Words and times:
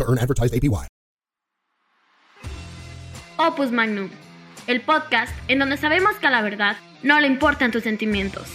to 0.00 0.10
earn 0.10 0.18
advertised 0.18 0.54
APY. 0.54 0.86
Opus 3.36 3.72
Magnum, 3.72 4.10
el 4.66 4.82
podcast 4.82 5.32
en 5.48 5.60
donde 5.60 5.78
sabemos 5.78 6.14
que 6.16 6.26
a 6.26 6.30
la 6.30 6.42
verdad 6.42 6.76
no 7.02 7.18
le 7.20 7.26
importan 7.26 7.70
tus 7.70 7.84
sentimientos. 7.84 8.48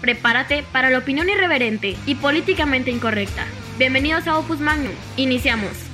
Prepárate 0.00 0.64
para 0.72 0.90
la 0.90 0.98
opinión 0.98 1.30
irreverente 1.30 1.96
y 2.04 2.16
políticamente 2.16 2.90
incorrecta. 2.90 3.44
Bienvenidos 3.78 4.26
a 4.26 4.36
Opus 4.36 4.58
Magnum. 4.58 4.92
Iniciamos. 5.16 5.93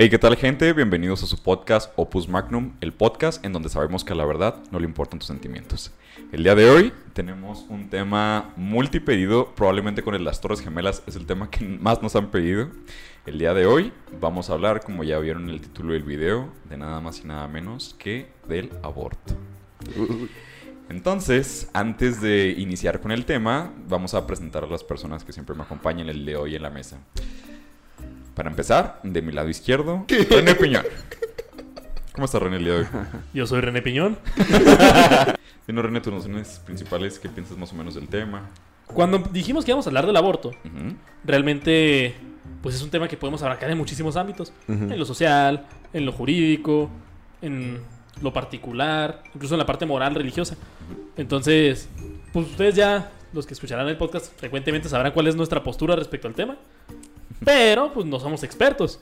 Hey, 0.00 0.10
¿qué 0.10 0.18
tal 0.20 0.36
gente? 0.36 0.72
Bienvenidos 0.74 1.24
a 1.24 1.26
su 1.26 1.42
podcast 1.42 1.92
Opus 1.96 2.28
Magnum, 2.28 2.74
el 2.80 2.92
podcast 2.92 3.44
en 3.44 3.52
donde 3.52 3.68
sabemos 3.68 4.04
que 4.04 4.12
a 4.12 4.14
la 4.14 4.24
verdad 4.24 4.62
no 4.70 4.78
le 4.78 4.84
importan 4.84 5.18
tus 5.18 5.26
sentimientos. 5.26 5.90
El 6.30 6.44
día 6.44 6.54
de 6.54 6.70
hoy 6.70 6.92
tenemos 7.14 7.66
un 7.68 7.90
tema 7.90 8.52
multipedido, 8.54 9.52
probablemente 9.56 10.04
con 10.04 10.14
el 10.14 10.22
las 10.22 10.40
Torres 10.40 10.60
Gemelas 10.60 11.02
es 11.08 11.16
el 11.16 11.26
tema 11.26 11.50
que 11.50 11.64
más 11.64 12.00
nos 12.00 12.14
han 12.14 12.30
pedido. 12.30 12.70
El 13.26 13.40
día 13.40 13.54
de 13.54 13.66
hoy 13.66 13.92
vamos 14.20 14.50
a 14.50 14.52
hablar, 14.52 14.84
como 14.84 15.02
ya 15.02 15.18
vieron 15.18 15.48
en 15.48 15.50
el 15.50 15.60
título 15.60 15.94
del 15.94 16.04
video, 16.04 16.48
de 16.70 16.76
nada 16.76 17.00
más 17.00 17.18
y 17.24 17.26
nada 17.26 17.48
menos 17.48 17.96
que 17.98 18.28
del 18.46 18.70
aborto. 18.84 19.34
Entonces, 20.88 21.70
antes 21.72 22.20
de 22.20 22.54
iniciar 22.56 23.00
con 23.00 23.10
el 23.10 23.24
tema, 23.24 23.74
vamos 23.88 24.14
a 24.14 24.28
presentar 24.28 24.62
a 24.62 24.68
las 24.68 24.84
personas 24.84 25.24
que 25.24 25.32
siempre 25.32 25.56
me 25.56 25.64
acompañan 25.64 26.08
el 26.08 26.24
de 26.24 26.36
hoy 26.36 26.54
en 26.54 26.62
la 26.62 26.70
mesa. 26.70 27.00
Para 28.38 28.50
empezar, 28.50 29.00
de 29.02 29.20
mi 29.20 29.32
lado 29.32 29.48
izquierdo, 29.48 30.06
René 30.30 30.54
Piñón. 30.54 30.84
¿Cómo 32.12 32.24
está 32.24 32.38
René 32.38 32.58
el 32.58 32.64
día 32.64 32.74
de 32.74 32.78
hoy? 32.82 32.86
Yo 33.34 33.48
soy 33.48 33.60
René 33.60 33.82
Piñón. 33.82 34.16
Dinos, 35.66 35.84
René, 35.84 36.00
tus 36.00 36.12
nociones 36.12 36.60
principales, 36.64 37.18
¿qué 37.18 37.28
piensas 37.28 37.58
más 37.58 37.72
o 37.72 37.74
menos 37.74 37.96
del 37.96 38.06
tema? 38.06 38.48
Cuando 38.86 39.18
dijimos 39.18 39.64
que 39.64 39.72
íbamos 39.72 39.88
a 39.88 39.90
hablar 39.90 40.06
del 40.06 40.16
aborto, 40.16 40.52
realmente 41.24 42.14
pues 42.62 42.76
es 42.76 42.82
un 42.82 42.90
tema 42.90 43.08
que 43.08 43.16
podemos 43.16 43.42
abarcar 43.42 43.72
en 43.72 43.76
muchísimos 43.76 44.16
ámbitos. 44.16 44.52
En 44.68 44.96
lo 44.96 45.04
social, 45.04 45.66
en 45.92 46.06
lo 46.06 46.12
jurídico, 46.12 46.90
en 47.42 47.80
lo 48.22 48.32
particular, 48.32 49.24
incluso 49.34 49.56
en 49.56 49.58
la 49.58 49.66
parte 49.66 49.84
moral, 49.84 50.14
religiosa. 50.14 50.56
Entonces, 51.16 51.88
pues 52.32 52.46
ustedes 52.46 52.76
ya, 52.76 53.10
los 53.32 53.48
que 53.48 53.54
escucharán 53.54 53.88
el 53.88 53.96
podcast 53.96 54.32
frecuentemente, 54.38 54.88
sabrán 54.88 55.10
cuál 55.10 55.26
es 55.26 55.34
nuestra 55.34 55.64
postura 55.64 55.96
respecto 55.96 56.28
al 56.28 56.34
tema. 56.34 56.56
Pero, 57.44 57.92
pues 57.92 58.06
no 58.06 58.18
somos 58.20 58.42
expertos. 58.42 59.00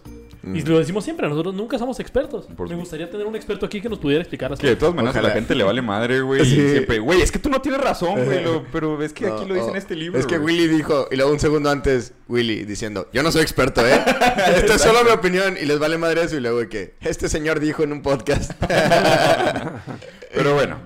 Y 0.55 0.61
lo 0.63 0.79
decimos 0.79 1.03
siempre, 1.03 1.29
nosotros 1.29 1.55
nunca 1.57 1.77
somos 1.77 1.99
expertos. 1.99 2.47
Por 2.57 2.69
Me 2.69 2.77
gustaría 2.77 3.11
tener 3.11 3.27
un 3.27 3.35
experto 3.35 3.67
aquí 3.67 3.81
que 3.81 3.89
nos 3.89 3.99
pudiera 3.99 4.23
explicar 4.23 4.49
las 4.49 4.61
Que 4.61 4.69
de 4.69 4.77
todas 4.77 4.95
maneras 4.95 5.17
a 5.17 5.23
la 5.23 5.31
gente 5.31 5.57
le 5.57 5.65
vale 5.65 5.83
madre, 5.83 6.21
güey. 6.21 6.43
y 6.43 6.45
Sí. 6.45 6.69
Siempre, 6.71 7.01
güey, 7.01 7.21
es 7.21 7.33
que 7.33 7.41
tú 7.41 7.49
no 7.51 7.61
tienes 7.61 7.81
razón, 7.81 8.25
güey. 8.25 8.45
lo- 8.45 8.63
Pero 8.73 9.03
es 9.03 9.13
que 9.13 9.27
aquí 9.27 9.45
lo 9.45 9.55
dice 9.57 9.71
en 9.71 9.75
este 9.77 9.97
libro. 9.97 10.21
Es 10.21 10.25
que 10.27 10.39
güey. 10.39 10.55
Willy 10.55 10.69
dijo, 10.77 11.09
y 11.11 11.17
luego 11.17 11.33
un 11.33 11.41
segundo 11.41 11.69
antes, 11.69 12.13
Willy 12.29 12.65
diciendo, 12.65 13.09
yo 13.13 13.25
no 13.25 13.33
soy 13.33 13.43
experto, 13.43 13.85
¿eh? 13.85 13.95
Esta 14.57 14.75
es 14.77 14.83
solo 14.83 15.03
mi 15.03 15.11
opinión 15.11 15.57
y 15.61 15.65
les 15.67 15.81
vale 15.81 15.99
madre 15.99 16.23
eso. 16.23 16.37
Y 16.37 16.41
luego 16.41 16.59
de 16.61 16.69
que 16.69 16.95
este 17.01 17.29
señor 17.29 17.59
dijo 17.59 17.83
en 17.83 17.91
un 17.91 18.03
podcast. 18.03 18.53
Pero 20.33 20.55
bueno. 20.55 20.79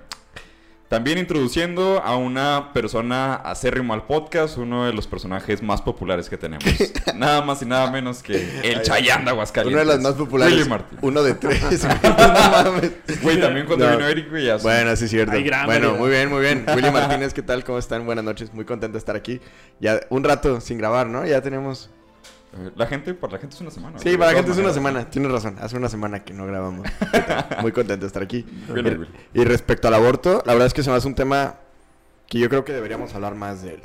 También 0.90 1.18
introduciendo 1.18 2.02
a 2.04 2.16
una 2.16 2.72
persona 2.72 3.36
acérrimo 3.36 3.94
al 3.94 4.06
podcast, 4.06 4.58
uno 4.58 4.86
de 4.86 4.92
los 4.92 5.06
personajes 5.06 5.62
más 5.62 5.82
populares 5.82 6.28
que 6.28 6.36
tenemos. 6.36 6.64
nada 7.14 7.42
más 7.42 7.62
y 7.62 7.66
nada 7.66 7.92
menos 7.92 8.24
que 8.24 8.60
el 8.64 8.82
Chayán 8.82 9.24
de 9.24 9.30
Aguascalientes. 9.30 9.80
Uno 9.80 9.88
de 9.88 9.96
las 9.96 10.02
más 10.02 10.14
populares. 10.14 10.52
Willy 10.52 10.68
Martín. 10.68 10.98
Uno 11.00 11.22
de 11.22 11.34
tres. 11.34 11.60
güey. 11.86 11.96
no 12.02 12.50
mames. 12.50 13.22
Güey, 13.22 13.40
también 13.40 13.66
cuando 13.66 13.88
No. 13.88 13.98
vino 13.98 14.08
Eric, 14.08 14.30
güey, 14.30 14.46
ya 14.46 14.56
Bueno, 14.56 14.96
sí 14.96 15.04
es 15.04 15.10
cierto. 15.12 15.30
Hay 15.30 15.44
gran 15.44 15.66
Bueno, 15.66 15.94
muy 15.94 16.10
bien, 16.10 16.28
muy 16.28 16.40
bien. 16.40 16.66
Willy 16.74 16.90
Martínez, 16.92 17.34
¿qué 17.34 17.42
tal? 17.42 17.62
¿Cómo 17.62 17.78
están? 17.78 18.04
Buenas 18.04 18.24
noches. 18.24 18.52
Muy 18.52 18.64
contento 18.64 18.94
de 18.94 18.98
estar 18.98 19.14
aquí. 19.14 19.40
Ya 19.78 20.00
un 20.08 20.24
rato 20.24 20.60
sin 20.60 20.76
grabar, 20.78 21.06
¿no? 21.06 21.24
Ya 21.24 21.40
tenemos... 21.40 21.88
Eh, 22.52 22.70
La 22.76 22.86
gente, 22.86 23.14
para 23.14 23.34
la 23.34 23.38
gente 23.38 23.54
es 23.54 23.60
una 23.60 23.70
semana. 23.70 23.98
Sí, 23.98 24.16
para 24.16 24.32
la 24.32 24.36
gente 24.38 24.52
es 24.52 24.58
una 24.58 24.72
semana. 24.72 25.08
Tienes 25.08 25.30
razón. 25.30 25.56
Hace 25.60 25.76
una 25.76 25.88
semana 25.88 26.24
que 26.24 26.32
no 26.34 26.46
grabamos. 26.46 26.86
Muy 27.62 27.72
contento 27.72 28.02
de 28.02 28.06
estar 28.08 28.22
aquí. 28.22 28.44
Bien, 28.72 28.84
bien. 28.84 29.08
Y 29.34 29.44
respecto 29.44 29.88
al 29.88 29.94
aborto, 29.94 30.42
la 30.46 30.52
verdad 30.52 30.66
es 30.66 30.74
que 30.74 30.82
se 30.82 30.90
me 30.90 30.96
hace 30.96 31.06
un 31.06 31.14
tema 31.14 31.56
que 32.26 32.38
yo 32.38 32.48
creo 32.48 32.64
que 32.64 32.72
deberíamos 32.72 33.14
hablar 33.14 33.34
más 33.34 33.62
de 33.62 33.74
él. 33.74 33.80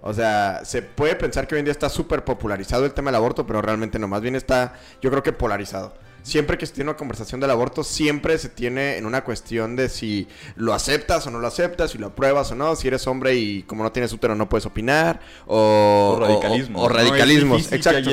O 0.00 0.12
sea, 0.12 0.60
se 0.64 0.82
puede 0.82 1.16
pensar 1.16 1.46
que 1.48 1.54
hoy 1.54 1.58
en 1.60 1.64
día 1.64 1.72
está 1.72 1.88
súper 1.88 2.24
popularizado 2.24 2.84
el 2.84 2.92
tema 2.92 3.10
del 3.10 3.16
aborto, 3.16 3.46
pero 3.46 3.60
realmente 3.62 3.98
no. 3.98 4.06
Más 4.06 4.20
bien 4.20 4.36
está, 4.36 4.74
yo 5.02 5.10
creo 5.10 5.22
que 5.22 5.32
polarizado. 5.32 5.94
Siempre 6.22 6.58
que 6.58 6.66
se 6.66 6.74
tiene 6.74 6.90
una 6.90 6.96
conversación 6.96 7.40
del 7.40 7.50
aborto, 7.50 7.82
siempre 7.84 8.38
se 8.38 8.48
tiene 8.48 8.96
en 8.96 9.06
una 9.06 9.24
cuestión 9.24 9.76
de 9.76 9.88
si 9.88 10.28
lo 10.56 10.74
aceptas 10.74 11.26
o 11.26 11.30
no 11.30 11.38
lo 11.38 11.46
aceptas, 11.46 11.92
si 11.92 11.98
lo 11.98 12.08
apruebas 12.08 12.50
o 12.52 12.54
no, 12.54 12.76
si 12.76 12.88
eres 12.88 13.06
hombre 13.06 13.34
y 13.34 13.62
como 13.62 13.82
no 13.82 13.92
tienes 13.92 14.12
útero 14.12 14.34
no 14.34 14.48
puedes 14.48 14.66
opinar, 14.66 15.20
o, 15.46 16.16
O 16.16 16.20
radicalismos, 16.20 16.82
O, 16.82 16.84
o 16.84 16.88
radicalismos, 16.88 17.72
exacto. 17.72 18.10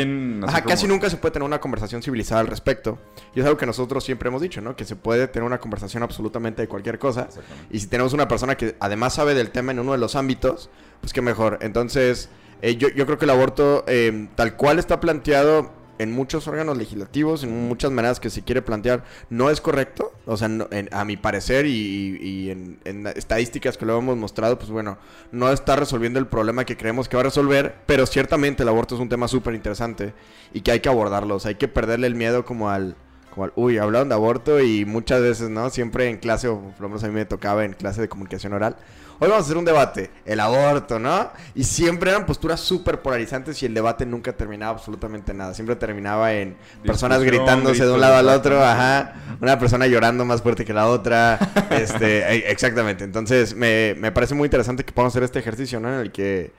Ajá, 0.47 0.63
casi 0.63 0.87
nunca 0.87 1.09
se 1.09 1.17
puede 1.17 1.33
tener 1.33 1.45
una 1.45 1.59
conversación 1.59 2.01
civilizada 2.01 2.41
al 2.41 2.47
respecto. 2.47 2.99
Y 3.33 3.39
es 3.39 3.45
algo 3.45 3.57
que 3.57 3.65
nosotros 3.65 4.03
siempre 4.03 4.29
hemos 4.29 4.41
dicho, 4.41 4.61
¿no? 4.61 4.75
Que 4.75 4.85
se 4.85 4.95
puede 4.95 5.27
tener 5.27 5.45
una 5.45 5.59
conversación 5.59 6.03
absolutamente 6.03 6.61
de 6.61 6.67
cualquier 6.67 6.99
cosa. 6.99 7.27
Y 7.69 7.79
si 7.79 7.87
tenemos 7.87 8.13
una 8.13 8.27
persona 8.27 8.55
que 8.55 8.75
además 8.79 9.15
sabe 9.15 9.33
del 9.33 9.51
tema 9.51 9.71
en 9.71 9.79
uno 9.79 9.91
de 9.91 9.97
los 9.97 10.15
ámbitos, 10.15 10.69
pues 11.01 11.13
qué 11.13 11.21
mejor. 11.21 11.59
Entonces, 11.61 12.29
eh, 12.61 12.77
yo, 12.77 12.89
yo 12.89 13.05
creo 13.05 13.17
que 13.17 13.25
el 13.25 13.31
aborto, 13.31 13.83
eh, 13.87 14.27
tal 14.35 14.55
cual 14.55 14.79
está 14.79 14.99
planteado 14.99 15.71
en 15.99 16.11
muchos 16.11 16.47
órganos 16.47 16.77
legislativos, 16.77 17.43
en 17.43 17.67
muchas 17.67 17.91
maneras 17.91 18.19
que 18.19 18.29
se 18.29 18.41
quiere 18.43 18.61
plantear, 18.61 19.03
no 19.29 19.49
es 19.49 19.61
correcto. 19.61 20.11
O 20.25 20.37
sea, 20.37 20.47
no- 20.47 20.67
en- 20.71 20.89
a 20.93 21.05
mi 21.05 21.17
parecer 21.17 21.65
y, 21.65 22.17
y- 22.21 22.49
en 22.49 23.07
estadísticas 23.07 23.77
que 23.77 23.85
lo 23.85 23.97
hemos 23.97 24.17
mostrado, 24.17 24.57
pues 24.57 24.69
bueno, 24.71 24.97
no 25.31 25.51
está 25.51 25.75
resolviendo 25.75 26.19
el 26.19 26.27
problema 26.27 26.65
que 26.65 26.77
creemos 26.77 27.07
que 27.07 27.15
va 27.17 27.21
a 27.21 27.25
resolver, 27.25 27.75
pero 27.85 28.05
ciertamente 28.05 28.63
el 28.63 28.69
aborto 28.69 28.95
es 28.95 29.01
un 29.01 29.09
tema 29.09 29.27
súper 29.27 29.53
interesante 29.55 30.13
y 30.53 30.61
que 30.61 30.71
hay 30.71 30.79
que 30.79 30.89
abordarlo. 30.89 31.35
O 31.35 31.39
sea, 31.39 31.49
hay 31.49 31.55
que 31.55 31.67
perderle 31.67 32.07
el 32.07 32.15
miedo 32.15 32.45
como 32.45 32.69
al... 32.69 32.95
Como 33.33 33.45
al, 33.45 33.53
uy, 33.57 33.77
hablaron 33.77 34.07
de 34.07 34.15
aborto 34.15 34.61
y 34.61 34.85
muchas 34.85 35.21
veces, 35.21 35.49
¿no? 35.49 35.69
Siempre 35.69 36.07
en 36.09 36.17
clase, 36.19 36.47
o 36.47 36.57
por 36.71 36.81
lo 36.83 36.87
menos 36.87 37.03
a 37.03 37.07
mí 37.07 37.13
me 37.13 37.25
tocaba 37.25 37.65
en 37.65 37.73
clase 37.73 37.99
de 37.99 38.07
comunicación 38.07 38.53
oral. 38.53 38.77
Hoy 39.19 39.29
vamos 39.29 39.43
a 39.43 39.45
hacer 39.45 39.57
un 39.57 39.65
debate, 39.65 40.11
el 40.25 40.39
aborto, 40.39 40.99
¿no? 40.99 41.29
Y 41.53 41.63
siempre 41.63 42.11
eran 42.11 42.25
posturas 42.25 42.59
súper 42.59 43.01
polarizantes 43.01 43.61
y 43.63 43.65
el 43.65 43.73
debate 43.73 44.05
nunca 44.05 44.33
terminaba 44.33 44.73
absolutamente 44.73 45.33
nada. 45.33 45.53
Siempre 45.53 45.75
terminaba 45.77 46.33
en 46.33 46.57
personas 46.83 47.21
Discusión, 47.21 47.45
gritándose 47.45 47.85
de 47.85 47.91
un 47.93 48.01
lado 48.01 48.15
al 48.15 48.27
otro, 48.29 48.61
ajá. 48.63 49.13
Una 49.39 49.57
persona 49.57 49.87
llorando 49.87 50.25
más 50.25 50.41
fuerte 50.41 50.65
que 50.65 50.73
la 50.73 50.87
otra. 50.87 51.39
este, 51.69 52.19
eh, 52.35 52.43
exactamente. 52.51 53.03
Entonces, 53.05 53.55
me, 53.55 53.95
me 53.97 54.11
parece 54.11 54.35
muy 54.35 54.47
interesante 54.47 54.83
que 54.83 54.91
podamos 54.91 55.13
hacer 55.13 55.23
este 55.23 55.39
ejercicio, 55.39 55.79
¿no? 55.79 55.93
En 55.93 55.99
el 56.01 56.11
que 56.11 56.51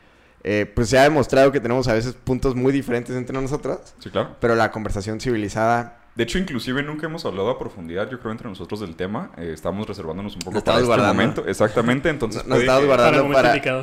eh, 0.43 0.71
pues 0.75 0.89
se 0.89 0.99
ha 0.99 1.03
demostrado 1.03 1.53
que 1.53 1.61
tenemos 1.61 1.89
a 1.89 1.93
veces 1.93 2.15
puntos 2.15 2.55
muy 2.55 2.73
diferentes 2.73 3.15
entre 3.17 3.39
nosotras, 3.39 3.95
Sí, 3.99 4.11
claro. 4.11 4.37
pero 4.41 4.55
la 4.55 4.71
conversación 4.71 5.21
civilizada 5.21 5.99
De 6.17 6.23
hecho, 6.25 6.39
inclusive 6.39 6.83
nunca 6.83 7.07
hemos 7.07 7.27
hablado 7.27 7.51
a 7.51 7.59
profundidad, 7.59 8.11
yo 8.11 8.19
creo, 8.19 8.33
entre 8.33 8.49
nosotros 8.49 8.81
del 8.81 8.97
tema. 8.97 9.33
Eh, 9.37 9.51
estamos 9.53 9.87
reservándonos 9.87 10.35
un 10.35 10.41
poco 10.41 10.55
Nos 10.55 10.63
para 10.65 10.79
este 10.79 10.87
guardando. 10.87 11.15
momento. 11.15 11.45
Exactamente, 11.47 12.09
entonces... 12.09 12.47
nos 12.47 12.59
estamos 12.61 12.87
Para 12.87 13.11
guardando 13.11 13.33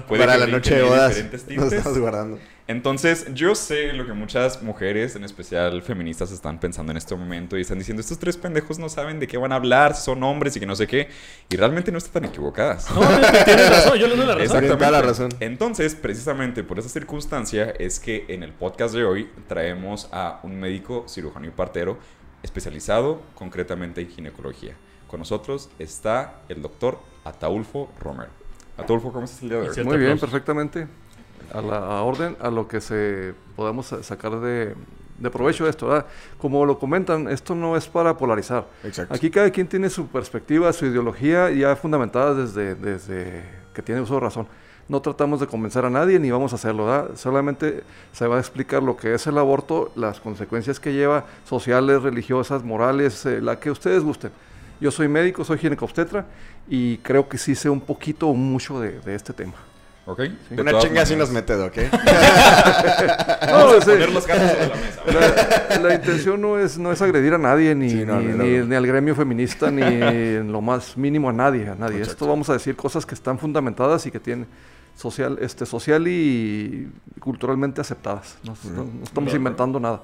para, 0.09 0.37
la 0.37 0.47
noche 0.47 0.75
de 0.75 0.81
bodas. 0.81 1.09
diferentes 1.09 1.41
Nos 1.41 1.47
tintes. 1.47 1.73
estamos 1.73 1.99
guardando. 1.99 2.39
Entonces, 2.65 3.27
yo 3.33 3.53
sé 3.53 3.93
lo 3.93 4.05
que 4.07 4.13
muchas 4.13 4.63
mujeres, 4.63 5.15
en 5.15 5.25
especial 5.25 5.81
feministas, 5.83 6.31
están 6.31 6.59
pensando 6.59 6.91
en 6.91 6.97
este 6.97 7.13
momento 7.15 7.55
y 7.57 7.61
están 7.61 7.77
diciendo, 7.77 8.01
estos 8.01 8.17
tres 8.17 8.37
pendejos 8.37 8.79
no 8.79 8.89
saben 8.89 9.19
de 9.19 9.27
qué 9.27 9.37
van 9.37 9.51
a 9.51 9.55
hablar, 9.55 9.95
si 9.95 10.01
son 10.03 10.23
hombres 10.23 10.55
y 10.55 10.59
que 10.59 10.65
no 10.65 10.75
sé 10.75 10.87
qué. 10.87 11.09
Y 11.49 11.55
realmente 11.55 11.91
no 11.91 11.99
están 11.99 12.13
tan 12.23 12.25
equivocadas. 12.31 12.89
No, 12.89 13.01
tienes 13.45 13.69
razón, 13.69 13.97
yo 13.99 14.07
le 14.07 14.15
doy 14.15 14.25
la 14.25 14.35
razón. 14.35 14.65
Toda 14.67 14.89
la 14.91 15.01
razón. 15.03 15.29
Entonces, 15.39 15.93
precisamente 15.93 16.63
por 16.63 16.79
esa 16.79 16.89
circunstancia 16.89 17.73
es 17.77 17.99
que 17.99 18.25
en 18.29 18.41
el 18.41 18.53
podcast 18.53 18.95
de 18.95 19.03
hoy 19.03 19.29
traemos 19.47 20.07
a 20.11 20.39
un 20.43 20.59
médico 20.59 21.05
cirujano 21.07 21.45
y 21.45 21.51
partero 21.51 21.99
especializado 22.43 23.21
concretamente 23.35 24.01
en 24.01 24.09
ginecología. 24.09 24.75
Con 25.07 25.19
nosotros 25.19 25.69
está 25.79 26.35
el 26.49 26.61
doctor 26.61 26.99
Ataulfo 27.23 27.89
Romero. 27.99 28.29
Ataulfo, 28.77 29.11
¿cómo 29.11 29.25
estás 29.25 29.41
el 29.43 29.49
día 29.49 29.59
de 29.61 29.69
hoy? 29.69 29.83
Muy 29.85 29.97
bien, 29.97 30.19
perfectamente. 30.19 30.87
A 31.53 31.61
la 31.61 31.77
a 31.77 32.01
orden, 32.03 32.35
a 32.39 32.49
lo 32.49 32.67
que 32.67 32.81
se 32.81 33.33
podamos 33.55 33.85
sa- 33.87 34.01
sacar 34.01 34.39
de, 34.39 34.75
de 35.19 35.29
provecho 35.29 35.65
de 35.65 35.69
esto. 35.69 35.87
¿verdad? 35.87 36.07
Como 36.39 36.65
lo 36.65 36.79
comentan, 36.79 37.27
esto 37.27 37.53
no 37.53 37.77
es 37.77 37.87
para 37.87 38.17
polarizar. 38.17 38.65
Exacto. 38.83 39.13
Aquí 39.13 39.29
cada 39.29 39.51
quien 39.51 39.67
tiene 39.67 39.89
su 39.89 40.07
perspectiva, 40.07 40.73
su 40.73 40.85
ideología 40.87 41.51
ya 41.51 41.75
fundamentada 41.75 42.33
desde, 42.33 42.73
desde 42.75 43.43
que 43.73 43.81
tiene 43.83 44.01
uso 44.01 44.15
de 44.15 44.19
razón. 44.21 44.47
No 44.89 45.01
tratamos 45.01 45.39
de 45.39 45.47
convencer 45.47 45.85
a 45.85 45.89
nadie 45.89 46.19
ni 46.19 46.29
vamos 46.29 46.51
a 46.51 46.55
hacerlo. 46.55 46.85
¿verdad? 46.85 47.11
Solamente 47.15 47.83
se 48.11 48.27
va 48.27 48.35
a 48.37 48.39
explicar 48.39 48.83
lo 48.83 48.97
que 48.97 49.13
es 49.13 49.25
el 49.27 49.37
aborto, 49.37 49.91
las 49.95 50.19
consecuencias 50.19 50.79
que 50.79 50.91
lleva, 50.93 51.25
sociales, 51.47 52.01
religiosas, 52.03 52.63
morales, 52.63 53.25
eh, 53.25 53.39
la 53.41 53.59
que 53.59 53.71
ustedes 53.71 54.03
gusten. 54.03 54.31
Yo 54.81 54.91
soy 54.91 55.07
médico, 55.07 55.45
soy 55.45 55.57
ginecobstetra 55.57 56.25
y 56.67 56.97
creo 56.97 57.29
que 57.29 57.37
sí 57.37 57.55
sé 57.55 57.69
un 57.69 57.79
poquito 57.79 58.27
o 58.27 58.33
mucho 58.33 58.79
de, 58.81 58.99
de 58.99 59.15
este 59.15 59.31
tema. 59.31 59.53
¿Ok? 60.05 60.19
De 60.49 60.61
Una 60.61 60.77
chinga 60.79 61.03
así 61.03 61.15
maneras, 61.15 61.17
nos 61.17 61.31
mete, 61.31 61.53
¿ok? 61.55 61.77
No, 63.47 63.79
sí. 63.81 63.85
Poner 63.91 64.11
los 64.11 64.25
cartas 64.25 64.51
sobre 64.51 64.67
la 64.67 64.75
mesa. 64.75 65.01
La, 65.69 65.79
la 65.89 65.95
intención 65.95 66.41
no 66.41 66.59
es, 66.59 66.77
no 66.77 66.91
es 66.91 67.01
agredir 67.01 67.33
a 67.33 67.37
nadie, 67.37 67.73
ni, 67.73 67.89
Sí, 67.89 68.03
no, 68.05 68.19
ni, 68.19 68.27
no, 68.27 68.37
no, 68.37 68.43
ni- 68.43 68.57
no. 68.57 68.65
ni 68.65 68.75
al 68.75 68.85
gremio 68.85 69.15
feminista, 69.15 69.71
ni 69.71 69.81
en 69.83 70.51
lo 70.51 70.59
más 70.61 70.97
mínimo 70.97 71.29
a 71.29 71.33
nadie. 71.33 71.69
A 71.69 71.75
nadie. 71.75 72.01
Esto 72.01 72.27
vamos 72.27 72.49
a 72.49 72.53
decir 72.53 72.75
cosas 72.75 73.05
que 73.05 73.15
están 73.15 73.39
fundamentadas 73.39 74.05
y 74.05 74.11
que 74.11 74.19
tienen 74.19 74.47
social, 74.95 75.37
este, 75.41 75.65
social 75.65 76.07
y 76.07 76.89
culturalmente 77.19 77.81
aceptadas. 77.81 78.37
No, 78.43 78.55
no- 78.71 78.83
no 78.85 79.03
estamos 79.03 79.33
inventando 79.33 79.79
nada. 79.79 80.01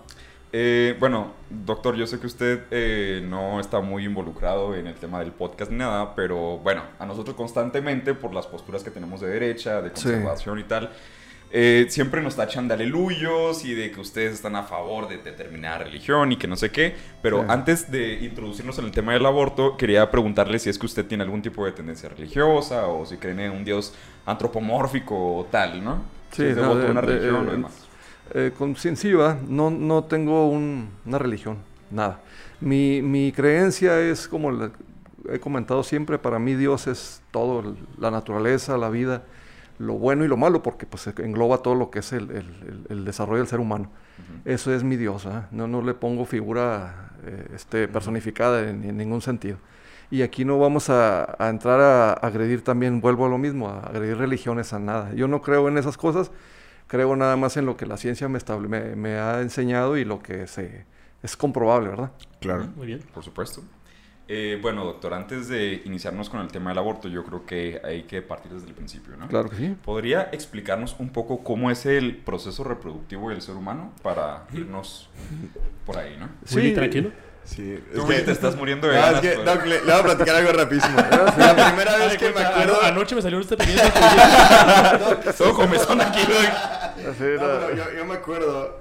Eh, 0.51 0.95
bueno, 0.99 1.33
doctor, 1.49 1.95
yo 1.95 2.07
sé 2.07 2.19
que 2.19 2.25
usted 2.25 2.63
eh, 2.71 3.23
no 3.29 3.59
está 3.59 3.81
muy 3.81 4.03
involucrado 4.05 4.73
en 4.73 4.87
el 4.87 4.95
tema 4.95 5.19
del 5.19 5.31
podcast 5.31 5.69
ni 5.71 5.77
nada, 5.77 6.15
pero 6.15 6.57
bueno, 6.57 6.81
a 6.97 7.05
nosotros 7.05 7.35
constantemente, 7.35 8.15
por 8.15 8.33
las 8.33 8.47
posturas 8.47 8.83
que 8.83 8.89
tenemos 8.89 9.21
de 9.21 9.27
derecha, 9.27 9.79
de 9.83 9.89
Sí. 9.93 10.05
conservación 10.05 10.57
y 10.57 10.63
tal, 10.63 10.89
eh, 11.51 11.87
siempre 11.89 12.21
nos 12.21 12.35
tachan 12.35 12.67
de 12.67 12.75
aleluyos 12.75 13.65
y 13.65 13.73
de 13.73 13.89
que 13.91 13.99
ustedes 13.99 14.33
están 14.33 14.55
a 14.55 14.63
favor 14.63 15.07
de 15.07 15.17
determinada 15.17 15.79
religión 15.79 16.31
y 16.31 16.37
que 16.37 16.47
no 16.47 16.55
sé 16.55 16.69
qué. 16.71 16.95
Pero 17.21 17.39
Sí. 17.41 17.45
antes 17.49 17.91
de 17.91 18.19
introducirnos 18.23 18.77
en 18.79 18.85
el 18.85 18.91
tema 18.91 19.13
del 19.13 19.25
aborto, 19.25 19.75
quería 19.77 20.09
preguntarle 20.11 20.59
si 20.59 20.69
es 20.69 20.77
que 20.77 20.85
usted 20.85 21.05
tiene 21.05 21.23
algún 21.23 21.41
tipo 21.41 21.65
de 21.65 21.71
tendencia 21.71 22.07
religiosa 22.09 22.87
o 22.87 23.05
si 23.05 23.17
cree 23.17 23.33
en 23.45 23.51
un 23.51 23.65
dios 23.65 23.93
antropomórfico 24.25 25.37
o 25.37 25.45
tal, 25.45 25.83
¿no? 25.83 26.03
Sí, 26.31 26.43
Si 26.43 26.43
es 26.49 26.57
no, 26.57 26.75
de 26.75 26.85
de- 26.85 26.91
una 26.91 27.01
de- 27.01 27.07
religión 27.07 27.35
o 27.47 27.49
eh, 27.49 27.51
demás. 27.51 27.87
Eh, 28.33 28.51
¿verdad? 29.03 29.37
no, 29.47 29.69
no 29.71 30.03
tengo 30.03 30.49
un- 30.49 30.89
una 31.05 31.17
religión, 31.17 31.57
nada. 31.89 32.21
Mi, 32.61 33.01
mi 33.01 33.31
creencia 33.31 33.99
es, 33.99 34.27
como 34.27 34.51
he 35.31 35.39
comentado 35.39 35.81
siempre, 35.83 36.17
para 36.19 36.37
mí 36.39 36.53
Dios 36.55 36.87
es 36.87 37.21
todo, 37.31 37.75
la 37.97 38.11
naturaleza, 38.11 38.77
la 38.77 38.89
vida, 38.89 39.23
lo 39.79 39.93
bueno 39.93 40.23
y 40.23 40.27
lo 40.27 40.37
malo, 40.37 40.61
porque 40.61 40.85
pues 40.85 41.07
engloba 41.07 41.59
todo 41.59 41.73
lo 41.73 41.89
que 41.89 41.99
es 41.99 42.13
el, 42.13 42.29
el- 42.31 42.37
el- 42.37 42.85
el 42.89 43.05
desarrollo 43.05 43.39
del 43.39 43.47
ser 43.47 43.59
humano. 43.59 43.89
Eso 44.45 44.73
es 44.73 44.83
mi 44.83 44.95
Dios, 44.97 45.25
¿verdad? 45.25 45.47
no, 45.51 45.67
no 45.67 45.81
le 45.81 45.93
pongo 45.93 46.25
figura 46.25 47.11
eh, 47.25 47.47
este, 47.55 47.87
personificada 47.87 48.69
en, 48.69 48.83
en 48.83 48.97
ningún 48.97 49.21
sentido. 49.21 49.57
Y 50.11 50.21
aquí 50.23 50.43
no 50.43 50.57
vamos 50.59 50.89
a, 50.89 51.35
a 51.43 51.49
entrar 51.49 51.79
a 51.79 52.13
agredir 52.13 52.63
también, 52.63 52.99
vuelvo 52.99 53.25
a 53.25 53.29
lo 53.29 53.37
mismo, 53.37 53.69
a 53.69 53.79
agredir 53.79 54.17
religiones 54.17 54.73
a 54.73 54.79
nada. 54.79 55.13
Yo 55.13 55.27
no 55.27 55.41
creo 55.41 55.67
en 55.69 55.77
esas 55.77 55.97
cosas, 55.97 56.31
creo 56.87 57.15
nada 57.15 57.37
más 57.37 57.55
en 57.57 57.65
lo 57.65 57.77
que 57.77 57.85
la 57.85 57.95
ciencia 57.97 58.27
me, 58.27 58.37
estable- 58.39 58.67
me, 58.67 58.95
me 58.95 59.15
ha 59.17 59.39
enseñado 59.41 59.97
y 59.97 60.03
lo 60.05 60.19
que 60.21 60.47
se, 60.47 60.85
es 61.23 61.37
comprobable, 61.37 61.89
¿verdad? 61.89 62.11
Claro. 62.41 62.67
Muy 62.75 62.87
bien. 62.87 63.01
Por 63.13 63.23
supuesto. 63.23 63.61
Eh, 64.31 64.59
bueno, 64.61 64.85
doctor, 64.85 65.15
antes 65.15 65.47
de 65.47 65.81
iniciarnos 65.85 66.29
con 66.29 66.39
el 66.41 66.49
tema 66.49 66.69
del 66.69 66.77
aborto, 66.77 67.07
yo 67.07 67.23
creo 67.25 67.47
que 67.47 67.81
hay 67.83 68.03
que 68.03 68.21
partir 68.21 68.51
desde 68.51 68.67
el 68.67 68.75
principio, 68.75 69.17
¿no? 69.17 69.27
Claro 69.27 69.49
que 69.49 69.55
sí. 69.55 69.75
¿Podría 69.83 70.29
explicarnos 70.31 70.95
un 70.99 71.09
poco 71.09 71.43
cómo 71.43 71.71
es 71.71 71.87
el 71.87 72.15
proceso 72.17 72.63
reproductivo 72.63 73.31
del 73.31 73.41
ser 73.41 73.55
humano 73.55 73.91
para 74.03 74.45
irnos 74.53 75.09
por 75.83 75.97
ahí, 75.97 76.15
¿no? 76.19 76.29
Willy, 76.55 76.75
tranquilo. 76.75 77.09
Sí. 77.43 77.79
Tú, 77.95 78.05
te 78.05 78.31
estás 78.31 78.55
muriendo 78.55 78.87
de 78.87 78.93
No, 78.93 79.01
ganas. 79.01 79.23
es 79.23 79.29
que, 79.31 79.35
pues. 79.41 79.45
no, 79.47 79.65
le, 79.65 79.75
le 79.79 79.91
voy 79.91 79.99
a 79.99 80.03
platicar 80.03 80.35
algo 80.35 80.51
rapidísimo. 80.51 80.95
La 81.37 81.55
primera 81.71 81.97
vez 81.97 82.17
que 82.17 82.31
me 82.31 82.41
acuerdo... 82.41 82.79
ano- 82.81 82.87
Anoche 82.87 83.15
me 83.15 83.21
salió 83.23 83.39
este 83.39 83.57
pequeño 83.57 83.81
Todo 85.37 85.53
comezón 85.55 85.99
aquí, 86.01 86.19
güey. 86.27 87.17
Yo 87.97 88.05
me 88.05 88.13
acuerdo 88.13 88.79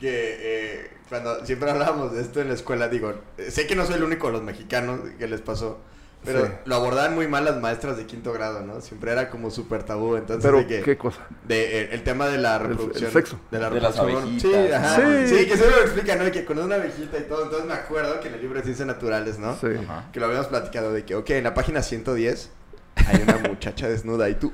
que 0.00 0.36
eh, 0.40 0.90
cuando 1.08 1.44
siempre 1.46 1.70
hablábamos 1.70 2.12
de 2.12 2.20
esto 2.22 2.40
en 2.40 2.48
la 2.48 2.54
escuela, 2.54 2.88
digo, 2.88 3.14
eh, 3.38 3.50
sé 3.50 3.66
que 3.66 3.76
no 3.76 3.84
soy 3.86 3.96
el 3.96 4.04
único 4.04 4.26
de 4.26 4.32
los 4.34 4.42
mexicanos 4.42 5.00
que 5.18 5.26
les 5.28 5.40
pasó, 5.40 5.78
pero 6.24 6.46
Sí. 6.46 6.52
lo 6.64 6.76
abordaban 6.76 7.14
muy 7.14 7.28
mal 7.28 7.44
las 7.44 7.60
maestras 7.60 7.96
de 7.98 8.06
quinto 8.06 8.32
grado, 8.32 8.62
¿no? 8.62 8.80
Siempre 8.80 9.12
era 9.12 9.28
como 9.30 9.50
súper 9.50 9.82
tabú, 9.82 10.16
entonces 10.16 10.42
Pero, 10.42 10.58
de 10.58 10.66
que... 10.66 10.80
¿qué 10.82 10.96
cosa? 10.96 11.20
de, 11.46 11.82
eh, 11.82 11.88
el 11.92 12.02
tema 12.02 12.26
de 12.28 12.38
la 12.38 12.56
El- 12.56 12.62
el 12.62 12.68
reproducción. 12.70 13.12
sexo. 13.12 13.40
De 13.50 13.58
la 13.58 13.68
De 13.70 13.80
las 13.80 13.96
reproducción. 13.96 14.40
Sí, 14.40 14.54
abejitas. 14.56 14.82
ajá. 14.82 14.96
Sí. 15.26 15.36
Sí. 15.38 15.46
que 15.46 15.56
se 15.58 15.70
lo 15.70 15.76
explica, 15.82 16.16
¿no? 16.16 16.30
Que 16.32 16.44
con 16.46 16.58
una 16.58 16.74
abejita 16.76 17.18
y 17.18 17.22
todo. 17.24 17.44
Entonces 17.44 17.68
me 17.68 17.74
acuerdo 17.74 18.20
que 18.20 18.28
en 18.28 18.34
el 18.34 18.40
libro 18.40 18.56
de 18.58 18.64
Ciencias 18.64 18.88
Naturales, 18.88 19.38
¿no? 19.38 19.54
Sí. 19.56 19.66
Ajá. 19.86 20.10
Que 20.12 20.18
lo 20.20 20.26
habíamos 20.26 20.46
platicado 20.48 20.92
de 20.92 21.04
que, 21.04 21.14
ok, 21.14 21.28
en 21.30 21.44
la 21.44 21.52
página 21.54 21.82
110 21.82 22.50
hay 22.96 23.22
una 23.22 23.36
muchacha 23.48 23.88
desnuda 23.88 24.28
y 24.30 24.34
tú... 24.36 24.52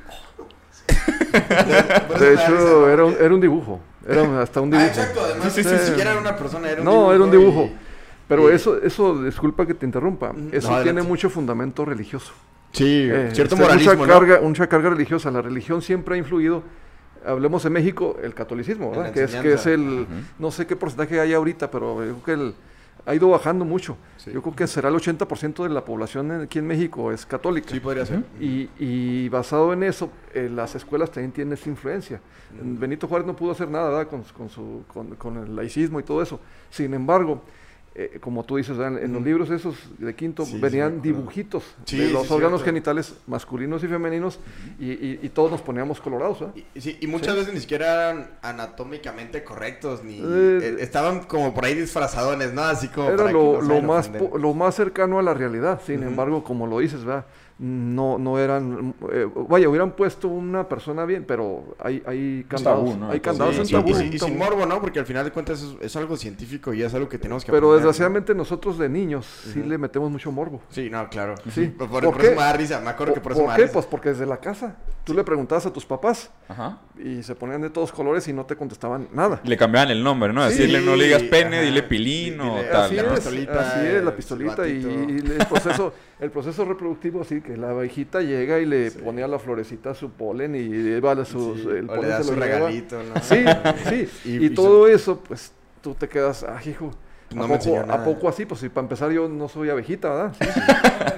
De 2.21 2.35
hecho, 2.35 2.51
¿no? 2.51 2.89
era 2.89 3.05
un, 3.05 3.15
era 3.21 3.35
un 3.35 3.41
dibujo. 3.41 3.81
Era 4.07 4.43
hasta 4.43 4.61
un 4.61 4.73
Ah, 4.75 4.79
dibujo. 4.79 5.01
exacto, 5.01 5.21
además 5.25 5.53
Sí, 5.53 5.63
sí, 5.63 5.71
ni 5.73 5.79
sí. 5.79 5.87
siquiera 5.87 6.13
era 6.13 6.21
una 6.21 6.37
persona, 6.37 6.69
era 6.71 6.81
un 6.81 6.85
no, 6.85 6.91
dibujo. 6.93 7.13
era 7.15 7.25
un 7.25 7.31
dibujo. 7.31 7.63
y- 7.65 7.77
Pero 8.29 8.51
y- 8.51 8.55
eso, 8.55 8.79
eso, 8.83 9.23
disculpa 9.23 9.67
que 9.67 9.75
te 9.75 9.85
interrumpa, 9.87 10.33
eso 10.53 10.71
No, 10.71 10.83
tiene 10.83 11.03
mucho 11.03 11.31
fundamento 11.31 11.85
religioso. 11.85 12.33
Sí, 12.73 13.09
Eh, 13.11 13.31
cierto 13.33 13.55
este, 13.57 13.65
moralismo, 13.67 13.95
mucha 13.97 14.07
¿no? 14.07 14.13
carga, 14.21 14.41
mucha 14.43 14.67
carga 14.69 14.91
religiosa. 14.91 15.31
La 15.31 15.43
religión 15.43 15.83
siempre 15.83 16.15
ha 16.15 16.19
influido. 16.19 16.63
Hablemos 17.27 17.65
en 17.67 17.73
México, 17.73 18.17
el 18.23 18.33
catolicismo, 18.33 18.91
¿verdad? 18.93 19.13
Que 19.13 19.25
es, 19.25 19.35
que 19.35 19.53
es 19.55 19.67
el, 19.67 20.07
no 20.39 20.51
sé 20.51 20.67
qué 20.67 20.75
porcentaje 20.77 21.21
hay 21.21 21.35
ahorita, 21.35 21.71
pero 21.71 22.03
yo 22.05 22.15
creo 22.21 22.25
que 22.25 22.33
el, 22.33 22.55
ha 23.07 23.15
ido 23.15 23.29
bajando 23.31 23.65
mucho. 23.65 23.97
Sí. 24.17 24.31
Yo 24.33 24.43
creo 24.43 24.55
que 24.55 24.67
será 24.67 24.89
el 24.89 24.95
80% 24.95 25.63
de 25.63 25.69
la 25.71 25.85
población 25.85 26.31
en- 26.33 26.41
aquí 26.43 26.59
en 26.59 26.67
México 26.67 27.11
es 27.13 27.25
católica. 27.27 27.71
Sí, 27.71 27.81
podría 27.81 28.05
ser. 28.07 28.23
Y, 28.41 28.69
y 28.79 29.29
basado 29.29 29.73
en 29.73 29.83
eso, 29.83 30.11
eh, 30.35 30.49
las 30.53 30.75
escuelas 30.75 31.11
también 31.11 31.33
tienen 31.33 31.55
esa 31.55 31.69
influencia. 31.69 32.21
Benito 32.63 33.07
Juárez 33.09 33.27
no 33.27 33.35
pudo 33.37 33.53
hacer 33.53 33.69
nada. 33.69 34.05
Con, 34.07 34.23
con 34.23 34.49
su, 34.49 34.85
con, 34.93 35.15
con 35.17 35.37
el 35.39 35.55
laicismo 35.57 36.01
y 36.01 36.03
todo 36.03 36.21
eso. 36.23 36.41
Sin 36.71 36.93
embargo, 36.95 37.43
eh, 37.95 38.19
como 38.21 38.45
tú 38.45 38.57
dices, 38.57 38.79
en, 38.79 39.13
los 39.13 39.23
libros 39.23 39.51
esos 39.51 39.75
de 39.99 40.15
quinto 40.15 40.45
Sí, 40.47 40.59
venían 40.61 41.03
dibujitos 41.03 41.65
Sí, 41.85 41.97
de 41.99 42.09
los 42.11 42.31
órganos 42.31 42.63
genitales 42.63 43.15
masculinos 43.27 43.83
y 43.83 43.89
femeninos 43.89 44.39
y, 44.79 44.93
y- 44.93 45.19
y 45.23 45.29
todos 45.31 45.51
nos 45.51 45.61
poníamos 45.61 46.01
colorados. 46.01 46.39
¿verdad? 46.41 46.55
Y, 46.75 46.81
sí, 46.81 46.99
y 47.01 47.07
muchas 47.09 47.35
veces 47.35 47.53
ni 47.53 47.59
siquiera 47.61 48.11
eran 48.11 48.31
anatómicamente 48.43 49.43
correctos, 49.43 50.05
ni... 50.05 50.19
Eh, 50.21 50.23
eh, 50.23 50.77
estaban 50.81 51.25
como 51.25 51.53
por 51.53 51.65
ahí 51.65 51.75
disfrazadones, 51.75 52.53
¿no? 52.53 52.63
Así 52.63 52.89
como 52.89 53.11
Era 53.11 53.33
lo, 53.33 53.61
lo 53.61 53.83
más, 53.83 54.11
lo 54.39 54.55
más 54.55 54.75
cercano 54.77 55.19
a 55.19 55.23
la 55.23 55.35
realidad. 55.35 55.81
Sin 55.85 56.03
embargo, 56.03 56.45
como 56.45 56.67
lo 56.67 56.79
dices, 56.79 57.05
¿verdad? 57.05 57.27
No, 57.63 58.17
no 58.19 58.39
eran, 58.39 58.95
eh, 59.13 59.29
vaya, 59.49 59.69
hubieran 59.69 59.93
puesto 59.95 60.29
una 60.29 60.67
persona 60.67 61.05
bien, 61.05 61.27
pero 61.29 61.77
hay, 61.79 62.03
hay 62.07 62.47
candados, 62.49 62.87
tabú, 62.87 62.97
¿no? 62.97 63.11
hay 63.11 63.21
candados 63.21 63.55
sí, 63.57 63.61
en 63.61 63.67
Sí, 63.67 63.73
tabú. 63.75 63.91
y, 63.91 64.19
sin- 64.19 64.33
y 64.33 64.37
morbo, 64.39 64.65
¿no? 64.65 64.81
Porque 64.81 64.99
al 64.99 65.05
final 65.05 65.27
de 65.27 65.31
cuentas 65.31 65.61
es, 65.63 65.77
es 65.79 65.95
algo 65.97 66.17
científico 66.17 66.73
y 66.73 66.83
es 66.83 66.95
algo 66.95 67.07
que 67.07 67.19
tenemos 67.19 67.45
que 67.45 67.53
Pero 67.53 67.67
aprender, 67.67 67.73
¿no? 67.83 67.89
desgraciadamente 67.89 68.35
nosotros 68.35 68.79
de 68.79 68.89
niños 68.89 69.27
sí 69.53 69.63
le 69.63 69.77
metemos 69.77 70.11
mucho 70.11 70.33
morbo. 70.33 70.63
Sí, 70.71 70.89
no, 70.89 71.07
claro. 71.11 71.35
Sí. 71.53 71.67
Por, 71.67 71.91
por- 71.91 72.03
¿Por 72.05 72.13
por 72.15 72.23
eso 72.25 72.31
me 72.31 72.37
da 72.41 72.53
risa, 72.55 72.81
me 72.81 72.89
acuerdo 72.89 73.13
que 73.13 73.21
por 73.21 73.33
eso 73.33 73.43
me 73.43 73.49
da 73.49 73.57
qué? 73.57 73.63
risa. 73.65 73.75
Pues 73.75 73.85
porque 73.85 74.09
desde 74.09 74.25
la 74.25 74.39
casa 74.39 74.77
tú 75.05 75.13
le 75.13 75.23
preguntabas 75.23 75.67
a 75.67 75.71
tus 75.73 75.85
papás 75.85 76.31
Ajá. 76.49 76.79
y 76.99 77.23
se 77.23 77.35
ponían 77.35 77.61
de 77.61 77.69
todos 77.69 77.93
colores 77.93 78.27
y 78.29 78.33
no 78.33 78.47
te 78.47 78.57
contestaban 78.57 79.09
nada. 79.13 79.39
Le 79.45 79.59
cambiaban 79.59 79.91
el 79.91 80.03
nombre, 80.03 80.33
¿no? 80.33 80.49
Sí, 80.49 80.57
Decirle, 80.57 80.81
no 80.81 80.97
le 80.97 81.05
digas 81.05 81.25
pene, 81.25 81.57
ajá. 81.59 81.67
dile 81.67 81.83
pilín 81.83 82.41
o 82.41 82.57
tal, 82.73 82.85
así 82.85 82.97
¿no? 82.97 83.03
es, 83.03 83.11
pistolita, 83.21 83.61
así 83.61 83.87
es, 83.87 84.03
la 84.03 84.11
el 84.11 84.17
pistolita 84.17 84.67
y, 84.67 84.73
el 84.83 85.47
proceso. 85.47 85.93
el 86.21 86.31
proceso 86.31 86.65
reproductivo, 86.65 87.25
sí, 87.25 87.41
que 87.41 87.57
la 87.57 87.71
abejita 87.71 88.21
llega 88.21 88.59
y 88.61 88.67
le 88.67 88.91
ponía 88.91 89.25
a 89.25 89.29
la 89.29 89.39
florecita 89.39 89.95
su 89.95 90.11
polen 90.11 90.55
y 90.55 90.69
lleva 90.69 91.25
sus, 91.25 91.61
Sí, 91.63 91.69
el 91.69 91.77
o 91.77 91.77
le 91.81 91.87
polen 91.87 92.09
da 92.11 92.19
se 92.19 92.25
su 92.25 92.35
lo 92.35 92.41
regalito, 92.41 93.03
¿no? 93.03 93.21
Sí, 93.23 93.45
sí. 93.89 94.09
Y- 94.29 94.37
y, 94.37 94.47
y 94.47 94.51
todo 94.51 94.87
eso, 94.87 95.19
pues 95.21 95.53
tú 95.83 95.95
te 95.95 96.09
quedas, 96.09 96.45
ah, 96.45 96.61
hijo. 96.65 96.91
No 97.35 97.45
¿A, 97.45 97.47
me 97.47 97.55
poco, 97.55 97.55
enseñó 97.55 97.81
¿A 97.83 97.87
nada. 97.87 98.05
poco 98.05 98.29
así? 98.29 98.45
Pues 98.45 98.61
si 98.61 98.69
para 98.69 98.85
empezar 98.87 99.11
yo 99.13 99.29
no 99.29 99.49
soy 99.49 99.71
abejita, 99.71 100.09
¿verdad? 100.13 100.33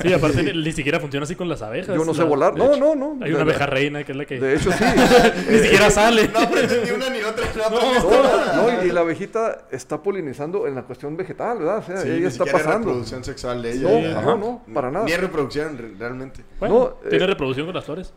Sí, 0.02 0.08
Sí, 0.08 0.12
aparte 0.12 0.42
ni- 0.42 0.62
ni 0.62 0.72
siquiera 0.72 1.00
funciona 1.00 1.24
así 1.24 1.34
con 1.36 1.48
las 1.48 1.62
abejas. 1.62 1.96
yo 1.96 2.04
no 2.04 2.12
sé 2.12 2.20
La- 2.20 2.26
volar. 2.26 2.54
No, 2.56 2.72
hecho, 2.74 2.80
no, 2.80 2.94
no. 2.94 3.24
Hay 3.24 3.30
De- 3.30 3.34
una 3.34 3.44
abeja 3.44 3.64
reina 3.66 4.04
que 4.04 4.12
es 4.12 4.18
la 4.18 4.24
que 4.26 4.38
De 4.38 4.54
hecho, 4.56 4.70
sí. 4.72 4.84
ni 5.50 5.58
siquiera 5.58 5.90
sale. 5.90 6.28
No 6.28 6.40
aprendes 6.40 6.84
ni 6.84 6.90
una 6.90 7.08
ni 7.08 7.20
otra. 7.22 7.46
No, 7.56 7.70
No, 7.70 8.22
nada. 8.22 8.56
no, 8.78 8.84
y 8.84 8.90
la 8.90 9.00
abejita 9.00 9.66
está 9.70 10.02
polinizando 10.02 10.66
en 10.66 10.74
la 10.74 10.82
cuestión 10.82 11.16
vegetal, 11.16 11.58
¿verdad? 11.60 11.78
O 11.78 11.82
sea, 11.82 11.96
Sí, 11.98 12.08
ella 12.08 12.18
ni 12.20 12.26
está 12.26 12.44
pasando. 12.44 12.78
reproducción 12.88 13.24
sexual 13.24 13.62
de 13.62 13.72
ella. 13.72 13.82
No, 13.82 13.88
Sí, 14.20 14.26
no, 14.26 14.36
no, 14.36 14.62
para 14.74 14.90
nada. 14.90 15.06
Ni 15.06 15.16
reproducción 15.16 15.78
re- 15.78 15.94
realmente. 15.98 16.42
Bueno, 16.60 16.74
No, 17.02 17.08
tiene 17.08 17.24
eh, 17.24 17.28
reproducción 17.28 17.66
con 17.66 17.74
las 17.74 17.84
flores. 17.84 18.12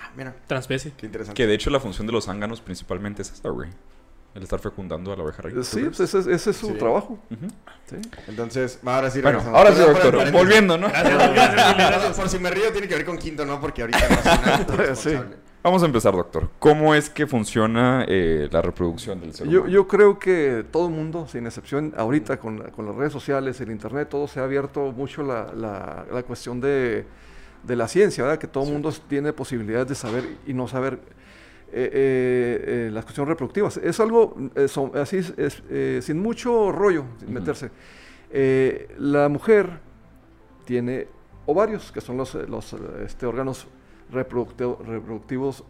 Ah, 0.00 0.10
mira, 0.16 0.34
Transespecie. 0.46 0.92
qué 0.96 1.06
interesante. 1.06 1.36
Que 1.36 1.46
de 1.46 1.54
hecho 1.54 1.68
la 1.70 1.80
función 1.80 2.06
de 2.06 2.12
los 2.14 2.24
zánganos 2.24 2.60
principalmente 2.62 3.20
es 3.22 3.32
esta, 3.32 3.50
güey. 3.50 3.68
El 4.34 4.42
estar 4.42 4.58
fecundando 4.58 5.12
a 5.12 5.16
la 5.16 5.22
abeja 5.22 5.42
reina. 5.42 5.62
Sí, 5.62 5.84
pues 5.84 6.00
ese, 6.00 6.18
es- 6.18 6.26
ese 6.26 6.50
es 6.50 6.56
su 6.56 6.66
Sí. 6.68 6.72
trabajo. 6.74 7.18
Sí. 7.86 7.96
Entonces, 8.26 8.80
ahora 8.84 9.10
sí 9.10 9.20
Bueno, 9.20 9.40
ahora 9.54 9.72
sí, 9.72 9.78
doctor. 9.80 10.32
Volviendo, 10.32 10.76
¿no? 10.76 10.88
Gracias, 10.88 11.14
gracias, 11.32 11.76
gracias. 11.76 12.16
Por 12.16 12.28
si 12.28 12.38
me 12.40 12.50
río, 12.50 12.72
tiene 12.72 12.88
que 12.88 12.94
ver 12.96 13.04
con 13.04 13.16
quinto, 13.16 13.46
¿no? 13.46 13.60
Porque 13.60 13.82
ahorita 13.82 14.00
no 14.08 14.16
nada 14.16 14.56
responsable. 14.76 15.36
Vamos 15.62 15.82
a 15.82 15.86
empezar, 15.86 16.12
doctor. 16.14 16.50
¿Cómo 16.58 16.94
es 16.94 17.08
que 17.08 17.26
funciona 17.26 18.04
eh, 18.08 18.48
la 18.50 18.60
reproducción 18.60 19.18
del 19.20 19.32
ser 19.32 19.46
Yo, 19.48 19.60
humano? 19.60 19.72
yo 19.72 19.86
creo 19.88 20.18
que 20.18 20.64
todo 20.70 20.88
el 20.88 20.92
mundo, 20.92 21.26
sin 21.26 21.46
excepción, 21.46 21.94
ahorita 21.96 22.36
con, 22.38 22.58
con 22.72 22.84
las 22.86 22.94
redes 22.96 23.12
sociales, 23.12 23.58
el 23.62 23.70
internet, 23.70 24.08
todo 24.10 24.26
se 24.28 24.40
ha 24.40 24.44
abierto 24.44 24.92
mucho 24.92 25.22
la, 25.22 25.52
la- 25.54 26.04
la 26.12 26.22
cuestión 26.24 26.60
de, 26.60 27.06
de 27.62 27.76
la 27.76 27.88
ciencia, 27.88 28.24
¿verdad? 28.24 28.38
Que 28.38 28.46
todo 28.48 28.64
el 28.64 28.72
mundo 28.72 28.92
tiene 29.08 29.32
posibilidades 29.32 29.88
de 29.88 29.94
saber 29.94 30.24
y 30.46 30.52
no 30.52 30.68
saber 30.68 30.98
eh, 31.76 31.90
eh, 31.92 32.64
eh, 32.86 32.90
las 32.92 33.04
cuestiones 33.04 33.28
reproductivas. 33.30 33.76
Es 33.78 33.98
algo 34.00 34.36
eh, 34.54 34.68
son- 34.68 34.92
así, 34.96 35.16
es- 35.18 35.62
eh, 35.68 35.98
sin 36.02 36.20
mucho 36.20 36.70
rollo, 36.70 37.04
sin 37.18 37.28
Ujú. 37.30 37.34
meterse. 37.40 37.70
Eh, 38.30 38.94
la 38.98 39.28
mujer 39.28 39.80
tiene 40.64 41.08
ovarios, 41.46 41.90
que 41.92 42.00
son 42.00 42.16
los, 42.16 42.34
los 42.34 42.72
este, 43.04 43.26
órganos 43.26 43.66
reproducti- 44.12 44.78
reproductivos 44.84 45.64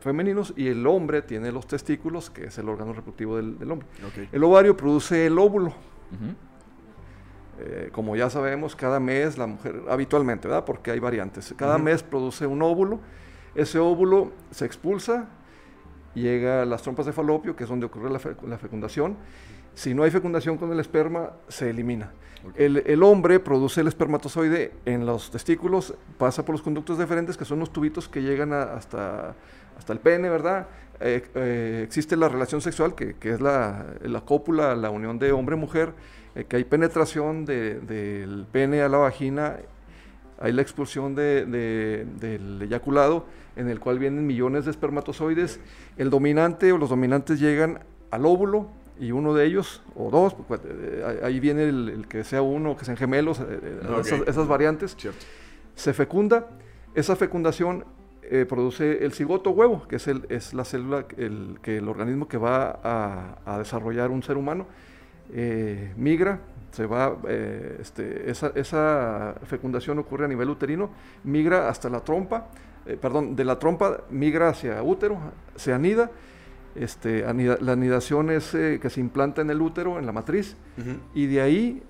femeninos, 0.00 0.52
y 0.56 0.68
el 0.68 0.86
hombre 0.86 1.22
tiene 1.22 1.50
los 1.50 1.66
testículos, 1.66 2.30
que 2.30 2.44
es 2.44 2.58
el 2.58 2.68
órgano 2.68 2.92
reproductivo 2.92 3.36
del, 3.36 3.58
del 3.58 3.70
hombre. 3.72 3.88
Ok. 4.06 4.28
El 4.32 4.44
ovario 4.44 4.76
produce 4.76 5.26
el 5.26 5.38
óvulo. 5.38 5.68
Ujú. 5.68 6.34
Eh, 7.58 7.88
como 7.90 8.14
ya 8.16 8.28
sabemos, 8.28 8.76
cada 8.76 9.00
mes 9.00 9.38
la 9.38 9.46
mujer, 9.46 9.82
habitualmente, 9.88 10.46
¿verdad? 10.46 10.64
Porque 10.66 10.90
hay 10.90 10.98
variantes. 11.00 11.54
Cada 11.56 11.76
Ujú. 11.76 11.84
mes 11.84 12.02
produce 12.02 12.46
un 12.46 12.60
óvulo. 12.62 13.00
Ese 13.54 13.78
óvulo 13.78 14.32
se 14.50 14.66
expulsa, 14.66 15.28
llega 16.22 16.62
a 16.62 16.64
las 16.64 16.82
trompas 16.82 17.06
de 17.06 17.12
falopio, 17.12 17.54
que 17.56 17.64
es 17.64 17.70
donde 17.70 17.86
ocurre 17.86 18.10
la, 18.10 18.18
fe- 18.18 18.36
la 18.46 18.58
fecundación. 18.58 19.16
Si 19.74 19.94
no 19.94 20.02
hay 20.02 20.10
fecundación 20.10 20.56
con 20.56 20.72
el 20.72 20.80
esperma, 20.80 21.30
se 21.48 21.70
elimina. 21.70 22.10
El, 22.54 22.78
el 22.86 23.02
hombre 23.02 23.40
produce 23.40 23.80
el 23.80 23.88
espermatozoide 23.88 24.72
en 24.84 25.04
los 25.04 25.30
testículos, 25.30 25.94
pasa 26.18 26.44
por 26.44 26.54
los 26.54 26.62
conductos 26.62 26.96
deferentes, 26.98 27.36
que 27.36 27.44
son 27.44 27.58
los 27.58 27.72
tubitos 27.72 28.08
que 28.08 28.22
llegan 28.22 28.52
a- 28.52 28.62
hasta, 28.74 29.34
hasta 29.76 29.92
el 29.92 29.98
pene, 29.98 30.30
¿verdad? 30.30 30.66
Eh, 31.00 31.22
eh, 31.34 31.82
existe 31.84 32.16
la 32.16 32.28
relación 32.28 32.60
sexual, 32.60 32.94
que, 32.94 33.14
que 33.16 33.30
es 33.32 33.40
la, 33.40 33.84
la 34.02 34.20
cópula, 34.22 34.74
la 34.76 34.90
unión 34.90 35.18
de 35.18 35.32
hombre-mujer, 35.32 35.92
eh, 36.34 36.44
que 36.44 36.56
hay 36.56 36.64
penetración 36.64 37.44
de- 37.44 37.80
del 37.80 38.46
pene 38.50 38.80
a 38.80 38.88
la 38.88 38.98
vagina, 38.98 39.56
hay 40.38 40.52
la 40.52 40.62
expulsión 40.62 41.14
de- 41.14 41.44
de- 41.46 42.06
del 42.20 42.62
eyaculado, 42.62 43.26
en 43.56 43.68
el 43.68 43.80
cual 43.80 43.98
vienen 43.98 44.26
millones 44.26 44.64
de 44.66 44.70
espermatozoides. 44.70 45.60
El 45.96 46.10
dominante 46.10 46.72
o 46.72 46.78
los 46.78 46.90
dominantes 46.90 47.40
llegan 47.40 47.80
al 48.10 48.24
óvulo 48.26 48.68
y 48.98 49.12
uno 49.12 49.34
de 49.34 49.44
ellos, 49.44 49.82
o 49.94 50.10
dos, 50.10 50.34
pues, 50.48 50.60
eh, 50.64 51.20
ahí 51.22 51.40
viene 51.40 51.64
el, 51.64 51.88
el 51.90 52.08
que 52.08 52.24
sea 52.24 52.40
uno, 52.42 52.76
que 52.76 52.84
sean 52.84 52.96
gemelos, 52.96 53.40
eh, 53.40 53.44
eh, 53.62 53.80
esas, 54.00 54.20
esas 54.26 54.48
variantes 54.48 54.96
Cierto. 54.96 55.18
se 55.74 55.92
fecunda, 55.92 56.48
esa 56.94 57.14
fecundación 57.14 57.84
eh, 58.22 58.46
produce 58.48 59.04
el 59.04 59.12
cigoto 59.12 59.50
huevo, 59.50 59.86
que 59.86 59.96
es, 59.96 60.08
el, 60.08 60.24
es 60.30 60.54
la 60.54 60.64
célula, 60.64 61.04
el, 61.18 61.58
que 61.60 61.76
el 61.76 61.88
organismo 61.88 62.26
que 62.26 62.38
va 62.38 62.80
a, 62.82 63.38
a 63.44 63.58
desarrollar 63.58 64.10
un 64.10 64.22
ser 64.22 64.38
humano, 64.38 64.66
eh, 65.32 65.92
migra, 65.96 66.40
se 66.72 66.86
va, 66.86 67.16
eh, 67.28 67.78
este, 67.80 68.30
esa, 68.30 68.52
esa 68.54 69.34
fecundación 69.44 69.98
ocurre 69.98 70.24
a 70.24 70.28
nivel 70.28 70.48
uterino, 70.50 70.90
migra 71.24 71.68
hasta 71.68 71.88
la 71.88 72.00
trompa, 72.00 72.48
eh, 72.86 72.96
perdón, 73.00 73.36
de 73.36 73.44
la 73.44 73.58
trompa 73.58 74.02
migra 74.10 74.48
hacia 74.50 74.82
útero, 74.82 75.18
se 75.56 75.72
anida, 75.72 76.10
este, 76.74 77.24
anida- 77.26 77.58
la 77.60 77.72
anidación 77.72 78.30
es 78.30 78.54
eh, 78.54 78.78
que 78.80 78.90
se 78.90 79.00
implanta 79.00 79.40
en 79.42 79.50
el 79.50 79.60
útero, 79.62 79.98
en 79.98 80.06
la 80.06 80.12
matriz, 80.12 80.56
y 81.14 81.26
de 81.26 81.40
ahí 81.40 81.82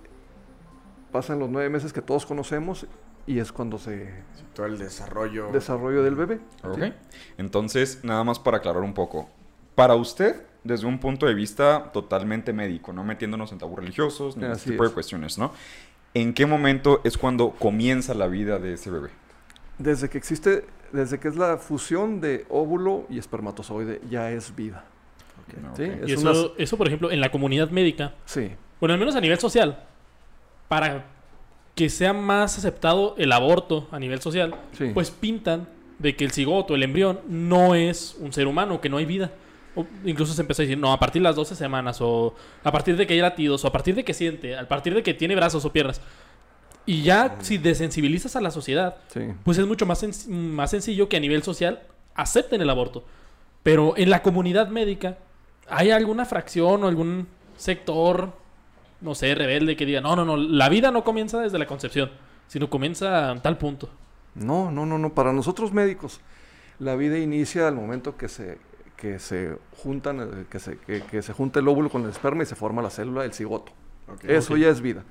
pasan 1.12 1.38
los 1.38 1.48
nueve 1.50 1.68
meses 1.70 1.92
que 1.92 2.02
todos 2.02 2.26
conocemos 2.26 2.86
y 3.26 3.38
es 3.38 3.50
cuando 3.52 3.78
se 3.78 4.12
Todo 4.54 4.66
el 4.66 4.78
desarrollo. 4.78 5.50
desarrollo 5.52 6.02
del 6.02 6.14
bebé. 6.14 6.40
Ok. 6.62 6.78
Entonces, 7.38 8.00
nada 8.04 8.22
más 8.24 8.38
para 8.38 8.58
aclarar 8.58 8.82
un 8.82 8.94
poco. 8.94 9.28
Para 9.74 9.94
usted, 9.94 10.42
desde 10.64 10.86
un 10.86 10.98
punto 11.00 11.26
de 11.26 11.34
vista 11.34 11.90
totalmente 11.92 12.52
médico, 12.52 12.92
no 12.92 13.02
metiéndonos 13.04 13.50
en 13.52 13.58
tabús 13.58 13.78
religiosos 13.78 14.36
ni 14.36 14.44
ese 14.44 14.52
Así 14.52 14.70
tipo 14.70 14.84
de 14.84 14.88
es. 14.88 14.94
cuestiones, 14.94 15.38
¿no? 15.38 15.52
¿En 16.14 16.32
qué 16.32 16.46
momento 16.46 17.00
es 17.04 17.18
cuando 17.18 17.50
comienza 17.50 18.14
la 18.14 18.26
vida 18.26 18.58
de 18.58 18.74
ese 18.74 18.90
bebé? 18.90 19.10
Desde 19.78 20.08
que 20.08 20.16
existe, 20.18 20.64
desde 20.96 21.20
que 21.20 21.28
es 21.28 21.36
la 21.36 21.56
fusión 21.58 22.20
de 22.20 22.44
óvulo 22.48 23.06
y 23.08 23.18
espermatozoide, 23.18 24.00
ya 24.10 24.30
es 24.32 24.54
vida. 24.56 24.84
¿sí? 25.76 25.84
Y 25.84 26.12
Es 26.12 26.18
eso, 26.18 26.30
una- 26.30 26.50
eso, 26.58 26.76
por 26.76 26.88
ejemplo, 26.88 27.10
en 27.12 27.20
la 27.20 27.30
comunidad 27.30 27.70
médica, 27.70 28.14
sí, 28.24 28.50
bueno, 28.80 28.94
al 28.94 28.98
menos 28.98 29.14
a 29.14 29.20
nivel 29.20 29.38
social, 29.38 29.84
para 30.68 31.04
que 31.74 31.88
sea 31.88 32.12
más 32.12 32.58
aceptado 32.58 33.14
el 33.18 33.30
aborto 33.32 33.86
a 33.92 33.98
nivel 33.98 34.20
social, 34.20 34.54
Sí. 34.72 34.90
pues 34.94 35.10
pintan 35.10 35.68
de 35.98 36.16
que 36.16 36.24
el 36.24 36.32
cigoto, 36.32 36.74
el 36.74 36.82
embrión, 36.82 37.20
no 37.28 37.74
es 37.74 38.16
un 38.18 38.32
ser 38.32 38.46
humano, 38.46 38.80
que 38.80 38.88
no 38.88 38.96
hay 38.96 39.04
vida. 39.04 39.30
O 39.74 39.86
incluso 40.04 40.32
se 40.32 40.40
empezó 40.40 40.62
a 40.62 40.64
decir, 40.64 40.78
no, 40.78 40.92
a 40.92 40.98
partir 40.98 41.20
de 41.20 41.24
las 41.28 41.36
12 41.36 41.54
semanas, 41.54 41.98
o 42.00 42.34
a 42.64 42.72
partir 42.72 42.96
de 42.96 43.06
que 43.06 43.14
hay 43.14 43.20
latidos, 43.20 43.62
o 43.64 43.68
a 43.68 43.72
partir 43.72 43.94
de 43.94 44.04
que 44.04 44.14
siente, 44.14 44.56
a 44.56 44.66
partir 44.66 44.94
de 44.94 45.02
que 45.02 45.12
tiene 45.14 45.36
brazos 45.36 45.64
o 45.64 45.72
piernas. 45.72 46.00
Y 46.86 47.02
ya, 47.02 47.36
si 47.40 47.58
desensibilizas 47.58 48.36
a 48.36 48.40
la 48.40 48.50
sociedad, 48.50 48.96
sí. 49.08 49.20
pues 49.44 49.58
es 49.58 49.66
mucho 49.66 49.86
más, 49.86 50.02
sen- 50.02 50.28
más 50.28 50.70
sencillo 50.70 51.08
que 51.08 51.16
a 51.16 51.20
nivel 51.20 51.42
social 51.42 51.82
acepten 52.14 52.60
el 52.62 52.70
aborto. 52.70 53.04
Pero 53.62 53.96
en 53.96 54.08
la 54.10 54.22
comunidad 54.22 54.68
médica, 54.68 55.18
¿hay 55.68 55.90
alguna 55.90 56.24
fracción 56.24 56.84
o 56.84 56.88
algún 56.88 57.26
sector, 57.56 58.32
no 59.00 59.14
sé, 59.16 59.34
rebelde 59.34 59.76
que 59.76 59.84
diga, 59.84 60.00
no, 60.00 60.14
no, 60.14 60.24
no, 60.24 60.36
la 60.36 60.68
vida 60.68 60.92
no 60.92 61.02
comienza 61.02 61.40
desde 61.40 61.58
la 61.58 61.66
concepción, 61.66 62.10
sino 62.46 62.70
comienza 62.70 63.32
en 63.32 63.40
tal 63.40 63.58
punto? 63.58 63.90
No, 64.36 64.70
no, 64.70 64.86
no, 64.86 64.98
no. 64.98 65.12
Para 65.12 65.32
nosotros 65.32 65.72
médicos, 65.72 66.20
la 66.78 66.94
vida 66.94 67.18
inicia 67.18 67.66
al 67.66 67.74
momento 67.74 68.16
que 68.16 68.28
se, 68.28 68.58
que 68.96 69.18
se 69.18 69.56
juntan, 69.82 70.20
eh, 70.20 70.44
que 70.48 70.60
se, 70.60 70.78
que, 70.78 71.02
que 71.02 71.22
se 71.22 71.32
junta 71.32 71.58
el 71.58 71.66
óvulo 71.66 71.90
con 71.90 72.04
el 72.04 72.10
esperma 72.10 72.44
y 72.44 72.46
se 72.46 72.54
forma 72.54 72.80
la 72.82 72.90
célula 72.90 73.22
del 73.22 73.32
cigoto. 73.32 73.72
Eso 74.22 74.56
ya 74.56 74.68
es 74.68 74.80
vida. 74.80 75.02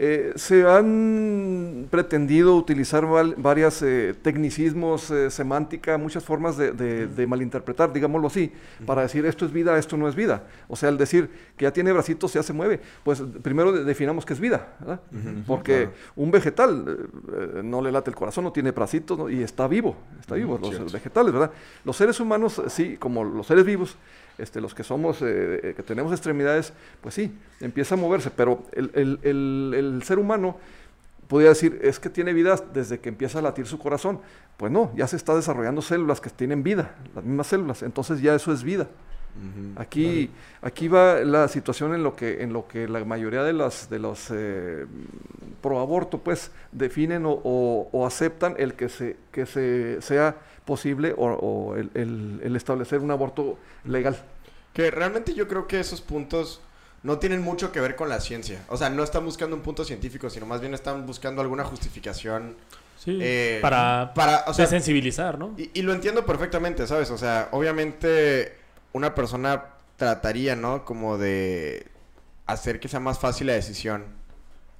Eh, 0.00 0.32
se 0.36 0.64
han 0.64 1.88
pretendido 1.90 2.54
utilizar 2.54 3.04
val- 3.04 3.34
varias 3.36 3.82
eh, 3.82 4.14
tecnicismos, 4.22 5.10
eh, 5.10 5.28
semántica, 5.28 5.98
muchas 5.98 6.22
formas 6.22 6.56
de, 6.56 6.70
de- 6.70 7.08
de 7.08 7.26
malinterpretar, 7.26 7.92
digámoslo 7.92 8.28
así, 8.28 8.52
para 8.86 9.02
decir 9.02 9.26
esto 9.26 9.44
es 9.44 9.52
vida, 9.52 9.76
esto 9.76 9.96
no 9.96 10.08
es 10.08 10.14
vida. 10.14 10.44
O 10.68 10.76
sea, 10.76 10.88
el 10.90 10.98
decir 10.98 11.28
que 11.56 11.64
ya 11.64 11.72
tiene 11.72 11.90
bracitos, 11.92 12.32
ya 12.32 12.44
se 12.44 12.52
mueve, 12.52 12.80
pues 13.02 13.20
primero 13.42 13.72
de- 13.72 13.82
definamos 13.82 14.24
qué 14.24 14.34
es 14.34 14.40
vida, 14.40 14.68
¿verdad? 14.78 15.00
Porque 15.44 15.74
claro. 15.86 15.92
un 16.14 16.30
vegetal 16.30 17.08
no 17.64 17.82
le 17.82 17.90
late 17.90 18.10
el 18.10 18.14
corazón, 18.16 18.44
no 18.44 18.52
tiene 18.52 18.70
bracitos 18.70 19.18
¿no? 19.18 19.28
y 19.28 19.42
está 19.42 19.66
vivo, 19.66 19.96
está 20.20 20.36
vivo, 20.36 20.58
los 20.62 20.70
cierto. 20.70 20.92
vegetales, 20.92 21.32
¿verdad? 21.32 21.50
Los 21.84 21.96
seres 21.96 22.20
humanos, 22.20 22.62
sí, 22.68 22.96
como 22.98 23.24
los 23.24 23.48
seres 23.48 23.64
vivos, 23.64 23.96
este, 24.38 24.60
los 24.60 24.74
que 24.74 24.84
somos, 24.84 25.20
eh, 25.22 25.60
eh, 25.62 25.74
que 25.76 25.82
tenemos 25.82 26.12
extremidades, 26.12 26.72
pues 27.00 27.14
sí, 27.14 27.36
empieza 27.60 27.94
a 27.94 27.98
moverse, 27.98 28.30
pero 28.30 28.64
el, 28.72 28.90
el- 28.94 29.18
el- 29.22 29.74
el 29.76 30.02
ser 30.04 30.18
humano 30.18 30.56
podría 31.28 31.50
decir, 31.50 31.78
es 31.82 32.00
que 32.00 32.08
tiene 32.08 32.32
vida 32.32 32.56
desde 32.72 33.00
que 33.00 33.08
empieza 33.10 33.38
a 33.40 33.42
latir 33.42 33.66
su 33.66 33.78
corazón. 33.78 34.20
Pues 34.56 34.72
no, 34.72 34.90
ya 34.96 35.06
se 35.06 35.16
está 35.16 35.36
desarrollando 35.36 35.82
células 35.82 36.20
que 36.20 36.30
tienen 36.30 36.62
vida, 36.62 36.94
las 37.14 37.24
mismas 37.24 37.46
células, 37.48 37.82
entonces 37.82 38.20
ya 38.22 38.34
eso 38.34 38.52
es 38.52 38.62
vida. 38.62 38.88
Aquí, 39.76 40.30
aquí 40.62 40.88
va 40.88 41.20
la 41.20 41.46
situación 41.46 41.94
en 41.94 42.02
lo 42.02 42.16
que, 42.16 42.42
en 42.42 42.52
lo 42.52 42.66
que 42.66 42.88
la 42.88 43.04
mayoría 43.04 43.44
de 43.44 43.52
las 43.52 43.88
de 43.88 44.00
los 44.00 44.30
eh, 44.32 44.84
pro 45.62 45.78
aborto 45.78 46.18
pues 46.18 46.50
definen 46.72 47.24
o, 47.24 47.40
o- 47.44 47.88
o 47.92 48.04
aceptan 48.06 48.54
el 48.58 48.74
que 48.74 48.88
se 48.88 49.16
que 49.30 49.46
se 49.46 50.00
sea 50.02 50.34
posible 50.68 51.14
o, 51.16 51.24
o 51.26 51.76
el, 51.76 51.90
el- 51.94 52.40
el 52.44 52.54
establecer 52.54 52.98
un 53.00 53.10
aborto 53.10 53.58
legal. 53.84 54.14
Que 54.74 54.90
realmente 54.90 55.32
yo 55.32 55.48
creo 55.48 55.66
que 55.66 55.80
esos 55.80 56.02
puntos 56.02 56.60
no 57.02 57.18
tienen 57.18 57.40
mucho 57.42 57.72
que 57.72 57.80
ver 57.80 57.96
con 57.96 58.08
la 58.10 58.20
ciencia. 58.20 58.62
O 58.68 58.76
sea, 58.76 58.90
no 58.90 59.02
están 59.02 59.24
buscando 59.24 59.56
un 59.56 59.62
punto 59.62 59.82
científico, 59.84 60.28
sino 60.28 60.44
más 60.44 60.60
bien 60.60 60.74
están 60.74 61.06
buscando 61.06 61.40
alguna 61.40 61.64
justificación. 61.64 62.54
Sí, 62.98 63.18
Eh, 63.22 63.58
para, 63.62 64.12
para, 64.14 64.44
o 64.46 64.52
sea, 64.52 64.66
sensibilizar, 64.66 65.38
¿no? 65.38 65.54
Y, 65.56 65.70
y 65.72 65.82
lo 65.82 65.92
entiendo 65.94 66.26
perfectamente, 66.26 66.86
¿sabes? 66.86 67.10
O 67.10 67.16
sea, 67.16 67.48
obviamente 67.52 68.54
una 68.92 69.14
persona 69.14 69.64
trataría, 69.96 70.54
¿no? 70.54 70.84
Como 70.84 71.16
de 71.16 71.86
hacer 72.46 72.78
que 72.80 72.88
sea 72.88 73.00
más 73.00 73.18
fácil 73.18 73.46
la 73.46 73.54
decisión 73.54 74.04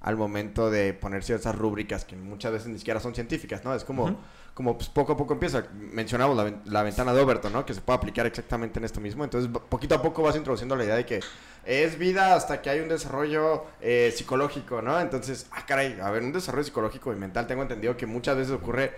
al 0.00 0.16
momento 0.16 0.70
de 0.70 0.94
poner 0.94 1.24
ciertas 1.24 1.54
rúbricas 1.56 2.04
que 2.04 2.14
muchas 2.16 2.52
veces 2.52 2.68
ni 2.68 2.78
siquiera 2.78 3.00
son 3.00 3.14
científicas, 3.14 3.64
¿no? 3.64 3.74
Es 3.74 3.84
como, 3.84 4.16
como 4.58 4.76
pues, 4.76 4.88
poco 4.88 5.12
a 5.12 5.16
poco 5.16 5.34
empieza. 5.34 5.68
Mencionamos 5.72 6.36
la, 6.36 6.52
la 6.64 6.82
ventana 6.82 7.14
de 7.14 7.20
Overton, 7.20 7.52
¿no? 7.52 7.64
Que 7.64 7.74
se 7.74 7.80
puede 7.80 7.96
aplicar 7.96 8.26
exactamente 8.26 8.80
en 8.80 8.84
esto 8.84 9.00
mismo. 9.00 9.22
Entonces, 9.22 9.48
poquito 9.68 9.94
a 9.94 10.02
poco 10.02 10.20
vas 10.20 10.34
introduciendo 10.34 10.74
la 10.74 10.82
idea 10.82 10.96
de 10.96 11.06
que 11.06 11.20
es 11.64 11.96
vida 11.96 12.34
hasta 12.34 12.60
que 12.60 12.68
hay 12.68 12.80
un 12.80 12.88
desarrollo 12.88 13.66
eh, 13.80 14.12
psicológico, 14.12 14.82
¿no? 14.82 14.98
Entonces, 14.98 15.46
ah, 15.52 15.64
caray, 15.64 16.00
a 16.00 16.10
ver, 16.10 16.24
un 16.24 16.32
desarrollo 16.32 16.64
psicológico 16.64 17.12
y 17.12 17.14
mental 17.14 17.46
tengo 17.46 17.62
entendido 17.62 17.96
que 17.96 18.06
muchas 18.06 18.36
veces 18.36 18.52
ocurre 18.52 18.96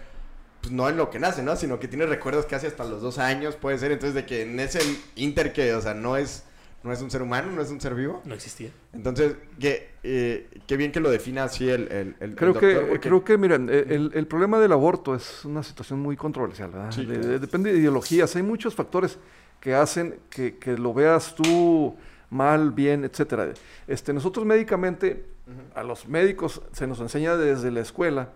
pues 0.62 0.72
no 0.72 0.88
en 0.88 0.96
lo 0.96 1.10
que 1.10 1.18
nace, 1.18 1.42
¿no? 1.42 1.56
Sino 1.56 1.78
que 1.78 1.88
tiene 1.88 2.06
recuerdos 2.06 2.46
que 2.46 2.54
hace 2.54 2.66
hasta 2.66 2.84
los 2.84 3.02
dos 3.02 3.18
años, 3.18 3.54
puede 3.56 3.76
ser. 3.76 3.92
Entonces, 3.92 4.14
de 4.14 4.24
que 4.24 4.40
en 4.44 4.58
ese 4.58 4.80
inter 5.14 5.52
que, 5.52 5.74
o 5.74 5.82
sea, 5.82 5.92
no 5.92 6.16
es, 6.16 6.44
no 6.82 6.92
es 6.92 7.02
un 7.02 7.10
ser 7.10 7.22
humano, 7.22 7.52
no 7.52 7.60
es 7.62 7.70
un 7.70 7.80
ser 7.80 7.94
vivo. 7.94 8.22
No 8.24 8.34
existía. 8.34 8.70
Entonces, 8.92 9.34
qué, 9.58 9.90
eh, 10.02 10.48
qué 10.66 10.76
bien 10.76 10.92
que 10.92 11.00
lo 11.00 11.10
defina 11.10 11.44
así 11.44 11.68
el, 11.68 11.82
el, 11.92 11.92
el- 11.92 12.16
el 12.20 12.36
Creo 12.36 12.52
doctor, 12.52 12.70
que, 12.70 12.80
porque- 12.86 13.08
creo 13.08 13.24
que, 13.24 13.36
miren, 13.38 13.68
eh, 13.70 13.84
el, 13.88 14.10
el 14.14 14.26
problema 14.26 14.58
del 14.58 14.72
aborto 14.72 15.14
es 15.14 15.44
una 15.44 15.62
situación 15.62 16.00
muy 16.00 16.16
controversial, 16.16 16.70
¿verdad? 16.70 16.90
Sí, 16.92 17.04
De- 17.04 17.14
claro. 17.14 17.28
de- 17.28 17.38
depende 17.38 17.72
de 17.72 17.78
ideologías. 17.78 18.34
Hay 18.36 18.42
muchos 18.42 18.74
factores 18.74 19.18
que 19.60 19.74
hacen 19.74 20.20
que, 20.30 20.56
que 20.56 20.78
lo 20.78 20.94
veas 20.94 21.34
tú 21.34 21.96
mal, 22.30 22.70
bien, 22.70 23.04
etcétera. 23.04 23.52
Este, 23.86 24.12
nosotros 24.12 24.46
médicamente, 24.46 25.26
a 25.74 25.82
los 25.82 26.06
médicos 26.08 26.62
se 26.72 26.86
nos 26.86 27.00
enseña 27.00 27.36
desde 27.36 27.70
la 27.70 27.80
escuela, 27.80 28.30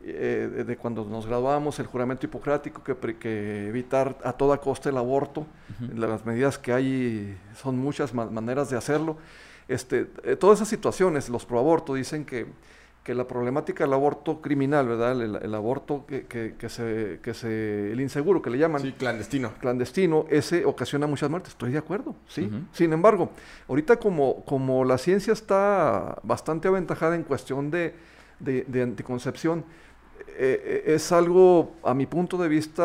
eh, 0.00 0.64
de, 0.66 0.76
cuando 0.76 1.04
nos 1.04 1.26
graduamos, 1.26 1.78
el 1.80 1.86
juramento 1.86 2.26
hipocrático, 2.26 2.82
que, 2.84 3.16
que 3.16 3.66
evitar 3.68 4.16
a 4.24 4.32
toda 4.32 4.58
costa 4.58 4.88
el 4.90 4.96
aborto. 4.96 5.46
Las 5.94 6.24
medidas 6.24 6.58
que 6.58 6.72
hay 6.72 7.36
son 7.56 7.78
muchas 7.78 8.14
ma- 8.14 8.26
maneras 8.26 8.70
de 8.70 8.76
hacerlo. 8.76 9.16
Este, 9.66 10.06
eh, 10.24 10.36
todas 10.36 10.58
esas 10.58 10.68
situaciones, 10.68 11.28
los 11.28 11.44
proaborto 11.44 11.94
dicen 11.94 12.24
que, 12.24 12.46
que 13.04 13.14
la 13.14 13.26
problemática 13.26 13.84
del 13.84 13.92
aborto 13.92 14.40
criminal, 14.40 14.86
¿verdad? 14.88 15.20
El, 15.20 15.36
el 15.36 15.54
aborto 15.54 16.04
que, 16.06 16.26
que- 16.26 16.54
que 16.58 16.68
se, 16.68 17.20
que 17.22 17.34
se, 17.34 17.92
el 17.92 18.00
inseguro 18.00 18.40
que 18.40 18.50
le 18.50 18.58
llaman, 18.58 18.80
Sí, 18.82 18.92
clandestino. 18.92 19.52
clandestino, 19.60 20.26
ese 20.30 20.64
ocasiona 20.64 21.06
muchas 21.06 21.28
muertes. 21.28 21.52
Estoy 21.52 21.72
de 21.72 21.78
acuerdo, 21.78 22.14
sí. 22.28 22.42
Ujú. 22.46 22.60
Sin 22.72 22.92
embargo, 22.92 23.30
ahorita 23.68 23.96
como, 23.96 24.44
como 24.44 24.84
la 24.84 24.96
ciencia 24.96 25.32
está 25.32 26.16
bastante 26.22 26.68
aventajada 26.68 27.14
en 27.14 27.24
cuestión 27.24 27.70
de, 27.70 27.94
de- 28.40 28.64
de 28.68 28.82
anticoncepción, 28.82 29.64
eh, 30.40 30.94
es 30.94 31.10
algo, 31.12 31.72
a 31.82 31.92
mi 31.94 32.06
punto 32.06 32.36
de 32.38 32.48
vista, 32.48 32.84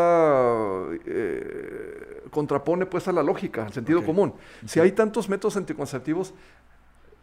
eh, 1.05 2.23
contrapone 2.31 2.85
pues 2.85 3.07
a 3.07 3.11
la 3.11 3.21
lógica, 3.23 3.65
al 3.65 3.73
sentido 3.73 4.03
común. 4.03 4.33
Si 4.65 4.79
hay 4.79 4.91
tantos 4.91 5.29
métodos 5.29 5.55
anticonceptivos, 5.57 6.33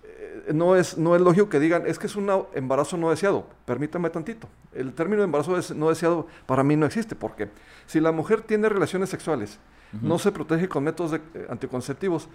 eh, 0.04 0.52
no 0.54 0.76
es, 0.76 0.96
no 0.96 1.14
es 1.16 1.20
lógico 1.20 1.48
que 1.48 1.58
digan, 1.58 1.84
es 1.86 1.98
que 1.98 2.06
es 2.06 2.16
un 2.16 2.30
embarazo 2.54 2.96
no 2.96 3.10
deseado. 3.10 3.46
Permítame 3.64 4.08
tantito. 4.10 4.48
El 4.72 4.92
término 4.94 5.18
de 5.18 5.24
embarazo 5.24 5.56
des- 5.56 5.74
no 5.74 5.88
deseado 5.88 6.26
para 6.46 6.62
mí 6.62 6.76
no 6.76 6.86
existe, 6.86 7.16
porque 7.16 7.48
si 7.86 8.00
la 8.00 8.12
mujer 8.12 8.40
tiene 8.42 8.68
relaciones 8.68 9.08
sexuales, 9.10 9.58
no 10.02 10.20
se 10.20 10.30
protege 10.30 10.68
con 10.68 10.84
métodos 10.84 11.10
de- 11.10 11.20
eh, 11.34 11.46
anticonceptivos, 11.50 12.28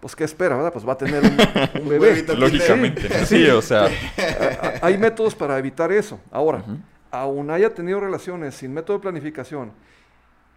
pues 0.00 0.16
¿qué 0.16 0.24
espera, 0.24 0.56
verdad? 0.56 0.72
Pues 0.72 0.88
va 0.88 0.94
a 0.94 0.96
tener 0.96 1.22
un, 1.22 1.36
un 1.82 1.88
bebé. 1.90 2.24
Lógicamente. 2.34 3.02
Sí. 3.26 3.44
Sí, 3.44 3.46
o 3.50 3.60
sea. 3.60 3.88
Hay 4.80 4.96
métodos 4.96 5.34
para 5.34 5.58
evitar 5.58 5.92
eso. 5.92 6.18
Ahora, 6.30 6.64
aún 7.10 7.50
haya 7.50 7.74
tenido 7.74 8.00
relaciones 8.00 8.54
sin 8.54 8.72
método 8.72 8.98
de 8.98 9.02
planificación, 9.02 9.72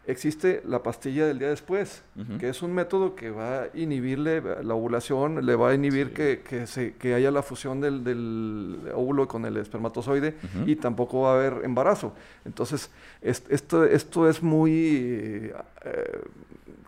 existe 0.05 0.61
la 0.67 0.83
pastilla 0.83 1.25
del 1.25 1.39
día 1.39 1.47
después, 1.49 2.03
que 2.37 2.49
es 2.49 2.61
un 2.61 2.73
método 2.73 3.15
que 3.15 3.31
va 3.31 3.61
a 3.63 3.67
inhibirle 3.73 4.41
la 4.61 4.73
ovulación, 4.73 5.45
le 5.45 5.55
va 5.55 5.69
a 5.69 5.73
inhibir 5.75 6.11
que, 6.13 6.41
que, 6.41 6.67
se, 6.67 6.93
que 6.95 7.13
haya 7.13 7.31
la 7.31 7.41
fusión 7.41 7.79
del, 7.79 8.03
del 8.03 8.79
óvulo 8.93 9.27
con 9.29 9.45
el 9.45 9.55
espermatozoide 9.57 10.35
y 10.65 10.75
tampoco 10.75 11.21
va 11.21 11.31
a 11.31 11.35
haber 11.35 11.63
embarazo. 11.63 12.13
Entonces, 12.43 12.89
es- 13.21 13.43
esto, 13.49 13.85
esto 13.85 14.27
es 14.29 14.43
muy... 14.43 15.51
eh, 15.85 16.19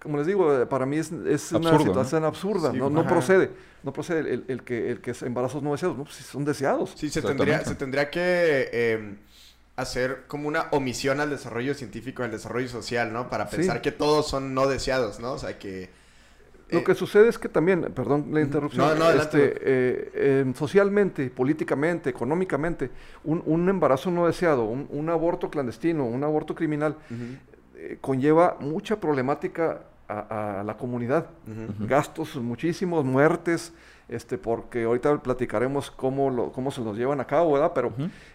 como 0.01 0.17
les 0.17 0.27
digo, 0.27 0.67
para 0.69 0.85
mí 0.85 0.97
es, 0.97 1.11
es 1.11 1.51
una 1.53 1.69
situación 1.85 2.25
absurda, 2.25 2.71
Sí, 2.73 2.77
no, 2.77 2.89
no 2.91 3.01
procede, 3.07 3.49
no 3.81 3.93
procede 3.93 4.19
el, 4.33 4.43
el 4.49 4.61
que, 4.63 4.91
el 4.91 4.99
que 5.01 5.11
es 5.11 5.21
embarazos 5.23 5.63
no 5.63 5.71
deseados, 5.71 5.97
no, 5.97 6.03
pues, 6.03 6.17
son 6.17 6.43
deseados. 6.45 6.91
Sí, 6.95 7.09
se 7.09 7.21
tendría, 7.29 7.57
se 7.69 7.75
tendría 7.75 8.09
que 8.11 8.69
eh, 8.71 9.15
hacer 9.75 10.23
como 10.27 10.47
una 10.47 10.67
omisión 10.71 11.19
al 11.19 11.29
desarrollo 11.29 11.73
científico, 11.73 12.23
al 12.23 12.31
desarrollo 12.31 12.69
social, 12.69 13.11
¿no? 13.11 13.29
Para 13.29 13.47
Sí. 13.47 13.57
pensar 13.57 13.81
que 13.81 13.91
todos 13.91 14.27
son 14.27 14.53
no 14.53 14.67
deseados, 14.67 15.19
¿no? 15.19 15.33
O 15.33 15.37
sea, 15.37 15.59
que... 15.59 15.89
Lo 16.69 16.79
eh, 16.79 16.83
que 16.83 16.95
sucede 16.95 17.27
es 17.27 17.37
que 17.37 17.47
también, 17.49 17.81
perdón 17.93 18.27
la 18.31 18.41
interrupción, 18.41 18.87
No, 18.87 18.95
no, 18.95 19.11
este, 19.11 19.53
eh, 19.61 20.11
eh, 20.15 20.53
socialmente, 20.55 21.29
políticamente, 21.29 22.09
económicamente, 22.09 22.89
un, 23.23 23.43
un 23.45 23.69
embarazo 23.69 24.09
no 24.09 24.25
deseado, 24.25 24.63
un, 24.63 24.87
un 24.89 25.09
aborto 25.09 25.49
clandestino, 25.49 26.05
un 26.05 26.23
aborto 26.23 26.55
criminal, 26.55 26.95
eh, 27.75 27.97
conlleva 28.01 28.57
mucha 28.61 28.99
problemática 28.99 29.81
a, 30.07 30.59
a 30.61 30.63
la 30.63 30.77
comunidad. 30.77 31.27
Gastos 31.79 32.35
muchísimos, 32.37 33.03
muertes, 33.05 33.73
este, 34.07 34.37
porque 34.37 34.83
ahorita 34.83 35.21
platicaremos 35.23 35.89
cómo, 35.91 36.29
lo, 36.29 36.51
cómo 36.51 36.69
se 36.71 36.81
los 36.81 36.95
llevan 36.97 37.19
a 37.21 37.25
cabo, 37.25 37.53
¿verdad? 37.53 37.71
Pero 37.73 37.91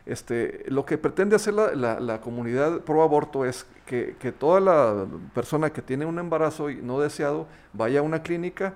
este, 0.07 0.65
lo 0.69 0.85
que 0.85 0.99
pretende 0.99 1.37
hacer 1.37 1.55
la, 1.55 1.75
la- 1.75 2.01
la 2.01 2.21
comunidad 2.21 2.81
pro 2.81 3.03
aborto 3.03 3.45
es 3.45 3.67
que, 3.87 4.17
que 4.19 4.33
toda 4.33 4.61
la 4.61 5.07
persona 5.35 5.71
que 5.71 5.83
tiene 5.83 6.07
un 6.07 6.19
embarazo 6.19 6.69
no 6.83 7.01
deseado 7.01 7.47
vaya 7.73 8.01
a 8.01 8.03
una 8.03 8.23
clínica 8.23 8.75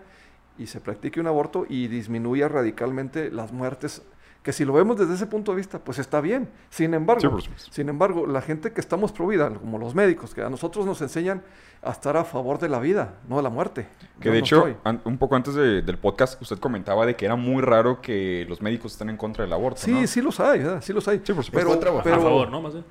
y 0.58 0.66
se 0.68 0.80
practique 0.80 1.18
un 1.20 1.26
aborto 1.26 1.66
y 1.68 1.88
disminuya 1.88 2.46
radicalmente 2.48 3.30
las 3.30 3.52
muertes. 3.52 4.02
Que 4.44 4.52
si 4.52 4.66
lo 4.66 4.74
vemos 4.74 4.98
desde 4.98 5.14
ese 5.14 5.26
punto 5.26 5.52
de 5.52 5.56
vista, 5.56 5.78
pues 5.78 5.98
está 5.98 6.20
bien. 6.20 6.50
Sin 6.68 6.92
embargo, 6.92 7.22
Sí, 7.64 7.70
sin 7.72 7.88
embargo, 7.88 8.26
la 8.26 8.42
gente 8.42 8.72
que 8.72 8.80
estamos 8.82 9.10
pro 9.10 9.26
vida, 9.26 9.48
como 9.50 9.78
los 9.78 9.94
médicos, 9.94 10.34
que 10.34 10.42
a 10.42 10.50
nosotros 10.50 10.84
nos 10.84 11.00
enseñan 11.00 11.42
a 11.84 11.90
estar 11.90 12.16
a 12.16 12.24
favor 12.24 12.58
de 12.58 12.68
la 12.68 12.78
vida, 12.80 13.14
no 13.28 13.36
de 13.36 13.42
la 13.42 13.50
muerte. 13.50 13.86
Que 14.20 14.26
Yo 14.26 14.32
de 14.32 14.38
no 14.40 14.44
hecho, 14.44 14.66
un 15.04 15.18
poco 15.18 15.36
antes 15.36 15.54
de- 15.54 15.82
del 15.82 15.98
podcast, 15.98 16.40
usted 16.40 16.58
comentaba 16.58 17.04
de 17.06 17.14
que 17.16 17.24
era 17.26 17.36
muy 17.36 17.62
raro 17.62 18.00
que 18.00 18.46
los 18.48 18.62
médicos 18.62 18.92
estén 18.92 19.10
en 19.10 19.16
contra 19.16 19.44
del 19.44 19.52
aborto. 19.52 19.80
Sí, 19.80 19.92
¿no? 19.92 20.06
sí 20.06 20.20
los 20.22 20.40
hay, 20.40 20.60
¿verdad? 20.60 20.80
sí 20.82 20.92
los 20.92 21.06
hay. 21.08 21.20
Sí, 21.24 21.32
por 21.32 21.44
supuesto. 21.44 21.78
Pero, 21.80 21.98
a 21.98 22.02
pero- 22.02 22.16
a 22.16 22.20
favor, 22.20 22.50
¿no? 22.50 22.60
Más 22.62 22.72
bien. 22.72 22.84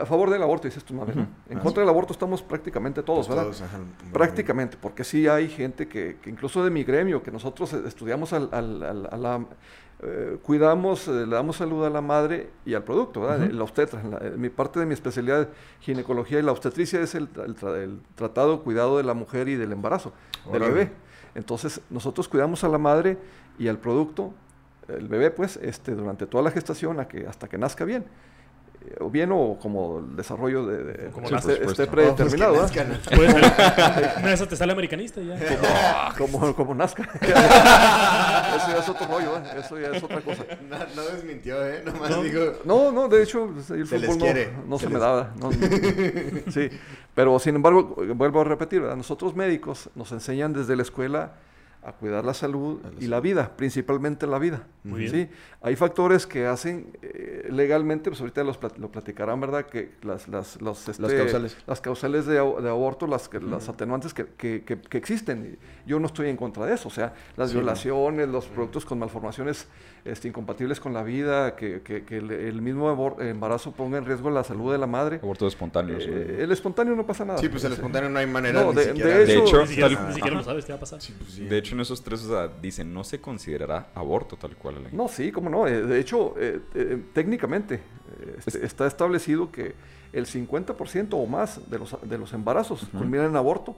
A 0.00 0.06
favor 0.06 0.30
del 0.30 0.40
aborto, 0.40 0.68
dices 0.68 0.84
tú, 0.84 0.94
más 0.94 1.04
bien, 1.06 1.18
¿no? 1.18 1.26
En 1.52 1.58
contra 1.58 1.80
del 1.80 1.88
aborto 1.90 2.12
estamos 2.12 2.42
prácticamente 2.42 3.02
todos, 3.02 3.26
pues, 3.26 3.36
¿verdad? 3.36 3.42
todos, 3.50 3.62
ajá, 3.62 3.78
Prácticamente, 4.12 4.76
porque 4.80 5.02
sí 5.02 5.26
hay 5.26 5.48
gente 5.48 5.88
que, 5.88 6.16
que 6.22 6.30
incluso 6.30 6.62
de 6.62 6.70
mi 6.70 6.84
gremio, 6.84 7.22
que 7.24 7.32
nosotros 7.32 7.72
eh, 7.72 7.82
estudiamos 7.86 8.32
al, 8.32 8.48
al- 8.52 8.82
al- 8.84 9.08
a 9.10 9.16
la... 9.16 9.44
eh, 10.02 10.38
cuidamos, 10.42 11.06
eh, 11.08 11.26
le 11.26 11.34
damos 11.34 11.56
salud 11.56 11.84
a 11.84 11.90
la 11.90 12.00
madre 12.00 12.50
y 12.64 12.74
al 12.74 12.84
producto, 12.84 13.20
¿verdad? 13.22 13.50
La 13.50 13.62
obstetra. 13.64 14.02
la- 14.02 14.30
mi 14.36 14.48
parte 14.48 14.80
de 14.80 14.86
mi 14.86 14.94
especialidad, 14.94 15.48
ginecología 15.80 16.38
y 16.38 16.42
la 16.42 16.52
obstetricia, 16.52 17.00
es 17.00 17.14
el, 17.14 17.28
el 17.44 17.56
tra- 17.56 17.76
el 17.76 18.00
tratado, 18.14 18.62
cuidado 18.62 18.96
de 18.96 19.04
la 19.04 19.14
mujer 19.14 19.48
y 19.48 19.56
del 19.56 19.72
embarazo, 19.72 20.12
del 20.52 20.62
bebé. 20.62 20.92
Entonces, 21.34 21.80
nosotros 21.90 22.28
cuidamos 22.28 22.64
a 22.64 22.68
la 22.68 22.78
madre 22.78 23.18
y 23.58 23.68
al 23.68 23.78
producto, 23.78 24.32
el 24.88 25.06
bebé, 25.06 25.30
pues, 25.30 25.56
este, 25.62 25.94
durante 25.94 26.26
toda 26.26 26.42
la 26.42 26.50
gestación 26.50 26.98
a 26.98 27.06
que, 27.06 27.26
hasta 27.26 27.46
que 27.48 27.58
nazca 27.58 27.84
bien. 27.84 28.04
O 28.98 29.08
bien 29.10 29.30
o 29.32 29.56
como 29.60 30.00
el 30.00 30.16
desarrollo 30.16 30.66
de, 30.66 30.82
de- 30.84 31.10
Como 31.10 31.26
esté- 31.28 31.32
nazca. 31.34 31.52
esté, 31.52 31.68
supuesto. 31.68 31.90
predeterminado. 31.92 32.54
Una 32.54 34.28
de 34.28 34.32
esas 34.34 34.48
te 34.48 34.56
sale 34.56 34.72
americanista 34.72 35.20
ya. 35.20 36.12
como, 36.18 36.54
como 36.54 36.74
nazca. 36.74 37.02
eso 37.22 38.68
ya 38.68 38.78
es 38.78 38.88
otro 38.88 39.06
rollo, 39.06 39.36
¿eh? 39.38 39.42
eso 39.58 39.78
ya 39.78 39.88
es 39.88 40.02
otra 40.02 40.20
cosa. 40.20 40.44
No, 40.68 40.76
no 40.96 41.02
desmintió, 41.14 41.64
¿eh? 41.66 41.82
Nomás 41.84 42.10
No. 42.10 42.22
digo... 42.22 42.52
No, 42.64 42.92
no, 42.92 43.08
de 43.08 43.22
hecho, 43.22 43.48
pues, 43.52 43.70
el 43.70 43.86
Se 43.86 43.98
les 43.98 44.06
fútbol 44.10 44.18
no, 44.18 44.24
quiere, 44.24 44.50
no 44.66 44.78
se 44.78 44.86
se, 44.86 44.92
me 44.92 44.98
daba. 44.98 45.32
no, 45.38 45.50
no. 45.50 45.56
sí, 46.52 46.68
pero 47.14 47.38
sin 47.38 47.56
embargo, 47.56 47.96
vuelvo 48.14 48.40
a 48.40 48.44
repetir, 48.44 48.80
¿verdad? 48.80 48.96
nosotros 48.96 49.34
médicos 49.34 49.88
nos 49.94 50.10
enseñan 50.12 50.52
desde 50.52 50.74
la 50.76 50.82
escuela 50.82 51.32
a 51.82 51.92
cuidar 51.92 52.24
la 52.26 52.34
salud 52.34 52.78
y 52.98 53.06
la 53.06 53.20
vida, 53.20 53.56
principalmente 53.56 54.26
la 54.26 54.38
vida. 54.38 54.66
Muy 54.84 55.00
bien. 55.00 55.12
¿sí? 55.12 55.28
Hay 55.62 55.76
factores 55.76 56.26
que 56.26 56.46
hacen 56.46 56.88
eh, 57.00 57.48
legalmente, 57.50 58.10
pues 58.10 58.20
ahorita 58.20 58.44
los 58.44 58.60
plat- 58.60 58.76
lo 58.76 58.90
platicarán, 58.92 59.40
¿verdad? 59.40 59.64
Que 59.66 59.92
las, 60.02 60.28
las, 60.28 60.60
los, 60.60 60.88
este, 60.88 61.02
causales. 61.16 61.56
las 61.66 61.80
causales 61.80 62.26
de, 62.26 62.38
ab- 62.40 62.60
de 62.60 62.68
aborto, 62.68 63.06
las, 63.06 63.30
las 63.42 63.68
atenuantes 63.68 64.12
que, 64.12 64.26
que- 64.26 64.62
que- 64.62 64.80
que 64.80 64.98
existen. 64.98 65.58
Yo 65.86 65.98
no 66.00 66.06
estoy 66.06 66.28
en 66.28 66.36
contra 66.36 66.66
de 66.66 66.74
eso. 66.74 66.88
O 66.88 66.90
sea, 66.90 67.14
las 67.36 67.52
violaciones, 67.52 68.28
los 68.28 68.46
productos 68.46 68.84
con 68.84 68.98
malformaciones 68.98 69.68
este, 70.04 70.28
incompatibles 70.28 70.80
con 70.80 70.92
la 70.94 71.02
vida, 71.02 71.56
que, 71.56 71.82
que- 71.82 72.04
que 72.04 72.18
el, 72.18 72.30
el 72.30 72.62
mismo 72.62 72.90
abor- 72.90 73.22
embarazo 73.22 73.72
ponga 73.72 73.98
en 73.98 74.04
riesgo 74.06 74.30
la 74.30 74.44
salud 74.44 74.72
de 74.72 74.78
la 74.78 74.86
madre. 74.86 75.20
Aborto 75.22 75.46
espontáneo. 75.46 76.00
sí. 76.00 76.08
Eh, 76.10 76.38
el 76.40 76.52
espontáneo 76.52 76.94
no 76.94 77.06
pasa 77.06 77.24
nada. 77.24 77.38
Sí, 77.38 77.48
pues 77.48 77.64
el 77.64 77.72
espontáneo 77.72 78.08
no 78.10 78.18
hay 78.18 78.26
manera 78.26 78.62
No, 78.62 78.70
ni 78.70 78.76
de- 78.76 78.84
siquiera 78.84 79.10
de 79.10 79.26
De 79.26 79.38
hecho, 79.38 79.60
Ni 79.62 79.66
siquiera, 79.66 79.94
tal- 79.94 80.08
ni 80.08 80.14
siquiera 80.14 80.36
lo 80.36 80.42
sabes 80.42 80.64
qué 80.64 80.72
va 80.72 80.76
a 80.76 80.80
pasar. 80.80 81.00
Sí, 81.00 81.14
pues 81.18 81.32
sí. 81.32 81.44
De 81.46 81.58
hecho, 81.58 81.74
en 81.74 81.80
esos 81.80 82.02
tres, 82.02 82.24
o 82.24 82.28
sea, 82.28 82.48
dicen, 82.60 82.92
no 82.94 83.04
se 83.04 83.20
considerará 83.20 83.88
aborto 83.94 84.36
tal 84.36 84.56
cual. 84.56 84.76
Alan. 84.76 84.90
No, 84.96 85.08
sí, 85.08 85.30
cómo 85.32 85.50
no. 85.50 85.66
Eh, 85.66 85.82
De 85.82 85.98
hecho, 86.00 86.34
eh, 86.38 86.60
eh, 86.74 87.02
técnicamente 87.12 87.74
eh, 87.76 88.36
este, 88.46 88.64
está 88.64 88.86
establecido 88.86 89.50
que 89.50 89.74
el 90.12 90.26
50% 90.26 91.08
o 91.12 91.26
más 91.26 91.70
de 91.70 91.78
los, 91.78 91.96
de 92.02 92.18
los 92.18 92.32
embarazos 92.32 92.86
culminan 92.92 93.26
en 93.26 93.36
aborto 93.36 93.76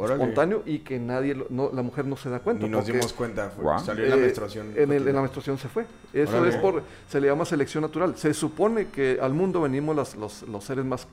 Órale. 0.00 0.20
espontáneo 0.22 0.62
y 0.66 0.80
que 0.80 0.98
nadie, 0.98 1.34
lo- 1.34 1.46
no, 1.50 1.70
la 1.72 1.82
mujer 1.82 2.04
no 2.06 2.16
se 2.16 2.28
da 2.30 2.38
cuenta. 2.40 2.64
Ni 2.64 2.70
nos 2.70 2.80
porque, 2.82 2.92
dimos 2.98 3.12
cuenta. 3.12 3.50
fue-. 3.50 3.78
Salió 3.84 4.04
en 4.04 4.10
la 4.10 4.16
eh, 4.16 4.20
menstruación. 4.20 4.72
En, 4.76 4.92
el- 4.92 5.08
en 5.08 5.14
la 5.14 5.20
menstruación 5.20 5.58
se 5.58 5.68
fue. 5.68 5.84
Eso 6.12 6.32
Órale. 6.36 6.48
es 6.50 6.56
por, 6.56 6.82
se 7.08 7.20
le 7.20 7.26
llama 7.28 7.44
selección 7.44 7.82
natural. 7.82 8.14
Se 8.16 8.32
supone 8.34 8.88
que 8.88 9.18
al 9.20 9.32
mundo 9.32 9.60
venimos 9.62 9.94
las- 9.96 10.14
los, 10.16 10.42
los 10.42 10.64
seres 10.64 10.84
más 10.84 11.06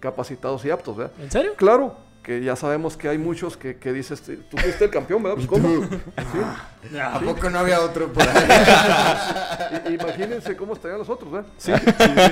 capacitados 0.00 0.64
y 0.64 0.70
aptos, 0.70 0.96
¿verdad? 0.96 1.12
¿En 1.20 1.30
serio? 1.30 1.52
Claro, 1.56 1.96
que 2.22 2.42
ya 2.42 2.54
sabemos 2.56 2.96
que 2.96 3.08
hay 3.08 3.18
muchos 3.18 3.56
que, 3.56 3.76
que 3.76 3.92
dices, 3.92 4.22
tú 4.22 4.56
fuiste 4.56 4.84
el 4.84 4.90
campeón, 4.90 5.22
¿verdad? 5.22 5.36
Pues, 5.36 5.48
¿cómo? 5.48 5.84
Sí. 5.84 6.96
¿A 7.00 7.18
poco 7.20 7.50
no 7.50 7.58
había 7.58 7.80
otro 7.80 8.12
por 8.12 8.22
ahí? 8.22 9.94
Imagínense 9.94 10.56
cómo 10.56 10.74
estarían 10.74 10.98
los 10.98 11.08
otros, 11.08 11.30
¿verdad? 11.32 11.48
Sí. 11.58 11.72
Entonces, 11.72 12.30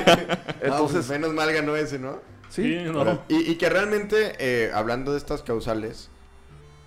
Entonces, 0.63 1.09
menos 1.11 1.33
mal 1.33 1.53
ganó 1.53 1.75
ese, 1.77 1.99
¿no? 1.99 2.19
Sí. 2.51 2.63
Sí, 2.63 2.91
no. 2.93 3.23
Y, 3.29 3.51
y 3.53 3.55
que 3.57 3.69
realmente, 3.71 4.35
eh, 4.39 4.71
hablando 4.75 5.13
de 5.13 5.19
estas 5.19 5.43
causales, 5.43 6.11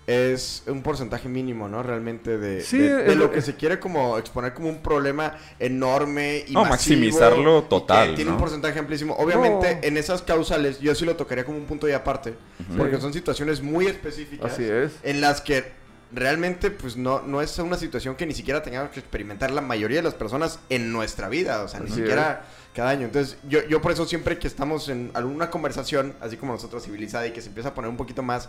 es 0.06 0.62
un 0.66 0.82
porcentaje 0.82 1.30
mínimo, 1.30 1.66
¿no? 1.66 1.82
Realmente 1.82 2.36
de, 2.36 2.60
Sí, 2.60 2.76
de, 2.76 2.94
de 3.04 3.12
es 3.12 3.16
lo 3.16 3.30
que 3.32 3.40
se 3.40 3.54
quiere 3.56 3.80
como 3.80 4.18
exponer 4.18 4.52
como 4.52 4.68
un 4.68 4.82
problema 4.82 5.38
enorme 5.58 6.44
y 6.46 6.52
No, 6.52 6.60
masivo, 6.60 7.00
maximizarlo 7.00 7.58
y 7.58 7.62
que 7.62 7.68
total, 7.68 8.14
tiene 8.14 8.28
¿no? 8.30 8.36
un 8.36 8.40
porcentaje 8.40 8.78
amplísimo. 8.78 9.14
Obviamente, 9.16 9.76
No. 9.76 9.80
en 9.82 9.96
esas 9.96 10.20
causales, 10.20 10.78
yo 10.80 10.94
sí 10.94 11.06
lo 11.06 11.16
tocaría 11.16 11.44
como 11.46 11.56
un 11.56 11.64
punto 11.64 11.88
y 11.88 11.92
aparte, 11.92 12.34
porque 12.76 13.00
son 13.00 13.14
situaciones 13.14 13.62
muy 13.62 13.86
específicas. 13.86 14.52
Así 14.52 14.64
es. 14.64 14.92
En 15.04 15.22
las 15.22 15.40
que 15.40 15.72
realmente, 16.12 16.70
pues, 16.70 16.98
no, 16.98 17.22
no 17.22 17.40
es 17.40 17.58
una 17.58 17.78
situación 17.78 18.14
que 18.14 18.26
ni 18.26 18.34
siquiera 18.34 18.62
tengamos 18.62 18.90
que 18.90 19.00
experimentar 19.00 19.50
la 19.52 19.62
mayoría 19.62 19.96
de 19.98 20.02
las 20.04 20.14
personas 20.14 20.58
en 20.68 20.92
nuestra 20.92 21.30
vida. 21.30 21.62
O 21.62 21.68
sea, 21.68 21.80
ni 21.80 21.86
Así 21.86 21.94
siquiera 22.00 22.44
cada 22.74 22.90
año. 22.90 23.06
Entonces, 23.06 23.36
yo, 23.48 23.66
yo 23.68 23.80
por 23.80 23.92
eso 23.92 24.04
siempre 24.04 24.38
que 24.38 24.48
estamos 24.48 24.88
en 24.88 25.10
alguna 25.14 25.50
conversación, 25.50 26.14
así 26.20 26.36
como 26.36 26.52
nosotros 26.52 26.84
civilizada, 26.84 27.26
y 27.26 27.32
que 27.32 27.40
se 27.40 27.48
empieza 27.48 27.70
a 27.70 27.74
poner 27.74 27.90
un 27.90 27.96
poquito 27.96 28.22
más, 28.22 28.48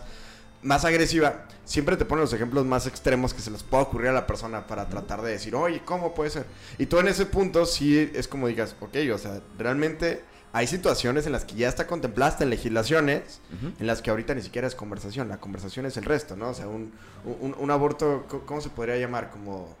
más 0.62 0.84
agresiva, 0.84 1.44
siempre 1.64 1.96
te 1.96 2.04
ponen 2.04 2.22
los 2.22 2.32
ejemplos 2.32 2.66
más 2.66 2.86
extremos 2.86 3.32
que 3.32 3.40
se 3.40 3.50
les 3.50 3.62
pueda 3.62 3.84
ocurrir 3.84 4.08
a 4.08 4.12
la 4.12 4.26
persona 4.26 4.66
para 4.66 4.88
tratar 4.88 5.22
de 5.22 5.30
decir, 5.30 5.54
oye, 5.54 5.80
¿cómo 5.84 6.14
puede 6.14 6.30
ser? 6.30 6.46
Y 6.78 6.86
tú 6.86 6.98
en 6.98 7.08
ese 7.08 7.26
punto 7.26 7.66
sí 7.66 8.10
es 8.14 8.26
como 8.26 8.48
digas, 8.48 8.74
ok, 8.80 8.96
o 9.14 9.18
sea, 9.18 9.40
realmente 9.58 10.24
hay 10.52 10.66
situaciones 10.66 11.26
en 11.26 11.32
las 11.32 11.44
que 11.44 11.54
ya 11.54 11.68
está 11.68 11.86
contemplada 11.86 12.38
en 12.40 12.50
legislaciones, 12.50 13.40
en 13.78 13.86
las 13.86 14.00
que 14.00 14.10
ahorita 14.10 14.34
ni 14.34 14.42
siquiera 14.42 14.66
es 14.66 14.74
conversación, 14.74 15.28
la 15.28 15.38
conversación 15.38 15.84
es 15.86 15.98
el 15.98 16.04
resto, 16.04 16.34
¿no? 16.34 16.48
O 16.48 16.54
sea, 16.54 16.66
un, 16.66 16.92
un, 17.24 17.54
un 17.58 17.70
aborto, 17.70 18.26
¿cómo 18.46 18.60
se 18.60 18.70
podría 18.70 18.96
llamar? 18.96 19.30
Como, 19.30 19.76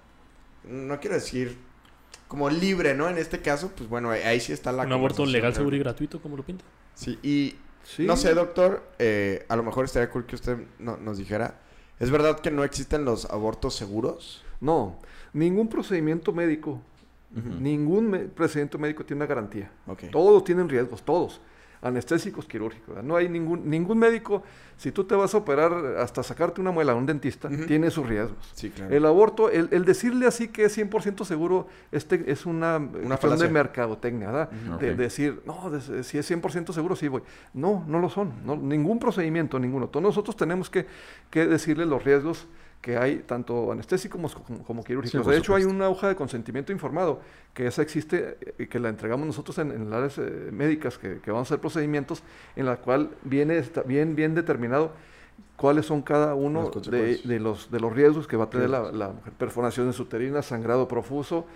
no 0.68 1.00
quiero 1.00 1.16
decir, 1.16 1.56
como 2.28 2.50
libre, 2.50 2.94
¿no? 2.94 3.08
En 3.08 3.18
este 3.18 3.40
caso, 3.40 3.70
pues 3.76 3.88
bueno, 3.88 4.10
ahí 4.10 4.40
sí 4.40 4.52
está 4.52 4.72
la 4.72 4.84
Un 4.84 4.92
aborto 4.92 5.24
legal, 5.26 5.54
seguro 5.54 5.76
y 5.76 5.78
gratuito, 5.78 6.20
como 6.20 6.36
lo 6.36 6.42
pinta. 6.42 6.64
Sí, 6.94 7.18
y 7.22 7.54
Sí. 7.84 8.04
no 8.04 8.16
sé, 8.16 8.34
doctor, 8.34 8.82
eh, 8.98 9.44
a 9.48 9.54
lo 9.56 9.62
mejor 9.62 9.84
estaría 9.84 10.10
cool 10.10 10.26
que 10.26 10.34
usted 10.34 10.58
no- 10.78 10.96
nos 10.96 11.18
dijera, 11.18 11.60
¿es 12.00 12.10
verdad 12.10 12.40
que 12.40 12.50
no 12.50 12.64
existen 12.64 13.04
los 13.04 13.26
abortos 13.26 13.74
seguros? 13.76 14.44
No, 14.60 14.98
ningún 15.32 15.68
procedimiento 15.68 16.32
médico, 16.32 16.80
ningún 17.60 18.30
procedimiento 18.34 18.78
médico 18.78 19.04
tiene 19.04 19.18
una 19.22 19.26
garantía. 19.26 19.70
Ok. 19.86 20.04
Todos 20.10 20.42
tienen 20.44 20.68
riesgos, 20.68 21.02
todos. 21.04 21.40
Anestésicos, 21.82 22.46
quirúrgicos. 22.46 22.88
¿verdad? 22.88 23.02
No 23.04 23.16
hay 23.16 23.28
ningún, 23.28 23.68
ningún 23.68 23.98
médico, 23.98 24.42
si 24.76 24.92
tú 24.92 25.04
te 25.04 25.14
vas 25.14 25.34
a 25.34 25.38
operar 25.38 25.72
hasta 25.98 26.22
sacarte 26.22 26.60
una 26.60 26.70
muela 26.70 26.92
a 26.92 26.94
un 26.94 27.06
dentista, 27.06 27.48
tiene 27.66 27.90
sus 27.90 28.06
riesgos. 28.08 28.36
Sí, 28.54 28.70
claro. 28.70 28.94
El 28.94 29.06
aborto, 29.06 29.50
el, 29.50 29.68
el 29.72 29.84
decirle 29.84 30.26
así 30.26 30.48
que 30.48 30.64
es 30.64 30.76
100% 30.78 31.24
seguro, 31.24 31.68
este 31.92 32.30
es 32.30 32.46
una, 32.46 32.76
una 32.76 33.16
de 33.16 33.48
mercadotecnia, 33.48 34.26
¿verdad? 34.30 34.50
Ujú. 34.68 34.78
De 34.78 34.94
decir, 34.94 35.40
no, 35.46 35.70
de- 35.70 36.04
si 36.04 36.18
es 36.18 36.30
100% 36.30 36.72
seguro, 36.72 36.96
sí 36.96 37.08
voy. 37.08 37.22
No, 37.54 37.84
no 37.86 37.98
lo 37.98 38.08
son. 38.10 38.32
no, 38.44 38.56
ningún 38.56 38.98
procedimiento, 38.98 39.58
ninguno. 39.58 39.88
Todos 39.88 40.02
nosotros 40.02 40.36
tenemos 40.36 40.70
que, 40.70 40.86
que 41.30 41.46
decirle 41.46 41.86
los 41.86 42.04
riesgos 42.04 42.46
que 42.80 42.96
hay, 42.96 43.16
tanto 43.26 43.72
anestésicos 43.72 44.34
como, 44.34 44.62
como 44.62 44.84
quirúrgicos. 44.84 45.26
de 45.26 45.36
hecho, 45.38 45.54
hay 45.56 45.64
una 45.64 45.88
hoja 45.88 46.08
de 46.08 46.14
consentimiento 46.14 46.70
informado, 46.72 47.20
que 47.52 47.66
esa 47.66 47.82
existe 47.82 48.36
eh, 48.40 48.54
y 48.60 48.66
que 48.66 48.78
la 48.78 48.88
entregamos 48.88 49.26
nosotros 49.26 49.58
en, 49.58 49.72
en 49.72 49.90
las 49.90 49.98
áreas 49.98 50.18
eh, 50.18 50.50
médicas 50.52 50.96
que, 50.98 51.18
que 51.20 51.30
vamos 51.32 51.48
a 51.50 51.54
hacer 51.54 51.60
procedimientos, 51.60 52.22
en 52.54 52.66
la 52.66 52.76
cual 52.76 53.10
viene 53.24 53.58
está 53.58 53.82
bien, 53.82 54.14
bien 54.14 54.34
determinado 54.34 54.92
cuáles 55.56 55.86
son 55.86 56.02
cada 56.02 56.34
uno 56.34 56.70
de, 57.24 57.40
los, 57.40 57.70
de 57.70 57.80
los 57.80 57.92
riesgos 57.92 58.26
que 58.28 58.36
va 58.36 58.44
a 58.44 58.50
tener 58.50 58.70
la, 58.70 58.92
la 58.92 59.08
mujer. 59.08 59.32
Perforaciones 59.32 59.98
uterinas, 59.98 60.46
sangrado 60.46 60.86
profuso 60.86 61.46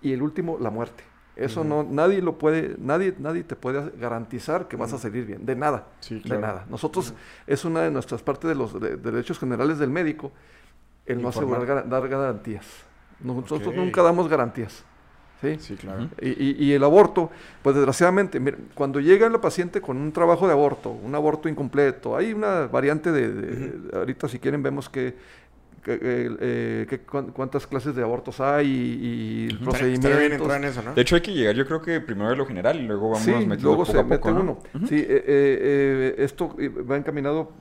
y 0.00 0.12
el 0.12 0.22
último, 0.22 0.58
la 0.60 0.70
muerte. 0.70 1.02
Eso 1.34 1.62
no, 1.62 1.84
nadie 1.84 2.20
lo 2.20 2.36
puede, 2.36 2.74
nadie, 2.78 3.14
nadie 3.18 3.44
te 3.44 3.54
puede 3.54 3.92
garantizar 3.96 4.66
que 4.66 4.76
vas 4.76 4.92
a 4.92 4.96
Ujú. 4.96 5.02
salir 5.02 5.24
bien, 5.24 5.46
de 5.46 5.54
nada, 5.54 5.86
Sí, 6.00 6.20
de 6.24 6.36
nada. 6.36 6.66
Nosotros, 6.68 7.14
es 7.46 7.64
una 7.64 7.82
de 7.82 7.92
nuestras 7.92 8.22
partes 8.22 8.48
de 8.48 8.56
los 8.56 8.80
de- 8.80 8.96
derechos 8.96 9.38
generales 9.38 9.78
del 9.78 9.88
médico, 9.90 10.32
el 11.08 11.20
no 11.22 11.28
Informar. 11.28 11.58
asegurar, 11.62 11.88
dar 11.88 12.08
garantías. 12.08 12.66
Nosotros 13.20 13.74
nunca 13.74 14.02
damos 14.02 14.28
garantías. 14.28 14.84
¿sí? 15.40 15.56
Sí, 15.60 15.74
claro. 15.76 16.08
Y, 16.20 16.28
y- 16.30 16.56
y 16.64 16.72
el 16.72 16.82
aborto, 16.84 17.30
pues 17.62 17.74
desgraciadamente, 17.76 18.40
cuando 18.74 18.98
llega 19.00 19.28
la 19.28 19.40
paciente 19.40 19.80
con 19.80 19.96
un 19.96 20.12
trabajo 20.12 20.46
de 20.46 20.52
aborto, 20.52 20.90
un 20.90 21.14
aborto 21.14 21.48
incompleto, 21.48 22.16
hay 22.16 22.32
una 22.32 22.66
variante 22.66 23.12
de, 23.12 23.32
de- 23.32 23.96
ahorita 23.96 24.28
si 24.28 24.38
quieren 24.38 24.62
vemos 24.62 24.88
que, 24.88 25.14
eh, 25.88 26.86
eh, 26.90 26.98
cuán- 27.10 27.32
cuántas 27.32 27.66
clases 27.66 27.94
de 27.94 28.02
abortos 28.02 28.40
hay 28.40 28.66
y, 28.66 29.48
y 29.48 29.58
en 30.56 30.64
eso, 30.64 30.82
¿no? 30.82 30.94
De 30.94 31.02
hecho, 31.02 31.14
hay 31.16 31.20
que 31.22 31.32
llegar, 31.32 31.54
yo 31.54 31.66
creo 31.66 31.80
que 31.82 32.00
primero 32.00 32.30
a 32.30 32.36
lo 32.36 32.46
general 32.46 32.78
y 32.78 32.86
luego 32.86 33.10
vamos 33.10 33.22
Sí, 33.22 33.30
metiendo 33.32 33.56
luego 33.62 33.82
poco 33.84 33.92
se 33.92 33.98
a 33.98 34.02
poco, 34.02 34.10
mete 34.10 34.30
¿no? 34.32 34.40
uno. 34.40 34.58
Ujú. 34.74 34.86
Sí, 34.86 34.96
eh, 34.96 35.06
eh, 35.08 35.24
eh, 35.26 36.14
esto 36.18 36.56
va 36.90 36.96
encaminado. 36.96 37.52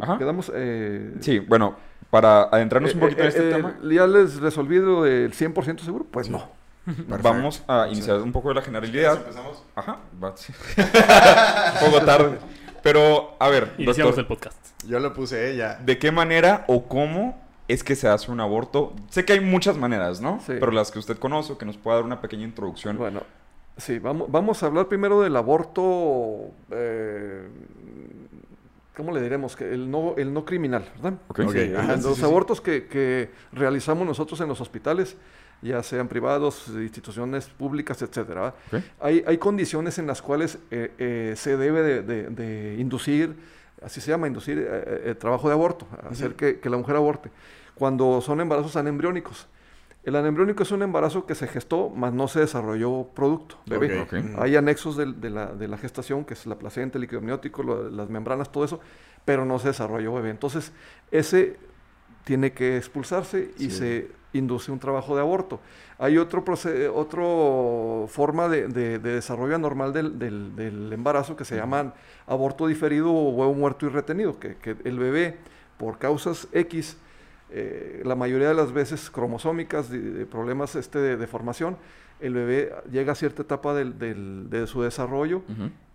Ajá. 0.00 0.18
Quedamos. 0.18 0.50
eh, 0.54 1.14
Sí, 1.20 1.38
bueno, 1.38 1.76
para 2.10 2.42
adentrarnos 2.44 2.92
un 2.94 2.98
eh, 2.98 3.02
poquito 3.02 3.22
en 3.22 3.28
este 3.28 3.48
eh, 3.48 3.52
tema, 3.54 3.78
¿Ya 3.90 4.06
les 4.06 4.40
resolví 4.40 4.78
lo 4.78 5.04
del 5.04 5.32
100% 5.32 5.78
seguro? 5.80 6.06
Pues 6.10 6.28
no. 6.28 6.58
Perfecto. 6.86 7.18
vamos 7.22 7.62
a 7.68 7.86
iniciar 7.88 8.16
un 8.20 8.32
poco 8.32 8.48
de 8.48 8.54
la 8.56 8.62
generalidad. 8.62 9.16
¿Empezamos? 9.18 9.62
Ajá, 9.76 9.98
sí. 10.34 10.52
un 10.76 11.90
poco 11.92 12.04
tarde. 12.04 12.38
Pero, 12.82 13.36
a 13.38 13.48
ver, 13.48 13.74
Iniciamos 13.78 14.16
doctor, 14.16 14.20
el 14.20 14.26
podcast. 14.26 14.56
Yo 14.88 14.98
lo 14.98 15.12
puse 15.12 15.52
ella. 15.52 15.78
¿de 15.84 15.98
qué 15.98 16.10
manera 16.10 16.64
o 16.66 16.88
cómo 16.88 17.38
es 17.72 17.84
que 17.84 17.96
se 17.96 18.08
hace 18.08 18.30
un 18.30 18.40
aborto? 18.40 18.92
Sé 19.08 19.24
que 19.24 19.32
hay 19.34 19.40
muchas 19.40 19.76
maneras, 19.76 20.20
¿no? 20.20 20.38
Sí. 20.40 20.54
Pero 20.58 20.70
las 20.72 20.90
que 20.90 20.98
usted 20.98 21.18
conoce, 21.18 21.52
o 21.52 21.58
que 21.58 21.66
nos 21.66 21.76
pueda 21.76 21.96
dar 21.96 22.04
una 22.04 22.20
pequeña 22.20 22.44
introducción. 22.44 22.96
Bueno, 22.98 23.22
sí, 23.76 23.98
vamos, 23.98 24.30
vamos 24.30 24.62
a 24.62 24.66
hablar 24.66 24.88
primero 24.88 25.20
del 25.20 25.36
aborto. 25.36 26.50
eh, 26.70 27.48
¿Cómo 28.96 29.12
le 29.12 29.22
diremos? 29.22 29.56
Que 29.56 29.72
el 29.72 29.90
no, 29.90 30.14
el 30.18 30.32
no 30.34 30.44
criminal, 30.44 30.84
¿verdad? 30.96 31.14
Ok. 31.28 31.40
Ok, 31.40 31.52
Sí, 31.52 31.72
ajá, 31.74 31.92
los 31.94 32.02
sí, 32.04 32.08
sí, 32.10 32.14
sí. 32.20 32.24
abortos 32.24 32.60
que, 32.60 32.86
que 32.86 33.30
realizamos 33.52 34.06
nosotros 34.06 34.40
en 34.42 34.48
los 34.48 34.60
hospitales, 34.60 35.16
ya 35.62 35.82
sean 35.82 36.08
privados, 36.08 36.68
instituciones 36.68 37.46
públicas, 37.46 38.02
etcétera. 38.02 38.54
Hay, 39.00 39.22
hay 39.26 39.38
condiciones 39.38 39.98
en 39.98 40.06
las 40.06 40.20
cuales 40.20 40.58
eh, 40.70 40.92
eh, 40.98 41.34
se 41.36 41.56
debe 41.56 41.82
de, 41.82 42.02
de- 42.02 42.28
de 42.28 42.76
inducir, 42.78 43.36
así 43.82 44.00
se 44.02 44.10
llama, 44.10 44.26
inducir 44.26 44.58
eh, 44.58 44.66
eh, 44.68 45.02
el 45.06 45.16
trabajo 45.16 45.48
de 45.48 45.54
aborto, 45.54 45.86
hacer 46.10 46.34
que, 46.34 46.60
que 46.60 46.68
la 46.68 46.76
mujer 46.76 46.96
aborte, 46.96 47.30
cuando 47.80 48.20
son 48.20 48.42
embarazos 48.42 48.76
anembriónicos. 48.76 49.48
El 50.04 50.14
anembriónico 50.14 50.62
es 50.62 50.70
un 50.70 50.82
embarazo 50.82 51.24
que 51.24 51.34
se 51.34 51.46
gestó, 51.46 51.88
mas 51.88 52.12
no 52.12 52.28
se 52.28 52.40
desarrolló 52.40 53.04
producto, 53.14 53.56
bebé. 53.66 54.06
Hay 54.38 54.54
anexos 54.54 54.98
de, 54.98 55.06
la, 55.30 55.46
de 55.46 55.66
la 55.66 55.78
gestación, 55.78 56.26
que 56.26 56.34
es 56.34 56.44
la 56.44 56.56
placenta, 56.56 56.98
el 56.98 57.02
líquido 57.02 57.20
amniótico, 57.20 57.62
lo- 57.62 57.88
las 57.88 58.10
membranas, 58.10 58.52
todo 58.52 58.64
eso, 58.66 58.80
pero 59.24 59.46
no 59.46 59.58
se 59.58 59.68
desarrolló 59.68 60.12
bebé. 60.12 60.28
Entonces, 60.28 60.72
ese 61.10 61.56
tiene 62.24 62.52
que 62.52 62.76
expulsarse 62.76 63.50
y 63.58 63.70
Sí. 63.70 63.78
se 63.78 64.08
induce 64.34 64.70
un 64.70 64.78
trabajo 64.78 65.14
de 65.16 65.22
aborto. 65.22 65.58
Hay 65.98 66.18
otro 66.18 66.44
otro 66.94 68.06
forma 68.08 68.48
de, 68.48 68.68
de- 68.68 68.98
de 68.98 69.12
desarrollo 69.14 69.54
anormal 69.54 69.94
del, 69.94 70.18
del- 70.18 70.54
del 70.54 70.92
embarazo 70.92 71.34
que 71.34 71.46
se 71.46 71.56
llaman 71.56 71.94
aborto 72.26 72.66
diferido 72.66 73.10
o 73.10 73.30
huevo 73.30 73.54
muerto 73.54 73.86
y 73.86 73.88
retenido, 73.88 74.38
que, 74.38 74.56
que 74.56 74.76
el 74.84 74.98
bebé, 74.98 75.38
por 75.78 75.96
causas 75.98 76.46
X, 76.52 76.98
eh, 77.52 78.02
la 78.04 78.14
mayoría 78.16 78.48
de 78.48 78.54
las 78.54 78.72
veces 78.72 79.10
cromosómicas, 79.10 79.90
de, 79.90 80.00
de 80.00 80.26
problemas 80.26 80.76
este, 80.76 80.98
de, 80.98 81.16
de 81.16 81.26
formación, 81.26 81.76
el 82.20 82.34
bebé 82.34 82.72
llega 82.90 83.12
a 83.12 83.14
cierta 83.14 83.42
etapa 83.42 83.74
del- 83.74 83.98
del- 83.98 84.50
de 84.50 84.66
su 84.66 84.82
desarrollo 84.82 85.42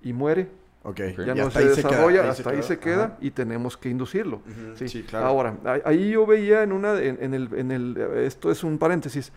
y 0.01 0.13
muere 0.13 0.47
Ok. 0.87 0.99
Ya 1.25 1.33
no 1.33 1.49
se 1.49 1.65
desarrolla, 1.67 2.19
ahí 2.21 2.25
se 2.27 2.29
hasta 2.41 2.49
ahí 2.51 2.61
se 2.63 2.77
queda 2.77 3.03
Ajá. 3.05 3.17
y 3.19 3.31
tenemos 3.31 3.75
que 3.75 3.89
inducirlo. 3.89 4.41
Sí. 4.75 4.87
sí, 4.87 5.01
claro. 5.03 5.25
Ahora, 5.25 5.57
ahí- 5.83 6.11
yo 6.11 6.27
veía 6.27 6.61
en 6.61 6.71
una, 6.71 6.99
en, 7.01 7.17
en 7.21 7.33
el, 7.33 7.49
en 7.55 7.71
el, 7.71 7.97
esto 8.17 8.51
es 8.51 8.63
un 8.63 8.77
paréntesis, 8.77 9.31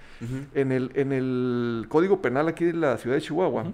en 0.55 0.73
el, 0.73 0.91
en 0.95 1.13
el 1.13 1.87
Código 1.89 2.21
Penal 2.21 2.49
aquí 2.49 2.67
de 2.67 2.75
la 2.75 2.99
ciudad 2.99 3.17
de 3.17 3.23
Chihuahua, 3.23 3.73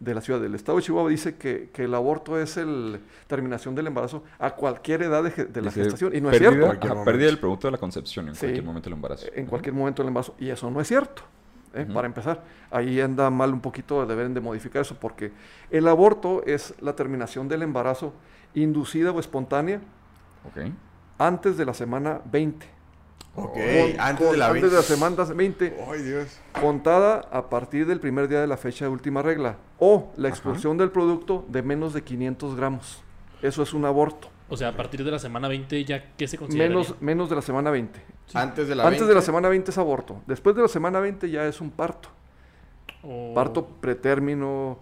de 0.00 0.14
la 0.14 0.20
ciudad 0.22 0.40
del 0.40 0.54
estado 0.54 0.78
de 0.78 0.84
Chihuahua, 0.84 1.10
dice 1.10 1.34
que, 1.36 1.68
que 1.72 1.84
el 1.84 1.94
aborto 1.94 2.40
es 2.40 2.56
el 2.56 3.00
terminación 3.26 3.74
del 3.74 3.86
embarazo 3.88 4.24
a 4.38 4.52
cualquier 4.54 5.02
edad 5.02 5.22
de, 5.22 5.60
la 5.60 5.68
Dice, 5.68 5.82
gestación. 5.84 6.16
Y 6.16 6.20
no 6.22 6.30
es 6.30 6.38
cierto. 6.38 7.04
Pérdida 7.04 7.26
del 7.26 7.38
producto 7.38 7.66
de 7.68 7.72
la 7.72 7.78
concepción 7.78 8.28
en 8.28 8.34
Sí. 8.34 8.40
cualquier 8.40 8.64
momento 8.64 8.88
del 8.88 8.94
embarazo. 8.96 9.26
En 9.34 9.44
cualquier 9.46 9.74
momento 9.74 10.02
del 10.02 10.08
embarazo. 10.08 10.34
Y 10.38 10.48
eso 10.48 10.70
no 10.70 10.80
es 10.80 10.88
cierto. 10.88 11.22
¿Eh? 11.74 11.86
Para 11.92 12.06
empezar, 12.06 12.42
ahí 12.70 13.00
anda 13.00 13.30
mal 13.30 13.52
un 13.52 13.60
poquito, 13.60 14.04
deben 14.06 14.34
de 14.34 14.40
modificar 14.40 14.82
eso, 14.82 14.96
porque 14.98 15.32
el 15.70 15.86
aborto 15.88 16.42
es 16.46 16.74
la 16.80 16.94
terminación 16.96 17.48
del 17.48 17.62
embarazo 17.62 18.12
inducida 18.54 19.12
o 19.12 19.20
espontánea 19.20 19.80
antes 21.18 21.56
de 21.56 21.64
la 21.64 21.74
semana 21.74 22.20
20. 22.30 22.66
Ok, 23.36 23.52
Con- 23.52 24.00
antes 24.00 24.26
con- 24.26 24.32
de 24.32 24.38
la 24.38 24.46
antes 24.48 24.62
de 24.62 24.68
la 24.70 24.82
20. 24.82 24.94
semana 24.94 25.24
20, 25.34 25.76
Ay, 25.88 26.02
Dios. 26.02 26.40
contada 26.60 27.20
a 27.30 27.48
partir 27.48 27.86
del 27.86 28.00
primer 28.00 28.26
día 28.26 28.40
de 28.40 28.46
la 28.48 28.56
fecha 28.56 28.86
de 28.86 28.90
última 28.90 29.22
regla, 29.22 29.56
o 29.78 30.10
la 30.16 30.28
expulsión 30.28 30.76
del 30.78 30.90
producto 30.90 31.44
de 31.48 31.62
menos 31.62 31.92
de 31.94 32.02
500 32.02 32.56
gramos. 32.56 33.02
Eso 33.42 33.62
es 33.62 33.72
un 33.72 33.84
aborto. 33.84 34.28
O 34.50 34.56
sea, 34.56 34.68
a 34.68 34.76
partir 34.76 35.04
de 35.04 35.10
la 35.10 35.18
semana 35.18 35.48
20 35.48 35.84
ya, 35.84 36.12
¿qué 36.16 36.26
se 36.26 36.36
considera? 36.36 36.68
Menos, 36.68 36.94
menos 37.00 37.30
de 37.30 37.36
la 37.36 37.42
semana 37.42 37.70
20. 37.70 38.00
Antes 38.34 38.68
de 38.68 38.74
la 38.74 38.82
Antes 38.82 39.00
de 39.00 39.06
20. 39.06 39.14
la 39.14 39.22
semana 39.22 39.48
20 39.48 39.70
es 39.70 39.78
aborto. 39.78 40.22
Después 40.26 40.56
de 40.56 40.62
la 40.62 40.68
semana 40.68 41.00
20 41.00 41.30
ya 41.30 41.46
es 41.46 41.60
un 41.60 41.70
parto. 41.70 42.08
Parto 43.34 43.66
pretérmino, 43.80 44.78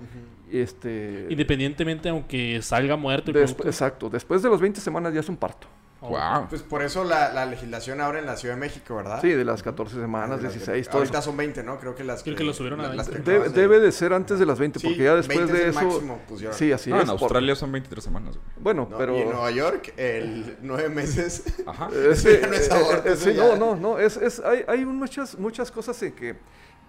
este... 0.50 1.26
Independientemente, 1.30 2.08
aunque 2.08 2.60
salga 2.62 2.96
muerto 2.96 3.30
el 3.30 3.36
exacto. 3.36 4.10
Después 4.10 4.42
de 4.42 4.50
las 4.50 4.60
20 4.60 4.80
semanas 4.80 5.14
ya 5.14 5.20
es 5.20 5.28
un 5.28 5.36
parto. 5.36 5.68
Oh. 6.00 6.10
Wow. 6.10 6.46
Pues 6.48 6.62
por 6.62 6.80
eso 6.82 7.02
la, 7.02 7.32
la 7.32 7.44
legislación 7.44 8.00
ahora 8.00 8.20
en 8.20 8.26
la 8.26 8.36
Ciudad 8.36 8.54
de 8.54 8.60
México, 8.60 8.94
¿verdad? 8.94 9.20
Sí, 9.20 9.30
de 9.30 9.44
las 9.44 9.64
14 9.64 9.96
semanas, 9.96 10.38
De 10.38 10.44
las 10.44 10.52
que- 10.52 10.58
16, 10.60 10.86
todo 10.88 10.98
Ahorita 10.98 11.18
eso. 11.18 11.24
son 11.26 11.36
20, 11.36 11.62
¿no? 11.64 11.80
Creo 11.80 11.96
que 11.96 12.04
las 12.04 12.22
Creo 12.22 12.36
que 12.36 12.44
lo 12.44 12.52
subieron 12.54 12.78
a 12.80 12.84
la- 12.88 12.94
las 12.94 13.08
20. 13.10 13.24
que 13.24 13.38
De- 13.40 13.48
debe 13.48 13.80
de 13.80 13.90
ser 13.90 14.12
antes 14.12 14.38
de 14.38 14.46
las 14.46 14.60
20, 14.60 14.78
Sí, 14.78 14.86
porque 14.86 15.02
ya 15.02 15.16
después 15.16 15.38
20 15.38 15.52
de 15.54 15.58
es 15.58 15.64
el 15.64 15.70
eso... 15.70 15.82
máximo, 15.90 16.20
pusieron. 16.28 16.56
sí, 16.56 16.70
así 16.70 16.90
No, 16.90 16.96
es. 16.98 17.02
en 17.02 17.06
por- 17.08 17.22
Australia 17.22 17.56
son 17.56 17.72
23 17.72 18.04
semanas. 18.04 18.36
güey. 18.36 18.46
Bueno, 18.60 18.86
¿no? 18.88 18.96
pero... 18.96 19.16
Y 19.16 19.22
en 19.22 19.30
Nueva 19.30 19.50
York, 19.50 19.92
el 19.96 20.56
nueve 20.62 20.88
meses. 20.88 21.42
Ajá. 21.66 21.88
Es 21.92 22.24
Eso 22.24 22.28
que, 22.28 22.40
ya 22.42 22.46
no 22.46 22.52
es 22.54 22.68
eh, 22.68 22.74
aborto, 22.74 23.08
eh, 23.08 23.12
eso 23.14 23.24
sí, 23.24 23.34
ya- 23.34 23.42
no, 23.44 23.56
no, 23.56 23.74
no, 23.76 23.98
es, 23.98 24.16
es, 24.18 24.38
hay, 24.40 24.64
hay 24.68 24.84
muchas, 24.84 25.36
muchas 25.36 25.70
cosas 25.72 26.00
en 26.04 26.12
que... 26.12 26.36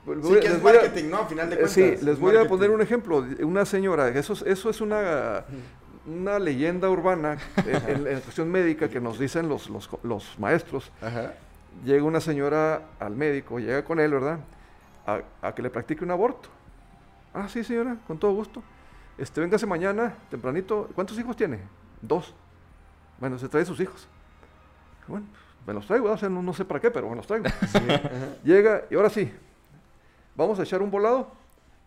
Sí, 0.05 0.11
que 0.33 0.39
les 0.41 0.51
es 0.53 0.61
voy 0.61 0.71
a- 0.71 0.81
marketing, 0.81 1.09
¿no? 1.09 1.17
A 1.17 1.25
final 1.27 1.49
de 1.49 1.55
Eh, 1.55 1.59
cuentas. 1.59 1.73
sí, 1.73 1.81
es 1.83 2.03
les 2.03 2.19
voy 2.19 2.31
a 2.31 2.33
marketing. 2.35 2.49
poner 2.57 2.69
un 2.71 2.81
ejemplo. 2.81 3.25
Una 3.41 3.65
señora, 3.65 4.07
eso 4.09 4.33
es, 4.33 4.41
eso 4.43 4.69
es 4.69 4.81
una, 4.81 5.45
una 6.09 6.39
leyenda 6.39 6.89
urbana 6.89 7.37
en, 7.65 7.89
en- 7.89 8.07
en 8.07 8.19
cuestión 8.21 8.49
médica 8.51 8.89
que 8.89 8.99
nos 8.99 9.19
dicen 9.19 9.47
los, 9.49 9.69
los, 10.03 10.39
maestros. 10.39 10.91
Ajá. 11.01 11.33
Llega 11.85 12.03
una 12.03 12.19
señora 12.19 12.81
al 12.99 13.15
médico, 13.15 13.59
llega 13.59 13.83
con 13.83 13.99
él, 13.99 14.11
¿verdad? 14.11 14.39
A, 15.05 15.21
a 15.47 15.55
que 15.55 15.61
le 15.61 15.69
practique 15.69 16.03
un 16.03 16.11
aborto. 16.11 16.49
Ah, 17.33 17.47
sí, 17.47 17.63
señora, 17.63 17.95
con 18.07 18.17
todo 18.17 18.33
gusto. 18.33 18.61
Este, 19.17 19.39
véngase 19.41 19.65
mañana, 19.65 20.15
tempranito. 20.29 20.89
¿Cuántos 20.95 21.17
hijos 21.19 21.35
tiene? 21.35 21.59
Dos. 22.01 22.33
Bueno, 23.19 23.37
se 23.37 23.47
trae 23.49 23.65
sus 23.65 23.79
hijos. 23.79 24.07
Bueno, 25.07 25.25
me 25.67 25.73
los 25.73 25.85
traigo, 25.85 26.11
o 26.11 26.17
sea, 26.17 26.29
no, 26.29 26.41
no 26.41 26.53
sé 26.53 26.65
para 26.65 26.79
qué, 26.79 26.89
pero 26.89 27.09
me 27.09 27.15
los 27.15 27.27
traigo. 27.27 27.45
Llega 28.43 28.83
y 28.89 28.95
ahora 28.95 29.09
sí, 29.09 29.31
vamos 30.35 30.59
a 30.59 30.63
echar 30.63 30.81
un 30.81 30.89
volado 30.89 31.31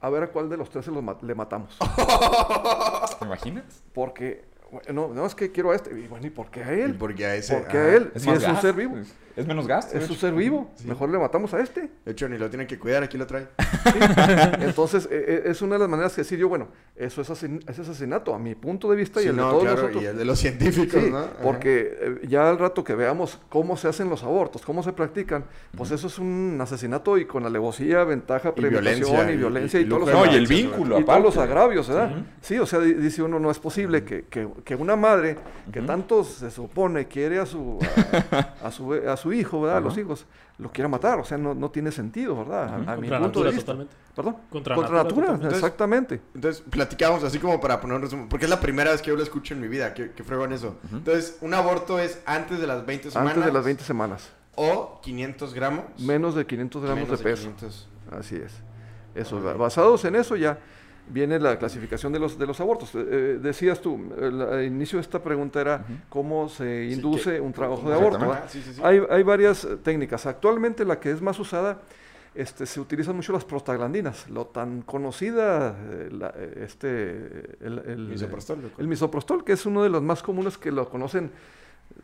a 0.03 0.11
ver 0.11 0.25
a 0.25 0.27
cuál 0.29 0.51
de 0.51 0.57
los 0.59 0.69
tres 0.69 0.85
se 0.85 0.91
los 0.91 1.03
ma- 1.03 1.17
le 1.23 1.35
matamos. 1.35 1.79
¿Te 3.19 3.25
imaginas? 3.25 3.65
Porque, 3.95 4.45
bueno, 4.71 5.11
no, 5.15 5.25
es 5.27 5.35
que 5.35 5.51
quiero 5.53 5.71
a 5.71 5.77
este. 5.77 5.99
Y 5.99 6.09
bueno, 6.09 6.27
¿y 6.27 6.31
por 6.31 6.51
qué 6.51 6.63
a 6.65 6.77
Y 6.77 6.81
él? 6.81 6.97
porque 6.97 7.25
a 7.25 7.35
ese. 7.37 7.55
¿Por 7.57 7.69
qué 7.69 7.79
ajá. 7.79 7.87
a 7.87 7.95
él? 7.95 8.13
Es 8.15 8.23
si 8.23 8.31
es 8.31 8.47
un 8.47 8.57
ser 8.61 8.75
vivo. 8.75 8.97
Es, 9.37 9.47
menos 9.47 9.67
gasto. 9.67 9.97
Es 9.97 10.09
un 10.11 10.17
ser 10.17 10.35
vivo. 10.35 10.71
Mejor 10.85 11.09
le 11.11 11.19
matamos 11.19 11.53
a 11.55 11.61
este. 11.61 11.91
De 12.05 12.13
hecho, 12.13 12.29
ni 12.29 12.39
lo 12.39 12.49
tienen 12.51 12.67
que 12.67 12.79
cuidar, 12.79 13.03
aquí 13.03 13.17
lo 13.19 13.27
trae. 13.27 13.49
Entonces, 14.61 15.07
eh, 15.11 15.25
eh, 15.29 15.43
es 15.47 15.63
una 15.63 15.75
de 15.75 15.81
las 15.81 15.89
maneras 15.89 16.15
que 16.15 16.21
decir 16.23 16.39
yo, 16.39 16.49
bueno, 16.49 16.69
eso 16.97 17.23
es, 17.23 17.31
asesin- 17.31 17.63
es 17.69 17.79
asesinato 17.79 18.35
a 18.35 18.39
mi 18.39 18.55
punto 18.55 18.91
de 18.91 18.97
vista 18.97 19.23
y 19.23 19.27
el 19.27 19.37
de 19.37 19.43
todos 19.43 19.63
claro, 19.63 19.77
nosotros. 19.83 20.03
y 20.03 20.07
el 20.07 20.19
de 20.19 20.25
los 20.25 20.39
científicos, 20.39 21.03
Sí, 21.03 21.11
¿no? 21.11 21.25
Porque 21.43 21.99
eh, 22.01 22.27
ya 22.29 22.49
al 22.49 22.59
rato 22.59 22.85
que 22.85 22.95
veamos 22.95 23.39
cómo 23.49 23.77
se 23.77 23.89
hacen 23.89 24.09
los 24.09 24.23
abortos, 24.23 24.63
cómo 24.63 24.83
se 24.83 24.93
practican, 24.93 25.45
pues 25.77 25.91
eso 25.91 26.07
es 26.07 26.19
un 26.19 26.59
asesinato 26.61 27.17
y 27.19 27.25
con 27.25 27.47
alevosía, 27.47 28.05
ventaja, 28.05 28.55
premeditación 28.55 29.01
violencia, 29.11 29.31
y 29.31 29.35
y- 29.35 29.39
violencia 29.39 29.81
y 29.81 29.85
y, 29.85 29.89
todos 29.89 30.01
lujo 30.03 30.13
los 30.13 30.27
No, 30.27 30.33
y 30.33 30.37
el 30.37 30.47
vínculo, 30.47 31.01
y 31.01 31.05
todos 31.05 31.23
los 31.23 31.37
aparte. 31.37 31.53
agravios, 31.53 31.89
¿verdad? 31.89 32.13
Sí, 32.41 32.59
o 32.59 32.67
sea, 32.67 32.81
di- 32.81 32.95
dice 32.95 33.23
uno, 33.23 33.39
no 33.39 33.51
es 33.51 33.59
posible 33.59 34.05
que, 34.05 34.25
que- 34.25 34.49
que 34.65 34.75
una 34.77 34.97
madre 34.97 35.37
que 35.73 35.81
tanto 35.81 36.25
se 36.25 36.51
supone 36.51 37.07
quiere 37.07 37.39
a 37.39 37.47
su, 37.47 37.79
a, 38.31 38.67
a 38.67 38.71
su, 38.71 38.93
a 38.93 39.17
su 39.17 39.22
hijo, 39.31 39.61
¿verdad? 39.61 39.77
A 39.77 39.81
los 39.83 39.99
hijos, 39.99 40.25
lo 40.57 40.73
quiera 40.73 40.89
matar, 40.89 41.19
o 41.21 41.25
sea, 41.25 41.37
no, 41.37 41.55
no 41.55 41.71
tiene 41.71 41.93
sentido, 41.93 42.35
¿verdad? 42.39 42.63
A- 42.69 42.75
A, 42.75 42.79
mi 42.79 42.85
Contra 42.87 43.19
punto 43.19 43.21
natura, 43.21 43.51
de 43.51 43.55
vista. 43.57 43.67
totalmente. 43.73 43.95
¿Perdón? 44.17 44.37
Contra 44.51 44.75
Contra 44.75 44.95
natura, 44.97 45.03
natura, 45.05 45.27
totalmente. 45.27 45.55
exactamente. 45.55 46.21
Entonces, 46.35 46.63
platicamos 46.71 47.23
así 47.25 47.39
como 47.39 47.61
para 47.61 47.79
poner 47.81 47.97
un 47.97 48.03
resumen. 48.03 48.29
Porque 48.31 48.47
es 48.47 48.51
la 48.51 48.61
primera 48.61 48.91
vez 48.91 49.03
que 49.03 49.11
yo 49.11 49.17
lo 49.17 49.23
escucho 49.23 49.53
en 49.53 49.61
mi 49.61 49.69
vida. 49.69 49.93
Que, 49.93 50.13
que 50.13 50.25
fregón 50.25 50.53
eso. 50.55 50.77
Entonces, 50.91 51.37
un 51.43 51.53
aborto 51.55 51.99
es 51.99 52.21
antes 52.25 52.59
de 52.59 52.67
las 52.67 52.85
20 52.87 53.11
semanas. 53.11 53.31
Antes 53.35 53.47
de 53.47 53.53
las 53.53 53.65
20 53.65 53.85
semanas. 53.85 54.31
O 54.55 55.01
500 55.03 55.55
gramos. 55.55 55.85
Menos 55.99 56.35
de 56.35 56.47
500 56.47 56.83
gramos 56.83 57.05
Menos 57.05 57.19
de 57.19 57.25
peso. 57.25 57.43
500. 57.43 57.89
Así 58.19 58.37
es. 58.37 58.53
Eso, 59.15 59.41
ba- 59.43 59.55
basados 59.55 60.05
en 60.05 60.17
eso 60.17 60.37
ya 60.37 60.59
viene 61.09 61.39
la 61.39 61.59
clasificación 61.59 62.13
de 62.13 62.19
los, 62.19 62.39
de 62.39 62.47
los 62.47 62.61
abortos. 62.61 62.95
Eh, 62.95 62.99
eh, 63.11 63.39
decías 63.43 63.81
tú, 63.81 64.01
el, 64.19 64.41
el 64.41 64.67
inicio 64.67 64.99
de 64.99 65.03
esta 65.03 65.23
pregunta 65.23 65.61
era 65.61 65.85
cómo 66.09 66.49
se 66.49 66.87
induce 66.87 67.35
que- 67.35 67.41
un 67.41 67.53
trabajo 67.53 67.89
de 67.89 67.95
aborto. 67.95 68.35
Sí. 68.49 68.63
Hay, 68.83 69.03
hay 69.11 69.23
varias 69.23 69.65
eh, 69.65 69.77
técnicas. 69.83 70.27
Actualmente 70.27 70.85
la 70.85 70.99
que 71.01 71.11
es 71.11 71.21
más 71.21 71.39
usada, 71.39 71.81
este, 72.35 72.65
se 72.65 72.81
utilizan 72.81 73.15
mucho 73.15 73.33
las 73.33 73.45
prostaglandinas. 73.45 74.29
Lo 74.31 74.47
tan 74.47 74.83
conocida, 74.83 75.77
eh, 75.91 76.09
la- 76.13 76.35
este, 76.57 77.11
el, 77.61 77.83
el, 77.87 78.09
Misoprostol, 78.09 78.73
el 78.79 78.89
misoprostol, 78.89 79.45
que 79.45 79.53
es 79.53 79.67
uno 79.67 79.83
de 79.83 79.91
los 79.91 80.03
más 80.03 80.23
comunes 80.23 80.57
que 80.57 80.71
lo 80.73 80.89
conocen 80.89 81.31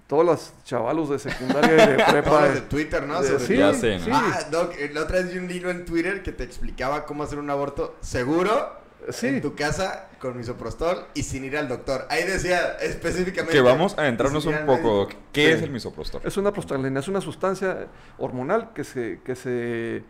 todos 0.06 0.22
los 0.26 0.52
chavalos 0.64 1.08
de 1.08 1.18
secundaria 1.18 1.72
y 1.72 1.96
de 1.96 2.04
prepa. 2.11 2.48
de 2.48 2.61
Twitter, 2.62 3.06
¿no? 3.06 3.22
de- 3.22 3.38
sí, 3.38 3.56
Ya. 3.56 3.72
Ah, 4.12 4.40
Doc, 4.50 4.74
la 4.92 5.02
otra 5.04 5.20
vez 5.20 5.32
vi 5.32 5.38
un 5.38 5.48
libro 5.48 5.70
en 5.70 5.87
Twitter 5.87 6.22
que 6.22 6.32
te 6.32 6.44
explicaba 6.44 7.06
cómo 7.06 7.22
hacer 7.22 7.38
un 7.38 7.48
aborto 7.48 7.96
seguro 8.02 8.76
Sí. 9.11 9.27
en 9.29 9.40
tu 9.40 9.55
casa 9.55 10.09
con 10.21 10.37
misoprostol 10.37 11.07
y 11.14 11.23
sin 11.23 11.44
ir 11.44 11.57
al 11.57 11.68
doctor. 11.68 12.07
Ahí 12.11 12.25
decía 12.25 12.77
específicamente. 12.81 13.53
Que 13.55 13.61
vamos 13.61 13.97
a 13.99 14.03
adentrarnos 14.03 14.42
sin 14.44 14.55
un 14.55 14.66
poco, 14.66 15.05
médico. 15.07 15.21
¿Qué 15.33 15.47
Sí. 15.47 15.53
es 15.53 15.62
el 15.62 15.71
misoprostol? 15.71 16.21
Es 16.25 16.37
una 16.37 16.53
prostaglandina, 16.53 17.01
es 17.01 17.09
una 17.09 17.21
sustancia 17.21 17.87
hormonal 18.18 18.73
que 18.75 18.85
se, 18.85 19.21
que 19.25 19.35
se 19.35 20.03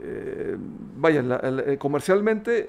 eh, 0.00 0.56
vaya, 0.58 1.22
la- 1.22 1.40
eh, 1.66 1.78
comercialmente 1.78 2.66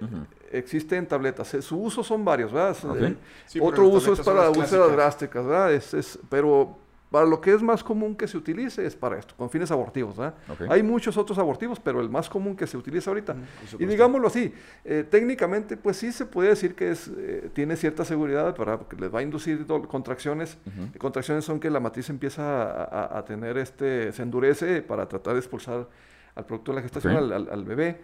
existe 0.52 0.96
en 0.96 1.08
tabletas. 1.08 1.52
Eh, 1.56 1.62
Su 1.62 1.80
uso 1.82 2.04
son 2.04 2.24
varios, 2.24 2.52
¿verdad? 2.54 2.76
Eh, 3.02 3.16
Sí, 3.48 3.60
Otro 3.62 3.88
uso 3.88 4.14
es 4.14 4.20
para 4.22 4.48
las 4.48 4.56
úlceras 4.58 4.92
drásticas, 4.92 5.44
¿verdad? 5.46 5.74
Es, 5.74 5.94
es- 5.96 6.20
pero 6.30 6.78
para 7.16 7.26
lo 7.28 7.40
que 7.40 7.54
es 7.54 7.62
más 7.62 7.82
común 7.82 8.14
que 8.14 8.28
se 8.28 8.36
utilice 8.36 8.86
es 8.86 8.94
para 8.94 9.18
esto, 9.18 9.34
con 9.38 9.50
fines 9.50 9.72
abortivos, 9.72 10.18
¿verdad? 10.18 10.34
Ok. 10.50 10.70
Hay 10.70 10.84
muchos 10.84 11.16
otros 11.16 11.38
abortivos, 11.38 11.80
pero 11.80 12.02
el 12.02 12.10
más 12.10 12.28
común 12.30 12.58
que 12.58 12.68
se 12.68 12.76
utiliza 12.76 13.10
ahorita. 13.10 13.32
Y 13.32 13.38
misoprostol. 13.38 13.88
digámoslo 13.88 14.28
así, 14.28 14.54
eh, 14.84 15.06
técnicamente, 15.10 15.78
pues 15.78 15.96
sí 15.96 16.12
se 16.12 16.26
puede 16.26 16.50
decir 16.50 16.76
que 16.76 16.92
es, 16.92 17.10
eh, 17.18 17.50
tiene 17.54 17.78
cierta 17.78 18.04
seguridad 18.04 18.54
para 18.54 18.78
que 18.80 18.98
les 18.98 19.16
va 19.16 19.20
a 19.20 19.22
inducir 19.22 19.66
contracciones. 19.88 20.58
Ujú. 20.66 20.98
Contracciones 21.00 21.46
son 21.46 21.62
que 21.62 21.70
la 21.70 21.80
matriz 21.80 22.10
empieza 22.10 22.64
a, 22.64 22.84
a- 22.84 23.20
a 23.20 23.24
tener 23.24 23.58
este, 23.60 24.12
se 24.12 24.22
endurece 24.22 24.82
para 24.82 25.08
tratar 25.08 25.36
de 25.36 25.40
expulsar 25.40 25.88
al 26.36 26.46
producto 26.46 26.74
de 26.74 26.76
la 26.76 26.82
gestación, 26.82 27.14
Ok. 27.16 27.22
al, 27.22 27.32
al- 27.32 27.50
al 27.50 27.64
bebé. 27.64 28.02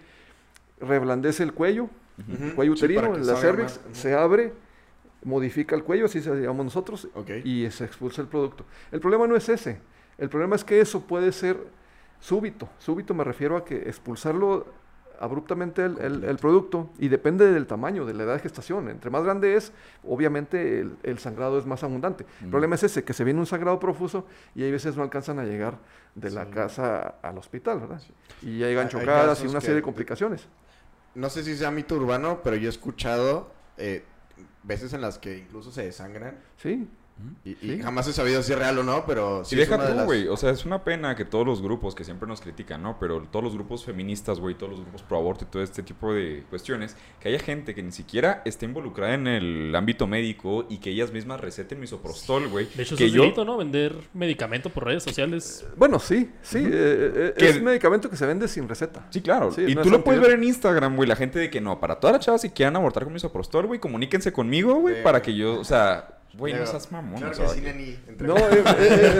Reblandece 0.79 1.43
el 1.43 1.51
cuello, 1.51 1.89
Ujú. 2.17 2.43
el 2.45 2.55
cuello 2.55 2.75
Sí, 2.77 2.85
uterino, 2.85 3.11
que 3.11 3.19
la 3.19 3.35
cervix, 3.35 3.81
más. 3.89 3.97
se 3.97 4.13
abre, 4.15 4.53
modifica 5.23 5.75
el 5.75 5.83
cuello, 5.83 6.05
así 6.05 6.21
se 6.21 6.29
llamamos 6.35 6.65
nosotros, 6.65 7.07
y 7.43 7.69
se 7.71 7.85
expulsa 7.85 8.21
el 8.21 8.27
producto. 8.27 8.65
El 8.91 8.99
problema 8.99 9.27
no 9.27 9.35
es 9.35 9.49
ese, 9.49 9.79
el 10.17 10.29
problema 10.29 10.55
es 10.55 10.63
que 10.63 10.79
eso 10.81 11.01
puede 11.01 11.31
ser 11.31 11.57
súbito. 12.19 12.69
Súbito 12.79 13.13
me 13.13 13.23
refiero 13.23 13.57
a 13.57 13.65
que 13.65 13.75
expulsarlo 13.89 14.65
abruptamente 15.19 15.85
el, 15.85 15.99
el- 15.99 16.23
el 16.23 16.37
producto 16.37 16.89
y 16.97 17.07
depende 17.07 17.51
del 17.51 17.67
tamaño, 17.67 18.05
de 18.07 18.15
la 18.15 18.23
edad 18.23 18.33
de 18.33 18.39
gestación. 18.39 18.89
Entre 18.89 19.11
más 19.11 19.23
grande 19.23 19.55
es, 19.55 19.71
obviamente 20.03 20.79
el, 20.79 20.97
el 21.03 21.19
sangrado 21.19 21.59
es 21.59 21.65
más 21.67 21.83
abundante. 21.83 22.25
El 22.41 22.49
problema 22.49 22.73
es 22.73 22.81
ese, 22.83 23.03
que 23.03 23.13
se 23.13 23.23
viene 23.23 23.39
un 23.39 23.45
sangrado 23.45 23.79
profuso 23.79 24.25
y 24.55 24.63
hay 24.63 24.71
veces 24.71 24.97
no 24.97 25.03
alcanzan 25.03 25.37
a 25.37 25.43
llegar 25.43 25.77
de 26.15 26.31
la 26.31 26.45
casa 26.49 27.15
al 27.21 27.37
hospital, 27.37 27.81
¿verdad? 27.81 28.01
Y 28.41 28.57
ya 28.59 28.65
llegan 28.67 28.89
chocadas 28.89 29.37
y 29.43 29.47
una 29.51 29.61
serie 29.61 29.75
de 29.75 29.81
complicaciones. 29.83 30.47
No 31.13 31.29
sé 31.29 31.43
si 31.43 31.55
sea 31.55 31.69
mito 31.69 31.95
urbano, 31.95 32.39
pero 32.43 32.55
yo 32.55 32.67
he 32.67 32.71
escuchado 32.71 33.51
eh, 33.77 34.03
veces 34.63 34.93
en 34.93 35.01
las 35.01 35.17
que 35.17 35.37
incluso 35.37 35.71
se 35.71 35.83
desangran. 35.83 36.39
Sí, 36.57 36.87
Y, 37.45 37.51
y 37.73 37.79
jamás 37.81 38.07
he 38.07 38.13
sabido 38.13 38.41
si 38.41 38.51
es 38.51 38.57
real 38.57 38.79
o 38.79 38.83
no, 38.83 39.05
pero 39.05 39.45
sí 39.45 39.55
y 39.55 39.61
es 39.61 39.69
deja 39.69 39.87
tú, 39.87 39.93
las- 39.95 40.05
güey. 40.05 40.27
O 40.27 40.35
sea, 40.37 40.49
es 40.49 40.65
una 40.65 40.83
pena 40.83 41.15
que 41.15 41.23
todos 41.23 41.45
los 41.45 41.61
grupos 41.61 41.93
que 41.93 42.03
siempre 42.03 42.27
nos 42.27 42.41
critican, 42.41 42.81
¿no? 42.81 42.97
Pero 42.99 43.21
todos 43.31 43.43
los 43.45 43.53
grupos 43.53 43.85
feministas, 43.85 44.39
güey, 44.39 44.55
todos 44.55 44.71
los 44.71 44.81
grupos 44.81 45.03
pro 45.03 45.17
aborto 45.17 45.45
y 45.45 45.47
todo 45.47 45.61
este 45.61 45.83
tipo 45.83 46.13
de 46.13 46.43
cuestiones, 46.49 46.95
que 47.19 47.29
haya 47.29 47.37
gente 47.39 47.75
que 47.75 47.83
ni 47.83 47.91
siquiera 47.91 48.41
está 48.45 48.65
involucrada 48.65 49.13
en 49.13 49.27
el 49.27 49.75
ámbito 49.75 50.07
médico 50.07 50.65
y 50.67 50.77
que 50.79 50.89
ellas 50.89 51.11
mismas 51.11 51.39
receten 51.39 51.79
misoprostol, 51.79 52.47
güey. 52.47 52.67
De 52.75 52.83
hecho, 52.83 52.95
que 52.95 53.05
es 53.05 53.11
yo. 53.11 53.21
delito, 53.21 53.45
¿no? 53.45 53.57
Vender 53.57 53.95
medicamento 54.13 54.69
por 54.71 54.85
redes 54.85 55.03
sociales. 55.03 55.65
Bueno, 55.77 55.99
sí, 55.99 56.31
sí. 56.41 56.57
eh, 56.57 56.63
eh, 56.71 57.33
Que- 57.37 57.49
es 57.49 57.61
medicamento 57.61 58.09
que 58.09 58.15
se 58.17 58.25
vende 58.25 58.47
sin 58.47 58.67
receta. 58.67 59.05
Sí, 59.11 59.21
claro. 59.21 59.51
Sí, 59.51 59.63
y 59.67 59.75
no 59.75 59.83
tú 59.83 59.89
lo 59.91 60.03
puedes 60.03 60.19
ver 60.21 60.31
en 60.31 60.43
Instagram, 60.43 60.95
güey. 60.95 61.07
La 61.07 61.15
gente 61.15 61.37
de 61.37 61.49
que 61.51 61.61
no, 61.61 61.79
para 61.79 61.99
todas 61.99 62.15
las 62.15 62.25
chavas 62.25 62.41
si 62.41 62.49
quieran 62.49 62.75
abortar 62.77 63.03
con 63.03 63.13
misoprostol, 63.13 63.67
güey, 63.67 63.79
comuníquense 63.79 64.33
conmigo, 64.33 64.73
güey, 64.75 64.95
Sí, 64.95 65.01
para 65.03 65.21
que 65.21 65.35
yo, 65.35 65.59
o 65.59 65.63
sea, 65.63 66.17
güey, 66.33 66.53
no 66.53 66.59
Pero, 66.59 66.71
seas 66.71 66.91
mamón. 66.91 67.19
Claro 67.19 67.35
que 67.37 67.47
sí, 67.49 67.61
neni. 67.61 67.99
No, 68.19 68.37
eh, 68.37 68.49
eh, 68.51 68.63
eh, 68.77 69.19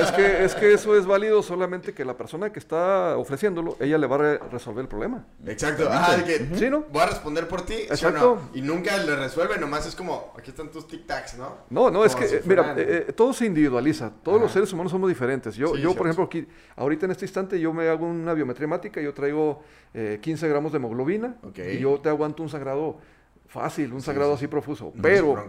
es, 0.00 0.10
que, 0.12 0.44
es 0.44 0.54
que 0.54 0.72
eso 0.74 0.96
es 0.96 1.06
válido 1.06 1.42
solamente 1.42 1.92
que 1.92 2.04
la 2.04 2.16
persona 2.16 2.52
que 2.52 2.58
está 2.58 3.16
ofreciéndolo, 3.16 3.76
ella 3.80 3.98
le 3.98 4.06
va 4.06 4.16
a 4.16 4.18
re- 4.18 4.38
resolver 4.50 4.82
el 4.82 4.88
problema. 4.88 5.26
Exacto. 5.46 5.88
Ah, 5.90 6.16
de 6.16 6.24
que 6.24 6.56
Sí, 6.56 6.68
¿no? 6.70 6.84
voy 6.90 7.02
a 7.02 7.06
responder 7.06 7.48
por 7.48 7.62
ti. 7.62 7.74
¿sí 7.74 7.86
o 7.90 7.92
Exacto. 7.94 8.40
no? 8.52 8.58
Y 8.58 8.62
nunca 8.62 8.96
le 8.98 9.16
resuelve, 9.16 9.58
nomás 9.58 9.86
es 9.86 9.94
como, 9.94 10.32
aquí 10.38 10.50
están 10.50 10.70
tus 10.70 10.86
tic-tacs, 10.88 11.36
¿no? 11.36 11.56
No, 11.70 11.90
no, 11.90 12.04
es 12.04 12.14
que, 12.14 12.28
si 12.28 12.48
mira, 12.48 12.74
eh, 12.76 13.12
todo 13.16 13.32
se 13.32 13.46
individualiza. 13.46 14.10
Todos 14.22 14.40
los 14.40 14.52
seres 14.52 14.72
humanos 14.72 14.92
somos 14.92 15.08
diferentes. 15.08 15.56
Yo, 15.56 15.74
Sí, 15.74 15.80
yo 15.82 15.94
por 15.94 16.06
ejemplo, 16.06 16.24
aquí, 16.24 16.46
ahorita 16.76 17.06
en 17.06 17.12
este 17.12 17.24
instante, 17.24 17.58
yo 17.60 17.72
me 17.72 17.88
hago 17.88 18.06
una 18.06 18.34
biometría 18.34 18.64
hemática, 18.64 19.00
yo 19.00 19.14
traigo 19.14 19.62
eh, 19.94 20.18
15 20.20 20.48
gramos 20.48 20.72
de 20.72 20.76
hemoglobina 20.76 21.36
y 21.56 21.78
yo 21.78 22.00
te 22.00 22.08
aguanto 22.08 22.42
un 22.42 22.48
sangrado 22.48 22.98
fácil, 23.46 23.92
un 23.92 24.00
sí. 24.00 24.10
así 24.10 24.46
profuso. 24.46 24.92
No, 24.94 25.02
Pero. 25.02 25.44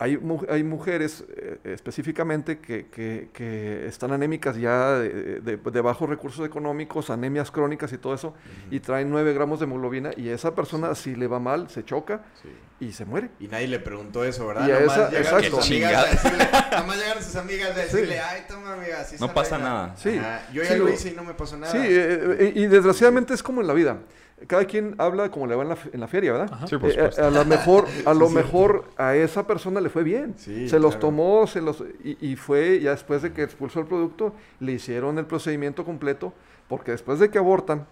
Hay, 0.00 0.16
mu- 0.16 0.44
hay 0.48 0.62
mujeres 0.62 1.24
eh, 1.36 1.58
específicamente 1.64 2.58
que, 2.60 2.86
que- 2.86 3.30
que 3.32 3.86
están 3.86 4.12
anémicas 4.12 4.56
ya 4.56 4.92
de, 4.98 5.40
de- 5.40 5.56
de 5.56 5.80
bajos 5.80 6.08
recursos 6.08 6.46
económicos, 6.46 7.10
anemias 7.10 7.50
crónicas 7.50 7.92
y 7.92 7.98
todo 7.98 8.14
eso, 8.14 8.34
y 8.70 8.78
traen 8.80 9.10
9 9.10 9.32
gramos 9.34 9.58
de 9.58 9.64
hemoglobina 9.64 10.10
y 10.16 10.28
esa 10.28 10.54
persona 10.54 10.94
si 10.94 11.16
le 11.16 11.26
va 11.26 11.40
mal, 11.40 11.68
se 11.68 11.84
choca 11.84 12.22
Sí. 12.42 12.48
y 12.86 12.92
se 12.92 13.04
muere. 13.04 13.30
Y 13.40 13.48
nadie 13.48 13.66
le 13.66 13.80
preguntó 13.80 14.22
eso, 14.24 14.46
¿verdad? 14.46 14.68
Y 14.68 14.70
a 14.70 14.78
esa- 14.78 15.08
llegan 15.10 15.22
exacto. 15.24 15.56
sus 15.56 15.66
amigas 15.66 15.66
Chingada. 15.66 16.02
a 16.02 16.10
decirle, 16.10 16.48
nomás 16.78 16.96
llegan 16.98 17.22
sus 17.24 17.36
amigas 17.36 17.70
a 17.70 17.80
decirle, 17.80 18.20
ay, 18.20 18.42
toma, 18.48 18.72
amiga, 18.74 19.00
así 19.00 19.16
No 19.18 19.34
pasa 19.34 19.56
arregla". 19.56 19.70
nada. 19.74 19.96
Sí. 19.96 20.16
Ajá, 20.16 20.42
Yo 20.52 20.62
ya 20.62 20.68
Sí, 20.72 20.78
lo 20.78 20.84
lo- 20.84 20.90
hice 20.92 21.08
y 21.10 21.14
no 21.16 21.24
me 21.24 21.34
pasó 21.34 21.56
nada. 21.56 21.72
Sí, 21.72 21.78
eh, 21.80 22.36
eh, 22.38 22.52
y 22.54 22.66
desgraciadamente 22.68 23.34
es 23.34 23.42
como 23.42 23.60
en 23.62 23.66
la 23.66 23.74
vida. 23.74 23.98
Cada 24.46 24.64
quien 24.66 24.94
habla 24.98 25.30
como 25.30 25.46
le 25.46 25.54
va 25.56 25.62
en 25.62 25.68
la, 25.70 25.78
en 25.92 26.00
la 26.00 26.08
feria, 26.08 26.32
¿verdad? 26.32 26.50
Ajá. 26.52 26.66
Sí, 26.68 26.76
por 26.76 26.90
Eh, 26.90 26.94
supuesto. 26.94 27.22
a, 27.22 27.26
a 27.26 27.30
lo 27.30 27.44
mejor, 27.44 27.86
a 28.06 28.14
lo 28.14 28.28
mejor 28.30 28.84
a 28.96 29.16
esa 29.16 29.46
persona 29.46 29.80
le 29.80 29.88
fue 29.90 30.04
bien. 30.04 30.34
Sí, 30.36 30.68
se 30.68 30.78
los 30.78 30.90
claro. 30.92 31.00
tomó, 31.00 31.46
se 31.46 31.60
los 31.60 31.82
y, 32.04 32.16
y 32.32 32.36
fue 32.36 32.80
ya 32.80 32.92
después 32.92 33.22
de 33.22 33.32
que 33.32 33.42
expulsó 33.42 33.80
el 33.80 33.86
producto, 33.86 34.34
le 34.60 34.72
hicieron 34.72 35.18
el 35.18 35.26
procedimiento 35.26 35.84
completo, 35.84 36.32
porque 36.68 36.92
después 36.92 37.18
de 37.18 37.30
que 37.30 37.38
abortan, 37.38 37.86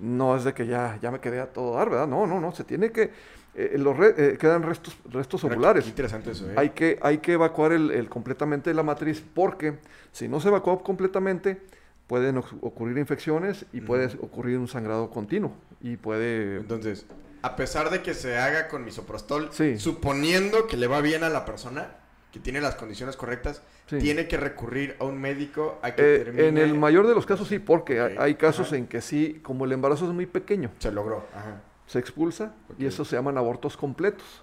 no 0.00 0.36
es 0.36 0.44
de 0.44 0.54
que 0.54 0.66
ya, 0.66 0.98
ya 1.02 1.10
me 1.10 1.20
quedé 1.20 1.40
a 1.40 1.46
todo 1.52 1.74
dar, 1.74 1.90
¿verdad? 1.90 2.06
No, 2.06 2.26
no, 2.26 2.40
no, 2.40 2.52
se 2.52 2.62
tiene 2.64 2.92
que 2.92 3.10
eh, 3.54 3.74
los 3.78 3.96
re- 3.96 4.14
eh, 4.16 4.36
quedan 4.38 4.62
restos 4.62 4.96
restos 5.10 5.42
Pero 5.42 5.54
ovulares. 5.54 5.84
Qué 5.84 5.90
interesante 5.90 6.30
eso, 6.30 6.48
¿eh? 6.48 6.54
Hay 6.56 6.70
que, 6.70 6.98
hay 7.02 7.18
que 7.18 7.32
evacuar 7.32 7.72
el, 7.72 7.90
el 7.90 8.08
completamente 8.08 8.72
la 8.72 8.84
matriz 8.84 9.24
porque 9.34 9.78
si 10.12 10.28
no 10.28 10.40
se 10.40 10.48
evacúa 10.48 10.80
completamente 10.82 11.62
pueden 12.08 12.36
oc- 12.36 12.58
ocurrir 12.62 12.98
infecciones 12.98 13.66
y 13.72 13.80
puede 13.82 14.06
ocurrir 14.20 14.58
un 14.58 14.66
sangrado 14.66 15.10
continuo 15.10 15.52
y 15.80 15.96
puede... 15.96 16.56
Entonces, 16.56 17.06
a 17.42 17.54
pesar 17.54 17.90
de 17.90 18.02
que 18.02 18.14
se 18.14 18.36
haga 18.36 18.66
con 18.66 18.84
misoprostol, 18.84 19.50
Sí. 19.52 19.78
suponiendo 19.78 20.66
que 20.66 20.76
le 20.76 20.88
va 20.88 21.00
bien 21.00 21.22
a 21.22 21.28
la 21.28 21.44
persona, 21.44 21.90
que 22.32 22.40
tiene 22.40 22.60
las 22.60 22.74
condiciones 22.74 23.16
correctas, 23.16 23.62
Sí. 23.86 23.98
tiene 23.98 24.26
que 24.26 24.36
recurrir 24.36 24.96
a 25.00 25.04
un 25.04 25.18
médico 25.18 25.78
a 25.82 25.94
que 25.94 26.02
Eh, 26.16 26.18
termine... 26.24 26.48
en 26.48 26.58
el 26.58 26.74
mayor 26.74 27.06
de 27.06 27.14
los 27.14 27.24
casos 27.26 27.46
sí, 27.48 27.58
porque 27.58 28.00
hay- 28.18 28.34
casos 28.34 28.66
ajá. 28.68 28.76
en 28.76 28.86
que 28.86 29.00
sí, 29.00 29.40
como 29.42 29.64
el 29.66 29.72
embarazo 29.72 30.06
es 30.06 30.12
muy 30.12 30.26
pequeño, 30.26 30.70
Se 30.78 30.90
logró. 30.90 31.24
Ajá. 31.34 31.62
se 31.86 31.98
expulsa 31.98 32.52
y 32.78 32.84
eso 32.84 33.02
se 33.06 33.16
llaman 33.16 33.38
abortos 33.38 33.76
completos. 33.78 34.42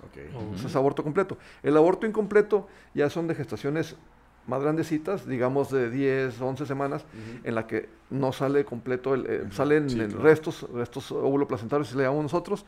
Eso 0.55 0.67
es 0.67 0.75
aborto 0.75 1.03
completo. 1.03 1.37
El 1.61 1.77
aborto 1.77 2.07
incompleto 2.07 2.67
ya 2.95 3.07
son 3.11 3.27
de 3.27 3.35
gestaciones 3.35 3.95
más 4.47 4.61
grandecitas, 4.61 5.27
digamos 5.27 5.71
de 5.71 5.89
10, 5.89 6.39
11 6.39 6.65
semanas, 6.65 7.05
en 7.43 7.55
la 7.55 7.65
que 7.67 7.89
no 8.09 8.31
sale 8.31 8.63
completo, 8.65 9.13
el, 9.13 9.25
eh, 9.25 9.43
salen 9.51 9.89
sí, 9.89 9.97
claro. 9.97 10.19
restos, 10.19 10.67
restos 10.73 11.11
óvulo-placentarios, 11.11 11.89
si 11.89 11.97
le 11.97 12.03
llamamos 12.03 12.23
nosotros, 12.25 12.65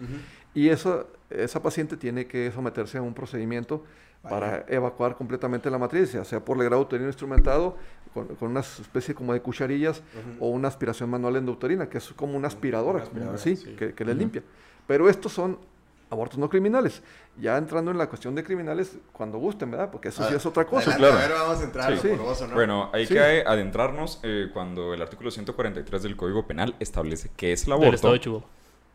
y 0.53 0.69
esa, 0.69 1.05
esa 1.29 1.61
paciente 1.61 1.97
tiene 1.97 2.25
que 2.25 2.51
someterse 2.51 2.97
a 2.97 3.01
un 3.01 3.13
procedimiento 3.13 3.83
para 4.23 4.65
evacuar 4.67 5.15
completamente 5.15 5.69
la 5.69 5.77
matriz, 5.77 6.11
ya 6.11 6.25
sea 6.25 6.43
por 6.43 6.57
legrado 6.57 6.81
uterino 6.81 7.07
instrumentado, 7.07 7.77
con, 8.13 8.27
con 8.35 8.49
una 8.51 8.61
especie 8.61 9.13
como 9.13 9.33
de 9.33 9.41
cucharillas, 9.41 10.01
o 10.39 10.49
una 10.49 10.67
aspiración 10.67 11.09
manual 11.09 11.35
endouterina, 11.35 11.87
que 11.87 11.99
es 11.99 12.11
como 12.13 12.35
una 12.35 12.47
aspiradora, 12.47 13.03
Una 13.11 13.19
como 13.25 13.31
así, 13.33 13.55
sí. 13.55 13.75
que, 13.77 13.93
que 13.93 14.03
le 14.05 14.15
limpia. 14.15 14.43
Pero 14.87 15.07
estos 15.09 15.31
son 15.33 15.59
abortos 16.09 16.37
no 16.39 16.49
criminales. 16.49 17.01
Ya 17.37 17.57
entrando 17.57 17.91
en 17.91 17.97
la 17.97 18.07
cuestión 18.07 18.33
de 18.35 18.43
criminales, 18.43 18.97
cuando 19.11 19.37
gusten, 19.37 19.69
¿verdad? 19.71 19.89
Porque 19.91 20.07
eso 20.09 20.23
sí 20.27 20.33
Ah, 20.33 20.37
es 20.37 20.45
otra 20.45 20.65
cosa. 20.65 20.91
adelante, 20.91 21.17
claro. 21.17 21.17
A 21.17 21.27
ver, 21.27 21.47
vamos 21.47 21.61
a 21.61 21.63
entrar. 22.45 22.53
Bueno, 22.53 22.89
hay 22.93 23.05
Sí. 23.05 23.13
que 23.13 23.43
adentrarnos 23.45 24.19
eh, 24.23 24.49
cuando 24.53 24.93
el 24.93 25.01
artículo 25.01 25.31
143 25.31 26.03
del 26.03 26.15
Código 26.15 26.47
Penal 26.47 26.75
establece 26.79 27.29
que 27.35 27.53
es 27.53 27.61
el 27.63 27.65
Del 27.65 27.73
aborto 27.73 27.95
estado 27.95 28.13
de 28.13 28.19
Chihuahua. 28.21 28.47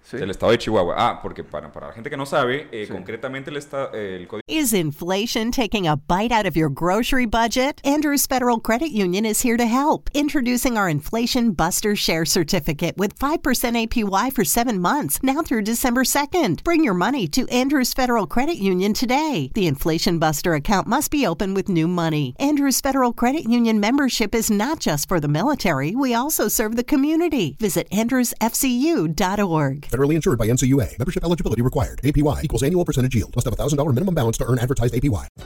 Sí. 0.05 0.17
del 0.19 0.31
estado 0.31 0.53
de 0.53 0.59
Chihuahua. 0.59 0.95
Ah, 0.99 1.21
porque 1.23 1.45
para, 1.45 1.71
para 1.73 1.87
la 1.89 1.93
gente 1.93 2.11
que 2.11 2.17
no 2.17 2.27
sabe, 2.27 2.69
eh, 2.73 2.87
Sí. 2.87 2.93
concretamente 2.93 3.51
el, 3.51 3.57
esta- 3.57 3.91
eh, 3.95 4.17
el 4.21 4.27
Código 4.27 4.43
Is 4.49 4.73
inflation 4.75 5.51
taking 5.53 5.87
a 5.87 5.97
bite 5.97 6.33
out 6.33 6.45
of 6.47 6.57
your 6.57 6.69
grocery 6.69 7.25
budget? 7.27 7.81
Andrews 7.85 8.27
Federal 8.27 8.59
Credit 8.61 8.91
Union 8.91 9.25
is 9.25 9.43
here 9.45 9.57
to 9.57 9.65
help. 9.67 10.11
Introducing 10.13 10.77
our 10.77 10.89
Inflation 10.89 11.53
Buster 11.53 11.95
Share 11.97 12.25
Certificate 12.27 12.97
with 12.99 13.17
5% 13.19 13.77
APY 13.77 14.31
for 14.33 14.45
seven 14.45 14.81
months, 14.81 15.19
now 15.23 15.41
through 15.43 15.63
December 15.63 16.03
2nd. 16.05 16.63
Bring 16.65 16.83
your 16.85 16.95
money 16.95 17.27
to 17.29 17.49
Andrews 17.49 17.95
Federal 17.95 18.27
Credit 18.27 18.57
Union 18.59 18.93
today. 18.93 19.51
The 19.55 19.67
Inflation 19.67 20.19
Buster 20.19 20.55
account 20.55 20.87
must 20.89 21.11
be 21.11 21.27
open 21.27 21.55
with 21.55 21.69
new 21.69 21.87
money. 21.89 22.35
Andrews 22.39 22.81
Federal 22.81 23.13
Credit 23.13 23.49
Union 23.49 23.79
membership 23.81 24.35
is 24.35 24.51
not 24.51 24.81
just 24.81 25.09
for 25.09 25.21
the 25.21 25.29
military, 25.29 25.95
we 25.95 26.13
also 26.13 26.49
serve 26.49 26.77
the 26.77 26.85
community. 26.85 27.57
Visit 27.61 27.89
andrewsfcu.org. 27.91 29.87
Federally 29.93 30.15
insured 30.15 30.39
by. 30.39 30.53
Membership 30.99 31.25
eligibility 31.25 31.63
required. 31.63 32.01
Equals 32.05 32.63
annual 32.63 32.85
percentage 32.85 33.15
yield. 33.15 33.35
Must 33.35 33.47
have 33.47 33.55
a 33.55 33.63
$1,000 33.63 33.95
minimum 33.95 34.15
balance 34.15 34.39
to 34.39 34.45
earn 34.45 34.59
advertised. 34.59 34.93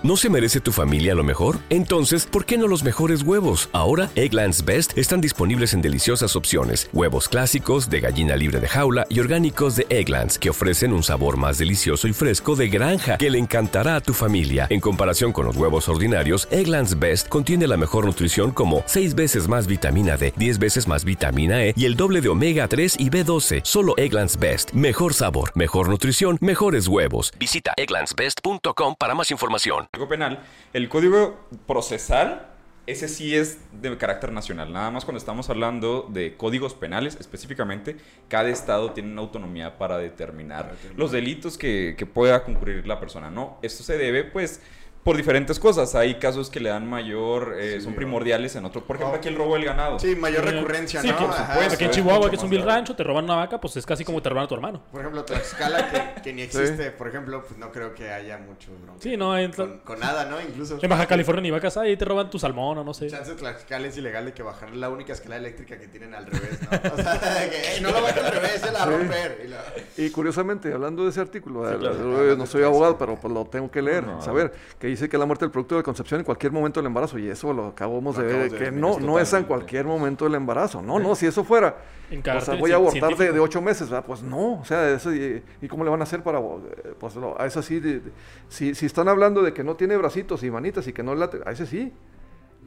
¿No 0.03 0.17
se 0.17 0.31
merece 0.31 0.61
tu 0.61 0.73
familia 0.73 1.15
lo 1.15 1.23
mejor? 1.23 1.59
Entonces, 1.69 2.27
¿por 2.27 2.45
qué 2.47 2.57
no 2.57 2.67
los 2.67 2.83
mejores 2.83 3.23
huevos? 3.23 3.69
Ahora, 3.73 4.11
Egglands 4.15 4.65
Best 4.65 4.97
están 4.97 5.21
disponibles 5.21 5.75
en 5.75 5.83
deliciosas 5.83 6.37
opciones. 6.37 6.89
Huevos 6.93 7.29
clásicos, 7.29 7.91
de 7.91 8.01
gallina 8.01 8.35
libre 8.35 8.61
de 8.61 8.69
jaula 8.69 9.07
y 9.11 9.21
orgánicos 9.21 9.77
de 9.77 9.87
Egglands, 9.91 10.39
que 10.39 10.51
ofrecen 10.51 10.93
un 10.93 11.03
sabor 11.03 11.37
más 11.37 11.59
delicioso 11.59 12.09
y 12.09 12.13
fresco 12.13 12.57
de 12.57 12.69
granja 12.69 13.19
que 13.19 13.31
le 13.31 13.39
encantará 13.39 13.97
a 13.97 14.01
tu 14.01 14.15
familia. 14.15 14.67
En 14.71 14.81
comparación 14.81 15.33
con 15.33 15.47
los 15.47 15.57
huevos 15.57 15.89
ordinarios, 15.89 16.49
Egglands 16.51 16.99
Best 16.99 17.29
contiene 17.29 17.67
la 17.67 17.77
mejor 17.77 18.07
nutrición 18.07 18.53
como 18.53 18.83
6 18.87 19.15
veces 19.15 19.49
más 19.49 19.67
vitamina 19.67 20.17
D, 20.17 20.33
10 20.37 20.59
veces 20.59 20.89
más 20.89 21.05
vitamina 21.05 21.65
E 21.65 21.75
y 21.77 21.85
el 21.85 21.95
doble 21.95 22.21
de 22.21 22.29
omega 22.29 22.69
3 22.69 22.97
y 22.99 23.11
B12. 23.11 23.61
Solo 23.65 23.95
Egglands 23.99 24.36
Best. 24.37 24.73
Mejor 24.73 25.15
sabor, 25.15 25.51
mejor 25.55 25.89
nutrición, 25.89 26.39
mejores 26.41 26.87
huevos. 26.89 27.33
Visita 27.39 27.73
egglandsbest.com 27.77 28.95
para 28.99 29.15
más 29.15 29.31
información. 29.31 29.89
Código 29.93 30.09
Penal, 30.09 30.41
el 30.73 30.89
Código 30.89 31.49
Procesal, 31.67 32.49
ese 32.87 33.09
sí 33.09 33.35
es 33.35 33.59
de 33.73 33.97
carácter 33.99 34.31
nacional. 34.31 34.73
Nada 34.73 34.91
más 34.91 35.05
cuando 35.05 35.19
estamos 35.19 35.51
hablando 35.51 36.09
de 36.09 36.37
códigos 36.37 36.75
penales 36.75 37.17
específicamente, 37.19 37.97
cada 38.29 38.49
estado 38.49 38.93
tiene 38.93 39.11
una 39.11 39.23
autonomía 39.23 39.77
para 39.77 39.99
determinar 39.99 40.75
los 40.97 41.11
delitos 41.11 41.59
que, 41.59 41.97
que 41.99 42.07
pueda 42.07 42.45
concurrir 42.45 42.87
la 42.87 43.01
persona. 43.01 43.31
No, 43.31 43.59
esto 43.63 43.83
se 43.83 43.99
debe, 43.99 44.23
pues, 44.23 44.61
por 45.07 45.17
diferentes 45.17 45.61
cosas. 45.61 45.95
Hay 45.95 46.17
casos 46.19 46.51
que 46.51 46.59
le 46.59 46.69
dan 46.69 46.85
mayor, 46.91 47.55
eh, 47.61 47.81
son 47.81 47.95
primordiales 47.95 48.57
en 48.57 48.65
otro. 48.65 48.83
Por 48.85 48.97
ejemplo, 48.97 49.15
Oh. 49.15 49.19
aquí 49.19 49.29
el 49.29 49.37
robo 49.37 49.55
del 49.55 49.65
ganado. 49.65 50.01
Sí, 50.01 50.17
mayor 50.17 50.49
Eh, 50.49 50.51
recurrencia, 50.51 51.01
sí, 51.01 51.07
¿no? 51.09 51.17
por 51.17 51.31
Ajá, 51.31 51.47
supuesto. 51.53 51.75
Aquí 51.75 51.85
en 51.85 51.91
Chihuahua, 51.93 52.29
que 52.29 52.35
es 52.35 52.43
un 52.43 52.51
vil 52.51 52.63
rancho, 52.65 52.97
te 52.97 53.05
roban 53.05 53.23
una 53.25 53.37
vaca, 53.37 53.61
pues 53.61 53.77
es 53.77 53.87
casi 53.87 54.05
como 54.05 54.21
te 54.21 54.29
roban 54.29 54.47
a 54.47 54.49
tu 54.49 54.57
hermano. 54.57 54.83
Por 54.91 55.01
ejemplo, 55.03 55.25
Tlaxcala, 55.25 55.91
que, 56.17 56.23
que 56.23 56.33
ni 56.33 56.43
existe, 56.83 56.91
por 56.91 57.07
ejemplo, 57.07 57.45
pues 57.47 57.57
no 57.57 57.71
creo 57.71 57.95
que 57.95 58.11
haya 58.11 58.37
mucho 58.39 58.73
bronca. 58.83 59.01
Sí, 59.01 59.17
no, 59.17 59.39
en, 59.39 59.53
Con, 59.53 59.79
con 59.85 60.01
nada, 60.01 60.25
¿no? 60.25 60.41
Incluso. 60.41 60.77
en 60.83 60.91
Baja 60.91 61.07
California 61.07 61.41
ni 61.43 61.51
vacas 61.53 61.77
hay, 61.77 61.97
te 61.97 62.05
roban 62.05 62.29
tu 62.29 62.41
salmón 62.41 62.77
o 62.79 62.83
no 62.83 62.93
sé. 62.93 63.07
Chance 63.09 63.37
Tlaxcala 63.37 63.87
es 63.87 63.97
ilegal 63.97 64.25
de 64.25 64.33
que 64.33 64.43
bajar 64.43 64.75
la 64.75 64.89
única 64.91 65.13
escala 65.13 65.37
eléctrica 65.37 65.79
que 65.79 65.87
tienen 65.87 66.17
al 66.17 66.27
revés, 66.27 66.59
¿no? 66.63 66.69
O 66.95 66.97
sea, 66.97 67.15
de 67.15 67.49
que, 67.51 67.75
"Ey, 67.77 67.81
no 67.81 67.93
lo 67.93 68.03
bajes 68.03 68.25
al 68.25 68.33
revés, 68.33 68.61
se 68.61 68.73
la 68.73 68.85
romper. 68.85 69.43
Y 69.45 69.49
la- 69.49 69.65
Y 70.05 70.11
curiosamente, 70.11 70.73
hablando 70.73 71.05
de 71.05 71.11
ese 71.11 71.21
artículo, 71.21 71.71
eh, 71.73 71.79
claro. 71.79 72.27
yo 72.29 72.37
no 72.37 72.45
soy 72.47 72.65
abogado, 72.65 72.99
pero 72.99 73.15
pues 73.15 73.33
lo 73.33 73.45
tengo 73.45 73.71
que 73.71 73.81
leer, 73.81 74.03
no. 74.05 74.21
saber, 74.21 74.53
que 74.81 74.96
dice 74.97 75.09
que 75.09 75.17
es 75.17 75.21
la 75.21 75.27
muerte 75.27 75.45
del 75.45 75.53
producto 75.53 75.75
de 75.77 75.81
la 75.81 75.85
concepción 75.85 76.21
en 76.21 76.25
cualquier 76.25 76.53
momento 76.53 76.81
del 76.81 76.87
embarazo. 76.87 77.19
Y 77.19 77.29
eso 77.29 77.53
lo 77.53 77.67
acabamos 77.69 78.17
Lo 78.17 78.23
de 78.23 78.33
ver, 78.33 78.51
de 78.51 78.59
que 78.59 78.65
ver, 78.65 78.73
no, 78.73 78.99
no 78.99 79.19
es 79.19 79.33
en 79.33 79.45
cualquier 79.45 79.85
momento 79.87 80.25
del 80.25 80.35
embarazo. 80.35 80.83
No, 80.83 80.99
no, 80.99 81.15
si 81.15 81.27
eso 81.27 81.45
fuera, 81.45 81.77
o 82.09 82.11
sea, 82.11 82.23
carácter 82.23 82.59
voy 82.59 82.73
a 82.73 82.77
abortar 82.77 83.17
de, 83.17 83.33
de 83.33 83.41
ocho 83.41 83.63
meses, 83.63 83.89
¿verdad? 83.91 84.05
Pues 84.07 84.23
no, 84.23 84.61
o 84.61 84.65
sea, 84.65 84.91
eso, 84.91 85.15
y, 85.15 85.43
¿y 85.63 85.69
cómo 85.69 85.85
le 85.85 85.91
van 85.91 86.01
a 86.01 86.05
hacer 86.05 86.23
para, 86.23 86.39
eh, 86.41 86.95
pues 86.99 87.17
no, 87.17 87.35
a 87.39 87.47
ese 87.47 87.63
sí, 87.63 87.81
de- 87.81 88.01
de- 88.01 88.13
si, 88.49 88.75
si 88.75 88.87
están 88.87 89.09
hablando 89.09 89.43
de 89.43 89.53
que 89.53 89.63
no 89.65 89.77
tiene 89.77 89.97
bracitos 89.97 90.43
y 90.43 90.51
manitas 90.51 90.87
y 90.89 90.93
que 90.93 91.03
no 91.03 91.15
late, 91.15 91.41
a 91.47 91.53
ese 91.53 91.67
sí. 91.67 91.93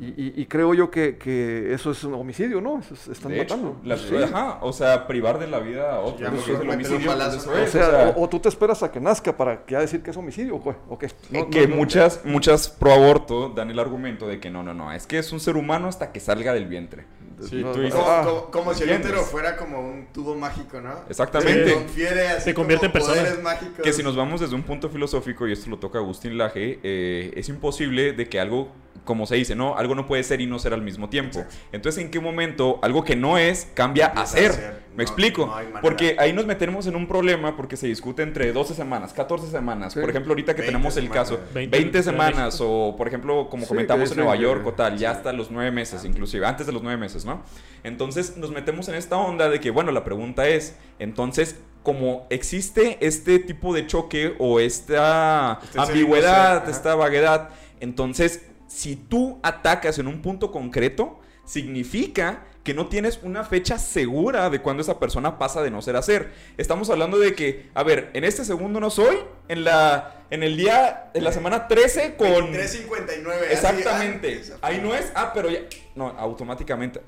Y, 0.02 0.06
y- 0.06 0.34
y 0.38 0.46
creo 0.46 0.74
yo 0.74 0.90
que, 0.90 1.18
que 1.18 1.74
eso 1.74 1.92
es 1.92 2.02
un 2.06 2.14
homicidio, 2.14 2.62
¿no? 2.62 2.80
Eso 2.80 2.94
es- 2.94 3.10
están 3.10 3.34
De 3.34 3.42
hecho, 3.42 3.58
matando. 3.58 3.82
la- 3.84 3.98
Sí. 3.98 4.16
ajá, 4.16 4.60
o 4.62 4.72
sea, 4.72 5.06
privar 5.08 5.40
de 5.40 5.48
la 5.48 5.60
vida 5.60 5.94
a 5.96 6.00
otro. 6.00 6.30
Pues, 6.30 6.48
es 6.48 6.60
el 6.62 6.70
homicidio, 6.70 7.12
pues. 7.14 7.48
O 7.48 7.58
es, 7.58 7.70
sea, 7.72 8.14
o, 8.16 8.24
o 8.24 8.30
tú 8.30 8.40
te 8.40 8.48
esperas 8.48 8.82
a 8.82 8.90
que 8.92 9.02
nazca 9.02 9.36
para 9.36 9.66
ya 9.68 9.80
decir 9.82 10.02
que 10.02 10.12
es 10.12 10.16
homicidio, 10.18 10.56
¿o 10.56 10.64
qué? 10.64 10.76
¿O 10.88 10.98
qué? 10.98 11.08
No, 11.30 11.40
Eh, 11.40 11.42
no, 11.44 11.50
que 11.50 11.68
no. 11.68 11.76
muchas, 11.76 12.22
muchas 12.24 12.70
pro 12.70 12.94
aborto 12.94 13.50
dan 13.50 13.70
el 13.72 13.80
argumento 13.80 14.26
de 14.26 14.40
que 14.40 14.50
no, 14.50 14.64
no, 14.64 14.74
no, 14.74 14.94
es 14.94 15.06
que 15.06 15.18
es 15.18 15.34
un 15.34 15.42
ser 15.42 15.58
humano 15.58 15.90
hasta 15.90 16.14
que 16.14 16.22
salga 16.22 16.54
del 16.54 16.68
vientre. 16.68 17.04
Sí, 17.42 17.58
No, 17.58 17.72
tú 17.72 17.78
no, 17.80 17.84
dices, 17.86 18.00
Como, 18.00 18.12
Ah. 18.12 18.22
como- 18.26 18.46
como 18.52 18.74
si 18.74 18.84
el 18.84 19.00
útero 19.00 19.22
fuera 19.22 19.56
como 19.58 19.80
un 19.80 20.08
tubo 20.14 20.36
mágico, 20.36 20.80
¿no? 20.82 20.92
Exactamente. 21.10 21.74
Así 21.74 22.42
Se 22.46 22.54
convierte 22.54 22.86
en 22.88 22.92
persona. 22.92 23.16
poderes 23.22 23.42
mágicos. 23.42 23.80
Que 23.84 23.94
si 23.94 24.04
nos 24.04 24.16
vamos 24.16 24.42
desde 24.42 24.56
un 24.56 24.64
punto 24.64 24.90
filosófico, 24.90 25.48
y 25.48 25.54
esto 25.54 25.70
lo 25.70 25.78
toca 25.78 26.00
Agustín 26.00 26.38
Laje, 26.38 26.80
eh, 26.84 27.32
es 27.36 27.48
imposible 27.50 28.12
de 28.14 28.28
que 28.28 28.40
algo, 28.42 28.70
como 29.04 29.26
se 29.26 29.36
dice, 29.36 29.56
no, 29.56 29.76
algo 29.78 29.96
no 29.96 30.06
puede 30.06 30.24
ser 30.24 30.42
y 30.42 30.46
no 30.46 30.60
ser 30.60 30.74
al 30.74 30.82
mismo 30.82 31.10
tiempo. 31.10 31.44
Entonces, 31.72 32.04
¿en 32.04 32.12
qué 32.12 32.20
momento 32.20 32.80
algo 32.82 33.04
que 33.04 33.16
no 33.16 33.38
es 33.38 33.68
cambia 33.74 34.08
a 34.08 34.26
ser? 34.26 34.80
¿Me 34.96 34.98
No, 34.98 35.04
explico? 35.04 35.46
no 35.46 35.82
porque 35.82 36.16
ahí 36.20 36.34
nos 36.34 36.46
metemos 36.46 36.86
en 36.88 36.96
un 36.96 37.08
problema 37.08 37.56
porque 37.56 37.78
se 37.78 37.88
discute 37.88 38.22
entre 38.24 38.52
12 38.52 38.74
semanas, 38.74 39.14
14 39.14 39.48
semanas. 39.50 39.94
Sí. 39.94 40.00
Por 40.00 40.10
ejemplo, 40.10 40.32
ahorita 40.32 40.54
que 40.54 40.62
20 40.62 40.72
tenemos 40.74 40.98
el 40.98 41.04
semanas. 41.04 41.30
caso, 41.30 41.40
20 41.54 41.78
20, 41.78 41.78
en 41.78 41.82
Ciudad 41.92 41.94
de 41.94 42.04
semanas 42.04 42.60
o, 42.62 42.96
por 42.98 43.08
ejemplo, 43.08 43.50
como 43.50 43.64
Sí, 43.64 43.70
comentamos 43.70 44.12
en 44.12 44.18
Nueva 44.18 44.36
York 44.36 44.66
o 44.68 44.74
tal, 44.74 44.98
ya 44.98 45.12
hasta 45.12 45.32
los 45.32 45.52
9 45.52 45.72
meses 45.72 46.04
inclusive, 46.06 46.46
antes 46.46 46.66
de 46.66 46.74
los 46.74 46.84
9 46.84 46.98
meses, 46.98 47.24
¿no? 47.26 47.42
Entonces 47.84 48.36
nos 48.38 48.52
metemos 48.52 48.90
en 48.90 48.96
esta 48.96 49.16
onda 49.18 49.50
de 49.50 49.60
que, 49.60 49.70
bueno, 49.72 49.92
la 49.92 50.04
pregunta 50.04 50.48
es, 50.48 50.76
entonces, 50.98 51.56
como 51.84 52.28
existe 52.30 52.98
este 53.00 53.40
tipo 53.40 53.74
de 53.74 53.88
choque 53.88 54.36
o 54.38 54.60
esta 54.60 55.60
Este 55.64 55.80
ambigüedad, 55.80 56.68
esta 56.70 56.96
vaguedad, 56.96 57.50
entonces, 57.80 58.46
si 58.70 58.96
tú 58.96 59.40
atacas 59.44 60.00
en 60.00 60.08
un 60.08 60.22
punto 60.22 60.52
concreto, 60.52 61.20
significa 61.44 62.46
que 62.64 62.74
no 62.74 62.88
tienes 62.88 63.20
una 63.24 63.44
fecha 63.44 63.80
segura 63.80 64.50
de 64.50 64.62
cuándo 64.62 64.82
esa 64.82 65.00
persona 65.00 65.40
pasa 65.40 65.62
de 65.64 65.72
no 65.72 65.82
ser 65.82 65.96
a 65.96 66.02
ser. 66.04 66.32
Estamos 66.58 66.90
hablando 66.90 67.18
de 67.18 67.34
que, 67.34 67.70
a 67.74 67.84
ver, 67.84 68.12
en 68.14 68.24
este 68.24 68.46
segundo 68.46 68.80
no 68.80 68.90
soy, 68.90 69.18
en 69.48 69.64
la 69.64 70.16
en 70.30 70.44
el 70.44 70.56
día 70.56 71.10
en 71.16 71.24
la 71.24 71.32
semana 71.32 71.68
13 71.68 72.16
con 72.16 72.52
359. 72.52 73.48
así, 73.48 73.54
Exactamente. 73.54 74.34
antes. 74.36 74.54
Ahí 74.62 74.80
no 74.82 74.94
es, 74.94 75.12
ah, 75.16 75.32
pero 75.34 75.50
ya 75.50 75.62
no, 75.96 76.08
automáticamente 76.10 77.02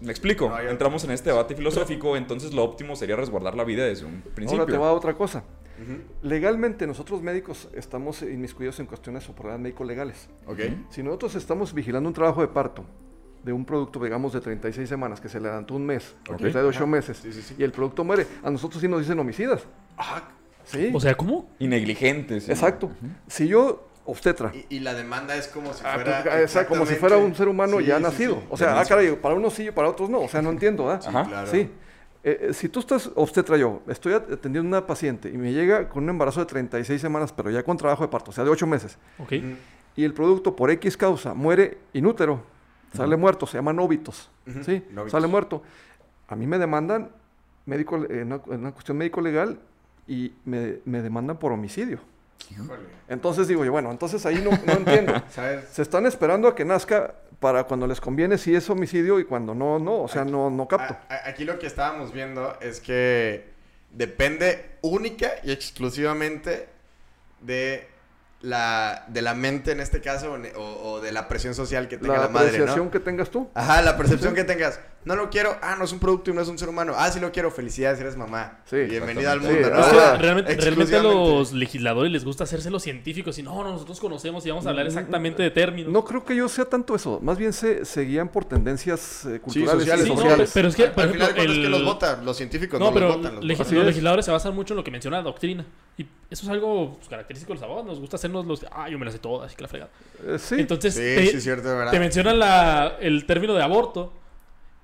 ¿Me 0.00 0.12
explico? 0.12 0.48
No, 0.48 0.62
ya- 0.62 0.70
Entramos 0.70 1.02
en 1.02 1.10
este 1.10 1.30
debate 1.30 1.56
filosófico, 1.56 2.16
entonces 2.16 2.54
lo 2.54 2.62
óptimo 2.62 2.94
sería 2.94 3.16
resguardar 3.16 3.56
la 3.56 3.64
vida 3.64 3.84
desde 3.84 4.04
un 4.06 4.22
principio. 4.22 4.60
Ahora 4.62 4.72
te 4.72 4.78
va 4.78 4.92
otra 4.92 5.14
cosa. 5.14 5.42
Legalmente 6.22 6.86
nosotros 6.86 7.22
médicos 7.22 7.68
estamos 7.74 8.22
inmiscuidos 8.22 8.80
en 8.80 8.86
cuestiones 8.86 9.28
o 9.28 9.34
problemas 9.34 9.60
médico-legales. 9.60 10.28
Ok. 10.46 10.60
Si 10.90 11.02
nosotros 11.02 11.34
estamos 11.34 11.72
vigilando 11.72 12.08
un 12.08 12.14
trabajo 12.14 12.40
de 12.40 12.48
parto 12.48 12.84
de 13.44 13.52
un 13.52 13.64
producto, 13.64 14.02
digamos, 14.02 14.32
de 14.32 14.40
36 14.40 14.88
semanas, 14.88 15.20
que 15.20 15.28
se 15.28 15.40
le 15.40 15.46
adelantó 15.48 15.74
un 15.74 15.86
mes, 15.86 16.14
o 16.28 16.32
Ok. 16.32 16.38
que 16.38 16.52
sea 16.52 16.60
de 16.60 16.66
8 16.68 16.78
Ajá. 16.78 16.86
meses, 16.86 17.16
Sí, 17.18 17.32
sí, 17.32 17.40
sí. 17.40 17.54
y 17.56 17.62
el 17.62 17.70
producto 17.72 18.02
muere, 18.04 18.26
a 18.42 18.50
nosotros 18.50 18.80
sí 18.80 18.88
nos 18.88 19.00
dicen 19.00 19.18
homicidas. 19.18 19.62
Ah, 19.96 20.22
Sí, 20.64 20.90
O 20.92 21.00
sea, 21.00 21.14
¿cómo? 21.14 21.48
Y 21.58 21.66
negligentes. 21.66 22.44
¿sí? 22.44 22.50
exacto. 22.50 22.90
Si 23.26 23.48
yo, 23.48 23.88
obstetra, 24.04 24.52
y, 24.54 24.66
y 24.76 24.80
la 24.80 24.92
demanda 24.92 25.34
es 25.34 25.48
como 25.48 25.72
si 25.72 25.82
ah, 25.86 25.94
fuera. 25.94 26.22
pues, 26.24 26.56
ah, 26.56 26.66
como 26.66 26.84
si 26.84 26.94
fuera 26.96 27.16
un 27.16 27.34
ser 27.34 27.48
humano 27.48 27.78
Sí, 27.78 27.86
ya 27.86 27.96
sí, 27.96 28.02
nacido. 28.02 28.34
sí. 28.34 28.46
O 28.50 28.56
sea, 28.58 28.78
ah, 28.78 28.84
caray, 28.84 29.16
para 29.16 29.34
unos 29.34 29.54
sí, 29.54 29.70
para 29.70 29.88
otros 29.88 30.10
no. 30.10 30.20
O 30.20 30.28
sea, 30.28 30.42
no 30.42 30.50
entiendo, 30.50 30.84
¿verdad? 30.86 31.08
Ajá. 31.08 31.24
Claro. 31.24 31.50
Sí. 31.50 31.70
Eh, 32.28 32.48
eh, 32.50 32.52
si 32.52 32.68
tú 32.68 32.80
estás 32.80 33.10
obstetra 33.14 33.56
yo, 33.56 33.80
estoy 33.88 34.12
atendiendo 34.12 34.76
a 34.76 34.80
una 34.80 34.86
paciente 34.86 35.30
y 35.30 35.38
me 35.38 35.50
llega 35.52 35.88
con 35.88 36.04
un 36.04 36.10
embarazo 36.10 36.40
de 36.40 36.46
36 36.46 37.00
semanas, 37.00 37.32
pero 37.32 37.50
ya 37.50 37.62
con 37.62 37.78
trabajo 37.78 38.02
de 38.02 38.08
parto, 38.08 38.30
o 38.32 38.34
sea, 38.34 38.44
de 38.44 38.50
8 38.50 38.66
meses, 38.66 38.98
Ok. 39.18 39.32
y 39.96 40.04
el 40.04 40.12
producto 40.12 40.54
por 40.54 40.70
X 40.72 40.96
causa 40.98 41.32
muere 41.32 41.78
inútero, 41.94 42.42
sale 42.94 43.16
muerto, 43.16 43.46
se 43.46 43.56
llaman 43.56 43.78
óbitos, 43.78 44.28
¿sí? 44.66 44.84
nóbitos. 44.90 45.12
Sale 45.12 45.26
muerto. 45.26 45.62
A 46.28 46.36
mí 46.36 46.46
me 46.46 46.58
demandan 46.58 47.08
médico, 47.64 47.96
en 47.96 48.26
una, 48.26 48.42
en 48.46 48.60
una 48.60 48.72
cuestión 48.72 48.98
médico-legal 48.98 49.58
y 50.06 50.32
me, 50.44 50.80
me 50.84 51.00
demandan 51.00 51.38
por 51.38 51.52
homicidio. 51.52 51.98
Híjole. 52.50 52.82
Entonces 53.08 53.48
digo 53.48 53.64
yo, 53.64 53.72
bueno, 53.72 53.90
entonces 53.90 54.24
ahí 54.26 54.42
no, 54.44 54.50
no 54.66 54.72
entiendo. 54.74 55.14
¿Sabes? 55.30 55.66
Se 55.70 55.80
están 55.82 56.04
esperando 56.04 56.46
a 56.48 56.54
que 56.54 56.64
nazca 56.66 57.14
para 57.40 57.64
cuando 57.64 57.86
les 57.86 58.00
conviene 58.00 58.36
si 58.38 58.54
es 58.54 58.68
homicidio 58.68 59.18
y 59.20 59.24
cuando 59.24 59.54
no, 59.54 59.78
no, 59.78 60.02
o 60.02 60.08
sea, 60.08 60.24
no, 60.24 60.50
no 60.50 60.66
capto. 60.66 60.96
A- 61.08 61.28
aquí 61.28 61.44
lo 61.44 61.58
que 61.58 61.66
estábamos 61.66 62.12
viendo 62.12 62.58
es 62.60 62.80
que 62.80 63.44
depende 63.92 64.72
única 64.82 65.32
y 65.42 65.52
exclusivamente 65.52 66.68
de 67.40 67.86
la, 68.40 69.04
de 69.08 69.22
la 69.22 69.34
mente 69.34 69.72
en 69.72 69.80
este 69.80 70.00
caso 70.00 70.36
o, 70.56 71.00
de 71.00 71.12
la 71.12 71.26
presión 71.28 71.54
social 71.54 71.88
que 71.88 71.98
tenga 71.98 72.14
la, 72.16 72.22
La 72.22 72.28
madre, 72.28 72.48
apreciación 72.48 72.86
¿no? 72.86 72.90
que 72.90 73.00
tengas 73.00 73.30
tú. 73.30 73.48
Ajá, 73.54 73.82
la 73.82 73.96
percepción 73.96 74.34
que 74.34 74.44
tengas. 74.44 74.80
No 75.04 75.16
lo 75.16 75.30
quiero. 75.30 75.56
Ah, 75.62 75.74
no 75.78 75.84
es 75.84 75.92
un 75.92 76.00
producto 76.00 76.30
y 76.30 76.34
no 76.34 76.42
es 76.42 76.48
un 76.48 76.58
ser 76.58 76.68
humano. 76.68 76.92
Ah, 76.94 77.10
sí 77.10 77.18
lo 77.18 77.32
quiero. 77.32 77.50
Felicidades, 77.50 77.98
eres 78.00 78.16
mamá. 78.16 78.58
Sí, 78.66 78.76
Bienvenida 78.76 79.32
al 79.32 79.40
mundo, 79.40 79.54
Sí, 79.64 79.70
¿no? 79.72 79.80
O 79.80 79.84
sea, 79.90 80.16
realmente, 80.16 80.54
realmente 80.56 80.96
a 80.96 81.02
los 81.02 81.52
legisladores 81.52 82.12
les 82.12 82.24
gusta 82.26 82.44
hacerse 82.44 82.68
los 82.68 82.82
científicos 82.82 83.38
y 83.38 83.42
no, 83.42 83.54
no, 83.64 83.70
nosotros 83.72 84.00
conocemos 84.00 84.44
y 84.44 84.50
vamos 84.50 84.66
a 84.66 84.70
hablar 84.70 84.86
exactamente 84.86 85.42
de 85.42 85.50
términos. 85.50 85.90
No 85.92 86.04
creo 86.04 86.24
que 86.24 86.36
yo 86.36 86.46
sea 86.48 86.66
tanto 86.66 86.94
eso. 86.94 87.20
Más 87.22 87.38
bien 87.38 87.54
se, 87.54 87.86
se 87.86 88.02
guían 88.02 88.28
por 88.28 88.44
tendencias 88.44 89.24
eh, 89.24 89.40
culturales 89.40 89.80
sociales, 89.86 90.08
no, 90.08 90.14
pero 90.52 90.68
es 90.68 90.76
que, 90.76 90.82
Al- 90.84 90.92
al 91.00 91.10
final 91.10 91.38
es 91.38 91.70
los 91.70 91.84
votan, 91.84 92.24
los 92.26 92.36
científicos 92.36 92.78
No, 92.78 92.86
no, 92.86 92.92
pero 92.94 93.06
los 93.08 93.16
votan. 93.16 93.34
Los 93.48 93.58
votan. 93.58 93.86
Legisladores 93.86 94.24
se 94.26 94.30
basan 94.30 94.54
mucho 94.54 94.74
en 94.74 94.78
lo 94.78 94.84
que 94.84 94.90
menciona 94.90 95.18
la 95.18 95.22
doctrina. 95.22 95.64
Y 95.96 96.02
eso 96.30 96.44
es 96.44 96.48
algo 96.48 96.96
pues, 96.96 97.08
característico 97.08 97.52
de 97.52 97.60
los 97.60 97.62
abogados. 97.62 97.86
Nos 97.88 98.00
gusta 98.00 98.16
hacernos 98.16 98.44
los... 98.46 98.66
Ah, 98.70 98.88
yo 98.90 98.98
me 98.98 99.06
las 99.06 99.14
sé 99.14 99.20
todas, 99.20 99.46
así 99.46 99.56
que 99.56 99.62
la 99.62 99.68
fregada. 99.68 99.90
Eh, 100.26 100.38
sí. 100.38 100.56
Entonces, 100.58 100.94
Sí, 100.94 101.00
te, 101.00 101.26
sí, 101.28 101.36
es 101.38 101.42
cierto, 101.42 101.68
de 101.68 101.74
verdad. 101.76 101.92
te 101.92 101.98
mencionan 102.00 102.38
la- 102.38 102.96
el 103.00 103.24
término 103.24 103.54
de 103.54 103.62
aborto. 103.62 104.12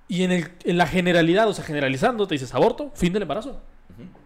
Y 0.09 0.22
en, 0.22 0.32
el, 0.32 0.48
en 0.64 0.78
la 0.78 0.86
generalidad, 0.86 1.48
o 1.48 1.55
sea, 1.55 1.64
generalizando, 1.64 2.26
te 2.26 2.34
dices 2.34 2.55
aborto, 2.55 2.90
fin 2.94 3.12
del 3.12 3.22
embarazo. 3.22 3.61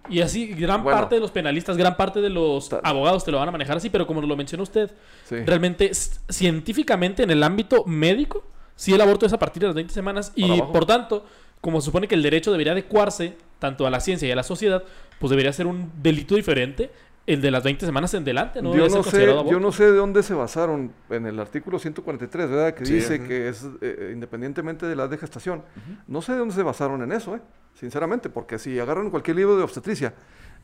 Y 0.09 0.21
así, 0.23 0.47
gran 0.47 0.83
Bueno. 0.83 0.99
parte 0.99 1.17
de 1.17 1.21
los 1.21 1.31
penalistas, 1.31 1.77
gran 1.77 1.97
parte 1.97 2.21
de 2.21 2.31
los 2.31 2.73
abogados 2.83 3.25
te 3.25 3.31
lo 3.31 3.39
van 3.39 3.49
a 3.49 3.53
manejar 3.53 3.77
así, 3.77 3.91
pero 3.91 4.07
como 4.07 4.23
lo 4.23 4.37
mencionó 4.37 4.63
usted, 4.63 4.91
sí. 5.25 5.37
realmente, 5.45 5.91
científicamente, 6.29 7.23
en 7.23 7.31
el 7.31 7.43
ámbito 7.43 7.85
médico, 7.85 8.45
sí 8.75 8.95
el 8.95 9.01
aborto 9.01 9.27
es 9.27 9.33
a 9.33 9.39
partir 9.39 9.61
de 9.61 9.67
las 9.67 9.75
20 9.75 9.93
semanas 9.93 10.33
y, 10.35 10.45
abajo. 10.51 10.73
por 10.73 10.87
tanto, 10.87 11.27
como 11.61 11.81
se 11.81 11.87
supone 11.87 12.09
que 12.09 12.15
el 12.15 12.23
derecho 12.23 12.51
debería 12.51 12.73
adecuarse 12.73 13.37
tanto 13.59 13.87
a 13.87 13.91
la 13.91 14.01
ciencia 14.01 14.27
y 14.27 14.31
a 14.31 14.37
la 14.37 14.43
sociedad, 14.45 14.83
pues 15.19 15.31
debería 15.31 15.53
ser 15.53 15.67
un 15.67 15.93
delito 16.01 16.37
diferente 16.37 16.91
el 17.29 17.43
de 17.43 17.51
las 17.51 17.63
20 17.63 17.85
semanas 17.85 18.15
en 18.15 18.25
delante, 18.25 18.63
¿no? 18.63 18.75
yo, 18.75 18.89
no 18.89 19.03
sé, 19.03 19.27
yo 19.27 19.61
no 19.61 19.71
sé 19.71 19.85
de 19.85 19.99
dónde 19.99 20.23
se 20.23 20.33
basaron 20.33 20.93
en 21.11 21.27
el 21.27 21.39
artículo 21.39 21.79
143, 21.79 22.49
¿verdad? 22.49 22.75
Que 22.75 22.87
Sí, 22.87 22.95
dice 22.95 23.23
que 23.23 23.49
es 23.49 23.67
eh, 23.83 24.13
independientemente 24.15 24.87
de 24.87 24.97
la 24.97 25.03
edad 25.03 25.11
de 25.11 25.19
gestación. 25.19 25.63
No 26.07 26.23
sé 26.23 26.33
de 26.33 26.39
dónde 26.39 26.55
se 26.55 26.63
basaron 26.63 27.03
en 27.03 27.13
eso, 27.13 27.37
¿eh? 27.37 27.41
Sinceramente, 27.75 28.31
porque 28.31 28.59
si 28.59 28.79
agarran 28.79 29.11
cualquier 29.11 29.37
libro 29.37 29.59
de 29.59 29.63
obstetricia, 29.63 30.15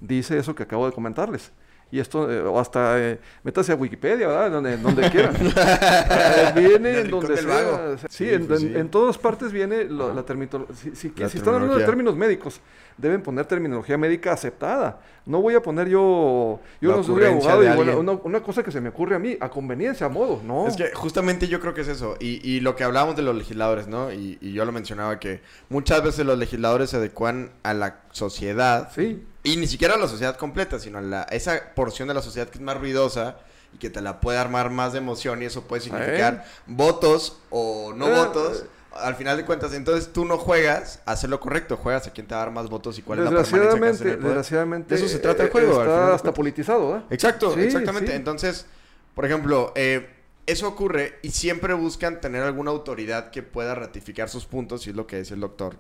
dice 0.01 0.39
eso 0.39 0.55
que 0.55 0.63
acabo 0.63 0.87
de 0.87 0.93
comentarles. 0.93 1.53
Y 1.95 2.01
esto, 2.01 2.29
eh, 2.29 2.41
o 2.41 2.59
hasta, 2.59 2.99
eh, 3.01 3.21
métase 3.45 3.71
a 3.71 3.77
Wikipedia, 3.77 4.27
¿verdad? 4.27 4.51
Donde, 4.51 4.77
donde 4.79 5.09
quieran. 5.13 5.33
Viene 6.57 7.01
En 7.03 7.11
donde 7.11 7.37
sea. 7.37 7.47
vago. 7.47 7.97
Sí, 7.99 8.07
Sí, 8.11 8.31
en, 8.31 8.47
pues 8.49 8.63
en- 8.63 8.73
sí. 8.73 8.79
en 8.79 8.89
todas 8.89 9.17
partes 9.17 9.53
viene 9.53 9.85
lo- 9.85 10.13
la 10.13 10.25
terminología. 10.25 10.75
Si, 10.75 10.97
si- 10.97 11.13
La 11.17 11.29
si 11.29 11.39
están 11.39 11.55
hablando 11.55 11.77
de 11.79 11.85
terminología. 11.85 11.87
términos 11.87 12.17
médicos, 12.17 12.61
deben 12.99 13.23
poner 13.23 13.47
terminología 13.47 13.97
médica 13.97 14.33
aceptada. 14.33 14.99
No 15.27 15.41
voy 15.41 15.55
a 15.55 15.63
poner 15.63 15.89
yo, 15.89 16.59
yo 16.81 16.91
La 16.91 16.97
no 16.97 17.05
soy 17.05 17.25
abogado 17.25 17.61
de 17.61 17.71
y 17.73 17.77
bueno, 17.77 17.99
una, 18.01 18.13
una 18.25 18.43
cosa 18.43 18.65
que 18.65 18.73
se 18.73 18.81
me 18.81 18.89
ocurre 18.89 19.15
a 19.15 19.21
mí, 19.21 19.37
a 19.41 19.49
conveniencia, 19.49 20.07
a 20.07 20.11
modo, 20.11 20.41
no. 20.45 20.67
Es 20.67 20.77
que 20.77 20.91
justamente 20.95 21.47
yo 21.47 21.61
creo 21.61 21.75
que 21.75 21.83
es 21.83 21.89
eso. 21.89 22.17
Y, 22.19 22.41
y 22.49 22.59
lo 22.59 22.75
que 22.75 22.83
hablábamos 22.83 23.15
de 23.15 23.23
los 23.23 23.37
legisladores, 23.37 23.87
¿no? 23.87 24.13
Y, 24.13 24.37
y 24.41 24.53
yo 24.53 24.65
lo 24.65 24.73
mencionaba 24.73 25.21
que 25.21 25.43
muchas 25.69 26.03
veces 26.03 26.27
los 26.27 26.39
legisladores 26.39 26.91
se 26.91 26.97
adecuan 26.97 27.51
a 27.63 27.73
la 27.73 28.01
sociedad. 28.11 28.91
Sí. 28.95 29.25
Y 29.45 29.57
ni 29.59 29.67
siquiera 29.67 29.95
a 29.95 29.99
la 29.99 30.09
sociedad 30.09 30.37
completa, 30.37 30.79
sino 30.81 30.99
a 30.99 31.03
la, 31.03 31.23
esa 31.25 31.75
porción 31.75 32.09
de 32.09 32.15
la 32.15 32.23
sociedad 32.23 32.49
que 32.49 32.59
es 32.59 32.65
más 32.65 32.79
ruidosa 32.79 33.37
y 33.75 33.79
que 33.79 33.91
te 33.91 34.01
la 34.01 34.21
puede 34.21 34.39
armar 34.39 34.71
más 34.71 34.93
de 34.93 34.99
emoción 34.99 35.43
y 35.43 35.45
eso 35.45 35.63
puede 35.63 35.83
significar 35.83 36.45
votos 36.67 37.39
o 37.51 37.93
no 37.95 38.09
Eh, 38.09 38.15
votos. 38.15 38.65
Al 38.97 39.17
final 39.17 39.37
de 39.37 39.45
cuentas, 39.45 39.75
entonces 39.75 40.13
tú 40.13 40.25
no 40.25 40.39
juegas 40.39 41.01
a 41.05 41.13
hacer 41.13 41.29
lo 41.29 41.41
correcto, 41.41 41.77
juegas 41.77 42.07
a 42.07 42.13
quién 42.13 42.27
te 42.27 42.35
va 42.35 42.43
a 42.43 42.45
dar 42.45 42.55
más 42.55 42.71
votos 42.71 42.97
y 42.99 43.03
cuál 43.03 43.19
es 43.19 43.25
la 43.25 43.43
permanencia 43.43 44.07
que 44.07 44.13
el 44.13 44.23
desgraciadamente. 44.23 44.95
De 44.95 45.01
eso 45.01 45.13
se 45.13 45.19
trata 45.19 45.43
el 45.43 45.49
eh, 45.49 45.53
juego, 45.53 45.81
al 45.81 45.87
final 45.89 46.03
Está 46.03 46.15
hasta 46.15 46.33
politizado, 46.33 46.89
¿verdad? 46.93 47.05
Exacto, 47.11 47.55
Sí, 47.55 47.61
exactamente. 47.63 48.13
sí. 48.13 48.17
Entonces, 48.17 48.67
por 49.15 49.27
ejemplo, 49.27 49.73
eh, 49.75 50.09
eso 50.47 50.69
ocurre 50.69 51.19
y 51.23 51.33
siempre 51.33 51.75
buscan 51.75 52.21
tener 52.21 52.45
alguna 52.45 52.71
autoridad 52.71 53.31
que 53.31 53.43
pueda 53.43 53.75
ratificar 53.75 54.29
sus 54.29 54.47
puntos, 54.47 54.87
y 54.87 54.91
es 54.91 54.97
lo 54.97 55.07
que 55.07 55.19
dice 55.19 55.35
el 55.35 55.41
doctor, 55.41 55.77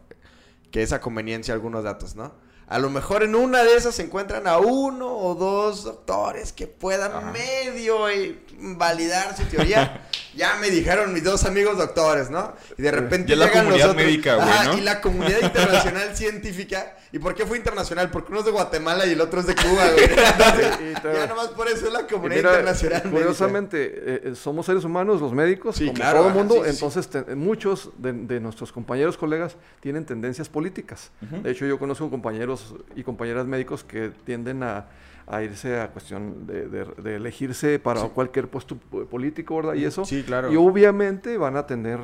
que 0.70 0.82
es 0.82 0.92
a 0.92 1.00
conveniencia 1.00 1.54
algunos 1.54 1.84
datos, 1.84 2.16
¿no? 2.16 2.34
A 2.66 2.78
lo 2.78 2.88
mejor 2.90 3.22
en 3.22 3.34
una 3.34 3.62
de 3.62 3.76
esas 3.76 3.94
se 3.94 4.02
encuentran 4.02 4.46
a 4.46 4.58
uno 4.58 5.14
o 5.16 5.34
dos 5.34 5.84
doctores 5.84 6.52
que 6.52 6.66
puedan 6.66 7.12
Ajá. 7.12 7.30
medio 7.32 8.08
eh, 8.08 8.38
validar 8.58 9.36
su 9.36 9.44
teoría. 9.44 10.06
ya 10.34 10.56
me 10.56 10.70
dijeron 10.70 11.12
mis 11.12 11.22
dos 11.22 11.44
amigos 11.44 11.76
doctores, 11.78 12.30
¿no? 12.30 12.54
Y 12.78 12.82
de 12.82 12.90
repente 12.90 13.30
Ya 13.32 13.36
la 13.36 13.46
llegan 13.46 13.64
comunidad 13.66 13.86
los 13.86 13.94
otros. 13.94 14.06
médica, 14.06 14.34
güey, 14.36 14.48
Ajá, 14.48 14.64
¿no? 14.64 14.78
Y 14.78 14.80
la 14.80 15.00
comunidad 15.00 15.38
internacional 15.42 16.16
científica. 16.16 16.96
¿Y 17.12 17.20
por 17.20 17.34
qué 17.36 17.46
fue 17.46 17.56
internacional? 17.58 18.10
Porque 18.10 18.32
uno 18.32 18.40
es 18.40 18.46
de 18.46 18.50
Guatemala 18.50 19.06
y 19.06 19.12
el 19.12 19.20
otro 19.20 19.38
es 19.38 19.46
de 19.46 19.54
Cuba, 19.54 19.84
güey. 19.92 20.04
Entonces, 20.10 20.78
Y 20.80 21.16
ya 21.16 21.26
nomás 21.28 21.48
por 21.48 21.68
eso 21.68 21.86
es 21.86 21.92
la 21.92 22.06
comunidad 22.08 22.36
mira, 22.38 22.50
internacional. 22.50 23.02
curiosamente, 23.08 23.92
eh, 24.30 24.34
somos 24.34 24.66
seres 24.66 24.82
humanos, 24.84 25.20
los 25.20 25.32
médicos, 25.32 25.76
Sí, 25.76 25.84
como 25.86 25.94
claro, 25.94 26.18
todo 26.20 26.28
el 26.30 26.34
mundo, 26.34 26.54
sí, 26.54 26.60
sí, 26.62 26.66
sí. 26.66 26.70
entonces 26.74 27.08
te- 27.08 27.34
muchos 27.36 27.90
de, 27.98 28.12
de 28.14 28.40
nuestros 28.40 28.72
compañeros, 28.72 29.16
colegas, 29.16 29.56
tienen 29.80 30.04
tendencias 30.04 30.48
políticas. 30.48 31.10
De 31.20 31.50
hecho, 31.52 31.66
yo 31.66 31.78
conozco 31.78 32.10
compañeros 32.10 32.53
y 32.96 33.02
compañeras 33.02 33.46
médicos 33.46 33.84
que 33.84 34.10
tienden 34.24 34.62
a, 34.62 34.86
a 35.26 35.42
irse 35.42 35.80
a 35.80 35.88
cuestión 35.88 36.46
de, 36.46 36.66
de- 36.68 36.84
de 37.02 37.16
elegirse 37.16 37.78
para 37.78 38.00
cualquier 38.08 38.48
puesto 38.48 38.76
po- 38.76 39.04
político, 39.06 39.56
¿verdad? 39.56 39.74
Y 39.74 39.84
eso. 39.84 40.04
Sí, 40.04 40.22
claro. 40.22 40.52
Y 40.52 40.56
obviamente 40.56 41.36
van 41.38 41.56
a 41.56 41.66
tener 41.66 41.98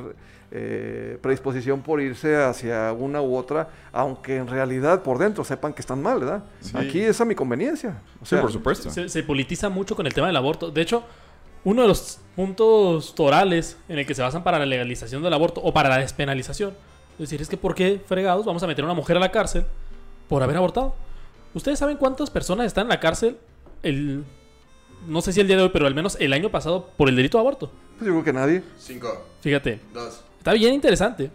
eh, 0.53 1.17
predisposición 1.21 1.81
por 1.81 2.01
irse 2.01 2.35
hacia 2.35 2.91
una 2.93 3.21
u 3.21 3.35
otra, 3.35 3.69
aunque 3.93 4.37
en 4.37 4.47
realidad 4.47 5.01
por 5.03 5.17
dentro 5.17 5.43
sepan 5.43 5.71
que 5.73 5.81
están 5.81 6.01
mal, 6.01 6.19
¿verdad? 6.19 6.43
Sí. 6.61 6.71
Aquí 6.75 6.99
es 7.01 7.21
a 7.21 7.25
mi 7.25 7.35
conveniencia. 7.35 8.01
O 8.21 8.25
Sí, 8.25 8.35
por 8.37 8.51
supuesto. 8.51 8.89
Se, 8.89 9.07
se 9.07 9.23
politiza 9.23 9.69
mucho 9.69 9.95
con 9.95 10.05
el 10.07 10.13
tema 10.13 10.27
del 10.27 10.35
aborto. 10.35 10.69
De 10.71 10.81
hecho, 10.81 11.03
uno 11.63 11.83
de 11.83 11.87
los 11.87 12.19
puntos 12.35 13.13
torales 13.15 13.77
en 13.87 13.99
el 13.99 14.05
que 14.05 14.15
se 14.15 14.21
basan 14.23 14.43
para 14.43 14.57
la 14.59 14.65
legalización 14.65 15.21
del 15.21 15.31
aborto 15.33 15.61
o 15.61 15.71
para 15.73 15.89
la 15.89 15.99
despenalización. 15.99 16.73
Es 17.13 17.19
decir, 17.29 17.39
es 17.41 17.47
que 17.47 17.55
¿por 17.57 17.75
qué 17.75 18.01
fregados 18.05 18.45
vamos 18.45 18.63
a 18.63 18.67
meter 18.67 18.83
a 18.83 18.87
una 18.87 18.93
mujer 18.95 19.15
a 19.17 19.19
la 19.19 19.31
cárcel 19.31 19.65
por 20.31 20.41
haber 20.43 20.55
abortado? 20.55 20.95
¿Ustedes 21.53 21.77
saben 21.77 21.97
cuántas 21.97 22.29
personas 22.29 22.65
están 22.65 22.83
en 22.83 22.89
la 22.89 23.01
cárcel 23.01 23.37
el... 23.83 24.23
No 25.05 25.21
sé 25.21 25.33
si 25.33 25.41
el 25.41 25.47
día 25.47 25.57
de 25.57 25.63
hoy, 25.63 25.71
pero 25.73 25.87
al 25.87 25.93
menos 25.93 26.15
el 26.21 26.31
año 26.31 26.49
pasado 26.49 26.87
por 26.95 27.09
el 27.09 27.17
delito 27.17 27.37
de 27.37 27.41
aborto. 27.41 27.69
pues 27.97 28.07
yo 28.07 28.13
creo 28.13 28.23
que 28.23 28.31
nadie. 28.31 28.63
Cinco, 28.77 29.27
Fíjate, 29.41 29.81
dos. 29.93 30.23
está 30.37 30.53
bien 30.53 30.73
interesante. 30.73 31.29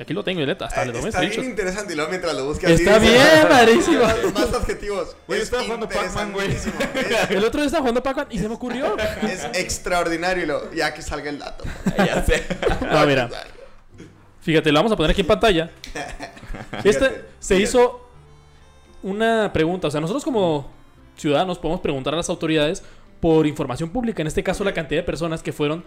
Aquí 0.00 0.14
lo 0.14 0.24
tengo, 0.24 0.46
neta, 0.46 0.64
hasta 0.64 0.80
Ay, 0.80 0.92
le 0.92 0.98
está 1.00 1.20
bien 1.20 1.44
interesante 1.44 1.92
y 1.92 1.96
luego 1.96 2.08
mientras 2.08 2.34
lo 2.34 2.46
buscas. 2.46 2.70
Está 2.70 2.98
bien, 2.98 3.12
dices, 3.12 3.48
rarísimo. 3.48 4.02
Más, 4.02 4.32
más 4.32 4.54
adjetivos. 4.54 5.14
Güey, 5.26 5.42
estaba 5.42 5.64
jugando 5.64 5.86
Pac-Man, 5.86 6.32
güey. 6.32 6.48
El 7.28 7.44
otro 7.44 7.60
día 7.60 7.66
estaba 7.66 7.80
jugando 7.80 8.02
Pac-Man 8.02 8.28
y 8.30 8.38
se 8.38 8.48
me 8.48 8.54
ocurrió. 8.54 8.96
Es, 9.24 9.44
extraordinario 9.52 10.44
y 10.44 10.46
lo, 10.46 10.72
ya 10.72 10.94
que 10.94 11.02
salga 11.02 11.28
el 11.28 11.38
dato. 11.38 11.64
ya 11.98 12.24
sé. 12.24 12.44
No, 12.80 13.04
mira. 13.04 13.28
Fíjate, 14.40 14.70
lo 14.70 14.78
vamos 14.78 14.92
a 14.92 14.96
poner 14.96 15.10
aquí 15.10 15.20
en 15.20 15.26
pantalla. 15.26 15.70
Este 16.84 17.24
se 17.40 17.56
fíjate. 17.56 17.62
hizo 17.62 18.05
una 19.06 19.50
pregunta. 19.52 19.88
O 19.88 19.90
sea, 19.90 20.00
nosotros 20.00 20.24
como 20.24 20.70
ciudadanos 21.16 21.58
podemos 21.58 21.80
preguntar 21.80 22.12
a 22.14 22.16
las 22.18 22.28
autoridades 22.28 22.82
por 23.20 23.46
información 23.46 23.88
pública. 23.90 24.20
En 24.22 24.26
este 24.28 24.42
caso, 24.42 24.64
la 24.64 24.74
cantidad 24.74 25.00
de 25.00 25.04
personas 25.06 25.42
que 25.42 25.52
fueron 25.52 25.84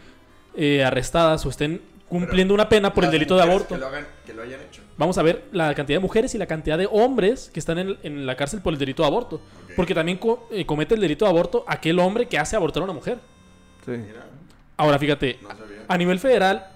eh, 0.55 0.83
arrestadas 0.83 1.45
o 1.45 1.49
estén 1.49 1.81
cumpliendo 2.07 2.53
una 2.55 2.67
pena 2.67 2.91
por 2.91 3.05
el 3.05 3.11
delito 3.11 3.35
de 3.35 3.43
aborto. 3.43 3.75
Que 3.75 3.79
lo, 3.79 3.85
hagan, 3.87 4.07
que 4.25 4.33
lo 4.33 4.41
hayan 4.41 4.59
hecho. 4.61 4.81
Vamos 4.97 5.17
a 5.19 5.21
ver 5.23 5.45
la 5.51 5.75
cantidad 5.75 5.97
de 5.97 6.01
mujeres 6.01 6.33
y 6.33 6.39
la 6.39 6.47
cantidad 6.47 6.77
de 6.77 6.87
hombres 6.91 7.51
que 7.53 7.59
están 7.59 7.77
en, 7.77 7.97
en 8.01 8.25
la 8.25 8.35
cárcel 8.35 8.61
por 8.61 8.73
el 8.73 8.79
delito 8.79 9.03
de 9.03 9.07
aborto. 9.07 9.41
Porque 9.75 9.93
también 9.93 10.17
co- 10.17 10.47
eh, 10.51 10.65
comete 10.65 10.95
el 10.95 11.01
delito 11.01 11.25
de 11.25 11.29
aborto 11.31 11.63
aquel 11.67 11.99
hombre 11.99 12.27
que 12.27 12.39
hace 12.39 12.55
abortar 12.55 12.81
a 12.81 12.85
una 12.85 12.93
mujer. 12.93 13.19
Sí. 13.85 13.91
Mira, 13.91 14.25
Ahora, 14.75 14.97
fíjate, 14.97 15.37
no 15.41 15.49
a 15.87 15.97
nivel 15.97 16.19
federal 16.19 16.67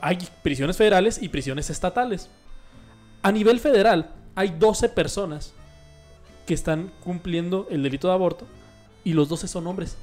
hay 0.00 0.18
prisiones 0.42 0.76
federales 0.76 1.22
y 1.22 1.28
prisiones 1.28 1.70
estatales. 1.70 2.28
A 3.22 3.30
nivel 3.30 3.60
federal 3.60 4.10
hay 4.34 4.50
12 4.58 4.88
personas 4.90 5.52
que 6.46 6.54
están 6.54 6.92
cumpliendo 7.02 7.66
el 7.70 7.82
delito 7.82 8.08
de 8.08 8.14
aborto 8.14 8.46
y 9.02 9.12
los 9.12 9.28
12 9.28 9.48
son 9.48 9.66
hombres. 9.66 9.96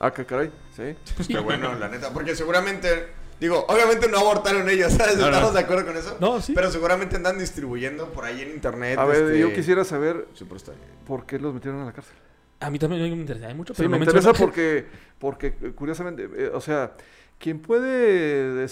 Ah, 0.00 0.12
qué 0.12 0.24
caray. 0.24 0.50
Sí. 0.76 0.94
Pues 1.16 1.28
qué 1.28 1.38
bueno, 1.38 1.74
la 1.74 1.88
neta. 1.88 2.10
Porque 2.12 2.36
seguramente, 2.36 3.08
digo, 3.40 3.64
obviamente 3.68 4.08
no 4.08 4.18
abortaron 4.18 4.68
ellos, 4.68 4.92
¿sabes? 4.92 5.16
No, 5.16 5.22
no. 5.22 5.32
¿Estamos 5.32 5.54
de 5.54 5.60
acuerdo 5.60 5.86
con 5.86 5.96
eso? 5.96 6.16
No, 6.20 6.40
sí. 6.40 6.52
Pero 6.54 6.70
seguramente 6.70 7.16
andan 7.16 7.38
distribuyendo 7.38 8.12
por 8.12 8.24
ahí 8.24 8.42
en 8.42 8.50
internet. 8.50 8.98
A 8.98 9.04
ver, 9.04 9.24
este, 9.24 9.40
yo 9.40 9.52
quisiera 9.52 9.84
saber 9.84 10.28
Supuestamente. 10.34 10.86
por 11.06 11.26
qué 11.26 11.38
los 11.38 11.52
metieron 11.52 11.80
a 11.80 11.86
la 11.86 11.92
cárcel. 11.92 12.14
A 12.60 12.70
mí 12.70 12.78
también 12.78 13.02
me 13.02 13.08
interesa 13.08 13.52
mucho, 13.54 13.72
Sí, 13.72 13.78
pero 13.78 13.90
me 13.90 13.98
no 13.98 14.04
interesa 14.04 14.32
porque, 14.32 14.86
porque 15.18 15.54
eh, 15.62 15.72
curiosamente, 15.74 16.28
eh, 16.36 16.50
o 16.52 16.60
sea, 16.60 16.92
quien 17.38 17.60
puede 17.60 18.64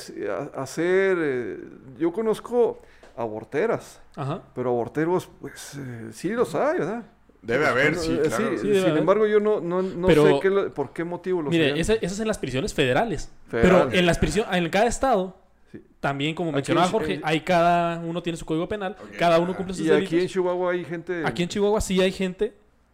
hacer, 0.56 1.16
eh, 1.20 1.58
yo 1.96 2.12
conozco 2.12 2.82
aborteras, 3.16 4.00
Ajá. 4.14 4.42
pero 4.54 4.70
aborteros, 4.70 5.28
pues 5.40 5.52
sí, 5.58 5.80
sí 6.12 6.28
los 6.30 6.54
hay, 6.54 6.78
¿verdad? 6.78 7.04
Debe 7.42 7.66
haber, 7.66 7.94
sí, 7.96 8.12
Eh, 8.12 8.22
claro. 8.26 8.58
Sí, 8.58 8.66
debe 8.66 8.80
sin 8.80 8.84
haber. 8.90 8.98
embargo, 8.98 9.26
yo 9.26 9.38
no, 9.40 9.60
no, 9.60 9.80
no 9.82 10.06
Pero- 10.08 10.26
sé 10.26 10.40
qué 10.42 10.50
por 10.74 10.92
qué 10.92 11.04
motivo 11.04 11.42
los 11.42 11.50
Mire, 11.52 11.78
esa- 11.78 11.94
eso 11.94 12.14
es 12.14 12.20
en 12.20 12.26
las 12.28 12.38
prisiones 12.38 12.74
federales. 12.74 13.30
Federal. 13.48 13.86
Pero 13.88 13.98
en 13.98 14.06
las 14.06 14.18
prisiones, 14.18 14.52
en 14.56 14.68
cada 14.68 14.86
estado, 14.86 15.36
Sí. 15.70 15.80
también 16.00 16.34
como 16.34 16.50
Aquí 16.50 16.56
mencionaba 16.56 16.86
en- 16.86 16.92
Jorge, 16.92 17.14
en- 17.14 17.20
hay 17.24 17.40
cada 17.40 18.00
uno 18.00 18.22
tiene 18.22 18.36
su 18.36 18.44
código 18.44 18.68
penal, 18.68 18.96
cada 19.18 19.38
uno 19.38 19.54
cumple 19.56 19.74
sus 19.74 19.84
Y 19.86 19.88
delitos. 19.88 20.08
aquí 20.12 20.20
en 20.22 20.28
Chihuahua 20.28 20.72
hay 20.72 20.84
gente... 20.84 21.22
Aquí 21.24 21.42
en 21.44 21.48
Chihuahua 21.48 21.80
sí 21.80 22.00
hay 22.00 22.10
gente, 22.12 22.52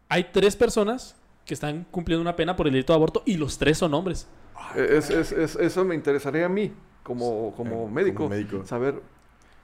hay 0.08 0.24
tres 0.32 0.54
personas 0.54 1.16
que 1.46 1.54
están 1.54 1.86
cumpliendo 1.90 2.20
una 2.20 2.36
pena 2.36 2.54
por 2.54 2.66
el 2.66 2.72
delito 2.74 2.92
de 2.92 2.96
aborto 2.98 3.22
y 3.24 3.36
los 3.36 3.56
tres 3.58 3.78
son 3.78 3.94
hombres. 3.94 4.28
eh, 4.76 4.96
es- 4.98 5.10
es- 5.10 5.32
es- 5.32 5.56
eso 5.56 5.84
me 5.84 5.94
interesaría 5.94 6.46
a 6.46 6.48
mí, 6.48 6.72
como, 7.02 7.52
como 7.56 7.88
Eh, 7.88 7.90
médico, 7.90 8.16
como 8.18 8.28
médico. 8.30 8.64
saber... 8.64 9.00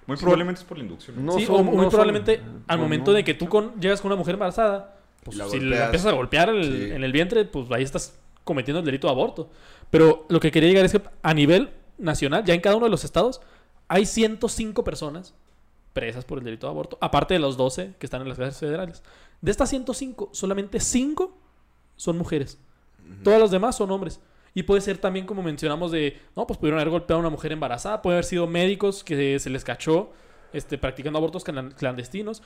Muy 0.08 0.16
probablemente 0.16 0.60
es 0.62 0.64
por 0.66 0.76
la 0.78 0.82
inducción. 0.84 1.24
No 1.24 1.32
sí, 1.38 1.44
son- 1.46 1.54
o 1.54 1.58
no 1.58 1.64
muy 1.64 1.80
son- 1.82 1.90
probablemente 1.90 2.40
al 2.66 2.78
momento 2.80 3.10
no. 3.12 3.16
de 3.16 3.22
que 3.24 3.34
tú 3.34 3.48
con- 3.48 3.80
llegas 3.80 4.00
con 4.00 4.10
una 4.10 4.16
mujer 4.16 4.34
embarazada, 4.34 4.96
pues 5.22 5.36
la 5.36 5.48
si 5.48 5.60
le 5.60 5.80
empiezas 5.80 6.06
a 6.12 6.16
golpear 6.16 6.48
el- 6.48 6.64
Sí. 6.64 6.90
en 6.92 7.04
el 7.04 7.12
vientre, 7.12 7.44
pues 7.44 7.70
ahí 7.70 7.82
estás 7.84 8.18
cometiendo 8.42 8.80
el 8.80 8.84
delito 8.86 9.06
de 9.06 9.12
aborto. 9.12 9.50
Pero 9.90 10.26
lo 10.28 10.40
que 10.40 10.50
quería 10.50 10.68
llegar 10.70 10.84
es 10.84 10.92
que 10.92 11.02
a 11.22 11.34
nivel 11.34 11.70
nacional, 11.98 12.44
ya 12.44 12.54
en 12.54 12.60
cada 12.60 12.76
uno 12.76 12.86
de 12.86 12.90
los 12.90 13.04
estados, 13.04 13.40
hay 13.86 14.06
105 14.06 14.82
personas 14.82 15.34
presas 15.92 16.24
por 16.24 16.38
el 16.38 16.44
delito 16.44 16.66
de 16.66 16.70
aborto, 16.70 16.96
aparte 17.00 17.34
de 17.34 17.40
los 17.40 17.56
12 17.56 17.94
que 17.98 18.06
están 18.06 18.22
en 18.22 18.28
las 18.28 18.38
cárceles 18.38 18.58
federales. 18.60 19.02
De 19.40 19.50
estas 19.50 19.68
105, 19.68 20.30
solamente 20.32 20.80
5 20.80 21.36
son 21.96 22.16
mujeres. 22.18 22.58
Todos 23.24 23.38
los 23.38 23.50
demás 23.50 23.76
son 23.76 23.90
hombres. 23.90 24.20
Y 24.58 24.64
puede 24.64 24.80
ser 24.80 24.98
también, 24.98 25.24
como 25.24 25.40
mencionamos, 25.42 25.92
de, 25.92 26.18
no, 26.34 26.44
pues 26.44 26.58
pudieron 26.58 26.80
haber 26.80 26.90
golpeado 26.90 27.18
a 27.18 27.20
una 27.20 27.30
mujer 27.30 27.52
embarazada, 27.52 28.02
puede 28.02 28.16
haber 28.16 28.24
sido 28.24 28.48
médicos 28.48 29.04
que 29.04 29.38
se 29.38 29.50
les 29.50 29.62
cachó 29.62 30.10
este, 30.52 30.78
practicando 30.78 31.16
abortos 31.18 31.44
clan- 31.46 31.72
clandestinos, 31.76 32.42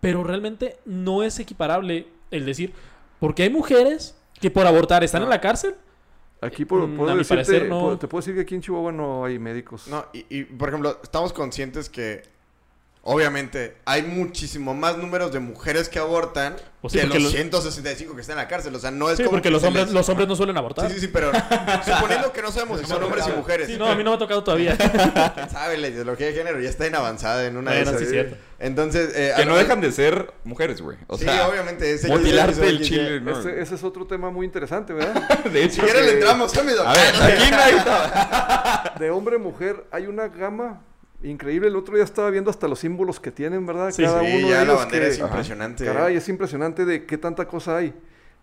pero 0.00 0.22
realmente 0.22 0.76
no 0.84 1.24
es 1.24 1.40
equiparable 1.40 2.06
el 2.30 2.46
decir, 2.46 2.72
porque 3.18 3.42
hay 3.42 3.50
mujeres 3.50 4.16
que 4.40 4.48
por 4.50 4.64
abortar 4.64 5.02
están 5.02 5.24
en 5.24 5.28
la 5.30 5.40
cárcel. 5.40 5.74
Aquí 6.40 6.64
puedo, 6.64 6.86
Mm, 6.86 6.96
puedo 6.98 7.10
a 7.10 7.14
mi 7.16 7.24
parecer 7.24 7.68
no. 7.68 7.98
te 7.98 8.06
puedo 8.06 8.20
decir 8.20 8.34
que 8.36 8.42
aquí 8.42 8.54
en 8.54 8.60
Chihuahua 8.60 8.92
no 8.92 9.24
hay 9.24 9.38
médicos. 9.40 9.88
No, 9.88 10.04
y, 10.12 10.24
y, 10.28 10.44
por 10.44 10.68
ejemplo, 10.68 11.00
estamos 11.02 11.32
conscientes 11.32 11.88
que 11.90 12.22
obviamente 13.08 13.76
hay 13.84 14.02
muchísimo 14.02 14.74
más 14.74 14.96
números 14.98 15.32
de 15.32 15.38
mujeres 15.40 15.88
que 15.88 15.98
abortan 15.98 16.56
Pues 16.80 16.92
sí, 16.92 16.98
que 16.98 17.06
los 17.06 17.22
los- 17.22 17.32
165 17.32 18.14
que 18.14 18.20
están 18.20 18.34
en 18.38 18.42
la 18.44 18.48
cárcel. 18.48 18.74
O 18.74 18.78
sea, 18.78 18.90
no 18.90 19.08
es 19.10 19.16
Sí, 19.16 19.22
como 19.22 19.36
porque 19.36 19.44
que 19.48 19.50
los 19.52 19.62
hombres, 19.64 19.86
les- 19.86 19.94
los 19.94 20.08
hombres 20.08 20.26
no 20.28 20.34
suelen 20.36 20.56
abortar. 20.56 20.88
Sí, 20.88 20.94
sí, 20.94 21.00
sí, 21.02 21.08
pero 21.08 21.30
suponiendo 21.84 22.32
que 22.32 22.42
no 22.42 22.50
sabemos 22.52 22.80
si 22.80 22.86
son 22.86 23.02
hombres 23.02 23.24
y 23.28 23.30
mujeres. 23.32 23.68
Sí, 23.68 23.76
no, 23.78 23.86
a 23.86 23.94
mí 23.94 24.02
no 24.04 24.10
me 24.10 24.16
ha 24.16 24.18
tocado 24.18 24.42
todavía. 24.44 24.76
¿Quién 25.34 25.50
sabe? 25.50 25.78
La 25.78 25.88
ideología 25.88 26.26
de 26.26 26.32
género 26.34 26.60
ya 26.60 26.68
está 26.68 26.86
en 26.86 26.94
avanzada 26.96 27.46
en 27.46 27.56
una 27.56 27.70
Bueno, 27.70 27.90
de 27.92 27.96
esas. 27.96 28.00
sí, 28.06 28.12
cierto. 28.12 28.36
Entonces, 28.58 29.12
eh, 29.14 29.32
Que 29.36 29.44
no 29.46 29.56
dejan 29.56 29.80
de 29.80 29.92
ser 29.92 30.32
mujeres, 30.44 30.80
güey. 30.80 30.96
O 31.06 31.16
sí, 31.18 31.24
sea, 31.24 31.48
obviamente. 31.48 31.92
ese- 31.92 32.08
mutilarte 32.08 32.66
el 32.68 32.80
chile, 32.82 33.20
¿no? 33.20 33.38
Ese, 33.38 33.60
ese 33.60 33.74
es 33.74 33.84
otro 33.84 34.06
tema 34.06 34.30
muy 34.30 34.46
interesante, 34.46 34.92
¿verdad? 34.92 35.28
De 35.52 35.62
hecho, 35.64 35.74
Si 35.74 35.80
quieres 35.82 36.02
que- 36.02 36.06
le 36.08 36.12
entramos. 36.14 36.56
A 36.56 36.62
ver, 36.62 37.14
aquí 37.22 37.50
no 37.50 37.56
hay... 37.58 38.98
de 38.98 39.10
hombre 39.10 39.36
a 39.36 39.38
mujer 39.38 39.84
hay 39.90 40.06
una 40.06 40.28
gama 40.28 40.82
increíble. 41.22 41.68
El 41.68 41.76
otro 41.76 41.94
día 41.94 42.04
estaba 42.04 42.30
viendo 42.30 42.50
hasta 42.50 42.68
los 42.68 42.78
símbolos 42.78 43.18
que 43.20 43.30
tienen, 43.30 43.66
¿verdad? 43.66 43.90
Sí, 43.90 44.02
Cada 44.02 44.20
Sí, 44.20 44.26
uno 44.38 44.48
ya 44.48 44.60
de 44.60 44.64
la 44.66 44.72
ellos 44.72 44.76
bandera 44.84 45.04
que- 45.06 45.10
es 45.12 45.18
impresionante. 45.18 45.84
Caray, 45.84 46.16
es 46.16 46.28
impresionante 46.28 46.84
de 46.84 47.04
qué 47.06 47.18
tanta 47.18 47.46
cosa 47.46 47.76
hay. 47.78 47.94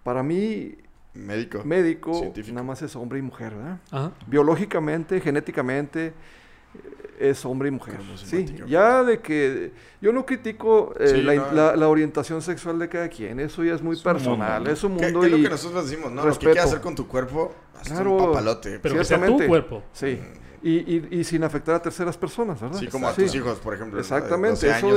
Para 0.03 0.21
mí, 0.23 0.75
Médico. 1.13 1.61
médico, 1.63 2.13
Científico. 2.15 2.55
nada 2.55 2.65
más 2.67 2.81
es 2.81 2.95
hombre 2.95 3.19
y 3.19 3.21
mujer, 3.21 3.53
¿verdad? 3.55 3.77
Ajá. 3.91 4.11
Biológicamente, 4.27 5.21
genéticamente, 5.21 6.07
eh, 6.07 7.29
es 7.29 7.45
hombre 7.45 7.67
y 7.69 7.71
mujer. 7.71 7.99
Sí, 8.17 8.45
ya 8.67 9.03
de 9.03 9.19
que 9.19 9.71
yo 10.01 10.11
no 10.11 10.25
critico 10.25 10.93
eh, 10.99 11.07
Sí, 11.09 11.21
la, 11.21 11.35
no. 11.35 11.51
la- 11.51 11.75
la 11.75 11.87
orientación 11.87 12.41
sexual 12.41 12.79
de 12.79 12.89
cada 12.89 13.07
quien, 13.09 13.39
eso 13.39 13.63
ya 13.63 13.75
es 13.75 13.81
muy 13.83 13.95
personal, 13.95 14.61
mundo, 14.61 14.71
es 14.73 14.83
un 14.83 14.97
¿Qué, 14.97 15.03
mundo 15.05 15.19
qué 15.21 15.25
es 15.27 15.31
lo 15.31 15.37
y 15.37 15.43
que 15.43 15.49
nosotros 15.49 15.87
decimos, 15.89 16.11
no? 16.11 16.25
Lo 16.25 16.33
que 16.33 16.39
quieras 16.47 16.65
hacer 16.65 16.81
con 16.81 16.95
tu 16.95 17.07
cuerpo, 17.07 17.53
haz 17.79 17.87
Claro. 17.89 18.11
un 18.13 18.25
papalote. 18.25 18.79
Pero 18.79 18.95
que 18.95 19.05
sea 19.05 19.23
tu 19.25 19.37
cuerpo. 19.45 19.83
sí. 19.93 20.19
Y, 20.65 20.77
y, 20.77 21.07
y 21.19 21.23
sin 21.25 21.43
afectar 21.43 21.75
a 21.75 21.81
terceras 21.81 22.17
personas, 22.17 22.61
¿verdad? 22.61 22.79
Sí, 22.79 22.87
como 22.87 23.07
a 23.09 23.13
tus 23.13 23.35
hijos, 23.35 23.59
por 23.59 23.73
ejemplo. 23.73 23.99
Exactamente, 23.99 24.65
12 24.67 24.77
eso 24.77 24.95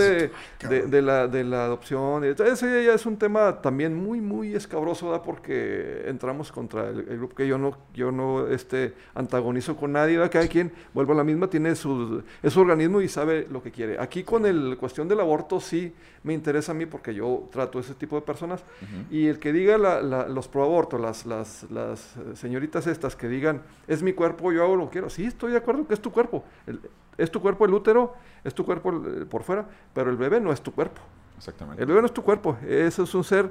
de, 0.88 1.02
la, 1.02 1.26
de 1.26 1.42
la 1.42 1.64
adopción. 1.64 2.24
y- 2.24 2.28
Ese 2.28 2.84
ya 2.84 2.94
es 2.94 3.04
un 3.04 3.16
tema 3.18 3.60
también 3.60 3.92
muy, 3.94 4.20
muy 4.20 4.54
escabroso, 4.54 5.10
¿verdad? 5.10 5.24
Porque 5.24 6.04
entramos 6.06 6.52
contra 6.52 6.88
el, 6.90 7.00
el 7.08 7.16
grupo 7.18 7.34
que 7.34 7.48
yo 7.48 7.58
no, 7.58 7.76
yo 7.92 8.12
no 8.12 8.46
este, 8.46 8.94
antagonizo 9.14 9.76
con 9.76 9.90
nadie, 9.92 10.16
¿verdad? 10.18 10.30
Cada 10.32 10.46
quien, 10.46 10.70
vuelvo 10.94 11.14
a 11.14 11.16
la 11.16 11.24
misma, 11.24 11.50
tiene 11.50 11.74
su, 11.74 12.22
es 12.44 12.52
su 12.52 12.60
organismo 12.60 13.00
y 13.00 13.08
sabe 13.08 13.48
lo 13.50 13.60
que 13.60 13.72
quiere. 13.72 13.98
Aquí 13.98 14.22
con 14.22 14.46
el 14.46 14.76
cuestión 14.78 15.08
del 15.08 15.18
aborto 15.18 15.58
sí 15.60 15.92
me 16.22 16.32
interesa 16.32 16.72
a 16.72 16.74
mí 16.76 16.86
porque 16.86 17.12
yo 17.14 17.48
trato 17.50 17.80
ese 17.80 17.94
tipo 17.94 18.14
de 18.16 18.22
personas. 18.22 18.62
Y 19.10 19.26
el 19.26 19.40
que 19.40 19.52
diga 19.52 19.78
la- 19.78 20.00
la- 20.00 20.28
los 20.28 20.46
proabortos, 20.46 21.00
las, 21.00 21.26
las, 21.26 21.66
las 21.70 22.16
eh, 22.18 22.20
señoritas 22.36 22.86
estas 22.86 23.16
que 23.16 23.26
digan, 23.28 23.62
es 23.88 24.02
mi 24.02 24.12
cuerpo, 24.12 24.52
yo 24.52 24.62
hago 24.62 24.76
lo 24.76 24.86
que 24.86 24.92
quiero. 24.92 25.10
Sí, 25.10 25.24
estoy 25.24 25.55
de 25.58 25.62
acuerdo 25.62 25.86
que 25.86 25.94
es 25.94 26.00
tu 26.00 26.10
cuerpo. 26.12 26.44
El- 26.66 26.80
es 27.18 27.30
tu 27.30 27.40
cuerpo 27.40 27.64
el 27.64 27.72
útero, 27.74 28.14
es 28.44 28.54
tu 28.54 28.64
cuerpo 28.64 28.90
el- 28.90 29.26
por 29.26 29.42
fuera, 29.42 29.66
pero 29.94 30.10
el 30.10 30.16
bebé 30.16 30.40
no 30.40 30.52
es 30.52 30.60
tu 30.60 30.72
cuerpo. 30.72 31.00
Exactamente. 31.36 31.82
El 31.82 31.88
bebé 31.88 32.00
no 32.00 32.06
es 32.06 32.14
tu 32.14 32.22
cuerpo. 32.22 32.56
Eso 32.66 33.02
es 33.04 33.14
un 33.14 33.24
ser 33.24 33.50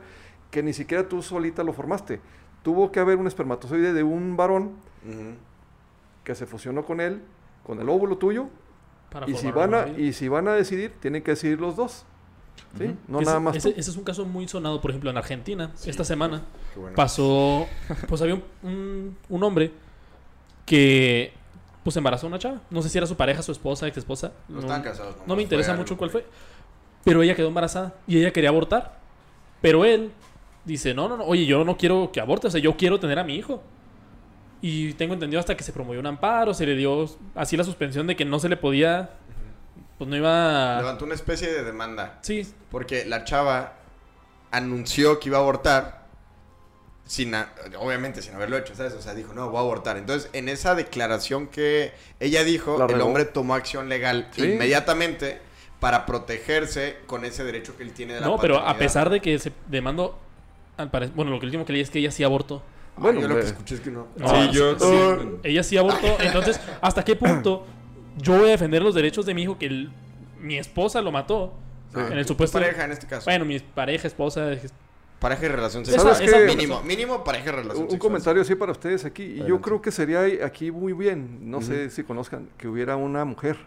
que 0.52 0.62
ni 0.64 0.74
siquiera 0.74 1.08
tú 1.08 1.22
solita 1.22 1.64
lo 1.64 1.74
formaste. 1.74 2.22
Tuvo 2.64 2.92
que 2.92 3.00
haber 3.00 3.18
un 3.18 3.28
espermatozoide 3.28 3.94
de 3.94 4.04
un 4.04 4.38
varón 4.38 4.72
Ujú. 5.08 5.34
que 6.24 6.34
se 6.36 6.46
fusionó 6.46 6.84
con 6.86 7.00
él, 7.02 7.22
con 7.66 7.80
el 7.80 7.90
óvulo 7.90 8.18
tuyo, 8.18 8.48
Para 9.12 9.30
y 9.30 9.36
si, 9.36 9.52
van 9.52 9.74
a, 9.74 9.88
y 9.90 10.14
si 10.14 10.28
van 10.28 10.48
a 10.48 10.54
decidir, 10.54 10.94
tienen 11.00 11.22
que 11.24 11.32
decidir 11.32 11.60
los 11.60 11.76
dos. 11.76 12.06
¿sí? 12.78 12.96
No 13.08 13.20
ese, 13.20 13.26
nada 13.26 13.40
más 13.40 13.56
ese, 13.56 13.72
tú. 13.74 13.80
ese 13.80 13.92
es 13.92 13.98
un 13.98 14.04
caso 14.04 14.26
muy 14.26 14.48
sonado, 14.48 14.80
por 14.82 14.92
ejemplo, 14.92 15.10
en 15.10 15.18
Argentina. 15.18 15.72
Esta 15.86 16.04
semana 16.04 16.42
bueno. 16.76 16.96
pasó, 16.96 17.68
pues 18.08 18.22
había 18.22 18.36
un, 18.36 18.44
un- 18.64 19.18
un 19.30 19.44
hombre 19.44 19.72
que 20.66 21.34
pues 21.86 21.96
embarazó 21.98 22.26
a 22.26 22.30
una 22.30 22.40
chava. 22.40 22.62
No 22.72 22.82
sé 22.82 22.90
si 22.90 22.98
era 22.98 23.06
su 23.06 23.16
pareja, 23.16 23.44
su 23.44 23.52
esposa, 23.52 23.88
ex 23.88 23.98
esposa. 23.98 24.32
No 24.50 24.60
estaban 24.60 24.82
casados. 24.82 25.18
No 25.18 25.22
nomás 25.22 25.38
me 25.38 25.44
interesa 25.44 25.76
mucho 25.76 25.96
cuál 25.96 26.10
fue. 26.10 26.26
Pero 27.04 27.22
ella 27.22 27.36
quedó 27.36 27.48
embarazada 27.48 27.94
y 28.08 28.18
ella 28.18 28.34
quería 28.34 28.50
abortar. 28.50 28.98
Pero 29.62 29.86
él 29.86 30.12
dice, 30.64 30.96
no, 30.96 31.08
no, 31.08 31.16
no, 31.16 31.26
oye, 31.26 31.46
yo 31.46 31.64
no 31.64 31.78
quiero 31.78 32.12
que 32.12 32.20
aborte, 32.20 32.48
o 32.48 32.50
sea, 32.50 32.60
yo 32.60 32.76
quiero 32.76 33.00
tener 33.00 33.20
a 33.20 33.24
mi 33.24 33.36
hijo. 33.36 33.62
Y 34.64 34.94
tengo 34.94 35.14
entendido 35.14 35.40
hasta 35.40 35.56
que 35.56 35.64
se 35.64 35.72
promovió 35.72 36.00
un 36.00 36.08
amparo, 36.08 36.56
se 36.56 36.66
le 36.66 36.76
dio 36.76 37.08
así 37.36 37.56
la 37.56 37.64
suspensión 37.64 38.08
de 38.08 38.16
que 38.16 38.26
no 38.26 38.40
se 38.40 38.50
le 38.50 38.58
podía, 38.58 39.12
pues 40.00 40.10
no 40.10 40.16
iba... 40.16 40.78
Levantó 40.78 41.06
una 41.06 41.14
especie 41.14 41.54
de 41.54 41.64
demanda. 41.64 42.18
Sí, 42.24 42.52
Porque 42.72 43.06
la 43.06 43.26
chava 43.26 43.74
anunció 44.50 45.20
que 45.20 45.30
iba 45.30 45.38
a 45.38 45.42
abortar 45.42 46.05
sin 47.06 47.36
a- 47.36 47.50
obviamente 47.80 48.22
sin 48.22 48.34
haberlo 48.36 48.58
hecho, 48.58 48.76
¿sabes? 48.76 48.94
O 48.94 49.02
sea, 49.02 49.14
dijo, 49.14 49.34
"No, 49.34 49.50
voy 49.50 49.58
a 49.58 49.62
abortar." 49.62 49.98
Entonces, 49.98 50.30
en 50.34 50.50
esa 50.50 50.74
declaración 50.76 51.48
que 51.48 51.94
ella 52.20 52.44
dijo, 52.44 52.84
el 52.88 53.02
hombre 53.02 53.26
tomó 53.26 53.54
acción 53.56 53.90
legal 53.90 54.28
Sí. 54.32 54.44
inmediatamente 54.44 55.40
para 55.80 56.06
protegerse 56.06 56.98
con 57.06 57.26
ese 57.26 57.44
derecho 57.44 57.78
que 57.78 57.84
él 57.84 57.92
tiene 57.94 58.16
de 58.16 58.22
la 58.22 58.28
no, 58.28 58.38
pero 58.38 58.58
a 58.58 58.76
pesar 58.78 59.10
de 59.10 59.20
que 59.22 59.38
se 59.38 59.52
demandó, 59.68 60.18
al 60.78 60.90
pare- 60.90 61.12
bueno, 61.14 61.30
lo 61.32 61.40
que 61.40 61.46
último 61.46 61.64
que 61.66 61.74
leí 61.74 61.82
es 61.84 61.90
que 61.90 62.00
ella 62.00 62.12
sí 62.12 62.24
abortó. 62.24 62.64
Ay, 62.98 63.02
Bueno, 63.04 63.20
yo 63.22 63.28
lo 63.28 63.36
que 63.36 63.42
hombre. 63.42 63.48
escuché 63.52 63.76
es 63.76 63.82
que 63.82 63.92
no. 63.92 64.08
No, 64.16 64.28
Sí, 64.30 64.50
yo 64.52 64.80
sí. 64.80 65.30
Ella 65.44 65.64
sí 65.64 65.78
abortó. 65.78 66.18
Entonces, 66.22 66.60
¿hasta 66.82 67.04
qué 67.04 67.16
punto 67.16 67.66
yo 68.18 68.34
voy 68.38 68.48
a 68.48 68.52
defender 68.52 68.82
los 68.82 68.96
derechos 68.96 69.26
de 69.26 69.34
mi 69.34 69.44
hijo 69.44 69.60
que 69.60 69.66
el- 69.68 69.92
mi 70.40 70.58
esposa 70.58 71.02
lo 71.02 71.12
mató? 71.12 71.54
En 71.94 72.18
el 72.18 72.26
supuesto. 72.26 72.58
pareja 72.60 72.84
en 72.86 72.92
este 72.92 73.06
caso. 73.08 73.26
Bueno, 73.26 73.46
mi 73.46 73.60
pareja, 73.60 74.08
esposa. 74.08 74.50
Pareja 75.26 75.46
y 75.46 75.50
relación 75.50 75.82
Esa- 75.82 76.14
sexual. 76.14 76.44
esa- 76.44 76.56
mínimo, 76.56 76.84
mínimo 76.84 77.24
pareja 77.24 77.50
y 77.50 77.52
relación 77.52 77.78
Un, 77.78 77.84
un 77.86 77.90
sexual. 77.90 78.00
comentario 78.00 78.42
así 78.44 78.54
para 78.54 78.72
ustedes 78.74 79.06
aquí. 79.06 79.24
Y 79.24 79.44
yo 79.48 79.60
creo 79.60 79.82
que 79.82 79.90
sería 79.92 80.22
aquí 80.46 80.70
muy 80.70 80.94
bien, 80.94 81.50
no 81.50 81.62
sé 81.64 81.90
si 81.90 82.04
conozcan, 82.04 82.48
que 82.60 82.68
hubiera 82.68 82.96
una 82.96 83.26
mujer. 83.26 83.58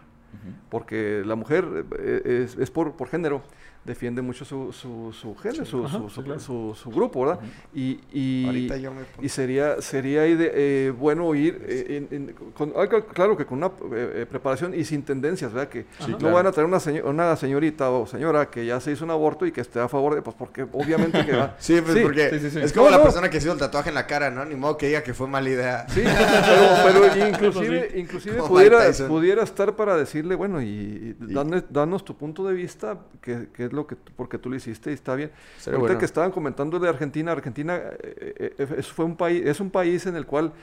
Porque 0.69 1.21
la 1.25 1.35
mujer 1.35 1.65
eh, 1.99 2.43
es, 2.45 2.55
es 2.57 2.71
por, 2.71 2.93
por 2.93 3.09
género, 3.09 3.41
defiende 3.89 4.21
mucho 4.21 4.45
su, 4.45 4.71
su, 4.71 5.11
su 5.11 5.35
género, 5.35 5.65
su, 5.65 5.83
Ajá, 5.85 5.97
su, 5.97 6.09
sí, 6.09 6.15
su- 6.15 6.23
claro. 6.23 6.39
su- 6.39 6.75
su 6.81 6.89
grupo, 6.91 7.25
¿verdad? 7.25 7.39
Y, 7.73 7.99
y, 8.13 8.45
Ahorita 8.45 8.77
yo 8.77 8.93
me 8.93 9.01
pongo- 9.03 9.25
y 9.25 9.29
sería 9.29 9.81
sería 9.81 10.25
ide- 10.27 10.51
eh, 10.53 10.93
bueno 10.97 11.25
oír, 11.25 11.61
eh, 11.67 12.07
en- 12.11 12.15
en- 12.29 12.33
con- 12.53 12.71
ah, 12.75 12.85
cl- 12.85 13.05
claro 13.07 13.35
que 13.35 13.45
con 13.45 13.57
una 13.57 13.67
eh, 13.67 14.11
eh, 14.21 14.25
preparación 14.29 14.73
y 14.73 14.85
sin 14.85 15.01
tendencias, 15.03 15.51
¿verdad? 15.51 15.69
Que 15.69 15.85
no 16.07 16.17
claro. 16.17 16.35
van 16.35 16.47
a 16.47 16.51
traer 16.51 16.67
una, 16.67 16.79
seño- 16.79 17.03
una 17.05 17.35
señorita 17.35 17.89
o 17.89 18.05
señora 18.07 18.49
que 18.49 18.65
ya 18.65 18.79
se 18.79 18.91
hizo 18.91 19.03
un 19.03 19.11
aborto 19.11 19.45
y 19.45 19.51
que 19.51 19.61
esté 19.61 19.79
a 19.79 19.89
favor 19.89 20.15
de, 20.15 20.21
pues 20.21 20.35
porque 20.37 20.63
obviamente 20.71 21.25
que 21.25 21.33
va. 21.35 21.55
Sí, 21.59 21.81
pues 21.81 21.97
porque 22.03 22.29
sí, 22.29 22.39
sí, 22.39 22.49
sí. 22.51 22.59
es 22.61 22.71
como 22.71 22.85
No, 22.85 22.91
la 22.91 22.97
no. 22.97 23.03
persona 23.03 23.29
que 23.29 23.41
se 23.41 23.47
hizo 23.47 23.53
el 23.53 23.59
tatuaje 23.59 23.89
en 23.89 23.95
la 23.95 24.05
cara, 24.07 24.29
¿no? 24.29 24.45
Ni 24.45 24.55
modo 24.55 24.77
que 24.77 24.87
diga 24.87 25.01
que 25.03 25.13
fue 25.13 25.27
mala 25.27 25.49
idea. 25.49 25.85
Sí, 25.89 26.01
pero, 26.85 27.01
pero 27.11 27.27
inclusive, 27.29 27.89
sí. 27.93 27.99
inclusive 27.99 28.37
pudiera, 28.43 28.79
pudiera 29.07 29.43
estar 29.43 29.75
para 29.75 29.97
decirle, 29.97 30.35
bueno, 30.35 30.61
y, 30.61 30.65
y 30.67 31.15
dane- 31.33 31.63
danos 31.69 32.05
tu 32.05 32.15
punto 32.15 32.45
de 32.47 32.53
vista, 32.53 32.99
que, 33.21 33.47
que 33.53 33.65
es 33.65 33.73
lo 33.73 33.78
que, 33.87 33.95
porque 34.15 34.37
tú 34.37 34.49
lo 34.49 34.55
hiciste 34.55 34.91
y 34.91 34.93
está 34.93 35.15
bien. 35.15 35.31
Sería 35.57 35.75
Ahorita 35.77 35.87
bueno. 35.93 35.99
que 35.99 36.05
estaban 36.05 36.31
comentando 36.31 36.79
de 36.79 36.89
Argentina, 36.89 37.31
Argentina 37.31 37.77
eh, 37.77 38.33
eh, 38.39 38.53
eh, 38.57 38.75
es, 38.77 38.87
fue 38.87 39.05
un 39.05 39.15
país, 39.15 39.45
es 39.45 39.59
un 39.59 39.69
país 39.71 40.05
en 40.05 40.15
el 40.15 40.25
cual 40.25 40.53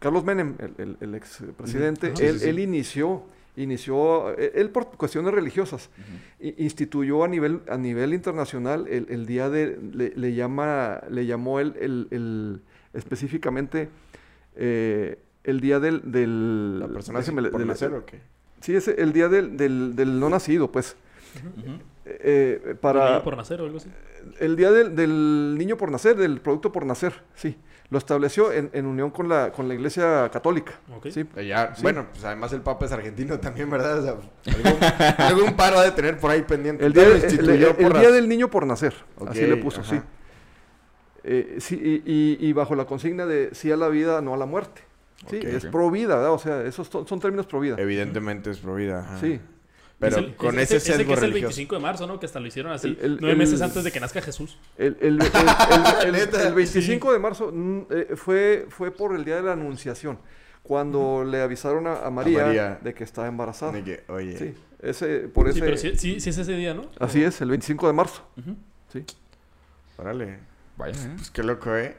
Carlos 0.00 0.24
Menem, 0.24 0.54
el, 0.58 0.74
el, 0.78 0.96
el 1.00 1.14
expresidente, 1.14 2.08
Ajá. 2.08 2.22
él, 2.24 2.32
Sí, 2.34 2.38
sí, 2.38 2.44
sí. 2.44 2.48
él 2.50 2.58
inició, 2.58 3.22
inició, 3.56 4.36
él 4.36 4.70
por 4.70 4.88
cuestiones 4.96 5.32
religiosas, 5.32 5.88
instituyó 6.40 7.22
a 7.24 7.28
nivel, 7.28 7.60
a 7.68 7.76
nivel 7.78 8.12
internacional 8.12 8.86
el, 8.88 9.06
el 9.08 9.26
día 9.26 9.48
de, 9.50 9.78
le, 9.92 10.12
le 10.16 10.34
llama, 10.34 11.00
le 11.08 11.26
llamó 11.26 11.60
el, 11.60 12.60
específicamente 12.92 13.88
eh, 14.56 15.18
el 15.44 15.60
día 15.60 15.78
del, 15.80 16.10
del 16.10 16.80
¿La 16.80 16.88
persona 16.88 17.20
le- 17.20 17.50
por 17.50 17.58
del- 17.60 17.68
nacer 17.68 17.92
o 17.94 18.04
qué? 18.04 18.20
Sí, 18.60 18.74
es 18.74 18.88
el 18.88 19.12
día 19.12 19.28
del, 19.28 19.56
del, 19.58 19.94
del 19.94 20.18
no 20.18 20.30
nacido, 20.30 20.72
pues. 20.72 20.96
Eh, 21.36 21.78
eh, 22.06 22.74
Para... 22.80 23.00
para 23.00 23.22
por 23.24 23.36
nacer 23.36 23.60
o 23.60 23.64
algo 23.64 23.78
así. 23.78 23.88
el 24.40 24.56
día 24.56 24.70
del, 24.70 24.94
del 24.96 25.54
niño 25.58 25.76
por 25.76 25.90
nacer, 25.90 26.16
del 26.16 26.40
producto 26.40 26.70
por 26.72 26.84
nacer, 26.86 27.12
sí. 27.34 27.56
Lo 27.90 27.98
estableció 27.98 28.50
en, 28.50 28.70
en 28.72 28.86
unión 28.86 29.10
con 29.10 29.28
la, 29.28 29.52
con 29.52 29.68
la 29.68 29.74
Iglesia 29.74 30.28
Católica. 30.32 30.72
Ok. 30.96 31.08
Sí. 31.10 31.26
Eh, 31.36 31.46
ya, 31.46 31.74
Sí. 31.76 31.82
Bueno, 31.82 32.06
pues 32.10 32.24
además 32.24 32.52
el 32.54 32.62
Papa 32.62 32.86
es 32.86 32.92
argentino 32.92 33.38
también, 33.38 33.68
¿verdad? 33.70 33.98
O 33.98 34.02
sea, 34.02 34.54
algún, 34.54 34.82
algún 35.18 35.54
paro 35.56 35.78
ha 35.78 35.84
de 35.84 35.90
tener 35.92 36.18
por 36.18 36.30
ahí 36.30 36.42
pendiente. 36.42 36.84
El 36.84 36.92
día, 36.94 37.06
el- 37.06 37.22
el- 37.22 37.50
el 37.78 37.92
día 37.92 38.10
del 38.10 38.28
niño 38.28 38.50
por 38.50 38.66
nacer, 38.66 38.94
así 39.28 39.46
le 39.46 39.56
puso, 39.58 39.82
ajá. 39.82 39.90
sí. 39.96 40.00
Eh, 41.24 41.56
sí, 41.60 41.80
y, 42.06 42.10
y- 42.10 42.48
y 42.48 42.52
bajo 42.52 42.74
la 42.74 42.84
consigna 42.86 43.26
de 43.26 43.50
sí 43.52 43.70
a 43.70 43.76
la 43.76 43.88
vida, 43.88 44.20
no 44.20 44.34
a 44.34 44.36
la 44.36 44.46
muerte. 44.46 44.82
Sí, 45.30 45.38
es 45.42 45.64
pro 45.66 45.90
vida, 45.90 46.16
¿verdad? 46.16 46.32
O 46.32 46.38
sea, 46.38 46.62
esos 46.64 46.88
son, 46.88 47.06
son 47.06 47.18
términos 47.20 47.46
pro 47.46 47.60
vida. 47.60 47.76
Evidentemente 47.78 48.50
es 48.50 48.58
pro 48.58 48.74
vida. 48.74 49.00
ajá. 49.00 49.20
Sí. 49.20 49.40
Pero 49.98 50.16
Es 50.18 50.24
el- 50.24 50.34
con 50.36 50.58
es- 50.58 50.70
ese 50.70 50.80
sesgo 50.80 51.06
que 51.06 51.12
es 51.12 51.18
el 51.18 51.30
religioso. 51.30 51.48
25 51.56 51.74
de 51.76 51.80
marzo, 51.80 52.06
¿no? 52.06 52.18
Que 52.20 52.26
hasta 52.26 52.40
lo 52.40 52.46
hicieron 52.46 52.72
así. 52.72 52.88
El- 52.88 52.98
el- 53.00 53.16
nueve 53.20 53.32
el- 53.32 53.38
meses 53.38 53.62
antes 53.62 53.84
de 53.84 53.92
que 53.92 54.00
nazca 54.00 54.20
Jesús. 54.20 54.58
El, 54.76 54.96
el- 55.00 55.20
el- 55.20 55.22
el- 55.22 56.06
el- 56.06 56.12
Neta, 56.12 56.48
el 56.48 56.54
25 56.54 57.12
de 57.12 57.18
marzo 57.18 57.50
mm, 57.52 57.80
eh, 57.90 58.08
fue, 58.16 58.66
fue 58.68 58.90
por 58.90 59.14
el 59.14 59.24
día 59.24 59.36
de 59.36 59.42
la 59.42 59.52
Anunciación, 59.52 60.18
cuando 60.62 61.24
le 61.24 61.40
avisaron 61.42 61.86
a, 61.86 62.00
a 62.04 62.10
María, 62.10 62.44
María. 62.46 62.78
de 62.82 62.92
que 62.94 63.04
estaba 63.04 63.28
embarazada. 63.28 63.72
De 63.72 63.84
que, 63.84 64.04
oye, 64.08 64.36
Sí, 64.36 64.54
ese, 64.82 65.20
por 65.28 65.46
Sí, 65.46 65.50
ese, 65.58 65.60
pero 65.60 65.76
sí, 65.76 65.92
sí, 65.96 66.20
sí 66.20 66.30
es 66.30 66.38
ese 66.38 66.52
día, 66.54 66.74
¿no? 66.74 66.90
así 66.98 67.22
es, 67.22 67.40
el 67.40 67.50
25 67.50 67.86
de 67.86 67.92
marzo. 67.92 68.26
Sí. 68.92 69.04
órale. 69.96 70.38
Vaya, 70.76 70.98
¿eh? 71.00 71.12
Pues 71.16 71.30
qué 71.30 71.42
loco, 71.44 71.74
¿eh? 71.76 71.96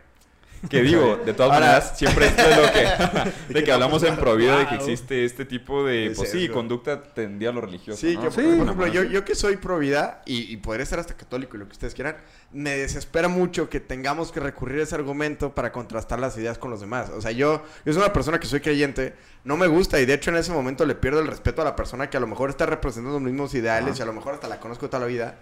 Que 0.69 0.81
digo, 0.81 1.17
de 1.25 1.33
todas 1.33 1.51
Ahora- 1.53 1.65
maneras, 1.67 1.97
siempre 1.97 2.27
es 2.27 2.35
de 2.37 2.55
lo 2.55 2.71
que, 2.71 3.53
de 3.53 3.63
que 3.63 3.71
hablamos 3.71 4.03
en 4.03 4.15
Provida 4.15 4.57
de 4.59 4.67
que 4.67 4.75
existe 4.75 5.25
este 5.25 5.45
tipo 5.45 5.83
de, 5.85 6.09
De 6.09 6.15
pues 6.15 6.31
sí, 6.31 6.49
conducta 6.49 7.01
tendía 7.03 7.49
a 7.49 7.51
lo 7.53 7.61
religioso. 7.61 7.99
Sí, 7.99 8.15
¿no? 8.15 8.21
que, 8.23 8.31
Sí. 8.31 8.41
por 8.57 8.65
ejemplo, 8.65 8.87
yo, 8.87 9.03
yo 9.03 9.23
que 9.25 9.35
soy 9.35 9.57
pro 9.57 9.79
vida 9.79 10.21
y, 10.25 10.51
y 10.51 10.57
podría 10.57 10.85
ser 10.85 10.99
hasta 10.99 11.15
católico 11.15 11.55
y 11.55 11.59
lo 11.59 11.65
que 11.67 11.73
ustedes 11.73 11.93
quieran, 11.93 12.17
me 12.51 12.75
desespera 12.77 13.27
mucho 13.27 13.69
que 13.69 13.79
tengamos 13.79 14.31
que 14.31 14.39
recurrir 14.39 14.79
a 14.79 14.83
ese 14.83 14.95
argumento 14.95 15.53
para 15.53 15.71
contrastar 15.71 16.19
las 16.19 16.37
ideas 16.37 16.57
con 16.57 16.71
los 16.71 16.79
demás. 16.81 17.09
O 17.09 17.21
sea, 17.21 17.31
yo, 17.31 17.63
yo 17.85 17.93
soy 17.93 18.01
una 18.01 18.13
persona 18.13 18.39
que 18.39 18.47
soy 18.47 18.61
creyente, 18.61 19.13
no 19.43 19.57
me 19.57 19.67
gusta 19.67 19.99
y 19.99 20.05
de 20.05 20.13
hecho 20.13 20.29
en 20.31 20.37
ese 20.37 20.51
momento 20.51 20.85
le 20.85 20.95
pierdo 20.95 21.19
el 21.19 21.27
respeto 21.27 21.61
a 21.61 21.65
la 21.65 21.75
persona 21.75 22.09
que 22.09 22.17
a 22.17 22.19
lo 22.19 22.27
mejor 22.27 22.49
está 22.49 22.65
representando 22.65 23.19
los 23.19 23.21
mismos 23.21 23.53
ideales 23.53 23.99
y 23.99 24.01
a 24.01 24.05
lo 24.05 24.13
mejor 24.13 24.33
hasta 24.35 24.47
la 24.47 24.59
conozco 24.59 24.87
toda 24.87 25.01
la 25.01 25.05
vida. 25.07 25.35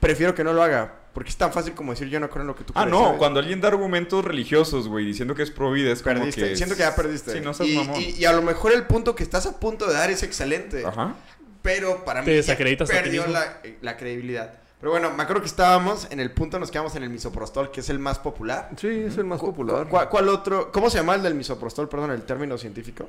Prefiero 0.00 0.34
que 0.34 0.44
no 0.44 0.52
lo 0.52 0.62
haga, 0.62 0.92
porque 1.14 1.30
es 1.30 1.36
tan 1.36 1.52
fácil 1.52 1.74
como 1.74 1.92
decir 1.92 2.08
yo 2.08 2.20
no 2.20 2.28
creo 2.28 2.42
en 2.42 2.48
lo 2.48 2.54
que 2.56 2.64
tú 2.64 2.72
Ah, 2.76 2.82
crees. 2.82 2.92
no, 2.92 3.04
¿sabes? 3.04 3.18
cuando 3.18 3.40
alguien 3.40 3.60
da 3.60 3.68
argumentos 3.68 4.24
religiosos, 4.24 4.88
güey, 4.88 5.04
diciendo 5.06 5.34
que 5.34 5.42
es 5.42 5.50
pro 5.50 5.70
vida, 5.72 5.90
es 5.92 6.02
como 6.02 6.16
Perdiste, 6.16 6.42
que... 6.50 6.56
siento 6.56 6.74
que 6.76 6.82
ya 6.82 6.94
perdiste. 6.94 7.32
Sí, 7.32 7.40
no 7.40 7.54
seas 7.54 7.70
y, 7.70 7.76
mamón. 7.76 8.00
y- 8.00 8.10
y 8.10 8.24
a 8.26 8.32
lo 8.32 8.42
mejor 8.42 8.72
el 8.72 8.84
punto 8.84 9.14
que 9.14 9.22
estás 9.22 9.46
a 9.46 9.58
punto 9.58 9.86
de 9.86 9.94
dar 9.94 10.10
es 10.10 10.22
excelente. 10.22 10.84
Ajá. 10.84 11.14
Pero 11.62 12.04
para 12.04 12.22
Te 12.22 12.30
mí 12.30 12.36
desacreditas 12.36 12.88
perdió 12.88 13.26
la, 13.26 13.60
la 13.82 13.96
credibilidad. 13.96 14.52
Pero 14.78 14.92
bueno, 14.92 15.10
me 15.14 15.22
acuerdo 15.22 15.40
que 15.42 15.48
estábamos 15.48 16.06
en 16.10 16.20
el 16.20 16.30
punto, 16.30 16.58
nos 16.60 16.70
quedamos 16.70 16.94
en 16.96 17.02
el 17.02 17.08
misoprostol, 17.10 17.70
que 17.70 17.80
es 17.80 17.88
el 17.88 17.98
más 17.98 18.18
popular. 18.18 18.68
Sí, 18.76 18.86
es 18.88 19.16
el 19.16 19.24
más 19.24 19.40
¿Cu- 19.40 19.46
popular. 19.46 19.88
cu- 19.88 19.98
¿Cuál, 20.10 20.28
otro? 20.28 20.70
¿Cómo 20.70 20.90
se 20.90 20.98
llama 20.98 21.14
el 21.14 21.22
del 21.22 21.34
misoprostol, 21.34 21.88
perdón, 21.88 22.10
el 22.10 22.22
término 22.22 22.58
científico? 22.58 23.08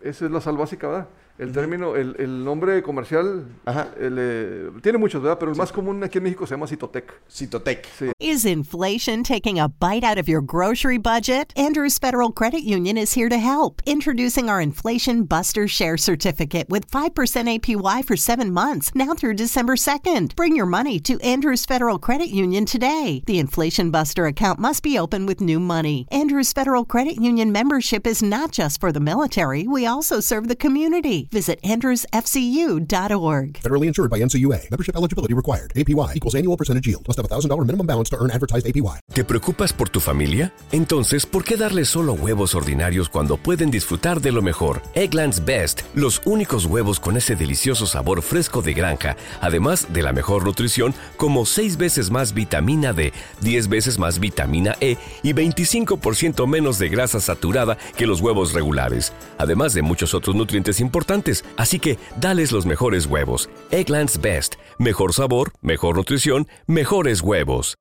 Esa 0.00 0.24
es 0.26 0.30
la 0.30 0.40
sal 0.40 0.56
básica, 0.56 0.86
¿verdad? 0.86 1.08
El 1.36 1.50
término, 1.50 1.96
el, 1.96 2.14
el 2.20 2.44
nombre 2.44 2.80
comercial 2.82 3.46
Ajá. 3.64 3.88
el, 3.98 4.16
eh, 4.18 4.70
tiene 4.82 4.98
muchos, 4.98 5.20
¿verdad? 5.20 5.36
Pero 5.38 5.50
el 5.50 5.58
más 5.58 5.72
común 5.72 6.04
aquí 6.04 6.18
en 6.18 6.24
México 6.24 6.46
se 6.46 6.54
llama 6.54 6.68
Citotec. 6.68 7.12
Citotec. 7.28 7.88
Sí. 7.98 8.12
Is 8.20 8.44
inflation 8.44 9.24
taking 9.24 9.58
a 9.58 9.68
bite 9.68 10.04
out 10.04 10.16
of 10.16 10.28
your 10.28 10.40
grocery 10.40 10.96
budget? 10.96 11.52
Andrews 11.56 11.98
Federal 11.98 12.30
Credit 12.30 12.62
Union 12.62 12.96
is 12.96 13.14
here 13.16 13.28
to 13.28 13.36
help. 13.38 13.82
Introducing 13.84 14.48
our 14.48 14.60
Inflation 14.60 15.24
Buster 15.24 15.66
Share 15.66 15.96
Certificate 15.96 16.68
with 16.68 16.88
5% 16.88 17.10
APY 17.12 18.04
for 18.04 18.16
seven 18.16 18.52
months, 18.52 18.94
now 18.94 19.12
through 19.14 19.34
December 19.34 19.74
2nd. 19.74 20.36
Bring 20.36 20.54
your 20.54 20.66
money 20.66 21.00
to 21.00 21.20
Andrews 21.20 21.66
Federal 21.66 21.98
Credit 21.98 22.28
Union 22.28 22.64
today. 22.64 23.24
The 23.26 23.40
Inflation 23.40 23.90
Buster 23.90 24.26
account 24.26 24.60
must 24.60 24.84
be 24.84 24.96
open 24.96 25.26
with 25.26 25.40
new 25.40 25.58
money. 25.58 26.06
Andrews 26.12 26.52
Federal 26.52 26.84
Credit 26.84 27.20
Union 27.20 27.50
membership 27.50 28.06
is 28.06 28.22
not 28.22 28.52
just 28.52 28.78
for 28.78 28.92
the 28.92 29.00
military, 29.00 29.66
we 29.66 29.84
also 29.84 30.20
serve 30.20 30.46
the 30.46 30.54
community. 30.54 31.23
Visit 31.30 31.60
andrewsfcu.org. 31.62 33.52
Federally 33.54 33.86
insured 33.86 34.10
by 34.10 34.18
NCUA. 34.20 34.70
Membership 34.70 34.96
eligibility 34.96 35.34
required. 35.34 35.72
APY 35.76 36.14
equals 36.14 36.34
annual 36.34 36.56
percentage 36.56 36.86
yield. 36.86 37.06
Must 37.06 37.18
have 37.18 37.26
a 37.26 37.28
$1,000 37.28 37.64
minimum 37.66 37.86
balance 37.86 38.10
to 38.10 38.16
earn 38.16 38.30
advertised 38.30 38.66
APY. 38.66 39.00
¿Te 39.12 39.24
preocupas 39.24 39.72
por 39.72 39.88
tu 39.88 40.00
familia? 40.00 40.52
Entonces, 40.72 41.24
¿por 41.26 41.44
qué 41.44 41.56
darles 41.56 41.88
solo 41.88 42.12
huevos 42.12 42.54
ordinarios 42.54 43.08
cuando 43.08 43.36
pueden 43.36 43.70
disfrutar 43.70 44.20
de 44.20 44.32
lo 44.32 44.42
mejor? 44.42 44.82
Eggland's 44.94 45.44
Best, 45.44 45.82
los 45.94 46.20
únicos 46.24 46.66
huevos 46.66 47.00
con 47.00 47.16
ese 47.16 47.36
delicioso 47.36 47.86
sabor 47.86 48.22
fresco 48.22 48.60
de 48.60 48.74
granja, 48.74 49.16
además 49.40 49.92
de 49.92 50.02
la 50.02 50.12
mejor 50.12 50.44
nutrición, 50.44 50.94
como 51.16 51.46
6 51.46 51.76
veces 51.76 52.10
más 52.10 52.34
vitamina 52.34 52.92
D, 52.92 53.12
10 53.40 53.68
veces 53.68 53.98
más 53.98 54.18
vitamina 54.18 54.74
E 54.80 54.96
y 55.22 55.32
25% 55.32 56.46
menos 56.46 56.78
de 56.78 56.88
grasa 56.88 57.20
saturada 57.20 57.78
que 57.96 58.06
los 58.06 58.20
huevos 58.20 58.52
regulares, 58.52 59.12
además 59.38 59.72
de 59.72 59.82
muchos 59.82 60.12
otros 60.14 60.34
nutrientes 60.36 60.80
importantes. 60.80 61.13
Así 61.56 61.78
que, 61.78 61.98
dales 62.20 62.50
los 62.50 62.66
mejores 62.66 63.06
huevos. 63.06 63.48
Eggland's 63.70 64.20
Best, 64.20 64.56
mejor 64.78 65.12
sabor, 65.12 65.52
mejor 65.62 65.96
nutrición, 65.96 66.48
mejores 66.66 67.20
huevos. 67.20 67.76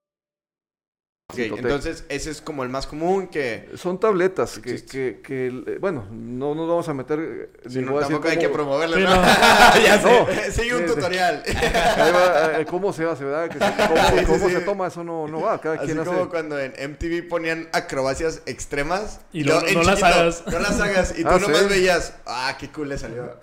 Entonces 1.35 2.03
ese 2.09 2.29
es 2.29 2.41
como 2.41 2.63
el 2.63 2.69
más 2.69 2.85
común 2.85 3.27
que... 3.27 3.69
Son 3.75 3.99
tabletas 3.99 4.59
que, 4.59 4.83
que, 4.85 5.19
que, 5.23 5.47
eh, 5.47 5.77
bueno, 5.79 6.05
no 6.11 6.53
nos 6.53 6.67
vamos 6.67 6.87
a 6.89 6.93
meter... 6.93 7.19
eh, 7.19 7.49
ni 7.69 7.81
no, 7.81 7.97
tampoco 7.97 8.27
hay 8.27 8.37
que 8.37 8.49
promoverlo, 8.49 8.97
Sí, 8.97 9.03
¿no? 9.03 9.09
ya 9.83 9.97
No. 10.03 10.27
sé. 10.27 10.51
Sigue 10.51 10.75
un 10.75 10.81
Sí, 10.83 10.89
sí. 10.89 10.95
tutorial. 10.95 11.43
Va, 11.47 12.59
eh, 12.59 12.65
¿Cómo 12.65 12.93
se 12.93 13.05
hace, 13.05 13.23
verdad? 13.23 13.49
Que 13.49 13.57
sí, 13.57 13.65
¿Cómo, 13.87 13.95
Sí, 14.09 14.19
sí, 14.19 14.25
cómo 14.25 14.47
sí. 14.49 14.53
se 14.53 14.61
toma? 14.61 14.87
Eso 14.87 15.03
no, 15.03 15.27
no 15.27 15.41
va. 15.41 15.59
Cada 15.59 15.75
Así 15.75 15.85
quien 15.85 15.97
como 16.05 16.19
hace... 16.21 16.29
cuando 16.29 16.59
en 16.59 16.73
MTV 16.91 17.27
ponían 17.29 17.67
acrobacias 17.71 18.41
extremas. 18.45 19.21
Y 19.31 19.43
luego 19.43 19.61
no- 19.73 19.83
las 19.83 20.03
hagas. 20.03 20.43
No 20.45 20.59
las 20.59 20.79
hagas. 20.81 21.17
Y 21.17 21.23
tú 21.23 21.29
Ah, 21.29 21.39
nomás 21.39 21.61
¿sí? 21.61 21.67
veías, 21.69 22.13
ah, 22.27 22.55
qué 22.59 22.69
cool 22.69 22.89
le 22.89 22.97
salió. 22.99 23.37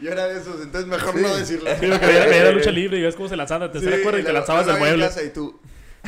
Yo 0.00 0.12
era 0.12 0.28
de 0.28 0.38
esos, 0.40 0.60
entonces 0.62 0.86
mejor 0.88 1.16
no 1.18 1.34
decirlo. 1.34 1.70
Sí, 1.80 1.86
porque 1.90 2.06
veía, 2.06 2.26
veía 2.26 2.44
la 2.44 2.52
lucha 2.52 2.70
libre 2.70 2.98
y 2.98 3.02
ves 3.02 3.16
cómo 3.16 3.28
se 3.28 3.34
lanzaban 3.36 3.68
a 3.68 3.72
tercera 3.72 3.96
Sí, 3.96 4.02
cuerda 4.02 4.20
y 4.20 4.24
te 4.24 4.32
lanzabas 4.32 4.66
del 4.66 4.76
mueble. 4.78 5.08
y 5.26 5.30
tú, 5.30 5.58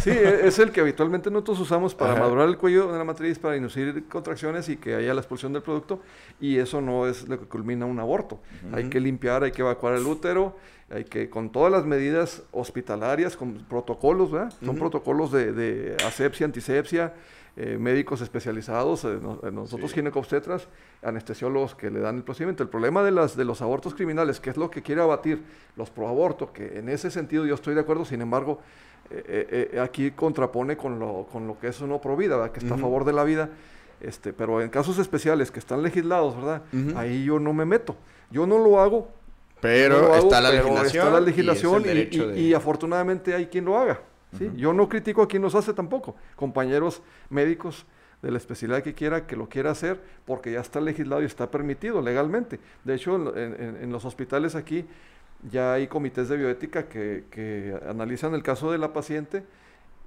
Sí, 0.02 0.10
e- 0.10 0.46
es 0.46 0.58
el 0.58 0.70
que 0.72 0.80
habitualmente 0.80 1.30
nosotros 1.30 1.60
usamos 1.60 1.94
para 1.94 2.12
Ajá. 2.12 2.20
madurar 2.22 2.48
el 2.48 2.58
cuello 2.58 2.90
de 2.92 2.98
la 2.98 3.04
matriz, 3.04 3.38
para 3.38 3.56
inducir 3.56 4.04
contracciones 4.08 4.68
y 4.68 4.76
que 4.76 4.94
haya 4.94 5.14
la 5.14 5.20
expulsión 5.20 5.52
del 5.52 5.62
producto. 5.62 6.00
Y 6.40 6.58
eso 6.58 6.80
no 6.80 7.06
es 7.06 7.28
lo 7.28 7.38
que 7.38 7.46
culmina 7.46 7.86
un 7.86 7.98
aborto. 8.00 8.40
Hay 8.72 8.88
que 8.90 9.00
limpiar, 9.00 9.44
hay 9.44 9.52
que 9.52 9.62
evacuar 9.62 9.94
el 9.94 10.06
útero, 10.06 10.56
hay 10.90 11.04
que, 11.04 11.30
con 11.30 11.50
todas 11.50 11.70
las 11.72 11.86
medidas 11.86 12.42
hospitalarias, 12.52 13.36
con 13.36 13.54
protocolos, 13.68 14.30
¿verdad? 14.30 14.52
Son 14.64 14.76
protocolos 14.76 15.32
de, 15.32 15.52
de 15.52 15.96
asepsia, 16.04 16.44
antisepsia, 16.46 17.14
eh, 17.56 17.78
médicos 17.78 18.20
especializados, 18.20 19.04
eh, 19.04 19.18
no- 19.22 19.38
eh, 19.44 19.52
nosotros 19.52 19.92
ginecobstetras, 19.94 20.68
anestesiólogos 21.02 21.76
que 21.76 21.88
le 21.90 22.00
dan 22.00 22.16
el 22.16 22.22
procedimiento. 22.24 22.64
El 22.64 22.68
problema 22.68 23.04
de, 23.04 23.12
las, 23.12 23.36
de 23.36 23.44
los 23.44 23.62
abortos 23.62 23.94
criminales, 23.94 24.40
que 24.40 24.50
es 24.50 24.56
lo 24.56 24.70
que 24.70 24.82
quiere 24.82 25.00
abatir 25.02 25.40
los 25.76 25.88
proabortos, 25.88 26.50
que 26.50 26.78
en 26.78 26.88
ese 26.88 27.10
sentido 27.12 27.46
yo 27.46 27.54
estoy 27.54 27.74
de 27.74 27.80
acuerdo, 27.80 28.04
sin 28.04 28.20
embargo, 28.20 28.58
eh, 29.10 29.24
eh, 29.28 29.70
eh, 29.74 29.80
aquí 29.80 30.10
contrapone 30.12 30.76
con 30.76 30.98
lo, 30.98 31.26
con 31.30 31.46
lo 31.46 31.58
que 31.58 31.68
es 31.68 31.80
uno 31.80 32.00
pro 32.00 32.16
vida, 32.16 32.36
¿verdad? 32.36 32.52
que 32.52 32.60
está 32.60 32.72
a 32.74 32.76
Ujú. 32.76 32.82
favor 32.82 33.04
de 33.04 33.12
la 33.12 33.24
vida, 33.24 33.50
este, 34.00 34.32
pero 34.32 34.60
en 34.60 34.68
casos 34.70 34.98
especiales 34.98 35.50
que 35.50 35.58
están 35.58 35.82
legislados, 35.82 36.36
¿verdad? 36.36 36.62
Ujú. 36.72 36.98
Ahí 36.98 37.24
yo 37.24 37.38
no 37.38 37.52
me 37.52 37.64
meto. 37.64 37.96
Yo 38.30 38.46
no 38.46 38.58
lo 38.58 38.80
hago, 38.80 39.08
pero 39.60 39.96
no 40.00 40.08
lo 40.08 40.14
hago, 40.14 40.24
está 40.24 40.40
la 40.40 40.50
pero 40.50 40.64
legislación. 40.64 41.06
está 41.06 41.20
la 41.20 41.22
y 41.22 41.26
legislación 41.30 41.80
y, 41.82 41.84
derecho 41.84 42.24
y- 42.24 42.32
de- 42.32 42.40
y 42.40 42.54
afortunadamente 42.54 43.34
hay 43.34 43.46
quien 43.46 43.64
lo 43.66 43.78
haga. 43.78 44.00
¿sí? 44.38 44.50
Yo 44.56 44.72
no 44.72 44.88
critico 44.88 45.22
a 45.22 45.28
quien 45.28 45.42
los 45.42 45.54
hace 45.54 45.72
tampoco. 45.72 46.16
Compañeros 46.34 47.02
médicos 47.30 47.86
de 48.20 48.30
la 48.32 48.38
especialidad 48.38 48.82
que 48.82 48.94
quiera, 48.94 49.26
que 49.26 49.36
lo 49.36 49.48
quiera 49.48 49.70
hacer, 49.70 50.00
porque 50.24 50.50
ya 50.50 50.60
está 50.60 50.80
legislado 50.80 51.22
y 51.22 51.26
está 51.26 51.50
permitido 51.50 52.00
legalmente. 52.02 52.58
De 52.82 52.94
hecho, 52.94 53.14
en, 53.36 53.54
en- 53.60 53.76
en 53.82 53.92
los 53.92 54.04
hospitales 54.04 54.54
aquí 54.56 54.86
ya 55.50 55.74
hay 55.74 55.86
comités 55.88 56.28
de 56.28 56.36
bioética 56.36 56.88
que, 56.88 57.24
que 57.30 57.78
analizan 57.88 58.34
el 58.34 58.42
caso 58.42 58.70
de 58.72 58.78
la 58.78 58.92
paciente 58.92 59.44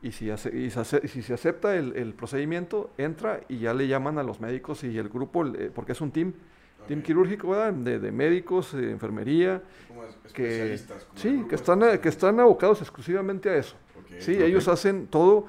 y 0.02 0.12
si, 0.12 0.30
ace- 0.30 0.56
y 0.56 0.70
se, 0.70 0.80
ace- 0.80 1.02
y 1.04 1.08
si 1.08 1.22
se 1.22 1.34
acepta 1.34 1.76
el, 1.76 1.96
el 1.96 2.14
procedimiento, 2.14 2.92
entra 2.98 3.42
y 3.48 3.60
ya 3.60 3.74
le 3.74 3.88
llaman 3.88 4.18
a 4.20 4.24
los 4.24 4.40
médicos 4.40 4.84
y 4.84 4.98
el 4.98 5.10
grupo, 5.10 5.46
eh, 5.46 5.72
porque 5.74 5.92
es 5.94 6.02
un 6.02 6.12
team, 6.12 6.34
team 6.88 7.02
quirúrgico, 7.02 7.50
¿verdad? 7.50 7.74
De, 7.74 8.00
de 8.00 8.12
médicos, 8.12 8.74
de 8.74 8.92
enfermería, 8.92 9.62
Como 9.88 10.04
que, 10.34 10.44
especialistas, 10.44 11.04
como 11.06 11.22
sí, 11.22 11.46
que 11.50 11.56
están, 11.56 11.84
a- 11.84 11.98
que 12.00 12.10
están 12.10 12.40
abocados 12.40 12.82
exclusivamente 12.82 13.50
a 13.50 13.56
eso. 13.58 13.76
Ok, 13.98 14.06
sí, 14.20 14.36
ok. 14.36 14.42
ellos 14.42 14.68
hacen 14.68 15.08
todo 15.08 15.48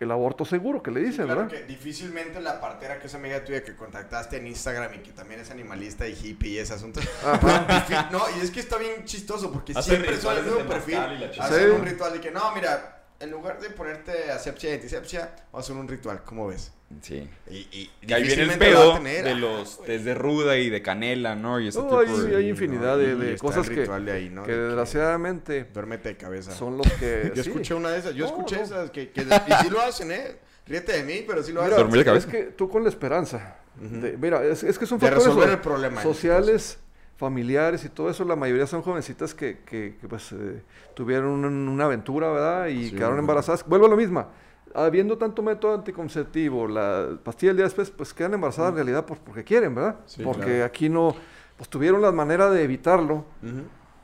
el 0.00 0.10
aborto 0.10 0.44
seguro 0.44 0.82
que 0.82 0.90
le 0.90 1.00
Sí, 1.00 1.06
dicen, 1.06 1.26
claro 1.26 1.42
¿verdad? 1.42 1.58
que 1.58 1.64
difícilmente 1.64 2.40
la 2.40 2.60
partera 2.60 2.98
que 2.98 3.06
es 3.06 3.14
amiga 3.14 3.44
tuya 3.44 3.62
que 3.62 3.76
contactaste 3.76 4.38
en 4.38 4.46
Instagram 4.46 4.94
y 4.94 4.98
que 4.98 5.12
también 5.12 5.40
es 5.40 5.50
animalista 5.50 6.06
y 6.08 6.12
hippie 6.12 6.52
y 6.52 6.58
ese 6.58 6.74
asunto. 6.74 7.00
No, 8.10 8.22
y 8.36 8.40
es 8.40 8.50
que 8.50 8.60
está 8.60 8.76
bien 8.78 9.04
chistoso 9.04 9.50
porque 9.52 9.74
siempre 9.82 10.16
son 10.16 10.36
el 10.38 10.44
mismo 10.44 10.60
perfil. 10.68 10.96
Hacen 11.38 11.58
Sí. 11.58 11.64
un 11.76 11.84
ritual 11.84 12.12
de 12.14 12.20
que 12.20 12.30
no, 12.30 12.52
mira, 12.54 12.99
en 13.20 13.30
lugar 13.30 13.60
de 13.60 13.70
ponerte 13.70 14.30
asepsia 14.30 14.70
y 14.70 14.74
antisepsia, 14.74 15.20
vamos 15.52 15.54
a 15.54 15.58
hacer 15.58 15.76
un 15.76 15.88
ritual, 15.88 16.22
¿cómo 16.24 16.48
ves? 16.48 16.72
Sí. 17.02 17.28
Y, 17.48 17.68
y 17.70 17.90
Que 18.06 18.14
ahí 18.14 18.22
viene 18.24 18.42
el 18.42 18.48
difícilmente 18.48 18.70
lo 18.72 18.78
va 18.78 18.82
a 18.82 18.88
pedo 18.88 18.94
tener. 19.04 19.24
de 19.24 19.30
Ah, 19.30 19.34
los 19.34 19.82
test 19.84 20.04
de 20.04 20.14
ruda 20.14 20.56
y 20.56 20.70
de 20.70 20.82
canela, 20.82 21.36
¿no? 21.36 21.60
Y 21.60 21.68
ese 21.68 21.78
No, 21.78 21.84
tipo 21.84 21.98
hay, 22.00 22.06
de... 22.06 22.36
hay 22.36 22.42
Sí, 22.44 22.48
infinidad 22.48 22.96
¿no? 22.96 23.18
de, 23.18 23.36
cosas 23.38 23.68
que, 23.68 23.76
ritual 23.76 24.04
de 24.06 24.12
ahí, 24.12 24.28
¿no? 24.28 24.42
que 24.42 24.50
De 24.52 24.56
que- 24.56 24.62
desgraciadamente 24.64 25.64
Duérmete 25.72 26.08
de 26.08 26.16
cabeza. 26.16 26.50
son 26.52 26.78
los 26.78 26.90
que... 26.94 27.30
Yo 27.36 27.44
sí. 27.44 27.50
escuché 27.50 27.74
una 27.74 27.90
de 27.90 27.98
esas, 28.00 28.14
yo 28.14 28.24
No, 28.24 28.30
escuché 28.32 28.56
no. 28.56 28.62
esas 28.62 28.90
que, 28.90 29.10
que- 29.10 29.20
y 29.22 29.52
sí 29.62 29.70
lo 29.70 29.80
hacen, 29.80 30.10
¿eh? 30.10 30.36
Ríete 30.66 30.92
de 30.92 31.04
mí, 31.04 31.24
pero 31.26 31.42
sí 31.44 31.52
lo 31.52 31.62
hacen. 31.62 31.76
Dormir 31.76 31.98
de 31.98 32.04
cabeza. 32.04 32.26
Es 32.26 32.32
que 32.32 32.42
tú 32.52 32.68
con 32.68 32.82
la 32.82 32.88
esperanza. 32.88 33.56
Mira, 33.78 34.44
es, 34.44 34.62
es 34.64 34.78
que 34.78 34.86
son 34.86 34.98
De 34.98 35.06
factores 35.06 35.26
resolver 35.26 35.48
so- 35.48 35.54
el 35.54 35.60
problema, 35.60 36.00
este 36.00 36.12
sociales, 36.12 36.78
familiares 37.20 37.84
y 37.84 37.90
todo 37.90 38.08
eso. 38.10 38.24
La 38.24 38.34
mayoría 38.34 38.66
son 38.66 38.80
jovencitas 38.82 39.34
que, 39.34 39.58
que- 39.64 39.96
que, 40.00 40.08
pues, 40.08 40.32
eh, 40.32 40.62
tuvieron 40.94 41.44
un- 41.44 41.68
una 41.68 41.84
aventura, 41.84 42.32
¿verdad? 42.32 42.66
Y 42.68 42.88
Sí, 42.88 42.96
quedaron 42.96 43.18
embarazadas. 43.18 43.64
Vuelvo 43.66 43.86
a 43.86 43.90
lo 43.90 43.96
mismo. 43.96 44.26
Habiendo 44.74 45.18
tanto 45.18 45.42
método 45.42 45.74
anticonceptivo, 45.74 46.66
la 46.66 47.18
pastilla 47.22 47.50
el 47.50 47.56
día 47.58 47.64
después, 47.66 47.90
pues 47.90 48.14
quedan 48.14 48.34
embarazadas 48.34 48.70
en 48.70 48.76
realidad 48.76 49.04
por- 49.04 49.18
porque 49.18 49.44
quieren, 49.44 49.74
¿verdad? 49.74 49.96
Sí, 50.06 50.22
porque 50.24 50.44
claro. 50.46 50.64
aquí 50.64 50.88
no, 50.88 51.14
pues 51.58 51.68
tuvieron 51.68 52.00
la 52.00 52.10
manera 52.10 52.50
de 52.50 52.62
evitarlo. 52.64 53.26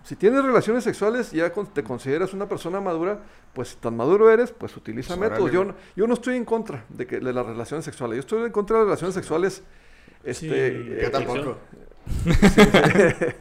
Si 0.03 0.15
tienes 0.15 0.45
relaciones 0.45 0.85
sexuales, 0.85 1.33
ya 1.33 1.51
con- 1.53 1.67
te 1.67 1.83
consideras 1.83 2.33
una 2.35 2.47
persona 2.49 2.81
madura, 2.81 3.21
pues 3.55 3.71
si 3.71 3.77
tan 3.77 3.97
maduro 3.97 4.31
eres, 4.31 4.53
pues 4.53 4.77
utiliza 4.77 5.17
Pues, 5.17 5.31
métodos. 5.31 5.51
Yo, 5.51 5.65
no- 5.65 5.75
yo 5.97 6.07
no 6.07 6.15
estoy 6.15 6.37
en 6.37 6.45
contra 6.45 6.85
de, 6.91 7.07
que, 7.07 7.19
de 7.19 7.33
las 7.33 7.47
relaciones 7.47 7.85
sexuales. 7.85 8.17
Yo 8.17 8.21
estoy 8.21 8.45
en 8.45 8.53
contra 8.53 8.77
de 8.77 8.83
las 8.83 8.89
relaciones 8.89 9.15
sexuales. 9.15 9.55
Sí, 9.55 10.47
Este, 10.49 10.85
Yo 10.85 10.93
eh, 11.07 11.11
tampoco. 11.11 11.57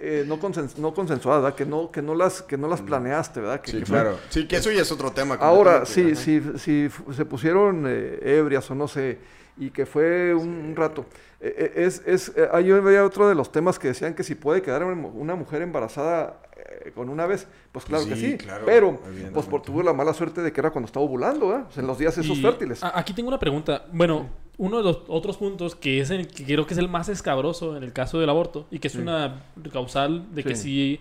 eh, 0.00 0.24
no, 0.26 0.38
consen- 0.38 0.74
no 0.76 0.94
consensuadas, 0.94 1.42
¿verdad? 1.42 1.56
Que 1.56 1.66
no, 1.66 1.90
que 1.90 2.02
no 2.02 2.14
las, 2.14 2.42
que 2.42 2.56
no 2.56 2.68
las 2.68 2.80
planeaste, 2.80 3.40
¿verdad? 3.40 3.60
Que- 3.60 3.70
Sí, 3.72 3.78
que 3.80 3.86
fue- 3.86 3.94
claro. 4.00 4.18
Sí, 4.28 4.46
que 4.46 4.56
eso 4.56 4.70
ya 4.70 4.82
es 4.82 4.92
otro 4.92 5.10
tema. 5.12 5.34
Ahora, 5.40 5.84
sí, 5.86 6.14
si 6.58 6.84
f- 6.86 7.02
se 7.14 7.24
pusieron 7.24 7.84
eh, 7.86 8.18
ebrias 8.22 8.70
o 8.70 8.74
no 8.74 8.86
sé, 8.88 9.18
y 9.56 9.70
que 9.70 9.86
fue 9.86 10.34
un, 10.34 10.48
un 10.48 10.76
rato. 10.76 11.06
eh, 11.40 11.72
eh, 11.76 11.84
es, 11.86 12.02
es, 12.06 12.32
eh, 12.36 12.48
ahí 12.52 12.66
yo 12.66 12.80
veía 12.82 13.04
otro 13.04 13.28
de 13.28 13.34
los 13.34 13.50
temas 13.50 13.78
que 13.78 13.88
decían 13.88 14.14
que 14.14 14.22
si 14.22 14.34
puede 14.36 14.62
quedar 14.62 14.84
una 14.84 15.34
mujer 15.34 15.62
embarazada 15.62 16.40
eh, 16.58 16.92
con 16.94 17.08
una 17.08 17.26
vez, 17.26 17.46
pues 17.72 17.84
claro 17.84 18.06
que 18.06 18.16
Sí, 18.16 18.36
claro, 18.36 18.64
pero, 18.66 19.00
pues 19.32 19.46
por, 19.46 19.62
tuvo 19.62 19.82
la 19.82 19.92
mala 19.92 20.12
suerte 20.12 20.42
de 20.42 20.52
que 20.52 20.60
era 20.60 20.70
cuando 20.70 20.86
estaba 20.86 21.04
ovulando, 21.06 21.48
sea, 21.70 21.80
en 21.80 21.86
los 21.86 21.98
días 21.98 22.16
esos 22.18 22.38
Y 22.38 22.42
fértiles. 22.42 22.80
Aquí 22.82 23.12
tengo 23.12 23.28
una 23.28 23.38
pregunta. 23.38 23.86
Bueno, 23.92 24.28
uno 24.56 24.78
de 24.78 24.82
los 24.82 25.02
otros 25.06 25.36
puntos 25.36 25.76
que 25.76 26.00
es 26.00 26.10
el 26.10 26.26
que 26.26 26.44
creo 26.44 26.66
que 26.66 26.74
es 26.74 26.78
el 26.78 26.88
más 26.88 27.08
escabroso 27.08 27.76
en 27.76 27.84
el 27.84 27.92
caso 27.92 28.18
del 28.18 28.28
aborto 28.28 28.66
y 28.70 28.80
que 28.80 28.88
es 28.88 28.96
una 28.96 29.42
causal 29.72 30.34
de 30.34 30.42
que 30.42 30.56
Sí. 30.56 31.00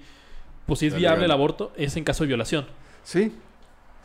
pues 0.68 0.80
sí 0.80 0.88
es 0.88 0.94
viable 0.96 1.22
legal. 1.22 1.26
el 1.26 1.32
aborto 1.32 1.72
es 1.76 1.96
en 1.98 2.04
caso 2.04 2.24
de 2.24 2.28
violación. 2.28 2.66
Sí, 3.04 3.32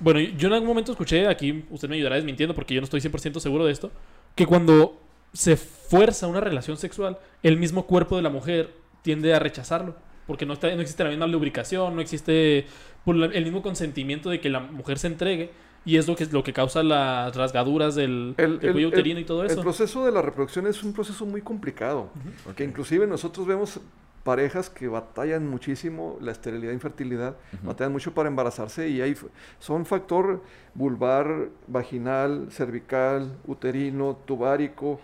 Bueno, 0.01 0.19
yo 0.21 0.49
en 0.49 0.55
algún 0.55 0.69
momento 0.69 0.91
escuché, 0.93 1.29
aquí 1.29 1.65
usted 1.71 1.89
me 1.89 1.95
ayudará 1.97 2.17
desmintiendo 2.17 2.55
porque 2.55 2.75
yo 2.75 2.81
no 2.81 2.85
estoy 2.87 3.01
100% 3.01 3.39
seguro 3.41 3.67
de 3.67 3.73
esto, 3.73 3.93
que 4.35 4.47
cuando 4.47 4.99
se 5.33 5.57
fuerza 5.57 6.27
una 6.27 6.41
relación 6.41 6.77
sexual, 6.77 7.19
el 7.43 7.57
mismo 7.57 7.87
cuerpo 7.87 8.17
de 8.17 8.23
la 8.23 8.31
mujer 8.31 8.75
tiende 9.03 9.33
a 9.35 9.39
rechazarlo. 9.39 9.95
Porque 10.27 10.47
no, 10.47 10.53
está, 10.55 10.75
no 10.75 10.81
existe 10.83 11.03
la 11.05 11.11
misma 11.11 11.27
lubricación, 11.27 11.95
no 11.97 12.01
existe 12.01 12.67
por 13.05 13.17
la- 13.17 13.27
el 13.27 13.45
mismo 13.45 13.63
consentimiento 13.63 14.31
de 14.31 14.41
que 14.41 14.49
la 14.51 14.61
mujer 14.61 14.99
se 14.99 15.07
entregue. 15.09 15.51
y 15.85 15.97
es 15.97 16.07
lo 16.07 16.15
que, 16.15 16.27
lo 16.27 16.45
que 16.45 16.53
causa 16.53 16.85
las 16.85 17.35
rasgaduras 17.35 17.97
del, 17.97 18.35
El, 18.39 18.61
del 18.61 18.67
el- 18.69 18.73
cuello 18.73 18.87
el- 18.89 18.95
uterino 18.95 19.19
y 19.19 19.25
todo 19.25 19.43
el 19.43 19.51
eso. 19.51 19.63
proceso 19.63 20.05
de 20.05 20.13
la 20.13 20.23
reproducción 20.23 20.69
es 20.69 20.85
un 20.85 20.93
proceso 20.93 21.27
muy 21.27 21.43
complicado. 21.43 22.11
Que 22.55 22.63
inclusive 22.63 23.05
nosotros 23.09 23.49
vemos 23.49 23.81
parejas 24.23 24.71
que 24.71 24.87
batallan 24.87 25.49
muchísimo 25.51 26.19
la 26.21 26.31
esterilidad 26.31 26.71
e 26.71 26.75
infertilidad, 26.75 27.35
batallan 27.65 27.91
mucho 27.91 28.15
para 28.15 28.29
embarazarse 28.29 28.89
y 28.91 29.01
hay, 29.01 29.17
son 29.59 29.85
factor 29.85 30.41
vulvar, 30.75 31.49
vaginal, 31.67 32.47
cervical, 32.53 33.37
uterino, 33.49 34.17
tubárico, 34.25 35.01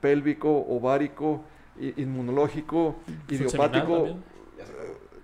pélvico, 0.00 0.50
ovárico, 0.50 1.44
inmunológico, 1.96 2.96
idiopático, 3.28 3.94
también. 3.96 4.22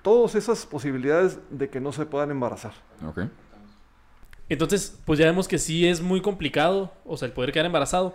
Todas 0.03 0.35
esas 0.35 0.67
posibilidades 0.67 1.39
de 1.51 1.69
que 1.69 1.81
no 1.81 1.93
se 1.93 2.07
puedan 2.07 2.31
embarazar. 2.31 2.73
Ok. 3.07 3.21
Entonces, 4.49 4.99
pues 5.07 5.19
ya 5.19 5.27
vemos 5.27 5.49
que 5.49 5.59
sí 5.59 5.87
es 5.87 6.01
muy 6.01 6.21
complicado, 6.21 6.93
o 7.07 7.17
sea, 7.17 7.27
el 7.27 7.33
poder 7.33 7.53
quedar 7.53 7.67
embarazado. 7.67 8.15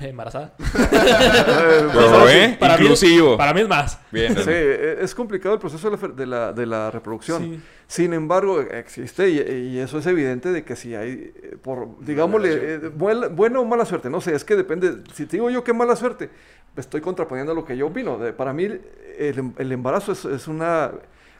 eh, 0.00 0.08
embarazada. 0.08 0.54
Pero, 0.58 2.28
¿eh? 2.28 2.56
Para 2.58 2.76
mí- 2.78 2.84
Inclusivo. 2.84 3.36
para 3.36 3.52
mí 3.52 3.60
es 3.60 3.68
más. 3.68 3.98
Bien. 4.10 4.34
Sí, 4.34 4.50
e- 4.50 4.98
es 5.02 5.14
complicado 5.14 5.54
el 5.54 5.60
proceso 5.60 5.90
de 5.90 5.96
la, 5.96 6.08
de 6.08 6.26
la, 6.26 6.52
de 6.52 6.66
la 6.66 6.90
reproducción. 6.90 7.42
Sí. 7.42 7.60
Sin 7.86 8.12
embargo, 8.14 8.60
existe 8.60 9.28
y, 9.28 9.38
y 9.74 9.78
eso 9.78 9.98
es 9.98 10.06
evidente 10.06 10.52
de 10.52 10.64
que 10.64 10.74
si 10.76 10.94
hay, 10.94 11.32
eh, 11.42 11.56
por, 11.60 12.02
digámosle, 12.04 12.74
eh, 12.74 12.78
buena, 12.94 13.28
buena 13.28 13.60
o 13.60 13.64
mala 13.64 13.84
suerte, 13.84 14.08
no 14.08 14.20
sé, 14.20 14.34
es 14.34 14.44
que 14.44 14.56
depende, 14.56 15.02
si 15.12 15.26
te 15.26 15.36
digo 15.36 15.50
yo 15.50 15.62
que 15.64 15.72
mala 15.72 15.96
suerte, 15.96 16.30
estoy 16.76 17.00
contraponiendo 17.00 17.54
lo 17.54 17.64
que 17.64 17.76
yo 17.76 17.86
opino. 17.88 18.18
Para 18.36 18.52
mí 18.52 18.64
el, 18.64 18.80
em- 19.18 19.52
el 19.58 19.72
embarazo 19.72 20.12
es, 20.12 20.24
es 20.24 20.48
una 20.48 20.90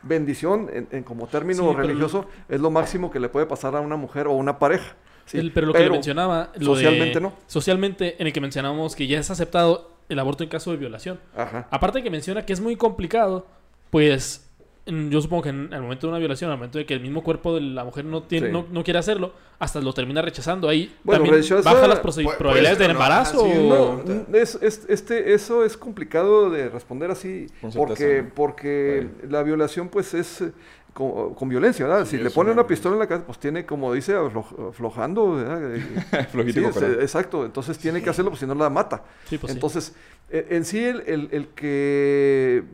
bendición 0.02 0.68
en, 0.72 0.88
en 0.92 1.02
como 1.02 1.26
término 1.26 1.62
Sí, 1.62 1.68
pero- 1.68 1.78
religioso, 1.86 2.26
es 2.48 2.60
lo 2.60 2.70
máximo 2.70 3.10
que 3.10 3.20
le 3.20 3.28
puede 3.28 3.46
pasar 3.46 3.76
a 3.76 3.80
una 3.80 3.96
mujer 3.96 4.26
o 4.26 4.32
a 4.32 4.34
una 4.34 4.58
pareja. 4.58 4.94
Sí, 5.26 5.38
El- 5.38 5.52
pero 5.52 5.68
lo 5.68 5.72
que 5.72 5.80
le 5.80 5.90
mencionaba. 5.90 6.50
lo 6.54 6.58
de- 6.58 6.64
socialmente 6.82 7.20
no. 7.20 7.32
Socialmente, 7.46 8.16
en 8.20 8.26
el 8.26 8.32
que 8.32 8.40
mencionamos 8.40 8.96
que 8.96 9.06
ya 9.06 9.18
es 9.20 9.30
aceptado 9.30 9.96
el 10.08 10.18
aborto 10.18 10.42
en 10.42 10.48
caso 10.50 10.70
de 10.72 10.76
violación. 10.76 11.20
Ajá. 11.36 11.68
Aparte 11.70 11.98
de 11.98 12.04
que 12.04 12.10
menciona 12.10 12.44
que 12.44 12.52
es 12.52 12.60
muy 12.60 12.74
complicado, 12.76 13.46
pues 13.90 14.49
yo 14.86 15.20
supongo 15.20 15.42
que 15.44 15.48
en 15.50 15.72
el 15.72 15.82
momento 15.82 16.06
de 16.06 16.10
una 16.12 16.18
violación, 16.18 16.50
al 16.50 16.56
momento 16.56 16.78
de 16.78 16.86
que 16.86 16.94
el 16.94 17.00
mismo 17.00 17.22
cuerpo 17.22 17.54
de 17.54 17.60
la 17.60 17.84
mujer 17.84 18.04
no 18.04 18.22
tiene, 18.24 18.46
Sí. 18.48 18.52
no, 18.52 18.66
no 18.70 18.82
quiere 18.82 18.98
hacerlo, 18.98 19.32
hasta 19.58 19.80
lo 19.80 19.92
termina 19.92 20.22
rechazando. 20.22 20.68
Ahí 20.68 20.94
Bueno, 21.04 21.22
también 21.24 21.42
rechaza- 21.42 21.62
baja 21.72 21.86
las 21.86 22.02
proce- 22.02 22.24
Puede- 22.24 22.38
probabilidades 22.38 22.78
del 22.78 22.90
embarazo. 22.92 23.46
No, 23.46 24.02
es, 24.36 24.58
es- 24.62 24.86
este, 24.88 25.34
eso 25.34 25.64
es 25.64 25.76
complicado 25.76 26.50
de 26.50 26.68
responder 26.70 27.10
así 27.10 27.46
Con 27.60 27.70
porque, 27.72 28.24
porque 28.34 29.06
la 29.28 29.42
violación 29.42 29.88
pues 29.88 30.14
es 30.14 30.40
eh, 30.40 30.52
con, 30.94 31.34
con 31.34 31.48
violencia, 31.48 31.86
¿verdad? 31.86 32.04
Sí, 32.04 32.16
si 32.16 32.22
le 32.22 32.30
pone 32.30 32.50
una 32.50 32.66
pistola 32.66 32.94
en 32.94 32.98
la 33.00 33.06
cabeza, 33.06 33.26
pues 33.26 33.38
tiene, 33.38 33.64
como 33.64 33.92
dice, 33.92 34.16
aflo- 34.16 34.70
aflojando, 34.70 35.34
¿verdad? 35.36 35.60
Eh, 36.12 36.26
Flojito 36.32 36.72
sí, 36.72 36.78
es- 36.84 37.02
exacto, 37.02 37.44
entonces 37.44 37.78
tiene 37.78 38.02
que 38.02 38.10
hacerlo, 38.10 38.30
pues 38.32 38.40
si 38.40 38.46
no 38.46 38.54
la 38.56 38.70
mata. 38.70 39.04
Sí, 39.26 39.38
pues 39.38 39.52
entonces, 39.52 39.94
eh, 40.30 40.46
en 40.50 40.64
sí 40.64 40.82
el, 40.82 41.02
el- 41.06 41.28
el 41.30 41.48
que... 41.48 42.64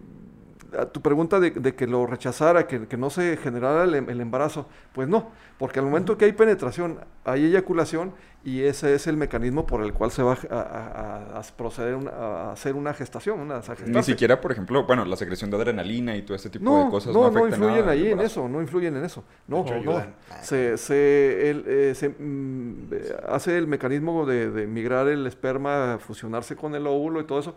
A 0.78 0.86
tu 0.86 1.00
pregunta 1.00 1.40
de, 1.40 1.50
de 1.50 1.74
que 1.74 1.86
lo 1.86 2.06
rechazara, 2.06 2.66
que, 2.66 2.86
que 2.86 2.96
no 2.96 3.08
se 3.10 3.36
generara 3.36 3.84
el, 3.84 3.94
em- 3.94 4.10
el 4.10 4.20
embarazo, 4.20 4.68
pues 4.92 5.08
no, 5.08 5.30
porque 5.58 5.78
al 5.78 5.86
momento 5.86 6.18
que 6.18 6.26
hay 6.26 6.32
penetración, 6.32 6.98
hay 7.24 7.46
eyaculación 7.46 8.12
y 8.44 8.62
ese 8.62 8.94
es 8.94 9.06
el 9.06 9.16
mecanismo 9.16 9.66
por 9.66 9.82
el 9.82 9.92
cual 9.92 10.10
se 10.10 10.22
va 10.22 10.32
a, 10.50 10.54
a- 10.54 11.36
a- 11.36 11.38
a 11.40 11.42
proceder 11.56 11.94
una- 11.94 12.10
a 12.10 12.52
hacer 12.52 12.74
una 12.74 12.92
gestación, 12.94 13.40
una 13.40 13.56
a 13.56 13.62
Ni 13.86 14.02
siquiera, 14.02 14.40
por 14.40 14.52
ejemplo, 14.52 14.84
bueno, 14.86 15.04
la 15.04 15.16
secreción 15.16 15.50
de 15.50 15.56
adrenalina 15.56 16.14
y 16.16 16.22
todo 16.22 16.36
este 16.36 16.50
tipo 16.50 16.64
No, 16.64 16.84
de 16.84 16.90
cosas 16.90 17.12
no, 17.14 17.22
no, 17.24 17.30
no, 17.30 17.48
influyen 17.48 17.80
nada 17.80 17.92
ahí 17.92 18.08
en 18.08 18.20
eso, 18.20 18.48
no 18.48 18.60
influyen 18.60 18.96
en 18.96 19.04
eso. 19.04 19.24
No, 19.48 19.64
no. 19.84 20.04
Se, 20.42 20.76
se, 20.76 21.50
el, 21.50 21.64
eh, 21.66 21.94
se, 21.94 22.10
mm, 22.10 22.90
hace 23.28 23.56
el 23.58 23.66
mecanismo 23.66 24.26
de, 24.26 24.50
de 24.50 24.66
migrar 24.66 25.08
el 25.08 25.26
esperma, 25.26 25.98
fusionarse 25.98 26.54
con 26.54 26.74
el 26.74 26.86
óvulo 26.86 27.20
y 27.20 27.24
todo 27.24 27.40
eso, 27.40 27.54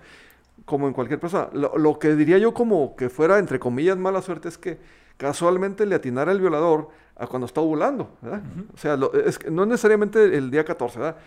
como 0.66 0.88
en 0.88 0.94
cualquier 0.94 1.20
persona. 1.20 1.50
Lo, 1.54 1.78
lo 1.78 2.00
que 2.00 2.16
diría 2.16 2.38
yo 2.38 2.54
como 2.54 2.96
que 2.96 3.10
fuera, 3.10 3.40
entre 3.40 3.60
comillas, 3.60 3.98
mala 3.98 4.22
suerte 4.22 4.48
es 4.50 4.58
que 4.58 4.80
casualmente 5.18 5.86
le 5.86 5.96
atinara 5.96 6.32
el 6.32 6.40
violador 6.40 6.90
a 7.16 7.28
cuando 7.28 7.46
está 7.46 7.60
ovulando, 7.62 8.16
¿verdad? 8.22 8.42
O 8.74 8.78
sea, 8.78 8.96
lo- 8.96 9.14
es 9.14 9.40
no 9.52 9.66
necesariamente 9.66 10.38
el 10.38 10.50
día 10.52 10.64
14, 10.64 11.00
¿verdad? 11.00 11.18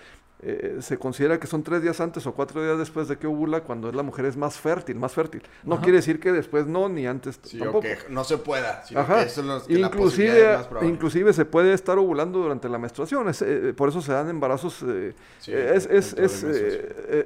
Eh, 0.45 0.79
se 0.81 0.99
considera 0.99 1.39
que 1.39 1.47
son 1.47 1.63
tres 1.63 1.83
días 1.83 2.01
antes 2.01 2.27
o 2.27 2.33
cuatro 2.35 2.61
días 2.65 2.77
después 2.77 3.07
de 3.07 3.17
que 3.17 3.29
ovula 3.29 3.61
cuando 3.63 3.93
la 3.93 4.03
mujer 4.03 4.25
es 4.25 4.37
más 4.37 4.59
fértil, 4.59 4.97
más 4.97 5.13
fértil. 5.13 5.41
No 5.63 5.81
quiere 5.81 5.99
decir 5.99 6.19
que 6.19 6.33
después 6.33 6.67
no, 6.67 6.89
ni 6.89 7.07
antes 7.07 7.39
Sí, 7.45 7.59
o 7.61 7.65
tampoco. 7.65 7.83
que 7.83 7.97
no 8.09 8.25
se 8.25 8.39
pueda. 8.39 8.85
Sino 8.85 9.01
Ajá. 9.01 9.21
que 9.21 9.27
eso 9.27 9.41
es 9.41 9.47
lo- 9.47 9.65
que 9.65 9.79
la 9.79 9.91
posibilidad 9.91 10.55
Inclusive, 10.55 10.55
es 10.55 10.73
más 10.73 10.83
inclusive 10.85 11.33
se 11.33 11.45
puede 11.45 11.73
estar 11.73 11.97
ovulando 11.97 12.41
durante 12.41 12.69
la 12.69 12.79
menstruación. 12.79 13.29
es, 13.29 13.41
eh, 13.43 13.73
por 13.77 13.89
eso 13.89 14.03
se 14.03 14.13
dan 14.13 14.29
embarazos. 14.31 14.83
eh, 14.85 15.15
Sí, 15.39 15.53
eh, 15.53 15.73
es, 15.77 15.87
es- 15.87 16.13
es, 16.15 16.43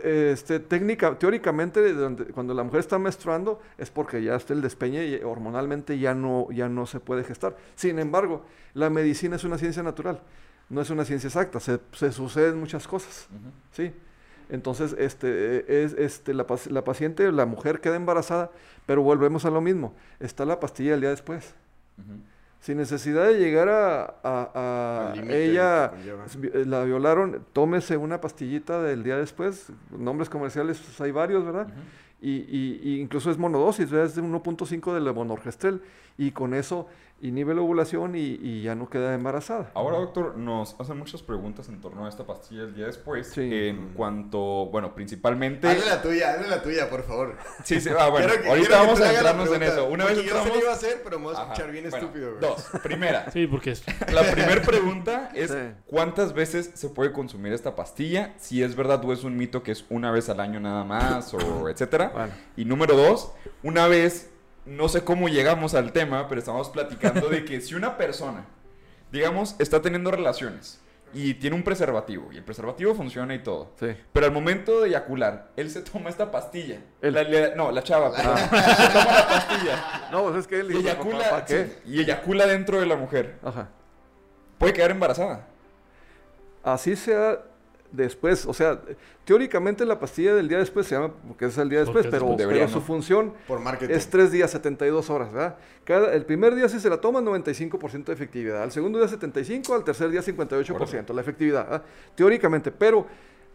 este, 0.04 0.60
técnica, 0.60 1.18
teóricamente, 1.18 1.92
durante- 1.94 2.24
cuando 2.26 2.52
la 2.54 2.62
mujer 2.64 2.80
está 2.80 2.98
menstruando 2.98 3.60
es 3.78 3.90
porque 3.90 4.22
ya 4.22 4.36
está 4.36 4.52
el 4.52 4.60
despeñe 4.60 5.06
y 5.06 5.22
hormonalmente 5.22 5.98
ya 5.98 6.14
no, 6.14 6.48
ya 6.50 6.68
no 6.68 6.86
se 6.86 7.00
puede 7.00 7.24
gestar. 7.24 7.56
Sin 7.74 7.98
embargo, 7.98 8.44
la 8.74 8.90
medicina 8.90 9.36
es 9.36 9.44
una 9.44 9.58
ciencia 9.58 9.82
natural, 9.82 10.20
no 10.68 10.80
es 10.80 10.90
una 10.90 11.04
ciencia 11.04 11.28
exacta. 11.28 11.60
Se, 11.60 11.78
se 11.92 12.12
suceden 12.12 12.58
muchas 12.58 12.86
cosas. 12.88 13.28
¿sí? 13.72 13.92
Entonces, 14.48 14.94
este, 14.98 15.28
eh, 15.58 15.64
es, 15.84 15.92
este, 15.94 16.32
la, 16.34 16.46
la 16.70 16.84
paciente, 16.84 17.30
la 17.32 17.46
mujer 17.46 17.80
queda 17.80 17.96
embarazada, 17.96 18.50
pero 18.86 19.02
volvemos 19.02 19.44
a 19.44 19.50
lo 19.50 19.60
mismo. 19.60 19.94
Está 20.20 20.44
la 20.44 20.60
pastilla 20.60 20.94
el 20.94 21.00
día 21.00 21.10
después. 21.10 21.54
Sin 22.60 22.78
necesidad 22.78 23.26
de 23.28 23.38
llegar 23.38 23.68
a, 23.68 24.02
a- 24.24 24.50
a- 24.54 25.12
ella, 25.30 25.92
eh, 26.52 26.64
la 26.66 26.82
violaron, 26.84 27.44
tómese 27.52 27.96
una 27.96 28.20
pastillita 28.20 28.82
del 28.82 29.02
día 29.04 29.16
después. 29.16 29.68
Nombres 29.96 30.28
comerciales 30.28 30.78
pues, 30.78 31.00
hay 31.00 31.10
varios, 31.12 31.44
¿verdad? 31.44 31.68
y, 32.20 32.30
y- 32.32 32.80
y 32.82 33.00
incluso 33.00 33.30
es 33.30 33.38
monodosis, 33.38 33.90
¿verdad? 33.90 34.06
es 34.06 34.14
de 34.16 34.22
1.5 34.22 34.94
de 34.94 35.00
la 35.00 35.12
monorgestrel. 35.12 35.80
Y 36.18 36.30
con 36.32 36.54
eso 36.54 36.88
inhibe 37.20 37.54
la 37.54 37.62
ovulación 37.62 38.14
y, 38.14 38.38
y 38.42 38.62
ya 38.62 38.74
no 38.74 38.90
queda 38.90 39.14
embarazada. 39.14 39.70
Ahora, 39.74 39.96
doctor, 39.98 40.36
nos 40.36 40.78
hacen 40.78 40.98
muchas 40.98 41.22
preguntas 41.22 41.68
en 41.68 41.80
torno 41.80 42.04
a 42.04 42.08
esta 42.08 42.24
pastilla 42.26 42.62
el 42.64 42.74
día 42.74 42.86
después. 42.86 43.28
Sí. 43.28 43.40
En 43.68 43.94
cuanto, 43.94 44.66
bueno, 44.66 44.94
principalmente... 44.94 45.66
Hazle 45.66 45.86
la 45.86 46.02
tuya, 46.02 46.32
hazle 46.34 46.48
la 46.48 46.62
tuya, 46.62 46.90
por 46.90 47.02
favor. 47.04 47.36
Sí, 47.64 47.80
sí, 47.80 47.88
ah, 47.98 48.08
bueno, 48.10 48.28
que- 48.42 48.48
ahorita 48.48 48.82
vamos 48.82 49.00
a 49.00 49.12
entrarnos 49.12 49.50
en 49.52 49.62
eso. 49.62 49.86
Una 49.88 50.04
vez 50.04 50.14
porque 50.14 50.28
yo 50.28 50.36
entramos... 50.36 50.48
se 50.48 50.54
lo 50.54 50.60
iba 50.62 50.70
a 50.70 50.74
hacer, 50.74 51.00
pero 51.02 51.18
me 51.18 51.24
voy 51.26 51.34
a 51.34 51.38
Ajá, 51.38 51.52
escuchar 51.52 51.70
bien 51.72 51.88
bueno, 51.90 52.06
estúpido. 52.06 52.34
Dos. 52.40 52.64
Primera. 52.82 53.30
Sí, 53.30 53.46
porque 53.46 53.70
es... 53.70 53.84
La 54.12 54.22
primera 54.30 54.60
pregunta 54.62 55.30
es 55.34 55.50
Sí. 55.50 55.56
¿cuántas 55.86 56.32
veces 56.34 56.70
se 56.74 56.88
puede 56.90 57.12
consumir 57.12 57.52
esta 57.52 57.74
pastilla? 57.74 58.34
Si 58.36 58.62
es 58.62 58.76
verdad 58.76 59.02
o 59.04 59.12
es 59.12 59.24
un 59.24 59.36
mito 59.36 59.62
que 59.62 59.72
es 59.72 59.84
una 59.88 60.10
vez 60.10 60.28
al 60.28 60.40
año 60.40 60.60
nada 60.60 60.84
más 60.84 61.32
o 61.34 61.68
etcétera. 61.70 62.10
Bueno. 62.12 62.32
Y 62.56 62.64
número 62.66 62.94
dos, 62.96 63.32
una 63.62 63.86
vez, 63.88 64.30
no 64.66 64.88
sé 64.88 65.02
cómo 65.04 65.28
llegamos 65.28 65.74
al 65.74 65.92
tema, 65.92 66.28
pero 66.28 66.38
estamos 66.40 66.68
platicando 66.68 67.28
de 67.28 67.44
que 67.44 67.60
si 67.60 67.74
una 67.74 67.96
persona, 67.96 68.44
digamos, 69.12 69.54
está 69.58 69.80
teniendo 69.80 70.10
relaciones 70.10 70.80
y 71.14 71.34
tiene 71.34 71.54
un 71.56 71.62
preservativo 71.62 72.32
y 72.32 72.36
el 72.36 72.42
preservativo 72.44 72.94
funciona 72.94 73.32
y 73.34 73.38
todo, 73.42 73.70
Sí. 73.78 73.96
pero 74.12 74.26
al 74.26 74.32
momento 74.32 74.80
de 74.80 74.88
eyacular, 74.88 75.50
él 75.56 75.70
se 75.70 75.82
toma 75.82 76.10
esta 76.10 76.30
pastilla. 76.30 76.80
Él. 77.00 77.14
La- 77.14 77.22
la- 77.22 77.54
no, 77.54 77.70
la 77.70 77.82
chava, 77.82 78.12
perdón. 78.14 78.36
se 78.76 78.88
toma 78.92 79.12
la 79.12 79.28
pastilla 79.28 80.08
No, 80.10 80.24
pues 80.24 80.36
es 80.36 80.46
que 80.48 80.60
él 80.60 80.72
y 80.72 80.76
eyacula, 80.78 81.30
¿para 81.30 81.44
qué? 81.44 81.64
sí, 81.66 81.72
y 81.92 82.00
eyacula 82.00 82.46
dentro 82.46 82.80
de 82.80 82.86
la 82.86 82.96
mujer. 82.96 83.38
Ajá. 83.44 83.68
Puede 84.58 84.72
quedar 84.72 84.90
embarazada. 84.90 85.46
Así 86.64 86.96
sea 86.96 87.38
después, 87.96 88.46
o 88.46 88.52
sea, 88.54 88.80
teóricamente 89.24 89.84
la 89.84 89.98
pastilla 89.98 90.34
del 90.34 90.48
día 90.48 90.58
después 90.58 90.86
se 90.86 90.94
llama 90.94 91.12
porque 91.26 91.46
es 91.46 91.58
el 91.58 91.68
día 91.68 91.80
después, 91.80 92.04
es 92.04 92.10
pero. 92.10 92.34
Debería, 92.36 92.62
pero 92.64 92.72
su 92.74 92.78
¿no? 92.80 92.84
función 92.84 93.32
Por 93.48 93.60
marketing. 93.60 93.94
es 93.94 94.08
tres 94.10 94.30
días, 94.30 94.50
72 94.50 95.10
horas, 95.10 95.32
¿verdad? 95.32 95.56
Cada, 95.84 96.12
el 96.14 96.24
primer 96.24 96.54
día 96.54 96.68
si 96.68 96.78
se 96.80 96.88
la 96.90 97.00
toma 97.00 97.20
95% 97.20 98.04
de 98.04 98.12
efectividad, 98.12 98.62
al 98.62 98.72
segundo 98.72 98.98
día 98.98 99.08
75, 99.08 99.74
al 99.74 99.84
tercer 99.84 100.10
día 100.10 100.20
58% 100.22 101.14
la 101.14 101.20
efectividad, 101.20 101.64
¿verdad? 101.64 101.82
teóricamente, 102.14 102.70
pero 102.70 103.06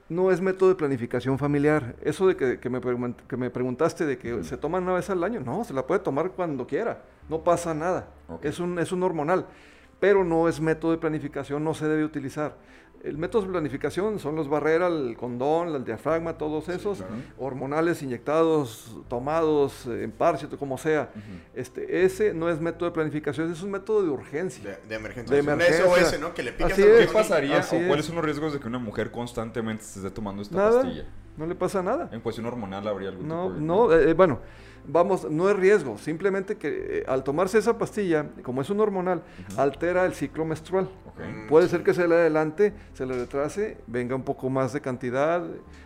no 0.09 0.29
es 0.29 0.41
método 0.41 0.69
de 0.69 0.75
planificación 0.75 1.37
familiar. 1.39 1.95
Eso 2.01 2.27
de 2.27 2.35
que, 2.35 2.59
que 2.59 2.69
me, 2.69 2.81
pregun- 2.81 3.15
que 3.27 3.37
me 3.37 3.49
preguntaste 3.49 4.05
de 4.05 4.17
que 4.17 4.43
se 4.43 4.57
toma 4.57 4.79
una 4.79 4.93
vez 4.93 5.09
al 5.09 5.23
año, 5.23 5.39
no, 5.39 5.63
se 5.63 5.73
la 5.73 5.87
puede 5.87 6.01
tomar 6.01 6.31
cuando 6.31 6.67
quiera, 6.67 7.01
no 7.29 7.43
pasa 7.43 7.73
nada, 7.73 8.07
Ok. 8.27 8.43
es, 8.43 8.59
un, 8.59 8.77
es 8.79 8.91
un 8.91 9.03
hormonal, 9.03 9.45
pero 10.01 10.23
no 10.25 10.49
es 10.49 10.59
método 10.59 10.91
de 10.91 10.97
planificación, 10.97 11.63
no 11.63 11.73
se 11.73 11.87
debe 11.87 12.03
utilizar. 12.03 12.55
El 13.03 13.17
método 13.17 13.41
de 13.43 13.49
planificación 13.49 14.19
son 14.19 14.35
los 14.35 14.47
barreras, 14.47 14.91
el 14.91 15.17
condón, 15.17 15.75
el 15.75 15.83
diafragma, 15.83 16.37
todos 16.37 16.69
esos, 16.69 17.03
hormonales 17.39 18.03
inyectados, 18.03 18.95
tomados, 19.07 19.87
eh, 19.87 20.03
en 20.03 20.11
parche, 20.11 20.47
como 20.59 20.77
sea. 20.77 21.09
este, 21.55 22.03
ese 22.05 22.33
no 22.33 22.49
es 22.49 22.59
método 22.61 22.85
de 22.89 22.93
planificación, 22.93 23.51
es 23.51 23.63
un 23.63 23.71
método 23.71 24.03
de 24.03 24.09
urgencia. 24.09 24.63
De, 24.63 24.87
de 24.87 24.95
emergencia. 24.95 25.33
De 25.33 25.39
Es 25.41 25.47
un 25.47 25.53
emergencia. 25.53 25.85
SOS, 26.11 26.19
¿no? 26.19 26.33
Que 26.33 26.43
le 26.43 26.51
picas 26.53 26.73
Así 26.73 26.83
es. 26.83 27.07
¿Qué 27.07 27.13
pasaría 27.13 27.59
Así 27.59 27.75
o 27.75 27.79
es. 27.79 27.87
cuáles 27.87 28.05
son 28.05 28.15
los 28.15 28.25
riesgos 28.25 28.53
de 28.53 28.59
que 28.59 28.67
una 28.67 28.79
mujer 28.79 29.09
constantemente 29.11 29.83
se 29.83 29.99
esté 29.99 30.11
tomando 30.11 30.41
esta 30.43 30.55
Nada, 30.55 30.81
pastilla? 30.83 31.05
no 31.37 31.45
le 31.47 31.55
pasa 31.55 31.81
nada. 31.81 32.09
En 32.11 32.21
cuestión 32.21 32.45
hormonal 32.45 32.87
habría 32.87 33.09
algún 33.09 33.27
No, 33.27 33.43
tipo 33.47 33.55
de... 33.55 33.61
no, 33.61 33.93
eh, 33.93 34.09
eh, 34.11 34.13
bueno, 34.13 34.39
vamos, 34.87 35.29
no 35.29 35.49
es 35.49 35.55
riesgo, 35.55 35.97
simplemente 35.97 36.55
que 36.57 36.99
eh, 36.99 37.03
al 37.07 37.23
tomarse 37.23 37.57
esa 37.57 37.77
pastilla, 37.77 38.27
como 38.43 38.61
es 38.61 38.69
un 38.69 38.79
hormonal, 38.79 39.23
altera 39.57 40.05
el 40.05 40.13
ciclo 40.13 40.45
menstrual. 40.45 40.89
Ok. 41.21 41.47
Puede 41.49 41.67
ser 41.67 41.83
que 41.83 41.93
se 41.93 42.07
le 42.07 42.15
adelante, 42.15 42.73
se 42.93 43.05
le 43.05 43.13
retrase, 43.15 43.77
venga 43.87 44.15
un 44.15 44.23
poco 44.23 44.49
más 44.49 44.73
de 44.73 44.81
cantidad, 44.81 45.41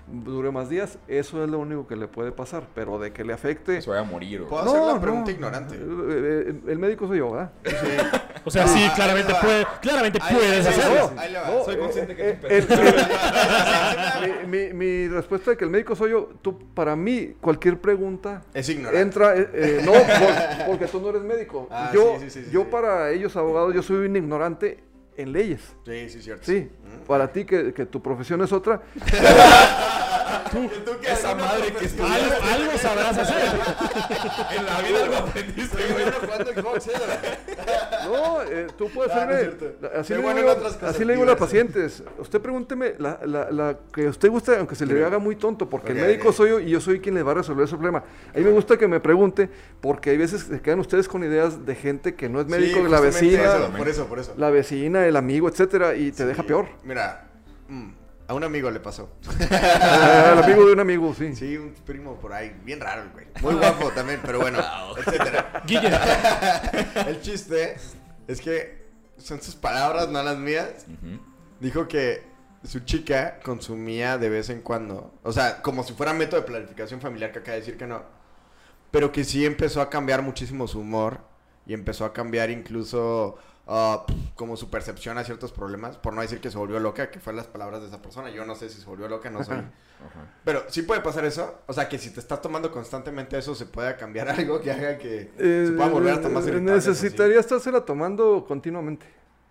dure 0.07 0.51
más 0.51 0.69
días, 0.69 0.97
eso 1.07 1.43
es 1.43 1.49
lo 1.49 1.59
único 1.59 1.88
que 1.88 1.95
le 1.95 2.07
puede 2.07 2.31
pasar, 2.31 2.67
pero 2.75 2.99
de 2.99 3.11
que 3.11 3.23
le 3.23 3.33
afecte... 3.33 3.81
Se 3.81 3.89
vaya 3.89 4.01
a 4.01 4.05
morir. 4.05 4.41
o- 4.41 4.47
¿Puedo 4.47 4.63
hacer 4.63 4.93
la 4.95 5.01
pregunta 5.01 5.31
ignorante? 5.31 5.75
Eh, 5.75 5.79
eh, 5.79 6.53
el 6.67 6.79
médico 6.79 7.07
soy 7.07 7.17
yo, 7.19 7.31
¿verdad? 7.31 7.51
O 8.43 8.51
sea, 8.51 8.67
sí, 8.67 8.79
Ah, 8.88 8.93
claramente, 8.95 9.33
puede, 9.41 9.65
claramente 9.81 10.19
puedes 10.31 10.67
hacerlo. 10.67 11.11
va, 11.15 11.21
ahí 11.21 11.31
le 11.31 11.39
va. 11.39 11.47
No, 11.49 11.63
Soy 11.63 11.73
eh, 11.75 11.79
consciente 11.79 12.15
que 12.15 12.38
mi, 14.47 14.73
mi- 14.73 15.07
respuesta 15.07 15.51
de 15.51 15.57
que 15.57 15.63
el 15.65 15.69
médico 15.71 15.95
soy 15.95 16.11
yo, 16.11 16.29
tú, 16.41 16.57
para 16.73 16.95
mí, 16.95 17.36
cualquier 17.41 17.79
pregunta 17.79 18.43
Es 18.53 18.69
ignorante. 18.69 19.01
entra, 19.01 19.36
eh, 19.36 19.49
eh, 19.53 19.81
no, 19.83 19.91
por- 19.93 20.65
porque 20.67 20.86
tú 20.88 20.99
no 21.01 21.09
eres 21.09 21.23
médico. 21.23 21.67
Ah, 21.71 21.91
yo, 21.93 22.17
sí, 22.19 22.29
sí, 22.29 22.41
sí, 22.41 22.45
sí, 22.45 22.51
yo 22.51 22.61
sí. 22.61 22.67
para 22.71 23.09
ellos 23.11 23.36
abogados, 23.36 23.73
yo 23.73 23.81
soy 23.81 24.05
un 24.05 24.15
ignorante 24.15 24.83
en 25.18 25.32
leyes. 25.32 25.61
Sí, 25.86 26.09
sí, 26.09 26.22
cierto. 26.22 26.45
Sí, 26.45 26.70
Mm. 26.84 27.05
para 27.07 27.32
ti 27.32 27.45
que, 27.45 27.74
que 27.74 27.86
tu 27.86 28.01
profesión 28.01 28.41
es 28.41 28.51
otra, 28.51 28.82
Esa 31.07 31.36
madre 31.36 31.73
que 31.73 31.86
estudió. 31.86 32.05
Algo, 32.13 32.36
algo 32.53 32.77
sabrás 32.77 33.17
hacer. 33.17 33.59
En 34.57 34.65
la 34.65 34.81
vida 34.81 35.05
lo 35.07 35.17
aprendiste, 35.17 35.77
güey. 35.91 36.03
¿eh? 36.05 36.11
no, 38.05 38.41
eh, 38.43 38.67
tú 38.77 38.89
puedes 38.93 39.11
Ah, 39.13 39.25
no 39.25 39.38
cierto. 39.38 39.65
así, 39.95 40.13
le 40.13 40.19
digo, 40.33 40.49
así 40.81 41.05
le 41.05 41.13
digo 41.13 41.23
a 41.23 41.25
diversas. 41.25 41.36
pacientes, 41.39 42.03
usted 42.19 42.41
pregúnteme 42.41 42.93
la, 42.99 43.19
la- 43.25 43.51
la 43.51 43.77
que 43.93 44.07
a 44.07 44.09
usted 44.09 44.29
guste, 44.29 44.55
aunque 44.57 44.75
se 44.75 44.86
le 44.86 45.03
haga 45.05 45.19
muy 45.19 45.36
tonto, 45.36 45.69
porque 45.69 45.91
el 45.91 45.99
médico 45.99 46.31
soy 46.31 46.49
yo 46.49 46.59
y 46.59 46.69
yo 46.69 46.79
soy 46.81 46.99
quien 46.99 47.15
le 47.15 47.23
va 47.23 47.31
a 47.31 47.36
resolver 47.36 47.65
ese 47.65 47.75
problema. 47.75 48.03
A 48.33 48.38
mí 48.38 48.43
me 48.43 48.51
gusta 48.51 48.77
que 48.77 48.88
me 48.88 48.99
pregunte, 48.99 49.49
porque 49.81 50.11
hay 50.11 50.17
veces 50.17 50.43
que 50.43 50.55
se 50.55 50.61
quedan 50.61 50.79
ustedes 50.79 51.07
con 51.07 51.23
ideas 51.23 51.65
de 51.65 51.75
gente 51.75 52.15
que 52.15 52.29
no 52.29 52.39
es 52.41 52.47
médico, 52.47 52.77
Sí, 52.77 52.83
de 52.83 52.89
la 52.89 52.99
vecina, 52.99 53.43
eso, 53.43 53.69
por 53.77 53.88
eso, 53.88 54.05
por 54.07 54.19
eso. 54.19 54.33
la 54.38 54.49
vecina, 54.49 55.05
el 55.07 55.15
amigo, 55.15 55.47
etcétera, 55.49 55.95
y 55.95 56.11
te 56.11 56.25
deja 56.25 56.43
peor. 56.43 56.67
Mira, 56.83 57.27
mm, 57.67 57.89
a 58.28 58.34
un 58.34 58.43
amigo 58.43 58.71
le 58.71 58.80
pasó. 58.80 59.09
Ah, 59.51 60.32
el 60.34 60.43
amigo 60.43 60.65
de 60.65 60.73
un 60.73 60.80
amigo, 60.80 61.13
sí. 61.13 61.36
Sí, 61.36 61.57
un 61.57 61.73
primo 61.73 62.15
por 62.15 62.34
ahí, 62.34 62.55
bien 62.63 62.80
raro 62.80 63.03
el 63.03 63.09
güey. 63.09 63.28
Muy 63.41 63.55
guapo 63.55 63.91
también, 63.91 64.19
pero 64.23 64.39
bueno, 64.39 64.59
etcétera. 64.97 65.63
Guille, 65.65 65.91
El 67.07 67.21
chiste 67.21 67.78
es 68.28 68.41
que 68.41 68.86
son 69.17 69.41
sus 69.41 69.55
palabras, 69.55 70.09
no 70.09 70.21
las 70.23 70.38
mías. 70.38 70.86
Dijo 71.59 71.88
que 71.88 72.23
su 72.63 72.80
chica 72.80 73.39
consumía 73.43 74.17
de 74.17 74.30
vez 74.30 74.49
en 74.49 74.61
cuando, 74.61 75.13
o 75.23 75.32
sea, 75.32 75.61
como 75.61 75.84
si 75.84 75.93
fuera 75.93 76.13
método 76.13 76.41
de 76.41 76.47
planificación 76.47 76.99
familiar, 76.99 77.32
que 77.32 77.39
acaba 77.39 77.53
de 77.53 77.59
decir 77.59 77.78
que 77.78 77.86
no, 77.86 78.03
pero 78.91 79.11
que 79.11 79.23
sí 79.23 79.45
empezó 79.45 79.82
a 79.82 79.89
cambiar 79.89 80.21
muchísimo 80.21 80.67
su 80.67 80.80
humor 80.80 81.19
y 81.67 81.73
empezó 81.73 82.05
a 82.05 82.13
cambiar 82.13 82.49
incluso 82.49 83.38
ah, 83.68 84.05
como 84.36 84.57
su 84.57 84.70
percepción 84.70 85.18
a 85.18 85.24
ciertos 85.24 85.51
problemas, 85.51 85.97
por 85.97 86.13
no 86.13 86.22
decir 86.22 86.39
que 86.41 86.51
se 86.51 86.57
volvió 86.57 86.80
loca, 86.80 87.09
que 87.09 87.20
fueron 87.20 87.38
las 87.38 87.47
palabras 87.47 87.82
de 87.82 87.88
esa 87.88 88.01
persona. 88.01 88.30
Yo 88.30 88.45
no 88.45 88.55
sé 88.55 88.70
si 88.70 88.80
se 88.80 88.86
volvió 88.86 89.07
loca, 89.07 89.30
no 89.30 89.43
soy. 89.43 89.57
Pero 90.43 90.63
sí 90.68 90.82
puede 90.84 91.01
pasar 91.01 91.26
eso, 91.26 91.61
o 91.68 91.74
sea, 91.74 91.88
que 91.89 91.97
si 91.97 92.11
te 92.11 92.20
estás 92.20 92.41
tomando 92.41 92.72
constantemente 92.72 93.38
eso, 93.38 93.55
se 93.55 93.66
pueda 93.66 93.95
cambiar 93.97 94.30
algo 94.30 94.59
que 94.61 94.72
haga 94.72 94.97
que 94.97 95.32
se 95.38 95.72
pueda 95.74 95.89
volver 95.89 96.13
hasta 96.13 96.30
más 96.30 96.45
Eh, 96.45 96.49
irritable, 96.49 96.76
Necesitaría 96.76 97.39
estársela 97.39 97.82
tomando 97.86 98.45
continuamente. 98.47 99.05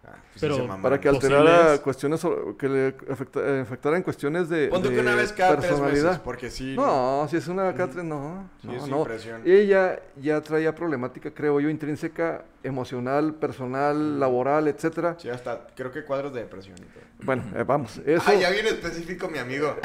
Ah, 0.05 0.11
pues 0.13 0.24
Pero 0.41 0.67
mamó. 0.67 0.83
Para 0.83 1.01
que 1.01 1.09
Posibles- 1.11 1.39
alterara 1.39 1.79
cuestiones, 1.79 2.27
que 2.59 2.69
le 2.69 2.89
afecta- 3.11 3.61
afectara 3.63 3.97
en 3.97 4.03
cuestiones 4.03 4.49
de, 4.49 4.69
que 4.71 4.99
una 5.01 5.15
vez 5.15 5.33
cada 5.33 5.57
tres 5.57 5.67
personalidad. 5.71 6.05
meses, 6.11 6.21
porque 6.25 6.51
sí. 6.51 6.75
No, 6.77 7.27
si 7.31 7.37
es 7.37 7.47
una 7.49 7.73
cada 7.75 7.91
tres, 7.91 8.05
no. 8.05 8.49
Sí, 8.61 8.67
no, 8.69 8.73
es 8.75 8.87
no. 8.89 8.99
impresión. 8.99 9.43
Ella 9.45 10.01
ya 10.21 10.41
traía 10.41 10.75
problemática, 10.75 11.31
creo 11.31 11.61
yo, 11.61 11.69
intrínseca, 11.69 12.43
emocional, 12.63 13.35
personal, 13.35 14.19
laboral, 14.19 14.67
etcétera. 14.69 15.17
Sí, 15.19 15.29
hasta 15.29 15.67
creo 15.77 15.93
que 15.93 16.03
cuadros 16.05 16.33
de 16.35 16.41
depresión 16.41 16.77
y 16.79 16.83
todo. 16.83 17.05
Bueno, 17.23 17.43
eh, 17.55 17.63
vamos. 17.67 17.99
Eso, 18.05 18.23
Ah, 18.27 18.35
ya 18.35 18.51
viene 18.51 18.71
específico 18.71 19.29
mi 19.29 19.39
amigo. 19.39 19.77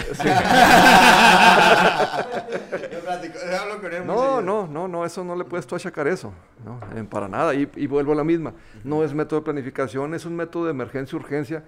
Yo 2.91 2.99
platico, 3.01 3.37
hablo 3.61 3.81
con 3.81 3.93
él 3.93 4.03
muy 4.03 4.15
No, 4.15 4.41
no, 4.41 4.67
no, 4.67 4.87
no, 4.87 5.05
eso 5.05 5.23
no 5.23 5.35
le 5.35 5.43
puedes 5.43 5.65
tú 5.67 5.75
achacar 5.75 6.07
eso, 6.07 6.33
no, 6.65 6.79
eh, 6.99 7.03
para 7.09 7.27
nada, 7.27 7.53
y, 7.53 7.69
y 7.75 7.87
vuelvo 7.87 8.13
a 8.13 8.15
la 8.15 8.23
misma, 8.23 8.53
no 8.83 9.03
es 9.03 9.13
método 9.13 9.39
de 9.41 9.45
planificación, 9.45 10.13
es 10.13 10.25
un 10.25 10.35
método 10.39 10.65
de 10.65 10.71
emergencia, 10.71 11.17
urgencia, 11.17 11.63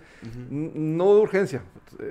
no 0.50 1.06
urgencia, 1.20 1.62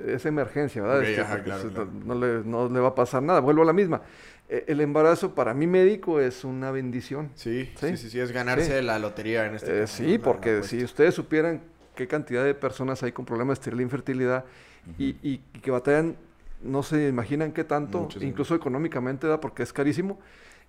es 0.07 0.25
emergencia, 0.25 0.81
¿verdad? 0.83 1.01
Ajá, 1.23 1.43
claro, 1.43 1.69
claro. 1.69 1.89
No, 2.05 2.15
le, 2.15 2.43
no 2.45 2.69
le 2.69 2.79
va 2.79 2.89
a 2.89 2.95
pasar 2.95 3.21
nada, 3.23 3.39
vuelvo 3.41 3.63
a 3.63 3.65
la 3.65 3.73
misma. 3.73 4.01
Eh, 4.47 4.65
El 4.67 4.79
embarazo 4.81 5.33
para 5.33 5.53
mi 5.53 5.65
médico 5.67 6.19
es 6.19 6.43
una 6.43 6.71
bendición. 6.71 7.31
Sí, 7.35 7.71
Sí. 7.75 7.89
sí, 7.89 7.97
sí, 7.97 8.09
sí, 8.11 8.19
es 8.19 8.31
ganarse 8.31 8.79
Sí. 8.79 8.85
la 8.85 8.99
lotería 8.99 9.45
en 9.45 9.55
este 9.55 9.75
Eh, 9.77 9.81
caso, 9.81 9.97
sí, 9.97 10.03
¿no? 10.03 10.09
La- 10.09 10.17
la 10.17 10.23
porque 10.23 10.63
si 10.63 10.83
ustedes 10.83 11.13
supieran 11.15 11.61
qué 11.95 12.07
cantidad 12.07 12.43
de 12.45 12.53
personas 12.53 13.01
hay 13.03 13.11
con 13.11 13.25
problemas 13.25 13.57
de 13.57 13.61
esterilidad 13.61 13.83
infertilidad 13.85 14.45
y, 14.97 15.09
y- 15.23 15.41
y 15.53 15.59
que 15.59 15.71
batallan, 15.71 16.15
no 16.61 16.83
se 16.83 17.07
imaginan 17.07 17.51
qué 17.53 17.63
tanto, 17.63 18.07
incluso 18.21 18.53
económicamente, 18.55 19.25
da 19.27 19.39
porque 19.41 19.63
es 19.63 19.73
carísimo, 19.73 20.19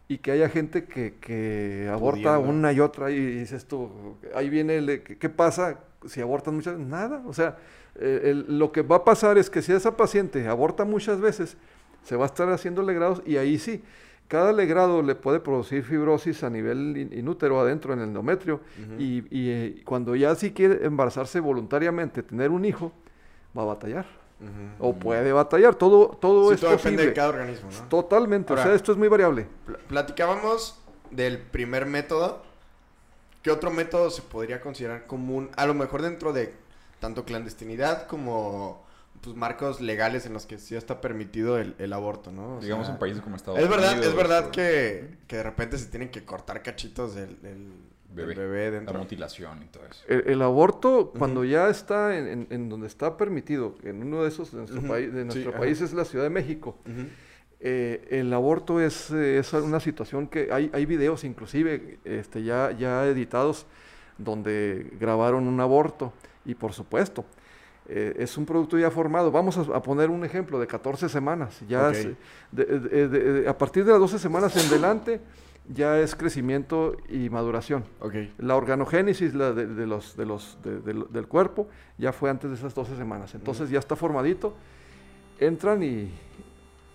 y 0.09 0.19
que 0.19 0.33
haya 0.33 0.49
gente 0.49 0.85
que, 0.85 1.15
que 1.21 1.89
aborta 1.91 2.39
una 2.51 2.73
y 2.73 2.81
otra 2.81 3.11
y 3.11 3.19
dices 3.19 3.67
tú, 3.67 3.91
ahí 4.35 4.51
viene, 4.51 4.77
el- 4.77 5.03
¿qué, 5.03 5.17
qué 5.17 5.29
pasa 5.29 5.81
si 6.07 6.21
abortan 6.21 6.55
muchas 6.55 6.75
veces? 6.75 6.89
Nada, 6.89 7.23
o 7.27 7.33
sea, 7.33 7.57
eh, 7.97 8.21
el- 8.25 8.59
lo 8.59 8.73
que 8.73 8.83
va 8.83 8.97
a 8.97 9.05
pasar 9.05 9.39
es 9.39 9.49
que 9.49 9.63
si 9.63 9.73
esa 9.73 9.97
paciente 9.97 10.47
aborta 10.49 10.85
muchas 10.85 11.21
veces, 11.21 11.57
se 12.03 12.17
va 12.17 12.25
a 12.25 12.27
estar 12.27 12.49
haciendo 12.51 12.83
legrados 12.83 13.23
y 13.25 13.37
ahí 13.37 13.59
sí, 13.59 13.83
cada 14.29 14.53
legrado 14.53 15.03
le 15.03 15.15
puede 15.15 15.41
producir 15.41 15.85
fibrosis 15.85 16.43
a 16.43 16.51
nivel 16.51 16.97
in- 16.97 17.13
inútero 17.13 17.61
adentro 17.61 17.93
en 17.93 18.01
el 18.01 18.07
endometrio 18.09 18.61
y, 18.99 19.19
y, 19.31 19.51
eh, 19.51 19.83
cuando 19.85 20.17
ya 20.17 20.35
sí 20.35 20.53
quiere 20.53 20.85
embarazarse 20.87 21.39
voluntariamente, 21.41 22.23
tener 22.23 22.51
un 22.51 22.65
hijo, 22.65 22.93
va 23.57 23.63
a 23.63 23.67
batallar 23.67 24.07
O 24.79 24.95
puede 24.95 25.33
batallar, 25.33 25.75
todo, 25.77 26.09
todo 26.21 26.49
Sí, 26.49 26.55
es 26.55 26.61
todo 26.61 26.71
depende 26.73 27.07
de 27.07 27.13
cada 27.13 27.29
organismo, 27.29 27.71
¿no? 27.71 27.89
Totalmente, 27.89 28.53
o 28.53 28.57
sea, 28.57 28.75
esto 28.75 28.93
es 28.93 28.99
muy 28.99 29.09
variable. 29.09 29.47
Pl- 29.67 29.79
Platicábamos 29.89 30.79
del 31.11 31.39
primer 31.39 31.87
método. 31.87 32.43
¿Qué 33.43 33.51
otro 33.51 33.71
método 33.71 34.11
se 34.11 34.23
podría 34.23 34.61
considerar 34.61 35.07
común? 35.07 35.51
A 35.57 35.67
lo 35.67 35.75
mejor 35.75 36.03
dentro 36.03 36.33
de 36.33 36.55
tanto 37.01 37.25
clandestinidad 37.25 38.07
como 38.07 38.85
pues, 39.21 39.35
marcos 39.37 39.81
legales 39.81 40.27
en 40.27 40.33
los 40.33 40.47
que 40.47 40.59
sí 40.59 40.77
está 40.77 41.01
permitido 41.01 41.59
el, 41.59 41.75
el 41.79 41.93
aborto, 41.93 42.31
¿no? 42.33 42.57
O 42.57 42.61
Digamos 42.61 42.87
sea, 42.87 42.95
en 42.95 43.01
países 43.01 43.21
como 43.23 43.35
Estados 43.37 43.59
Es 43.61 43.69
verdad, 43.69 43.93
Unidos. 43.93 44.07
es 44.07 44.15
verdad 44.17 44.47
o 44.47 44.51
que, 44.53 45.17
que 45.27 45.37
de 45.37 45.43
repente 45.43 45.77
se 45.79 45.87
tienen 45.87 46.11
que 46.11 46.25
cortar 46.25 46.63
cachitos 46.63 47.15
del, 47.17 47.41
del- 47.43 47.73
Bebé. 48.15 48.83
La 48.83 48.93
mutilación 48.93 49.63
y 49.63 49.67
todo 49.67 49.85
eso. 49.91 50.05
El, 50.09 50.25
el 50.29 50.43
aborto, 50.43 51.13
cuando 51.19 51.45
ya 51.45 51.69
está 51.69 52.17
en, 52.19 52.27
en- 52.27 52.47
en 52.51 52.69
donde 52.69 52.87
está 52.87 53.17
permitido, 53.17 53.75
en 53.83 54.03
uno 54.03 54.23
de 54.23 54.29
esos 54.29 54.51
de 54.53 54.59
nuestro, 54.59 54.83
país, 54.83 55.13
de 55.13 55.21
sí, 55.21 55.25
nuestro 55.27 55.51
ajá. 55.51 55.59
país 55.61 55.81
es 55.81 55.93
la 55.93 56.05
Ciudad 56.05 56.25
de 56.25 56.31
México. 56.31 56.77
Eh, 57.61 58.09
el 58.11 58.33
aborto 58.33 58.81
es, 58.81 59.11
eh, 59.13 59.39
es 59.39 59.53
una 59.53 59.79
situación 59.79 60.27
que 60.27 60.49
hay, 60.53 60.69
hay 60.73 60.85
videos 60.85 61.23
inclusive 61.23 61.99
este, 62.05 62.43
ya, 62.43 62.73
ya 62.73 63.07
editados 63.07 63.67
donde 64.19 64.91
grabaron 64.99 65.47
un 65.47 65.61
aborto 65.61 66.13
y 66.45 66.55
por 66.57 66.73
supuesto 66.73 67.25
eh, 67.89 68.15
es 68.19 68.37
un 68.37 68.47
producto 68.47 68.77
ya 68.79 68.91
formado. 68.91 69.31
Vamos 69.31 69.57
a, 69.59 69.61
a 69.77 69.83
poner 69.83 70.11
un 70.11 70.25
ejemplo 70.25 70.59
de 70.59 70.67
14 70.67 71.09
semanas. 71.09 71.61
Ya 71.69 71.89
Ok. 71.89 71.95
es, 71.95 72.09
de- 72.51 72.65
de- 72.65 73.09
de- 73.09 73.33
de- 73.43 73.49
a 73.49 73.57
partir 73.57 73.85
de 73.85 73.93
las 73.93 74.01
12 74.01 74.19
semanas 74.19 74.57
en 74.57 74.69
delante 74.71 75.21
ya 75.69 75.99
es 76.01 76.15
crecimiento 76.15 76.97
y 77.09 77.31
maduración. 77.31 77.85
Ok. 78.01 78.15
La 78.39 78.57
organogénesis 78.57 79.35
la 79.35 79.53
de, 79.53 79.67
de 79.67 79.87
los, 79.87 80.17
de 80.17 80.27
los, 80.27 80.59
de- 80.63 80.81
de 80.81 80.95
lo- 80.95 81.05
del 81.07 81.29
cuerpo 81.29 81.69
ya 81.99 82.13
fue 82.13 82.31
antes 82.31 82.51
de 82.51 82.57
esas 82.57 82.75
12 82.75 82.97
semanas. 82.97 83.35
Entonces 83.35 83.71
ya 83.71 83.79
está 83.79 83.95
formadito. 83.97 84.55
Entran 85.39 85.83
y 85.83 86.11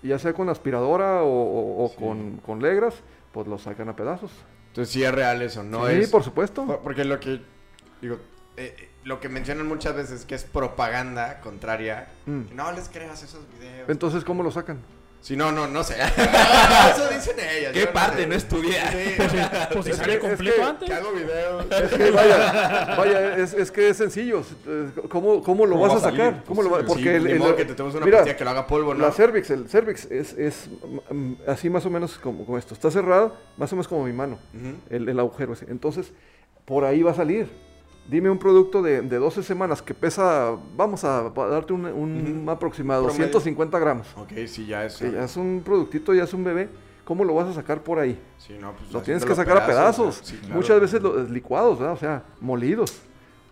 ya 0.04 0.20
sea 0.20 0.34
con 0.34 0.50
aspiradora 0.50 1.24
o, 1.24 1.28
o- 1.28 1.86
o 1.86 1.90
Sí. 1.90 1.96
con, 1.98 2.38
con 2.38 2.62
legras, 2.62 2.96
pues 3.32 3.48
lo 3.48 3.58
sacan 3.58 3.90
a 3.90 3.96
pedazos. 3.96 4.32
Entonces 4.68 4.94
sí 4.94 5.04
es 5.04 5.12
real 5.14 5.42
eso, 5.42 5.64
no 5.64 5.88
sí, 5.88 5.94
es... 5.94 6.10
por 6.10 6.24
supuesto. 6.24 6.66
Por- 6.66 6.80
Porque 6.82 7.04
lo 7.04 7.20
que, 7.20 7.42
digo, 8.02 8.16
eh, 8.58 8.76
eh, 8.78 8.90
lo 9.04 9.20
que 9.20 9.30
mencionan 9.30 9.68
muchas 9.68 9.96
veces 9.96 10.26
que 10.26 10.36
es 10.36 10.44
propaganda 10.44 11.40
contraria. 11.42 12.10
Mm. 12.26 12.56
No 12.56 12.72
les 12.74 12.90
creas 12.90 13.24
esos 13.24 13.46
videos. 13.58 13.90
Entonces, 13.90 14.24
¿cómo 14.24 14.44
lo 14.44 14.52
sacan? 14.52 14.80
Si 15.28 15.36
no, 15.36 15.52
no, 15.52 15.68
no 15.68 15.84
sé. 15.84 15.96
Eso 16.00 17.10
dicen 17.10 17.36
ellas. 17.38 17.74
¿Qué 17.74 17.86
parte 17.88 18.22
sé. 18.22 18.28
no 18.28 18.36
estudié? 18.36 18.78
Pues 19.74 19.84
si, 19.84 19.92
pues 19.92 19.98
sale 19.98 20.20
que- 20.20 20.26
es 20.26 20.32
completo 20.32 20.66
antes. 20.66 20.88
Que 20.88 20.96
hago 20.96 21.12
videos. 21.12 21.66
Es 21.70 21.92
que 21.92 22.12
vaya, 22.12 22.96
vaya, 22.98 23.36
es, 23.36 23.54
es 23.54 23.70
que 23.70 23.90
es 23.90 23.98
sencillo. 23.98 24.42
¿Cómo, 25.10 25.44
cómo 25.44 25.66
lo 25.66 25.74
¿Cómo 25.76 25.82
vas 25.86 25.96
va 25.96 26.08
a 26.08 26.12
sacar? 26.12 26.44
¿Cómo 26.46 26.64
lo 26.64 26.70
Porque 26.70 27.04
Sí, 27.04 27.10
el, 27.10 27.56
que 27.58 27.66
te 27.66 27.76
tomes 27.76 27.94
una 27.96 28.06
mira, 28.06 28.20
pastilla 28.20 28.38
que 28.38 28.44
lo 28.46 28.52
haga 28.52 28.68
polvo, 28.68 28.94
¿no? 28.94 29.02
La 29.06 29.12
cervix, 29.12 29.50
el 29.50 29.68
cervix 29.68 30.06
es, 30.10 30.32
es 30.32 30.70
mm, 31.12 31.34
así 31.46 31.70
más 31.70 31.86
o 31.86 31.90
menos 31.90 32.18
como, 32.20 32.46
como 32.46 32.58
esto. 32.58 32.74
Está 32.74 32.90
cerrado, 32.90 33.36
más 33.58 33.70
o 33.74 33.76
menos 33.76 33.90
como 33.90 34.06
mi 34.06 34.14
mano, 34.14 34.40
el, 34.90 35.10
el 35.10 35.20
agujero 35.20 35.52
ese. 35.52 35.66
Entonces, 35.70 36.14
por 36.64 36.86
ahí 36.86 37.04
va 37.04 37.12
a 37.12 37.16
salir. 37.16 37.50
Dime 38.08 38.30
un 38.30 38.38
producto 38.40 38.82
de, 38.82 39.02
de 39.02 39.18
12 39.18 39.44
semanas 39.44 39.82
que 39.82 39.94
pesa, 39.94 40.56
vamos 40.76 41.04
a, 41.04 41.26
a 41.28 41.30
darte 41.50 41.74
un, 41.74 41.86
un 41.86 42.42
Ujú. 42.44 42.52
aproximado, 42.52 43.04
Promedio. 43.04 43.26
150 43.26 43.80
gramos. 43.80 44.08
Ok, 44.16 44.32
sí, 44.48 44.66
ya 44.66 44.86
es. 44.86 45.00
Ya 45.00 45.26
es 45.26 45.36
un 45.36 45.62
productito, 45.66 46.14
ya 46.14 46.24
es 46.24 46.34
un 46.34 46.44
bebé. 46.44 46.70
¿cómo 47.04 47.24
lo 47.24 47.34
vas 47.34 47.48
a 47.48 47.54
sacar 47.54 47.82
por 47.84 48.00
ahí? 48.00 48.20
Sí, 48.38 48.58
no, 48.60 48.74
pues, 48.74 48.92
Lo 48.92 49.02
tienes 49.02 49.24
que 49.24 49.34
sacar 49.34 49.56
a 49.58 49.66
pedazos. 49.66 50.20
sí, 50.24 50.36
claro. 50.38 50.56
Muchas 50.56 50.82
veces 50.82 51.02
lo- 51.02 51.24
licuados, 51.24 51.80
¿verdad? 51.80 51.94
O 51.94 51.98
sea, 51.98 52.24
molidos. 52.42 53.00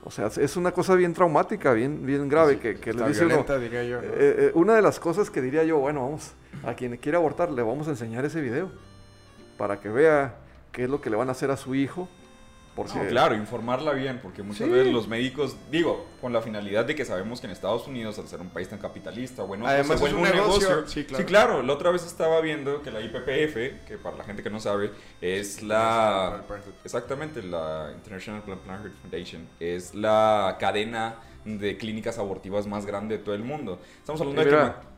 O 0.03 0.12
sea, 0.12 0.28
es 0.28 0.58
una 0.58 0.74
cosa 0.74 0.93
bien 0.95 1.14
traumática, 1.14 1.72
bien, 1.72 2.06
bien 2.06 2.28
grave, 2.28 2.60
que, 2.60 2.76
que 2.76 2.91
le 2.93 3.08
dice 3.08 3.24
violenta, 3.26 3.58
yo. 3.58 4.01
¿no? 4.01 4.08
eh, 4.08 4.12
eh, 4.18 4.51
una 4.56 4.76
de 4.76 4.82
las 4.82 4.99
cosas 4.99 5.30
que 5.30 5.41
diría 5.41 5.64
yo, 5.64 5.78
bueno, 5.80 6.01
vamos, 6.03 6.34
a 6.66 6.74
quien 6.74 6.97
quiera 6.97 7.18
abortar, 7.18 7.49
le 7.49 7.62
vamos 7.64 7.88
a 7.88 7.91
enseñar 7.91 8.26
ese 8.26 8.41
video 8.41 8.70
para 9.58 9.80
que 9.80 9.88
vea 9.89 10.36
qué 10.74 10.84
es 10.84 10.89
lo 10.89 10.99
que 10.99 11.10
le 11.10 11.16
van 11.16 11.30
a 11.30 11.32
hacer 11.32 11.49
a 11.49 11.56
su 11.56 11.76
hijo. 11.76 12.10
Porque, 12.76 12.99
No, 12.99 13.07
claro, 13.07 13.36
informarla 13.36 13.93
bien, 13.93 14.19
porque 14.21 14.43
muchas 14.43 14.67
Sí. 14.67 14.73
veces 14.73 14.91
los 14.91 15.07
médicos, 15.07 15.55
digo, 15.71 16.05
con 16.19 16.34
la 16.34 16.41
finalidad 16.41 16.84
de 16.84 16.93
que 16.93 17.05
sabemos 17.05 17.39
que 17.39 17.47
en 17.47 17.53
Estados 17.53 17.88
Unidos, 17.88 18.19
al 18.19 18.28
ser 18.28 18.41
un 18.41 18.49
país 18.49 18.67
tan 18.67 18.80
capitalista, 18.80 19.43
bueno, 19.43 19.65
Además 19.65 20.01
es 20.01 20.11
un 20.13 20.21
negocio. 20.21 20.86
Sí, 20.86 21.05
claro. 21.05 21.23
Sí, 21.23 21.26
claro. 21.26 21.63
La 21.63 21.73
otra 21.73 21.91
vez 21.91 22.05
estaba 22.05 22.41
viendo 22.41 22.82
que 22.82 22.91
la 22.91 22.99
IPPF, 22.99 23.86
que 23.88 23.97
para 23.97 24.17
la 24.17 24.26
gente 24.26 24.43
que 24.43 24.49
no 24.49 24.59
sabe, 24.59 24.91
es 25.21 25.63
la... 25.63 26.41
Exactamente, 26.84 27.41
la 27.41 27.91
International 27.95 28.41
Planned 28.43 28.63
Parenthood 28.65 28.91
Foundation. 29.01 29.47
Es 29.59 29.95
la 29.95 30.57
cadena 30.59 31.15
de 31.45 31.78
clínicas 31.78 32.17
abortivas 32.17 32.67
más 32.67 32.86
grande 32.86 33.17
de 33.17 33.23
todo 33.23 33.36
el 33.36 33.43
mundo. 33.43 33.80
Estamos 33.99 34.19
hablando 34.19 34.43
de 34.43 34.49
que... 34.49 34.95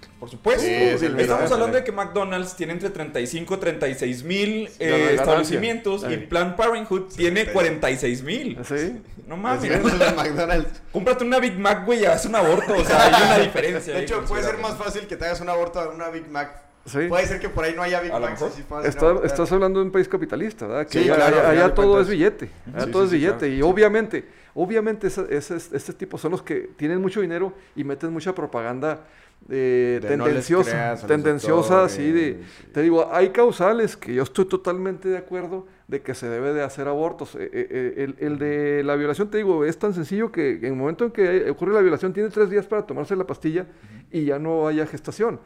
Mac- 0.00 0.10
Por 0.18 0.30
supuesto. 0.30 0.62
Sí, 0.62 0.72
es 0.72 1.02
el 1.02 1.18
Estamos 1.20 1.50
hablando 1.52 1.76
de 1.76 1.84
que 1.84 1.92
McDonald's 1.92 2.56
tiene 2.56 2.72
entre 2.72 2.90
35 2.90 3.54
y 3.54 3.56
36 3.58 4.24
mil 4.24 4.68
eh, 4.78 5.12
establecimientos 5.14 6.04
y 6.08 6.14
Sí. 6.14 6.16
Planned 6.28 6.54
Parenthood 6.56 7.02
tiene 7.16 7.46
46 7.46 8.22
mil. 8.22 8.58
¿Sí? 8.64 9.00
No 9.26 9.36
mames. 9.36 9.64
es 9.64 9.98
de 9.98 10.12
McDonald's. 10.12 10.82
Cómprate 10.92 11.24
una 11.24 11.38
Big 11.38 11.58
Mac, 11.58 11.84
güey, 11.84 12.00
y 12.00 12.04
haz 12.06 12.24
un 12.26 12.34
aborto. 12.34 12.72
O 12.74 12.84
sea, 12.84 13.06
hay 13.06 13.22
una 13.22 13.38
diferencia. 13.44 13.92
De 13.92 13.98
ahí 14.00 14.04
hecho, 14.04 14.24
puede 14.24 14.42
ser 14.42 14.58
más 14.58 14.76
fácil 14.76 15.06
que 15.06 15.16
te 15.16 15.24
hagas 15.24 15.40
un 15.40 15.48
aborto 15.48 15.80
a 15.80 15.88
una 15.90 16.08
Big 16.10 16.28
Mac. 16.28 16.62
Sí. 16.86 17.00
Puede 17.06 17.26
ser 17.26 17.38
que 17.38 17.50
por 17.50 17.64
ahí 17.64 17.74
no 17.76 17.82
haya 17.82 18.00
Big 18.00 18.10
así 18.12 18.62
fácil, 18.62 18.88
Está- 18.88 19.12
¿no? 19.12 19.22
estás 19.22 19.52
hablando 19.52 19.78
de 19.80 19.84
un 19.86 19.92
país 19.92 20.08
capitalista, 20.08 20.66
¿verdad? 20.66 20.86
Que 20.86 21.02
Sí, 21.02 21.10
allá, 21.10 21.16
claro, 21.16 21.46
allá- 21.46 21.74
todo 21.74 21.86
cuentas. 21.92 22.06
es 22.06 22.10
billete, 22.12 22.50
allá 22.74 22.84
Sí, 22.86 22.90
todo 22.90 23.02
sí, 23.02 23.04
es 23.06 23.10
sí, 23.10 23.16
billete. 23.18 23.38
claro, 23.40 23.52
y 23.52 23.56
sí. 23.56 23.62
obviamente, 23.62 24.28
obviamente 24.54 25.06
ese- 25.08 25.26
ese- 25.28 25.56
este 25.56 25.92
tipos 25.92 26.18
son 26.22 26.30
los 26.30 26.42
que 26.42 26.70
tienen 26.78 27.02
mucho 27.02 27.20
dinero 27.20 27.52
y 27.76 27.84
meten 27.84 28.10
mucha 28.10 28.34
propaganda 28.34 29.00
eh, 29.48 30.00
no 30.02 30.24
tendenciosa, 30.24 30.70
creas 30.70 31.06
tendenciosa, 31.06 31.84
así 31.84 32.12
de... 32.12 32.42
Te 32.72 32.82
digo, 32.82 33.08
hay 33.12 33.30
causales 33.30 33.96
que 33.96 34.14
yo 34.14 34.22
estoy 34.22 34.46
totalmente 34.46 35.08
de 35.08 35.18
acuerdo 35.18 35.66
de 35.88 36.02
que 36.02 36.14
se 36.14 36.28
debe 36.28 36.52
de 36.52 36.62
hacer 36.62 36.86
abortos. 36.86 37.34
Eh, 37.34 37.50
eh, 37.50 37.66
eh, 37.70 38.04
el, 38.04 38.16
el 38.18 38.38
de 38.38 38.84
la 38.84 38.94
violación, 38.94 39.30
te 39.30 39.38
digo, 39.38 39.64
es 39.64 39.78
tan 39.78 39.94
sencillo 39.94 40.30
que 40.30 40.56
en 40.56 40.64
el 40.66 40.74
momento 40.74 41.06
en 41.06 41.10
que 41.10 41.50
ocurre 41.50 41.72
la 41.72 41.80
violación 41.80 42.12
tiene 42.12 42.28
tres 42.28 42.50
días 42.50 42.66
para 42.66 42.86
tomarse 42.86 43.16
la 43.16 43.26
pastilla 43.26 43.66
y 44.10 44.26
ya 44.26 44.38
no 44.38 44.66
haya 44.66 44.86
gestación, 44.86 45.40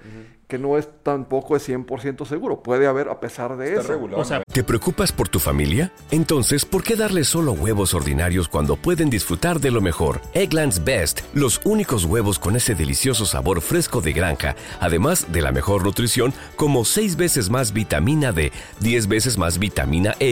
que 0.49 0.59
no 0.59 0.79
es 0.79 0.89
tampoco 1.03 1.57
es 1.57 1.69
100% 1.69 2.27
seguro. 2.27 2.63
Puede 2.63 2.87
haber 2.87 3.09
a 3.09 3.21
pesar 3.21 3.57
de 3.57 3.75
Está 3.75 3.95
eso. 3.95 4.09
O 4.17 4.25
sea, 4.25 4.43
¿Te 4.53 4.63
preocupas 4.65 5.13
por 5.13 5.29
tu 5.29 5.39
familia? 5.39 5.93
Entonces, 6.11 6.65
¿por 6.65 6.83
qué 6.83 6.97
darles 6.97 7.29
solo 7.29 7.53
huevos 7.53 7.95
ordinarios 7.95 8.49
cuando 8.49 8.77
pueden 8.77 9.11
disfrutar 9.11 9.61
de 9.61 9.71
lo 9.71 9.81
mejor? 9.81 10.21
Eggland's 10.35 10.85
Best, 10.85 11.21
los 11.35 11.61
únicos 11.65 12.05
huevos 12.05 12.39
con 12.39 12.57
ese 12.57 12.75
delicioso 12.75 13.27
sabor 13.27 13.61
fresco 13.61 14.01
de 14.01 14.13
granja, 14.13 14.57
además 14.81 15.33
de 15.33 15.43
la 15.43 15.53
mejor 15.53 15.85
nutrición, 15.85 16.33
como 16.57 16.85
6 16.85 17.17
veces 17.17 17.51
más 17.51 17.73
vitamina 17.73 18.33
D, 18.33 18.53
10 18.81 19.09
veces 19.09 19.39
más 19.39 19.59
vitamina 19.59 20.15
E 20.21 20.32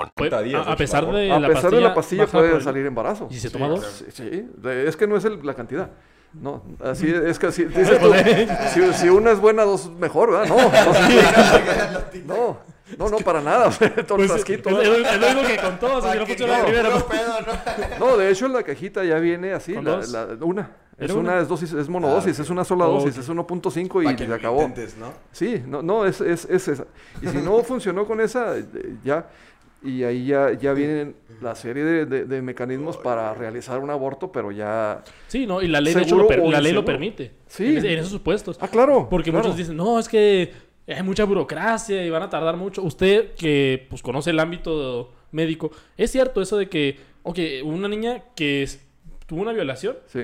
Puede- 0.15 0.29
30 0.31 0.41
días 0.41 0.65
a, 0.65 0.69
a 0.69 0.71
de 0.71 0.77
pesar 0.77 1.05
de 1.11 1.31
a 1.31 1.39
la 1.39 1.47
pesar 1.47 1.61
pastilla, 1.63 1.77
de 1.81 1.87
la 1.87 1.93
pastilla 1.93 2.27
puede 2.27 2.55
el- 2.55 2.63
salir 2.63 2.85
embarazo. 2.85 3.27
¿Y 3.31 3.35
se 3.37 3.49
toma 3.49 3.67
dos? 3.67 3.85
Sí, 3.85 4.05
sí, 4.11 4.47
de- 4.57 4.87
es 4.87 4.95
que 4.97 5.07
no 5.07 5.15
es 5.17 5.25
el- 5.25 5.39
la 5.45 5.53
cantidad. 5.53 5.89
No, 6.33 6.63
así 6.81 7.09
es 7.13 7.37
que 7.39 7.47
así, 7.47 7.65
dices 7.65 7.99
tú, 7.99 8.11
si, 8.73 8.93
si 8.93 9.09
una 9.09 9.31
es 9.31 9.39
buena, 9.39 9.63
dos 9.63 9.91
mejor, 9.91 10.31
¿verdad? 10.31 10.47
No, 10.47 10.57
no, 12.25 12.57
no, 12.97 13.09
no, 13.09 13.17
para 13.19 13.41
nada. 13.41 13.69
Todo 14.07 14.19
el 14.21 14.27
Pues, 14.27 14.31
frasquito, 14.31 14.69
es, 14.69 14.75
¿no? 14.75 14.81
es- 14.81 15.13
es 15.13 15.19
lo 15.21 15.27
mismo 15.27 15.41
que 15.47 15.57
con 15.57 15.79
todos, 15.79 16.03
si 16.11 16.17
no 16.17 16.25
funciona 16.25 16.57
la 16.59 16.63
primera. 16.65 16.89
Pues- 16.91 17.21
¿no? 17.99 18.05
No, 18.07 18.17
de 18.17 18.29
hecho 18.31 18.47
la 18.47 18.63
cajita 18.63 19.03
ya 19.03 19.17
viene 19.19 19.53
así, 19.53 19.73
¿Con 19.73 19.85
la- 19.85 19.91
dos? 19.97 20.09
la- 20.09 20.27
una. 20.41 20.71
Es 20.97 21.09
¿Era 21.09 21.19
una, 21.19 21.31
una? 21.33 21.41
es 21.41 21.47
dosis, 21.47 21.73
es 21.73 21.89
monodosis, 21.89 22.37
es 22.37 22.49
una 22.51 22.63
sola 22.63 22.85
Oh, 22.85 22.93
dosis, 22.99 23.15
ok. 23.17 23.23
es 23.23 23.29
1.5 23.29 24.03
y 24.03 24.15
que 24.15 24.23
se 24.23 24.29
lo 24.29 24.35
acabó. 24.35 24.61
intentes, 24.61 24.97
¿no? 24.97 25.07
Sí, 25.31 25.63
no, 25.65 25.81
no, 25.81 26.05
es, 26.05 26.21
es, 26.21 26.45
es 26.45 26.67
esa. 26.67 26.85
Y 27.21 27.27
si 27.27 27.37
no 27.37 27.59
funcionó 27.63 28.05
con 28.05 28.21
esa, 28.21 28.53
ya, 29.03 29.25
y 29.83 30.03
ahí 30.03 30.25
ya, 30.27 30.53
ya 30.53 30.73
vienen 30.73 31.15
la 31.41 31.55
serie 31.55 31.83
de, 31.83 32.05
de- 32.05 32.25
de 32.25 32.41
mecanismos 32.41 32.97
para 32.97 33.33
realizar 33.33 33.79
un 33.79 33.89
aborto, 33.89 34.31
pero 34.31 34.51
ya... 34.51 35.03
Sí, 35.27 35.47
no, 35.47 35.61
y 35.61 35.67
la 35.67 35.81
ley, 35.81 35.93
de 35.93 36.01
hecho, 36.01 36.09
¿Seguro 36.09 36.23
lo 36.23 36.29
per- 36.29 36.39
o 36.41 36.51
la 36.51 36.61
ley 36.61 36.71
lo 36.71 36.79
inseguro? 36.81 36.85
permite. 36.85 37.31
Sí. 37.47 37.65
En, 37.77 37.85
esos 37.85 38.09
supuestos. 38.09 38.57
Ah, 38.61 38.67
claro. 38.67 39.07
Porque 39.09 39.31
claro. 39.31 39.45
muchos 39.45 39.57
dicen, 39.57 39.75
no, 39.75 39.97
es 39.97 40.07
que 40.07 40.51
hay 40.87 41.01
mucha 41.03 41.23
burocracia 41.23 42.05
y 42.05 42.09
van 42.09 42.23
a 42.23 42.29
tardar 42.29 42.57
mucho. 42.57 42.83
Usted 42.83 43.31
que 43.35 43.87
pues 43.89 44.01
conoce 44.03 44.29
el 44.31 44.39
ámbito 44.39 45.13
médico, 45.31 45.71
es 45.97 46.11
cierto 46.11 46.41
eso 46.41 46.57
de 46.57 46.67
que, 46.69 46.97
ok, 47.23 47.39
una 47.63 47.87
niña 47.87 48.23
que 48.35 48.67
tuvo 49.25 49.41
una 49.41 49.53
violación, 49.53 49.95
Sí. 50.05 50.21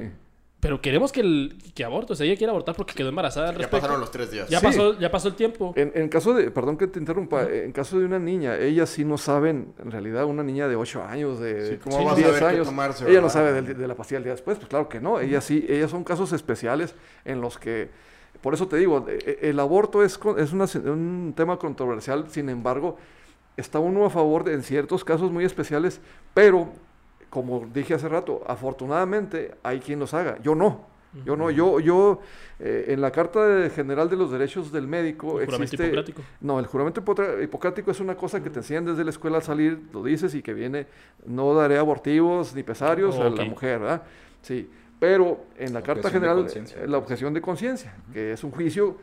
Pero 0.60 0.82
queremos 0.82 1.12
que, 1.12 1.20
el, 1.22 1.58
que 1.76 1.84
aborte, 1.86 2.14
o 2.14 2.16
sea, 2.16 2.26
ella 2.26 2.36
quiere 2.36 2.50
abortar 2.50 2.76
porque 2.76 2.94
quedó 2.96 3.10
embarazada 3.10 3.50
al 3.50 3.54
Ya 3.54 3.58
respecto. 3.60 3.78
pasaron 3.82 4.00
los 4.02 4.10
tres 4.12 4.32
días. 4.32 4.50
Ya 4.50 4.60
Sí. 4.60 4.66
pasó, 4.66 4.98
ya 5.00 5.12
pasó 5.12 5.28
el 5.28 5.36
tiempo. 5.36 5.72
En, 5.76 5.92
en 5.94 6.10
caso 6.10 6.34
de, 6.34 6.50
perdón 6.50 6.78
que 6.78 6.88
te 6.88 6.98
interrumpa, 7.00 7.44
en 7.44 7.72
caso 7.72 8.00
de 8.00 8.06
una 8.06 8.18
niña, 8.18 8.58
ellas 8.58 8.90
sí 8.90 9.06
no 9.06 9.18
saben, 9.20 9.74
en 9.78 9.92
realidad 9.92 10.26
una 10.26 10.42
niña 10.44 10.68
de 10.68 10.76
8 10.76 11.04
años, 11.04 11.40
de 11.40 11.70
Sí, 11.74 11.78
¿cómo 11.78 12.00
Sí, 12.00 12.04
vas 12.06 12.14
a 12.14 12.16
10 12.16 12.28
saber 12.28 12.40
qué 12.42 12.48
años, 12.56 12.68
tomarse, 12.68 13.10
ella 13.10 13.22
no 13.22 13.30
sabe 13.30 13.62
de, 13.62 13.88
la 13.88 13.94
pastilla 13.96 14.18
el 14.18 14.24
día 14.24 14.34
después, 14.34 14.58
pues 14.58 14.68
claro 14.68 14.90
que 14.90 15.00
no, 15.00 15.20
ellas 15.20 15.44
sí, 15.44 15.64
ellas 15.70 15.92
son 15.92 16.04
casos 16.04 16.34
especiales 16.34 16.96
en 17.24 17.40
los 17.40 17.60
que, 17.60 17.90
por 18.42 18.56
eso 18.56 18.68
te 18.68 18.78
digo, 18.78 19.06
e- 19.08 19.38
e- 19.44 19.50
el 19.50 19.60
aborto 19.60 20.04
es, 20.04 20.18
con- 20.18 20.40
es 20.40 20.54
una- 20.54 20.66
un 20.92 21.34
tema 21.38 21.58
controversial, 21.60 22.26
sin 22.30 22.50
embargo, 22.50 22.98
está 23.58 23.78
uno 23.80 24.06
a 24.06 24.10
favor 24.10 24.44
de, 24.44 24.54
en 24.54 24.64
ciertos 24.64 25.04
casos 25.06 25.32
muy 25.32 25.46
especiales, 25.46 26.02
pero, 26.34 26.72
como 27.30 27.66
dije 27.74 27.94
hace 27.94 28.08
rato, 28.10 28.42
afortunadamente 28.48 29.56
hay 29.64 29.80
quien 29.80 30.00
los 30.00 30.14
haga, 30.14 30.38
yo 30.42 30.56
no. 30.56 30.96
Yo 31.26 31.36
no, 31.36 31.50
yo, 31.50 31.80
yo, 31.80 32.20
eh, 32.60 32.86
en 32.90 33.02
la 33.02 33.10
Carta 33.12 33.44
de 33.48 33.72
General 33.72 34.08
de 34.08 34.16
los 34.18 34.30
Derechos 34.30 34.72
del 34.72 34.86
Médico 34.88 35.40
El 35.40 35.46
juramento 35.46 35.64
existe... 35.64 35.86
hipocrático. 35.88 36.22
No, 36.42 36.60
el 36.60 36.68
juramento 36.68 37.02
hipocrático 37.42 37.90
es 37.90 38.00
una 38.00 38.16
cosa 38.16 38.44
que 38.44 38.52
te 38.52 38.60
enseñan 38.60 38.86
desde 38.86 39.04
la 39.04 39.10
escuela 39.10 39.38
al 39.38 39.44
salir, 39.44 39.80
lo 39.94 40.04
dices 40.04 40.36
y 40.36 40.44
que 40.44 40.54
viene, 40.54 40.86
no 41.26 41.56
daré 41.56 41.80
abortivos 41.80 42.54
ni 42.54 42.62
pesarios 42.62 43.18
a 43.18 43.30
la 43.32 43.46
mujer, 43.46 43.80
¿verdad? 43.80 44.04
Sí, 44.44 44.70
pero 45.00 45.46
en 45.58 45.74
la 45.74 45.82
Carta 45.82 46.10
Objeción 46.10 46.22
de 46.22 46.28
General, 46.28 46.38
conciencia. 46.44 46.84
eh, 46.84 46.88
la 46.88 46.98
objeción 47.00 47.34
de 47.34 47.42
conciencia, 47.42 47.96
que 48.14 48.34
es 48.34 48.44
un 48.44 48.52
juicio 48.52 48.98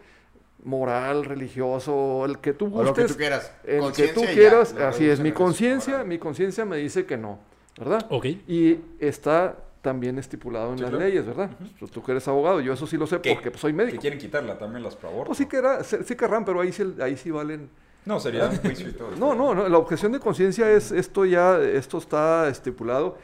moral, 0.62 1.25
religioso, 1.25 2.25
el 2.27 2.39
que 2.39 2.53
tú 2.53 2.66
O 2.66 2.83
lo 2.85 2.95
que 2.95 3.03
gustes, 3.03 3.12
tú 3.12 3.16
quieras. 3.16 3.53
el 3.64 3.70
que 3.75 3.79
Conciencia 3.81 4.14
tú 4.14 4.20
ya, 4.22 4.33
quieras, 4.35 4.72
así 4.75 5.09
es, 5.09 5.18
mi 5.20 5.33
conciencia, 5.33 6.05
mi 6.05 6.18
conciencia 6.18 6.64
me 6.64 6.77
dice 6.77 7.07
que 7.07 7.16
no, 7.16 7.39
¿verdad? 7.79 8.07
Ok. 8.11 8.27
Y 8.47 8.79
está 8.99 9.57
también 9.83 10.18
estipulado 10.18 10.70
en 10.72 10.79
Sí, 10.79 10.83
las 10.83 10.91
claro. 10.91 11.05
leyes, 11.05 11.27
¿verdad? 11.27 11.51
Tú- 11.79 11.89
Tú 11.89 12.03
que 12.03 12.12
eres 12.12 12.27
abogado, 12.29 12.61
yo 12.61 12.72
eso 12.72 12.87
sí 12.87 12.97
lo 12.97 13.07
sé 13.07 13.20
¿Qué? 13.20 13.35
porque 13.35 13.51
pues, 13.51 13.61
soy 13.61 13.72
Que 13.72 13.77
médico. 13.77 14.01
quieren 14.01 14.18
quitarla 14.18 14.57
también 14.59 14.83
las 14.83 14.97
pro. 14.97 15.11
Pues 15.25 15.37
sí, 15.39 15.47
querrá- 15.47 15.83
sí 15.85 15.97
sí 16.05 16.16
querrán, 16.16 16.45
pero 16.45 16.61
ahí 16.61 16.72
sí, 16.72 16.95
ahí 17.03 17.16
sí 17.16 17.31
valen... 17.31 17.68
No, 18.07 18.20
sería 18.20 18.47
un 18.49 18.57
juicio 18.59 18.89
y 18.89 18.93
todo. 18.93 19.11
No, 19.16 19.35
no, 19.35 19.55
no, 19.55 19.68
la 19.68 19.79
objeción 19.79 20.12
de 20.12 20.20
conciencia 20.20 20.70
es 20.70 20.91
esto 20.93 21.25
ya, 21.25 21.59
esto 21.61 21.99
está 21.99 22.49
estipulado. 22.49 23.16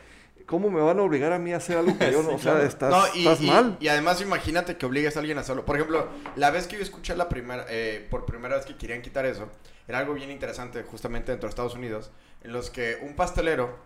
¿Cómo 0.47 0.69
me 0.71 0.81
van 0.81 0.99
a 0.99 1.03
obligar 1.03 1.33
a 1.33 1.39
mí 1.39 1.53
a 1.53 1.59
hacer 1.59 1.77
algo 1.79 1.97
que 1.99 2.11
yo 2.11 2.23
no? 2.23 2.31
Sí, 2.31 2.35
o 2.35 2.39
sea, 2.39 2.53
claro. 2.55 2.67
estás, 2.67 2.91
No, 2.91 3.03
y, 3.15 3.19
estás 3.21 3.41
y- 3.43 3.47
mal. 3.47 3.77
y 3.79 3.89
además 3.89 4.21
imagínate 4.21 4.77
que 4.77 4.85
obligues 4.87 5.17
a 5.17 5.21
alguien 5.21 5.39
a 5.39 5.43
hacerlo. 5.43 5.65
Por 5.65 5.77
ejemplo, 5.77 6.09
la 6.37 6.51
vez 6.51 6.67
que 6.67 6.77
yo 6.77 6.83
escuché 6.83 7.15
la 7.15 7.29
primera, 7.29 7.67
eh, 7.69 8.07
por 8.11 8.25
primera 8.27 8.57
vez 8.57 8.65
que 8.67 8.77
querían 8.77 9.01
quitar 9.03 9.27
eso, 9.27 9.49
era 9.87 9.99
algo 9.99 10.13
bien 10.15 10.31
interesante 10.31 10.83
justamente 10.83 11.31
dentro 11.33 11.47
de 11.47 11.51
Estados 11.51 11.75
Unidos, 11.75 12.11
en 12.43 12.53
los 12.53 12.71
que 12.71 12.99
un 13.03 13.15
pastelero, 13.15 13.77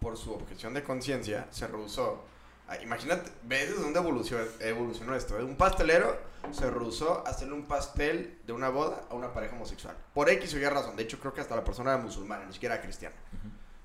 por 0.00 0.16
su 0.16 0.32
objeción 0.32 0.74
de 0.74 0.82
conciencia, 0.82 1.46
se 1.50 1.66
rehusó 1.66 2.24
Ah, 2.68 2.76
Imagínate, 2.82 3.30
ves 3.44 3.68
desde 3.70 3.80
dónde 3.80 4.00
evolucionó, 4.00 4.42
evolucionó 4.58 5.14
esto. 5.14 5.38
¿eh? 5.38 5.44
Un 5.44 5.54
pastelero 5.54 6.18
se 6.50 6.68
rehusó 6.68 7.22
a 7.24 7.30
hacerle 7.30 7.54
un 7.54 7.64
pastel 7.64 8.38
de 8.44 8.52
una 8.52 8.70
boda 8.70 9.02
a 9.08 9.14
una 9.14 9.32
pareja 9.32 9.54
homosexual. 9.54 9.96
Por 10.12 10.28
X 10.30 10.52
o 10.54 10.58
Y 10.58 10.64
razón. 10.64 10.96
De 10.96 11.04
hecho, 11.04 11.20
creo 11.20 11.32
que 11.32 11.40
hasta 11.40 11.54
la 11.54 11.62
persona 11.62 11.94
era 11.94 12.02
musulmana, 12.02 12.44
ni 12.44 12.52
siquiera 12.52 12.74
era 12.74 12.82
cristiana. 12.82 13.14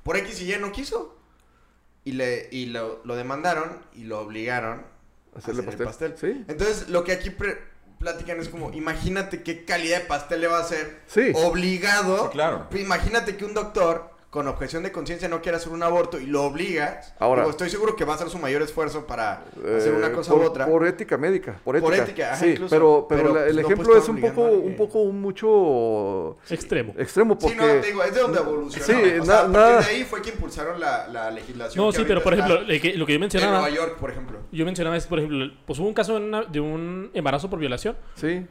Por 0.01 0.17
X 0.17 0.41
y 0.41 0.51
Y 0.51 0.57
no 0.57 0.71
quiso. 0.71 1.15
Y, 2.05 2.13
le, 2.13 2.49
y 2.51 2.65
lo, 2.67 3.01
lo 3.05 3.15
demandaron 3.15 3.85
y 3.93 4.05
lo 4.05 4.19
obligaron 4.19 4.83
a 5.35 5.37
Hacerle 5.37 5.61
hacer 5.61 5.79
el 5.81 5.85
pastel. 5.85 6.11
pastel. 6.13 6.33
Sí. 6.37 6.45
Entonces, 6.47 6.89
lo 6.89 7.03
que 7.03 7.11
aquí 7.11 7.29
pre- 7.29 7.59
platican 7.99 8.39
es 8.39 8.49
como, 8.49 8.71
imagínate 8.73 9.43
qué 9.43 9.63
calidad 9.63 9.99
de 9.99 10.05
pastel 10.07 10.41
le 10.41 10.47
va 10.47 10.57
a 10.57 10.61
hacer 10.61 11.01
Sí. 11.05 11.31
obligado. 11.35 12.23
Sí, 12.23 12.29
claro. 12.31 12.67
Imagínate 12.71 13.37
que 13.37 13.45
un 13.45 13.53
doctor 13.53 14.09
con 14.31 14.47
objeción 14.47 14.81
de 14.81 14.93
conciencia 14.93 15.27
no 15.27 15.41
quiere 15.41 15.57
hacer 15.57 15.73
un 15.73 15.83
aborto 15.83 16.17
y 16.17 16.25
lo 16.25 16.43
obligas. 16.45 17.13
Ahora- 17.19 17.41
Digo, 17.41 17.51
estoy 17.51 17.69
seguro 17.69 17.97
que 17.97 18.05
va 18.05 18.13
a 18.13 18.15
hacer 18.15 18.29
su 18.29 18.39
mayor 18.39 18.61
esfuerzo 18.61 19.05
para 19.05 19.43
hacer 19.75 19.93
una 19.93 20.07
Eh, 20.07 20.11
cosa 20.13 20.31
por, 20.31 20.41
u 20.41 20.45
otra. 20.45 20.65
Por 20.67 20.87
ética 20.87 21.17
médica. 21.17 21.59
Por 21.65 21.77
Por 21.81 21.93
ética. 21.93 22.03
ética, 22.09 22.27
ajá, 22.31 22.35
sí, 22.37 22.51
incluso. 22.51 22.73
pero, 22.73 23.05
pero, 23.09 23.21
Pero, 23.23 23.33
la- 23.35 23.41
el 23.41 23.45
pues, 23.47 23.55
no 23.55 23.61
ejemplo 23.73 23.97
es 23.97 24.07
un 24.07 24.21
poco, 24.21 24.41
un 24.43 24.75
poco 24.77 25.03
mucho 25.11 26.37
Extremo. 26.49 26.93
extremo 26.97 27.37
porque... 27.37 27.55
Sí, 27.55 27.61
no, 27.61 27.67
te 27.81 27.87
digo, 27.87 28.03
es 28.03 28.13
de 28.15 28.21
donde 28.21 28.39
evolucionó. 28.39 28.85
Sí, 28.85 28.93
o 28.93 29.25
sea, 29.25 29.33
na- 29.33 29.39
a 29.39 29.41
partir 29.41 29.51
nada- 29.51 29.79
de 29.81 29.85
ahí 29.87 30.03
fue 30.05 30.21
que 30.21 30.29
impulsaron 30.29 30.79
la, 30.79 31.07
la 31.09 31.29
legislación. 31.31 31.85
No, 31.85 31.91
que 31.91 31.97
sí, 31.97 32.03
pero 32.07 32.23
por 32.23 32.33
ejemplo, 32.33 32.61
lo 32.61 32.67
que, 32.67 32.93
lo 32.95 33.05
que 33.05 33.11
yo 33.11 33.15
En 33.15 33.19
mencionaba, 33.21 33.59
Nueva 33.59 33.69
York, 33.75 33.97
por 33.99 34.11
ejemplo. 34.11 34.39
yo 34.49 34.65
mencionaba 34.65 34.95
es, 34.95 35.07
por 35.07 35.19
ejemplo, 35.19 35.45
pues 35.65 35.77
hubo 35.77 35.89
un 35.89 35.93
caso 35.93 36.17
de, 36.17 36.25
una- 36.25 36.43
de 36.43 36.59
un 36.61 37.11
embarazo 37.13 37.49
por 37.49 37.59
violación. 37.59 37.97
Sí. 38.15 38.45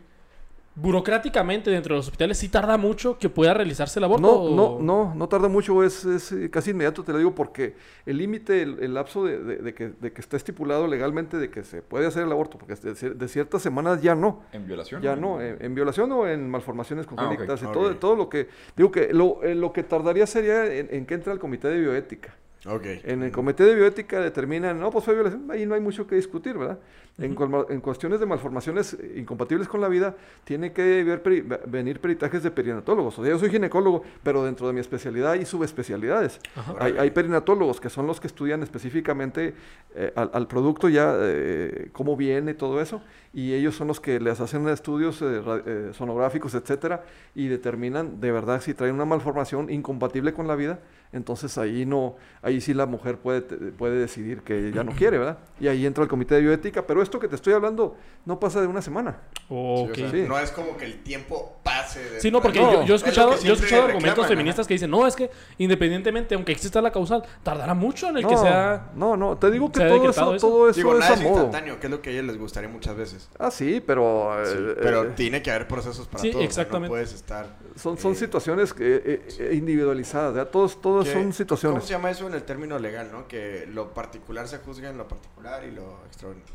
Burocráticamente 0.81 1.71
dentro 1.71 1.95
de 1.95 1.99
los 1.99 2.07
hospitales 2.07 2.39
sí 2.39 2.49
tarda 2.49 2.77
mucho 2.79 3.19
que 3.19 3.29
pueda 3.29 3.53
realizarse 3.53 3.99
el 4.01 4.05
aborto. 4.05 4.23
No, 4.27 4.57
no, 4.57 4.65
o- 4.77 4.83
no, 4.83 5.15
no 5.15 5.29
tarda 5.29 5.49
mucho, 5.49 5.85
es, 5.85 6.05
es, 6.07 6.33
eh, 6.33 6.49
casi 6.51 6.71
inmediato, 6.71 7.05
te 7.05 7.13
lo 7.13 7.19
digo, 7.19 7.35
porque 7.35 7.75
el 8.07 8.17
límite, 8.17 8.63
el, 8.63 8.79
el 8.83 8.95
lapso 8.95 9.25
de, 9.25 9.39
de- 9.43 9.57
de 9.59 9.75
que, 9.75 9.89
de 10.01 10.13
que 10.13 10.21
está 10.21 10.37
estipulado 10.39 10.87
legalmente 10.87 11.37
de 11.37 11.51
que 11.51 11.65
se 11.65 11.83
puede 11.83 12.07
hacer 12.07 12.25
el 12.25 12.33
aborto, 12.33 12.57
porque 12.57 12.75
de, 12.77 12.93
cier- 12.95 13.15
de 13.15 13.29
ciertas 13.29 13.61
semanas 13.61 14.01
ya 14.01 14.15
no. 14.15 14.43
¿En 14.53 14.67
violación? 14.67 15.03
Ya 15.03 15.17
no, 15.17 15.41
en, 15.41 15.57
en 15.63 15.75
violación 15.75 16.11
o 16.13 16.27
en 16.27 16.49
malformaciones 16.51 17.07
congénitas 17.07 17.63
ok, 17.63 17.69
y 17.69 17.73
todo, 17.73 17.97
todo 17.97 18.17
lo 18.17 18.29
que... 18.29 18.49
Digo 18.77 18.91
que 18.91 19.13
lo, 19.13 19.43
eh, 19.43 19.55
lo 19.55 19.73
que 19.73 19.83
tardaría 19.83 20.27
sería 20.27 20.65
en, 20.73 20.89
en 20.91 21.05
que 21.05 21.15
entra 21.15 21.33
el 21.33 21.39
comité 21.39 21.69
de 21.69 21.79
bioética. 21.81 22.35
Ok. 22.67 22.85
En 23.05 23.23
el 23.23 23.33
comité 23.33 23.65
de 23.65 23.75
bioética 23.75 24.21
determinan, 24.21 24.79
no, 24.79 24.91
pues 24.91 25.05
fue 25.05 25.15
violación, 25.15 25.51
ahí 25.51 25.65
no 25.65 25.75
hay 25.75 25.81
mucho 25.81 26.07
que 26.07 26.15
discutir, 26.17 26.59
¿verdad? 26.59 26.79
En, 27.25 27.81
cuestiones 27.81 28.19
de 28.21 28.27
malformaciones 28.27 28.95
eh, 28.95 29.15
incompatibles 29.19 29.69
con 29.69 29.81
la 29.81 29.89
vida, 29.89 30.17
tiene 30.45 30.73
que 30.73 31.05
ver 31.05 31.23
peri- 31.23 31.47
ve- 31.47 31.61
venir 31.67 32.01
peritajes 32.01 32.43
de 32.43 32.51
perinatólogos. 32.51 33.19
O 33.19 33.23
sea, 33.23 33.31
yo 33.33 33.39
soy 33.39 33.51
ginecólogo, 33.51 34.03
pero 34.23 34.45
dentro 34.45 34.67
de 34.67 34.73
mi 34.73 34.81
especialidad 34.81 35.33
hay 35.33 35.45
subespecialidades. 35.45 36.41
Hay, 36.79 36.95
hay 36.99 37.11
perinatólogos 37.11 37.81
que 37.81 37.91
son 37.91 38.07
los 38.07 38.21
que 38.21 38.27
estudian 38.27 38.63
específicamente 38.63 39.55
eh, 39.95 40.13
al, 40.17 40.31
al 40.33 40.47
producto 40.47 40.89
ya, 40.89 41.15
eh, 41.21 41.89
cómo 41.93 42.17
viene 42.17 42.55
todo 42.55 42.81
eso, 42.81 43.03
y 43.33 43.53
ellos 43.53 43.75
son 43.77 43.89
los 43.89 44.01
que 44.01 44.19
les 44.19 44.41
hacen 44.41 44.67
estudios 44.69 45.21
eh, 45.23 45.91
sonográficos, 45.93 46.55
etcétera, 46.55 47.05
y 47.35 47.49
determinan 47.49 48.21
de 48.21 48.33
verdad 48.33 48.61
si 48.61 48.75
trae 48.75 48.91
una 48.93 49.05
malformación 49.05 49.71
incompatible 49.71 50.33
con 50.33 50.49
la 50.49 50.57
vida, 50.57 50.79
entonces 51.13 51.59
ahí 51.59 51.85
no, 51.87 52.17
ahí 52.43 52.61
sí 52.61 52.73
la 52.75 52.87
mujer 52.87 53.19
puede, 53.19 53.41
te- 53.43 53.57
puede 53.57 53.99
decidir 53.99 54.43
que 54.43 54.71
ya 54.73 54.85
no 54.85 54.93
quiere, 54.97 55.19
¿verdad? 55.19 55.39
Y 55.61 55.69
ahí 55.69 55.85
entra 55.87 56.05
el 56.05 56.09
comité 56.11 56.37
de 56.37 56.43
bioética, 56.43 56.87
pero 56.87 57.03
esto 57.03 57.19
que 57.19 57.29
te 57.29 57.35
estoy 57.37 57.53
hablando 57.53 57.97
no 58.25 58.39
pasa 58.39 58.61
de 58.61 58.67
una 58.67 58.81
semana. 58.83 59.19
Sí, 59.37 59.45
o 59.51 59.91
sea, 59.95 60.11
Sí. 60.11 60.25
No 60.29 60.39
es 60.39 60.51
como 60.53 60.77
que 60.77 60.85
el 60.85 61.03
tiempo 61.03 61.59
pase. 61.63 62.03
de- 62.11 62.21
Sí, 62.21 62.31
no, 62.31 62.41
porque 62.41 62.61
No, 62.61 62.73
yo, 62.73 62.85
yo 62.85 62.95
he 62.95 62.97
escuchado, 62.97 63.39
yo 63.41 63.53
he 63.53 63.55
escuchado 63.57 63.83
argumentos 63.83 64.09
reclaman, 64.11 64.29
feministas 64.29 64.67
que 64.67 64.75
dicen, 64.75 64.91
no, 64.91 65.07
es 65.07 65.17
que 65.17 65.31
independientemente, 65.59 66.35
aunque 66.35 66.53
exista 66.53 66.81
la 66.81 66.91
causal, 66.91 67.23
tardará 67.43 67.75
mucho 67.75 68.09
en 68.09 68.17
el 68.19 68.23
no, 68.23 68.29
que 68.29 68.37
sea... 68.37 68.91
no, 68.95 69.17
no, 69.17 69.37
te 69.37 69.51
digo 69.51 69.71
que 69.71 69.81
todo 69.81 70.11
eso, 70.11 70.35
eso. 70.35 70.47
todo 70.49 70.69
eso 70.71 70.77
Digo, 70.79 70.93
es 70.95 70.99
nada 71.01 71.13
a 71.13 71.15
es 71.15 71.23
modo. 71.23 71.35
instantáneo, 71.45 71.79
que 71.81 71.87
es 71.87 71.91
lo 71.91 72.03
que 72.03 72.11
a 72.11 72.13
ellos 72.13 72.25
les 72.27 72.39
gustaría 72.39 72.69
muchas 72.69 72.97
veces. 72.97 73.29
Ah, 73.39 73.51
sí, 73.51 73.83
pero, 73.85 74.33
Sí, 74.45 74.53
eh, 74.59 74.75
pero 74.81 75.05
eh, 75.05 75.13
tiene 75.17 75.43
que 75.43 75.51
haber 75.51 75.69
procesos 75.69 76.07
para 76.09 76.23
sí, 76.23 76.31
todo. 76.31 76.39
o 76.39 76.41
sea, 76.43 76.47
exactamente. 76.47 76.89
No 76.89 76.93
puedes 76.93 77.13
estar. 77.13 77.47
Son, 77.81 77.99
son 77.99 78.13
eh, 78.13 78.17
situaciones 78.17 78.73
que, 78.75 78.97
eh, 78.97 79.23
eh, 79.39 79.55
individualizadas, 79.55 80.35
¿verdad? 80.35 80.51
Todos, 80.51 80.81
todos 80.81 81.05
que- 81.07 81.13
son 81.13 81.23
¿Cómo 81.23 81.33
situaciones. 81.33 81.85
se 81.85 81.91
llama 81.93 82.11
eso 82.11 82.27
en 82.27 82.35
el 82.35 82.43
término 82.43 82.79
legal, 82.79 83.09
no? 83.11 83.27
Que 83.27 83.67
lo 83.73 83.93
particular 83.95 84.47
se 84.49 84.59
juzga 84.59 84.91
en 84.91 84.99
lo 84.99 85.09
particular 85.09 85.65
y 85.65 85.71
lo 85.71 85.99
extraordinario. 86.07 86.55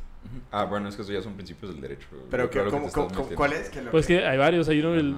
Ah, 0.52 0.66
bueno, 0.66 0.90
es 0.90 0.96
que 0.96 1.02
eso 1.04 1.12
ya 1.12 1.22
son 1.22 1.34
principios 1.34 1.72
del 1.72 1.82
derecho. 1.82 2.08
Pero 2.32 2.50
que, 2.50 2.60
creo 2.60 2.72
¿cómo- 2.72 2.92
cómo- 2.92 3.08
cómo- 3.08 3.10
metiendo. 3.10 3.36
¿cuál 3.36 3.54
es? 3.54 3.70
Que 3.70 3.82
lo 3.82 3.92
Pues 3.92 4.08
que 4.08 4.26
hay 4.26 4.38
varios, 4.38 4.68
hay 4.70 4.80
uno, 4.80 4.96
el- 4.96 5.18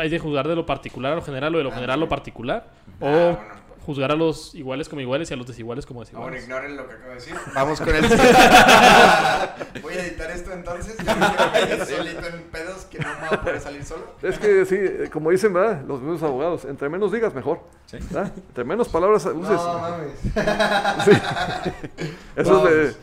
hay 0.00 0.08
de 0.08 0.18
juzgar 0.18 0.48
de 0.48 0.56
lo 0.56 0.64
particular 0.66 1.12
a 1.12 1.16
lo 1.16 1.22
general 1.22 1.54
o 1.54 1.58
de 1.58 1.64
lo 1.64 1.70
general 1.72 1.98
a 1.98 2.00
lo 2.00 2.08
particular. 2.08 2.72
O 3.00 3.06
bueno. 3.10 3.38
Juzgar 3.86 4.10
a 4.10 4.16
los 4.16 4.52
iguales 4.56 4.88
como 4.88 5.00
iguales 5.00 5.30
y 5.30 5.34
a 5.34 5.36
los 5.36 5.46
desiguales 5.46 5.86
como 5.86 6.00
bueno, 6.00 6.10
desiguales. 6.10 6.42
ignoren 6.42 6.76
lo 6.76 6.88
que 6.88 6.94
acabo 6.94 7.08
de 7.10 7.14
decir. 7.14 7.34
Vamos 7.54 7.80
con 7.80 7.94
el 7.94 8.02
Voy 9.82 9.94
a 9.94 10.04
editar 10.04 10.30
esto 10.32 10.52
entonces. 10.52 10.96
Solito 11.88 12.26
en 12.26 12.42
pedos 12.50 12.84
que 12.86 12.98
no 12.98 13.08
me 13.08 13.14
voy 13.28 13.28
a 13.30 13.40
poder 13.40 13.60
salir 13.60 13.84
solo. 13.84 14.04
Es 14.22 14.38
que 14.40 14.64
sí, 14.66 14.74
eh, 14.76 15.08
como 15.12 15.30
dicen, 15.30 15.52
¿verdad? 15.52 15.82
Los 15.86 16.00
mismos 16.02 16.22
abogados, 16.24 16.64
entre 16.64 16.88
menos 16.88 17.12
digas, 17.12 17.32
mejor. 17.32 17.60
Sí. 17.86 17.98
¿verdad? 18.10 18.32
Entre 18.36 18.64
menos 18.64 18.88
palabras 18.88 19.24
uses. 19.24 19.50
No 19.50 19.78
mames. 19.78 20.18
Sí. 21.04 21.12
Eso 22.36 22.54
Vamos. 22.54 22.70
es 22.70 22.96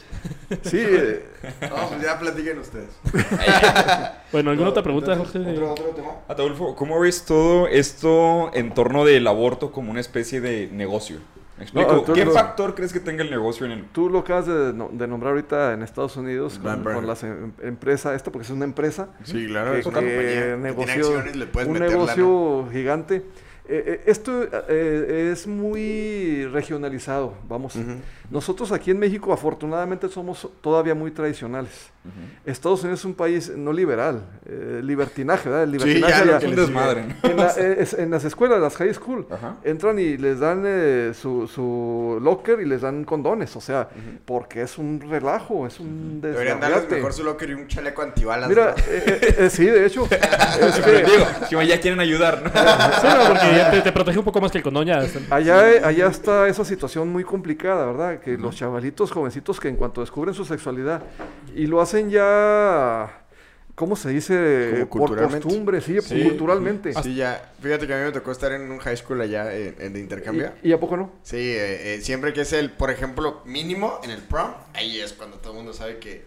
de... 0.50 0.70
Sí, 0.70 0.80
eh, 0.82 1.26
No, 1.44 1.90
pues 1.90 2.02
ya 2.02 2.18
platiquen 2.20 2.60
ustedes. 2.60 2.90
Bueno, 4.32 4.50
¿alguna 4.50 4.70
otra 4.70 4.82
pregunta, 4.82 5.16
Jorge? 5.16 5.40
Otro, 5.40 5.72
otro 5.74 5.86
tema. 5.96 6.08
Ataulfo, 6.28 6.76
¿cómo 6.76 7.00
ves 7.00 7.24
todo 7.26 7.68
esto 7.68 8.50
en 8.56 8.74
torno 8.74 9.06
del 9.06 9.28
aborto 9.28 9.72
como 9.72 9.92
una 9.92 10.00
especie 10.00 10.42
de 10.42 10.70
negocio? 10.72 11.18
¿Me 11.58 11.66
explico? 11.66 11.92
No, 11.94 12.02
tú 12.02 12.14
¿Qué 12.14 12.26
lo- 12.26 12.32
factor 12.32 12.74
crees 12.74 12.92
que 12.92 13.00
tenga 13.00 13.22
el 13.24 13.30
negocio 13.30 13.68
en 13.68 13.74
el... 13.74 13.86
tú 13.90 14.10
lo 14.10 14.20
acabas 14.20 14.48
de, 14.48 14.74
no- 14.74 14.90
de 14.92 15.08
nombrar 15.08 15.34
ahorita 15.34 15.74
en 15.74 15.84
Estados 15.84 16.18
Unidos 16.18 16.58
con, 16.58 16.84
con 16.84 17.06
las 17.06 17.24
em- 17.24 17.52
empresas, 17.62 18.16
esto 18.16 18.32
porque 18.32 18.46
es 18.46 18.50
una 18.52 18.66
empresa 18.66 19.10
Sí, 19.24 19.46
claro. 19.46 19.74
que, 19.74 19.80
es 19.80 19.86
una 19.86 20.00
que 20.00 20.06
compañía 20.08 20.74
que 20.74 20.74
tiene 20.74 20.92
acciones, 20.94 21.36
le 21.36 21.46
puedes 21.46 21.68
un 21.68 21.74
meter 21.74 21.90
negocio 21.92 22.68
gigante. 22.72 23.24
Eh, 23.66 23.84
eh, 23.88 24.04
esto 24.08 24.44
eh, 24.68 25.30
es 25.32 25.48
muy 25.48 26.46
regionalizado, 26.48 27.34
vamos. 27.48 27.76
Ujú. 27.78 27.94
Nosotros 28.30 28.72
aquí 28.72 28.92
en 28.92 29.00
México 29.00 29.32
afortunadamente 29.32 30.10
somos 30.10 30.50
todavía 30.62 30.94
muy 30.96 31.12
tradicionales. 31.12 31.92
Estados 32.46 32.82
Unidos 32.82 33.00
es 33.00 33.06
un 33.06 33.14
país 33.14 33.50
no 33.56 33.72
liberal, 33.72 34.26
eh, 34.46 34.82
libertinaje, 34.84 35.48
¿verdad? 35.48 35.64
El 35.64 35.72
libertinaje 35.72 36.26
ya, 36.28 36.38
que 36.40 36.48
Un 36.48 36.56
les 36.56 36.60
desmadre. 36.66 37.06
En, 37.24 37.38
la- 37.38 37.54
eh, 37.58 37.76
es- 37.80 37.94
en 37.94 38.12
las 38.12 38.26
escuelas, 38.26 38.60
las 38.60 38.76
high 38.76 38.94
school, 38.94 39.26
Ajá. 39.32 39.56
entran 39.64 39.98
y 40.00 40.18
les 40.18 40.38
dan 40.42 40.64
eh, 40.66 41.14
su, 41.14 41.48
su 41.48 42.20
locker 42.22 42.60
y 42.60 42.66
les 42.66 42.82
dan 42.82 43.06
condones, 43.06 43.56
o 43.56 43.62
sea, 43.62 43.88
porque 44.26 44.64
es 44.64 44.78
un 44.78 45.00
relajo, 45.00 45.66
es 45.66 45.80
un 45.80 46.20
Deberían 46.20 46.60
darles 46.60 46.90
mejor 46.90 47.14
su 47.14 47.24
locker 47.24 47.50
y 47.52 47.54
un 47.54 47.68
chaleco 47.70 48.02
antibalas. 48.02 48.50
Mira, 48.50 48.72
¿no? 48.76 48.84
eh, 48.94 49.04
eh, 49.08 49.36
eh, 49.40 49.50
sí, 49.50 49.66
de 49.66 49.86
hecho, 49.86 50.04
es 50.12 50.80
que 50.82 50.92
Digo, 51.06 51.26
si 51.62 51.68
ya 51.68 51.80
quieren 51.80 52.02
ayudar, 52.02 52.42
¿no? 52.44 52.50
Sí, 53.02 53.08
no, 53.08 53.28
porque 53.30 53.53
ya 53.58 53.72
te, 53.72 53.82
te 53.82 53.92
protege 53.92 54.20
un 54.20 54.26
poco 54.26 54.42
más 54.42 54.52
que 54.52 54.58
el 54.60 54.64
condón 54.64 54.86
ya. 54.86 55.00
está- 55.04 55.36
allá, 55.36 55.88
allá 55.88 56.08
está 56.08 56.48
esa 56.48 56.66
situación 56.66 57.10
muy 57.10 57.24
complicada, 57.24 57.86
¿verdad? 57.86 58.20
Que 58.20 58.38
los 58.38 58.56
chavalitos 58.56 59.12
jovencitos 59.12 59.60
que 59.60 59.68
en 59.70 59.76
cuanto 59.76 60.02
descubren 60.02 60.34
su 60.34 60.46
sexualidad 60.46 61.02
y 61.56 61.68
lo 61.68 61.82
hacen 61.82 62.10
ya, 62.10 63.24
¿cómo 63.76 63.96
se 63.96 64.10
dice? 64.10 64.86
Por 64.90 65.00
culturalmente. 65.00 65.42
costumbre, 65.48 65.82
sí, 65.82 66.00
Sí. 66.02 66.24
culturalmente. 66.24 66.94
Sí, 67.02 67.16
ya. 67.16 67.52
Fíjate 67.62 67.88
que 67.88 67.94
a 67.94 67.98
mí 67.98 68.04
me 68.06 68.12
tocó 68.12 68.32
estar 68.32 68.52
en 68.52 68.70
un 68.72 68.80
high 68.80 68.98
school 68.98 69.22
allá 69.22 69.54
en, 69.56 69.76
en 69.80 69.94
de 69.94 70.00
intercambio. 70.00 70.52
¿Y, 70.62 70.70
y 70.70 70.74
a 70.74 70.80
poco 70.80 70.98
no? 70.98 71.12
Sí, 71.24 71.38
eh, 71.38 71.96
eh, 71.96 72.02
siempre 72.02 72.34
que 72.34 72.42
es 72.42 72.54
el, 72.54 72.72
por 72.72 72.92
ejemplo, 72.92 73.42
mínimo 73.46 74.00
en 74.04 74.12
el 74.12 74.22
prom, 74.22 74.52
ahí 74.74 75.00
es 75.00 75.14
cuando 75.14 75.38
todo 75.38 75.54
el 75.54 75.58
mundo 75.58 75.74
sabe 75.74 75.98
que 75.98 76.26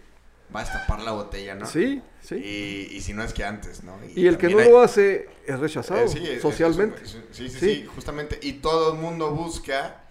va 0.55 0.61
a 0.61 0.63
destapar 0.63 1.01
la 1.01 1.11
botella, 1.11 1.55
¿no? 1.55 1.65
Sí, 1.65 2.01
sí. 2.21 2.35
Y, 2.35 2.95
y 2.95 3.01
si 3.01 3.13
no 3.13 3.23
es 3.23 3.33
que 3.33 3.43
antes, 3.43 3.83
¿no? 3.83 3.93
Y 4.15 4.27
el 4.27 4.37
que 4.37 4.49
no 4.49 4.59
lo 4.61 4.79
hace 4.79 5.29
es 5.45 5.59
rechazado 5.59 6.01
eh, 6.01 6.07
sí, 6.07 6.19
es- 6.23 6.29
es- 6.29 6.41
socialmente. 6.41 7.01
es- 7.03 7.11
sí, 7.11 7.21
sí, 7.31 7.49
sí, 7.49 7.59
Sí. 7.59 7.85
justamente. 7.93 8.39
Y 8.41 8.53
todo 8.53 8.93
el 8.93 8.99
mundo 8.99 9.31
busca 9.31 10.03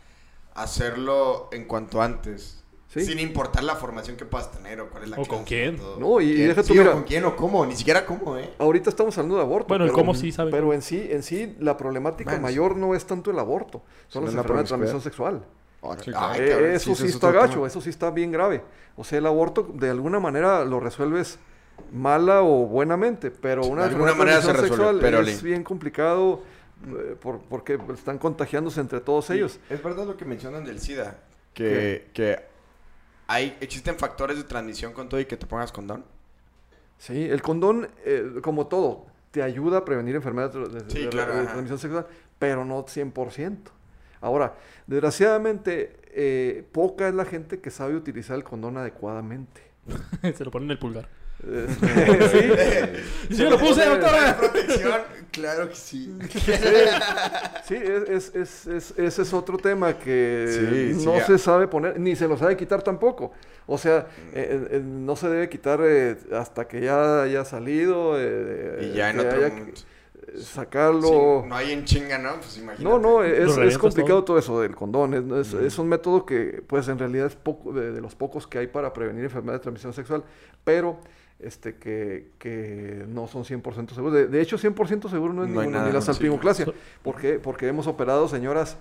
hacerlo 0.55 1.49
en 1.53 1.65
cuanto 1.65 2.01
antes. 2.03 2.63
Sí. 2.89 3.05
Sin 3.05 3.19
importar 3.19 3.63
la 3.65 3.77
formación 3.77 4.17
que 4.17 4.25
puedas 4.25 4.51
tener 4.53 4.81
o 4.81 4.89
cuál 4.89 5.03
es 5.03 5.09
la 5.11 5.17
O 5.17 5.19
clase 5.19 5.31
con 5.31 5.45
quién. 5.45 5.77
todo. 5.77 5.99
No, 5.99 6.21
y 6.21 6.35
¿Quién? 6.35 6.49
deja 6.49 6.63
tú, 6.63 6.73
Sí, 6.73 6.79
o 6.79 6.93
con 6.93 7.03
quién 7.03 7.25
o 7.25 7.37
cómo, 7.37 7.67
ni 7.67 7.77
siquiera 7.77 8.07
cómo, 8.07 8.39
¿eh? 8.39 8.49
Ahorita 8.59 8.89
estamos 8.89 9.17
hablando 9.19 9.37
de 9.37 9.43
aborto. 9.43 9.69
Bueno, 9.69 9.85
el 9.85 9.91
pero, 9.91 9.99
cómo 9.99 10.15
sí 10.15 10.33
saben. 10.33 10.51
Pero 10.51 10.73
en 10.73 10.81
sí, 10.81 11.07
en 11.11 11.23
sí, 11.23 11.57
la 11.61 11.77
problemática 11.77 12.39
mayor 12.39 12.77
no 12.77 12.95
es 12.95 13.05
tanto 13.05 13.31
el 13.31 13.39
aborto, 13.39 13.83
son 14.09 14.25
las 14.25 14.33
la 14.35 14.41
enfermedades 14.41 14.67
de 14.71 14.77
transmisión 14.77 15.03
sexual. 15.03 15.45
Ahora- 15.87 16.03
Sí, 16.03 16.11
claro. 16.11 16.27
Ay, 16.35 16.41
Eh, 16.41 16.49
cabrón, 16.51 16.71
eso 16.71 16.95
sí 16.95 17.07
es 17.07 17.15
está 17.15 17.31
gacho, 17.33 17.55
tema. 17.55 17.67
eso 17.67 17.81
sí 17.81 17.91
está 17.91 18.11
bien 18.11 18.31
grave. 18.33 18.63
O 18.97 19.05
sea, 19.05 19.19
el 19.19 19.27
aborto 19.27 19.71
de 19.75 19.91
alguna 19.91 20.21
manera 20.21 20.65
lo 20.65 20.81
resuelves 20.81 21.39
mala 21.93 22.43
o 22.43 22.67
buenamente, 22.67 23.31
pero 23.31 23.67
una 23.67 23.83
de 23.83 23.91
alguna 23.91 24.15
manera 24.15 24.41
se 24.41 24.53
resuelve, 24.53 24.69
sexual 24.77 24.99
pero 25.01 25.21
es 25.21 25.43
bien 25.43 25.63
complicado 25.63 26.43
eh, 26.87 27.17
por- 27.21 27.41
porque 27.41 27.79
están 27.95 28.19
contagiándose 28.19 28.81
entre 28.81 29.01
todos 29.01 29.31
ellos. 29.31 29.59
Es 29.71 29.83
verdad 29.83 30.07
lo 30.07 30.17
que 30.17 30.25
mencionan 30.27 30.65
del 30.65 30.79
SIDA, 30.81 31.19
que, 31.55 32.11
que 32.13 32.39
hay, 33.27 33.57
existen 33.61 33.97
factores 33.99 34.37
de 34.37 34.45
transmisión 34.45 34.93
con 34.93 35.09
todo 35.09 35.19
y 35.21 35.25
que 35.25 35.37
te 35.37 35.47
pongas 35.47 35.73
condón. 35.73 36.05
Sí, 36.99 37.25
el 37.25 37.43
condón, 37.43 37.89
eh, 38.05 38.41
como 38.43 38.67
todo, 38.69 39.07
te 39.31 39.43
ayuda 39.43 39.79
a 39.79 39.85
prevenir 39.85 40.15
enfermedades 40.17 40.55
de, 40.55 40.81
de- 40.83 40.91
Sí, 40.91 41.03
de- 41.03 41.09
claro, 41.11 41.33
de 41.35 41.41
ajá. 41.41 41.49
transmisión 41.49 41.79
sexual, 41.79 42.07
pero 42.39 42.65
no 42.65 42.85
100%. 42.87 43.71
Ahora, 44.21 44.55
desgraciadamente, 44.87 45.97
eh, 46.13 46.65
poca 46.73 47.09
es 47.09 47.15
la 47.15 47.25
gente 47.25 47.61
que 47.61 47.71
sabe 47.71 47.95
utilizar 47.95 48.37
el 48.37 48.45
condón 48.45 48.77
adecuadamente. 48.79 49.61
Se 50.37 50.45
lo 50.45 50.51
ponen 50.51 50.67
en 50.69 50.73
el 50.73 50.79
pulgar. 50.79 51.09
Eh, 51.47 51.67
sí, 53.29 53.35
¡Sí 53.37 53.43
me 53.45 53.51
lo 53.51 53.59
puse, 53.59 53.85
doctora! 53.85 54.37
protección? 54.39 55.01
Claro 55.31 55.69
que 55.69 55.75
sí. 55.75 56.17
sí, 57.67 57.75
es, 57.75 58.09
es- 58.09 58.35
es- 58.35 58.67
es- 58.67 58.95
ese 58.99 59.23
es 59.23 59.33
otro 59.35 59.59
tema 59.59 59.99
que 59.99 60.47
Sí, 60.49 60.95
sí, 61.01 61.05
no 61.07 61.19
ya. 61.19 61.27
se 61.27 61.39
sabe 61.39 61.69
poner, 61.69 62.01
ni 62.01 62.17
se 62.17 62.27
lo 62.27 62.37
sabe 62.39 62.57
quitar 62.57 62.83
tampoco. 62.83 63.33
O 63.67 63.77
sea, 63.77 64.07
eh, 64.33 64.67
eh, 64.71 64.83
no 64.83 65.15
se 65.17 65.29
debe 65.29 65.49
quitar 65.51 65.81
eh, 65.83 66.17
hasta 66.33 66.67
que 66.67 66.81
ya 66.81 67.23
haya 67.23 67.45
salido. 67.45 68.15
eh, 68.19 68.91
Y 68.93 68.97
ya 68.97 69.11
en 69.11 69.19
otro 69.21 69.33
haya 69.37 69.49
eh, 69.49 69.73
sacarlo. 70.43 71.43
Sí, 71.43 71.49
no 71.49 71.55
hay 71.57 71.73
en 71.73 71.85
chinga, 71.85 72.19
¿no? 72.19 72.35
Pues 72.37 72.59
imagínate. 72.59 72.83
No, 72.85 72.99
no, 72.99 73.23
es, 73.23 73.57
es 73.59 73.79
complicado 73.79 74.19
todo. 74.25 74.25
todo 74.25 74.39
eso 74.39 74.61
del 74.61 74.75
condón. 74.77 75.15
Es, 75.35 75.49
es- 75.49 75.55
es 75.63 75.79
un 75.79 75.89
método 75.89 76.25
que, 76.27 76.63
pues, 76.67 76.89
en 76.89 76.99
realidad 76.99 77.27
es 77.27 77.37
poco, 77.37 77.73
de, 77.73 77.93
de 77.93 78.01
los 78.01 78.15
pocos 78.15 78.47
que 78.47 78.59
hay 78.59 78.67
para 78.67 78.93
prevenir 78.93 79.25
enfermedades 79.25 79.61
de 79.61 79.63
transmisión 79.65 79.93
sexual, 79.93 80.25
pero 80.65 80.99
este 81.39 81.77
que, 81.77 82.31
que 82.39 83.05
no 83.09 83.27
son 83.27 83.45
100% 83.45 83.91
seguros. 83.95 84.15
De, 84.15 84.27
de 84.27 84.41
hecho, 84.41 84.57
100% 84.59 85.11
seguro 85.11 85.33
no 85.35 85.45
es 85.45 85.51
No 85.51 85.61
ninguna, 85.61 85.79
nada, 85.79 85.89
ni 85.89 85.95
la 85.95 86.01
salpingoclasia. 86.01 86.67
no. 86.67 86.73
¿Por 87.03 87.17
qué? 87.17 87.39
Porque 87.39 87.69
hemos 87.69 87.87
operado 87.87 88.27
señoras, 88.27 88.79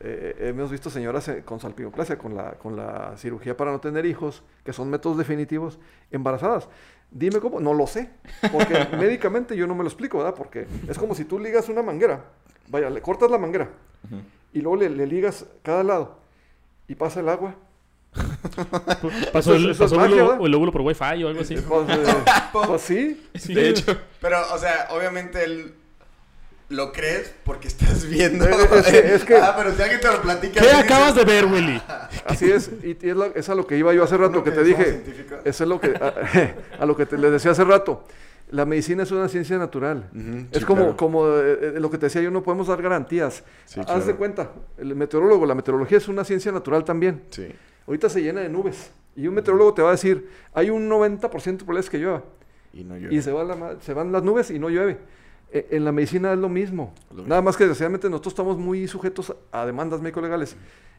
eh, 0.00 0.34
hemos 0.40 0.70
visto 0.70 0.90
señoras 0.90 1.28
eh, 1.28 1.42
con 1.44 1.60
salpingoclasia, 1.60 2.18
con 2.18 2.34
la, 2.36 2.52
con 2.54 2.76
la 2.76 3.14
cirugía 3.16 3.56
para 3.56 3.70
no 3.72 3.80
tener 3.80 4.04
hijos, 4.04 4.42
que 4.64 4.72
son 4.72 4.90
métodos 4.90 5.16
definitivos, 5.16 5.78
embarazadas. 6.10 6.68
Dime 7.10 7.40
cómo, 7.40 7.60
no 7.60 7.72
lo 7.72 7.86
sé, 7.86 8.10
porque 8.52 8.74
médicamente 8.98 9.56
yo 9.56 9.66
no 9.66 9.74
me 9.74 9.82
lo 9.82 9.88
explico, 9.88 10.18
¿verdad? 10.18 10.34
Porque 10.34 10.66
es 10.88 10.98
como 10.98 11.14
si 11.14 11.24
tú 11.24 11.38
ligas 11.38 11.68
una 11.68 11.82
manguera, 11.82 12.24
vaya, 12.68 12.90
le 12.90 13.00
cortas 13.00 13.30
la 13.30 13.38
manguera 13.38 13.70
y 14.52 14.60
luego 14.60 14.76
le, 14.76 14.90
le 14.90 15.06
ligas 15.06 15.46
cada 15.62 15.82
lado 15.82 16.18
y 16.88 16.94
pasa 16.94 17.20
el 17.20 17.28
agua. 17.28 17.54
Pasó, 19.32 19.54
el, 19.54 19.70
es 19.70 19.76
pasó 19.78 19.94
el 19.96 20.00
magia, 20.00 20.16
óvulo- 20.16 20.28
¿verdad? 20.30 20.46
el 20.46 20.54
óvulo 20.54 20.72
por 20.72 20.80
wifi 20.82 21.24
o 21.24 21.28
algo 21.28 21.40
así. 21.42 21.56
Pues, 21.56 21.88
eh, 21.90 22.14
pues 22.52 22.80
sí, 22.82 23.28
Sí. 23.34 23.54
De 23.54 23.68
hecho, 23.68 23.96
Pero, 24.20 24.38
o 24.54 24.58
sea, 24.58 24.88
obviamente 24.90 25.44
él 25.44 25.74
lo 26.68 26.92
crees 26.92 27.32
porque 27.44 27.68
estás 27.68 28.06
viendo. 28.08 28.44
Es 28.48 28.86
que- 28.86 29.14
es 29.14 29.24
que- 29.24 29.36
Ah, 29.36 29.54
pero 29.56 29.72
si 29.74 29.82
alguien 29.82 30.00
te 30.00 30.08
lo 30.08 30.20
platica. 30.22 30.60
¿Qué 30.60 30.70
acabas 30.70 31.14
de 31.14 31.24
ver, 31.24 31.44
Willy? 31.46 31.80
así 32.26 32.50
es, 32.50 32.70
y, 32.82 32.96
y 33.06 33.10
es, 33.10 33.16
la- 33.16 33.30
es 33.34 33.48
a 33.48 33.54
lo 33.54 33.66
que 33.66 33.76
iba 33.78 33.92
yo 33.94 34.02
hace 34.02 34.16
rato 34.16 34.42
que 34.42 34.50
que 34.50 34.56
te 34.56 34.64
dije, 34.64 35.02
eso 35.44 35.64
es 35.64 35.68
lo 35.68 35.80
que, 35.80 35.88
a, 35.88 36.14
a 36.82 36.86
lo 36.86 36.96
que 36.96 37.06
te, 37.06 37.16
les 37.18 37.30
decía 37.30 37.52
hace 37.52 37.64
rato. 37.64 38.04
La 38.50 38.64
medicina 38.64 39.02
es 39.02 39.10
una 39.10 39.28
ciencia 39.28 39.58
natural. 39.58 40.08
Es 40.52 40.60
sí, 40.60 40.64
como, 40.64 40.82
claro. 40.82 40.96
como 40.96 41.26
eh, 41.28 41.58
eh, 41.62 41.80
lo 41.80 41.90
que 41.90 41.98
te 41.98 42.06
decía 42.06 42.22
yo, 42.22 42.30
no 42.30 42.44
podemos 42.44 42.68
dar 42.68 42.80
garantías. 42.80 43.42
Sí, 43.64 43.80
Haz 43.80 43.86
claro. 43.86 44.04
de 44.04 44.14
cuenta, 44.14 44.50
el 44.78 44.94
meteorólogo, 44.94 45.46
la 45.46 45.56
meteorología 45.56 45.98
es 45.98 46.06
una 46.06 46.24
ciencia 46.24 46.52
natural 46.52 46.84
también. 46.84 47.22
Sí. 47.30 47.48
Ahorita 47.88 48.08
se 48.08 48.22
llena 48.22 48.42
de 48.42 48.48
nubes. 48.48 48.90
Y 49.16 49.26
un 49.26 49.34
meteorólogo 49.34 49.74
te 49.74 49.82
va 49.82 49.88
a 49.88 49.92
decir, 49.92 50.28
hay 50.54 50.70
un 50.70 50.88
90% 50.88 51.20
de 51.20 51.28
probabilidades 51.64 51.90
que 51.90 51.98
llueva. 51.98 52.22
Y 52.72 52.84
no 52.84 52.96
yo. 52.96 53.10
Y 53.10 53.20
se, 53.20 53.32
va 53.32 53.42
la 53.42 53.56
ma- 53.56 53.80
se 53.80 53.92
van 53.94 54.12
las 54.12 54.22
nubes 54.22 54.50
y 54.52 54.60
no 54.60 54.68
llueve. 54.68 54.98
E- 55.50 55.68
En 55.70 55.84
la 55.84 55.92
medicina 55.92 56.32
es 56.32 56.38
lo 56.38 56.48
mismo. 56.48 56.92
Lo 57.10 57.16
mismo. 57.16 57.28
Nada 57.28 57.42
más 57.42 57.56
que 57.56 57.64
desgraciadamente 57.64 58.08
nosotros 58.10 58.32
estamos 58.32 58.58
muy 58.58 58.86
sujetos 58.88 59.34
a 59.52 59.64
demandas 59.66 60.00
médico-legales 60.00 60.56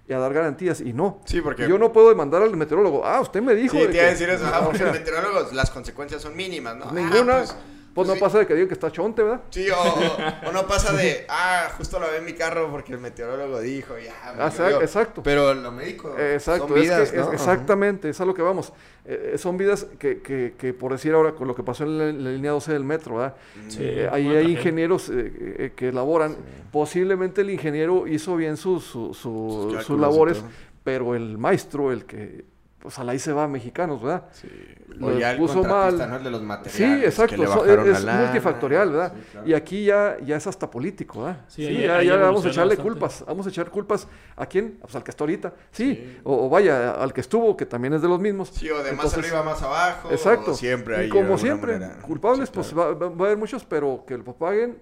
y 0.07 0.13
a 0.13 0.19
dar 0.19 0.33
garantías. 0.33 0.79
Y 0.81 0.93
no. 0.93 1.19
Sí, 1.25 1.41
porque- 1.41 1.67
Yo 1.67 1.77
no 1.77 1.91
puedo 1.91 2.09
demandar 2.09 2.41
al 2.41 2.55
meteorólogo. 2.55 3.05
Ah, 3.05 3.19
usted 3.21 3.41
me 3.41 3.53
dijo. 3.55 3.77
Sí, 3.77 3.85
te 3.87 3.93
iba 3.97 4.03
a 4.05 4.09
decir 4.09 4.29
eso. 4.29 4.45
Ah, 4.51 4.59
o 4.61 4.65
porque 4.65 4.77
sea, 4.79 4.87
el 4.87 4.93
meteorólogo, 4.99 5.51
las 5.53 5.69
consecuencias 5.69 6.21
son 6.21 6.35
mínimas, 6.35 6.77
¿no? 6.77 6.85
Ah, 6.85 6.91
ninguna. 6.93 7.37
pues, 7.39 7.55
Pues, 7.97 8.07
no 8.07 8.13
sí. 8.15 8.19
pasa 8.19 8.39
de 8.39 8.45
que 8.47 8.53
digan 8.53 8.67
que 8.67 8.73
está 8.75 8.91
chonte, 8.91 9.23
¿verdad? 9.23 9.41
Sí, 9.49 9.67
o, 9.69 10.47
o- 10.47 10.51
no 10.51 10.67
pasa 10.67 10.93
de, 10.93 11.25
ah, 11.29 11.69
justo 11.77 11.99
lo 11.99 12.09
ve 12.11 12.17
en 12.17 12.25
mi 12.25 12.33
carro 12.33 12.69
porque 12.71 12.93
el 12.93 12.99
meteorólogo 12.99 13.59
dijo, 13.59 13.95
ya. 13.97 14.13
me 14.35 14.43
Ah, 14.43 14.47
exacto, 14.47 14.81
exacto. 14.81 15.23
Pero 15.23 15.53
lo 15.53 15.71
médico. 15.71 16.15
Exacto, 16.17 16.67
son 16.67 16.77
es 16.77 16.83
vidas, 16.83 17.11
que- 17.11 17.17
¿no? 17.17 17.21
es- 17.23 17.27
Ajá. 17.27 17.35
exactamente, 17.35 18.09
es 18.09 18.21
a 18.21 18.25
lo 18.25 18.33
que 18.33 18.41
vamos. 18.41 18.71
Eh, 19.05 19.31
eh, 19.33 19.37
son 19.37 19.57
vidas 19.57 19.87
que, 19.97 20.21
que, 20.21 20.53
que, 20.57 20.73
por 20.73 20.91
decir 20.91 21.13
ahora, 21.13 21.33
con 21.33 21.47
lo 21.47 21.55
que 21.55 21.63
pasó 21.63 21.83
en 21.85 21.97
la, 21.97 22.09
en 22.09 22.23
la 22.23 22.29
línea 22.31 22.51
12 22.51 22.73
del 22.73 22.83
metro, 22.83 23.15
¿verdad? 23.15 23.35
Sí, 23.69 23.79
Eh, 23.81 24.09
ahí 24.11 24.27
hay 24.35 24.51
ingenieros 24.51 25.09
eh, 25.09 25.13
eh, 25.57 25.73
que 25.75 25.89
elaboran. 25.89 26.35
Posiblemente 26.71 27.41
el 27.41 27.49
ingeniero 27.49 28.07
hizo 28.07 28.35
bien 28.35 28.57
sus, 28.57 28.83
su- 28.83 29.13
su- 29.13 29.69
Sus 29.73 29.83
sus 29.85 29.99
labores, 29.99 30.43
pero 30.83 31.15
el 31.15 31.37
maestro, 31.37 31.91
el 31.91 32.05
que, 32.05 32.45
pues 32.79 32.97
a 32.99 33.03
la 33.03 33.11
ahí 33.13 33.19
se 33.19 33.33
va 33.33 33.47
mexicanos, 33.47 34.01
¿verdad? 34.01 34.25
Sí. 34.31 34.47
Lo 34.89 35.07
O 35.07 35.17
ya 35.17 35.31
el 35.31 35.37
puso 35.37 35.63
mal. 35.63 35.97
¿no? 35.97 36.15
El 36.17 36.23
de 36.23 36.31
los 36.31 36.39
Sí, 36.41 36.45
materiales. 36.45 37.03
exacto, 37.05 37.35
que 37.35 37.41
le 37.41 37.47
so- 37.47 37.59
bajaron 37.59 37.89
es, 37.95 38.03
lana. 38.03 38.21
multifactorial, 38.23 38.91
¿verdad? 38.91 39.13
Sí, 39.15 39.21
claro. 39.31 39.47
Y 39.47 39.53
aquí 39.53 39.85
ya, 39.85 40.17
ya 40.23 40.37
es 40.37 40.47
hasta 40.47 40.69
político, 40.71 41.23
¿verdad? 41.23 41.41
Sí, 41.47 41.65
Sí, 41.65 41.67
ahí- 41.75 41.83
ya, 41.85 41.97
ahí 41.97 42.07
ya 42.07 42.15
vamos 42.17 42.45
a 42.45 42.49
echarle 42.49 42.75
bastante. 42.75 42.91
culpas, 42.91 43.23
vamos 43.27 43.45
a 43.45 43.49
echar 43.49 43.69
culpas 43.71 44.07
a 44.35 44.45
quién, 44.45 44.77
pues 44.81 44.95
al 44.95 45.03
que 45.03 45.11
está 45.11 45.23
ahorita, 45.23 45.53
sí, 45.71 46.17
O, 46.23 46.45
o 46.45 46.49
vaya, 46.49 46.91
al 46.91 47.13
que 47.13 47.21
estuvo, 47.21 47.57
que 47.57 47.65
también 47.65 47.93
es 47.93 48.01
de 48.01 48.07
los 48.07 48.19
mismos. 48.19 48.49
Sí, 48.49 48.69
o 48.69 48.81
de 48.81 48.91
más 48.93 49.13
arriba, 49.17 49.43
más 49.43 49.61
abajo. 49.61 50.09
Exacto. 50.11 50.51
o 50.51 50.55
siempre 50.55 50.95
y 50.95 50.99
hay. 50.99 51.03
de 51.07 51.09
como 51.09 51.37
siempre, 51.37 51.73
manera. 51.79 52.01
culpables, 52.01 52.49
Sí, 52.49 52.53
pues 52.55 52.69
claro. 52.69 52.97
va, 52.99 53.07
va- 53.09 53.15
va 53.15 53.23
a 53.23 53.27
haber 53.27 53.37
muchos, 53.37 53.65
pero 53.65 54.03
que 54.07 54.17
lo 54.17 54.23
paguen, 54.37 54.79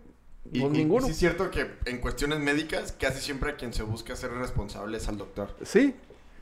Y, 0.52 0.60
y- 0.60 0.64
y 0.64 0.70
ninguno. 0.70 1.06
sí 1.08 1.12
es 1.12 1.18
cierto 1.18 1.50
que 1.50 1.72
en 1.86 2.00
cuestiones 2.00 2.40
médicas, 2.40 2.94
casi 3.00 3.20
siempre 3.20 3.52
a 3.52 3.56
quien 3.56 3.74
se 3.74 3.82
busca 3.84 4.16
ser 4.16 4.32
responsable 4.32 4.98
es 4.98 5.08
al 5.10 5.18
doctor. 5.18 5.56
Sí, 5.64 5.96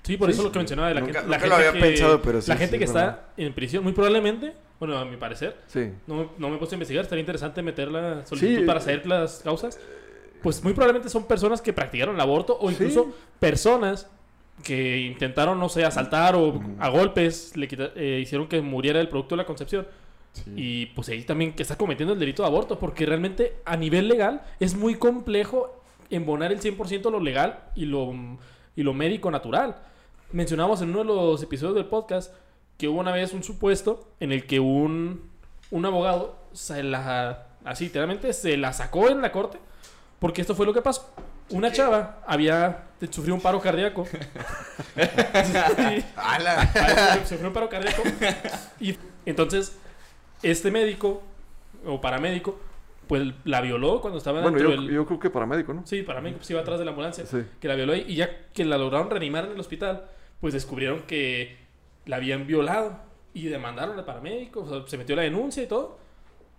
Sí, 0.03 0.17
por 0.17 0.29
eso 0.29 0.43
lo 0.43 0.51
que 0.51 0.59
mencionaba 0.59 0.89
de 0.89 0.95
la, 0.95 0.99
Nunca- 1.01 1.13
gente- 1.21 1.29
la 1.29 1.37
nunca 1.37 1.47
lo 1.47 1.55
gente 1.55 1.67
había 1.69 1.81
que, 1.81 1.87
pensado, 1.89 2.21
pero 2.21 2.41
sí, 2.41 2.49
la 2.51 2.57
gente 2.57 2.77
que 2.77 2.83
está 2.83 3.29
en 3.37 3.53
prisión, 3.53 3.83
muy 3.83 3.93
probablemente, 3.93 4.53
bueno, 4.79 4.97
a 4.97 5.05
mi 5.05 5.15
parecer, 5.17 5.55
sí. 5.67 5.91
no, 6.07 6.15
me- 6.15 6.27
no 6.37 6.49
me 6.49 6.55
he 6.55 6.57
puesto 6.57 6.75
a 6.75 6.77
investigar, 6.77 7.03
estaría 7.03 7.21
interesante 7.21 7.61
meter 7.61 7.89
la 7.89 8.25
solicitud 8.25 8.59
Sí, 8.61 8.65
para 8.65 8.79
eh, 8.79 8.83
saber 8.83 9.07
las 9.07 9.39
causas. 9.39 9.79
Pues 10.41 10.61
muy 10.61 10.73
probablemente 10.73 11.07
son 11.09 11.25
personas 11.25 11.61
que 11.61 11.71
practicaron 11.71 12.15
el 12.15 12.21
aborto 12.21 12.57
o 12.59 12.67
Sí. 12.67 12.75
incluso 12.75 13.15
personas 13.39 14.09
que 14.61 14.99
intentaron, 14.99 15.57
no 15.59 15.69
sé, 15.69 15.85
asaltar 15.85 16.35
o 16.35 16.61
a 16.79 16.89
golpes 16.89 17.55
le 17.55 17.67
quita- 17.69 17.91
eh, 17.95 18.19
hicieron 18.21 18.47
que 18.47 18.61
muriera 18.61 18.99
el 18.99 19.07
producto 19.07 19.35
de 19.35 19.37
la 19.41 19.45
concepción. 19.45 19.87
Y 20.55 20.87
pues 20.87 21.07
ahí 21.09 21.21
también 21.23 21.53
que 21.53 21.61
está 21.63 21.77
cometiendo 21.77 22.13
el 22.13 22.19
delito 22.19 22.41
de 22.43 22.47
aborto, 22.49 22.77
porque 22.77 23.05
realmente 23.05 23.53
a 23.65 23.77
nivel 23.77 24.07
legal 24.09 24.41
es 24.59 24.75
muy 24.75 24.95
complejo 24.95 25.81
embonar 26.09 26.51
el 26.51 26.59
100% 26.59 27.09
lo 27.09 27.19
legal 27.19 27.59
y 27.75 27.85
lo, 27.85 28.11
y 28.75 28.83
lo 28.83 28.93
médico 28.93 29.31
natural. 29.31 29.77
Mencionamos 30.33 30.81
en 30.81 30.89
uno 30.89 30.99
de 30.99 31.05
los 31.05 31.43
episodios 31.43 31.75
del 31.75 31.85
podcast 31.85 32.33
que 32.79 32.87
hubo 32.87 32.99
una 32.99 33.11
vez 33.11 33.33
un 33.33 33.43
supuesto 33.43 34.09
en 34.19 34.31
el 34.31 34.47
que 34.47 34.59
un, 34.59 35.29
un 35.69 35.85
abogado 35.85 36.35
se 36.53 36.81
la, 36.81 37.45
así 37.63 37.85
literalmente 37.85 38.33
se 38.33 38.57
la 38.57 38.73
sacó 38.73 39.09
en 39.09 39.21
la 39.21 39.31
corte, 39.31 39.59
porque 40.17 40.41
esto 40.41 40.55
fue 40.55 40.65
lo 40.65 40.73
que 40.73 40.81
pasó. 40.81 41.13
Una 41.51 41.71
chava 41.71 42.19
había 42.25 42.85
sufrido 43.11 43.35
un 43.35 43.41
paro 43.41 43.61
cardíaco. 43.61 44.07
Sí. 44.95 46.03
Sufrió 47.25 47.47
un 47.49 47.53
paro 47.53 47.69
cardíaco. 47.69 48.01
Y 48.79 48.97
entonces, 49.27 49.77
este 50.41 50.71
médico 50.71 51.21
o 51.85 52.01
paramédico, 52.01 52.59
pues 53.07 53.21
la 53.43 53.61
violó 53.61 54.01
cuando 54.01 54.17
estaba 54.17 54.41
Bueno, 54.41 54.57
dentro 54.57 54.73
yo, 54.75 54.81
del. 54.81 54.91
yo 54.91 55.05
creo 55.05 55.19
que 55.19 55.29
paramédico, 55.29 55.75
¿no? 55.75 55.85
Sí, 55.85 56.01
paramédico, 56.01 56.39
pues 56.39 56.49
iba 56.49 56.61
atrás 56.61 56.79
de 56.79 56.85
la 56.85 56.91
ambulancia. 56.91 57.23
Sí. 57.27 57.43
Que 57.59 57.67
la 57.67 57.75
violó 57.75 57.93
ahí, 57.93 58.05
y 58.07 58.15
ya 58.15 58.47
que 58.51 58.65
la 58.65 58.79
lograron 58.79 59.11
reanimar 59.11 59.45
en 59.45 59.51
el 59.51 59.59
hospital, 59.59 60.05
pues 60.43 60.53
descubrieron 60.53 61.03
que 61.03 61.55
la 62.05 62.17
habían 62.17 62.45
violado. 62.45 62.99
Y 63.33 63.47
demandaron 63.47 63.97
al 63.97 64.03
paramédico, 64.03 64.59
o 64.59 64.67
sea, 64.67 64.85
se 64.85 64.97
metió 64.97 65.15
la 65.15 65.21
denuncia 65.21 65.63
y 65.63 65.67
todo. 65.67 65.97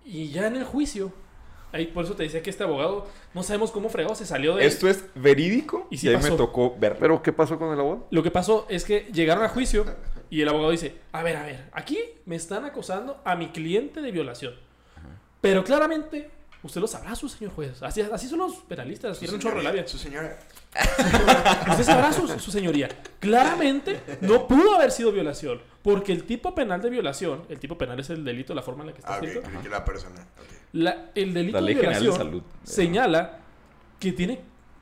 Y 0.07 0.31
ya 0.31 0.47
en 0.47 0.57
el 0.57 0.65
juicio. 0.65 1.13
Ahí 1.71 1.89
por 1.89 2.07
eso 2.07 2.15
te 2.15 2.23
decía 2.23 2.43
que 2.43 2.49
este 2.49 2.63
abogado, 2.63 3.07
no 3.35 3.43
sabemos 3.43 3.71
cómo 3.71 3.91
fregó, 3.91 4.15
se 4.15 4.25
salió 4.25 4.57
de. 4.57 4.65
Esto 4.65 4.89
es 4.89 5.05
verídico 5.15 5.87
Y 5.91 5.97
y, 5.97 5.99
sí 5.99 6.09
pasó. 6.09 6.31
me 6.31 6.37
tocó 6.39 6.75
verlo. 6.79 6.99
Pero, 6.99 7.23
¿qué 7.23 7.35
pasó 7.35 7.59
con 7.59 7.75
el 7.75 7.79
abogado? 7.79 8.07
Lo 8.11 8.23
que 8.23 8.31
pasó 8.31 8.65
es 8.71 8.87
que 8.87 9.01
llegaron 9.13 9.45
a 9.45 9.51
juicio 9.51 9.85
y 10.31 10.41
el 10.41 10.49
abogado 10.49 10.71
dice, 10.71 10.95
a 11.13 11.23
ver, 11.23 11.37
a 11.37 11.45
ver, 11.45 11.69
aquí 11.73 11.99
me 12.25 12.37
están 12.37 12.65
acosando 12.65 13.21
a 13.23 13.37
mi 13.37 13.49
cliente 13.49 14.01
de 14.01 14.11
violación. 14.13 14.55
Pero 15.43 15.63
claramente, 15.63 16.31
usted 16.63 16.81
lo 16.81 16.87
sabrá, 16.87 17.15
su 17.15 17.29
señor 17.29 17.53
juez. 17.53 17.83
Así, 17.83 18.01
así 18.01 18.29
son 18.29 18.39
los 18.39 18.55
penalistas, 18.63 19.19
tienen 19.19 19.35
un 19.35 19.43
chorro 19.43 19.59
de 19.59 19.65
labia. 19.65 19.87
Su 19.87 19.99
señora. 19.99 20.39
Usted 21.71 21.85
sabrá, 21.85 22.13
su, 22.13 22.27
su 22.39 22.51
señoría. 22.51 22.89
Claramente 23.21 24.01
no 24.21 24.47
pudo 24.49 24.75
haber 24.75 24.91
sido 24.91 25.13
violación. 25.13 25.61
Porque 25.83 26.13
el 26.13 26.25
tipo 26.25 26.55
penal 26.55 26.81
de 26.81 26.89
violación, 26.91 27.43
el 27.49 27.59
tipo 27.61 27.77
penal 27.77 28.01
es 28.01 28.09
el 28.11 28.25
delito, 28.25 28.55
la 28.55 28.63
forma 28.63 28.83
en 28.83 28.87
la 28.89 28.93
que 28.95 29.01
está 29.01 29.15
Ah, 29.17 29.19
escrito. 29.23 29.43
que 29.63 29.69
la 29.69 29.85
persona. 29.85 30.17
La- 30.73 31.11
el 31.15 31.35
delito 31.35 31.59
La 31.59 31.67
Ley 31.67 31.75
de 31.75 31.81
General 31.81 32.01
de 32.03 32.09
violación 32.09 32.27
Salud. 32.31 32.43
señala 32.65 33.39
que 34.01 34.13
tiene 34.13 34.41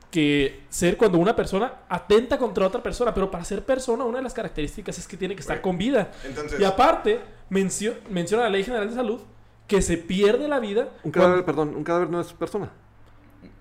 que 0.09 0.61
ser 0.69 0.95
cuando 0.95 1.17
una 1.17 1.35
persona 1.35 1.73
atenta 1.89 2.37
contra 2.37 2.65
otra 2.67 2.81
persona, 2.81 3.13
pero 3.13 3.29
para 3.29 3.43
ser 3.43 3.65
persona 3.65 4.03
una 4.05 4.19
de 4.19 4.23
las 4.23 4.33
características 4.33 4.97
es 4.97 5.07
que 5.07 5.17
tiene 5.17 5.35
que 5.35 5.41
estar 5.41 5.59
con 5.61 5.77
vida. 5.77 6.11
Entonces- 6.23 6.59
y 6.59 6.63
aparte 6.63 7.19
mencio- 7.49 7.95
menciona 8.09 8.43
la 8.43 8.49
Ley 8.49 8.63
General 8.63 8.87
de 8.87 8.95
Salud 8.95 9.19
que 9.67 9.81
se 9.81 9.97
pierde 9.97 10.47
la 10.47 10.59
vida 10.59 10.83
Un 11.03 11.11
cuando- 11.11 11.19
cadáver, 11.21 11.45
perdón, 11.45 11.75
un 11.75 11.83
cadáver 11.83 12.09
no 12.09 12.21
es 12.21 12.31
persona. 12.33 12.71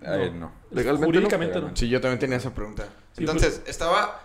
No. 0.01 0.53
Legalmente 0.71 1.07
jurídicamente 1.07 1.61
no. 1.61 1.69
no. 1.69 1.77
Sí, 1.77 1.89
yo 1.89 2.01
también 2.01 2.19
tenía 2.19 2.37
esa 2.39 2.51
pregunta. 2.55 2.85
Sí, 3.13 3.21
Entonces, 3.21 3.63
estaba 3.67 4.21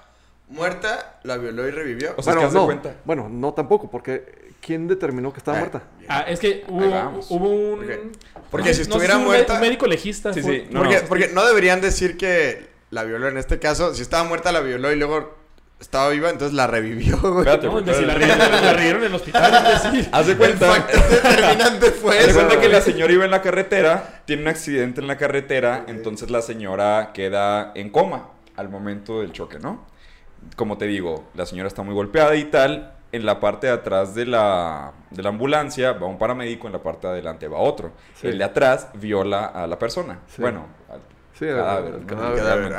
muerta, 0.50 1.20
la 1.24 1.38
violó 1.38 1.68
y 1.68 1.72
revivió. 1.72 2.14
O 2.18 2.24
sea, 2.24 2.34
es 2.34 2.36
bueno, 2.36 2.40
que 2.40 2.46
haz 2.48 2.54
de 2.54 2.60
no, 2.60 2.66
cuenta. 2.66 2.96
bueno, 3.06 3.30
no 3.30 3.54
tampoco, 3.54 3.90
porque 3.92 4.54
¿quién 4.62 4.88
determinó 4.88 5.32
que 5.34 5.40
estaba 5.40 5.58
Ah, 5.58 5.60
muerta? 5.62 5.84
bien. 6.00 6.12
Ah, 6.12 6.22
es 6.28 6.40
que 6.40 6.64
hubo, 6.70 7.36
un. 7.36 8.12
Porque 8.50 8.70
no 8.70 8.74
si 8.74 8.76
sé 8.76 8.82
estuviera 8.84 9.18
muerta- 9.18 9.56
un 9.56 9.62
médico 9.62 9.88
legista 9.88 10.34
Sí, 10.34 10.42
fue- 10.42 10.62
sí, 10.62 10.68
no, 10.72 10.80
porque, 10.82 11.02
no. 11.02 11.08
porque 11.08 11.28
no 11.34 11.46
deberían 11.46 11.82
decir 11.82 12.18
que 12.18 12.68
la 12.92 13.04
violó. 13.04 13.28
En 13.28 13.38
este 13.38 13.60
caso, 13.60 13.94
si 13.94 14.02
estaba 14.02 14.24
muerta, 14.24 14.52
la 14.54 14.62
violó 14.62 14.92
y 14.92 14.96
luego 14.96 15.36
estaba 15.80 16.10
viva, 16.10 16.30
entonces 16.30 16.54
la 16.56 16.68
revivió, 16.68 17.18
güey. 17.22 17.40
Espérate, 17.48 17.68
No, 17.68 17.94
si 17.94 18.06
la 18.06 18.74
rieron 18.74 19.02
en 19.02 19.08
el 19.08 19.16
hospital, 19.16 19.54
imbécil. 19.92 20.10
Haz 20.12 20.26
de 20.26 20.32
El 20.34 20.38
cuenta. 20.38 20.66
factor 20.74 21.10
determinante 21.10 21.92
fue 21.92 22.18
Haz 22.20 22.28
de 22.28 22.34
cuenta 22.34 22.60
que 22.62 22.70
la 22.70 22.82
señora 22.82 23.14
iba 23.14 23.26
en 23.26 23.32
la 23.32 23.42
carretera, 23.42 24.22
tiene 24.26 24.42
un 24.44 24.48
accidente 24.48 25.02
en 25.02 25.08
la 25.08 25.18
carretera, 25.18 25.84
entonces 25.88 26.30
la 26.32 26.42
señora 26.42 27.12
queda 27.14 27.72
en 27.76 27.90
coma 27.90 28.30
al 28.56 28.70
momento 28.70 29.22
del 29.22 29.32
choque, 29.34 29.60
¿no? 29.60 29.86
Como 30.56 30.78
te 30.78 30.86
digo, 30.86 31.30
la 31.36 31.46
señora 31.46 31.68
está 31.68 31.84
muy 31.84 31.94
golpeada 31.94 32.36
y 32.36 32.46
tal. 32.46 32.94
En 33.14 33.26
la 33.26 33.40
parte 33.40 33.68
de 33.68 33.74
atrás 33.74 34.14
de 34.16 34.26
la, 34.26 34.92
de 35.12 35.24
la 35.24 35.30
ambulancia 35.30 35.94
va 35.94 36.08
un 36.08 36.18
paramédico, 36.18 36.68
en 36.68 36.74
la 36.74 36.84
parte 36.84 37.08
de 37.08 37.14
adelante 37.14 37.48
va 37.48 37.58
otro. 37.58 37.94
Sí. 38.20 38.28
El 38.28 38.38
de 38.38 38.44
atrás 38.44 38.90
viola 38.96 39.46
a 39.46 39.66
la 39.66 39.80
persona. 39.80 40.20
Sí. 40.28 40.42
Bueno, 40.42 40.68
al 40.92 41.00
Sí, 41.40 41.46
el- 41.46 41.56
cadáver. 41.56 42.64
el. 42.66 42.76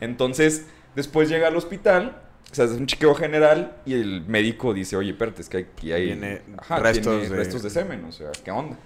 Entonces, 0.00 0.66
después 0.96 1.28
llega 1.28 1.46
al 1.48 1.56
hospital, 1.56 2.20
o 2.50 2.54
sea, 2.54 2.64
es 2.64 2.72
un 2.72 2.86
chequeo 2.86 3.14
general 3.14 3.76
y 3.84 3.94
el 3.94 4.22
médico 4.26 4.72
dice, 4.74 4.96
oye, 4.96 5.10
espérate, 5.10 5.42
es 5.42 5.48
que 5.48 5.58
aquí 5.58 5.92
hay 5.92 6.06
Tiene 6.06 6.42
ajá, 6.58 6.78
restos 6.78 7.04
tiene 7.20 7.28
de- 7.28 7.36
restos 7.36 7.62
de 7.62 7.70
semen, 7.70 8.04
o 8.04 8.12
sea, 8.12 8.30
¿qué 8.44 8.50
onda? 8.50 8.76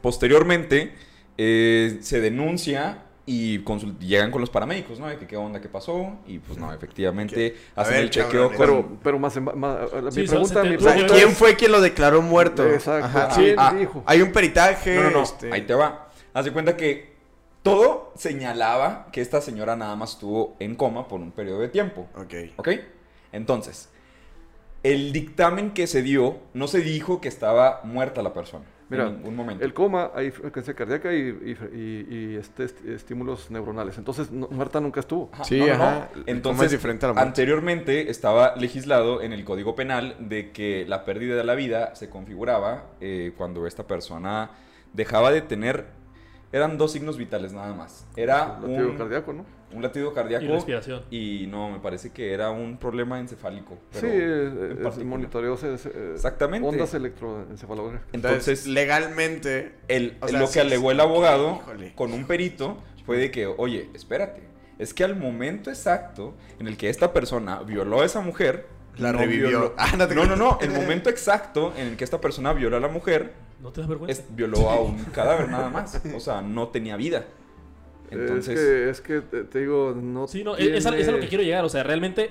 Posteriormente, 0.00 0.94
eh, 1.38 1.98
se 2.00 2.20
denuncia 2.20 2.98
y 3.26 3.64
llegan 4.00 4.30
con 4.30 4.42
los 4.42 4.50
paramédicos, 4.50 5.00
¿no? 5.00 5.08
De 5.08 5.16
que 5.16 5.26
qué 5.26 5.36
onda, 5.36 5.58
qué 5.60 5.68
pasó, 5.68 6.18
y 6.26 6.38
pues 6.40 6.58
no, 6.58 6.72
efectivamente 6.74 7.56
hacen 7.74 7.94
ver, 7.94 8.02
el 8.04 8.10
chequeo 8.10 8.48
con... 8.50 8.58
Pero, 8.58 8.88
pero 9.02 9.18
más, 9.18 9.34
en- 9.38 9.44
más- 9.44 9.78
Sí, 10.10 10.20
mi 10.20 10.26
pregunta, 10.28 10.62
mi 10.62 10.68
70. 10.72 10.76
O 10.76 10.80
sea, 10.82 10.92
pregunta 10.92 11.14
¿quién 11.14 11.28
es- 11.30 11.38
fue 11.38 11.56
quien 11.56 11.72
lo 11.72 11.80
declaró 11.80 12.20
muerto? 12.20 12.66
Exacto. 12.70 13.06
Ajá. 13.06 13.30
¿Quién 13.34 13.54
Ah, 13.58 13.74
dijo? 13.78 14.02
Hay 14.06 14.20
un 14.20 14.30
peritaje. 14.30 14.94
No, 14.96 15.04
no, 15.04 15.10
no, 15.10 15.22
este, 15.22 15.50
ahí 15.52 15.62
te 15.62 15.72
va. 15.72 16.10
Haz 16.34 16.44
de 16.44 16.52
cuenta 16.52 16.76
que 16.76 17.13
todo 17.64 18.12
señalaba 18.14 19.08
que 19.10 19.20
esta 19.20 19.40
señora 19.40 19.74
nada 19.74 19.96
más 19.96 20.10
estuvo 20.12 20.54
en 20.60 20.76
coma 20.76 21.08
por 21.08 21.20
un 21.20 21.32
periodo 21.32 21.60
de 21.60 21.68
tiempo. 21.68 22.06
Ok. 22.14 22.34
¿Ok? 22.56 22.68
Entonces, 23.32 23.88
el 24.82 25.12
dictamen 25.12 25.72
que 25.72 25.86
se 25.86 26.02
dio, 26.02 26.38
no 26.52 26.68
se 26.68 26.80
dijo 26.82 27.20
que 27.20 27.28
estaba 27.28 27.80
muerta 27.84 28.22
la 28.22 28.32
persona. 28.34 28.66
Mira, 28.90 29.06
en 29.06 29.16
ningún 29.16 29.34
momento. 29.34 29.64
El 29.64 29.72
coma, 29.72 30.10
hay 30.14 30.30
frecuencia 30.30 30.74
cardíaca 30.74 31.10
y, 31.14 31.20
y- 31.20 31.58
y- 31.74 32.06
y, 32.14 32.36
este, 32.36 32.64
est- 32.64 32.84
estímulos 32.84 33.50
neuronales. 33.50 33.96
Entonces, 33.96 34.30
no- 34.30 34.46
muerta 34.50 34.78
nunca 34.78 35.00
estuvo. 35.00 35.30
Ajá, 35.32 35.44
Sí, 35.44 35.58
no, 35.58 35.66
no, 35.68 35.76
no. 35.78 35.84
ajá. 35.84 36.08
El 36.12 36.20
coma 36.20 36.24
Entonces, 36.26 36.66
es 36.66 36.70
diferente 36.72 37.06
a 37.06 37.08
la 37.08 37.12
muerte. 37.14 37.28
anteriormente 37.28 38.10
estaba 38.10 38.54
legislado 38.56 39.22
en 39.22 39.32
el 39.32 39.42
Código 39.46 39.74
Penal 39.74 40.16
de 40.20 40.52
que 40.52 40.84
la 40.86 41.06
pérdida 41.06 41.34
de 41.34 41.44
la 41.44 41.54
vida 41.54 41.94
se 41.94 42.10
configuraba 42.10 42.90
eh, 43.00 43.32
cuando 43.38 43.66
esta 43.66 43.86
persona 43.86 44.50
dejaba 44.92 45.32
de 45.32 45.40
tener... 45.40 46.03
Eran 46.54 46.78
dos 46.78 46.92
signos 46.92 47.16
vitales 47.18 47.52
nada 47.52 47.74
más. 47.74 48.06
Era 48.16 48.58
Latido 48.60 48.88
un, 48.90 48.96
cardíaco, 48.96 49.32
¿no? 49.32 49.44
un 49.72 49.82
latido 49.82 50.14
cardíaco 50.14 50.44
Y 50.44 50.48
respiración. 50.48 51.02
y 51.10 51.46
no, 51.48 51.68
me 51.70 51.80
parece 51.80 52.12
que 52.12 52.32
era 52.32 52.50
un 52.50 52.76
problema 52.78 53.18
encefálico. 53.18 53.76
Sí, 53.90 54.06
es, 54.06 54.12
en 54.12 54.70
es 54.70 54.76
particular. 54.78 55.04
monitoreo 55.06 55.56
se- 55.56 55.78
se- 55.78 56.12
Exactamente. 56.14 56.68
ondas 56.68 56.94
electroencefalográficas. 56.94 58.14
Entonces, 58.14 58.66
legalmente. 58.68 59.72
el, 59.88 60.16
o 60.20 60.28
sea, 60.28 60.38
lo 60.38 60.46
sí, 60.46 60.54
que 60.54 60.60
alegó 60.60 60.90
el 60.92 61.00
abogado 61.00 61.58
Híjole. 61.62 61.92
con 61.96 62.12
un 62.12 62.24
perito 62.26 62.78
fue 63.04 63.16
de 63.18 63.30
que, 63.32 63.46
oye, 63.46 63.90
espérate, 63.94 64.42
es 64.78 64.94
que 64.94 65.04
al 65.04 65.16
momento 65.16 65.70
exacto 65.70 66.34
en 66.60 66.68
el 66.68 66.76
que 66.76 66.88
esta 66.88 67.12
persona 67.12 67.60
violó 67.62 68.02
a 68.02 68.04
esa 68.04 68.20
mujer, 68.20 68.66
La 68.98 69.12
no 69.12 69.18
revivió. 69.18 69.48
violó- 69.48 69.74
Ah, 69.78 69.92
no 69.96 70.06
te 70.08 70.14
no, 70.14 70.24
no, 70.36 70.58
el 70.60 70.70
momento 70.70 71.10
exacto 71.10 71.72
en 71.76 71.88
el 71.88 71.96
que 71.96 72.04
esta 72.04 72.20
persona 72.20 72.52
violó 72.52 72.76
a 72.76 72.80
la 72.80 72.88
mujer, 72.88 73.32
¿No 73.60 73.72
te 73.72 73.80
da 73.80 73.86
vergüenza? 73.86 74.22
es- 74.22 74.36
violó 74.36 74.70
a 74.70 74.80
un 74.80 75.02
cadáver 75.06 75.48
nada 75.48 75.68
más, 75.70 76.00
o 76.14 76.20
sea, 76.20 76.40
no 76.42 76.68
tenía 76.68 76.96
vida. 76.96 77.24
Entonces, 78.10 78.58
es 78.58 78.60
que, 78.60 78.90
es 78.90 79.00
que 79.00 79.20
te, 79.22 79.44
te 79.44 79.60
digo, 79.60 79.94
no. 80.00 80.28
Sí, 80.28 80.44
no, 80.44 80.56
es, 80.56 80.68
es 80.68 80.86
a, 80.86 80.96
es 80.96 81.08
a 81.08 81.12
lo 81.12 81.20
que 81.20 81.28
quiero 81.28 81.42
llegar. 81.42 81.64
O 81.64 81.68
sea, 81.68 81.82
realmente 81.82 82.30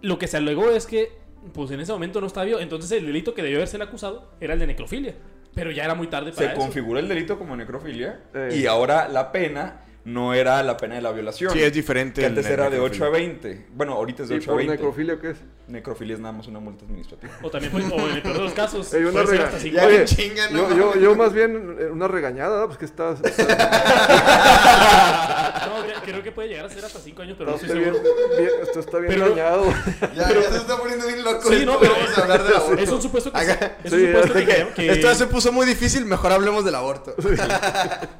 lo 0.00 0.18
que 0.18 0.26
se 0.26 0.36
alegó 0.36 0.70
es 0.70 0.86
que, 0.86 1.12
pues 1.52 1.70
en 1.70 1.80
ese 1.80 1.92
momento 1.92 2.20
no 2.20 2.26
estaba 2.28 2.46
vivo. 2.46 2.60
Entonces 2.60 2.90
el 2.92 3.04
delito 3.06 3.34
que 3.34 3.42
debió 3.42 3.58
haberse 3.58 3.76
el 3.76 3.82
acusado 3.82 4.30
era 4.40 4.54
el 4.54 4.60
de 4.60 4.66
necrofilia. 4.68 5.14
Pero 5.54 5.70
ya 5.72 5.84
era 5.84 5.94
muy 5.94 6.06
tarde 6.06 6.32
para 6.32 6.46
se 6.48 6.52
eso. 6.52 6.60
configura 6.62 7.00
el 7.00 7.08
delito 7.08 7.36
como 7.38 7.56
necrofilia 7.56 8.20
Eh. 8.32 8.58
y 8.62 8.66
ahora 8.66 9.08
la 9.08 9.32
pena 9.32 9.80
no 10.08 10.34
era 10.34 10.62
la 10.62 10.76
pena 10.76 10.94
de 10.96 11.02
la 11.02 11.12
violación. 11.12 11.52
Sí, 11.52 11.62
es 11.62 11.72
diferente. 11.72 12.20
Que 12.20 12.26
antes 12.26 12.46
el 12.46 12.52
era 12.52 12.70
de 12.70 12.80
8 12.80 13.04
a 13.04 13.08
necrofilia. 13.10 13.38
20. 13.50 13.66
Bueno, 13.74 13.92
ahorita 13.94 14.22
es 14.22 14.28
de 14.28 14.34
¿Y 14.36 14.38
8 14.38 14.50
a 14.50 14.54
por 14.54 14.58
20. 14.58 14.72
necrofilia 14.76 15.18
qué 15.20 15.30
es? 15.30 15.36
Necrofilia 15.68 16.14
es 16.14 16.20
nada 16.20 16.32
más 16.32 16.46
una 16.46 16.60
multa 16.60 16.84
administrativa. 16.86 17.32
O 17.42 17.50
también 17.50 17.70
puede, 17.72 17.86
o 17.86 18.08
en 18.08 18.16
el 18.16 18.22
peor 18.22 18.36
de 18.36 18.42
los 18.44 18.52
casos, 18.54 18.92
Hay 18.94 19.02
una 19.02 19.12
puede 19.12 19.26
ser 19.26 19.36
rega- 19.38 19.48
hasta 19.54 19.68
Ya 19.68 19.86
Oye, 19.86 20.04
chinga, 20.06 20.50
no 20.50 20.70
yo, 20.70 20.94
yo, 20.94 21.00
yo 21.00 21.14
más 21.14 21.32
bien 21.32 21.76
eh, 21.78 21.86
una 21.92 22.08
regañada, 22.08 22.60
¿no? 22.60 22.66
pues 22.66 22.78
que 22.78 22.84
estás. 22.86 23.20
estás, 23.22 23.46
No, 25.68 25.84
cre- 25.84 26.00
creo 26.04 26.22
que 26.22 26.32
puede 26.32 26.48
llegar 26.48 26.66
a 26.66 26.70
ser 26.70 26.84
hasta 26.84 26.98
5 26.98 27.22
años, 27.22 27.36
pero 27.38 27.50
no 27.50 27.56
estás 27.56 27.70
estoy 27.70 27.84
bien, 27.84 27.94
seguro. 27.94 28.14
bien- 28.38 28.50
esto 28.62 28.80
está 28.80 28.98
bien 28.98 29.12
Pero- 29.12 29.24
regañado. 29.26 29.64
Ya, 30.14 30.28
ya 30.32 30.50
se 30.50 30.56
está 30.56 30.76
poniendo 30.78 31.06
bien 31.06 31.22
loco. 31.24 31.48
Sí, 31.50 31.64
no, 31.66 31.78
pero 31.78 31.92
vamos 31.92 32.18
a 32.18 32.22
hablar 32.22 32.44
del 32.44 32.54
aborto. 32.56 32.82
es 32.82 32.88
un 32.90 33.02
supuesto 33.02 33.32
que, 33.32 33.38
Haga- 33.38 33.76
es 33.84 33.92
un 33.92 33.98
Sí, 33.98 34.06
supuesto 34.06 34.32
que, 34.34 34.46
quere- 34.46 34.72
que- 34.74 34.90
Esto 34.92 35.06
ya 35.08 35.14
se 35.14 35.26
puso 35.26 35.52
muy 35.52 35.66
difícil, 35.66 36.04
mejor 36.06 36.32
hablemos 36.32 36.64
del 36.64 36.74
aborto. 36.74 37.14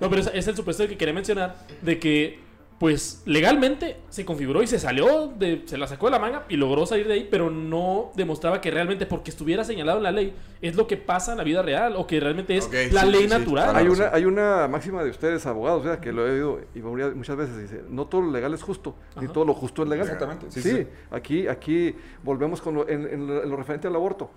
No, 0.01 0.11
pero 0.11 0.23
es, 0.23 0.31
es 0.35 0.49
el 0.49 0.57
supuesto 0.57 0.87
que 0.87 0.97
quería 0.97 1.15
mencionar 1.15 1.57
de 1.83 1.99
que, 1.99 2.39
pues, 2.79 3.23
legalmente 3.27 3.97
se 4.09 4.25
configuró 4.25 4.63
y 4.63 4.69
se 4.69 4.79
salió, 4.79 5.27
de, 5.37 5.63
se 5.67 5.77
la 5.77 5.89
sacó 5.89 6.07
de 6.07 6.13
la 6.13 6.21
manga 6.21 6.45
y 6.49 6.57
logró 6.57 6.87
salir 6.87 7.09
de 7.09 7.15
ahí, 7.15 7.29
pero 7.29 7.51
no 7.51 8.13
demostraba 8.15 8.61
que 8.61 8.71
realmente, 8.71 9.05
porque 9.05 9.31
estuviera 9.31 9.65
señalado 9.65 9.99
en 9.99 10.05
la 10.05 10.13
ley, 10.13 10.33
es 10.63 10.77
lo 10.77 10.87
que 10.87 10.97
pasa 10.97 11.33
en 11.33 11.39
la 11.39 11.45
vida 11.45 11.61
real 11.61 11.95
o 11.97 12.07
que 12.07 12.21
realmente 12.21 12.57
es 12.57 12.71
la 12.93 13.03
sí, 13.03 13.11
ley 13.11 13.23
sí, 13.23 13.29
natural. 13.29 13.75
Hay 13.75 13.89
una, 13.89 14.11
hay 14.13 14.25
una 14.27 14.69
máxima 14.69 15.03
de 15.03 15.11
ustedes, 15.11 15.45
abogados, 15.47 15.81
o 15.81 15.85
sea, 15.89 16.01
que 16.01 16.13
lo 16.13 16.25
he 16.27 16.31
oído 16.31 16.61
y 16.73 16.81
varias- 16.81 17.17
muchas 17.17 17.37
veces 17.37 17.59
dice, 17.59 17.83
no 17.89 18.07
todo 18.07 18.21
lo 18.21 18.31
legal 18.31 18.55
es 18.55 18.63
justo, 18.63 18.95
ni 19.21 19.27
todo 19.27 19.45
lo 19.45 19.55
justo 19.55 19.83
es 19.83 19.89
legal. 19.89 20.07
Exactamente, 20.07 20.47
sí, 20.51 20.63
Sí, 20.63 20.71
sí. 20.71 20.87
aquí, 21.11 21.49
aquí 21.49 21.97
volvemos 22.23 22.61
con 22.61 22.75
lo, 22.77 22.89
en, 22.89 23.07
en 23.13 23.27
lo, 23.27 23.43
en 23.43 23.51
lo 23.51 23.57
referente 23.57 23.89
al 23.89 23.97
aborto. 23.97 24.31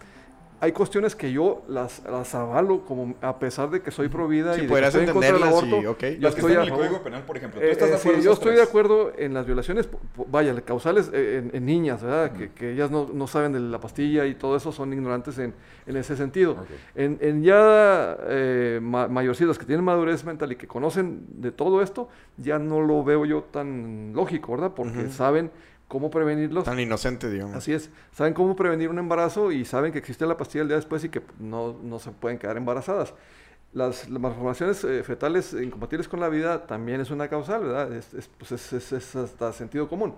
Hay 0.63 0.71
cuestiones 0.73 1.15
que 1.15 1.31
yo 1.31 1.63
las, 1.67 2.03
las 2.09 2.35
avalo 2.35 2.85
como 2.85 3.15
a 3.21 3.39
pesar 3.39 3.71
de 3.71 3.81
que 3.81 3.89
soy 3.89 4.09
pro 4.09 4.27
vida 4.27 4.53
Sí, 4.53 4.61
y 4.61 4.67
de 4.67 4.73
que 4.73 4.79
estoy 4.85 5.03
en 5.05 5.11
contra 5.11 5.31
del 5.33 5.35
entenderlas 5.41 5.63
aborto. 5.63 5.81
y, 5.81 5.85
ok. 5.87 5.99
yo 6.19 6.21
Las 6.21 6.35
que 6.35 6.41
estoy 6.41 6.51
están 6.51 6.51
a 6.51 6.67
en 6.67 6.73
el. 6.73 6.79
Código 6.79 7.03
Penal, 7.03 7.23
por 7.23 7.37
ejemplo. 7.37 7.59
¿Tú 7.59 7.65
Eh, 7.65 7.71
estás 7.71 7.89
de 7.89 7.95
eh, 7.95 7.97
acuerdo 7.97 8.17
sí, 8.19 8.23
yo 8.25 8.31
estoy 8.33 8.55
de 8.55 8.61
acuerdo 8.61 9.11
en 9.17 9.33
las 9.33 9.45
violaciones, 9.47 9.89
vaya, 10.27 10.61
causales 10.61 11.09
eh, 11.13 11.37
en, 11.43 11.55
en 11.57 11.65
niñas, 11.65 12.03
¿verdad? 12.03 12.31
Que, 12.33 12.51
que 12.51 12.73
ellas 12.73 12.91
no, 12.91 13.09
no 13.11 13.25
saben 13.25 13.53
de 13.53 13.59
la 13.59 13.79
pastilla 13.79 14.25
y 14.27 14.35
todo 14.35 14.55
eso, 14.55 14.71
son 14.71 14.93
ignorantes 14.93 15.39
en, 15.39 15.55
en 15.87 15.97
ese 15.97 16.15
sentido. 16.15 16.55
En, 16.93 17.17
en 17.21 17.41
ya 17.41 18.15
eh, 18.27 18.79
ma- 18.83 19.07
mayorcitas 19.07 19.57
que 19.57 19.65
tienen 19.65 19.83
madurez 19.83 20.23
mental 20.23 20.51
y 20.51 20.57
que 20.57 20.67
conocen 20.67 21.25
de 21.41 21.51
todo 21.51 21.81
esto, 21.81 22.07
ya 22.37 22.59
no 22.59 22.81
lo 22.81 23.03
veo 23.03 23.25
yo 23.25 23.41
tan 23.51 24.13
lógico, 24.13 24.51
¿verdad? 24.51 24.73
Porque 24.75 25.09
saben 25.09 25.49
cómo 25.91 26.09
prevenirlos. 26.09 26.63
Tan 26.63 26.79
inocente, 26.79 27.29
digamos. 27.29 27.53
Así 27.57 27.73
es, 27.73 27.89
saben 28.13 28.33
cómo 28.33 28.55
prevenir 28.55 28.87
un 28.89 28.97
embarazo 28.97 29.51
y 29.51 29.65
saben 29.65 29.91
que 29.91 29.97
existe 29.99 30.25
la 30.25 30.37
pastilla 30.37 30.61
el 30.61 30.69
día 30.69 30.77
después 30.77 31.03
y 31.03 31.09
que 31.09 31.21
no, 31.37 31.75
no 31.83 31.99
se 31.99 32.11
pueden 32.11 32.39
quedar 32.39 32.55
embarazadas. 32.55 33.13
Las, 33.73 34.09
las 34.09 34.21
malformaciones 34.21 34.83
eh, 34.83 35.01
fetales 35.03 35.53
incompatibles 35.53 36.07
con 36.09 36.19
la 36.19 36.27
vida 36.29 36.65
también 36.65 36.99
es 37.01 37.09
una 37.09 37.27
causal, 37.29 37.61
¿verdad? 37.63 37.93
Es, 37.93 38.13
es, 38.13 38.29
pues 38.37 38.51
es, 38.53 38.71
es- 38.73 38.91
es 38.93 39.15
hasta 39.15 39.51
sentido 39.53 39.87
común. 39.89 40.13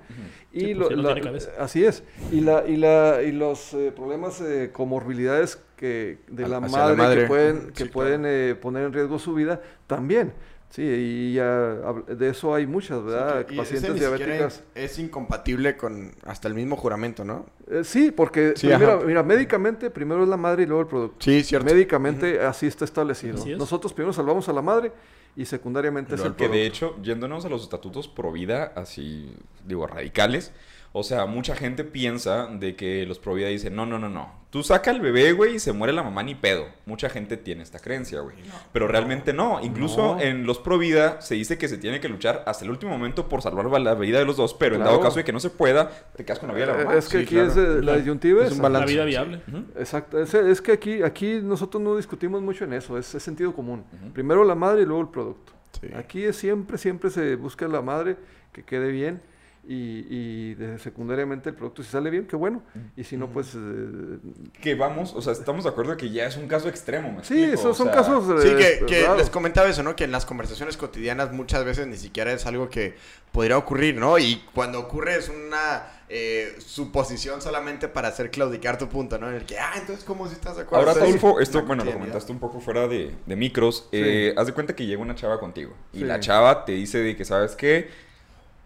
Y 0.52 0.60
Sí, 0.62 0.74
lo- 0.76 0.88
pues, 0.88 0.98
no 0.98 1.04
la- 1.04 1.14
tiene 1.16 1.38
así 1.60 1.84
es. 1.86 2.04
Y, 2.32 2.41
la, 2.41 2.66
y, 2.68 2.78
la, 2.78 3.22
y 3.24 3.32
los 3.32 3.74
eh, 3.76 3.91
problemas 3.95 4.40
de 4.44 4.72
comorbilidades 4.72 5.60
que, 5.76 6.20
de 6.30 6.48
la 6.48 6.60
madre, 6.62 7.22
que 7.22 7.28
pueden, 7.28 7.72
que 7.74 7.84
sí, 7.86 7.90
pueden 7.90 8.24
eh, 8.26 8.56
poner 8.60 8.86
en 8.86 8.94
riesgo 8.94 9.18
su 9.20 9.34
vida 9.36 9.62
también. 9.88 10.34
Sí, 10.74 10.82
y 10.82 11.34
ya 11.34 11.76
de 12.08 12.30
eso 12.30 12.56
hay 12.56 12.66
muchas, 12.66 13.04
¿verdad? 13.04 13.45
Y 13.48 13.54
ese 13.54 13.58
Pacientes 13.58 13.94
diabéticas. 13.94 14.64
Es 14.74 14.98
incompatible 14.98 15.78
con 15.78 16.12
hasta 16.26 16.48
el 16.48 16.56
mismo 16.56 16.76
juramento, 16.76 17.24
¿no? 17.24 17.45
Eh, 17.70 17.84
sí, 17.84 18.10
porque 18.10 18.54
Sí, 18.56 18.66
primero, 18.66 19.02
mira, 19.06 19.22
médicamente 19.22 19.91
primero 19.91 20.24
es 20.24 20.30
la 20.30 20.38
madre 20.38 20.64
y 20.64 20.66
luego 20.66 20.82
el 20.82 20.88
producto. 20.88 21.18
Sí, 21.20 21.44
cierto. 21.44 21.68
Médicamente 21.68 22.40
así 22.40 22.66
está 22.66 22.86
establecido. 22.86 23.36
Así 23.36 23.52
es. 23.52 23.58
Nosotros 23.60 23.94
primero 23.94 24.14
salvamos 24.14 24.50
a 24.50 24.54
la 24.54 24.64
madre 24.64 24.91
y 25.36 25.45
secundariamente 25.45 26.16
es 26.16 26.22
el 26.22 26.34
que 26.34 26.45
de 26.45 26.50
producto. 26.50 26.68
hecho, 26.68 27.04
yéndonos 27.04 27.45
a 27.45 27.50
los 27.50 27.62
estatutos 27.62 28.08
pro 28.08 28.32
vida, 28.32 28.74
así, 28.76 29.32
digo, 29.68 29.86
radicales, 29.86 30.54
o 30.95 31.03
sea, 31.03 31.26
mucha 31.26 31.56
gente 31.56 31.84
piensa 31.84 32.48
de 32.48 32.76
que 32.76 33.06
los 33.06 33.20
pro 33.20 33.34
vida 33.34 33.48
dicen, 33.48 33.76
no, 33.76 33.86
no, 33.86 33.98
no, 33.98 34.10
no, 34.10 34.32
tú 34.52 34.61
saca 34.61 34.91
al 34.91 35.02
bebé, 35.02 35.32
güey, 35.32 35.56
y 35.56 35.60
se 35.60 35.74
muere 35.74 35.91
la 35.91 36.03
mamá 36.03 36.22
ni 36.22 36.36
pedo. 36.36 36.68
Mucha 36.86 37.10
gente 37.10 37.36
tiene 37.36 37.64
esta 37.64 37.80
creencia, 37.80 38.20
güey. 38.20 38.36
Pero 38.72 38.88
realmente 38.88 39.34
no. 39.34 39.60
Incluso 39.64 40.15
No. 40.18 40.22
en 40.22 40.45
los 40.45 40.60
pro 40.60 40.78
vida 40.78 41.20
se 41.22 41.34
dice 41.34 41.57
que 41.57 41.68
se 41.68 41.80
tiene 41.80 41.99
que 41.99 42.07
luchar 42.10 42.44
hasta 42.45 42.64
el 42.64 42.70
último 42.70 42.91
momento 42.91 43.28
por 43.28 43.41
salvar 43.41 43.65
la 43.82 43.95
vida 43.95 44.20
de 44.20 44.26
los 44.26 44.38
dos, 44.38 44.53
pero 44.53 44.76
en 44.76 44.84
dado 44.84 44.99
caso 45.02 45.18
de 45.18 45.24
que 45.24 45.34
no 45.34 45.40
se 45.40 45.49
pueda, 45.49 45.90
te 46.15 46.24
quedas 46.24 46.38
con 46.38 46.49
la 46.49 46.53
vida 46.53 46.68
de 46.68 46.74
la 46.74 46.82
Eh, 46.82 46.86
mamá. 46.86 46.98
es 46.99 47.10
que 47.10 47.18
sí, 47.18 47.24
aquí 47.24 47.34
claro. 47.34 47.48
es 47.49 47.57
eh, 47.57 47.82
la 47.82 47.98
disyuntiva. 47.98 48.45
es 48.45 48.52
un 48.52 48.61
balance. 48.61 48.86
La 48.86 48.91
vida 48.94 49.06
viable. 49.06 49.41
Exacto. 49.80 50.20
Es, 50.22 50.32
es 50.36 50.61
que 50.61 50.74
aquí, 50.74 51.02
aquí 51.02 51.40
nosotros 51.41 51.82
no 51.82 51.98
discutimos 51.98 52.40
mucho 52.44 52.65
en 52.65 52.74
eso. 52.74 52.99
Es, 52.99 53.15
es 53.15 53.24
sentido 53.24 53.53
común. 53.56 53.84
Primero 54.14 54.44
la 54.44 54.53
madre 54.53 54.84
y 54.84 54.86
luego 54.86 55.02
el 55.02 55.07
producto. 55.10 55.53
Sí. 55.82 55.88
Aquí 55.98 56.24
es 56.24 56.36
siempre, 56.36 56.78
siempre 56.78 57.10
se 57.10 57.36
busca 57.36 57.68
la 57.68 57.82
madre 57.82 58.15
que 58.52 58.61
quede 58.64 58.91
bien. 58.91 59.20
Y, 59.65 60.06
y 60.10 60.53
de 60.56 60.77
secundariamente 60.80 61.49
el 61.49 61.56
producto 61.56 61.84
si 61.84 61.90
sale 61.90 62.10
bien, 62.10 62.27
qué 62.27 62.35
bueno. 62.35 62.61
Y 62.98 63.03
si 63.06 63.15
no, 63.18 63.30
pues... 63.30 63.56
eh, 63.56 64.18
Que 64.61 64.76
vamos, 64.76 65.14
o 65.15 65.22
sea, 65.22 65.34
estamos 65.34 65.64
de 65.64 65.69
acuerdo 65.69 65.95
que 65.98 66.10
ya 66.10 66.26
es 66.26 66.35
un 66.38 66.48
caso 66.48 66.68
extremo, 66.69 67.11
¿me 67.11 67.23
sí, 67.23 67.34
explico? 67.35 67.53
esos 67.53 67.65
O 67.72 67.73
son 67.73 67.88
sea, 67.88 67.95
casos... 67.95 68.41
Sí, 68.41 68.49
eh, 68.49 68.80
que, 68.80 68.85
que 68.85 69.02
raros. 69.03 69.18
les 69.19 69.30
comentaba 69.30 69.69
eso, 69.69 69.81
¿no? 69.84 69.95
Que 69.95 70.03
en 70.03 70.11
las 70.11 70.26
conversaciones 70.26 70.76
cotidianas 70.77 71.31
muchas 71.31 71.64
veces 71.64 71.88
ni 71.88 71.98
siquiera 71.98 72.34
es 72.34 72.45
algo 72.45 72.69
que 72.69 72.95
podría 73.31 73.57
ocurrir, 73.57 73.95
¿no? 73.95 74.18
Y 74.19 74.44
cuando 74.53 74.80
ocurre 74.80 75.15
es 75.15 75.30
una 75.30 75.84
eh, 76.10 76.56
suposición 76.60 77.41
solamente 77.41 77.88
para 77.88 78.10
hacer 78.10 78.30
claudicar 78.31 78.77
tu 78.77 78.90
punto, 78.90 79.18
¿no? 79.18 79.30
En 79.30 79.35
el 79.35 79.45
que, 79.45 79.57
ah, 79.57 79.72
entonces, 79.77 80.03
¿cómo 80.03 80.27
si 80.27 80.34
estás 80.34 80.57
de 80.57 80.64
acuerdo? 80.64 80.90
Ahora, 80.90 80.99
Taulfo, 80.99 81.40
esto, 81.40 81.64
bueno, 81.64 81.84
lo 81.85 81.94
comentaste 81.94 82.31
un 82.31 82.40
poco 82.40 82.60
fuera 82.60 82.88
de, 82.88 83.15
de 83.26 83.35
micros. 83.35 83.88
Eh, 83.91 84.34
haz 84.38 84.48
de 84.48 84.53
cuenta 84.53 84.76
que 84.76 84.85
llega 84.85 85.02
una 85.02 85.15
chava 85.15 85.40
contigo. 85.40 85.73
Y 85.94 85.99
Sí. 85.99 86.03
la 86.03 86.19
chava 86.19 86.65
te 86.65 86.73
dice 86.73 86.99
de 86.99 87.15
que, 87.15 87.23
¿sabes 87.26 87.56
qué? 87.56 87.90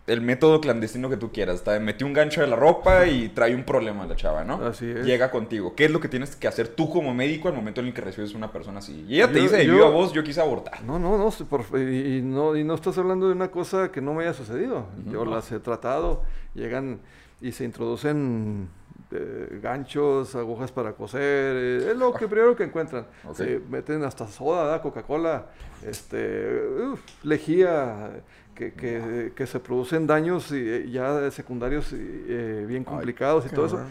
El 0.08 0.22
método 0.22 0.62
clandestino 0.62 1.10
que 1.10 1.18
tú 1.18 1.32
quieras. 1.34 1.64
Te 1.66 1.80
metí 1.82 2.06
un 2.06 2.14
gancho 2.14 2.40
de 2.42 2.48
la 2.48 2.56
ropa 2.56 3.06
y 3.08 3.28
trae 3.30 3.54
un 3.54 3.66
problema 3.66 4.06
la 4.08 4.16
chava, 4.16 4.46
¿no? 4.46 4.66
Así 4.66 4.90
es. 4.90 5.06
Llega 5.06 5.30
contigo. 5.30 5.76
¿Qué 5.76 5.84
es 5.86 5.92
lo 5.92 6.00
que 6.00 6.08
tienes 6.08 6.36
que 6.38 6.48
hacer 6.48 6.70
tú 6.70 6.90
como 6.90 7.14
médico 7.14 7.50
al 7.50 7.54
momento 7.54 7.82
en 7.82 7.88
el 7.88 7.94
que 7.94 8.00
recibes 8.02 8.34
una 8.34 8.50
persona 8.52 8.80
así? 8.80 9.06
Y 9.08 9.16
ella 9.16 9.28
te 9.28 9.36
Yo- 9.36 9.42
dice 9.44 9.58
de 9.58 9.66
yo- 9.66 9.74
viva 9.74 9.90
voz, 9.90 10.14
yo 10.14 10.24
quise 10.24 10.40
abortar. 10.40 10.82
No, 10.84 10.98
no, 10.98 11.18
no, 11.18 11.30
por- 11.50 11.66
y, 11.80 12.18
y 12.18 12.22
no, 12.22 12.56
y 12.56 12.64
no 12.64 12.74
estás 12.76 12.98
hablando 12.98 13.28
de 13.28 13.34
una 13.34 13.52
cosa 13.52 13.92
que 13.92 14.00
no 14.02 14.14
me 14.14 14.24
haya 14.24 14.34
sucedido. 14.34 14.86
Yo 15.12 15.26
las 15.26 15.52
he 15.52 15.60
tratado, 15.60 16.24
llegan 16.56 17.00
y 17.42 17.52
se 17.52 17.66
introducen 17.66 18.70
eh, 19.12 19.60
ganchos, 19.62 20.36
agujas 20.36 20.72
para 20.72 20.94
coser, 20.94 21.22
eh, 21.56 21.88
es 21.92 21.98
lo 21.98 22.14
que 22.14 22.28
primero 22.30 22.56
que 22.56 22.64
encuentran. 22.64 23.08
Se 23.34 23.60
meten 23.70 24.04
hasta 24.06 24.26
soda, 24.28 24.66
¿da? 24.68 24.82
Coca-Cola, 24.82 25.48
este, 25.86 26.62
uf, 26.92 27.00
lejía, 27.24 28.10
que, 28.58 28.74
que- 28.74 29.32
que 29.36 29.46
se 29.46 29.60
producen 29.60 30.08
daños 30.08 30.52
eh, 30.52 30.86
ya 30.90 31.30
secundarios 31.32 31.94
eh, 31.94 32.66
bien 32.68 32.84
complicados 32.84 33.46
y 33.46 33.50
todo 33.50 33.66
eso. 33.68 33.76
horror. 33.76 33.88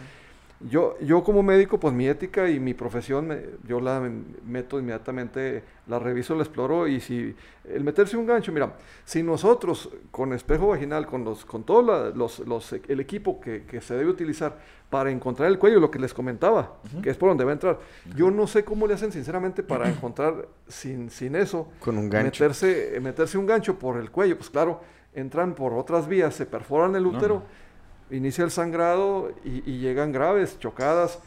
Yo, 0.59 0.97
yo 1.01 1.23
como 1.23 1.43
médico, 1.43 1.79
pues 1.79 1.93
mi 1.93 2.07
ética 2.07 2.49
y 2.49 2.59
mi 2.59 2.73
profesión, 2.73 3.27
me- 3.27 3.41
yo 3.67 3.79
la 3.79 4.01
meto 4.43 4.79
inmediatamente, 4.79 5.61
la 5.85 5.99
reviso, 5.99 6.33
la 6.33 6.41
exploro 6.41 6.87
y 6.87 6.99
si 6.99 7.35
el 7.65 7.83
meterse 7.83 8.17
un 8.17 8.25
gancho, 8.25 8.51
mira, 8.51 8.73
si 9.05 9.21
nosotros 9.21 9.89
con 10.09 10.33
espejo 10.33 10.69
vaginal, 10.69 11.05
con 11.05 11.23
los, 11.23 11.45
con 11.45 11.63
todo 11.63 11.83
la- 11.83 12.09
los, 12.09 12.39
los- 12.39 12.73
el 12.73 12.99
equipo 12.99 13.39
que, 13.39 13.65
que 13.65 13.81
se 13.81 13.93
debe 13.93 14.09
utilizar 14.09 14.57
para 14.89 15.11
encontrar 15.11 15.47
el 15.49 15.59
cuello, 15.59 15.79
lo 15.79 15.91
que 15.91 15.99
les 15.99 16.11
comentaba, 16.13 16.77
que 17.03 17.11
es 17.11 17.17
por 17.17 17.29
donde 17.29 17.43
va 17.43 17.51
a 17.51 17.53
entrar, 17.53 17.79
yo 18.15 18.31
no 18.31 18.47
sé 18.47 18.63
cómo 18.65 18.87
le 18.87 18.95
hacen 18.95 19.11
sinceramente 19.11 19.61
para 19.61 19.87
encontrar 19.89 20.47
sin, 20.67 21.11
sin 21.11 21.35
eso, 21.35 21.67
Con 21.79 21.99
un 21.99 22.09
gancho. 22.09 22.43
meterse, 22.43 22.97
meterse 22.99 23.37
un 23.37 23.45
gancho 23.45 23.77
por 23.77 23.97
el 23.97 24.09
cuello, 24.09 24.35
pues 24.37 24.49
claro, 24.49 24.81
entran 25.13 25.53
por 25.53 25.73
otras 25.73 26.07
vías, 26.07 26.33
se 26.33 26.47
perforan 26.47 26.95
el 26.95 27.05
útero 27.05 27.43
inicia 28.11 28.43
el 28.43 28.51
sangrado 28.51 29.31
y, 29.43 29.63
y 29.69 29.79
llegan 29.79 30.11
graves, 30.11 30.57
chocadas. 30.59 31.19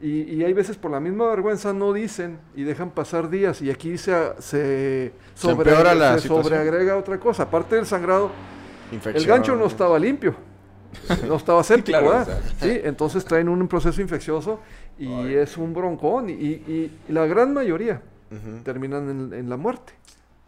Y, 0.00 0.22
y 0.22 0.42
hay 0.42 0.52
veces 0.52 0.76
por 0.76 0.90
la 0.90 0.98
misma 0.98 1.28
vergüenza 1.28 1.72
no 1.72 1.92
dicen 1.92 2.38
y 2.56 2.64
dejan 2.64 2.90
pasar 2.90 3.30
días 3.30 3.62
y 3.62 3.70
aquí 3.70 3.96
se, 3.98 4.12
se, 4.40 5.12
Se 5.34 5.46
la 5.94 6.14
sobreagrega 6.42 6.96
otra 6.96 7.18
cosa. 7.20 7.44
Aparte 7.44 7.76
del 7.76 7.86
sangrado, 7.86 8.30
el 8.90 9.26
gancho 9.26 9.54
no 9.54 9.66
estaba 9.66 9.98
limpio, 10.00 10.34
no 11.28 11.36
estaba 11.36 11.62
séptico, 11.64 11.98
claro, 12.00 12.18
¿verdad? 12.18 12.40
o 12.44 12.58
sea. 12.60 12.68
Sí, 12.68 12.80
entonces 12.82 13.24
traen 13.24 13.48
un 13.48 13.68
proceso 13.68 14.00
infeccioso 14.02 14.58
y 14.98 15.34
es 15.34 15.56
un 15.56 15.72
broncón 15.72 16.30
y, 16.30 16.32
y- 16.32 16.90
y 17.08 17.12
la 17.12 17.26
gran 17.26 17.52
mayoría 17.54 18.02
terminan 18.64 19.08
en, 19.08 19.32
en 19.34 19.48
la 19.48 19.56
muerte. 19.56 19.92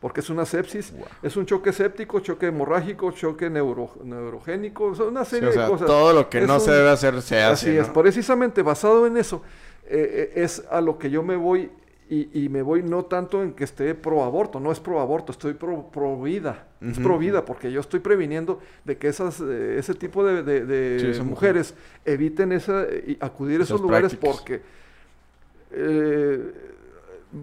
Porque 0.05 0.21
es 0.21 0.29
una 0.29 0.45
sepsis, 0.45 0.93
es 1.23 1.35
un 1.35 1.47
choque 1.47 1.73
séptico, 1.73 2.21
choque 2.21 2.49
hemorrágico, 2.49 3.11
choque 3.13 3.49
neuro, 3.49 3.89
neurogénico, 4.05 4.95
son 4.95 5.09
una 5.09 5.25
Sí, 5.25 5.31
serie 5.37 5.49
o 5.49 5.53
sea, 5.53 5.65
de 5.65 5.71
cosas. 5.71 5.87
todo 5.87 6.13
lo 6.13 6.29
que 6.29 6.41
Es 6.41 6.47
no 6.47 6.61
se 6.61 6.73
debe 6.73 6.91
hacer 6.91 7.23
se 7.23 7.43
hace, 7.43 7.71
Así 7.71 7.79
es, 7.79 7.89
precisamente 7.89 8.61
basado 8.61 9.07
en 9.07 9.17
eso, 9.17 9.41
eh, 9.87 10.31
eh, 10.37 10.43
es 10.45 10.63
a 10.71 10.83
lo 10.83 10.99
que 10.99 11.09
yo 11.09 11.23
me 11.23 11.37
voy 11.37 11.71
y, 12.11 12.29
y 12.39 12.51
me 12.51 12.61
voy 12.61 12.83
no 12.83 13.07
tanto 13.07 13.43
en 13.43 13.55
que 13.55 13.65
esté 13.65 13.95
pro 13.95 14.25
aborto, 14.25 14.61
no 14.61 14.71
es 14.73 14.79
pro 14.79 15.01
aborto, 15.01 15.33
estoy 15.33 15.55
pro, 15.55 15.89
pro 15.91 16.21
vida, 16.21 16.67
es 16.83 16.99
pro 16.99 17.17
vida, 17.17 17.47
porque 17.47 17.73
yo 17.73 17.81
estoy 17.81 18.01
previniendo 18.01 18.59
de 18.85 18.99
que 18.99 19.09
esas, 19.09 19.41
eh, 19.41 19.77
ese 19.79 19.95
tipo 19.95 20.23
de, 20.23 20.43
de- 20.43 20.67
de 20.67 21.01
Sí, 21.01 21.07
esas 21.07 21.25
mujeres. 21.25 21.75
eviten 22.05 22.53
esa, 22.53 22.85
y 23.07 23.17
acudir 23.23 23.59
a 23.63 23.65
esos 23.65 23.81
lugares 23.81 24.15
porque 24.17 24.61
eh, 25.73 26.53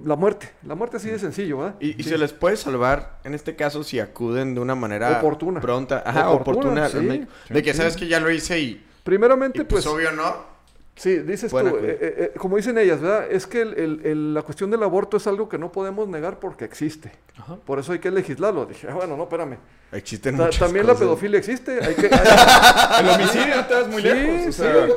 la 0.06 0.16
muerte, 0.16 0.50
la 0.66 0.76
muerte 0.76 0.98
así 0.98 1.10
de 1.10 1.20
sencillo, 1.20 1.58
¿verdad? 1.60 1.76
Y, 1.80 2.00
y 2.00 2.04
Sí. 2.04 2.10
se 2.10 2.18
les 2.18 2.34
puede 2.34 2.56
salvar, 2.58 3.20
en 3.24 3.34
este 3.34 3.56
caso, 3.56 3.84
si 3.84 4.00
acuden 4.00 4.56
de 4.56 4.62
una 4.62 4.76
manera 4.76 5.18
Oportuna. 5.20 5.60
pronta, 5.62 6.04
ajá, 6.06 6.30
Oportuna, 6.30 6.88
oportuna, 6.88 7.28
sí. 7.48 7.54
de 7.54 7.64
que 7.64 7.74
sabes 7.74 7.96
que 7.98 8.08
ya 8.08 8.20
lo 8.20 8.32
hice 8.32 8.60
y, 8.60 8.86
Primeramente, 9.04 9.62
y 9.62 9.66
pues, 9.66 9.84
pues, 9.84 9.96
obvio 9.96 10.12
no. 10.12 10.51
Sí, 11.02 11.18
dices 11.18 11.50
tú, 11.50 11.58
Pueden 11.58 11.74
eh, 11.78 11.80
eh, 11.84 11.98
eh, 12.00 12.32
como 12.38 12.58
dicen 12.58 12.78
ellas, 12.78 13.02
¿verdad? 13.02 13.26
Es 13.32 13.48
que 13.48 13.62
el- 13.64 13.74
el- 13.74 14.02
el- 14.06 14.34
la 14.36 14.44
cuestión 14.44 14.70
del 14.70 14.84
aborto 14.84 15.18
es 15.18 15.26
algo 15.26 15.50
que 15.50 15.58
no 15.58 15.72
podemos 15.72 16.08
negar 16.08 16.40
porque 16.40 16.64
existe. 16.64 17.12
Ajá. 17.40 17.56
Por 17.66 17.80
eso 17.80 17.92
hay 17.94 17.98
que 18.00 18.12
legislarlo. 18.12 18.68
Dije, 18.68 18.88
ah, 18.88 18.94
bueno, 18.94 19.18
no, 19.18 19.24
espérame. 19.24 19.58
Existen 19.92 20.38
Ta- 20.38 20.50
también 20.52 20.86
la 20.88 20.94
pedofilia 20.96 21.40
existe. 21.40 21.84
Hay 21.84 21.96
que, 21.96 22.06
hay- 22.14 23.04
El 23.04 23.10
homicidio 23.10 23.56
no 23.56 23.66
te 23.66 23.74
vas 23.74 23.88
muy 23.88 24.02
Sí, 24.04 24.08
lejos. 24.10 24.42
O 24.42 24.52
sí. 24.52 24.54
sea, 24.54 24.88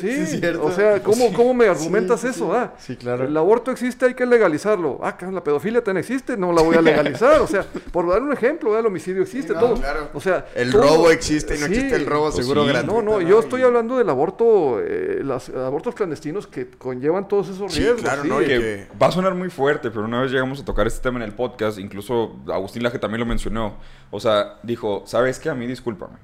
sí, 0.00 0.08
es 0.10 0.30
cierto. 0.40 0.64
o 0.64 0.70
sea, 0.70 1.02
¿cómo, 1.02 1.32
cómo 1.32 1.54
me 1.54 1.66
argumentas 1.66 2.20
Sí, 2.20 2.28
sí, 2.28 2.34
eso? 2.34 2.44
sí. 2.50 2.56
ah? 2.56 2.72
Sí, 2.78 2.96
claro. 2.96 3.24
El 3.24 3.36
aborto 3.36 3.70
existe, 3.70 4.06
hay 4.06 4.14
que 4.14 4.26
legalizarlo. 4.26 5.00
Ah, 5.02 5.16
la 5.32 5.42
pedofilia 5.42 5.82
también 5.82 6.02
existe, 6.02 6.36
no 6.36 6.52
la 6.52 6.62
voy 6.62 6.76
a 6.76 6.82
legalizar. 6.82 7.40
o 7.40 7.46
sea, 7.46 7.64
por 7.90 8.08
dar 8.08 8.22
un 8.22 8.32
ejemplo, 8.32 8.70
¿verdad? 8.70 8.80
el 8.80 8.86
homicidio 8.88 9.22
existe, 9.22 9.54
no, 9.54 9.60
todo. 9.60 9.74
claro. 9.76 10.08
O 10.14 10.20
sea, 10.20 10.46
El 10.54 10.70
todo- 10.70 10.82
robo 10.82 11.10
existe 11.10 11.56
y 11.56 11.58
no 11.58 11.66
sí. 11.66 11.72
existe 11.74 11.96
el 11.96 12.06
robo 12.06 12.24
Pues 12.30 12.36
seguro 12.36 12.62
sí. 12.64 12.68
gratuito. 12.68 13.02
No, 13.02 13.12
no, 13.12 13.20
yo 13.22 13.40
estoy 13.40 13.62
hablando 13.62 13.96
del 13.98 14.08
aborto, 14.10 14.78
eh, 14.80 15.20
los 15.22 15.48
abortos 15.50 15.94
clandestinos 15.94 16.46
que 16.46 16.68
conllevan 16.70 17.28
todos 17.28 17.48
esos 17.48 17.72
Sí, 17.72 17.80
riesgos. 17.80 18.02
claro, 18.02 18.22
sí. 18.22 18.28
¿no? 18.28 18.40
Y 18.42 18.46
que 18.46 18.58
que- 18.58 18.88
va 19.00 19.06
a 19.08 19.12
sonar 19.12 19.34
muy 19.34 19.50
fuerte, 19.50 19.90
pero 19.90 20.04
una 20.04 20.20
vez 20.22 20.30
llegamos 20.32 20.60
a 20.60 20.64
tocar 20.64 20.86
este 20.86 21.00
tema 21.02 21.18
en 21.18 21.22
el 21.24 21.34
podcast, 21.34 21.78
incluso 21.78 22.36
Agustín 22.52 22.82
Laje 22.82 22.98
también 22.98 23.20
lo 23.20 23.26
mencionó. 23.26 23.76
O 24.10 24.20
sea, 24.20 24.58
dijo, 24.62 25.02
¿sabes 25.06 25.38
qué? 25.38 25.48
A 25.50 25.54
mí 25.54 25.66
discúlpame. 25.66 26.16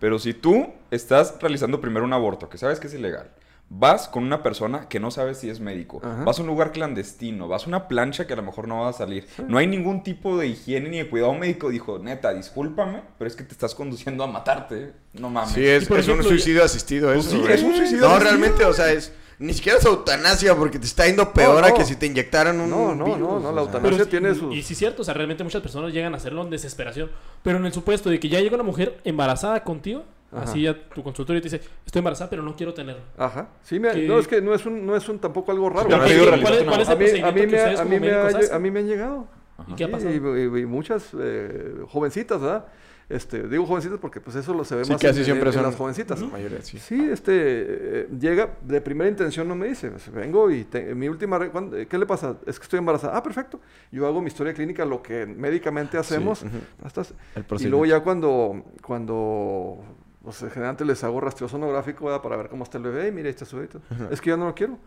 Pero 0.00 0.18
si 0.18 0.34
tú 0.34 0.66
estás 0.90 1.36
realizando 1.40 1.80
primero 1.80 2.04
un 2.04 2.12
aborto, 2.12 2.48
que 2.48 2.58
sabes 2.58 2.78
que 2.80 2.88
es 2.88 2.94
ilegal, 2.94 3.30
vas 3.76 4.08
con 4.08 4.22
una 4.24 4.42
persona 4.42 4.88
que 4.88 5.00
no 5.00 5.10
sabes 5.10 5.38
si 5.38 5.50
es 5.50 5.58
médico, 5.60 6.00
Ajá. 6.04 6.22
vas 6.24 6.38
a 6.38 6.42
un 6.42 6.48
lugar 6.48 6.70
clandestino, 6.72 7.48
vas 7.48 7.64
a 7.64 7.68
una 7.68 7.88
plancha 7.88 8.26
que 8.26 8.32
a 8.32 8.36
lo 8.36 8.42
mejor 8.42 8.68
no 8.68 8.82
va 8.82 8.88
a 8.90 8.92
salir, 8.92 9.26
no 9.48 9.58
hay 9.58 9.66
ningún 9.66 10.02
tipo 10.02 10.38
de 10.38 10.46
higiene 10.46 10.88
ni 10.88 10.98
de 10.98 11.08
cuidado 11.10 11.34
médico, 11.34 11.70
dijo, 11.70 11.98
neta, 11.98 12.32
discúlpame, 12.32 13.02
pero 13.18 13.26
es 13.28 13.34
que 13.36 13.42
te 13.42 13.52
estás 13.52 13.74
conduciendo 13.74 14.22
a 14.22 14.26
matarte, 14.28 14.92
no 15.14 15.28
mames. 15.30 15.52
Sí, 15.54 15.66
es, 15.66 15.86
por 15.86 15.98
es 15.98 16.04
ejemplo, 16.06 16.24
un 16.24 16.28
suicidio 16.30 16.62
asistido 16.62 17.12
Pues 17.12 17.26
eso. 17.26 17.44
sí, 17.44 17.52
es 17.52 17.62
un 17.62 17.74
suicidio 17.74 18.02
No, 18.02 18.14
asistido. 18.14 18.18
realmente, 18.30 18.64
o 18.64 18.72
sea, 18.72 18.92
es... 18.92 19.12
Ni 19.38 19.52
siquiera 19.52 19.78
es 19.78 19.84
eutanasia 19.84 20.54
porque 20.56 20.78
te 20.78 20.86
está 20.86 21.06
yendo 21.06 21.32
peor 21.32 21.60
No, 21.60 21.66
a 21.66 21.74
que 21.74 21.84
si 21.84 21.96
te 21.96 22.06
inyectaran 22.06 22.60
un 22.60 22.70
No, 22.70 22.94
no, 22.94 23.04
virus, 23.04 23.42
no, 23.42 23.52
la 23.52 23.62
eutanasia- 23.62 23.96
Pero 23.96 24.06
tiene 24.08 24.30
y, 24.30 24.34
sus- 24.34 24.54
y 24.54 24.62
sí 24.62 24.72
es 24.74 24.78
cierto, 24.78 25.02
o 25.02 25.04
sea, 25.04 25.14
realmente 25.14 25.42
muchas 25.44 25.60
personas 25.62 25.92
llegan 25.92 26.14
a 26.14 26.18
hacerlo 26.18 26.42
en 26.42 26.50
desesperación. 26.50 27.10
Pero 27.42 27.58
en 27.58 27.66
el 27.66 27.72
supuesto 27.72 28.10
de 28.10 28.20
que 28.20 28.28
ya 28.28 28.40
llega 28.40 28.54
una 28.54 28.64
mujer 28.64 29.00
embarazada 29.04 29.62
contigo, 29.64 30.04
Ajá. 30.32 30.44
así 30.44 30.66
a 30.66 30.88
tu 30.88 31.02
consultorio 31.02 31.40
te 31.42 31.48
dice, 31.48 31.60
estoy 31.86 31.98
embarazada, 32.00 32.30
pero 32.30 32.42
no 32.42 32.54
quiero 32.56 32.74
tenerlo. 32.74 33.02
Ajá. 33.18 33.48
Sí, 33.62 33.78
me- 33.78 33.90
Que- 33.92 34.06
no, 34.06 34.18
es 34.18 34.26
que 34.28 34.40
no 34.40 34.54
es, 34.54 34.64
un, 34.66 34.86
no 34.86 34.94
es 34.96 35.08
un 35.08 35.18
tampoco 35.18 35.52
algo 35.52 35.68
raro. 35.68 35.88
¿Cuál, 35.88 36.02
es- 36.10 36.18
cuál 36.42 36.54
el 36.54 36.62
a, 36.62 36.64
mí, 36.64 36.70
a, 36.70 36.74
procedimiento 36.74 37.32
mí 37.32 37.40
que 37.40 37.46
me, 37.46 37.56
ustedes 37.56 37.80
a, 37.80 37.82
como 37.84 37.94
mí 37.94 38.00
me 38.00 38.10
ha, 38.12 38.26
a 38.54 38.58
mí 38.58 38.70
me 38.70 38.80
han 38.80 38.86
llegado. 38.86 39.26
¿Y 39.68 39.74
qué 39.74 39.84
ha 39.84 39.90
pasado? 39.90 40.10
Y, 40.12 40.60
y 40.62 40.66
muchas 40.66 41.04
eh, 41.18 41.74
jovencitas, 41.88 42.40
¿verdad? 42.40 42.64
Este, 43.08 43.46
digo 43.48 43.66
jovencitas 43.66 43.98
porque 44.00 44.20
pues 44.20 44.34
eso 44.36 44.54
lo 44.54 44.64
se 44.64 44.76
ve 44.76 44.84
Sí, 44.86 44.92
más 44.92 45.00
casi 45.00 45.18
en, 45.18 45.24
siempre 45.26 45.42
en- 45.42 45.48
en 45.48 45.52
son 45.54 45.62
las 45.64 45.74
jovencitas. 45.76 46.20
la 46.20 46.26
mayoría, 46.28 46.62
sí. 46.62 46.78
Sí, 46.78 47.08
este, 47.10 47.32
eh, 47.36 48.08
llega, 48.18 48.56
de 48.62 48.80
primera 48.80 49.10
intención 49.10 49.46
no 49.46 49.54
me 49.54 49.66
dice, 49.68 49.90
pues, 49.90 50.10
vengo 50.10 50.50
y 50.50 50.64
te- 50.64 50.94
mi 50.94 51.08
última, 51.08 51.38
re- 51.38 51.50
¿cuándo- 51.50 51.76
¿qué 51.86 51.98
le 51.98 52.06
pasa? 52.06 52.36
Es 52.46 52.58
que 52.58 52.62
estoy 52.62 52.78
embarazada. 52.78 53.16
Ah, 53.16 53.22
perfecto. 53.22 53.60
Yo 53.92 54.06
hago 54.06 54.20
mi 54.22 54.28
historia 54.28 54.54
clínica, 54.54 54.84
lo 54.86 55.02
que 55.02 55.26
médicamente 55.26 55.98
hacemos. 55.98 56.44
hasta- 56.82 57.02
El 57.34 57.44
y 57.60 57.64
luego 57.66 57.84
ya 57.86 58.00
cuando, 58.00 58.64
cuando, 58.82 59.84
pues 60.22 60.38
generalmente 60.38 60.84
les 60.86 61.04
hago 61.04 61.20
rastreo 61.20 61.48
sonográfico 61.48 62.06
¿verdad? 62.06 62.22
para 62.22 62.36
ver 62.38 62.48
cómo 62.48 62.64
está 62.64 62.78
el 62.78 62.84
bebé, 62.84 63.08
y 63.08 63.12
mira, 63.12 63.26
ahí 63.26 63.30
está 63.34 63.44
su 63.44 63.56
bebé. 63.56 63.68
Es 64.10 64.20
que 64.20 64.30
yo 64.30 64.36
no 64.38 64.46
lo 64.46 64.54
quiero. 64.54 64.78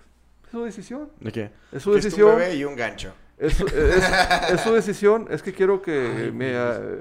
Es 0.46 0.52
su 0.52 0.64
decisión. 0.64 1.10
¿De 1.20 1.32
qué? 1.32 1.52
Es 1.72 1.84
su 1.84 1.92
Que 1.92 1.98
es 2.00 2.04
tu 2.04 2.08
decisión. 2.10 2.36
bebé 2.38 2.56
y 2.56 2.64
un 2.64 2.76
gancho. 2.76 3.14
Es, 3.38 3.54
su- 3.54 3.68
es- 3.68 4.52
es 4.54 4.62
su 4.62 4.74
decisión. 4.74 5.28
Es 5.30 5.44
que 5.44 5.54
quiero 5.54 5.82
que 5.82 6.32
me, 6.34 6.54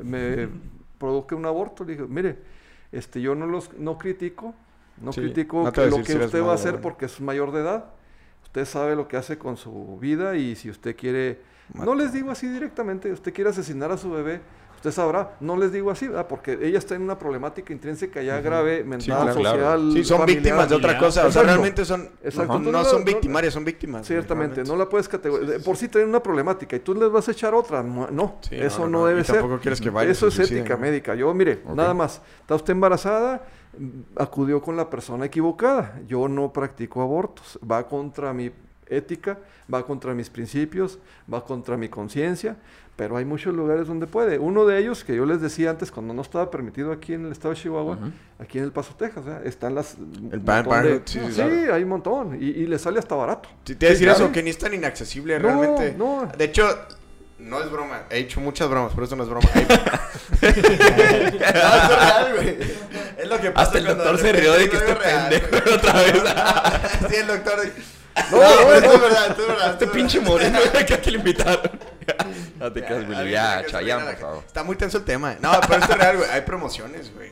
me 0.02 0.48
produzca 0.98 1.36
un 1.36 1.46
aborto. 1.46 1.84
Le 1.84 1.92
dije, 1.92 2.06
mire, 2.08 2.38
este, 2.92 3.20
yo 3.20 3.34
no 3.34 3.46
los 3.46 3.72
no 3.78 3.98
critico, 3.98 4.54
no 5.00 5.12
Sí, 5.12 5.20
critico 5.20 5.58
no 5.58 5.64
lo 5.64 5.96
que 5.98 6.04
si 6.04 6.18
usted 6.18 6.42
va 6.42 6.52
a 6.52 6.54
hacer 6.54 6.80
porque 6.80 7.06
es 7.06 7.20
mayor 7.20 7.52
de 7.52 7.60
edad. 7.60 7.86
Usted 8.42 8.64
sabe 8.64 8.96
lo 8.96 9.08
que 9.08 9.16
hace 9.16 9.38
con 9.38 9.56
su 9.56 9.98
vida 9.98 10.36
y 10.36 10.56
si 10.56 10.70
usted 10.70 10.96
quiere, 10.96 11.40
no 11.74 11.94
les 11.94 12.12
digo 12.12 12.30
así 12.30 12.48
directamente, 12.48 13.12
usted 13.12 13.34
quiere 13.34 13.50
asesinar 13.50 13.90
a 13.92 13.98
su 13.98 14.10
bebé, 14.10 14.40
usted 14.88 15.02
sabrá, 15.02 15.36
no 15.40 15.56
les 15.56 15.72
digo 15.72 15.90
así, 15.90 16.06
¿verdad? 16.06 16.26
Porque 16.28 16.58
ella 16.62 16.78
está 16.78 16.94
en 16.94 17.02
una 17.02 17.18
problemática 17.18 17.72
intrínseca 17.72 18.22
ya 18.22 18.40
grave, 18.40 18.84
mental, 18.84 19.32
claro. 19.34 19.34
social. 19.34 19.90
Sí, 19.92 20.04
son 20.04 20.18
familiar. 20.18 20.42
víctimas 20.42 20.68
de 20.68 20.74
otra 20.76 20.98
cosa. 20.98 21.26
O 21.26 21.32
sea, 21.32 21.42
realmente 21.42 21.84
son. 21.84 22.08
Exacto. 22.22 22.52
No, 22.52 22.58
Entonces, 22.58 22.72
no 22.72 22.78
no- 22.78 22.84
son 22.84 23.04
victimarias, 23.04 23.52
son 23.54 23.64
víctimas. 23.64 24.06
Ciertamente, 24.06 24.56
realmente. 24.56 24.70
no 24.72 24.78
la 24.78 24.88
puedes 24.88 25.08
categorizar. 25.08 25.60
Por 25.62 25.76
si 25.76 25.88
tienen 25.88 26.08
una 26.10 26.22
problemática 26.22 26.76
y 26.76 26.80
tú 26.80 26.94
les 26.94 27.10
vas 27.10 27.26
a 27.28 27.32
echar 27.32 27.54
otra. 27.54 27.82
No, 27.82 28.36
Sí, 28.48 28.54
eso 28.56 28.80
no, 28.80 28.84
no, 28.86 28.90
no, 28.90 28.98
no. 29.00 29.06
debe 29.06 29.20
Y 29.22 29.24
ser. 29.24 29.36
tampoco 29.36 29.60
quieres 29.60 29.80
que 29.80 29.90
vaya 29.90 30.10
Eso 30.10 30.28
es 30.28 30.38
ética 30.38 30.76
médica. 30.76 31.14
Yo, 31.14 31.32
mire, 31.34 31.62
nada 31.74 31.94
más. 31.94 32.22
Está 32.40 32.54
usted 32.54 32.72
embarazada, 32.72 33.44
acudió 34.16 34.62
con 34.62 34.76
la 34.76 34.88
persona 34.88 35.24
equivocada. 35.26 36.00
Yo 36.06 36.28
no 36.28 36.52
practico 36.52 37.02
abortos. 37.02 37.58
Va 37.68 37.86
contra 37.88 38.32
mi 38.32 38.50
ética, 38.88 39.38
va 39.72 39.84
contra 39.84 40.14
mis 40.14 40.30
principios, 40.30 40.98
va 41.32 41.44
contra 41.44 41.76
mi 41.76 41.88
conciencia. 41.88 42.56
Pero 42.96 43.18
hay 43.18 43.26
muchos 43.26 43.54
lugares 43.54 43.86
donde 43.86 44.06
puede. 44.06 44.38
Uno 44.38 44.64
de 44.64 44.78
ellos, 44.78 45.04
que 45.04 45.14
yo 45.14 45.26
les 45.26 45.42
decía 45.42 45.68
antes, 45.68 45.90
cuando 45.90 46.14
no 46.14 46.22
estaba 46.22 46.50
permitido 46.50 46.92
aquí 46.92 47.12
en 47.12 47.26
el 47.26 47.32
estado 47.32 47.52
de 47.52 47.60
Chihuahua, 47.60 47.98
aquí 48.38 48.56
en 48.56 48.64
El 48.64 48.72
Paso, 48.72 48.94
Texas, 48.96 49.22
están 49.44 49.74
las... 49.74 49.96
El 50.32 50.42
de- 50.42 51.02
sí, 51.04 51.20
sí, 51.30 51.40
hay 51.42 51.82
un 51.82 51.90
montón. 51.90 52.42
Y, 52.42 52.46
y 52.46 52.66
le 52.66 52.78
sale 52.78 52.98
hasta 52.98 53.14
barato. 53.14 53.50
Sí, 53.66 53.74
te 53.74 53.84
iba 53.84 53.90
a 53.90 53.92
decir 53.92 54.06
claro. 54.08 54.24
eso, 54.24 54.32
que 54.32 54.42
ni 54.42 54.48
es 54.48 54.56
tan 54.56 54.72
inaccesible 54.72 55.38
No, 55.38 55.42
realmente. 55.46 55.94
no. 55.98 56.26
De 56.38 56.44
hecho, 56.44 56.66
no 57.38 57.60
es 57.60 57.70
broma. 57.70 58.04
He 58.08 58.20
hecho 58.20 58.40
muchas 58.40 58.66
bromas, 58.70 58.94
por 58.94 59.04
eso 59.04 59.14
no 59.14 59.24
es 59.24 59.28
broma. 59.28 59.46
Hay- 59.52 59.66
no, 60.42 62.40
es. 62.40 62.76
Es 63.18 63.28
lo 63.28 63.38
que 63.40 63.50
pasa 63.50 63.62
Hasta 63.66 63.78
el 63.78 63.84
doctor 63.86 64.18
se 64.18 64.32
rió 64.32 64.52
de 64.54 64.70
que 64.70 64.76
este 64.76 64.94
real, 64.94 65.28
pendejo 65.28 65.74
otra 65.74 65.92
vez. 65.94 66.22
sí, 67.10 67.16
el 67.16 67.26
doctor. 67.26 67.58
No, 68.30 68.38
No, 68.38 68.72
es 68.74 68.82
verdad, 69.00 69.26
esto 69.30 69.42
es 69.42 69.48
verdad. 69.48 69.72
Este 69.72 69.86
pinche 69.88 70.20
moreno 70.20 70.58
que 70.86 70.94
aquí 70.94 71.10
le 71.10 71.18
invitaron. 71.18 71.70
No 72.58 72.72
te 72.72 72.80
Willy. 72.80 73.14
alguien 73.14 73.32
Ya, 73.32 73.64
Chayanne, 73.66 74.04
por 74.04 74.16
favor. 74.16 74.44
Está 74.46 74.62
muy 74.62 74.76
tenso 74.76 74.98
el 74.98 75.04
tema. 75.04 75.36
No, 75.40 75.50
pero 75.68 75.80
esto 75.80 75.92
es 75.92 75.98
real, 75.98 76.16
güey. 76.16 76.30
Hay 76.30 76.40
promociones, 76.42 77.12
güey. 77.12 77.30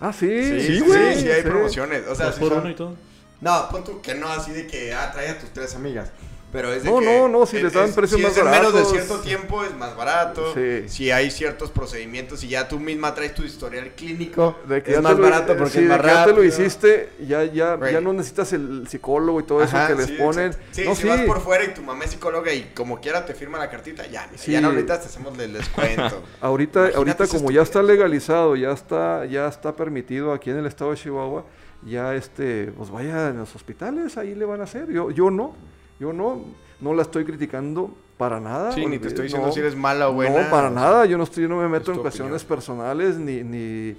Ah, 0.00 0.12
sí. 0.12 0.28
Sí, 0.28 0.60
Sí, 0.60 0.66
sí, 0.78 0.80
güey. 0.80 1.20
sí, 1.20 1.28
hay 1.30 1.42
promociones. 1.42 2.06
O 2.06 2.14
sea, 2.14 2.32
sí 2.32 2.40
por 2.40 2.52
uno 2.52 2.70
y 2.70 2.74
todo. 2.74 2.94
No, 3.40 3.68
pon 3.70 3.84
tú 3.84 4.00
que 4.00 4.14
no 4.14 4.28
así 4.28 4.52
de 4.52 4.66
que, 4.66 4.94
ah, 4.94 5.10
trae 5.12 5.28
a 5.30 5.38
tus 5.38 5.50
tres 5.52 5.74
amigas. 5.74 6.10
Pero 6.50 6.72
es 6.72 6.82
de 6.82 6.90
No, 6.90 7.00
que... 7.00 7.04
no, 7.04 7.28
no, 7.28 7.44
si 7.44 7.60
les 7.60 7.74
dan 7.74 7.90
es- 7.90 7.94
precios 7.94 8.18
si 8.18 8.26
más 8.26 8.32
es 8.34 8.38
en 8.42 8.50
menos 8.50 8.72
de 8.72 8.82
cierto 8.86 9.18
tiempo 9.20 9.62
es 9.64 9.74
más 9.76 9.94
barato. 9.94 10.54
Sí. 10.54 10.88
Si 10.88 11.10
hay 11.10 11.30
ciertos 11.30 11.70
procedimientos 11.70 12.42
y 12.42 12.48
ya 12.48 12.66
tú 12.68 12.80
misma 12.80 13.14
traes 13.14 13.34
tu 13.34 13.42
historial 13.42 13.90
clínico, 13.94 14.56
De 14.66 14.82
que 14.82 14.92
es 14.94 15.02
más 15.02 15.14
lo- 15.18 15.24
barato 15.24 15.54
porque 15.58 15.72
sí, 15.72 15.78
es 15.80 15.84
de 15.84 15.88
más 15.90 16.00
que 16.00 16.06
ya 16.06 16.24
te 16.24 16.32
lo 16.32 16.42
hiciste, 16.42 17.10
ya, 17.26 17.44
ya, 17.44 17.76
Right. 17.76 17.92
ya 17.92 18.00
no 18.00 18.14
necesitas 18.14 18.50
el 18.54 18.88
psicólogo 18.88 19.40
y 19.40 19.42
todo 19.42 19.62
eso 19.62 19.76
que 19.86 19.94
les 19.94 20.10
ponen. 20.12 20.52
Sí, 20.70 20.84
no, 20.86 20.94
si 20.94 21.06
vas 21.06 21.20
por 21.22 21.40
fuera 21.42 21.64
y 21.64 21.74
tu 21.74 21.82
mamá 21.82 22.04
es 22.04 22.12
psicóloga 22.12 22.50
y 22.52 22.72
como 22.74 22.98
quiera 22.98 23.26
te 23.26 23.34
firma 23.34 23.58
la 23.58 23.68
cartita, 23.68 24.06
ya, 24.06 24.26
mira, 24.30 24.42
ya 24.46 24.60
no 24.62 24.68
necesitas, 24.70 25.00
te 25.02 25.06
hacemos 25.08 25.38
el 25.38 25.52
descuento. 25.52 26.22
Ahorita, 26.40 26.78
Imagínate 26.80 26.96
ahorita 26.96 27.26
como 27.28 27.50
ya 27.50 27.60
está 27.60 27.82
legalizado, 27.82 28.56
ya 28.56 28.70
está, 28.72 29.26
ya 29.26 29.48
está 29.48 29.76
permitido 29.76 30.32
aquí 30.32 30.48
en 30.48 30.56
el 30.56 30.66
estado 30.66 30.92
de 30.92 30.96
Chihuahua, 30.96 31.44
ya 31.84 32.14
este, 32.14 32.72
pues 32.76 32.88
vaya 32.90 33.28
en 33.28 33.36
los 33.38 33.54
hospitales, 33.54 34.16
ahí 34.16 34.34
le 34.34 34.46
van 34.46 34.60
a 34.62 34.64
hacer. 34.64 34.90
Yo, 34.90 35.10
yo 35.10 35.30
no, 35.30 35.54
yo 36.00 36.12
no, 36.12 36.42
no 36.80 36.94
la 36.94 37.02
estoy 37.02 37.24
criticando 37.24 37.90
para 38.16 38.40
nada. 38.40 38.72
Sí, 38.72 38.84
ni 38.86 38.98
te 38.98 39.08
estoy 39.08 39.24
diciendo 39.24 39.48
no. 39.48 39.52
si 39.52 39.60
eres 39.60 39.76
mala 39.76 40.08
o 40.08 40.14
buena. 40.14 40.42
No, 40.42 40.50
para 40.50 40.70
nada. 40.70 41.06
Yo 41.06 41.16
no 41.16 41.24
estoy, 41.24 41.44
yo 41.44 41.48
no 41.48 41.56
me 41.58 41.68
meto 41.68 41.92
en 41.92 41.98
cuestiones 41.98 42.42
opinión. 42.42 42.48
personales 42.48 43.16
ni, 43.16 43.42
ni 43.42 43.96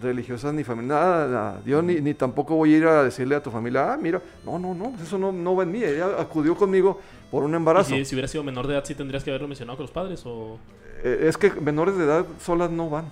religiosas 0.00 0.52
ni 0.54 0.64
familiares, 0.64 1.06
nada, 1.06 1.28
nada. 1.28 1.62
Yo 1.64 1.82
ni, 1.82 2.00
ni 2.00 2.14
tampoco 2.14 2.54
voy 2.56 2.74
a 2.74 2.76
ir 2.78 2.86
a 2.86 3.04
decirle 3.04 3.34
a 3.36 3.42
tu 3.42 3.50
familia, 3.50 3.92
ah, 3.92 3.96
mira, 3.96 4.20
no, 4.44 4.58
no, 4.58 4.74
no, 4.74 4.90
pues 4.90 5.02
eso 5.02 5.18
no, 5.18 5.32
no 5.32 5.54
va 5.56 5.62
en 5.64 5.72
mí. 5.72 5.82
Ella 5.82 6.20
acudió 6.20 6.56
conmigo 6.56 7.00
por 7.30 7.44
un 7.44 7.52
Y 7.52 7.56
embarazo. 7.56 7.94
si, 7.94 8.04
si 8.04 8.14
hubiera 8.14 8.28
sido 8.28 8.42
menor 8.44 8.66
de 8.66 8.74
edad, 8.74 8.84
sí 8.84 8.94
tendrías 8.94 9.22
que 9.24 9.30
haberlo 9.30 9.48
mencionado 9.48 9.76
con 9.76 9.84
los 9.84 9.92
padres 9.92 10.22
o... 10.26 10.58
Eh, 11.02 11.26
es 11.28 11.36
que 11.36 11.50
menores 11.52 11.96
de 11.96 12.04
edad 12.04 12.24
solas 12.40 12.70
no 12.70 12.90
van. 12.90 13.06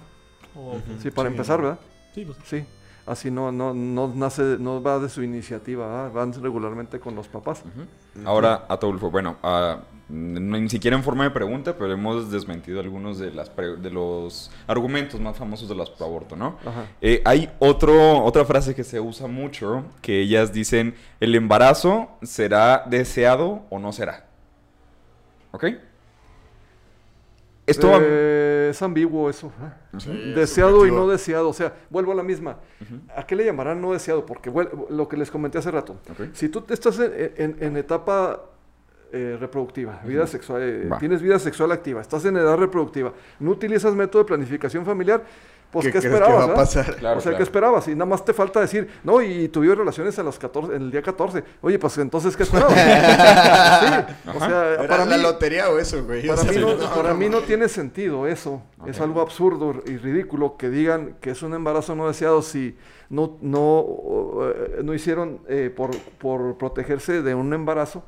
Sí, 1.01 1.11
para 1.11 1.29
empezar, 1.29 1.63
¿verdad? 1.63 1.79
Sí, 2.15 2.25
pues. 2.25 2.39
Sí. 2.45 2.65
Así 3.09 3.31
no, 3.31 3.51
no, 3.51 3.73
no 3.75 4.13
nace, 4.15 4.57
no 4.59 4.83
va 4.83 4.99
de 4.99 5.09
su 5.09 5.23
iniciativa, 5.23 5.87
¿verdad? 5.87 6.13
van 6.13 6.33
regularmente 6.43 7.01
con 7.01 7.15
los 7.15 7.27
papás. 7.29 7.63
Ahora, 8.27 8.67
Ataulfo, 8.69 9.11
bueno, 9.11 9.37
ah, 9.43 9.79
n- 10.11 10.61
ni 10.61 10.69
siquiera 10.69 10.97
en 10.97 11.03
forma 11.03 11.25
de 11.25 11.31
pregunta, 11.31 11.75
pero 11.79 11.93
hemos 11.93 12.31
desmentido 12.31 12.81
algunos 12.81 13.19
de, 13.19 13.31
las 13.33 13.49
pre- 13.49 13.77
de 13.77 13.91
los 13.91 14.51
argumentos 14.67 15.19
más 15.21 15.37
famosos 15.37 15.69
de 15.69 15.75
las 15.75 15.89
pro 15.91 16.07
aborto, 16.07 16.37
¿no? 16.37 16.59
Eh, 17.01 17.23
hay 17.25 17.51
otro, 17.61 18.23
otra 18.25 18.45
frase 18.45 18.75
que 18.75 18.85
se 18.85 19.01
usa 19.01 19.27
mucho, 19.27 19.85
que 20.03 20.21
ellas 20.21 20.53
dicen, 20.53 20.95
el 21.21 21.35
embarazo 21.35 22.09
será 22.23 22.85
deseado 22.87 23.63
o 23.71 23.79
no 23.79 23.93
será. 23.93 24.27
¿Ok? 25.53 25.65
Esto 27.71 27.91
va- 27.91 27.99
Eh, 28.03 28.69
es 28.71 28.83
ambiguo 28.83 29.31
eso. 29.31 29.47
¿eh? 29.49 29.99
Sí, 29.99 30.11
es 30.31 30.35
deseado 30.37 30.87
y 30.87 30.91
no 30.91 31.09
deseado. 31.09 31.49
O 31.49 31.53
sea, 31.53 31.73
vuelvo 31.91 32.13
a 32.13 32.15
la 32.15 32.23
misma. 32.23 32.59
¿A 33.17 33.27
qué 33.27 33.35
le 33.37 33.45
llamarán 33.45 33.81
no 33.81 33.93
deseado? 33.93 34.25
Porque 34.27 34.51
lo 34.91 35.09
que 35.09 35.17
les 35.17 35.31
comenté 35.31 35.59
hace 35.59 35.71
rato. 35.71 35.97
Si 36.33 36.49
tú 36.49 36.65
estás 36.69 36.99
en, 36.99 37.13
en- 37.37 37.57
en 37.61 37.77
etapa 37.77 38.43
eh, 39.11 39.39
reproductiva, 39.41 40.01
vida 40.05 40.27
sexual, 40.27 40.61
eh, 40.63 40.87
Va. 40.87 40.99
tienes 40.99 41.23
vida 41.23 41.39
sexual 41.39 41.73
activa, 41.73 42.03
estás 42.03 42.27
en 42.27 42.37
edad 42.37 42.59
reproductiva, 42.59 43.15
no 43.41 43.53
utilizas 43.53 43.95
método 43.95 44.23
de 44.23 44.27
planificación 44.29 44.85
familiar, 44.85 45.23
pues 45.71 45.87
¿Qué 45.87 45.93
¿qué, 45.93 46.01
que 46.01 46.09
esperabas? 46.09 46.37
va 46.37 46.45
a 46.45 46.47
verdad? 46.47 46.55
pasar? 46.55 46.97
Claro, 46.97 47.19
o 47.19 47.21
sea, 47.21 47.33
claro. 47.33 47.37
¿qué 47.37 47.43
esperabas? 47.43 47.89
Y 47.89 47.93
nada 47.95 48.07
más 48.07 48.25
te 48.25 48.33
falta 48.33 48.61
decir, 48.61 48.89
no, 49.05 49.21
y 49.23 49.49
tuvieron 49.49 49.79
relaciones 49.79 50.19
a 50.19 50.23
los 50.23 50.39
14, 50.39 50.75
en 50.77 50.83
el 50.83 50.91
día 50.91 51.03
14. 51.03 51.45
Oye, 51.61 51.79
pues 51.79 51.99
entonces, 51.99 52.37
¿qué 52.37 52.43
esperabas? 52.45 52.75
sí, 53.81 54.31
o 54.35 54.41
sea, 54.41 54.75
¿Era 54.75 54.87
para 54.89 55.05
la 55.05 55.17
mí, 55.17 55.23
lotería 55.23 55.69
o 55.71 55.79
eso, 55.79 56.05
güey? 56.05 56.29
O 56.29 56.35
para 56.35 56.43
sea, 56.43 56.53
mí, 56.53 56.59
no, 56.59 56.75
no, 56.77 56.95
para 56.95 57.13
no 57.13 57.15
mí 57.15 57.29
no 57.29 57.41
tiene 57.43 57.69
sentido 57.69 58.27
eso. 58.27 58.63
Es 58.87 59.01
algo 59.01 59.21
absurdo 59.21 59.83
y 59.87 59.97
ridículo 59.99 60.57
que 60.57 60.71
digan 60.71 61.17
que 61.21 61.31
es 61.31 61.43
un 61.43 61.55
embarazo 61.55 61.95
no 61.95 62.07
deseado 62.09 62.43
si 62.43 62.77
no, 63.11 63.37
no, 63.43 63.87
eh, 64.45 64.81
no 64.85 64.95
hicieron 64.95 65.41
eh, 65.49 65.73
por, 65.75 65.97
por 66.19 66.57
protegerse 66.59 67.23
de 67.23 67.35
un 67.35 67.53
embarazo. 67.53 68.05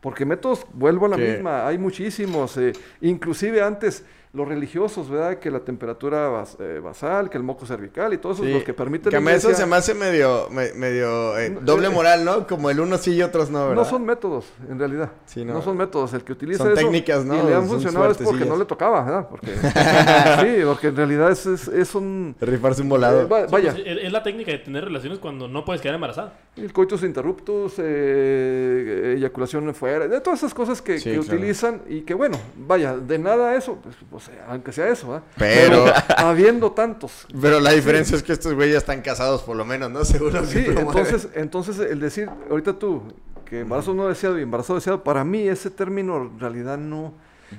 Porque 0.00 0.24
métodos, 0.24 0.66
vuelvo 0.72 1.06
a 1.06 1.10
la 1.10 1.18
misma, 1.18 1.66
hay 1.66 1.76
muchísimos. 1.76 2.56
eh, 2.56 2.72
inclusive 3.02 3.62
antes, 3.62 4.04
los 4.32 4.46
religiosos, 4.46 5.10
¿verdad? 5.10 5.38
Que 5.40 5.50
la 5.50 5.58
temperatura 5.60 6.28
bas- 6.30 6.56
eh, 6.60 6.78
basal, 6.78 7.28
que 7.28 7.36
el 7.36 7.42
moco 7.42 7.66
cervical 7.66 8.14
y 8.14 8.18
todos 8.18 8.36
esos 8.36 8.46
Sí, 8.46 8.52
los 8.52 8.62
que 8.62 8.72
permiten 8.72 9.10
Que 9.10 9.16
a 9.16 9.20
mí 9.20 9.28
eso 9.32 9.52
se 9.52 9.66
me 9.66 9.74
hace 9.74 9.92
medio, 9.92 10.46
me- 10.50 10.72
medio 10.74 11.36
eh, 11.36 11.50
No, 11.50 11.60
doble 11.62 11.88
eh, 11.88 11.90
moral, 11.90 12.24
¿no? 12.24 12.46
Como 12.46 12.70
el 12.70 12.78
uno 12.78 12.96
sí 12.96 13.12
y 13.14 13.22
otros 13.22 13.50
no, 13.50 13.58
¿verdad? 13.68 13.82
No 13.82 13.84
son 13.84 14.04
métodos, 14.06 14.46
en 14.68 14.78
realidad. 14.78 15.10
Sí, 15.26 15.44
no. 15.44 15.54
no. 15.54 15.62
son 15.62 15.76
métodos. 15.76 16.12
El 16.14 16.22
que 16.22 16.32
utiliza 16.32 16.62
Son 16.62 16.68
eso 16.72 16.80
técnicas, 16.80 17.24
¿no? 17.24 17.34
y 17.34 17.38
le 17.38 17.54
han 17.56 17.62
Son 17.62 17.70
funcionado 17.70 18.08
es 18.12 18.18
porque 18.18 18.44
no 18.44 18.56
le 18.56 18.66
tocaba, 18.66 19.02
¿verdad? 19.02 19.28
Porque, 19.28 19.48
sí, 20.40 20.64
porque 20.64 20.86
en 20.88 20.96
realidad 20.96 21.30
es, 21.32 21.46
es, 21.46 21.66
es 21.66 21.94
un... 21.96 22.36
Rifarse 22.40 22.82
un 22.82 22.88
volado. 22.88 23.22
eh, 23.22 23.24
va- 23.24 23.46
Sí, 23.46 23.52
vaya, 23.52 23.72
pues, 23.72 23.84
es 23.84 24.12
la 24.12 24.22
técnica 24.22 24.52
de 24.52 24.58
tener 24.58 24.84
relaciones 24.84 25.18
cuando 25.18 25.48
no 25.48 25.64
puedes 25.64 25.82
quedar 25.82 25.96
embarazada. 25.96 26.34
el 26.56 26.72
coitus 26.72 27.02
interruptus, 27.02 27.74
eh, 27.78 29.14
eyaculación 29.16 29.74
fuera, 29.74 30.06
de 30.08 30.20
todas 30.20 30.38
esas 30.40 30.54
cosas 30.54 30.80
que, 30.80 30.98
Sí, 30.98 31.10
que 31.10 31.18
claro. 31.18 31.34
utilizan 31.36 31.82
y 31.88 32.02
que 32.02 32.14
bueno, 32.14 32.38
vaya, 32.56 32.96
de 32.96 33.18
nada 33.18 33.54
eso, 33.56 33.78
pues, 33.82 33.96
o 34.22 34.26
sea, 34.26 34.46
aunque 34.48 34.72
sea 34.72 34.88
eso, 34.88 35.08
¿verdad? 35.08 35.24
Pero- 35.36 35.84
habiendo 36.16 36.72
tantos. 36.72 37.26
Pero 37.40 37.58
la 37.60 37.72
diferencia 37.72 38.16
es 38.16 38.22
que 38.22 38.32
estos 38.32 38.54
güeyes 38.54 38.72
ya 38.74 38.78
están 38.78 39.00
casados, 39.00 39.42
por 39.42 39.56
lo 39.56 39.64
menos, 39.64 39.90
¿no? 39.90 40.04
Seguro 40.04 40.40
que 40.42 40.46
Sí, 40.46 40.64
entonces, 40.68 41.28
entonces 41.34 41.78
el 41.78 42.00
decir, 42.00 42.28
ahorita 42.50 42.78
tú, 42.78 43.02
que 43.44 43.60
embarazo 43.60 43.94
no 43.94 44.06
deseado 44.08 44.38
y 44.38 44.42
embarazo 44.42 44.74
deseado, 44.74 45.02
para 45.02 45.24
mí 45.24 45.48
ese 45.48 45.70
término 45.70 46.16
en 46.18 46.38
realidad 46.38 46.78
no... 46.78 47.14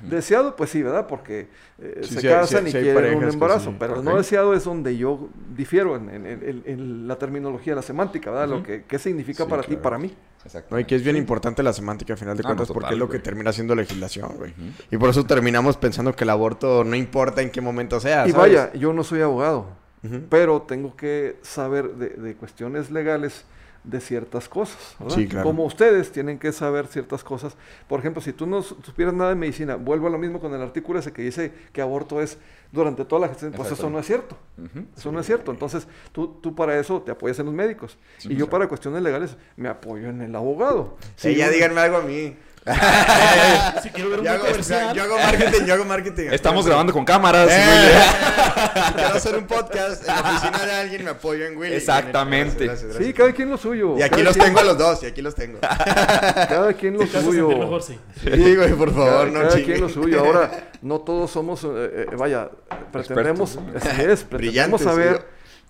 Deseado, 0.10 0.56
pues 0.56 0.70
sí, 0.70 0.82
¿verdad? 0.82 1.06
Porque 1.06 1.50
eh, 1.78 2.00
Sí, 2.04 2.14
se 2.14 2.22
sí 2.22 2.28
casan 2.28 2.64
sí- 2.64 2.70
y 2.78 2.82
quieren 2.82 3.18
un 3.18 3.26
embarazo, 3.26 3.74
pero 3.78 4.02
no 4.02 4.16
deseado 4.16 4.54
es 4.54 4.64
donde 4.64 4.96
yo 4.96 5.28
difiero 5.54 5.98
en, 5.98 6.10
en- 6.10 6.26
en- 6.26 6.64
en 6.66 7.08
la 7.10 7.18
terminología, 7.18 7.76
la 7.76 7.82
semántica, 7.82 8.32
¿verdad? 8.32 8.48
Lo 8.48 8.64
que 8.64 8.86
qué 8.86 8.98
significa 8.98 9.46
para 9.48 9.64
ti, 9.64 9.68
claro. 9.70 9.82
para 9.82 9.98
mí. 9.98 10.16
Exacto. 10.44 10.74
No, 10.76 10.80
y 10.80 10.86
que 10.86 10.96
es 10.96 11.04
bien 11.04 11.16
importante 11.16 11.62
la 11.64 11.74
semántica, 11.74 12.14
al 12.14 12.20
final 12.20 12.36
de 12.36 12.42
Ah, 12.44 12.48
cuentas, 12.48 12.68
no, 12.70 12.74
porque 12.74 12.86
total, 12.88 12.94
es 12.96 13.00
lo 13.00 13.10
que 13.10 13.20
termina 13.20 13.52
siendo 13.54 13.76
legislación, 13.76 14.36
güey. 14.38 14.54
Y 14.90 14.98
por 14.98 15.10
eso 15.10 15.24
terminamos 15.26 15.78
pensando 15.78 16.16
que 16.16 16.24
el 16.24 16.30
aborto 16.32 16.84
no 16.84 16.96
importa 16.96 17.42
en 17.42 17.50
qué 17.52 17.62
momento 17.62 18.00
sea, 18.00 18.28
Y 18.28 18.32
¿sabes? 18.32 18.36
vaya, 18.56 18.74
yo 18.74 18.92
no 18.94 19.04
soy 19.04 19.22
abogado, 19.22 19.68
pero 20.30 20.64
tengo 20.64 20.96
que 20.96 21.38
saber 21.44 21.92
de, 21.96 22.10
de 22.10 22.36
cuestiones 22.36 22.90
legales 22.92 23.46
de 23.84 23.99
ciertas 23.99 24.48
cosas, 24.48 24.95
¿verdad? 24.99 25.16
Sí, 25.16 25.28
claro. 25.28 25.45
Como 25.48 25.66
ustedes 25.66 26.12
tienen 26.12 26.38
que 26.38 26.52
saber 26.52 26.88
ciertas 26.88 27.24
cosas. 27.24 27.58
Por 27.88 27.99
ejemplo, 27.99 28.22
si 28.22 28.32
tú 28.32 28.45
no 28.45 28.62
su- 28.62 28.76
supieras 28.84 29.14
nada 29.14 29.32
de 29.32 29.36
medicina, 29.36 29.76
vuelvo 29.76 30.08
a 30.08 30.10
lo 30.12 30.18
mismo 30.20 30.40
con 30.40 30.53
el 30.53 30.62
artículo 30.62 30.99
ese 30.99 31.12
que 31.12 31.24
dice 31.24 31.52
que 31.74 31.82
aborto 31.82 32.22
es 32.22 32.38
durante 32.72 33.03
toda 33.06 33.22
la 33.22 33.28
gestación, 33.28 33.53
pues 33.53 33.72
eso 33.72 33.90
no 33.90 33.99
es 33.99 34.06
cierto. 34.06 34.38
Eso 34.95 35.12
no 35.12 35.20
es 35.20 35.26
cierto. 35.26 35.52
Entonces, 35.52 35.88
tú, 36.12 36.38
tú 36.41 36.53
para 36.56 36.80
eso 36.80 37.02
te 37.02 37.12
apoyas 37.12 37.40
en 37.40 37.48
los 37.48 37.56
médicos. 37.56 37.98
y 38.24 38.36
yo 38.36 38.49
para 38.49 38.68
cuestiones 38.68 39.02
legales 39.02 39.36
me 39.58 39.68
apoyo 39.68 40.10
en 40.10 40.22
el 40.22 40.36
abogado. 40.36 40.98
Sí, 41.16 41.36
ya 41.36 41.49
díganme 41.49 41.82
algo 41.82 41.98
a 41.98 42.02
mí. 42.02 42.36
Si 43.82 43.90
quiero 43.90 44.10
ver 44.12 44.20
un 44.20 44.26
Yo 44.26 44.32
hago, 44.32 44.46
comercial. 44.46 44.96
yo 44.96 45.04
hago 45.04 45.18
marketing, 45.18 45.66
yo 45.66 45.74
hago 45.74 45.86
marketing. 45.86 46.28
Estamos 46.32 46.66
grabando 46.66 46.94
con 46.94 47.04
cámaras. 47.06 47.50
Eh, 47.52 47.92
Quiero 48.96 49.16
hacer 49.16 49.36
un 49.36 49.48
podcast 49.48 50.02
en 50.08 50.08
la 50.16 50.22
oficina 50.22 50.66
de 50.66 50.72
alguien, 50.74 51.04
me 51.04 51.10
apoyo 51.12 51.46
en 51.48 51.58
Willy. 51.58 51.74
Exactamente. 51.76 52.66
Gracias, 52.66 52.84
gracias, 52.90 53.06
Sí, 53.08 53.14
cada 53.14 53.32
quien 53.34 53.50
lo 53.50 53.58
suyo. 53.58 53.98
Y 53.98 54.04
aquí 54.04 54.12
cada 54.12 54.24
los 54.26 54.36
quien- 54.36 54.46
tengo 54.46 54.60
a 54.60 54.64
los 54.64 54.78
dos, 54.78 55.02
y 55.04 55.06
aquí 55.08 55.22
los 55.24 55.34
tengo. 55.36 55.60
Cada 55.60 56.74
quien 56.74 56.94
lo 56.94 57.00
Te 57.08 57.22
suyo. 57.22 57.48
mejor, 57.50 57.82
sí. 57.82 58.00
Sí, 58.24 58.56
güey, 58.56 58.74
por 58.74 58.94
favor, 58.94 59.10
Cada, 59.10 59.26
no 59.26 59.34
cada 59.34 59.50
chingue. 59.50 59.66
quien 59.66 59.82
lo 59.82 59.90
suyo. 59.90 60.20
Ahora, 60.20 60.52
no 60.84 61.00
todos 61.00 61.32
somos, 61.32 61.64
eh, 61.64 61.68
eh, 62.12 62.16
vaya, 62.16 62.50
pretendemos, 62.92 63.58
así 63.76 63.88
es, 64.02 64.24
pretendemos 64.24 64.30
Brillantes, 64.30 64.82
saber, 64.84 65.18
sí. 65.18 65.24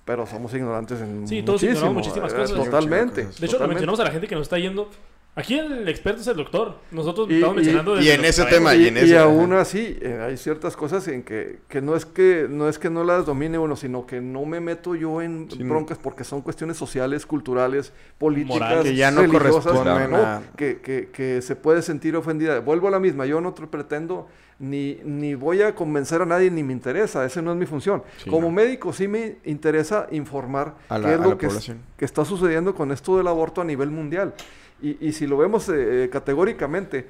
pero 0.04 0.26
somos 0.28 0.54
ignorantes 0.54 1.00
en 1.00 1.26
Sí, 1.28 1.42
todos 1.44 1.64
ignoramos 1.64 1.94
muchísimas 1.94 2.34
cosas. 2.34 2.54
Totalmente. 2.56 3.28
De 3.40 3.46
hecho, 3.46 3.60
lo 3.60 3.68
mencionamos 3.68 4.00
a 4.02 4.04
la 4.04 4.12
gente 4.12 4.28
que 4.28 4.36
nos 4.36 4.44
está 4.44 4.58
yendo. 4.60 4.90
Aquí 5.34 5.58
el 5.58 5.88
experto 5.88 6.20
es 6.20 6.28
el 6.28 6.36
doctor. 6.36 6.76
Nosotros 6.92 7.30
Y- 7.30 7.36
estamos 7.36 7.54
y- 7.54 7.58
mencionando 7.58 7.96
y 7.96 8.00
desde 8.00 8.14
en 8.16 8.26
ese 8.26 8.46
tema, 8.46 8.76
y, 8.76 8.84
y 8.84 8.88
en 8.90 8.98
y 8.98 9.00
eso, 9.00 9.20
aún 9.20 9.54
así 9.54 9.98
eh, 10.02 10.20
hay 10.22 10.36
ciertas 10.36 10.76
cosas 10.76 11.08
en 11.08 11.24
que, 11.24 11.60
que 11.70 11.82
no 11.82 11.96
es 11.96 12.06
que 12.06 12.48
no 12.50 12.68
es 12.68 12.78
que 12.78 12.90
no 12.90 13.06
las 13.06 13.26
domine 13.26 13.58
uno 13.58 13.78
sino 13.78 14.06
que 14.06 14.20
no 14.20 14.46
me 14.46 14.60
meto 14.60 14.94
yo 14.94 15.22
en 15.22 15.48
broncas 15.48 15.98
porque 15.98 16.26
son 16.26 16.42
cuestiones 16.42 16.76
sociales 16.76 17.26
culturales 17.26 17.94
políticas 18.18 18.60
Morales. 18.60 18.84
Que 18.84 18.96
ya 18.96 19.10
no 19.10 19.22
religiosas, 19.22 19.64
corresponden 19.72 20.12
¿no? 20.12 20.42
que, 20.58 20.82
que- 20.82 21.10
que 21.14 21.42
se 21.42 21.56
puede 21.56 21.82
sentir 21.82 22.14
ofendida 22.18 22.60
vuelvo 22.60 22.90
a 22.90 22.92
la 22.92 23.00
misma 23.00 23.26
yo 23.26 23.40
no 23.40 23.56
pretendo 23.56 24.28
ni, 24.60 25.00
ni 25.06 25.34
voy 25.34 25.62
a 25.62 25.74
convencer 25.74 26.22
a 26.22 26.26
nadie 26.26 26.52
ni 26.52 26.62
me 26.62 26.74
interesa 26.74 27.26
esa 27.26 27.42
no 27.42 27.52
es 27.54 27.58
mi 27.58 27.66
función 27.66 28.04
Sí, 28.22 28.30
como 28.30 28.48
no. 28.48 28.52
médico 28.52 28.92
sí 28.92 29.08
me 29.08 29.38
interesa 29.46 30.08
informar 30.12 30.76
A 30.90 31.00
la- 31.00 31.08
qué 31.08 31.14
es 31.16 31.20
a 31.22 31.24
lo 31.24 31.30
la 31.32 31.38
que, 31.38 31.46
es- 31.48 31.72
que 31.98 32.04
está 32.06 32.26
sucediendo 32.26 32.76
con 32.76 32.92
esto 32.92 33.16
del 33.18 33.28
aborto 33.28 33.62
a 33.62 33.64
nivel 33.64 33.90
mundial. 33.92 34.34
Y, 34.82 34.98
y 35.06 35.14
si 35.14 35.28
lo 35.28 35.38
vemos 35.38 35.70
eh, 35.70 36.06
eh, 36.06 36.10
categóricamente, 36.10 37.08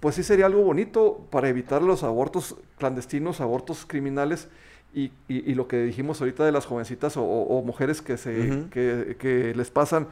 pues 0.00 0.14
sí 0.14 0.22
sería 0.22 0.46
algo 0.46 0.62
bonito 0.62 1.26
para 1.30 1.48
evitar 1.48 1.82
los 1.82 2.04
abortos 2.04 2.56
clandestinos, 2.78 3.40
abortos 3.40 3.84
criminales 3.86 4.48
y, 4.94 5.06
y- 5.28 5.50
y 5.50 5.54
lo 5.54 5.66
que 5.68 5.82
dijimos 5.82 6.20
ahorita 6.20 6.44
de 6.46 6.52
las 6.52 6.64
jovencitas 6.64 7.16
o, 7.16 7.22
o- 7.24 7.62
mujeres 7.62 8.00
que, 8.00 8.16
se, 8.16 8.50
Ujú. 8.50 8.70
que, 8.70 9.16
que 9.18 9.52
les 9.54 9.70
pasan 9.70 10.06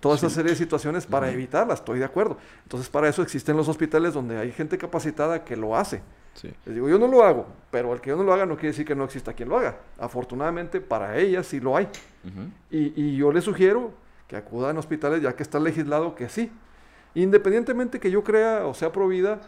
toda 0.00 0.16
esa 0.16 0.28
serie 0.28 0.50
de 0.50 0.56
situaciones 0.56 1.06
para 1.06 1.30
evitarlas, 1.30 1.78
estoy 1.78 1.98
de 2.00 2.04
acuerdo. 2.04 2.36
Entonces 2.64 2.90
para 2.90 3.08
eso 3.08 3.22
existen 3.22 3.56
los 3.56 3.68
hospitales 3.68 4.12
donde 4.12 4.36
hay 4.36 4.50
gente 4.52 4.76
capacitada 4.76 5.44
que 5.44 5.56
lo 5.56 5.76
hace. 5.76 6.02
Sí. 6.34 6.52
Les 6.66 6.74
digo, 6.74 6.88
yo 6.88 6.98
no 6.98 7.06
lo 7.08 7.24
hago, 7.24 7.46
pero 7.70 7.92
el 7.94 8.00
que 8.00 8.10
yo 8.10 8.16
no 8.16 8.22
lo 8.22 8.32
haga 8.34 8.44
no 8.46 8.54
quiere 8.56 8.68
decir 8.68 8.84
que 8.84 8.94
no 8.94 9.04
exista 9.04 9.32
quien 9.32 9.48
lo 9.48 9.56
haga. 9.58 9.78
Afortunadamente 9.98 10.80
para 10.80 11.16
ellas 11.18 11.46
sí 11.46 11.58
lo 11.60 11.76
hay. 11.76 11.84
Ujú. 12.24 12.50
Y, 12.70 12.92
y 13.00 13.16
yo 13.16 13.32
les 13.32 13.44
sugiero 13.44 13.92
que 14.28 14.36
acudan 14.36 14.76
a 14.76 14.78
hospitales 14.78 15.22
ya 15.22 15.34
que 15.34 15.42
está 15.42 15.58
legislado 15.58 16.14
que 16.14 16.28
sí. 16.28 16.52
Independientemente 17.14 17.98
que 17.98 18.10
yo 18.10 18.22
crea 18.22 18.66
o 18.66 18.74
sea 18.74 18.92
provida, 18.92 19.40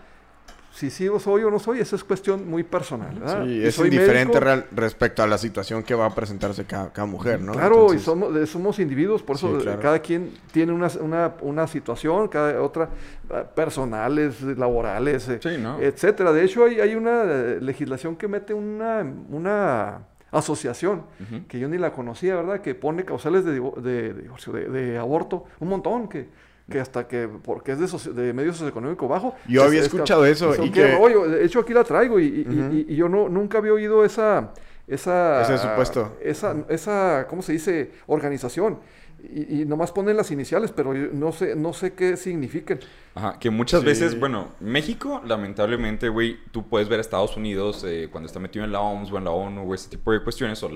si 0.73 0.89
sí 0.89 1.07
o 1.09 1.19
soy 1.20 1.43
o 1.43 1.51
no 1.51 1.59
soy, 1.59 1.81
eso 1.81 1.94
es 1.97 2.02
cuestión 2.02 2.48
muy 2.48 2.62
personal. 2.62 3.15
¿verdad? 3.19 3.44
Sí, 3.44 3.51
Y 3.51 3.66
es 3.66 3.78
indiferente 3.78 4.40
real- 4.40 4.66
respecto 4.70 5.23
a 5.23 5.27
la 5.27 5.36
situación 5.36 5.82
que 5.82 5.94
va 5.94 6.07
a 6.07 6.15
presentarse 6.15 6.65
cada, 6.65 6.93
cada 6.93 7.07
mujer, 7.07 7.40
¿no? 7.43 7.52
Claro, 7.52 7.77
Entonces, 7.93 8.01
y 8.01 8.05
somos, 8.05 8.36
eh, 8.36 8.47
somos 8.47 8.78
individuos, 8.78 9.23
por 9.23 9.36
eso 9.36 9.48
Sí, 9.51 9.57
eh, 9.57 9.62
claro. 9.65 9.81
cada 9.82 9.98
quien 9.98 10.32
tiene 10.52 10.73
una, 10.73 10.89
una, 11.01 11.35
una 11.43 11.66
situación, 11.66 12.28
cada 12.28 12.62
otra, 12.62 12.89
eh, 13.31 13.44
personales, 13.55 14.40
laborales, 14.43 15.28
eh, 15.28 15.40
Sí, 15.43 15.59
¿no? 15.61 15.78
etcétera. 15.81 16.32
De 16.32 16.44
hecho, 16.44 16.65
hay, 16.65 16.81
hay 16.81 16.94
una 16.94 17.24
legislación 17.61 18.16
que 18.16 18.28
mete 18.28 18.55
una, 18.55 19.05
una 19.28 19.98
asociación, 20.32 21.02
que 21.48 21.59
yo 21.59 21.69
ni 21.69 21.78
la 21.78 21.93
conocía, 21.93 22.36
¿verdad? 22.36 22.61
Que 22.61 22.74
pone 22.74 23.05
causales 23.05 23.44
de, 23.44 23.52
de, 23.52 24.12
de 24.12 24.23
divorcio, 24.23 24.52
de, 24.52 24.98
aborto, 24.98 25.44
un 25.61 25.69
montón, 25.69 26.09
que, 26.09 26.28
que 26.70 26.81
hasta 26.81 27.09
que, 27.09 27.28
porque 27.43 27.73
es 27.73 27.78
de, 27.81 27.89
socio- 27.89 28.12
de 28.12 28.32
medio 28.32 28.52
socioeconómico 28.52 29.09
bajo. 29.09 29.35
Yo 29.48 29.62
es- 29.62 29.66
había 29.69 29.81
es 29.81 29.86
escuchado 29.86 30.24
eso, 30.24 30.55
y 30.65 30.70
que- 30.70 30.97
rollo. 30.97 31.28
De 31.28 31.44
hecho, 31.44 31.61
aquí 31.61 31.73
la 31.73 31.85
traigo 31.85 32.20
y, 32.20 32.85
y- 32.86 32.94
yo 32.94 33.09
no, 33.09 33.28
nunca 33.28 33.59
había 33.59 33.73
oído 33.73 34.05
esa... 34.05 34.52
Esa, 34.86 35.43
Ese 35.43 35.59
supuesto. 35.59 36.16
esa, 36.20 36.57
esa, 36.69 37.27
¿cómo 37.31 37.43
se 37.43 37.52
dice? 37.52 37.93
Organización. 38.09 38.81
Y, 39.23 39.63
y 39.63 39.65
nomás 39.67 39.93
ponen 39.93 40.17
las 40.17 40.31
iniciales, 40.31 40.73
pero 40.75 40.95
yo 40.95 41.09
no 41.13 41.33
sé, 41.33 41.55
no 41.57 41.73
sé 41.73 41.93
qué 41.95 42.17
significan. 42.17 42.81
Ajá, 43.15 43.39
que 43.39 43.51
muchas 43.51 43.81
Sí. 43.81 43.87
veces, 43.87 44.19
bueno, 44.19 44.49
México, 44.61 45.21
lamentablemente, 45.27 46.09
güey, 46.09 46.39
tú 46.53 46.69
puedes 46.69 46.89
ver 46.89 46.99
a 46.99 47.03
Estados 47.03 47.37
Unidos 47.37 47.85
eh, 47.87 48.09
cuando 48.11 48.27
está 48.27 48.41
metido 48.41 48.65
en 48.65 48.73
la 48.73 48.81
OMS 48.81 49.13
o 49.13 49.19
en 49.19 49.25
la 49.25 49.31
ONU 49.31 49.63
o 49.71 49.75
ese 49.75 49.89
tipo 49.91 50.13
de 50.13 50.23
cuestiones, 50.23 50.63
o 50.63 50.71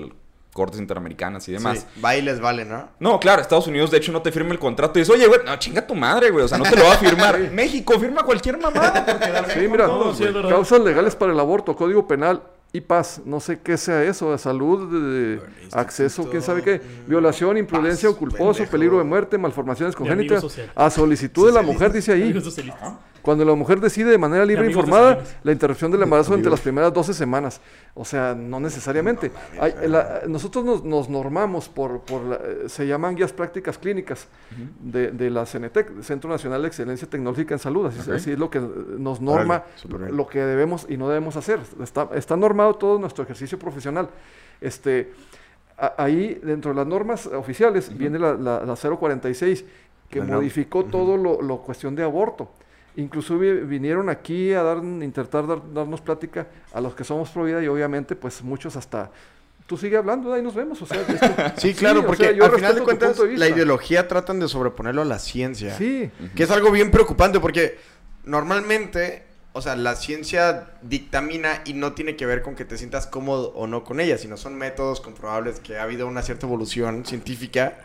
cortes 0.53 0.79
interamericanas 0.79 1.49
y 1.49 1.51
demás. 1.51 1.85
sí, 1.93 1.99
va 2.01 2.15
y 2.15 2.21
les 2.21 2.39
vale, 2.39 2.63
¿no? 2.63 2.87
No, 2.99 3.19
claro, 3.19 3.41
Estados 3.41 3.67
Unidos 3.67 3.91
de 3.91 3.97
hecho 3.97 4.13
no 4.13 4.21
te 4.21 4.31
firma 4.31 4.53
el 4.53 4.59
contrato 4.59 4.97
y 4.97 5.01
dices, 5.01 5.13
oye, 5.13 5.27
güey, 5.27 5.41
no, 5.45 5.53
chinga 5.57 5.85
tu 5.85 5.95
madre, 5.95 6.29
güey, 6.31 6.45
o 6.45 6.47
sea, 6.47 6.57
no 6.57 6.63
te 6.63 6.77
lo 6.77 6.85
va 6.85 6.93
a 6.93 6.97
firmar. 6.97 7.37
México 7.51 7.99
firma 7.99 8.23
cualquier 8.23 8.57
mamada. 8.57 9.05
porque 9.05 9.59
Sí, 9.59 9.67
mira, 9.67 9.87
No, 9.87 10.13
causas 10.47 10.79
legales 10.79 11.13
para 11.15 11.33
el 11.33 11.39
aborto, 11.41 11.75
código 11.75 12.07
penal 12.07 12.41
y 12.75 12.81
paz, 12.81 13.21
no 13.25 13.39
sé 13.39 13.59
qué 13.63 13.77
sea 13.77 14.03
eso, 14.03 14.31
de 14.31 14.37
salud, 14.37 14.91
de, 14.91 14.99
de 15.37 15.41
acceso, 15.71 16.29
quién 16.29 16.41
sabe 16.41 16.61
qué, 16.61 16.81
violación, 17.07 17.57
imprudencia 17.57 18.09
Paz, 18.09 18.15
o 18.15 18.19
culposo, 18.19 18.53
pendejo. 18.53 18.71
peligro 18.71 18.97
de 18.97 19.03
muerte, 19.05 19.37
malformaciones 19.37 19.95
congénitas, 19.95 20.45
a 20.75 20.89
solicitud 20.89 21.47
de 21.47 21.53
la 21.53 21.61
mujer, 21.61 21.93
dice 21.93 22.11
ahí. 22.11 22.33
Cuando 23.25 23.43
la 23.43 23.53
mujer 23.55 23.79
decide 23.81 24.11
de 24.11 24.17
manera 24.17 24.45
libre 24.45 24.65
e 24.65 24.67
informada 24.69 25.19
la 25.43 25.51
interrupción 25.51 25.91
del 25.91 26.03
embarazo 26.03 26.33
entre 26.35 26.49
las 26.51 26.61
primeras 26.61 26.93
12 26.93 27.13
semanas. 27.13 27.59
O 27.95 28.05
sea, 28.05 28.35
no 28.35 28.59
necesariamente. 28.59 29.31
Hay- 29.59 29.73
la- 29.87 30.21
nosotros 30.27 30.63
nos, 30.63 30.83
nos 30.83 31.09
normamos 31.09 31.67
por, 31.67 32.01
por 32.01 32.21
la- 32.23 32.39
se 32.69 32.85
llaman 32.87 33.15
guías 33.15 33.33
prácticas 33.33 33.77
clínicas 33.77 34.27
de, 34.79 35.11
de 35.11 35.29
la 35.29 35.45
CNTEC, 35.45 36.01
Centro 36.03 36.29
Nacional 36.29 36.61
de 36.61 36.67
Excelencia 36.67 37.09
Tecnológica 37.09 37.55
en 37.55 37.59
Salud. 37.59 37.87
Así, 37.87 37.99
Ok. 38.09 38.15
así 38.15 38.31
es 38.31 38.39
lo 38.39 38.49
que 38.49 38.59
nos 38.59 39.19
norma 39.21 39.63
lo 40.11 40.27
que 40.27 40.39
debemos 40.39 40.85
y 40.87 40.95
no 40.97 41.07
debemos 41.09 41.35
hacer. 41.35 41.59
Está, 41.81 42.09
está 42.13 42.37
normado 42.37 42.75
todo 42.75 42.99
nuestro 42.99 43.23
ejercicio 43.23 43.57
profesional. 43.59 44.09
Este, 44.61 45.11
a- 45.77 45.95
ahí, 45.97 46.39
dentro 46.43 46.71
de 46.71 46.75
las 46.77 46.87
normas 46.87 47.25
oficiales, 47.27 47.95
viene 47.97 48.19
la, 48.19 48.35
la- 48.35 48.63
la 48.65 48.75
046, 48.75 49.65
que 50.09 50.21
modificó 50.21 50.85
todo 50.85 51.17
lo, 51.17 51.41
lo 51.41 51.57
cuestión 51.63 51.95
de 51.95 52.03
aborto. 52.03 52.49
Inclusive 52.97 53.61
vinieron 53.65 54.09
aquí 54.09 54.53
a 54.53 54.63
dar, 54.63 54.77
intentar 54.77 55.45
dar- 55.47 55.73
darnos 55.73 56.01
plática 56.01 56.47
a 56.73 56.79
los 56.81 56.95
que 56.95 57.03
somos 57.03 57.29
pro 57.29 57.43
vida 57.43 57.61
y 57.61 57.67
obviamente 57.67 58.15
pues 58.15 58.41
muchos 58.41 58.75
hasta... 58.75 59.11
Tú 59.67 59.77
sigue 59.77 59.97
hablando, 59.97 60.31
ahí 60.31 60.43
nos 60.43 60.53
vemos. 60.53 60.79
O 60.81 60.85
sea, 60.85 61.01
esto- 61.01 61.15
Sí, 61.57 61.73
claro, 61.73 62.05
porque 62.05 62.23
sea, 62.25 62.31
yo 62.33 62.45
al 62.45 62.51
final 62.53 62.75
de 62.75 62.81
cuentas 62.83 63.17
de 63.17 63.35
la 63.37 63.49
ideología 63.49 64.07
tratan 64.07 64.39
de 64.39 64.47
sobreponerlo 64.47 65.01
a 65.01 65.05
la 65.05 65.17
ciencia. 65.19 65.75
Sí, 65.75 66.11
Que 66.35 66.43
es 66.43 66.51
algo 66.51 66.69
bien 66.71 66.91
preocupante 66.91 67.39
porque 67.39 67.77
normalmente, 68.23 69.23
o 69.53 69.61
sea, 69.61 69.75
la 69.75 69.95
ciencia 69.95 70.67
dictamina 70.81 71.61
y 71.65 71.73
no 71.73 71.93
tiene 71.93 72.15
que 72.15 72.25
ver 72.25 72.41
con 72.41 72.55
que 72.55 72.65
te 72.65 72.77
sientas 72.77 73.07
cómodo 73.07 73.53
o 73.55 73.65
no 73.67 73.83
con 73.83 73.99
ella, 73.99 74.17
sino 74.17 74.37
son 74.37 74.55
métodos 74.55 75.01
comprobables 75.01 75.59
que 75.59 75.77
ha 75.77 75.83
habido 75.83 76.07
una 76.07 76.21
cierta 76.21 76.45
evolución 76.45 77.05
científica 77.05 77.77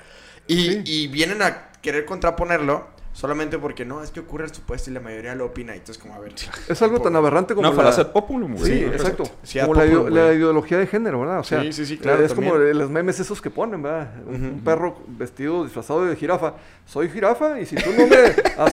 y, 0.46 0.56
Sí. 0.70 0.82
y 0.84 1.08
vienen 1.08 1.40
a 1.42 1.70
querer 1.80 2.04
contraponerlo 2.04 2.88
solamente 3.12 3.58
porque 3.58 3.84
no, 3.84 4.02
es 4.02 4.10
que 4.10 4.20
ocurre 4.20 4.44
el 4.44 4.54
supuesto 4.54 4.90
y 4.90 4.94
la 4.94 5.00
mayoría 5.00 5.34
lo 5.34 5.46
opina. 5.46 5.74
Y 5.74 5.78
entonces, 5.78 6.00
como 6.02 6.14
a 6.14 6.18
ver, 6.20 6.34
es 6.68 6.82
algo 6.82 7.00
tan 7.00 7.14
aberrante 7.16 7.54
como 7.54 7.68
Una 7.68 7.76
la- 7.76 7.82
falacia 7.82 8.04
ad 8.04 8.12
populum, 8.12 8.54
güey. 8.56 8.64
Sí, 8.72 8.84
exacto. 8.84 9.24
sí, 9.42 9.58
como 9.60 9.74
la, 9.74 9.82
populum, 9.84 10.14
la 10.14 10.32
ideología 10.32 10.78
de 10.78 10.86
género, 10.86 11.20
¿verdad? 11.20 11.40
O 11.40 11.44
sea, 11.44 11.60
Sí, 11.62 11.72
sí, 11.72 11.86
sí, 11.86 11.98
claro, 11.98 12.24
es 12.24 12.32
como 12.34 12.52
también. 12.52 12.78
los 12.78 12.88
memes 12.90 13.18
esos 13.20 13.40
que 13.42 13.50
ponen, 13.50 13.82
¿verdad? 13.82 14.12
Un, 14.26 14.44
un 14.44 14.60
perro 14.60 14.96
vestido, 15.08 15.64
disfrazado 15.64 16.04
de 16.06 16.14
jirafa. 16.16 16.54
Soy 16.86 17.08
jirafa 17.08 17.60
y 17.60 17.66
si 17.66 17.76
tú 17.76 17.90
no 17.96 18.06
me... 18.06 18.16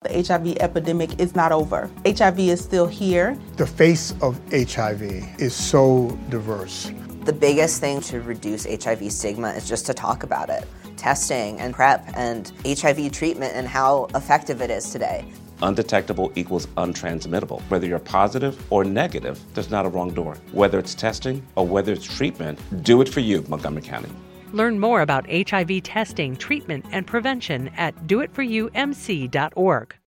The 0.03 0.23
HIV 0.23 0.57
epidemic 0.61 1.19
is 1.19 1.35
not 1.35 1.51
over. 1.51 1.89
HIV 2.05 2.39
is 2.39 2.59
still 2.59 2.87
here. 2.87 3.35
The 3.57 3.65
face 3.65 4.13
of 4.21 4.35
HIV 4.51 5.01
is 5.39 5.53
so 5.53 6.17
diverse. 6.29 6.91
The 7.25 7.33
biggest 7.33 7.81
thing 7.81 7.99
to 8.11 8.19
reduce 8.21 8.65
HIV 8.65 9.11
stigma 9.11 9.51
is 9.57 9.67
just 9.69 9.85
to 9.87 9.93
talk 9.93 10.23
about 10.23 10.49
it. 10.49 10.65
Testing 10.97 11.59
and 11.59 11.73
PrEP 11.73 12.05
and 12.15 12.51
HIV 12.65 13.11
treatment 13.11 13.53
and 13.55 13.67
how 13.67 14.07
effective 14.15 14.61
it 14.61 14.69
is 14.69 14.91
today. 14.91 15.25
Undetectable 15.61 16.31
equals 16.35 16.67
untransmittable. 16.77 17.61
Whether 17.69 17.87
you're 17.87 17.99
positive 17.99 18.61
or 18.71 18.83
negative, 18.83 19.39
there's 19.53 19.71
not 19.71 19.85
a 19.85 19.89
wrong 19.89 20.13
door. 20.13 20.37
Whether 20.51 20.77
it's 20.79 20.93
testing 20.93 21.45
or 21.55 21.65
whether 21.65 21.93
it's 21.93 22.05
treatment, 22.05 22.59
do 22.83 23.01
it 23.01 23.09
for 23.09 23.21
you, 23.21 23.43
Montgomery 23.47 23.83
County. 23.83 24.09
Learn 24.53 24.79
more 24.79 25.01
about 25.01 25.25
HIV 25.29 25.83
testing, 25.83 26.35
treatment, 26.35 26.85
and 26.91 27.05
prevention 27.05 27.69
at 27.77 27.95
doitforyoumc.org. 28.07 29.95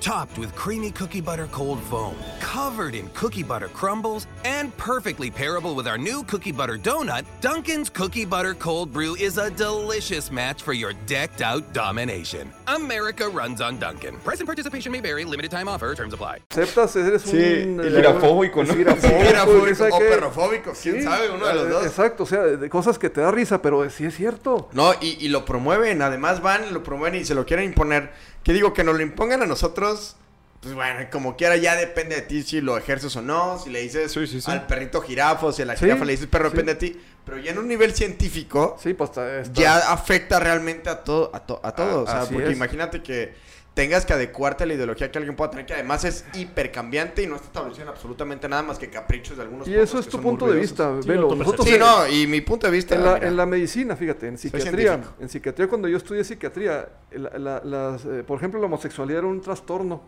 Topped 0.00 0.38
with 0.38 0.54
creamy 0.54 0.90
cookie 0.90 1.20
butter 1.20 1.48
cold 1.52 1.80
foam, 1.84 2.14
covered 2.40 2.94
in 2.94 3.08
cookie 3.10 3.42
butter 3.42 3.68
crumbles, 3.68 4.26
and 4.44 4.76
perfectly 4.76 5.30
pairable 5.30 5.74
with 5.74 5.86
our 5.86 5.98
new 5.98 6.22
cookie 6.24 6.52
butter 6.52 6.76
donut, 6.78 7.24
Dunkin's 7.40 7.90
Cookie 7.90 8.24
Butter 8.24 8.54
Cold 8.54 8.92
Brew 8.92 9.14
is 9.16 9.38
a 9.38 9.50
delicious 9.50 10.30
match 10.30 10.62
for 10.62 10.72
your 10.72 10.92
decked 11.06 11.40
out 11.42 11.72
domination. 11.72 12.50
America 12.68 13.28
runs 13.28 13.60
on 13.60 13.78
Dunkin'. 13.78 14.16
Price 14.18 14.40
and 14.40 14.46
participation 14.46 14.92
may 14.92 15.00
vary, 15.00 15.24
limited 15.24 15.50
time 15.50 15.68
offer, 15.68 15.94
terms 15.94 16.12
apply. 16.14 16.38
aceptas, 16.50 16.96
eres 16.96 17.22
Sí, 17.22 17.36
un... 17.36 17.80
y 17.82 17.86
eh, 17.86 17.90
girafóbico, 17.90 18.62
¿no? 18.64 18.72
sí, 18.72 18.78
girafóbico, 18.78 19.24
Girafóbico 19.26 19.74
¿sabe 19.76 19.92
o 19.92 19.98
perrofóbico, 19.98 20.72
quién 20.80 21.02
sabe, 21.02 21.30
uno 21.30 21.46
de 21.46 21.54
los 21.54 21.66
eh, 21.66 21.68
dos. 21.68 21.86
Exacto, 21.86 22.22
o 22.22 22.26
sea, 22.26 22.42
de 22.42 22.68
cosas 22.68 22.98
que 22.98 23.10
te 23.10 23.20
da 23.20 23.30
risa, 23.30 23.60
pero 23.62 23.88
sí 23.90 24.04
es 24.04 24.14
cierto. 24.14 24.68
No, 24.72 24.92
y, 25.00 25.16
y 25.20 25.28
lo 25.28 25.44
promueven, 25.44 26.02
además 26.02 26.40
van, 26.42 26.72
lo 26.72 26.82
promueven 26.82 27.20
y 27.20 27.24
se 27.24 27.34
lo 27.34 27.44
quieren 27.46 27.64
imponer. 27.66 28.12
Que 28.46 28.52
digo, 28.52 28.72
que 28.72 28.84
nos 28.84 28.94
lo 28.94 29.02
impongan 29.02 29.42
a 29.42 29.46
nosotros, 29.46 30.14
pues 30.60 30.72
bueno, 30.72 31.00
como 31.10 31.36
quiera 31.36 31.56
ya 31.56 31.74
depende 31.74 32.14
de 32.14 32.22
ti 32.22 32.44
si 32.44 32.60
lo 32.60 32.78
ejerces 32.78 33.16
o 33.16 33.20
no, 33.20 33.58
si 33.58 33.70
le 33.70 33.80
dices 33.80 34.12
Sí, 34.12 34.24
sí, 34.28 34.40
sí. 34.40 34.48
al 34.48 34.68
perrito 34.68 35.00
jirafo, 35.02 35.50
si 35.50 35.62
a 35.62 35.64
la 35.64 35.74
jirafa 35.74 36.04
le 36.04 36.12
dices 36.12 36.28
perro, 36.28 36.50
depende 36.50 36.74
de 36.74 36.78
ti. 36.78 37.00
Pero 37.24 37.38
ya 37.38 37.50
en 37.50 37.58
un 37.58 37.66
nivel 37.66 37.92
científico, 37.92 38.78
Sí, 38.80 38.94
pues 38.94 39.10
ya 39.52 39.92
afecta 39.92 40.38
realmente 40.38 40.88
a 40.88 41.02
todo, 41.02 41.32
a, 41.34 41.40
to- 41.44 41.60
a 41.60 41.72
todo. 41.74 42.04
Ah, 42.06 42.20
o 42.20 42.24
sea, 42.24 42.30
porque 42.32 42.50
es. 42.50 42.56
imagínate 42.56 43.02
que 43.02 43.34
tengas 43.76 44.06
que 44.06 44.14
adecuarte 44.14 44.64
a 44.64 44.66
la 44.66 44.72
ideología 44.72 45.12
que 45.12 45.18
alguien 45.18 45.36
pueda 45.36 45.50
tener, 45.50 45.66
que 45.66 45.74
además 45.74 46.02
es 46.06 46.24
hipercambiante 46.32 47.22
y 47.22 47.26
no 47.26 47.36
está 47.36 47.48
establecido 47.48 47.82
en 47.82 47.90
absolutamente 47.90 48.48
nada 48.48 48.62
más 48.62 48.78
que 48.78 48.88
caprichos 48.88 49.36
de 49.36 49.42
algunos 49.42 49.68
Y 49.68 49.74
eso 49.74 49.98
es 49.98 50.08
tu 50.08 50.18
punto 50.18 50.46
de 50.50 50.58
vista, 50.58 50.96
Sí, 51.02 51.06
velo. 51.06 51.34
Nosotros 51.34 51.66
Sí, 51.68 51.74
en- 51.74 51.80
no, 51.80 52.08
y 52.08 52.26
mi 52.26 52.40
punto 52.40 52.66
de 52.66 52.72
vista... 52.72 52.94
En 52.94 53.04
la, 53.04 53.18
en 53.18 53.36
la 53.36 53.44
medicina, 53.44 53.94
fíjate, 53.94 54.28
en 54.28 54.38
psiquiatría, 54.38 54.98
en 55.20 55.28
psiquiatría 55.28 55.68
cuando 55.68 55.88
yo 55.88 55.98
estudié 55.98 56.24
psiquiatría, 56.24 56.88
la- 57.12 57.38
la- 57.38 57.60
las, 57.62 58.06
eh, 58.06 58.24
por 58.26 58.38
ejemplo, 58.38 58.58
la 58.60 58.64
homosexualidad 58.66 59.18
era 59.18 59.28
un 59.28 59.42
trastorno, 59.42 60.00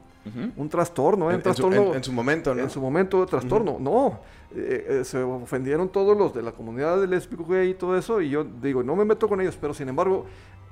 un 0.56 0.68
trastorno, 0.70 1.30
¿eh? 1.30 1.34
un 1.34 1.34
en, 1.34 1.36
en 1.36 1.40
su, 1.40 1.42
trastorno 1.62 1.90
en- 1.90 1.96
en 1.96 2.04
su 2.04 2.12
momento, 2.12 2.54
¿no? 2.54 2.62
en 2.62 2.70
su 2.70 2.80
momento 2.80 3.20
de 3.20 3.26
trastorno. 3.26 3.76
No, 3.78 4.20
eh, 4.54 4.86
eh, 5.00 5.04
se 5.04 5.22
ofendieron 5.22 5.88
todos 5.88 6.16
los 6.16 6.34
de 6.34 6.42
la 6.42 6.52
comunidad 6.52 7.00
de 7.00 7.06
lésbico, 7.06 7.44
gay 7.44 7.70
y 7.70 7.74
todo 7.74 7.96
eso, 7.96 8.20
y 8.20 8.30
yo 8.30 8.44
digo, 8.44 8.82
no 8.82 8.96
me 8.96 9.04
meto 9.04 9.28
con 9.28 9.40
ellos, 9.40 9.58
pero 9.60 9.74
sin 9.74 9.88
embargo, 9.88 10.26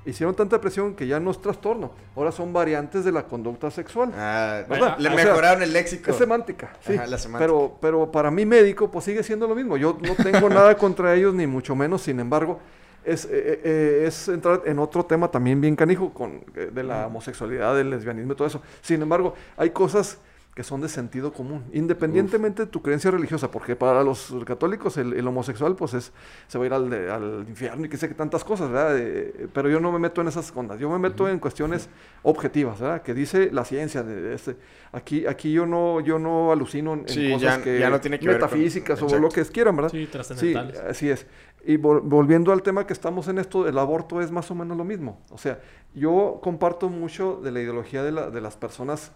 hicieron 0.05 0.33
tanta 0.35 0.59
presión 0.61 0.95
que 0.95 1.05
ya 1.05 1.19
no 1.19 1.31
es 1.31 1.41
trastorno, 1.41 1.91
ahora 2.15 2.31
son 2.31 2.53
variantes 2.53 3.03
de 3.03 3.11
la 3.11 3.23
conducta 3.23 3.69
sexual. 3.69 4.11
Ah, 4.15 4.63
le 4.67 4.75
O 4.75 4.79
sea, 4.79 4.97
mejoraron 4.97 5.61
el 5.63 5.73
léxico. 5.73 6.09
Es 6.09 6.17
semántica, 6.17 6.73
sí. 6.81 6.93
Ajá, 6.93 7.07
la 7.07 7.17
semántica. 7.17 7.45
Pero, 7.45 7.77
pero 7.81 8.11
para 8.11 8.31
mí 8.31 8.45
médico, 8.45 8.89
pues 8.89 9.05
sigue 9.05 9.21
siendo 9.21 9.47
lo 9.47 9.55
mismo. 9.55 9.77
Yo 9.77 9.97
no 10.01 10.15
tengo 10.15 10.49
nada 10.49 10.75
contra 10.77 11.13
ellos, 11.13 11.33
ni 11.33 11.45
mucho 11.45 11.75
menos. 11.75 12.01
Sin 12.01 12.19
embargo, 12.19 12.59
es, 13.03 13.25
eh, 13.25 13.61
eh, 13.63 14.03
es 14.07 14.27
entrar 14.27 14.63
en 14.65 14.79
otro 14.79 15.05
tema 15.05 15.29
también 15.29 15.61
bien 15.61 15.75
canijo 15.75 16.13
con, 16.13 16.43
eh, 16.55 16.71
de 16.73 16.83
la 16.83 17.07
homosexualidad, 17.07 17.75
del 17.75 17.89
lesbianismo 17.89 18.33
y 18.33 18.35
todo 18.35 18.47
eso. 18.47 18.61
Sin 18.81 19.01
embargo, 19.01 19.33
hay 19.55 19.69
cosas 19.69 20.19
que 20.57 20.63
son 20.63 20.81
de 20.81 20.89
sentido 20.89 21.31
común, 21.31 21.63
independientemente 21.71 22.63
de 22.65 22.67
tu 22.71 22.81
creencia 22.81 23.11
religiosa, 23.11 23.51
porque 23.51 23.75
para 23.75 24.01
los 24.03 24.33
católicos 24.43 24.97
el, 24.97 25.13
el 25.13 25.27
homosexual 25.27 25.75
pues 25.75 25.93
es, 25.93 26.11
se 26.47 26.57
va 26.57 26.63
a 26.63 26.65
ir 26.65 26.73
al, 26.73 26.89
de- 26.89 27.11
al 27.11 27.45
infierno 27.47 27.85
y 27.85 27.89
que 27.89 27.95
sé 27.97 28.07
que 28.07 28.15
tantas 28.15 28.43
cosas, 28.43 28.71
¿verdad? 28.71 28.97
Eh, 28.97 29.47
pero 29.53 29.69
yo 29.69 29.79
no 29.79 29.91
me 29.91 29.99
meto 29.99 30.19
en 30.21 30.29
esas 30.29 30.51
ondas, 30.55 30.79
yo 30.79 30.89
me 30.89 30.97
meto 30.97 31.29
en 31.29 31.37
cuestiones 31.37 31.89
objetivas, 32.23 32.79
¿verdad? 32.79 33.03
Que 33.03 33.13
dice 33.13 33.51
la 33.51 33.65
ciencia. 33.65 34.01
De, 34.01 34.19
de 34.19 34.33
este. 34.33 34.57
Aquí, 34.93 35.27
aquí 35.27 35.51
yo 35.53 35.67
no, 35.67 35.99
yo 35.99 36.17
no 36.17 36.51
alucino 36.51 36.93
en, 36.93 36.99
en 37.01 37.07
Sí, 37.09 37.31
cosas 37.33 37.57
ya- 37.59 37.63
que 37.63 37.79
ya 37.79 37.91
no 37.91 38.01
tiene 38.01 38.17
que 38.17 38.25
ver 38.27 38.39
con- 38.39 38.49
metafísicas 38.49 38.99
o 39.03 39.19
lo 39.19 39.29
que 39.29 39.45
quieran, 39.45 39.75
¿verdad? 39.75 39.91
Sí, 39.91 40.07
trascendentales. 40.11 40.79
así 40.79 41.07
es. 41.11 41.27
Y 41.67 41.77
vol- 41.77 42.01
volviendo 42.03 42.51
al 42.51 42.63
tema 42.63 42.87
que 42.87 42.93
estamos 42.93 43.27
en 43.27 43.37
esto, 43.37 43.67
el 43.67 43.77
aborto 43.77 44.21
es 44.21 44.31
más 44.31 44.49
o 44.49 44.55
menos 44.55 44.75
lo 44.75 44.83
mismo. 44.83 45.21
O 45.29 45.37
sea, 45.37 45.59
yo 45.93 46.39
comparto 46.41 46.89
mucho 46.89 47.39
de 47.43 47.51
la 47.51 47.61
ideología 47.61 48.01
de, 48.01 48.11
la- 48.11 48.31
de 48.31 48.41
las 48.41 48.55
personas 48.57 49.11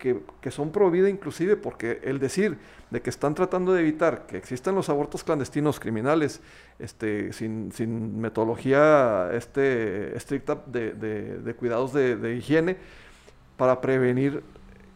que, 0.00 0.50
son 0.50 0.72
pro 0.72 0.90
vida 0.90 1.08
inclusive, 1.08 1.56
porque 1.56 2.00
el 2.02 2.18
decir 2.18 2.58
de 2.90 3.00
que 3.02 3.10
están 3.10 3.34
tratando 3.36 3.72
de 3.72 3.82
evitar 3.82 4.26
que 4.26 4.36
existan 4.36 4.74
los 4.74 4.88
abortos 4.88 5.22
clandestinos 5.22 5.78
criminales, 5.78 6.40
este, 6.80 7.32
sin, 7.32 7.70
sin 7.70 8.20
metodología 8.20 9.30
este, 9.34 10.16
estricta 10.16 10.60
de, 10.66 10.92
de- 10.94 11.38
de 11.38 11.54
cuidados 11.54 11.92
de, 11.92 12.16
de 12.16 12.34
higiene, 12.34 12.76
para 13.56 13.80
prevenir 13.80 14.42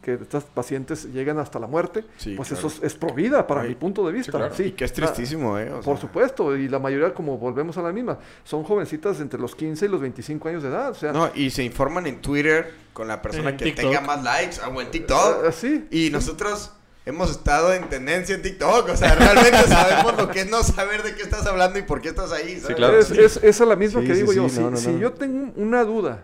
que 0.05 0.14
estas 0.14 0.44
pacientes 0.44 1.06
lleguen 1.06 1.39
hasta 1.39 1.59
la 1.59 1.66
muerte, 1.66 2.05
Sí, 2.18 2.35
pues 2.36 2.51
claro. 2.51 2.68
eso 2.68 2.76
es, 2.78 2.85
es 2.93 2.94
pro 2.98 3.14
vida 3.14 3.47
para 3.47 3.62
Ay, 3.62 3.70
mi 3.70 3.74
punto 3.74 4.06
de 4.06 4.12
vista. 4.12 4.32
claro. 4.32 4.55
Sí, 4.55 4.64
Y 4.64 4.72
que 4.72 4.85
es 4.85 4.93
tristísimo, 4.93 5.59
¿eh? 5.59 5.70
O 5.72 5.81
por 5.81 5.97
sea. 5.97 6.02
supuesto, 6.02 6.55
y 6.56 6.68
la 6.68 6.78
mayoría, 6.78 7.14
como 7.14 7.39
volvemos 7.39 7.76
a 7.78 7.82
la 7.82 7.93
misma, 7.93 8.18
son 8.44 8.62
jovencitas 8.64 9.18
entre 9.20 9.40
los 9.40 9.55
15 9.56 9.86
y 9.86 9.89
los 9.89 10.01
25 10.01 10.48
años 10.48 10.62
de 10.62 10.68
edad. 10.68 10.90
O 10.90 10.94
sea, 10.94 11.12
No, 11.12 11.31
y 11.35 11.51
se 11.51 11.64
informan 11.64 12.06
en 12.06 12.20
Twitter 12.20 12.72
con 12.93 13.09
la 13.09 13.22
persona 13.22 13.51
En 13.51 13.56
que 13.56 13.64
TikTok. 13.64 13.85
tenga 13.85 14.01
más 14.02 14.22
likes 14.22 14.56
o 14.60 14.81
en 14.81 14.90
TikTok. 14.90 15.44
ah, 15.48 15.52
sí. 15.52 15.86
Y 15.90 16.10
nosotros 16.10 16.72
hemos 17.06 17.31
estado 17.31 17.72
en 17.74 17.89
tendencia 17.89 18.35
en 18.35 18.43
TikTok. 18.43 18.89
O 18.90 18.97
sea, 18.97 19.14
realmente 19.14 19.59
sabemos 19.68 20.16
lo 20.16 20.28
que 20.31 20.40
es 20.43 20.51
no 20.51 20.62
saber 20.62 21.02
de 21.02 21.14
qué 21.14 21.22
estás 21.22 21.47
hablando 21.47 21.78
y 21.78 21.82
por 21.82 22.01
qué 22.01 22.09
estás 22.10 22.31
ahí. 22.32 22.59
¿sabes? 22.60 22.76
claro, 22.76 22.98
es, 22.98 23.09
sí. 23.09 23.16
es- 23.18 23.40
esa 23.43 23.64
la 23.66 23.76
misma 23.76 24.01
Sí, 24.02 24.06
que 24.06 24.14
sí, 24.14 24.20
digo 24.20 24.32
sí, 24.32 24.36
yo. 24.36 24.43
no, 24.44 24.48
si 24.48 24.60
no, 24.60 24.76
si 24.76 24.89
no. 24.89 24.98
yo 24.98 25.12
tengo 25.12 25.52
una 25.56 25.85
duda, 25.85 26.22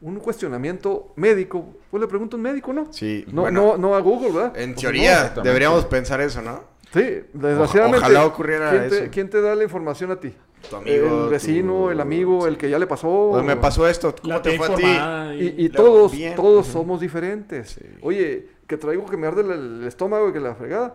un 0.00 0.16
cuestionamiento 0.20 1.12
médico, 1.16 1.74
pues 1.90 2.00
le 2.00 2.06
pregunto 2.06 2.36
a 2.36 2.38
un 2.38 2.42
médico, 2.42 2.72
¿no? 2.72 2.92
Sí, 2.92 3.24
No, 3.32 3.42
bueno, 3.42 3.62
no, 3.62 3.76
no 3.78 3.94
a 3.96 4.00
Google, 4.00 4.30
¿verdad? 4.32 4.56
En 4.58 4.70
Pues 4.74 4.82
teoría, 4.82 5.32
no. 5.36 5.42
deberíamos 5.42 5.84
pensar 5.86 6.20
eso, 6.20 6.40
¿no? 6.42 6.62
Sí, 6.92 7.22
desgraciadamente. 7.32 7.98
ojalá 7.98 8.24
ocurriera 8.24 8.70
¿quién 8.70 8.88
te, 8.88 8.98
eso. 9.02 9.10
quién 9.10 9.30
te 9.30 9.40
da 9.42 9.54
la 9.54 9.64
información 9.64 10.10
a 10.10 10.20
ti? 10.20 10.32
Tu 10.70 10.74
amigo, 10.76 11.24
El 11.24 11.30
vecino, 11.30 11.72
tu- 11.84 11.90
el 11.90 12.00
amigo, 12.00 12.46
el 12.46 12.56
que 12.56 12.68
ya 12.70 12.78
le 12.78 12.86
pasó. 12.86 13.08
O 13.08 13.42
me 13.42 13.56
pasó 13.56 13.86
esto, 13.88 14.14
¿cómo 14.20 14.34
La 14.34 14.42
te 14.42 14.56
fue 14.56 14.66
a 14.66 14.74
ti? 14.74 15.44
Y, 15.56 15.68
todos, 15.68 16.12
bien. 16.12 16.34
todos 16.34 16.66
somos 16.66 17.00
diferentes. 17.00 17.78
Oye, 18.02 18.48
que 18.66 18.76
traigo 18.76 19.06
que 19.06 19.16
me 19.16 19.26
arde 19.26 19.42
el, 19.42 19.50
el 19.50 19.84
estómago 19.86 20.28
y 20.30 20.32
que 20.32 20.40
la 20.40 20.54
fregada. 20.54 20.94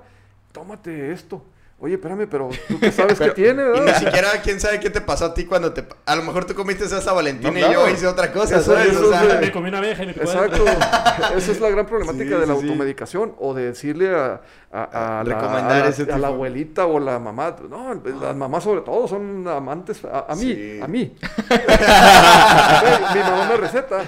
Tómate 0.51 1.11
esto. 1.11 1.43
Oye, 1.83 1.95
espérame, 1.95 2.27
pero 2.31 2.49
tú 2.69 2.79
qué 2.79 2.91
sabes 2.93 3.19
que 3.19 3.31
tiene, 3.31 3.61
Y 3.61 3.65
ni 3.65 3.79
¿verdad? 3.81 3.99
siquiera 3.99 4.29
quién 4.41 4.57
sabe 4.61 4.79
qué 4.79 4.89
te 4.89 5.01
pasó 5.01 5.25
a 5.25 5.33
ti 5.33 5.43
cuando 5.43 5.73
te... 5.73 5.85
A 6.05 6.15
lo 6.15 6.23
mejor 6.23 6.45
tú 6.45 6.55
comiste 6.55 6.85
esa 6.85 7.11
Valentina 7.11 7.51
No, 7.51 7.57
y 7.57 7.61
claro. 7.61 7.73
yo 7.87 7.89
hice 7.93 8.07
otra 8.07 8.31
cosa, 8.31 8.55
Eso- 8.59 8.73
¿sabes? 8.73 8.93
eso 8.93 9.05
O 9.05 9.11
sea, 9.11 9.37
Me 9.41 9.51
comí 9.51 9.67
una 9.67 9.79
abeja 9.79 10.03
y 10.03 10.05
me 10.05 10.11
Exacto. 10.13 10.63
Esa 11.35 11.51
es 11.51 11.59
la 11.59 11.69
gran 11.69 11.85
problemática 11.85 12.35
Sí, 12.35 12.39
de 12.41 12.47
la 12.47 12.53
sí, 12.53 12.61
sí. 12.61 12.67
automedicación 12.67 13.35
o 13.37 13.53
de 13.53 13.65
decirle 13.65 14.15
a, 14.15 14.39
a- 14.71 15.19
a 15.19 15.23
la, 15.25 15.35
Recomendar 15.35 15.71
a 15.73 15.79
la- 15.79 15.87
ese 15.89 16.03
a 16.03 16.05
la 16.05 16.13
tipo. 16.15 16.25
abuelita 16.27 16.85
o 16.85 16.99
la 17.01 17.19
mamá. 17.19 17.53
No, 17.69 17.93
las 18.21 18.33
mamás 18.35 18.63
sobre 18.63 18.79
todo 18.81 19.05
son 19.05 19.45
amantes. 19.45 20.05
A, 20.05 20.27
a 20.29 20.35
mí, 20.35 20.41
Sí. 20.53 20.79
a 20.81 20.87
mí. 20.87 21.15
Mi 23.13 23.19
mamá 23.19 23.47
me 23.49 23.57
receta. 23.57 23.99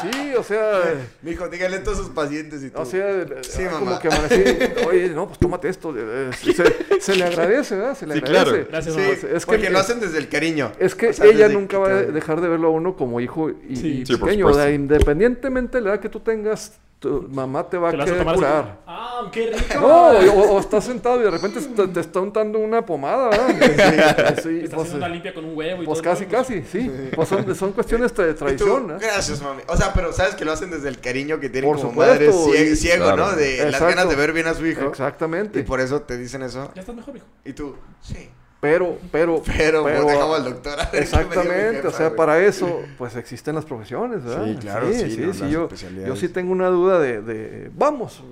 Sí, 0.00 0.34
o 0.34 0.42
sea... 0.42 0.82
Mijo, 1.22 1.48
dígale 1.48 1.76
a 1.78 1.82
todos 1.84 1.98
sus 1.98 2.10
pacientes 2.10 2.62
y 2.62 2.70
todo. 2.70 2.82
O 2.82 2.86
sea, 2.86 3.06
Sí, 3.42 3.62
ah, 3.66 3.70
mamá. 3.72 3.78
como 3.78 3.98
que 3.98 4.08
amanecí, 4.08 4.44
oye, 4.86 5.08
no, 5.10 5.26
pues 5.26 5.38
tómate 5.38 5.65
esto. 5.68 5.94
eh, 5.96 6.30
Se, 6.54 7.00
se 7.00 7.16
le 7.16 7.24
agradece, 7.24 7.76
¿verdad? 7.76 7.96
Se 7.96 8.06
le 8.06 8.14
Sí, 8.14 8.18
agradece. 8.24 8.50
claro. 8.50 8.66
Gracias, 8.70 8.94
Sí, 8.94 9.00
mamá. 9.00 9.12
Es 9.12 9.44
que- 9.46 9.52
porque 9.52 9.70
lo 9.70 9.78
hacen 9.78 10.00
desde 10.00 10.18
el 10.18 10.28
cariño. 10.28 10.72
Es 10.78 10.94
que 10.94 11.08
O 11.08 11.12
sea, 11.12 11.26
ella 11.26 11.48
nunca 11.48 11.78
va 11.78 11.88
a 11.88 12.02
dejar 12.02 12.40
de 12.40 12.48
verlo 12.48 12.68
a 12.68 12.70
uno 12.70 12.96
como 12.96 13.20
hijo 13.20 13.50
y, 13.50 13.76
Sí. 13.76 13.88
y 14.02 14.06
Sí, 14.06 14.16
por 14.16 14.28
pequeño. 14.28 14.46
o 14.46 14.52
sea, 14.54 14.64
supuesto. 14.64 14.74
independientemente 14.74 15.78
de 15.78 15.84
la 15.84 15.90
edad 15.94 16.00
que 16.00 16.08
tú 16.08 16.20
tengas, 16.20 16.78
tu 16.98 17.26
mamá 17.30 17.68
te 17.68 17.76
va 17.76 17.90
a 17.90 17.92
Te 17.92 17.98
querer 17.98 18.24
curar. 18.24 18.78
Ah, 18.86 19.28
qué 19.30 19.50
rico. 19.52 19.80
No, 19.80 20.08
o, 20.08 20.54
o 20.54 20.60
estás 20.60 20.84
sentado 20.84 21.20
y 21.20 21.24
de 21.24 21.30
repente 21.30 21.60
te, 21.60 21.88
te 21.88 22.00
está 22.00 22.20
untando 22.20 22.58
una 22.58 22.84
pomada, 22.84 23.28
¿verdad? 23.28 24.36
Sí, 24.42 24.42
sí, 24.42 24.60
Está 24.64 24.76
pues, 24.76 24.88
haciendo 24.88 24.96
una 25.06 25.08
limpia 25.08 25.34
con 25.34 25.44
un 25.44 25.56
huevo 25.56 25.82
y 25.82 25.86
pues 25.86 26.00
todo. 26.00 26.10
casi, 26.10 26.24
¿no? 26.24 26.30
casi, 26.32 26.62
sí. 26.62 26.90
Pues 27.14 27.28
son, 27.28 27.54
son 27.54 27.72
cuestiones 27.72 28.14
de 28.14 28.34
tradición. 28.34 28.88
Gracias, 28.98 29.42
mami. 29.42 29.62
O 29.68 29.76
sea, 29.76 29.92
pero 29.92 30.12
sabes 30.12 30.34
que 30.36 30.44
lo 30.44 30.52
hacen 30.52 30.70
desde 30.70 30.88
el 30.88 31.00
cariño 31.00 31.38
que 31.38 31.48
tienen 31.50 31.70
Por 31.70 31.78
como 31.78 31.90
supuesto, 31.90 32.32
madre 32.48 32.70
y- 32.72 32.76
ciego, 32.76 33.04
Claro. 33.04 33.26
¿no? 33.30 33.32
De 33.36 33.70
las 33.70 33.80
ganas 33.80 34.08
de 34.08 34.16
ver 34.16 34.32
bien 34.32 34.46
a 34.46 34.54
su 34.54 34.66
hijo. 34.66 34.88
Exactamente. 34.88 35.60
Y 35.60 35.62
por 35.64 35.80
eso 35.80 36.00
te 36.02 36.16
dicen 36.16 36.42
eso. 36.42 36.70
Ya 36.74 36.80
estás 36.80 36.96
mejor, 36.96 37.16
hijo. 37.16 37.26
Y 37.44 37.52
tú, 37.52 37.76
sí. 38.00 38.28
Pero, 38.60 38.98
pero, 39.12 39.42
Pero, 39.56 39.82
pues, 39.82 40.06
dejamos 40.06 40.36
al 40.36 40.44
doctor. 40.44 40.80
a 40.80 40.90
ver 40.90 41.02
Exactamente, 41.02 41.76
jefa, 41.76 41.88
o 41.88 41.92
sea, 41.92 42.06
güey. 42.06 42.16
para 42.16 42.44
eso, 42.44 42.80
pues 42.98 43.16
existen 43.16 43.54
las 43.54 43.64
profesiones, 43.64 44.24
¿verdad? 44.24 44.46
Sí, 44.46 44.56
claro, 44.56 44.92
sí, 44.92 45.10
sí, 45.10 45.32
sí, 45.32 45.50
yo, 45.50 45.68
yo 46.06 46.16
sí 46.16 46.28
tengo 46.28 46.52
una 46.52 46.68
duda 46.68 46.98
de, 46.98 47.20
de 47.20 47.70
vamos, 47.74 48.22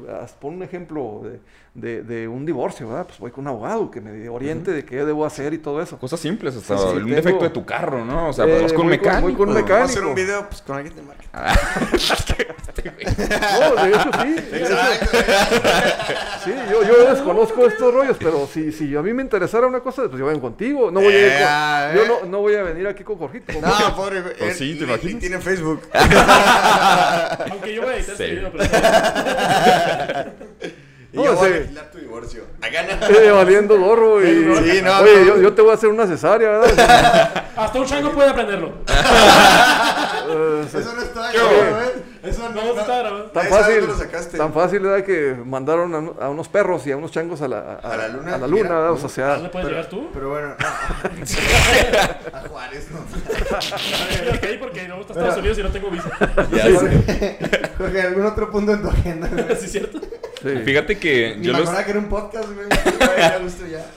pon 0.40 0.54
un 0.54 0.62
ejemplo 0.62 1.22
de, 1.24 1.40
de, 1.74 2.02
de 2.04 2.28
un 2.28 2.46
divorcio, 2.46 2.88
¿verdad? 2.88 3.06
Pues 3.06 3.18
voy 3.18 3.30
con 3.32 3.42
un 3.44 3.48
abogado 3.48 3.90
que 3.90 4.00
me 4.00 4.28
oriente 4.28 4.70
de 4.70 4.84
qué 4.84 5.04
debo 5.04 5.26
hacer 5.26 5.52
y 5.54 5.58
todo 5.58 5.82
eso. 5.82 5.98
Cosas 5.98 6.20
simples, 6.20 6.54
hasta 6.56 6.78
Sí, 6.78 6.84
sí, 6.84 6.88
un 6.96 7.02
tengo- 7.04 7.16
defecto 7.16 7.44
de 7.44 7.50
tu 7.50 7.64
carro, 7.66 8.04
¿no? 8.04 8.28
O 8.28 8.32
sea, 8.32 8.44
Eh, 8.46 8.62
vas 8.62 8.72
con 8.72 8.82
un 8.82 8.88
mecánico. 8.90 9.22
voy 9.22 9.34
con 9.34 9.48
un 9.48 9.56
a 9.56 9.60
hacer 9.60 9.72
mecánico. 9.74 10.08
un 10.08 10.14
video 10.14 10.48
pues, 10.48 10.62
con 10.62 10.76
alguien 10.76 10.94
de 10.94 11.02
marketing. 11.02 11.30
No, 12.84 13.82
de 13.82 13.88
hecho 13.90 14.10
sí. 14.22 14.36
sí, 16.44 16.52
yo, 16.70 16.82
yo 16.84 17.10
desconozco 17.10 17.66
estos 17.66 17.94
rollos, 17.94 18.16
pero 18.18 18.46
si, 18.52 18.72
si 18.72 18.94
a 18.96 19.02
mí 19.02 19.12
me 19.14 19.22
interesara 19.22 19.66
una 19.66 19.80
cosa, 19.80 20.02
pues 20.08 20.18
yo 20.18 20.26
vengo 20.26 20.40
contigo. 20.42 20.90
No 20.90 21.00
voy 21.00 21.14
a 21.14 21.18
ir 21.18 21.32
con- 21.32 21.40
Eh, 21.40 21.44
ah, 21.46 21.92
yo 21.94 22.02
eh. 22.02 22.06
no, 22.08 22.24
no 22.28 22.40
voy 22.40 22.54
a 22.56 22.62
venir 22.62 22.86
aquí 22.86 23.02
con 23.04 23.16
Jorgito. 23.16 23.52
con 23.52 23.62
No, 23.62 23.96
pobre. 23.96 24.20
Pues 24.22 24.34
Él 24.40 24.52
sí, 24.54 24.74
¿te 24.78 24.84
imaginas? 24.84 25.20
Tiene 25.20 25.38
Facebook. 25.40 25.80
Aunque 27.50 27.74
yo 27.74 27.82
voy 27.82 27.94
a 27.94 27.96
editar 27.96 28.12
este 28.14 28.26
Sí. 28.28 28.34
video, 28.34 28.52
pero... 28.52 28.64
y 31.14 31.16
No, 31.16 31.24
yo 31.26 31.34
voy 31.36 31.48
a 31.52 31.54
sí. 31.62 31.74
tu 31.92 31.98
divorcio. 31.98 32.42
Eh, 32.62 33.30
valiendo 33.30 33.78
gorro 33.78 34.20
y... 34.22 34.26
Sí, 34.26 34.42
no, 34.44 34.52
Oye, 34.58 34.82
no. 34.82 35.24
Yo, 35.24 35.36
yo 35.42 35.52
te 35.54 35.62
voy 35.62 35.70
a 35.70 35.74
hacer 35.74 35.88
una 35.88 36.06
cesárea, 36.08 36.58
¿verdad? 36.58 37.44
Hasta 37.56 37.78
un 37.78 37.86
chango 37.86 38.10
puede 38.10 38.30
aprenderlo. 38.30 38.72
Eso 40.74 40.92
no 40.94 41.02
está 41.02 41.32
grabado, 41.32 41.82
¿eh? 41.82 42.02
Eso 42.24 42.48
no, 42.48 42.60
está 42.80 42.98
grabado. 42.98 43.24
Tan 43.26 43.46
fácil, 43.46 43.74
dónde 43.80 43.86
lo 43.92 43.98
sacaste. 43.98 44.38
tan 44.38 44.52
fácil 44.52 44.84
era 44.86 45.04
que 45.04 45.36
mandaron 45.44 45.94
a, 45.94 45.98
un- 45.98 46.16
a 46.20 46.28
unos 46.30 46.48
perros 46.48 46.86
y 46.86 46.92
a 46.92 46.96
unos 46.96 47.10
changos 47.12 47.42
a 47.42 47.48
la, 47.48 47.58
a, 47.82 47.92
A 47.92 47.96
la 47.96 48.08
luna, 48.08 48.34
a 48.34 48.38
la 48.38 48.46
luna, 48.46 48.62
mira. 48.62 48.74
¿verdad? 48.80 48.90
o 49.04 49.08
sea, 49.08 49.26
¿A 49.32 49.34
dónde 49.34 49.48
puedes 49.50 49.68
llegar 49.68 49.86
tú? 49.88 50.08
Pero 50.14 50.30
bueno, 50.30 50.54
no. 50.58 50.66
a 52.38 52.40
Juárez, 52.48 52.88
no. 52.90 53.00
ok, 53.00 54.46
porque 54.58 54.88
no 54.88 54.96
gusta 54.96 55.12
Estados 55.12 55.36
Unidos 55.38 55.58
y 55.58 55.62
no 55.62 55.68
tengo 55.70 55.90
visa. 55.90 56.10
Ya. 56.50 56.64
Jorge, 57.78 58.00
¿algún 58.02 58.26
otro 58.26 58.50
punto 58.50 58.72
en 58.72 58.82
tu 58.82 58.88
agenda? 58.88 59.28
¿Sí 59.58 59.66
es 59.66 59.72
cierto? 59.72 60.00
Sí. 60.44 60.58
Fíjate 60.64 60.98
que 60.98 61.34
Ni 61.36 61.46
yo 61.46 61.52
me 61.52 61.58
los, 61.58 61.68
acordaba 61.68 61.84
que 61.84 61.90
era 61.90 62.00
un 62.00 62.08
podcast, 62.08 62.48
güey. 62.52 62.66
Güey, 62.66 63.18
ya 63.18 63.38
gusto 63.38 63.64
ya. 63.66 63.90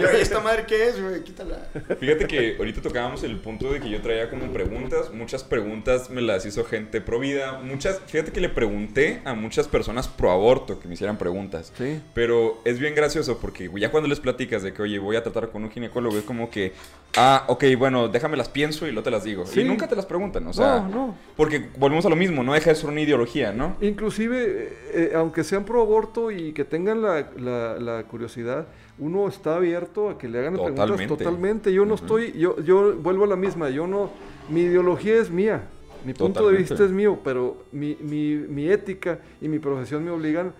Yo, 0.00 0.18
¿Y 0.18 0.20
esta 0.20 0.40
madre 0.40 0.64
qué 0.66 0.88
es, 0.88 1.00
güey? 1.00 1.22
Quítala. 1.22 1.68
Fíjate 2.00 2.26
que 2.26 2.56
ahorita 2.58 2.82
tocábamos 2.82 3.22
el 3.22 3.38
punto 3.38 3.72
de 3.72 3.80
que 3.80 3.90
yo 3.90 4.00
traía 4.00 4.28
como 4.30 4.52
preguntas. 4.52 5.12
Muchas 5.12 5.44
preguntas 5.44 6.10
me 6.10 6.22
las 6.22 6.44
hizo 6.46 6.64
gente 6.64 7.00
pro 7.00 7.18
vida. 7.18 7.60
Muchas, 7.62 8.00
fíjate 8.06 8.32
que 8.32 8.40
le 8.40 8.48
pregunté 8.48 9.22
a 9.24 9.34
muchas 9.34 9.68
personas 9.68 10.08
pro 10.08 10.30
aborto 10.30 10.80
que 10.80 10.88
me 10.88 10.94
hicieran 10.94 11.18
preguntas. 11.18 11.72
Sí. 11.76 12.00
Pero 12.14 12.60
es 12.64 12.78
bien 12.78 12.94
gracioso 12.94 13.38
porque 13.38 13.70
ya 13.76 13.90
cuando 13.90 14.08
les 14.08 14.20
platicas 14.20 14.62
de 14.62 14.72
que, 14.72 14.82
oye, 14.82 14.98
voy 14.98 15.16
a 15.16 15.22
tratar 15.22 15.50
con 15.50 15.64
un 15.64 15.70
ginecólogo, 15.70 16.16
es 16.18 16.24
como 16.24 16.50
que, 16.50 16.72
ah, 17.16 17.44
ok, 17.48 17.64
bueno, 17.78 18.08
déjame 18.08 18.36
las 18.36 18.48
pienso 18.48 18.86
y 18.86 18.90
luego 18.90 19.04
te 19.04 19.10
las 19.10 19.24
digo. 19.24 19.46
Sí. 19.46 19.60
Y 19.60 19.64
nunca 19.64 19.88
te 19.88 19.96
las 19.96 20.06
preguntan, 20.06 20.46
o 20.46 20.52
sea. 20.52 20.80
no, 20.80 20.88
no. 20.88 21.16
Porque 21.36 21.68
volvemos 21.76 22.04
a 22.06 22.08
lo 22.08 22.16
mismo, 22.16 22.42
no 22.42 22.54
deja 22.54 22.70
de 22.70 22.76
ser 22.76 22.88
una 22.88 23.00
ideología, 23.00 23.52
¿no? 23.52 23.76
Inclusive, 23.80 24.44
eh, 24.44 24.76
eh, 24.94 25.12
aunque 25.14 25.44
sean 25.44 25.64
pro 25.64 25.81
aborto 25.82 26.30
y 26.30 26.52
que 26.52 26.64
tengan 26.64 27.02
la, 27.02 27.28
la- 27.36 27.78
la 27.78 28.02
curiosidad, 28.04 28.66
uno 28.98 29.28
está 29.28 29.56
abierto 29.56 30.08
a 30.10 30.18
que 30.18 30.28
le 30.28 30.38
hagan 30.38 30.54
preguntas 30.54 30.76
Totalmente. 30.86 31.16
totalmente. 31.16 31.72
Yo 31.72 31.84
no 31.84 31.94
estoy, 31.94 32.32
yo, 32.38 32.58
yo 32.60 32.94
vuelvo 32.96 33.24
a 33.24 33.26
la 33.28 33.36
misma, 33.36 33.70
yo 33.70 33.86
no, 33.86 34.10
mi 34.48 34.62
ideología 34.62 35.16
es 35.16 35.30
mía, 35.30 35.62
mi 36.04 36.14
punto 36.14 36.40
de 36.40 36.44
Totalmente. 36.46 36.70
vista 36.74 36.84
es 36.84 36.90
mío, 36.90 37.18
pero 37.22 37.64
mi, 37.72 37.96
mi, 38.00 38.34
mi 38.36 38.68
ética 38.68 39.18
y 39.40 39.48
mi 39.48 39.58
profesión 39.58 40.04
me 40.04 40.10
obligan 40.10 40.52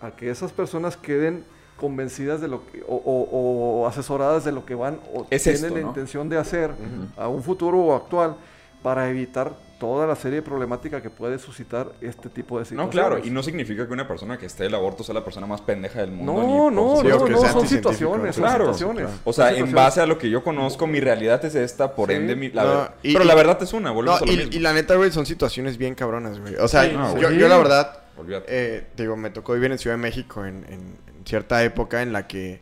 a 0.00 0.10
que 0.12 0.30
esas 0.30 0.52
personas 0.52 0.96
queden 0.96 1.44
convencidas 1.76 2.40
de 2.40 2.48
lo 2.48 2.66
que, 2.66 2.82
o, 2.88 2.94
o- 2.96 3.82
o 3.82 3.86
asesoradas 3.86 4.44
de 4.44 4.50
lo 4.52 4.64
que 4.66 4.74
van 4.74 4.98
o 5.14 5.26
Es 5.30 5.44
tienen 5.44 5.64
esto, 5.64 5.74
la 5.76 5.80
intención 5.80 6.28
de 6.28 6.36
hacer 6.36 6.72
a 7.16 7.28
un 7.28 7.42
futuro 7.42 7.78
o 7.78 7.94
actual 7.94 8.36
para 8.82 9.08
evitar 9.10 9.56
toda 9.78 10.06
la 10.06 10.16
serie 10.16 10.36
de 10.36 10.42
problemática 10.42 11.00
que 11.00 11.08
puede 11.10 11.38
suscitar 11.38 11.92
este 12.00 12.28
tipo 12.28 12.58
de 12.58 12.64
situaciones. 12.64 12.86
No, 12.86 12.90
claro, 12.90 13.24
y 13.24 13.30
no 13.30 13.42
significa 13.42 13.86
que 13.86 13.92
una 13.92 14.08
persona 14.08 14.36
que 14.36 14.46
esté 14.46 14.66
el 14.66 14.74
aborto 14.74 15.04
sea 15.04 15.14
la 15.14 15.24
persona 15.24 15.46
más 15.46 15.60
pendeja 15.60 16.00
del 16.00 16.10
mundo. 16.10 16.32
No, 16.32 16.40
ni 16.42 16.46
no, 16.48 16.70
no, 16.70 17.24
que 17.24 17.30
no, 17.32 17.40
sea 17.40 17.52
son 17.52 17.66
situaciones, 17.68 18.34
son 18.34 18.44
Claro, 18.44 18.74
situaciones. 18.74 19.08
O 19.24 19.32
sea, 19.32 19.50
Son 19.50 19.56
en 19.68 19.72
base 19.72 20.00
a 20.00 20.06
lo 20.06 20.18
que 20.18 20.28
yo 20.30 20.42
conozco, 20.42 20.86
mi 20.86 20.98
realidad 21.00 21.44
es 21.44 21.54
esta, 21.54 21.94
por 21.94 22.08
Sí. 22.08 22.16
ende, 22.16 22.34
mi, 22.34 22.50
la 22.50 22.62
No, 22.64 22.68
verdad- 22.68 22.94
y- 23.02 23.12
Pero 23.12 23.24
y- 23.24 23.28
la 23.28 23.34
verdad 23.34 23.62
es 23.62 23.72
una, 23.72 23.90
volvemos 23.92 24.20
No, 24.20 24.24
a 24.24 24.26
lo 24.26 24.32
y, 24.32 24.36
mismo. 24.36 24.52
y 24.52 24.58
la 24.58 24.72
neta, 24.72 24.96
güey, 24.96 25.10
son 25.12 25.26
situaciones 25.26 25.78
bien 25.78 25.94
cabronas, 25.94 26.40
güey. 26.40 26.56
O 26.56 26.66
sea, 26.68 26.84
Sí, 26.84 26.92
no, 26.94 27.16
yo, 27.16 27.48
la 27.48 27.56
verdad, 27.58 28.00
Olvídate. 28.16 28.46
eh, 28.48 28.86
te 28.96 29.04
digo, 29.04 29.16
me 29.16 29.30
tocó 29.30 29.54
vivir 29.54 29.70
en 29.70 29.78
Ciudad 29.78 29.96
de 29.96 30.02
México 30.02 30.44
en, 30.44 30.64
en- 30.68 30.98
en 31.18 31.24
cierta 31.24 31.62
época 31.62 32.02
en 32.02 32.12
la 32.12 32.26
que 32.26 32.60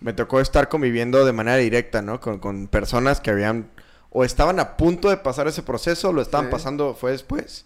me 0.00 0.12
tocó 0.12 0.40
estar 0.40 0.68
conviviendo 0.68 1.24
de 1.24 1.32
manera 1.32 1.56
directa, 1.56 2.02
¿no? 2.02 2.20
Con, 2.20 2.38
con 2.40 2.66
personas 2.66 3.20
que 3.20 3.30
habían 3.30 3.70
o 4.12 4.24
estaban 4.24 4.60
a 4.60 4.76
punto 4.76 5.08
de 5.10 5.16
pasar 5.16 5.48
ese 5.48 5.62
proceso, 5.62 6.10
o 6.10 6.12
lo 6.12 6.20
estaban 6.22 6.46
Sí. 6.46 6.52
pasando, 6.52 6.94
fue 6.94 7.12
después. 7.12 7.64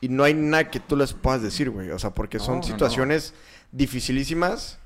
Y 0.00 0.08
no 0.08 0.24
hay 0.24 0.34
nada 0.34 0.70
que 0.70 0.80
tú 0.80 0.96
les 0.96 1.12
puedas 1.12 1.42
decir, 1.42 1.70
güey. 1.70 1.90
O 1.90 1.98
sea, 1.98 2.10
porque 2.10 2.38
No, 2.38 2.44
son 2.44 2.56
no, 2.56 2.62
situaciones 2.62 3.34
dificilísimas 3.72 4.78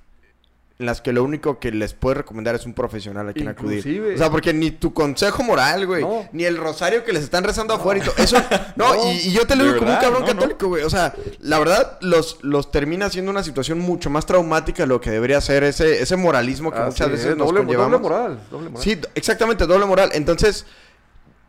en 0.78 0.84
las 0.84 1.00
que 1.00 1.10
lo 1.10 1.24
único 1.24 1.58
que 1.58 1.70
les 1.72 1.94
puedes 1.94 2.18
recomendar 2.18 2.54
es 2.54 2.66
un 2.66 2.74
profesional 2.74 3.26
a 3.30 3.32
quien 3.32 3.48
acudir. 3.48 4.12
O 4.14 4.18
sea, 4.18 4.30
porque 4.30 4.52
ni 4.52 4.70
tu 4.72 4.92
consejo 4.92 5.42
moral, 5.42 5.86
güey, 5.86 6.02
No. 6.02 6.28
ni 6.32 6.44
el 6.44 6.58
rosario 6.58 7.02
que 7.02 7.14
les 7.14 7.22
están 7.22 7.44
rezando 7.44 7.72
afuera 7.72 8.00
y 8.00 8.02
todo. 8.04 8.14
Eso, 8.18 8.36
no, 8.76 8.94
No. 8.94 9.10
y, 9.10 9.28
y 9.28 9.32
yo 9.32 9.46
te 9.46 9.56
lo 9.56 9.64
digo 9.64 9.78
como 9.78 9.90
un 9.90 9.98
cabrón 9.98 10.26
católico, 10.26 10.68
güey. 10.68 10.82
O 10.82 10.90
sea, 10.90 11.14
la 11.40 11.58
verdad, 11.58 11.96
los, 12.02 12.38
los 12.42 12.70
termina 12.70 13.08
siendo 13.08 13.30
una 13.30 13.42
situación 13.42 13.78
mucho 13.78 14.10
más 14.10 14.26
traumática 14.26 14.82
de 14.82 14.88
lo 14.88 15.00
que 15.00 15.10
debería 15.10 15.40
ser 15.40 15.64
ese, 15.64 16.02
ese 16.02 16.16
moralismo 16.16 16.70
que 16.70 16.76
Así 16.78 16.86
muchas 16.88 17.06
es, 17.06 17.12
veces 17.12 17.36
nos 17.38 17.46
doble, 17.48 17.60
conllevamos. 17.60 18.02
doble 18.02 18.14
moral, 18.14 18.40
doble 18.50 18.68
moral. 18.68 18.84
Sí, 18.84 19.00
exactamente, 19.14 19.66
doble 19.66 19.86
moral. 19.86 20.10
Entonces, 20.12 20.66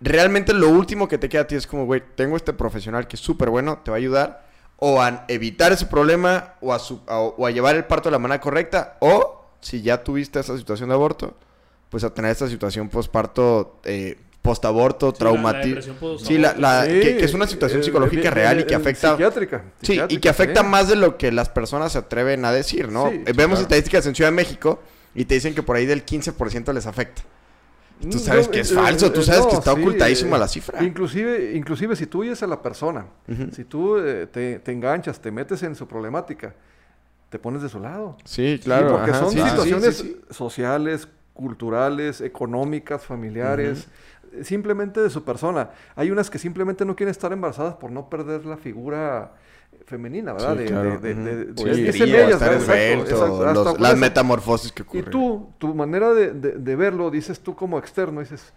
realmente 0.01 0.53
lo 0.53 0.69
último 0.69 1.07
que 1.07 1.17
te 1.17 1.29
queda 1.29 1.41
a 1.43 1.47
ti 1.47 1.55
es 1.55 1.67
como, 1.67 1.85
güey, 1.85 2.03
tengo 2.15 2.35
este 2.37 2.53
profesional 2.53 3.07
que 3.07 3.15
es 3.15 3.21
súper 3.21 3.49
bueno, 3.49 3.79
te 3.83 3.91
va 3.91 3.97
a 3.97 3.99
ayudar 3.99 4.45
o 4.77 5.01
a 5.01 5.25
evitar 5.27 5.71
ese 5.71 5.85
problema 5.87 6.53
o 6.61 6.73
a, 6.73 6.79
su- 6.79 7.01
a- 7.07 7.19
o 7.19 7.45
a 7.45 7.51
llevar 7.51 7.75
el 7.75 7.85
parto 7.85 8.09
de 8.09 8.11
la 8.11 8.19
manera 8.19 8.39
correcta 8.39 8.97
o, 8.99 9.45
si 9.59 9.81
ya 9.81 10.03
tuviste 10.03 10.39
esa 10.39 10.55
situación 10.57 10.89
de 10.89 10.95
aborto, 10.95 11.35
pues 11.89 12.03
a 12.03 12.13
tener 12.13 12.31
esta 12.31 12.47
situación 12.47 12.89
posparto, 12.89 13.79
eh, 13.85 14.17
postaborto, 14.43 15.13
Sí, 15.17 15.23
la- 15.23 15.31
postaborto. 15.31 16.19
Sí, 16.19 16.37
la, 16.37 16.53
la- 16.55 16.85
Sí, 16.85 16.91
que, 17.01 17.17
que 17.17 17.25
es 17.25 17.33
una 17.33 17.47
situación 17.47 17.81
eh, 17.81 17.83
psicológica 17.83 18.27
eh, 18.27 18.31
real 18.31 18.59
y 18.59 18.61
eh, 18.61 18.65
que 18.67 18.73
eh, 18.75 18.77
afecta... 18.77 19.11
Psiquiátrica. 19.11 19.63
Sí, 19.81 19.99
y 20.09 20.19
que 20.19 20.29
afecta 20.29 20.61
más 20.63 20.87
de 20.89 20.95
lo 20.95 21.17
que 21.17 21.31
las 21.31 21.49
personas 21.49 21.91
se 21.93 21.97
atreven 21.97 22.45
a 22.45 22.51
decir, 22.51 22.89
¿no? 22.89 23.09
Sí, 23.09 23.15
Eh, 23.15 23.23
sí, 23.25 23.33
Vemos 23.33 23.57
claro. 23.57 23.61
estadísticas 23.63 24.05
en 24.05 24.13
Ciudad 24.15 24.29
de 24.29 24.35
México 24.35 24.79
y 25.15 25.25
te 25.25 25.33
dicen 25.33 25.55
que 25.55 25.63
por 25.63 25.75
ahí 25.75 25.85
del 25.87 26.05
15% 26.05 26.71
les 26.73 26.85
afecta. 26.85 27.23
Y 27.99 28.07
tú 28.09 28.17
Mm, 28.17 28.19
sabes 28.19 28.45
no, 28.47 28.51
que 28.51 28.59
es 28.61 28.71
eh, 28.71 28.75
falso, 28.75 29.11
tú 29.11 29.21
eh, 29.21 29.23
sabes 29.23 29.47
que 29.47 29.55
está 29.55 29.73
sí, 29.73 29.81
ocultadísima 29.81 30.35
eh, 30.35 30.39
la 30.39 30.47
cifra. 30.47 30.83
Inclusive, 30.83 31.53
inclusive 31.55 31.95
si 31.95 32.05
tú 32.07 32.21
oyes 32.21 32.41
a 32.43 32.47
la 32.47 32.61
persona, 32.61 33.07
si 33.51 33.63
tú 33.63 33.97
eh, 33.97 34.27
te, 34.27 34.59
te 34.59 34.71
enganchas, 34.71 35.19
te 35.19 35.31
metes 35.31 35.63
en 35.63 35.75
su 35.75 35.87
problemática, 35.87 36.53
te 37.29 37.39
pones 37.39 37.61
de 37.61 37.69
su 37.69 37.79
lado. 37.79 38.17
Sí, 38.23 38.57
Sí, 38.57 38.63
claro. 38.63 38.91
porque 38.91 39.11
ajá, 39.11 39.19
son 39.21 39.31
sí, 39.31 39.39
sí, 39.41 39.49
situaciones 39.49 39.97
sí, 39.97 40.03
sí. 40.27 40.33
sociales, 40.33 41.07
culturales, 41.33 42.21
económicas, 42.21 43.03
familiares, 43.05 43.87
eh, 44.33 44.43
simplemente 44.43 45.01
de 45.01 45.09
su 45.09 45.23
persona. 45.23 45.71
Hay 45.95 46.11
unas 46.11 46.29
que 46.29 46.39
simplemente 46.39 46.85
no 46.85 46.95
quieren 46.95 47.11
estar 47.11 47.31
embarazadas 47.33 47.75
por 47.75 47.91
no 47.91 48.09
perder 48.09 48.45
la 48.45 48.57
figura 48.57 49.33
femenina, 49.87 50.33
¿verdad? 50.33 50.53
Sí, 50.53 50.59
De- 50.59 50.65
claro, 50.65 50.99
de- 50.99 51.15
de- 51.15 51.45
de- 51.45 51.73
Sí, 51.75 51.81
dicen 51.81 52.01
brillo, 52.01 52.17
ellas, 52.17 52.41
estar 52.41 52.51
las 53.79 53.91
eso. 53.93 53.97
metamorfosis 53.97 54.71
que 54.73 54.83
Y 54.83 54.85
ocurren. 54.85 55.09
tú, 55.09 55.49
tu 55.57 55.73
manera 55.73 56.13
de, 56.13 56.33
de- 56.33 56.51
de 56.51 56.75
verlo, 56.75 57.09
dices 57.09 57.39
tú 57.39 57.55
como 57.55 57.79
externo, 57.79 58.19
dices, 58.19 58.53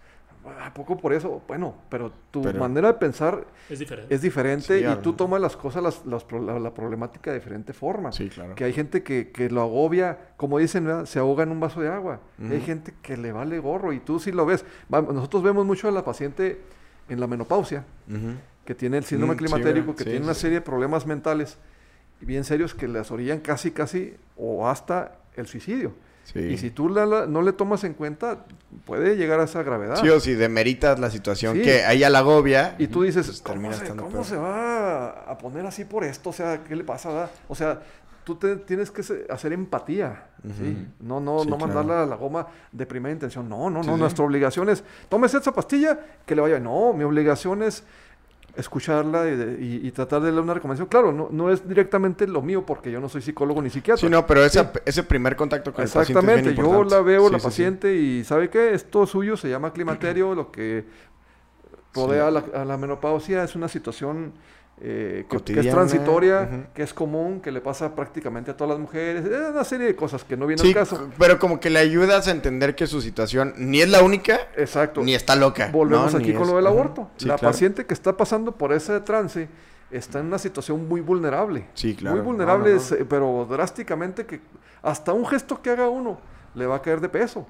¿a 0.61 0.73
poco 0.73 0.97
por 0.97 1.13
eso? 1.13 1.41
Bueno, 1.47 1.73
pero 1.87 2.11
tu 2.31 2.41
Pero- 2.41 2.59
manera 2.59 2.89
de 2.89 2.93
pensar 2.95 3.45
Es 3.69 3.79
diferente. 3.79 4.13
es 4.13 4.21
diferente 4.21 4.79
Sí, 4.79 4.85
y 4.85 4.95
tú 5.01 5.13
tomas 5.13 5.39
las 5.39 5.55
cosas, 5.55 5.81
las- 5.81 6.05
las 6.05 6.25
la, 6.33 6.59
la 6.59 6.73
problemática 6.73 7.31
de 7.31 7.39
diferente 7.39 7.71
forma. 7.71 8.11
Sí, 8.11 8.27
claro. 8.27 8.53
Que 8.55 8.65
hay 8.65 8.73
gente 8.73 9.01
que, 9.01 9.31
que 9.31 9.49
lo 9.49 9.61
agobia, 9.61 10.17
como 10.35 10.57
dicen, 10.57 10.83
¿verdad? 10.85 11.05
se 11.05 11.17
ahoga 11.19 11.43
en 11.43 11.51
un 11.51 11.61
vaso 11.61 11.79
de 11.79 11.87
agua. 11.87 12.19
Y 12.39 12.51
hay 12.51 12.61
gente 12.61 12.93
que 13.01 13.15
le 13.15 13.31
vale 13.31 13.57
gorro 13.59 13.93
y 13.93 13.99
tú 14.01 14.19
sí 14.19 14.33
lo 14.33 14.45
ves. 14.45 14.65
Va- 14.93 15.01
nosotros 15.01 15.43
vemos 15.43 15.65
mucho 15.65 15.87
a 15.87 15.91
la 15.91 16.03
paciente 16.03 16.59
en 17.07 17.19
la 17.21 17.27
menopausia, 17.27 17.85
Ujú. 18.09 18.33
Que 18.65 18.75
tiene 18.75 18.97
el 18.97 19.03
síndrome 19.05 19.33
Mm, 19.33 19.37
sí, 19.37 19.43
climatérico, 19.45 19.87
¿verdad? 19.87 19.95
que 19.97 20.03
Sí, 20.03 20.09
tiene 20.09 20.19
sí, 20.19 20.23
una 20.25 20.33
sí. 20.33 20.41
serie 20.41 20.55
de 20.59 20.61
problemas 20.61 21.05
mentales 21.05 21.57
bien 22.19 22.43
serios 22.43 22.73
que 22.75 22.87
las 22.87 23.09
orillan 23.11 23.39
casi, 23.39 23.71
casi 23.71 24.15
o 24.37 24.67
hasta 24.67 25.13
el 25.35 25.47
suicidio. 25.47 25.93
Sí. 26.23 26.39
Y 26.39 26.57
si 26.59 26.69
tú 26.69 26.87
la- 26.87 27.07
la- 27.07 27.25
no 27.25 27.41
le 27.41 27.51
tomas 27.51 27.83
en 27.83 27.93
cuenta, 27.95 28.45
puede 28.85 29.17
llegar 29.17 29.39
a 29.39 29.45
esa 29.45 29.63
gravedad. 29.63 29.95
Sí, 29.99 30.07
o 30.07 30.19
si 30.19 30.35
demeritas 30.35 30.99
la 30.99 31.09
situación 31.09 31.55
Sí. 31.57 31.63
que 31.63 31.83
a 31.83 31.93
ella 31.93 32.11
la 32.11 32.19
agobia. 32.19 32.75
Y 32.77 32.87
tú 32.87 33.01
dices, 33.01 33.25
pues 33.25 33.41
¿cómo, 33.41 33.73
se, 33.73 33.87
cómo 33.89 34.07
peor. 34.09 34.23
se 34.25 34.37
va 34.37 35.09
a 35.09 35.37
poner 35.39 35.65
así 35.65 35.83
por 35.83 36.03
esto? 36.03 36.29
O 36.29 36.33
sea, 36.33 36.63
¿qué 36.63 36.75
le 36.75 36.83
pasa? 36.83 37.09
verdad? 37.09 37.31
O 37.47 37.55
sea, 37.55 37.81
tú 38.23 38.35
te, 38.35 38.55
tienes 38.57 38.91
que 38.91 39.01
hacer 39.29 39.51
empatía. 39.51 40.27
¿sí? 40.43 40.49
Ujú. 40.49 41.07
No, 41.07 41.19
no, 41.19 41.39
Sí, 41.43 41.49
no 41.49 41.57
claro. 41.57 41.73
mandarla 41.73 42.03
a 42.03 42.05
la 42.05 42.15
goma 42.15 42.47
de 42.71 42.85
primera 42.85 43.11
intención. 43.11 43.49
No, 43.49 43.71
no, 43.71 43.81
Sí, 43.81 43.89
no. 43.89 43.95
sí. 43.95 43.99
Nuestra 44.01 44.23
obligación 44.23 44.69
es, 44.69 44.83
tómese 45.09 45.37
esa 45.39 45.51
pastilla, 45.51 45.99
que 46.25 46.35
le 46.35 46.41
vaya. 46.43 46.59
No, 46.59 46.93
mi 46.93 47.03
obligación 47.03 47.63
es 47.63 47.83
escucharla 48.55 49.27
y, 49.29 49.35
de- 49.35 49.57
y- 49.63 49.87
y 49.87 49.91
tratar 49.91 50.19
de 50.21 50.27
darle 50.27 50.41
una 50.41 50.53
recomendación. 50.53 50.87
Claro, 50.89 51.11
no, 51.11 51.29
no 51.31 51.49
es 51.51 51.67
directamente 51.67 52.27
lo 52.27 52.41
mío 52.41 52.65
porque 52.65 52.91
yo 52.91 52.99
no 52.99 53.07
soy 53.09 53.21
psicólogo 53.21 53.61
ni 53.61 53.69
psiquiatra. 53.69 53.99
Sí, 54.01 54.09
no, 54.09 54.25
pero 54.27 54.43
esa- 54.43 54.71
Sí. 54.73 54.79
ese 54.85 55.03
primer 55.03 55.35
contacto 55.35 55.73
con 55.73 55.83
el 55.83 55.89
paciente 55.89 56.19
es 56.19 56.25
bien 56.25 56.39
Exactamente, 56.39 56.61
yo 56.61 56.83
la 56.95 57.01
veo, 57.01 57.27
Sí, 57.27 57.31
la 57.33 57.39
sí. 57.39 57.43
paciente, 57.45 57.95
y 57.95 58.23
¿sabe 58.23 58.49
qué? 58.49 58.73
Esto 58.73 59.05
suyo 59.05 59.37
se 59.37 59.49
llama 59.49 59.71
climaterio, 59.73 60.35
lo 60.35 60.51
que 60.51 60.85
rodea 61.93 62.27
a, 62.27 62.31
la, 62.31 62.43
a 62.53 62.65
la 62.65 62.77
menopausia 62.77 63.43
es 63.43 63.55
una 63.55 63.67
situación 63.67 64.33
eh, 64.83 65.25
que- 65.29 65.53
que, 65.53 65.59
es 65.59 65.69
transitoria, 65.69 66.67
que 66.73 66.81
es 66.81 66.93
común, 66.93 67.39
que 67.39 67.51
le 67.51 67.61
pasa 67.61 67.93
prácticamente 67.93 68.49
a 68.51 68.57
todas 68.57 68.71
las 68.71 68.79
mujeres, 68.79 69.23
es 69.25 69.49
una 69.51 69.63
serie 69.63 69.85
de 69.85 69.95
cosas 69.95 70.23
que 70.23 70.35
no 70.35 70.47
viene 70.47 70.61
Sí, 70.61 70.69
al 70.69 70.73
caso. 70.73 71.09
pero 71.19 71.37
como 71.37 71.59
que 71.59 71.69
le 71.69 71.77
ayudas 71.79 72.27
a 72.27 72.31
entender 72.31 72.73
que 72.75 72.87
su 72.87 72.99
situación 73.01 73.53
ni 73.57 73.81
es 73.81 73.89
la 73.89 74.01
única, 74.03 74.39
Exacto. 74.57 75.01
ni 75.03 75.13
está 75.13 75.35
loca. 75.35 75.69
Volvemos 75.71 76.13
¿no? 76.13 76.19
aquí 76.19 76.33
con 76.33 76.43
es- 76.43 76.49
lo 76.49 76.55
del 76.55 76.65
aborto. 76.67 77.09
Sí, 77.17 77.27
la 77.27 77.35
claro. 77.37 77.51
paciente 77.51 77.85
que 77.85 77.93
está 77.93 78.17
pasando 78.17 78.53
por 78.53 78.73
ese 78.73 78.99
trance 79.01 79.47
está 79.91 80.19
en 80.19 80.25
una 80.27 80.39
situación 80.39 80.87
muy 80.87 81.01
vulnerable. 81.01 81.67
Sí, 81.75 81.95
claro. 81.95 82.15
Muy 82.15 82.25
vulnerable, 82.25 82.69
no, 82.69 82.75
no. 82.75 82.81
es, 82.81 82.95
pero 83.07 83.45
drásticamente 83.49 84.25
que 84.25 84.39
hasta 84.81 85.13
un 85.13 85.27
gesto 85.27 85.61
que 85.61 85.69
haga 85.69 85.89
uno 85.89 86.19
le 86.55 86.65
va 86.65 86.75
a 86.77 86.81
caer 86.81 86.99
de 87.01 87.09
peso 87.09 87.45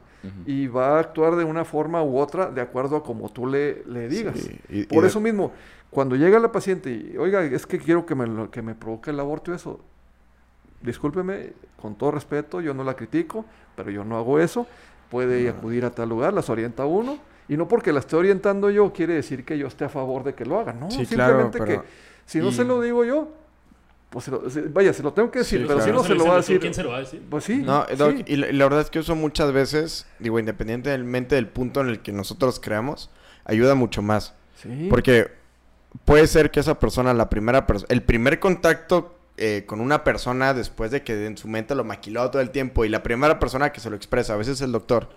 y 0.45 0.67
va 0.67 0.97
a 0.97 0.99
actuar 0.99 1.35
de 1.35 1.43
una 1.43 1.65
forma 1.65 2.03
u 2.03 2.17
otra 2.19 2.51
de 2.51 2.61
acuerdo 2.61 2.95
a 2.97 3.03
como 3.03 3.29
tú 3.29 3.47
le, 3.47 3.83
le 3.85 4.07
digas. 4.07 4.37
Sí, 4.39 4.59
y- 4.69 4.79
y 4.81 4.85
Por 4.85 5.01
de- 5.01 5.07
eso 5.09 5.19
mismo, 5.19 5.51
cuando 5.89 6.15
llega 6.15 6.37
la 6.39 6.51
paciente 6.51 6.91
y, 6.91 7.17
oiga, 7.17 7.43
es 7.43 7.65
que 7.65 7.79
quiero 7.79 8.05
que 8.05 8.13
me, 8.15 8.49
que 8.51 8.61
me 8.61 8.75
provoque 8.75 9.09
el 9.09 9.19
aborto 9.19 9.51
y 9.51 9.55
eso, 9.55 9.79
discúlpeme, 10.81 11.53
con 11.81 11.95
todo 11.95 12.11
respeto, 12.11 12.61
yo 12.61 12.73
no 12.73 12.83
la 12.83 12.95
critico, 12.95 13.45
pero 13.75 13.89
yo 13.91 14.03
no 14.03 14.17
hago 14.17 14.39
eso. 14.39 14.67
Puede 15.09 15.49
acudir 15.49 15.83
a 15.83 15.91
tal 15.91 16.07
lugar, 16.09 16.33
las 16.33 16.49
orienta 16.49 16.85
uno 16.85 17.17
Y 17.49 17.57
no 17.57 17.67
porque 17.67 17.91
la 17.91 17.99
esté 17.99 18.15
orientando 18.15 18.69
yo 18.69 18.93
quiere 18.93 19.15
decir 19.15 19.43
que 19.43 19.57
yo 19.57 19.67
esté 19.67 19.83
a 19.83 19.89
favor 19.89 20.23
de 20.23 20.33
que 20.35 20.45
lo 20.45 20.57
haga. 20.57 20.71
No, 20.71 20.89
Sí, 20.89 21.05
claro, 21.05 21.33
simplemente 21.51 21.59
pero- 21.59 21.81
que 21.81 21.87
si 22.25 22.39
no 22.39 22.47
y- 22.47 22.53
se 22.53 22.63
lo 22.63 22.79
digo 22.79 23.03
yo, 23.03 23.27
pues 24.11 24.25
se 24.25 24.31
lo- 24.31 24.47
se- 24.49 24.61
vaya, 24.61 24.93
se 24.93 25.01
lo 25.01 25.11
tengo 25.13 25.31
que 25.31 25.39
decir, 25.39 25.59
Sí, 25.61 25.65
pero 25.67 25.79
claro. 25.79 25.91
si 25.91 25.95
no 25.97 26.01
Se 26.03 26.07
se 26.09 26.15
lo 26.15 26.25
va 26.27 26.33
a 26.33 26.37
decir. 26.37 26.59
¿quién 26.59 26.73
se 26.75 26.83
lo 26.83 26.89
va 26.91 26.97
a 26.97 26.99
decir? 26.99 27.23
Pues 27.29 27.43
sí. 27.45 27.57
No, 27.57 27.85
Doc, 27.97 28.17
sí. 28.17 28.23
y, 28.27 28.35
la, 28.35 28.49
y 28.49 28.53
la 28.53 28.65
verdad 28.65 28.81
es 28.81 28.89
que 28.91 28.99
eso 28.99 29.15
muchas 29.15 29.51
veces, 29.51 30.05
digo, 30.19 30.37
independientemente 30.37 31.33
del 31.35 31.47
punto 31.47 31.81
en 31.81 31.87
el 31.87 32.01
que 32.01 32.11
nosotros 32.11 32.59
creamos, 32.59 33.09
ayuda 33.45 33.73
mucho 33.73 34.03
más. 34.03 34.35
Sí. 34.61 34.87
Porque 34.89 35.31
puede 36.05 36.27
ser 36.27 36.51
que 36.51 36.59
esa 36.59 36.77
persona, 36.77 37.13
la 37.15 37.29
primera 37.29 37.65
persona, 37.65 37.87
el 37.89 38.03
primer 38.03 38.39
contacto 38.39 39.17
eh, 39.37 39.63
con 39.65 39.81
una 39.81 40.03
persona 40.03 40.53
después 40.53 40.91
de 40.91 41.01
que 41.03 41.25
en 41.25 41.35
su 41.37 41.47
mente 41.47 41.73
lo 41.73 41.83
maquiló 41.83 42.29
todo 42.29 42.41
el 42.43 42.51
tiempo 42.51 42.85
y 42.85 42.89
la 42.89 43.01
primera 43.01 43.39
persona 43.39 43.71
que 43.71 43.79
se 43.79 43.89
lo 43.89 43.95
expresa, 43.95 44.33
a 44.33 44.37
veces 44.37 44.55
es 44.57 44.61
el 44.61 44.71
doctor, 44.71 45.09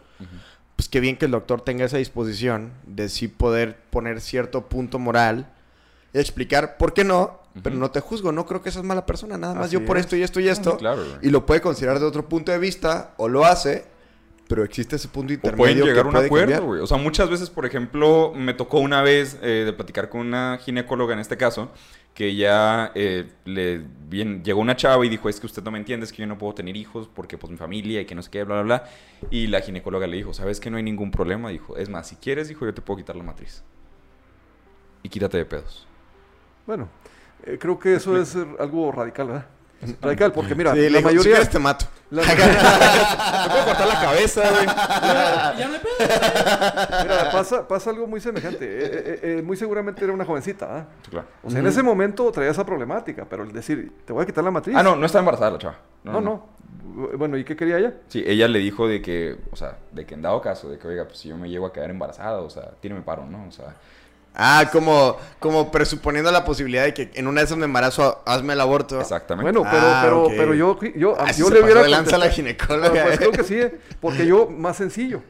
pues 0.77 0.89
qué 0.89 1.01
bien 1.01 1.17
que 1.17 1.27
el 1.27 1.33
doctor 1.33 1.61
tenga 1.61 1.85
esa 1.85 1.99
disposición 1.99 2.73
de 2.87 3.09
sí 3.09 3.29
poder 3.29 3.77
poner 3.91 4.21
cierto 4.21 4.69
punto 4.69 4.99
moral 4.99 5.53
explicar 6.21 6.77
por 6.77 6.95
qué 6.95 7.05
no, 7.05 7.41
pero 7.63 7.77
no 7.77 7.91
te 7.91 8.01
juzgo, 8.01 8.33
no 8.33 8.47
creo 8.47 8.63
que 8.63 8.71
seas 8.71 8.85
mala 8.85 9.07
persona, 9.07 9.37
nada 9.37 9.55
más 9.55 9.67
Así 9.67 9.75
yo 9.75 9.85
por 9.85 9.97
es. 9.97 10.05
esto 10.05 10.17
y 10.17 10.23
esto 10.23 10.41
y 10.41 10.49
esto, 10.49 10.77
claro, 10.77 11.05
güey. 11.05 11.19
y 11.23 11.31
lo 11.31 11.45
puede 11.47 11.61
considerar 11.61 11.99
de 11.99 12.07
otro 12.07 12.29
punto 12.29 12.53
de 12.53 12.59
vista 12.59 13.15
o 13.17 13.29
lo 13.29 13.45
hace, 13.45 13.85
pero 14.49 14.63
existe 14.63 14.97
ese 14.97 15.09
punto 15.09 15.33
O 15.33 15.35
intermedio 15.35 15.57
pueden 15.57 15.87
llegar 15.87 16.07
a 16.07 16.09
un 16.09 16.17
acuerdo, 16.17 16.63
güey. 16.65 16.81
O 16.81 16.87
sea, 16.87 16.99
muchas 16.99 17.31
veces, 17.31 17.49
por 17.51 17.65
ejemplo, 17.65 18.33
me 18.35 18.55
tocó 18.55 18.79
una 18.79 19.03
vez 19.03 19.39
eh, 19.43 19.63
de 19.65 19.73
platicar 19.73 20.09
con 20.09 20.21
una 20.21 20.59
ginecóloga 20.61 21.15
en 21.15 21.21
este 21.21 21.37
caso, 21.37 21.71
que 22.13 22.37
ya 22.37 22.93
eh, 22.95 23.29
le 23.45 23.83
bien, 24.09 24.45
llegó 24.45 24.61
una 24.61 24.77
chava 24.77 25.05
y 25.07 25.09
dijo, 25.09 25.29
es 25.29 25.41
que 25.41 25.47
usted 25.47 25.63
no 25.63 25.71
me 25.71 25.79
entiende, 25.79 26.05
es 26.05 26.13
que 26.13 26.19
yo 26.19 26.27
no 26.27 26.37
puedo 26.39 26.55
tener 26.55 26.77
hijos 26.77 27.09
porque 27.13 27.39
pues 27.39 27.51
mi 27.51 27.57
familia 27.57 28.03
y 28.03 28.05
que 28.05 28.15
no 28.15 28.23
sé 28.23 28.31
qué, 28.31 28.45
bla, 28.45 28.63
bla, 28.63 28.63
bla. 28.63 28.91
Y 29.31 29.47
la 29.47 29.61
ginecóloga 29.61 30.07
le 30.07 30.19
dijo, 30.19 30.35
¿sabes 30.35 30.61
que 30.61 30.71
no 30.71 30.77
hay 30.77 30.83
ningún 30.83 31.11
problema? 31.11 31.49
Dijo, 31.49 31.77
es 31.77 31.89
más, 31.89 32.09
si 32.09 32.17
quieres, 32.17 32.49
dijo, 32.49 32.67
yo 32.67 32.75
te 32.75 32.83
puedo 32.83 32.99
quitar 32.99 33.17
la 33.17 33.25
matriz. 33.25 33.65
Y 35.03 35.09
quítate 35.09 35.39
de 35.39 35.47
pedos. 35.47 35.87
Bueno, 36.67 36.89
eh, 37.45 37.59
creo 37.61 37.79
que 37.79 37.95
eso 37.97 38.17
es 38.17 38.35
eh, 38.37 38.47
algo 38.59 38.91
radical, 38.93 39.27
¿verdad? 39.29 39.47
Radical, 40.01 40.33
porque 40.33 40.55
mira, 40.55 40.73
Sí, 40.73 40.79
la 40.79 40.87
digo, 40.87 40.99
si 40.99 41.05
mayoría. 41.05 41.33
quieres 41.33 41.51
te 41.51 41.59
mato. 41.59 41.85
la- 42.11 42.23
Te 42.25 43.51
puedo 43.51 43.65
cortar 43.67 43.87
la 43.87 44.01
cabeza, 44.01 44.41
güey. 44.51 44.67
Ya 44.67 45.67
no 45.69 45.75
hay 45.75 45.81
pedo. 45.81 47.03
Mira, 47.03 47.31
pasa, 47.31 47.69
pasa 47.69 47.91
algo 47.91 48.07
muy 48.07 48.19
semejante. 48.21 48.65
Eh, 48.65 48.81
eh, 48.83 49.21
eh, 49.39 49.43
muy 49.43 49.59
seguramente 49.59 50.03
era 50.03 50.13
una 50.15 50.25
jovencita. 50.25 50.69
¿ah? 50.79 50.87
Claro. 51.11 51.27
O 51.43 51.51
sea, 51.51 51.61
en 51.61 51.67
ese 51.67 51.83
momento 51.83 52.31
traía 52.33 52.51
esa 52.51 52.65
problemática, 52.65 53.27
pero 53.29 53.43
el 53.43 53.53
decir, 53.53 53.93
te 54.07 54.15
voy 54.15 54.23
a 54.23 54.27
quitar 54.27 54.43
la 54.43 54.51
matriz. 54.51 54.75
Ah, 54.79 54.83
no, 54.83 54.97
no 54.97 55.05
está 55.05 55.19
embarazada 55.19 55.51
la 55.51 55.59
chava. 55.59 55.77
No, 56.03 56.21
no. 56.23 56.47
Bueno, 57.19 57.37
¿y 57.37 57.45
qué 57.45 57.55
quería 57.57 57.79
ella? 57.79 57.93
Sí, 58.09 58.23
ella 58.27 58.49
le 58.49 58.61
dijo 58.61 58.89
de 58.89 59.03
que, 59.03 59.37
o 59.51 59.57
sea, 59.57 59.77
de 59.93 60.07
que 60.07 60.15
en 60.15 60.23
dado 60.23 60.41
caso, 60.41 60.71
de 60.71 60.79
que, 60.79 60.87
oiga, 60.89 61.05
pues 61.05 61.19
si 61.19 61.29
yo 61.29 61.37
me 61.37 61.51
llego 61.51 61.67
a 61.67 61.73
quedar 61.75 61.91
embarazada, 61.91 62.41
o 62.41 62.49
sea, 62.49 62.71
tíreme 62.81 63.03
paro, 63.03 63.27
¿no? 63.27 63.47
O 63.49 63.51
sea, 63.51 63.75
Ah, 64.35 64.69
como, 64.73 65.17
como 65.39 65.71
presuponiendo 65.71 66.33
la 66.33 66.45
posibilidad 66.45 66.83
de 66.85 66.93
que 66.93 67.11
en 67.15 67.29
una 67.29 67.41
de 67.41 67.47
esas 67.47 67.57
me 67.57 67.67
embarazo, 67.67 68.21
hazme 68.27 68.55
el 68.55 68.61
aborto. 68.61 69.01
exactamente. 69.01 69.53
Bueno, 69.53 69.69
pero, 69.71 69.87
Ah, 69.87 70.01
pero, 70.03 70.27
pero 70.37 70.55
yo, 70.55 70.79
yo, 70.97 71.15
Ah, 71.19 71.31
yo 71.31 71.51
le 71.51 71.63
hubiera 71.63 71.87
lanza 71.87 72.19
la 72.19 72.29
ginecóloga, 72.31 72.91
Pues 73.05 73.15
eh. 73.15 73.19
creo 73.19 73.31
que 73.33 73.45
sí, 73.45 73.55
eh, 73.61 73.79
porque 74.01 74.27
yo, 74.27 74.49
más 74.51 74.77
sencillo. 74.77 75.23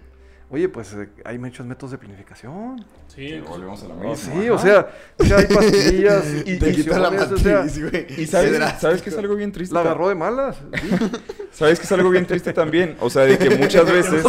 Oye, 0.50 0.68
pues 0.68 0.92
eh, 0.92 1.08
hay 1.24 1.38
muchos 1.38 1.66
métodos 1.66 1.92
de 1.92 1.98
planificación. 1.98 2.84
Sí, 3.08 3.40
volvemos 3.40 3.82
a 3.82 3.88
lo 3.88 3.94
Oh, 3.94 4.10
mismo. 4.10 4.40
sí, 4.40 4.48
o 4.50 4.58
sea, 4.58 4.88
o 5.18 5.24
sea, 5.24 5.38
hay 5.38 5.46
pastillas, 5.46 6.24
Y 6.44 6.58
te 6.58 6.72
quita 6.72 6.98
la 6.98 7.08
inyecciones, 7.08 7.32
o 7.32 7.38
sea, 7.38 7.56
matriz, 7.62 7.90
güey. 7.90 8.22
Y 8.22 8.26
sabes. 8.26 8.80
¿sabes 8.80 9.02
que 9.02 9.10
es 9.10 9.18
algo 9.18 9.34
bien 9.36 9.50
triste? 9.52 9.74
la 9.74 9.80
agarró 9.80 10.08
de 10.08 10.14
malas. 10.14 10.56
sí. 10.80 10.88
¿Sabes 11.54 11.78
que 11.78 11.84
es 11.86 11.92
algo 11.92 12.10
bien 12.10 12.26
triste 12.26 12.52
también? 12.52 12.96
O 13.00 13.08
sea, 13.08 13.22
de 13.22 13.38
que 13.38 13.48
muchas 13.56 13.84
¿Te 13.84 13.92
veces? 13.92 14.24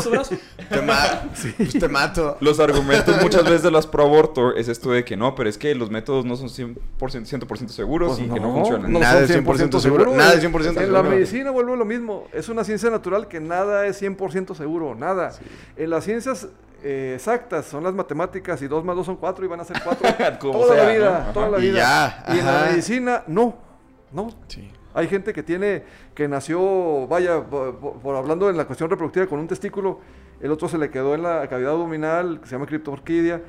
Te, 0.70 0.82
ma- 0.82 1.24
pues 1.58 1.74
te 1.74 1.88
mato. 1.90 2.38
los 2.40 2.60
argumentos 2.60 3.20
muchas 3.20 3.44
veces 3.44 3.64
de 3.64 3.72
las 3.72 3.88
pro 3.88 4.04
aborto 4.04 4.56
es 4.56 4.68
esto 4.68 4.92
de 4.92 5.04
que 5.04 5.18
no, 5.18 5.34
pero 5.34 5.50
es 5.50 5.58
que 5.58 5.74
los 5.74 5.90
métodos 5.90 6.24
no 6.24 6.36
son 6.36 6.50
100%, 6.50 6.76
100% 7.00 7.68
seguros 7.70 8.20
y 8.20 8.28
que 8.30 8.40
no 8.40 8.54
funcionan. 8.54 8.92
no 8.94 9.00
Nada 9.00 9.22
es 9.24 9.32
100% 9.32 9.80
seguro, 9.80 10.16
nada 10.16 10.36
es 10.36 10.44
100% 10.44 10.68
En 10.68 10.76
la 10.76 10.82
seguro. 10.84 11.04
medicina 11.04 11.50
vuelvo 11.50 11.74
a 11.74 11.78
lo 11.78 11.86
mismo. 11.86 12.28
Es 12.32 12.48
una 12.48 12.64
ciencia 12.64 12.92
natural 12.92 13.28
que 13.28 13.40
nada 13.40 13.88
es 13.88 14.00
100% 14.04 14.54
seguro, 14.56 14.94
nada. 14.94 15.34
En 15.78 15.90
las 15.90 16.05
ciencias 16.06 16.48
eh, 16.84 17.14
exactas 17.16 17.66
son 17.66 17.84
las 17.84 17.94
matemáticas 17.94 18.62
y 18.62 18.68
2 18.68 18.84
más 18.86 18.96
2 18.96 19.06
son 19.06 19.16
4 19.18 19.44
y 19.46 19.48
van 19.48 19.60
a 19.60 19.64
ser 19.66 19.78
4 19.84 20.08
Como 20.40 20.60
toda 20.60 20.76
la 20.76 20.90
vida, 20.90 21.24
¿no? 21.28 21.34
toda 21.34 21.50
la 21.50 21.60
Y 21.60 21.62
vida. 21.70 21.78
ya, 22.28 22.34
y 22.36 22.40
en 22.40 22.46
la 22.46 22.66
medicina, 22.70 23.24
no, 23.28 23.56
no. 24.12 24.30
Sí. 24.48 24.72
Hay 24.94 25.08
gente 25.10 25.34
que 25.34 25.44
tiene, 25.44 25.84
que 26.14 26.28
nació, 26.28 27.06
vaya, 27.08 27.44
por 27.44 28.16
hablando 28.16 28.50
en 28.50 28.56
la 28.56 28.66
cuestión 28.66 28.90
reproductiva 28.90 29.28
con 29.28 29.40
un 29.40 29.48
testículo, 29.48 30.00
el 30.40 30.52
otro 30.52 30.70
se 30.70 30.78
le 30.78 30.90
quedó 30.90 31.16
en 31.16 31.24
la 31.24 31.46
cavidad 31.50 31.72
abdominal, 31.74 32.40
que 32.40 32.46
se 32.48 32.54
llama 32.54 32.66
criptorquidia. 32.66 33.42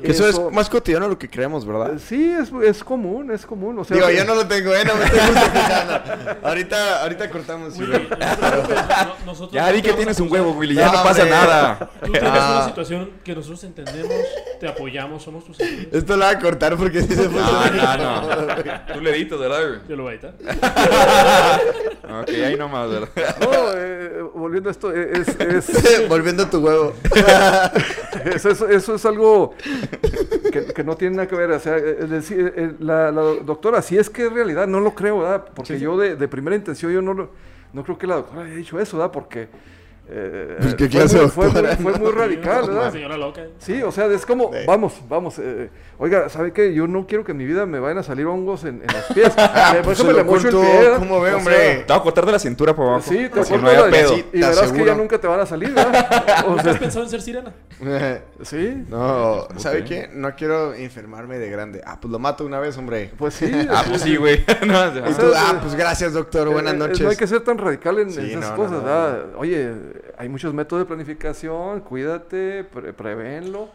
Que 0.00 0.10
eso, 0.10 0.26
es 0.28 0.40
más 0.52 0.70
cotidiano 0.70 1.04
de 1.06 1.10
lo 1.12 1.18
que 1.18 1.28
creemos, 1.28 1.66
¿verdad? 1.66 1.94
eh, 1.94 1.98
Sí, 1.98 2.30
es, 2.30 2.50
es 2.64 2.82
común, 2.82 3.30
es 3.30 3.44
común. 3.44 3.78
O 3.78 3.84
sea, 3.84 3.96
Digo, 3.96 4.10
yo 4.10 4.24
no 4.24 4.34
lo 4.34 4.46
tengo, 4.46 4.72
¿eh? 4.74 4.84
No 4.86 4.94
me 4.94 5.04
estoy 5.04 5.20
justificando. 5.20 6.36
ahorita, 6.48 7.02
ahorita 7.02 7.30
cortamos. 7.30 7.78
Willy, 7.78 8.08
no 8.08 9.26
nosotros 9.26 9.52
Ya 9.52 9.70
di 9.70 9.82
que 9.82 9.92
tienes 9.92 10.18
un 10.20 10.32
huevo, 10.32 10.52
Willy, 10.52 10.74
ya 10.76 10.86
No, 10.86 10.92
no, 10.98 11.02
pasa 11.02 11.22
hombre. 11.22 11.30
nada. 11.36 11.90
Tú 12.04 12.10
tienes 12.12 12.30
Ah. 12.32 12.56
una 12.58 12.68
situación 12.68 13.10
que 13.22 13.34
nosotros 13.34 13.62
entendemos, 13.64 14.12
te 14.60 14.68
apoyamos, 14.68 15.22
somos 15.22 15.44
tus 15.44 15.60
amigos. 15.60 15.86
Esto 15.92 16.16
lo 16.16 16.24
voy 16.24 16.34
a 16.34 16.38
cortar 16.38 16.76
porque 16.76 17.02
sí 17.02 17.14
se 17.14 17.28
puso. 17.28 17.40
No, 17.42 17.96
no, 17.96 18.22
no. 18.22 18.94
Tú 18.94 19.00
le 19.00 19.10
editas, 19.10 19.38
¿verdad, 19.38 19.60
güey? 19.68 19.80
Yo 19.88 19.96
lo 19.96 20.02
voy 20.04 20.12
a 20.12 20.14
editar. 20.14 20.34
Ok, 22.22 22.28
ahí 22.28 22.56
nomás, 22.56 22.90
¿verdad? 22.90 23.08
No, 23.40 23.50
eh, 23.74 24.22
volviendo 24.34 24.68
a 24.68 24.72
esto, 24.72 24.92
eh, 24.94 25.12
es, 25.14 25.28
es- 25.68 26.08
Volviendo 26.08 26.42
a 26.42 26.50
tu 26.50 26.58
huevo. 26.58 26.94
eso, 28.34 28.50
eso- 28.50 28.68
eso 28.68 28.94
es 28.96 29.06
algo 29.06 29.54
que, 30.52 30.66
que 30.74 30.84
no 30.84 30.96
tiene 30.96 31.16
nada 31.16 31.28
que 31.28 31.36
ver. 31.36 31.50
O 31.50 31.58
sea, 31.60 31.76
eh, 31.76 31.96
es 32.00 32.10
decir, 32.10 32.52
eh, 32.56 32.72
la, 32.80 33.10
la 33.10 33.22
doctora, 33.44 33.82
si 33.82 33.96
es 33.98 34.10
que 34.10 34.26
es 34.26 34.32
realidad, 34.32 34.66
no 34.66 34.80
lo 34.80 34.94
creo, 34.94 35.20
¿verdad? 35.20 35.44
Porque 35.54 35.78
yo 35.78 35.96
de, 35.96 36.16
de 36.16 36.28
primera 36.28 36.56
intención, 36.56 36.92
yo 36.92 37.02
no, 37.02 37.14
lo- 37.14 37.30
no 37.72 37.82
creo 37.84 37.98
que 37.98 38.06
la 38.06 38.16
doctora 38.16 38.44
haya 38.44 38.54
dicho 38.54 38.78
eso, 38.80 38.98
¿verdad? 38.98 39.12
Porque 39.12 39.48
eh, 40.08 40.56
Pues, 40.60 40.74
¿qué 40.74 40.88
fue, 40.88 40.88
clase 40.88 41.16
muy, 41.16 41.24
de 41.26 41.30
fue, 41.30 41.48
muy, 41.48 41.76
fue 41.76 41.98
muy 42.00 42.10
radical, 42.12 42.64
Una 42.64 42.72
¿verdad? 42.74 42.92
señora 42.92 43.16
loca. 43.16 43.42
Sí, 43.58 43.82
o 43.82 43.92
sea, 43.92 44.06
es 44.06 44.26
como, 44.26 44.50
vamos, 44.66 44.94
vamos, 45.08 45.38
eh, 45.38 45.70
oiga, 45.98 46.28
¿sabe 46.28 46.52
qué? 46.52 46.74
Yo 46.74 46.86
no 46.86 47.06
quiero 47.06 47.24
que 47.24 47.32
en 47.32 47.38
mi 47.38 47.44
vida 47.46 47.64
me 47.66 47.78
vayan 47.78 47.98
a 47.98 48.02
salir 48.02 48.26
hongos 48.26 48.64
en, 48.64 48.82
en 48.82 48.86
los 48.92 49.04
pies. 49.14 49.30
Por 49.84 49.92
eso 49.92 50.02
se 50.02 50.08
me 50.08 50.12
le 50.14 50.24
mocho 50.24 50.48
el 50.48 50.54
pie. 50.56 50.90
¿cómo 50.98 51.20
ve, 51.20 51.34
hombre? 51.34 51.54
sea, 51.56 51.86
Te 51.86 51.92
voy 51.92 52.00
a 52.00 52.02
cortar 52.02 52.26
de 52.26 52.32
la 52.32 52.38
cintura 52.38 52.74
para 52.74 52.88
abajo. 52.88 53.04
Sí, 53.08 53.28
te 53.32 53.40
que 53.42 53.58
no 53.58 53.68
haya 53.68 53.80
la- 53.86 53.90
pedo. 53.90 54.16
y 54.18 54.22
verás 54.40 54.58
que 54.58 54.64
aseguro. 54.64 54.86
ya 54.86 54.94
nunca 54.94 55.18
te 55.20 55.26
van 55.26 55.40
a 55.40 55.46
salir, 55.46 55.72
¿verdad? 55.72 56.44
O 56.46 56.50
¿Nunca 56.50 56.62
sea, 56.64 56.72
has 56.72 56.78
pensado 56.78 57.04
en 57.04 57.10
ser 57.10 57.22
sirena? 57.22 57.52
sí, 58.42 58.84
No, 58.88 59.46
¿sabe 59.56 59.84
qué? 59.84 60.08
No 60.12 60.34
quiero 60.34 60.74
enfermarme 60.74 61.38
de 61.38 61.50
grande. 61.50 61.80
Ah, 61.86 61.98
pues 62.00 62.10
lo 62.10 62.18
mato 62.18 62.44
una 62.44 62.58
vez, 62.60 62.76
hombre. 62.76 63.10
pues 63.16 63.34
sí. 63.34 63.50
Ah, 63.70 63.84
pues 63.88 64.02
sí, 64.02 64.16
güey. 64.16 64.44
No, 64.66 64.86
Y 64.94 64.98
o 64.98 65.04
tú, 65.16 65.30
sea, 65.30 65.48
ah, 65.50 65.58
pues 65.60 65.74
gracias, 65.74 66.12
doctor. 66.12 66.48
Buenas 66.50 66.74
Eh, 66.74 66.76
noches. 66.78 67.00
No 67.00 67.10
hay 67.10 67.16
que 67.16 67.26
ser 67.26 67.40
tan 67.42 67.58
radical 67.58 67.98
en, 67.98 68.08
esas 68.08 68.50
cosas, 68.52 68.82
¿verdad? 68.82 69.24
Oye, 69.36 69.72
hay 70.18 70.28
muchos 70.28 70.54
métodos 70.54 70.82
de 70.82 70.86
planificación, 70.86 71.80
cuídate, 71.80 72.64
pre- 72.64 72.92
prevénlo 72.92 73.68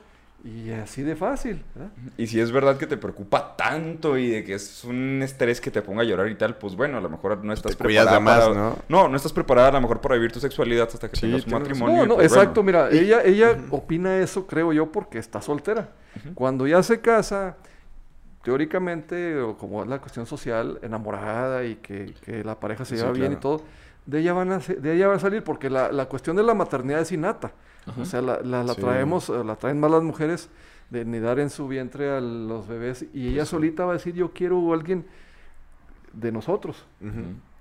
y 0.43 0.69
así 0.71 1.01
de 1.01 1.15
fácil, 1.15 1.63
¿verdad? 1.75 1.91
Y 2.17 2.27
si 2.27 2.39
es 2.39 2.51
verdad 2.51 2.77
que 2.77 2.85
te 2.87 2.95
preocupa 2.95 3.55
tanto 3.57 4.17
y 4.17 4.29
de 4.29 4.43
que 4.43 4.53
es 4.53 4.83
un 4.83 5.21
estrés 5.23 5.59
que 5.59 5.71
te 5.71 5.81
ponga 5.81 6.03
a 6.03 6.05
llorar 6.05 6.29
y 6.29 6.35
tal, 6.35 6.55
pues 6.57 6.75
bueno, 6.75 6.97
a 6.97 7.01
lo 7.01 7.09
mejor 7.09 7.43
no 7.43 7.51
estás 7.53 7.73
te 7.73 7.77
preparada 7.83 8.19
más, 8.19 8.45
para... 8.45 8.55
¿no? 8.55 8.75
No, 8.87 9.07
no 9.09 9.15
estás 9.17 9.33
preparada 9.33 9.69
a 9.69 9.71
lo 9.71 9.81
mejor 9.81 9.99
para 9.99 10.15
vivir 10.15 10.31
tu 10.31 10.39
sexualidad 10.39 10.87
hasta 10.93 11.09
que 11.09 11.15
Sí, 11.17 11.21
tengas 11.21 11.43
un 11.45 11.45
tienes 11.45 11.61
matrimonio. 11.61 11.97
No, 12.03 12.05
no, 12.07 12.15
pues, 12.15 12.27
exacto, 12.27 12.63
bueno. 12.63 12.79
mira, 12.79 12.89
ella, 12.91 13.23
ella 13.23 13.57
opina 13.71 14.17
eso, 14.19 14.45
creo 14.45 14.71
yo, 14.73 14.91
porque 14.91 15.17
está 15.17 15.41
soltera. 15.41 15.89
Cuando 16.35 16.65
ya 16.67 16.81
se 16.83 17.01
casa, 17.01 17.57
teóricamente, 18.43 19.39
o 19.39 19.57
como 19.57 19.83
es 19.83 19.89
la 19.89 19.99
cuestión 19.99 20.25
social, 20.25 20.79
enamorada 20.81 21.65
y 21.65 21.75
que, 21.77 22.13
que 22.23 22.43
la 22.43 22.59
pareja 22.59 22.85
se 22.85 22.95
Sí, 22.95 22.95
lleva 22.95 23.11
bien 23.11 23.33
y 23.33 23.35
claro. 23.35 23.41
todo, 23.41 23.61
de 24.07 24.19
ella 24.21 24.33
van 24.33 24.51
a, 24.53 24.57
de 24.57 24.95
ella 24.95 25.07
va 25.07 25.15
a 25.15 25.19
salir, 25.19 25.43
porque 25.43 25.69
la, 25.69 25.91
la 25.91 26.05
cuestión 26.07 26.35
de 26.35 26.41
la 26.43 26.55
maternidad 26.55 27.01
es 27.01 27.11
innata. 27.11 27.51
O 28.01 28.03
sea, 28.03 28.21
la, 28.21 28.41
la, 28.41 28.63
la 28.63 28.73
Sí. 28.73 28.81
traemos, 28.81 29.29
eh, 29.29 29.43
la 29.45 29.55
traen 29.55 29.79
más 29.79 29.91
las 29.91 30.01
mujeres 30.03 30.49
de 30.89 31.05
nidar 31.05 31.39
en 31.39 31.49
su 31.49 31.67
vientre 31.67 32.09
a 32.09 32.19
los 32.19 32.67
bebés 32.67 33.05
y 33.13 33.27
ella 33.29 33.45
solita 33.45 33.85
va 33.85 33.91
a 33.91 33.93
decir, 33.93 34.13
yo 34.15 34.31
quiero 34.33 34.71
a 34.71 34.75
alguien 34.75 35.05
de 36.13 36.31
nosotros. 36.31 36.85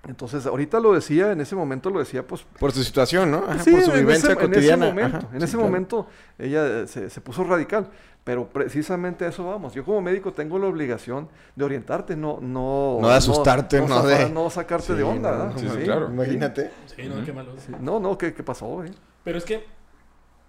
Entonces, 0.09 0.47
ahorita 0.47 0.79
lo 0.79 0.93
decía, 0.95 1.33
en 1.33 1.41
ese 1.41 1.57
momento 1.57 1.91
lo 1.91 1.99
decía, 1.99 2.25
pues 2.25 2.47
Por 2.61 2.71
su 2.71 2.83
situación, 2.85 3.31
¿no? 3.33 3.39
Ajá, 3.39 3.59
Sí, 3.59 3.73
por 3.73 3.83
su 3.83 3.91
en 3.91 3.99
vivencia 4.01 4.33
ese, 4.33 4.33
en 4.33 4.39
ese 4.39 4.47
cotidiana. 4.55 4.87
momento, 4.87 5.17
Ajá, 5.19 5.29
en 5.33 5.41
sí, 5.41 5.45
ese 5.45 5.57
claro. 5.57 5.67
momento 5.69 6.07
ella 6.39 6.81
eh, 6.83 6.87
se, 6.87 7.11
se 7.11 7.21
puso 7.21 7.43
radical, 7.43 7.89
pero 8.27 8.49
precisamente 8.49 9.25
a 9.25 9.29
eso 9.29 9.47
vamos. 9.47 9.73
Yo 9.73 9.85
como 9.85 10.01
médico 10.03 10.33
tengo 10.33 10.59
la 10.59 10.67
obligación 10.67 11.29
de 11.55 11.65
orientarte, 11.65 12.17
no 12.17 12.41
no 12.41 12.99
No 13.01 13.09
de 13.09 13.15
asustarte, 13.15 13.81
no 13.81 14.03
de- 14.03 14.29
no 14.31 14.51
sacarte 14.51 14.97
de 14.97 15.05
onda, 15.05 15.31
no, 15.31 15.39
¿verdad? 15.45 15.57
sí, 15.57 15.69
sí, 15.69 15.85
claro. 15.85 16.09
Imagínate. 16.09 16.73
Sí, 16.87 17.05
no, 17.05 17.25
qué 17.25 17.33
malo. 17.33 17.53
Sí, 17.57 17.71
No, 17.81 18.01
no, 18.01 18.19
¿qué, 18.19 18.35
qué 18.35 18.43
pasó? 18.43 18.83
eh? 18.83 18.91
Pero 19.23 19.39
es 19.39 19.45
que, 19.45 19.65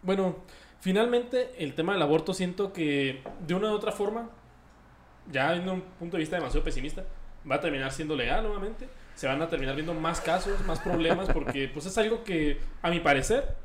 bueno, 0.01 0.37
finalmente 0.79 1.51
el 1.63 1.75
tema 1.75 1.93
del 1.93 2.01
aborto 2.01 2.33
siento 2.33 2.73
que 2.73 3.21
de 3.45 3.53
una 3.53 3.69
u 3.71 3.75
otra 3.75 3.91
forma, 3.91 4.31
ya 5.31 5.51
viendo 5.51 5.71
un 5.73 5.81
punto 5.81 6.17
de 6.17 6.21
vista 6.21 6.35
demasiado 6.37 6.63
pesimista, 6.63 7.03
va 7.49 7.55
a 7.57 7.61
terminar 7.61 7.91
siendo 7.91 8.15
legal 8.15 8.41
nuevamente. 8.43 8.89
Se 9.13 9.27
van 9.27 9.39
a 9.43 9.49
terminar 9.49 9.75
viendo 9.75 9.93
más 9.93 10.19
casos, 10.19 10.65
más 10.65 10.79
problemas, 10.79 11.29
porque 11.29 11.69
pues 11.71 11.85
es 11.85 11.95
algo 11.99 12.23
que, 12.23 12.59
a 12.81 12.89
mi 12.89 13.01
parecer, 13.01 13.55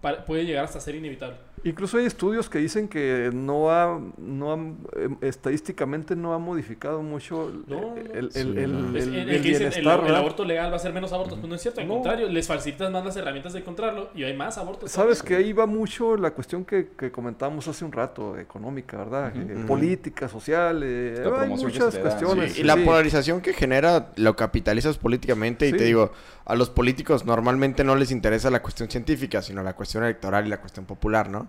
pa- 0.00 0.24
puede 0.24 0.44
llegar 0.44 0.64
hasta 0.66 0.78
ser 0.78 0.94
inevitable. 0.94 1.36
Incluso 1.64 1.96
hay 1.98 2.04
estudios 2.04 2.50
que 2.50 2.58
dicen 2.58 2.88
que 2.88 3.30
no 3.32 3.70
ha, 3.70 3.98
no 4.18 4.52
han, 4.52 4.78
em, 4.96 5.16
estadísticamente 5.22 6.14
no 6.14 6.34
ha 6.34 6.38
modificado 6.38 7.02
mucho 7.02 7.48
el, 7.48 8.30
el, 8.34 10.14
aborto 10.14 10.44
legal 10.44 10.70
va 10.70 10.76
a 10.76 10.78
ser 10.78 10.92
menos 10.92 11.12
abortos. 11.12 11.38
Pues 11.38 11.48
no 11.48 11.54
es 11.54 11.62
cierto, 11.62 11.80
al 11.80 11.88
No. 11.88 11.94
contrario, 11.94 12.28
les 12.28 12.46
facilitas 12.46 12.90
más 12.90 13.04
las 13.04 13.16
herramientas 13.16 13.54
de 13.54 13.60
encontrarlo 13.60 14.10
y 14.14 14.24
hay 14.24 14.36
más 14.36 14.58
abortos. 14.58 14.90
Sabes 14.90 15.22
que 15.22 15.36
ahí 15.36 15.52
va 15.52 15.66
mucho 15.66 16.16
la 16.16 16.32
cuestión 16.32 16.64
que, 16.64 16.90
que 16.98 17.10
comentábamos 17.10 17.66
hace 17.66 17.84
un 17.84 17.92
rato, 17.92 18.38
económica, 18.38 18.98
¿verdad? 18.98 19.32
Eh, 19.34 19.64
política, 19.66 20.28
social, 20.28 20.82
eh, 20.84 21.24
hay 21.40 21.48
muchas 21.48 21.96
cuestiones. 21.96 22.52
Sí, 22.52 22.60
y 22.60 22.64
la 22.64 22.76
polarización 22.76 23.40
que 23.40 23.54
genera 23.54 24.12
lo 24.16 24.36
capitalizas 24.36 24.98
políticamente 24.98 25.66
y 25.66 25.70
Sí. 25.72 25.78
te 25.78 25.84
digo, 25.84 26.12
a 26.44 26.54
los 26.54 26.68
políticos 26.68 27.24
normalmente 27.24 27.84
no 27.84 27.96
les 27.96 28.10
interesa 28.10 28.50
la 28.50 28.60
cuestión 28.60 28.90
científica, 28.90 29.40
sino 29.40 29.62
la 29.62 29.74
cuestión 29.74 30.04
electoral 30.04 30.46
y 30.46 30.50
la 30.50 30.60
cuestión 30.60 30.84
popular, 30.84 31.30
¿no? 31.30 31.48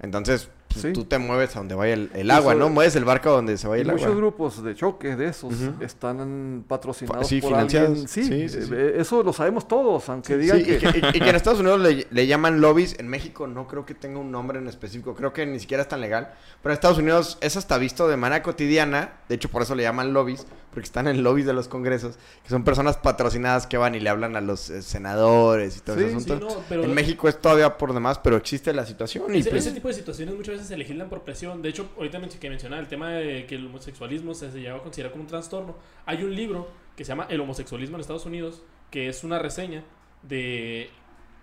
Entonces, 0.00 0.50
Sí. 0.74 0.92
tú 0.92 1.04
te 1.04 1.18
mueves 1.18 1.56
a 1.56 1.60
donde 1.60 1.74
vaya 1.74 1.94
el, 1.94 2.30
agua, 2.30 2.52
sobre- 2.52 2.58
¿no? 2.58 2.68
Mueves 2.68 2.94
el 2.96 3.04
barco 3.04 3.30
a 3.30 3.32
donde 3.32 3.56
se 3.56 3.66
vaya 3.66 3.82
el 3.82 3.88
agua. 3.90 4.00
muchos 4.00 4.16
grupos 4.16 4.62
de 4.62 4.74
choque 4.74 5.16
de 5.16 5.28
esos 5.28 5.54
están 5.80 6.64
patrocinados 6.68 7.26
Sí, 7.26 7.40
por 7.40 7.50
financiados. 7.50 7.88
alguien. 7.90 8.08
Sí, 8.08 8.24
Sí, 8.24 8.48
sí, 8.48 8.62
sí. 8.66 8.70
eh, 8.74 8.94
eso 8.98 9.22
lo 9.22 9.32
sabemos 9.32 9.66
todos, 9.68 10.08
aunque 10.08 10.34
Sí, 10.34 10.38
digan 10.40 10.60
y, 10.60 10.64
que... 10.64 10.78
que, 10.78 10.86
y- 11.14 11.16
y 11.16 11.20
que 11.20 11.30
en 11.30 11.36
Estados 11.36 11.60
Unidos 11.60 11.80
le, 11.80 12.06
le 12.10 12.26
llaman 12.26 12.60
lobbies. 12.60 12.98
En 12.98 13.08
México 13.08 13.46
no 13.46 13.66
creo 13.66 13.86
que 13.86 13.94
tenga 13.94 14.18
un 14.18 14.30
nombre 14.30 14.58
en 14.58 14.66
específico. 14.68 15.14
Creo 15.14 15.32
que 15.32 15.46
ni 15.46 15.58
siquiera 15.60 15.82
es 15.82 15.88
tan 15.88 16.00
legal. 16.00 16.32
Pero 16.62 16.72
en 16.72 16.74
Estados 16.74 16.98
Unidos 16.98 17.38
es 17.40 17.56
hasta 17.56 17.78
visto 17.78 18.08
de 18.08 18.16
manera 18.16 18.42
cotidiana. 18.42 19.12
De 19.28 19.36
hecho, 19.36 19.48
por 19.48 19.62
eso 19.62 19.74
le 19.74 19.82
llaman 19.82 20.12
lobbies. 20.12 20.46
Porque 20.72 20.84
están 20.84 21.08
en 21.08 21.22
lobbies 21.22 21.46
de 21.46 21.54
los 21.54 21.68
congresos. 21.68 22.18
Que 22.42 22.50
son 22.50 22.62
personas 22.62 22.98
patrocinadas 22.98 23.66
que 23.66 23.78
van 23.78 23.94
y 23.94 24.00
le 24.00 24.10
hablan 24.10 24.36
a 24.36 24.42
los 24.42 24.68
eh, 24.68 24.82
senadores 24.82 25.78
y 25.78 25.80
todo 25.80 25.96
Sí, 25.96 26.02
ese 26.04 26.10
sí, 26.10 26.16
asunto. 26.32 26.48
no, 26.48 26.62
pero- 26.68 26.84
en 26.84 26.92
México 26.94 27.28
es 27.28 27.40
todavía 27.40 27.78
por 27.78 27.94
demás, 27.94 28.18
pero 28.18 28.36
existe 28.36 28.72
la 28.74 28.84
situación. 28.84 29.34
Y 29.34 29.38
Ese, 29.38 29.50
pues, 29.50 29.64
ese 29.64 29.74
tipo 29.74 29.88
de 29.88 29.94
situaciones 29.94 30.34
muchas 30.34 30.48
veces 30.54 30.55
se 30.64 30.76
legislan 30.76 31.08
por 31.08 31.22
presión. 31.22 31.62
De 31.62 31.68
hecho, 31.68 31.88
ahorita 31.96 32.20
que 32.40 32.48
mencionaba 32.50 32.80
el 32.82 32.88
tema 32.88 33.10
de 33.10 33.46
que 33.46 33.54
el 33.56 33.66
homosexualismo 33.66 34.34
se, 34.34 34.50
se 34.50 34.58
llegaba 34.60 34.80
a 34.80 34.82
considerar 34.82 35.12
como 35.12 35.22
un 35.24 35.28
trastorno. 35.28 35.76
Hay 36.06 36.22
un 36.22 36.34
libro 36.34 36.68
que 36.96 37.04
se 37.04 37.10
llama 37.10 37.26
El 37.28 37.40
homosexualismo 37.40 37.96
en 37.96 38.00
Estados 38.00 38.26
Unidos, 38.26 38.62
que 38.90 39.08
es 39.08 39.22
una 39.24 39.38
reseña 39.38 39.84
de, 40.22 40.90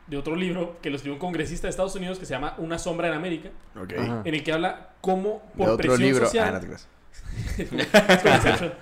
de 0.08 0.18
otro 0.18 0.36
libro 0.36 0.78
que 0.82 0.90
lo 0.90 0.96
escribió 0.96 1.14
un 1.16 1.20
congresista 1.20 1.68
de 1.68 1.72
Estados 1.72 1.96
Unidos 1.96 2.20
que 2.20 2.26
se 2.26 2.34
llama 2.34 2.56
Una 2.58 2.78
sombra 2.80 3.08
en 3.10 3.14
América, 3.14 3.50
ok. 3.76 3.94
Ajá. 3.98 4.22
en 4.26 4.34
el 4.34 4.44
que 4.44 4.52
habla 4.52 4.90
cómo 5.02 5.44
De 5.54 5.58
por 5.58 5.70
otro 5.70 5.78
presión 5.78 6.02
libro. 6.02 6.26
social... 6.26 6.48
Ah, 6.48 6.52
no 6.54 6.60
te 6.60 6.66
creas. 6.68 6.88
es 7.58 7.70
como 7.70 8.36
Inception. 8.36 8.74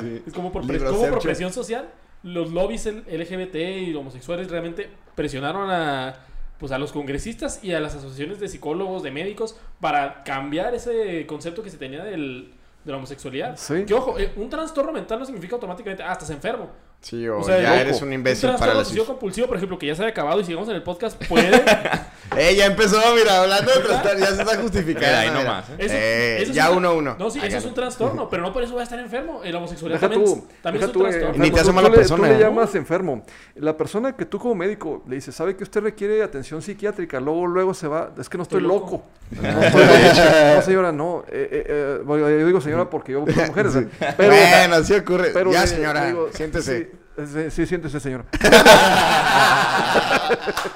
Sí. 0.00 0.22
Es 0.26 0.32
como 0.32 0.52
por, 0.52 0.62
pre- 0.66 0.72
Libroception. 0.74 0.94
como 1.08 1.14
por 1.14 1.22
presión 1.22 1.52
social, 1.52 1.90
los 2.22 2.50
lobbies 2.52 2.86
LGBT 2.86 3.54
y 3.88 3.94
homosexuales 3.94 4.50
realmente 4.50 4.88
presionaron 5.14 5.70
a, 5.70 6.16
pues, 6.62 6.70
a 6.70 6.78
los 6.78 6.92
congresistas 6.92 7.58
y 7.64 7.72
a 7.72 7.80
las 7.80 7.96
asociaciones 7.96 8.38
de 8.38 8.46
psicólogos, 8.46 9.02
de 9.02 9.10
médicos, 9.10 9.56
para 9.80 10.22
cambiar 10.22 10.76
ese 10.76 11.26
concepto 11.26 11.60
que 11.60 11.70
se 11.70 11.76
tenía 11.76 12.04
del, 12.04 12.52
de 12.84 12.92
la 12.92 12.98
homosexualidad. 12.98 13.56
Sí. 13.56 13.84
Que 13.84 13.92
ojo, 13.94 14.16
eh, 14.16 14.32
un 14.36 14.48
trastorno 14.48 14.92
mental 14.92 15.18
no 15.18 15.24
significa 15.24 15.56
automáticamente, 15.56 16.04
ah, 16.04 16.12
estás 16.12 16.30
enfermo. 16.30 16.70
Sí, 17.02 17.28
o, 17.28 17.40
O 17.40 17.42
sea, 17.44 17.60
ya 17.60 17.70
loco. 17.70 17.80
eres 17.80 18.00
un 18.02 18.12
imbécil 18.12 18.48
un 18.50 18.56
para 18.56 18.74
las... 18.74 18.82
obsesivo 18.84 19.04
compulsivo, 19.06 19.48
por 19.48 19.56
ejemplo, 19.56 19.76
que 19.78 19.86
ya 19.88 19.94
se 19.96 20.02
haya 20.02 20.10
acabado 20.12 20.40
y 20.40 20.44
sigamos 20.44 20.68
en 20.68 20.76
el 20.76 20.82
podcast, 20.82 21.22
puede... 21.26 21.50
Eh, 22.34 22.54
ya 22.56 22.64
empezó, 22.64 22.96
mira, 23.14 23.42
hablando 23.42 23.70
de 23.74 23.80
trastorno, 23.80 24.18
ya 24.20 24.26
se 24.34 24.40
está 24.40 24.56
justificando. 24.56 25.18
Ahí 25.18 25.30
nomás, 25.30 25.68
¿eh? 25.68 25.74
Eso- 25.76 25.94
Eh, 25.94 26.36
eso 26.40 26.50
es 26.52 26.56
ya 26.56 26.70
un- 26.70 26.78
uno 26.78 26.88
a 26.88 26.92
uno. 26.94 27.16
No, 27.18 27.28
sí, 27.30 27.38
eso 27.44 27.58
es 27.58 27.64
un 27.66 27.74
trastorno, 27.74 28.30
pero 28.30 28.42
no 28.42 28.54
por 28.54 28.62
eso 28.62 28.74
va 28.74 28.80
a 28.80 28.84
estar 28.84 28.98
enfermo. 28.98 29.42
La 29.44 29.58
homosexualidad 29.58 30.00
Deja 30.00 30.08
también, 30.10 30.24
tú, 30.24 30.38
es- 30.48 30.62
también 30.62 30.80
deja 30.80 30.86
es 30.86 30.92
tú, 30.92 31.00
un 31.00 31.06
eh, 31.06 31.10
trastorno. 31.10 31.44
Ni 31.44 31.50
te 31.50 31.60
hace 31.60 31.68
Tú- 31.68 31.74
mala 31.74 31.88
tú 31.88 31.92
le- 31.92 31.98
persona, 31.98 32.22
Tú 32.22 32.28
le 32.32 32.34
¿no? 32.38 32.40
llamas 32.40 32.74
enfermo. 32.74 33.22
La 33.56 33.76
persona 33.76 34.16
que 34.16 34.24
tú 34.24 34.38
como 34.38 34.54
médico 34.54 35.02
le 35.06 35.16
dices, 35.16 35.34
¿sabe 35.34 35.56
que 35.56 35.64
usted 35.64 35.82
requiere 35.82 36.22
atención 36.22 36.62
psiquiátrica? 36.62 37.20
Luego, 37.20 37.46
luego 37.46 37.74
se 37.74 37.86
va, 37.86 38.12
es 38.18 38.30
que 38.30 38.38
no 38.38 38.44
estoy, 38.44 38.62
Estoy 38.62 38.74
loco. 38.78 38.90
loco. 38.92 39.04
No, 39.42 39.62
estoy 39.62 39.82
loco. 39.84 40.54
No, 40.56 40.62
señora, 40.62 40.92
no. 40.92 41.24
Eh, 41.28 41.48
eh, 41.52 41.64
eh, 41.68 42.02
yo 42.08 42.46
digo 42.46 42.62
señora 42.62 42.88
porque 42.88 43.12
yo 43.12 43.20
busco 43.20 43.38
mujeres. 43.42 43.74
Pero, 44.16 44.32
bueno, 44.34 44.76
así 44.76 44.94
ocurre. 44.94 45.30
pero 45.34 45.52
ya, 45.52 45.66
señora, 45.66 46.14
siéntese. 46.32 46.91
Sí, 47.16 47.50
sí, 47.50 47.66
siéntese, 47.66 48.00
señora. 48.00 48.24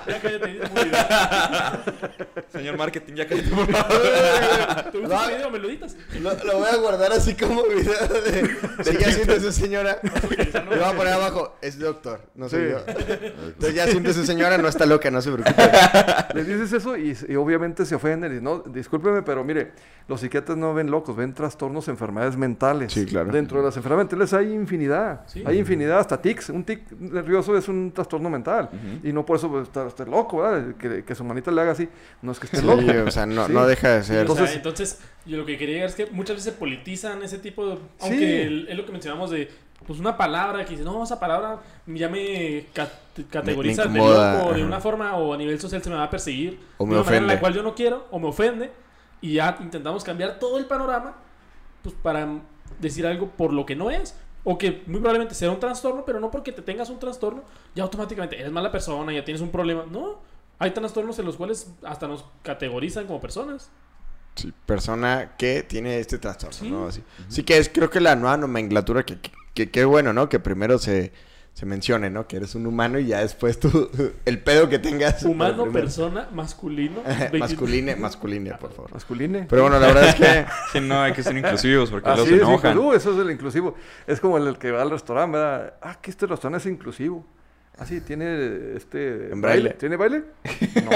Ya 0.07 0.21
cállate. 0.21 0.61
Señor 2.53 2.77
marketing, 2.77 3.15
ya 3.15 3.27
cállate, 3.27 3.49
por 3.49 3.67
favor. 3.73 3.97
¿Te 4.93 4.99
gusta 4.99 5.25
ese 5.25 5.35
video? 5.35 5.51
¿Me 5.51 5.59
lo 5.59 5.69
editas? 5.69 5.97
Lo, 6.21 6.35
lo 6.45 6.59
voy 6.59 6.69
a 6.71 6.77
guardar 6.77 7.13
así 7.13 7.35
como 7.35 7.63
video 7.65 7.93
de, 8.23 8.43
de 8.93 8.99
ya 9.01 9.11
siéntese 9.13 9.53
señora. 9.53 9.99
Le 10.03 10.63
voy 10.77 10.85
a 10.85 10.93
poner 10.93 11.13
abajo, 11.15 11.57
es 11.61 11.79
doctor, 11.79 12.21
no 12.35 12.49
soy 12.49 12.57
Sí. 12.67 12.71
yo. 12.71 12.79
Entonces 13.47 13.75
ya 13.75 13.87
siéntese 13.87 14.27
señora, 14.27 14.59
no 14.59 14.69
está 14.69 14.87
loca, 14.87 15.11
no 15.11 15.21
se 15.23 15.33
preocupe. 15.33 15.63
Les 16.35 16.47
dices 16.47 16.73
eso 16.73 16.97
y, 16.97 17.17
y 17.29 17.37
obviamente 17.37 17.85
se 17.87 17.95
ofenden. 17.95 18.37
Y 18.37 18.41
no, 18.41 18.61
discúlpeme, 18.61 19.23
pero 19.23 19.43
mire, 19.45 19.73
los 20.09 20.21
psiquiatras 20.21 20.57
no 20.57 20.73
ven 20.75 20.91
locos, 20.91 21.17
ven 21.17 21.35
trastornos, 21.35 21.89
enfermedades 21.89 22.37
mentales. 22.37 22.93
Sí, 22.93 23.07
claro. 23.07 23.31
Dentro 23.33 23.59
de 23.59 23.65
las 23.67 23.77
enfermedades 23.77 24.11
mentales 24.13 24.33
hay 24.33 24.53
infinidad. 24.53 25.23
Sí. 25.27 25.43
Hay 25.47 25.59
infinidad, 25.59 25.99
hasta 26.01 26.21
tics. 26.29 26.49
Un 26.51 26.65
tic 26.65 26.91
nervioso 26.93 27.57
es 27.57 27.69
un 27.69 27.93
trastorno 27.93 28.29
mental. 28.31 28.69
Y 29.03 29.13
no 29.13 29.25
por 29.25 29.37
eso 29.37 29.49
pues, 29.51 29.65
está, 29.65 29.87
está 29.87 30.05
loco, 30.05 30.39
¿verdad? 30.39 30.75
Que, 30.77 31.05
que 31.05 31.15
su 31.15 31.25
manita 31.25 31.51
le 31.51 31.61
haga 31.61 31.73
así. 31.73 31.89
No 32.23 32.33
es 32.33 32.39
que 32.39 32.47
esté 32.47 32.59
Sí, 32.59 32.67
loco. 32.67 32.83
o 33.07 33.11
sea, 33.11 33.27
no, 33.27 33.47
Sí. 33.47 33.53
no 33.53 33.67
deja 33.67 33.89
de 33.97 34.03
ser. 34.05 34.29
O 34.31 34.35
sea, 34.35 34.45
Entonces- 34.45 34.57
entonces, 34.57 35.01
yo 35.27 35.37
lo 35.39 35.47
que 35.47 35.57
quería 35.59 35.75
llegar 35.77 35.89
es 35.91 35.95
que 35.97 36.07
muchas 36.07 36.37
veces 36.37 36.53
se 36.53 36.59
politizan 36.59 37.23
ese 37.23 37.39
tipo 37.39 37.67
de... 37.69 37.77
Sí. 37.77 37.81
Aunque 38.01 38.43
el- 38.45 38.69
es 38.69 38.77
lo 38.77 38.85
que 38.87 38.93
mencionamos 38.93 39.31
de... 39.31 39.49
Pues 39.87 40.01
una 40.01 40.17
palabra 40.17 40.65
que 40.65 40.71
dice, 40.73 40.85
no, 40.85 41.05
esa 41.05 41.21
palabra 41.21 41.61
ya 41.87 42.09
me 42.09 42.65
ca- 42.73 42.91
categoriza 43.31 43.85
Me- 43.85 44.01
me 44.01 44.07
de 44.09 44.15
loco 44.39 44.55
de 44.55 44.65
una 44.65 44.81
forma 44.81 45.15
o 45.17 45.35
a 45.35 45.37
nivel 45.37 45.61
social 45.61 45.83
se 45.83 45.91
me 45.91 45.97
va 45.97 46.05
a 46.05 46.11
perseguir. 46.11 46.59
O 46.79 46.87
me 46.87 46.95
de 46.95 47.01
una 47.01 47.05
manera 47.05 47.17
en 47.19 47.25
ofende. 47.25 47.35
la 47.35 47.41
cual 47.41 47.55
yo 47.55 47.63
no 47.63 47.75
quiero 47.75 48.07
o 48.11 48.19
me 48.19 48.27
ofende. 48.27 48.71
Y 49.21 49.35
ya 49.35 49.57
intentamos 49.61 50.03
cambiar 50.03 50.39
todo 50.39 50.59
el 50.59 50.65
panorama 50.67 51.15
pues 51.83 51.95
para 52.03 52.27
decir 52.81 53.07
algo 53.07 53.29
por 53.29 53.53
lo 53.53 53.65
que 53.67 53.77
no 53.77 53.91
es. 53.91 54.17
O 54.49 54.57
que 54.57 54.85
muy 54.87 55.01
probablemente 55.01 55.35
sea 55.35 55.51
un 55.51 55.59
trastorno, 55.59 56.05
pero 56.05 56.21
no 56.21 56.31
porque 56.31 56.53
te 56.53 56.63
tengas 56.63 56.89
un 56.89 57.01
trastorno, 57.01 57.43
ya 57.75 57.83
automáticamente 57.83 58.39
eres 58.39 58.53
mala 58.53 58.71
persona, 58.71 59.13
ya 59.13 59.25
tienes 59.25 59.41
un 59.41 59.51
problema. 59.51 59.85
No, 59.91 60.21
hay 60.61 60.71
trastornos 60.71 61.19
en 61.19 61.27
los 61.27 61.37
cuales 61.37 61.69
hasta 61.83 62.07
nos 62.07 62.25
categorizan 62.43 63.07
como 63.07 63.21
personas. 63.21 63.71
Sí, 64.37 64.53
persona 64.65 65.33
que 65.37 65.65
tiene 65.65 65.99
este 65.99 66.19
trastorno, 66.19 66.53
Sí. 66.57 66.71
¿no? 66.71 66.87
Así. 66.87 67.03
Sí 67.29 67.43
que 67.43 67.59
es, 67.59 67.69
creo 67.69 67.91
que 67.91 68.01
la 68.01 68.15
nueva 68.15 68.37
nomenclatura 68.37 69.05
que, 69.05 69.19
que, 69.21 69.33
que, 69.53 69.71
que 69.71 69.85
bueno, 69.85 70.13
¿no? 70.13 70.29
Que 70.29 70.39
primero 70.39 70.79
se, 70.79 71.13
se 71.57 71.65
mencione, 71.65 72.11
¿no? 72.11 72.29
Que 72.29 72.37
eres 72.37 72.55
un 72.55 72.67
humano 72.67 72.99
y 72.99 73.07
ya 73.07 73.21
después 73.21 73.59
tú, 73.59 73.91
el 74.27 74.41
pedo 74.41 74.69
que 74.69 74.79
tengas. 74.79 75.23
Humano, 75.23 75.73
persona, 75.73 76.29
masculino. 76.31 77.01
20 77.07 77.39
masculine, 77.39 77.97
masculine, 77.99 78.53
por 78.61 78.75
favor. 78.75 78.93
Masculine. 78.93 79.47
Pero 79.49 79.63
bueno, 79.63 79.81
la 79.81 79.87
verdad 79.87 80.09
es 80.11 80.15
que... 80.17 80.45
Sí, 80.73 80.81
no, 80.81 81.01
hay 81.01 81.15
que 81.15 81.23
ser 81.23 81.35
inclusivos 81.35 81.91
porque 81.91 82.11
Así 82.11 82.19
los 82.19 82.29
es, 82.29 82.35
enojan. 82.35 82.73
inclusivo, 82.73 82.95
eso 82.95 83.15
es 83.15 83.27
el 83.27 83.31
inclusivo. 83.31 83.75
Es 84.07 84.21
como 84.21 84.37
el, 84.37 84.49
el 84.49 84.59
que 84.59 84.71
va 84.71 84.83
al 84.83 84.91
restaurante, 84.91 85.39
¿verdad? 85.39 85.75
Ah, 85.81 85.99
que 85.99 86.11
este 86.11 86.27
restaurante 86.27 86.69
es 86.69 86.75
inclusivo. 86.75 87.25
Ah, 87.79 87.85
sí, 87.85 88.01
tiene 88.01 88.75
este... 88.77 89.31
En 89.33 89.41
braille. 89.43 89.71
¿Tiene 89.71 89.97
baile? 89.97 90.23
No. 90.77 90.91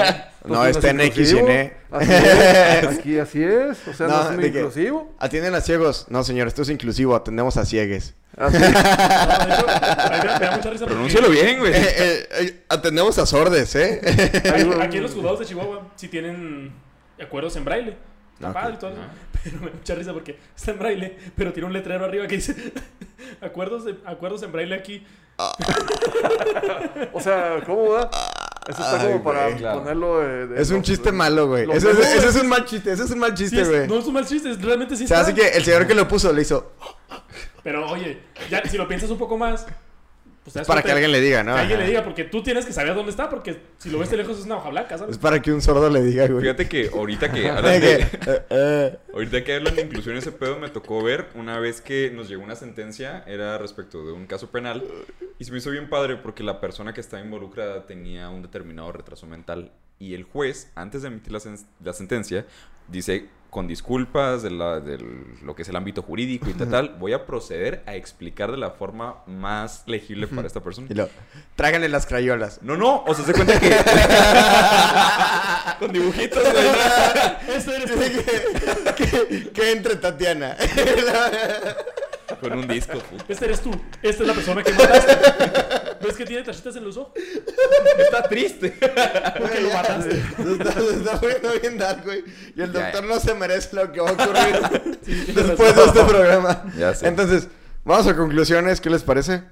No, 0.55 0.65
Entonces 0.65 0.75
está 0.77 0.87
es 0.87 0.93
en 0.93 1.01
X 1.01 1.31
y 1.33 1.37
en 1.37 1.49
E. 1.51 1.73
Así 1.91 2.11
es, 2.11 2.85
aquí 2.99 3.19
así 3.19 3.43
es. 3.43 3.87
O 3.87 3.93
sea, 3.93 4.07
no, 4.07 4.23
No, 4.23 4.31
es 4.31 4.37
que- 4.39 4.47
inclusivo. 4.59 5.13
Atienden 5.19 5.53
a 5.53 5.61
ciegos. 5.61 6.07
No, 6.09 6.23
señor, 6.23 6.47
esto 6.47 6.63
es 6.63 6.69
inclusivo. 6.69 7.15
Atendemos 7.15 7.55
a 7.57 7.65
ciegues. 7.65 8.15
Así 8.35 8.57
No, 8.59 8.65
de 8.65 8.69
hecho, 8.69 9.69
a 9.69 10.09
mí 10.09 10.27
me- 10.27 10.39
me 10.39 10.45
da 10.45 10.55
mucha 10.57 10.69
risa 10.71 10.85
porque 10.85 10.85
Pronúncialo 10.85 11.29
bien, 11.29 11.59
güey. 11.59 11.71
Eh, 11.73 11.77
eh, 11.97 12.27
eh, 12.39 12.63
atendemos 12.69 13.17
a 13.19 13.25
sordes, 13.27 13.75
¿eh? 13.75 14.01
Aquí, 14.51 14.81
aquí 14.81 14.97
en 14.97 15.03
los 15.03 15.13
juzgados 15.13 15.39
de 15.39 15.45
Chihuahua 15.45 15.91
sí 15.95 16.07
tienen 16.07 16.71
acuerdos 17.21 17.55
en 17.57 17.65
braille. 17.65 17.95
Y 18.49 18.77
todo 18.77 18.89
eso. 18.91 18.99
Pero 19.43 19.59
me 19.59 19.67
da 19.71 19.73
mucha 19.77 19.95
risa 19.95 20.13
porque 20.13 20.37
está 20.55 20.71
en 20.71 20.79
braille, 20.79 21.17
pero 21.35 21.51
tiene 21.51 21.65
un 21.67 21.73
letrero 21.73 22.05
arriba 22.05 22.27
que 22.27 22.35
dice 22.35 22.55
acuerdos, 23.41 23.85
de- 23.85 23.97
acuerdos 24.05 24.43
en 24.43 24.51
braille 24.51 24.75
aquí. 24.75 25.03
O 27.13 27.19
sea, 27.19 27.61
¿cómo 27.65 27.89
va? 27.89 28.09
Eso 28.67 28.81
está 28.83 29.01
Ay, 29.01 29.07
como 29.11 29.23
para 29.23 29.45
güey, 29.47 29.57
claro. 29.57 29.79
ponerlo 29.79 30.19
de, 30.19 30.47
de 30.47 30.61
Es 30.61 30.69
un 30.69 30.77
los- 30.77 30.85
chiste 30.85 31.11
malo, 31.11 31.47
güey. 31.47 31.63
Ese, 31.71 31.77
es- 31.89 31.97
menús. 31.97 32.05
ese 32.05 32.27
es 32.27 32.35
un 32.35 32.47
mal 32.49 32.65
chiste. 32.65 32.91
Ese 32.91 33.03
es 33.03 33.09
un 33.11 33.17
mal 33.19 33.35
Sí 33.35 33.43
chiste, 33.45 33.61
es- 33.61 33.69
güey. 33.69 33.87
no 33.87 33.97
es 33.97 34.05
un 34.05 34.13
mal 34.13 34.25
chiste, 34.27 34.51
es- 34.51 34.61
realmente 34.61 34.95
sí 34.95 35.07
Se 35.07 35.15
hace 35.15 35.31
está. 35.31 35.41
que 35.49 35.57
el 35.57 35.63
señor 35.65 35.87
que 35.87 35.95
lo 35.95 36.07
puso 36.07 36.31
le 36.31 36.43
hizo 36.43 36.73
Pero 37.63 37.89
oye, 37.89 38.19
ya, 38.49 38.61
si 38.69 38.77
lo 38.77 38.87
piensas 38.87 39.09
un 39.09 39.17
poco 39.17 39.37
más, 39.37 39.65
pues 40.43 40.65
para 40.67 40.81
que 40.81 40.91
alguien 40.91 41.11
le 41.11 41.21
diga, 41.21 41.43
¿no? 41.43 41.53
que 41.53 41.59
alguien 41.59 41.77
Ajá. 41.77 41.85
le 41.85 41.89
diga, 41.91 42.03
porque 42.03 42.23
tú 42.23 42.41
tienes 42.41 42.65
que 42.65 42.73
saber 42.73 42.95
dónde 42.95 43.11
está, 43.11 43.29
porque 43.29 43.59
si 43.77 43.89
lo 43.91 43.99
ves 43.99 44.09
de 44.09 44.17
lejos 44.17 44.39
es 44.39 44.45
una 44.45 44.57
hoja 44.57 44.69
blanca, 44.69 44.97
¿sabes? 44.97 45.13
Es 45.15 45.21
para 45.21 45.39
que 45.41 45.51
un 45.53 45.61
sordo 45.61 45.89
le 45.89 46.01
diga, 46.01 46.25
güey. 46.27 46.41
Fíjate 46.41 46.67
que 46.67 46.89
ahorita 46.93 47.31
que 47.31 47.47
hablan 47.49 47.79
de, 47.79 47.93
eh, 48.01 48.07
eh, 48.49 48.97
ahorita 49.13 49.43
que 49.43 49.55
hablan 49.55 49.75
de 49.75 49.81
inclusión 49.83 50.17
ese 50.17 50.31
pedo 50.31 50.57
me 50.57 50.69
tocó 50.69 51.03
ver 51.03 51.27
una 51.35 51.59
vez 51.59 51.81
que 51.81 52.09
nos 52.11 52.27
llegó 52.27 52.43
una 52.43 52.55
sentencia 52.55 53.23
era 53.27 53.57
respecto 53.59 54.03
de 54.05 54.13
un 54.13 54.25
caso 54.25 54.49
penal 54.49 54.83
y 55.37 55.43
se 55.45 55.51
me 55.51 55.59
hizo 55.59 55.69
bien 55.69 55.89
padre 55.89 56.15
porque 56.17 56.41
la 56.43 56.59
persona 56.59 56.93
que 56.93 57.01
estaba 57.01 57.23
involucrada 57.23 57.85
tenía 57.85 58.29
un 58.29 58.41
determinado 58.41 58.91
retraso 58.91 59.27
mental 59.27 59.71
y 59.99 60.15
el 60.15 60.23
juez 60.23 60.71
antes 60.73 61.03
de 61.03 61.09
emitir 61.09 61.31
la, 61.33 61.39
sen- 61.39 61.63
la 61.83 61.93
sentencia 61.93 62.47
dice 62.87 63.27
con 63.51 63.67
disculpas 63.67 64.41
de, 64.41 64.49
la- 64.49 64.79
de 64.79 64.97
lo 65.43 65.53
que 65.55 65.61
es 65.61 65.69
el 65.69 65.75
ámbito 65.75 66.01
jurídico 66.01 66.49
y 66.49 66.53
tal, 66.53 66.69
tal, 66.69 66.89
voy 66.97 67.11
a 67.13 67.25
proceder 67.25 67.83
a 67.85 67.95
explicar 67.95 68.49
de 68.49 68.57
la 68.57 68.71
forma 68.71 69.17
más 69.27 69.83
legible 69.87 70.25
para 70.27 70.47
esta 70.47 70.61
persona. 70.61 70.87
Y 70.89 70.93
lo, 70.93 71.09
tráganle 71.57 71.89
las 71.89 72.05
crayolas. 72.05 72.59
No, 72.63 72.77
no, 72.77 73.03
o 73.05 73.13
sea, 73.13 73.25
se 73.25 73.33
cuenta 73.33 73.59
que... 73.59 73.69
con 75.79 75.91
dibujitos, 75.91 76.41
güey. 76.41 76.65
Esto 77.57 77.73
eres 77.73 77.91
tú. 77.91 77.99
que, 78.95 79.49
que 79.51 79.71
entre 79.73 79.97
Tatiana. 79.97 80.55
Con 82.39 82.53
un 82.53 82.67
disco, 82.67 82.97
puta. 82.99 83.25
Este 83.27 83.45
eres 83.45 83.61
tú. 83.61 83.71
Esta 84.01 84.23
es 84.23 84.27
la 84.27 84.33
persona 84.33 84.63
que 84.63 84.71
mataste. 84.73 85.17
¿Ves 86.03 86.15
que 86.15 86.25
tiene 86.25 86.43
tachitas 86.43 86.75
en 86.75 86.83
los 86.83 86.97
ojos? 86.97 87.13
Está 87.97 88.23
triste. 88.23 88.75
Porque 89.39 89.61
lo 89.61 89.69
mataste. 89.69 90.11
Se 90.11 90.51
está, 90.53 90.71
se 90.73 90.95
está 90.95 91.19
poniendo 91.19 91.51
bien 91.61 91.77
dark, 91.77 92.03
güey. 92.03 92.23
Y 92.55 92.61
el 92.61 92.71
Ya, 92.71 92.81
doctor 92.81 93.03
no 93.05 93.19
se 93.19 93.33
merece 93.35 93.75
lo 93.75 93.91
que 93.91 94.01
va 94.01 94.09
a 94.09 94.13
ocurrir 94.13 94.81
después 95.35 95.75
de 95.75 95.83
este 95.85 96.03
programa. 96.03 96.63
Ya 96.77 96.93
sé. 96.93 97.07
Entonces, 97.07 97.47
vamos 97.83 98.07
a 98.07 98.15
conclusiones. 98.15 98.81
¿Qué 98.81 98.89
les 98.89 99.03
parece? 99.03 99.43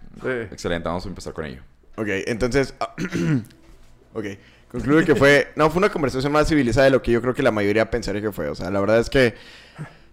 Excelente, 0.52 0.88
vamos 0.88 1.06
a 1.06 1.10
empezar 1.10 1.34
con 1.34 1.46
ello. 1.46 1.62
Ok, 1.96 2.08
entonces. 2.28 2.74
ok. 4.14 4.26
Concluye 4.72 5.04
que 5.06 5.16
fue. 5.16 5.52
No, 5.56 5.70
fue 5.70 5.80
una 5.80 5.90
conversación 5.90 6.32
más 6.32 6.48
civilizada 6.48 6.86
de 6.86 6.92
lo 6.92 7.02
que 7.02 7.12
yo 7.12 7.22
creo 7.22 7.34
que 7.34 7.42
la 7.44 7.52
mayoría 7.52 7.90
pensaría 7.90 8.22
que 8.22 8.32
fue. 8.32 8.50
O 8.50 8.56
sea, 8.56 8.70
la 8.70 8.80
verdad 8.80 9.00
es 9.00 9.10
que 9.10 9.36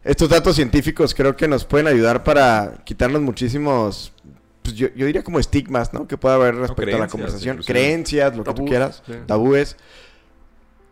estos 0.03 0.29
datos 0.29 0.57
científicos 0.57 1.15
creo 1.15 1.37
que 1.37 1.47
nos 1.49 1.65
pueden 1.65 1.89
ayudar 1.89 2.25
para 2.25 2.79
quitarnos 2.85 3.21
muchísimos. 3.21 4.13
Pues 4.67 4.77
yo, 4.77 4.89
yo 4.97 5.07
diría 5.07 5.23
como 5.23 5.39
estigmas, 5.39 5.95
¿no? 5.95 6.09
Que 6.09 6.17
puede 6.17 6.35
haber 6.35 6.57
respecto 6.57 6.97
a 6.97 6.99
la 6.99 7.07
conversación. 7.07 7.59
Creencias, 7.59 8.37
lo 8.37 8.43
que 8.43 8.53
tú 8.53 8.65
quieras. 8.65 9.03
Tabúes. 9.27 9.77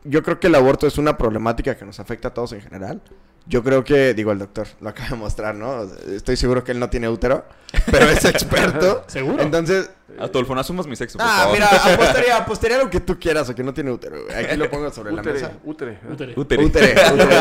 Yo 0.05 0.23
creo 0.23 0.39
que 0.39 0.47
el 0.47 0.55
aborto 0.55 0.87
es 0.87 0.97
una 0.97 1.19
problemática 1.19 1.77
que 1.77 1.85
nos 1.85 1.99
afecta 1.99 2.29
a 2.29 2.35
todos 2.35 2.53
en 2.53 2.61
general. 2.61 3.03
Yo 3.47 3.63
creo 3.63 3.85
que, 3.85 4.15
digo, 4.15 4.33
el 4.33 4.39
doctor 4.39 4.67
lo 4.81 4.89
acaba 4.89 5.11
de 5.11 5.17
mostrar, 5.17 5.55
¿no? 5.55 5.83
Estoy 6.15 6.35
seguro 6.37 6.65
que 6.65 6.73
él 6.73 6.79
no 6.81 6.89
tiene 6.89 7.11
útero, 7.11 7.45
pero 7.91 8.07
es 8.09 8.25
experto. 8.25 9.05
¿Seguro? 9.09 9.43
Entonces, 9.43 9.91
Adolfo, 10.19 10.55
no 10.55 10.63
asumas 10.63 10.87
mi 10.87 10.97
sexo, 10.97 11.19
por 11.19 11.27
Ah, 11.27 11.41
favor. 11.41 11.53
mira, 11.55 11.67
apostaría, 11.95 12.37
apostaría 12.39 12.79
lo 12.79 12.89
que 12.89 13.01
tú 13.01 13.19
quieras 13.19 13.49
o 13.51 13.55
que 13.55 13.63
no 13.63 13.75
tiene 13.75 13.91
útero. 13.91 14.17
Aquí 14.35 14.57
lo 14.57 14.71
pongo 14.71 14.91
sobre 14.91 15.13
la 15.13 15.23
mesa. 15.23 15.53
útere. 15.63 15.99
Útere. 16.11 16.33
Útere. 16.37 16.65
Útere. 16.65 16.95
útere. 17.13 17.35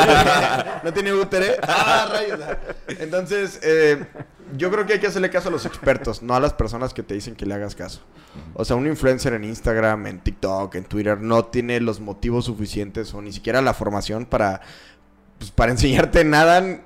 ¿No 0.83 0.93
tiene 0.93 1.13
útere? 1.13 1.55
Ah, 1.61 2.09
rayos. 2.11 2.39
Entonces, 2.99 3.59
eh, 3.63 4.03
yo 4.57 4.69
creo 4.71 4.85
que 4.85 4.93
hay 4.93 4.99
que 4.99 5.07
hacerle 5.07 5.29
caso 5.29 5.47
a 5.47 5.51
los 5.51 5.65
expertos, 5.65 6.21
no 6.21 6.35
a 6.35 6.39
las 6.41 6.53
personas 6.53 6.93
que 6.93 7.01
te 7.03 7.13
dicen 7.13 7.35
que 7.35 7.45
le 7.45 7.53
hagas 7.53 7.75
caso. 7.75 8.01
O 8.55 8.65
sea, 8.65 8.75
un 8.75 8.87
influencer 8.87 9.33
en 9.33 9.43
Instagram, 9.45 10.07
en 10.07 10.19
TikTok, 10.19 10.75
en 10.75 10.83
Twitter, 10.83 11.21
no 11.21 11.45
tiene 11.45 11.79
los 11.79 11.99
motivos 12.01 12.45
suficientes 12.45 13.13
o 13.13 13.21
ni 13.21 13.31
siquiera 13.31 13.61
la 13.61 13.73
formación 13.73 14.25
para, 14.25 14.61
pues, 15.43 15.51
para 15.51 15.71
enseñarte 15.77 16.23
nada, 16.23 16.81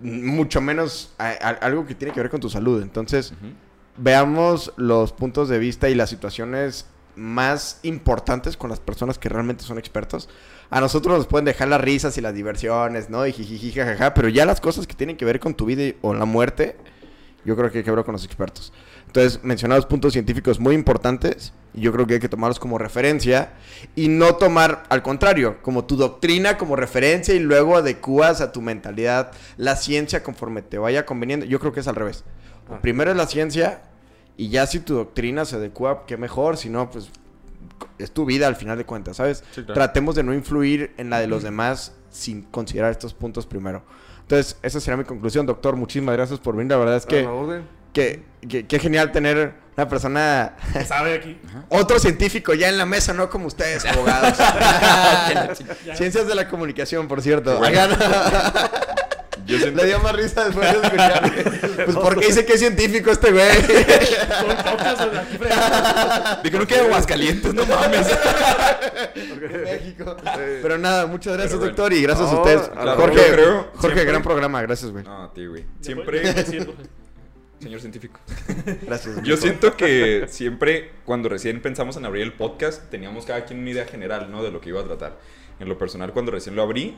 mucho 0.00 0.60
menos 0.60 1.14
a- 1.18 1.28
a- 1.30 1.58
algo 1.66 1.86
que 1.86 1.94
tiene 1.94 2.12
que 2.12 2.20
ver 2.20 2.30
con 2.30 2.40
tu 2.40 2.50
salud. 2.50 2.82
Entonces, 2.82 3.32
veamos 3.96 4.72
los 4.76 5.12
puntos 5.12 5.48
de 5.48 5.58
vista 5.58 5.88
y 5.88 5.94
las 5.94 6.10
situaciones 6.10 6.86
más 7.14 7.80
importantes 7.82 8.56
con 8.58 8.68
las 8.68 8.78
personas 8.80 9.18
que 9.18 9.28
realmente 9.30 9.64
son 9.64 9.78
expertos. 9.78 10.28
A 10.68 10.80
nosotros 10.80 11.16
nos 11.16 11.26
pueden 11.26 11.46
dejar 11.46 11.68
las 11.68 11.80
risas 11.80 12.18
y 12.18 12.20
las 12.20 12.34
diversiones, 12.34 13.08
¿no? 13.08 13.26
Y 13.26 13.32
jijiji, 13.32 13.72
jajaja, 13.72 14.12
pero 14.12 14.28
ya 14.28 14.44
las 14.44 14.60
cosas 14.60 14.86
que 14.86 14.94
tienen 14.94 15.16
que 15.16 15.24
ver 15.24 15.40
con 15.40 15.54
tu 15.54 15.64
vida 15.64 15.82
y- 15.82 15.96
o 16.02 16.12
la 16.12 16.26
muerte, 16.26 16.76
yo 17.44 17.56
creo 17.56 17.70
que 17.70 17.78
hay 17.78 17.84
que 17.84 17.90
hablar 17.90 18.04
con 18.04 18.12
los 18.12 18.24
expertos. 18.24 18.72
Entonces, 19.16 19.42
mencionados 19.42 19.86
puntos 19.86 20.12
científicos 20.12 20.60
muy 20.60 20.74
importantes, 20.74 21.54
y 21.72 21.80
yo 21.80 21.90
creo 21.90 22.06
que 22.06 22.14
hay 22.14 22.20
que 22.20 22.28
tomarlos 22.28 22.58
como 22.58 22.76
referencia 22.76 23.54
y 23.94 24.08
no 24.08 24.34
tomar, 24.34 24.82
al 24.90 25.02
contrario, 25.02 25.56
como 25.62 25.86
tu 25.86 25.96
doctrina 25.96 26.58
como 26.58 26.76
referencia 26.76 27.34
y 27.34 27.38
luego 27.38 27.78
adecuas 27.78 28.42
a 28.42 28.52
tu 28.52 28.60
mentalidad 28.60 29.32
la 29.56 29.76
ciencia 29.76 30.22
conforme 30.22 30.60
te 30.60 30.76
vaya 30.76 31.06
conveniendo. 31.06 31.46
Yo 31.46 31.58
creo 31.60 31.72
que 31.72 31.80
es 31.80 31.88
al 31.88 31.94
revés. 31.94 32.24
Ah. 32.68 32.80
Primero 32.82 33.10
es 33.10 33.16
la 33.16 33.26
ciencia 33.26 33.84
y 34.36 34.50
ya 34.50 34.66
si 34.66 34.80
tu 34.80 34.92
doctrina 34.92 35.46
se 35.46 35.56
adecua, 35.56 36.04
qué 36.06 36.18
mejor, 36.18 36.58
si 36.58 36.68
no, 36.68 36.90
pues 36.90 37.08
es 37.96 38.10
tu 38.10 38.26
vida 38.26 38.46
al 38.46 38.56
final 38.56 38.76
de 38.76 38.84
cuentas, 38.84 39.16
¿sabes? 39.16 39.44
Sí, 39.52 39.62
claro. 39.62 39.72
Tratemos 39.72 40.14
de 40.14 40.24
no 40.24 40.34
influir 40.34 40.92
en 40.98 41.08
la 41.08 41.20
de 41.20 41.26
los 41.26 41.42
demás 41.42 41.94
sin 42.10 42.42
considerar 42.42 42.90
estos 42.90 43.14
puntos 43.14 43.46
primero. 43.46 43.82
Entonces, 44.20 44.58
esa 44.62 44.78
será 44.78 44.98
mi 44.98 45.04
conclusión, 45.04 45.46
doctor. 45.46 45.74
Muchísimas 45.74 46.14
gracias 46.14 46.38
por 46.38 46.54
venir. 46.54 46.72
La 46.72 46.76
verdad 46.76 46.96
es 46.96 47.06
que 47.06 47.26
que, 47.96 48.22
que 48.48 48.78
genial 48.78 49.12
tener 49.12 49.54
una 49.76 49.88
persona, 49.88 50.54
¿Qué 50.72 50.84
sabe 50.84 51.14
aquí? 51.14 51.38
otro 51.68 51.98
científico 51.98 52.54
ya 52.54 52.68
en 52.68 52.78
la 52.78 52.86
mesa, 52.86 53.12
no 53.12 53.28
como 53.28 53.46
ustedes, 53.46 53.84
abogados. 53.84 54.36
Ciencias 55.96 56.26
de 56.26 56.34
la 56.34 56.48
comunicación, 56.48 57.08
por 57.08 57.20
cierto. 57.22 57.60
Yo 59.46 59.58
siento- 59.58 59.80
Le 59.80 59.86
dio 59.86 60.00
más 60.00 60.12
risa 60.16 60.44
después 60.46 60.72
de 60.72 60.78
escuchar. 60.86 61.32
Pues 61.84 61.96
porque 61.96 62.26
dice 62.26 62.44
que 62.44 62.54
es 62.54 62.58
científico 62.60 63.12
este 63.12 63.30
güey. 63.30 63.48
Son 63.54 64.56
pocas 64.72 65.00
aquí 65.00 65.36
fregando. 65.38 66.42
Digo, 66.42 66.58
no 66.58 66.66
queda 66.66 66.80
Aguascalientes, 66.86 67.54
no 67.54 67.64
mames. 67.64 68.08
México. 69.62 70.16
Pero 70.62 70.78
nada, 70.78 71.06
muchas 71.06 71.34
gracias, 71.34 71.54
bueno. 71.60 71.66
doctor, 71.74 71.92
y 71.92 72.02
gracias 72.02 72.28
a 72.28 72.34
ustedes. 72.40 72.68
claro, 72.70 72.96
Jorge, 72.96 73.20
Jorge, 73.20 73.78
siempre- 73.80 74.04
gran 74.04 74.22
programa, 74.22 74.62
gracias, 74.62 74.90
güey. 74.90 75.04
No, 75.04 75.22
a 75.24 75.32
ti, 75.32 75.46
güey. 75.46 75.64
Siempre, 75.80 76.34
señor 77.60 77.80
científico. 77.80 78.20
Gracias. 78.82 79.22
Yo 79.22 79.36
siento 79.36 79.76
que 79.76 80.26
siempre, 80.28 80.92
cuando 81.04 81.28
recién 81.28 81.60
pensamos 81.60 81.96
en 81.96 82.04
abrir 82.04 82.22
el 82.22 82.32
podcast, 82.32 82.90
teníamos 82.90 83.26
cada 83.26 83.44
quien 83.44 83.60
una 83.60 83.70
idea 83.70 83.86
general, 83.86 84.30
¿no? 84.30 84.42
De 84.42 84.50
lo 84.50 84.60
que 84.60 84.70
iba 84.70 84.80
a 84.80 84.84
tratar. 84.84 85.18
En 85.58 85.68
lo 85.68 85.78
personal, 85.78 86.12
cuando 86.12 86.32
recién 86.32 86.54
lo 86.54 86.62
abrí, 86.62 86.96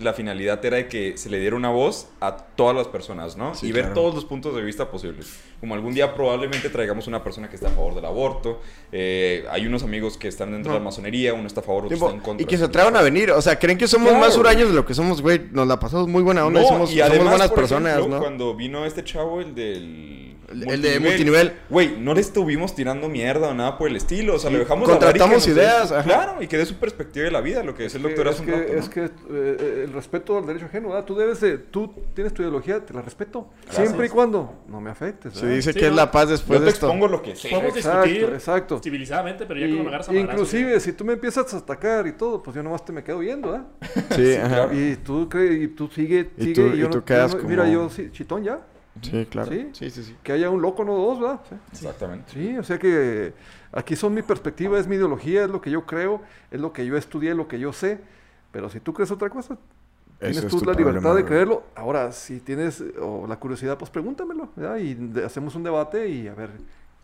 la 0.00 0.12
finalidad 0.14 0.64
era 0.64 0.78
de 0.78 0.88
que 0.88 1.16
se 1.18 1.28
le 1.30 1.38
diera 1.38 1.54
una 1.56 1.68
voz 1.70 2.08
a 2.20 2.36
todas 2.36 2.74
las 2.74 2.88
personas, 2.88 3.36
¿no? 3.36 3.54
Sí, 3.54 3.66
y 3.68 3.72
ver 3.72 3.84
claro. 3.86 3.94
todos 4.00 4.14
los 4.14 4.24
puntos 4.24 4.54
de 4.54 4.62
vista 4.62 4.90
posibles. 4.90 5.38
Como 5.60 5.74
algún 5.74 5.92
día 5.94 6.14
probablemente 6.14 6.70
traigamos 6.70 7.06
una 7.06 7.22
persona 7.22 7.48
que 7.50 7.56
está 7.56 7.68
a 7.68 7.72
favor 7.72 7.94
del 7.94 8.04
aborto. 8.06 8.60
eh, 8.92 9.44
hay 9.50 9.66
unos 9.66 9.82
amigos 9.82 10.16
que 10.16 10.28
están 10.28 10.52
dentro 10.52 10.72
de 10.72 10.78
la 10.78 10.84
masonería, 10.84 11.34
uno 11.34 11.46
está 11.46 11.60
a 11.60 11.62
favor, 11.64 11.84
otro 11.84 11.88
Tiempo, 11.90 12.06
está 12.06 12.16
en 12.16 12.22
contra. 12.22 12.42
y 12.42 12.46
que 12.46 12.56
se 12.58 12.64
atrevan 12.64 12.96
a 12.96 13.02
venir, 13.02 13.30
o 13.30 13.42
sea, 13.42 13.58
creen 13.58 13.76
que 13.78 13.86
somos 13.88 14.08
Claro. 14.08 14.24
más 14.24 14.36
huraños 14.36 14.68
de 14.70 14.74
lo 14.74 14.84
que 14.86 14.94
somos, 14.94 15.20
güey. 15.22 15.40
Nos 15.52 15.66
la 15.68 15.78
pasamos 15.78 16.08
muy 16.08 16.22
buena 16.22 16.44
onda 16.46 16.60
y 16.60 16.62
No, 16.64 16.68
somos, 16.68 16.90
y 16.92 16.94
somos 16.96 17.10
además, 17.10 17.28
buenas 17.30 17.48
por 17.48 17.58
personas, 17.58 17.92
ejemplo, 17.96 18.16
¿no? 18.16 18.20
Cuando 18.22 18.54
vino 18.54 18.84
este 18.86 19.04
chavo, 19.04 19.40
el 19.40 19.54
del. 19.54 20.29
El- 20.50 20.68
el 20.68 20.82
de 20.82 20.98
multinivel. 21.00 21.52
Güey, 21.68 21.96
no 21.98 22.12
le 22.12 22.20
estuvimos 22.20 22.74
tirando 22.74 23.08
mierda 23.08 23.48
o 23.48 23.54
nada 23.54 23.78
por 23.78 23.88
el 23.88 23.96
estilo. 23.96 24.34
O 24.34 24.38
sea, 24.38 24.48
Sí, 24.50 24.54
le 24.54 24.60
dejamos 24.60 24.82
y 24.82 24.86
que 24.92 24.98
contratamos 24.98 25.36
nos 25.36 25.46
dé- 25.46 25.52
ideas, 25.52 25.92
ajá. 25.92 26.02
Claro, 26.02 26.42
y 26.42 26.48
que 26.48 26.58
dé 26.58 26.66
su 26.66 26.74
perspectiva 26.76 27.24
de 27.24 27.30
la 27.30 27.40
vida, 27.40 27.62
lo 27.62 27.74
que 27.74 27.84
es 27.86 27.94
el 27.94 28.02
doctor 28.02 28.26
es 28.26 28.32
hace 28.34 28.42
un 28.42 28.46
que, 28.46 28.52
rato, 28.56 28.72
¿no? 28.72 28.78
es 28.80 28.88
que 28.88 29.04
eh, 29.30 29.84
el 29.86 29.92
respeto 29.92 30.38
al 30.38 30.46
derecho 30.46 30.66
ajeno, 30.66 30.88
¿verdad? 30.88 31.04
Tú 31.04 31.14
debes 31.14 31.40
de, 31.40 31.58
tú 31.58 31.94
tienes 32.14 32.34
tu 32.34 32.42
ideología, 32.42 32.84
te 32.84 32.92
la 32.92 33.02
respeto. 33.02 33.48
Siempre 33.68 34.06
y 34.06 34.08
cuando 34.08 34.62
no 34.68 34.80
me 34.80 34.90
afectes. 34.90 35.34
Se 35.34 35.40
¿verdad? 35.42 35.56
dice 35.56 35.72
Sí, 35.72 35.78
que 35.78 35.86
es 35.86 35.94
la 35.94 36.10
paz 36.10 36.28
después 36.30 36.58
Yo 36.58 36.64
de 36.64 36.70
te 36.70 36.74
esto. 36.74 36.86
expongo 36.86 37.06
lo 37.08 37.22
que 37.22 37.36
sé. 37.36 37.48
Podemos 37.50 37.76
Exacto, 37.76 38.08
discutir 38.08 38.34
exacto. 38.34 38.80
civilizadamente, 38.82 39.46
pero 39.46 39.60
ya 39.60 39.66
Y- 39.66 39.68
cuando 39.70 39.84
me 39.84 39.88
agarras 39.90 40.08
a 40.08 40.14
inclusive, 40.14 40.80
si 40.80 40.92
tú 40.92 41.04
me 41.04 41.12
empiezas 41.12 41.54
a 41.54 41.58
atacar 41.58 42.06
y 42.08 42.12
todo, 42.12 42.42
pues 42.42 42.56
yo 42.56 42.62
nomás 42.62 42.84
te 42.84 42.90
me 42.92 43.04
quedo 43.04 43.20
viendo, 43.20 43.54
¿ah? 43.54 43.64
Sí, 44.16 44.34
ajá. 44.34 44.68
Y 44.74 44.96
tú 44.96 45.28
crees, 45.28 45.62
y 45.62 45.68
tú 45.68 45.88
sigue, 45.88 46.30
Y 46.36 46.42
sigue, 46.42 46.54
tú- 46.54 46.74
y 46.74 46.78
yo 46.78 46.86
y 46.86 46.90
tú 46.90 47.04
quedas 47.04 47.36
como- 47.36 47.48
Mira, 47.48 47.68
yo 47.68 47.88
sí, 47.88 48.08
chitón 48.10 48.42
ya. 48.42 48.60
Sí, 49.02 49.26
claro. 49.26 49.50
Sí. 49.50 49.70
Sí, 49.72 49.90
sí, 49.90 50.02
sí. 50.02 50.16
Que 50.22 50.32
haya 50.32 50.50
un 50.50 50.60
loco, 50.62 50.84
no 50.84 50.94
dos, 50.94 51.20
¿verdad? 51.20 51.40
Sí. 51.48 51.54
Exactamente. 51.72 52.32
Sí, 52.32 52.56
o 52.58 52.62
sea 52.62 52.78
que 52.78 53.32
aquí 53.72 53.96
son 53.96 54.14
mi 54.14 54.22
perspectiva, 54.22 54.78
es 54.78 54.86
mi 54.86 54.96
ideología, 54.96 55.44
es 55.44 55.50
lo 55.50 55.60
que 55.60 55.70
yo 55.70 55.86
creo, 55.86 56.22
es 56.50 56.60
lo 56.60 56.72
que 56.72 56.84
yo 56.86 56.96
estudié, 56.96 57.34
lo 57.34 57.48
que 57.48 57.58
yo 57.58 57.72
sé. 57.72 58.00
Pero 58.52 58.68
si 58.68 58.80
tú 58.80 58.92
crees 58.92 59.10
otra 59.10 59.30
cosa, 59.30 59.56
tienes 60.18 60.38
Ese 60.38 60.46
es 60.46 60.52
tú 60.52 60.58
tu 60.58 60.64
la 60.66 60.72
libertad 60.72 61.00
problema, 61.00 61.20
de 61.20 61.24
creerlo. 61.24 61.64
Ahora, 61.74 62.12
si 62.12 62.40
tienes 62.40 62.82
o 63.00 63.26
la 63.26 63.38
curiosidad, 63.38 63.78
pues 63.78 63.90
pregúntamelo, 63.90 64.50
¿verdad? 64.56 64.76
Y 64.78 65.20
hacemos 65.24 65.54
un 65.54 65.62
debate 65.62 66.08
y 66.08 66.28
a 66.28 66.34
ver 66.34 66.50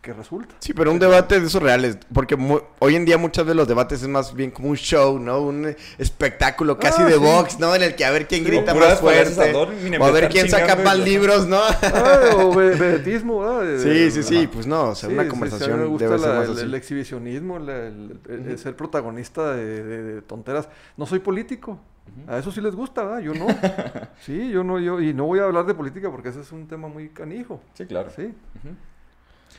qué 0.01 0.13
resulta. 0.13 0.55
Sí, 0.59 0.73
pero 0.73 0.91
un 0.91 0.99
debate 0.99 1.39
de 1.39 1.47
esos 1.47 1.61
reales, 1.61 1.97
porque 2.13 2.37
hoy 2.79 2.95
en 2.95 3.03
día 3.05 3.17
muchas 3.17 3.45
de 3.45 3.53
los 3.53 3.67
debates 3.67 4.01
es 4.01 4.07
más 4.07 4.33
bien 4.33 4.51
como 4.51 4.69
un 4.69 4.77
show, 4.77 5.19
¿no? 5.19 5.41
Un 5.41 5.75
espectáculo 5.97 6.77
casi 6.79 7.01
Ah, 7.01 7.05
de 7.05 7.13
sí. 7.15 7.19
box, 7.19 7.59
¿no? 7.59 7.75
En 7.75 7.83
el 7.83 7.95
que 7.95 8.05
a 8.05 8.11
ver 8.11 8.27
quién 8.27 8.43
Sí, 8.45 8.47
grita 8.51 8.73
más 8.73 8.99
fuerte, 8.99 9.53
o 9.53 10.05
a 10.05 10.11
ver 10.11 10.29
quién 10.29 10.49
saca 10.49 10.75
más 10.77 10.97
libros, 10.99 11.45
¿no? 11.47 11.59
Ah, 11.81 12.19
o 12.37 12.53
ve- 12.55 12.75
vedetismo, 12.75 13.39
¿verdad? 13.41 13.63
De- 13.63 13.79
Sí, 13.79 13.89
de- 13.89 14.11
sí, 14.11 14.23
sí, 14.23 14.47
pues 14.47 14.65
no, 14.65 14.89
o 14.89 14.95
sea, 14.95 15.09
Sí, 15.09 15.13
una 15.15 15.23
sí, 15.23 15.29
sí, 15.29 15.31
a 15.31 15.33
mí 15.35 15.39
conversación 15.39 15.79
me 15.79 15.85
gusta 15.87 16.05
debe 16.05 16.19
ser 16.19 16.29
la- 16.29 16.35
más 16.35 16.45
el, 16.45 16.51
así. 16.53 16.61
el 16.61 16.73
exhibicionismo, 16.75 17.59
la- 17.59 17.87
el, 17.87 18.19
el- 18.29 18.47
el 18.51 18.57
ser 18.59 18.75
protagonista 18.75 19.53
de, 19.55 19.83
de- 19.83 20.03
de 20.03 20.21
tonteras. 20.21 20.69
No 20.95 21.05
soy 21.05 21.19
político. 21.19 21.79
A 22.25 22.37
eso 22.37 22.51
sí 22.53 22.61
les 22.61 22.73
gusta, 22.73 23.03
¿verdad? 23.03 23.19
Yo 23.19 23.33
no. 23.33 23.47
Sí, 24.25 24.49
yo 24.51 24.63
no, 24.63 24.79
yo, 24.79 25.01
y 25.01 25.13
no 25.13 25.25
voy 25.25 25.39
a 25.39 25.43
hablar 25.43 25.65
de 25.65 25.73
política 25.73 26.09
porque 26.09 26.29
ese 26.29 26.39
es 26.41 26.51
un 26.53 26.65
tema 26.67 26.87
muy 26.87 27.09
canijo. 27.09 27.61
Sí, 27.73 27.85
claro. 27.85 28.09
Sí. 28.15 28.33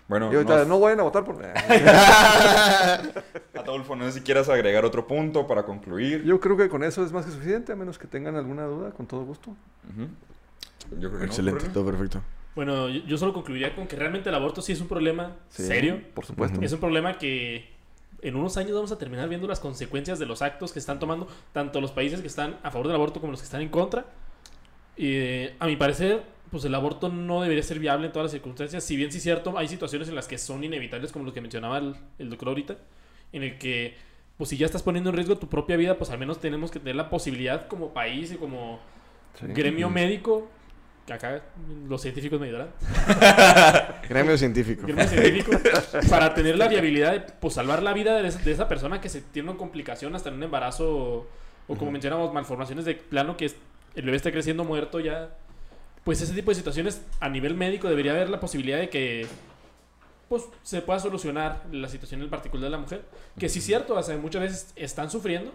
Bueno, 0.08 0.32
Y 0.32 0.36
ahorita 0.36 0.58
nos- 0.58 0.68
no 0.68 0.80
vayan 0.80 1.00
a 1.00 1.02
votar 1.02 1.24
por... 1.24 1.36
Adolfo, 3.54 3.96
no 3.96 4.04
sé 4.06 4.12
si 4.12 4.20
quieras 4.22 4.48
agregar 4.48 4.84
otro 4.84 5.06
punto 5.06 5.46
para 5.46 5.64
concluir. 5.64 6.24
Yo 6.24 6.40
creo 6.40 6.56
que 6.56 6.68
con 6.68 6.82
eso 6.82 7.04
es 7.04 7.12
más 7.12 7.26
que 7.26 7.32
suficiente, 7.32 7.72
a 7.72 7.76
menos 7.76 7.98
que 7.98 8.06
tengan 8.06 8.36
alguna 8.36 8.64
duda, 8.64 8.90
con 8.92 9.06
todo 9.06 9.24
gusto. 9.24 9.54
Yo 10.92 11.08
creo 11.08 11.12
que 11.12 11.18
no, 11.18 11.24
Excelente, 11.24 11.68
todo 11.68 11.84
perfecto. 11.84 12.22
Bueno, 12.54 12.88
yo 12.88 13.04
yo 13.04 13.18
solo 13.18 13.32
concluiría 13.32 13.74
con 13.76 13.86
que 13.86 13.94
realmente 13.96 14.28
el 14.30 14.34
aborto 14.34 14.62
sí 14.62 14.72
es 14.72 14.80
un 14.80 14.88
problema 14.88 15.36
Sí, 15.50 15.64
serio. 15.64 16.00
Por 16.14 16.24
supuesto. 16.24 16.60
Es 16.62 16.72
un 16.72 16.80
problema 16.80 17.18
que 17.18 17.68
en 18.22 18.34
unos 18.34 18.56
años 18.56 18.72
vamos 18.74 18.90
a 18.90 18.98
terminar 18.98 19.28
viendo 19.28 19.46
las 19.46 19.60
consecuencias 19.60 20.18
de 20.18 20.26
los 20.26 20.42
actos 20.42 20.72
que 20.72 20.78
están 20.80 20.98
tomando 20.98 21.28
tanto 21.52 21.80
los 21.80 21.92
países 21.92 22.20
que 22.20 22.26
están 22.26 22.56
a 22.62 22.70
favor 22.70 22.86
del 22.88 22.96
aborto 22.96 23.20
como 23.20 23.30
los 23.32 23.40
que 23.40 23.44
están 23.44 23.60
en 23.60 23.68
contra. 23.68 24.06
Y 24.96 25.12
eh, 25.14 25.56
a 25.60 25.66
mi 25.66 25.76
parecer, 25.76 26.24
pues 26.50 26.64
el 26.64 26.74
aborto 26.74 27.08
no 27.08 27.42
debería 27.42 27.62
ser 27.62 27.78
viable 27.78 28.06
en 28.06 28.12
todas 28.12 28.24
las 28.26 28.32
circunstancias. 28.32 28.82
Si 28.84 28.96
bien 28.96 29.10
sí 29.12 29.18
es 29.18 29.22
cierto, 29.24 29.56
hay 29.58 29.68
situaciones 29.68 30.08
en 30.08 30.14
las 30.14 30.26
que 30.28 30.38
son 30.38 30.64
inevitables, 30.64 31.12
como 31.12 31.24
lo 31.24 31.32
que 31.34 31.40
mencionaba 31.40 31.78
el, 31.78 31.94
el 32.18 32.30
doctor 32.30 32.48
ahorita, 32.48 32.76
en 33.32 33.42
el 33.42 33.58
que, 33.58 33.96
pues 34.36 34.50
si 34.50 34.56
ya 34.56 34.66
estás 34.66 34.82
poniendo 34.82 35.10
en 35.10 35.16
riesgo 35.16 35.36
tu 35.36 35.48
propia 35.48 35.76
vida, 35.76 35.96
pues 35.98 36.10
al 36.10 36.18
menos 36.18 36.40
tenemos 36.40 36.70
que 36.70 36.78
tener 36.78 36.96
la 36.96 37.10
posibilidad 37.10 37.66
como 37.68 37.92
país 37.92 38.32
y 38.32 38.36
como 38.36 38.80
Sí. 39.38 39.46
gremio 39.48 39.88
médico, 39.90 40.48
que 41.06 41.12
acá 41.12 41.42
los 41.88 42.02
científicos 42.02 42.40
me 42.40 42.46
ayudarán. 42.46 42.70
Gremio 44.08 44.36
científico. 44.36 44.82
Gremio 44.82 45.06
científico, 45.06 45.52
para 46.10 46.34
tener 46.34 46.56
la 46.58 46.66
viabilidad 46.68 47.12
de 47.12 47.20
pues, 47.20 47.54
salvar 47.54 47.82
la 47.82 47.92
vida 47.92 48.20
de 48.20 48.28
esa, 48.28 48.38
de 48.40 48.50
esa 48.52 48.68
persona 48.68 49.00
que 49.00 49.08
se 49.08 49.20
tiene 49.20 49.50
una 49.50 49.58
complicación 49.58 50.14
hasta 50.16 50.28
en 50.30 50.36
un 50.36 50.42
embarazo 50.44 50.96
o, 50.96 51.26
o 51.68 51.76
como 51.76 51.90
mencionamos, 51.90 52.32
malformaciones 52.32 52.84
de 52.84 52.94
plano 52.94 53.36
que 53.36 53.46
es- 53.46 53.56
el 53.94 54.04
bebé 54.04 54.16
está 54.16 54.32
creciendo 54.32 54.64
muerto 54.64 55.00
ya. 55.00 55.30
Pues 56.08 56.22
ese 56.22 56.32
tipo 56.32 56.50
de 56.50 56.54
situaciones 56.54 57.04
a 57.20 57.28
nivel 57.28 57.52
médico 57.52 57.86
debería 57.86 58.12
haber 58.12 58.30
la 58.30 58.40
posibilidad 58.40 58.78
de 58.78 58.88
que 58.88 59.26
pues 60.30 60.44
se 60.62 60.80
pueda 60.80 60.98
solucionar 61.00 61.66
la 61.70 61.86
situación 61.86 62.22
en 62.22 62.30
particular 62.30 62.64
de 62.64 62.70
la 62.70 62.78
mujer. 62.78 63.04
Que 63.38 63.50
sí 63.50 63.58
es 63.58 63.66
cierto, 63.66 63.94
o 63.94 64.02
sea, 64.02 64.16
muchas 64.16 64.40
veces 64.40 64.72
están 64.74 65.10
sufriendo. 65.10 65.52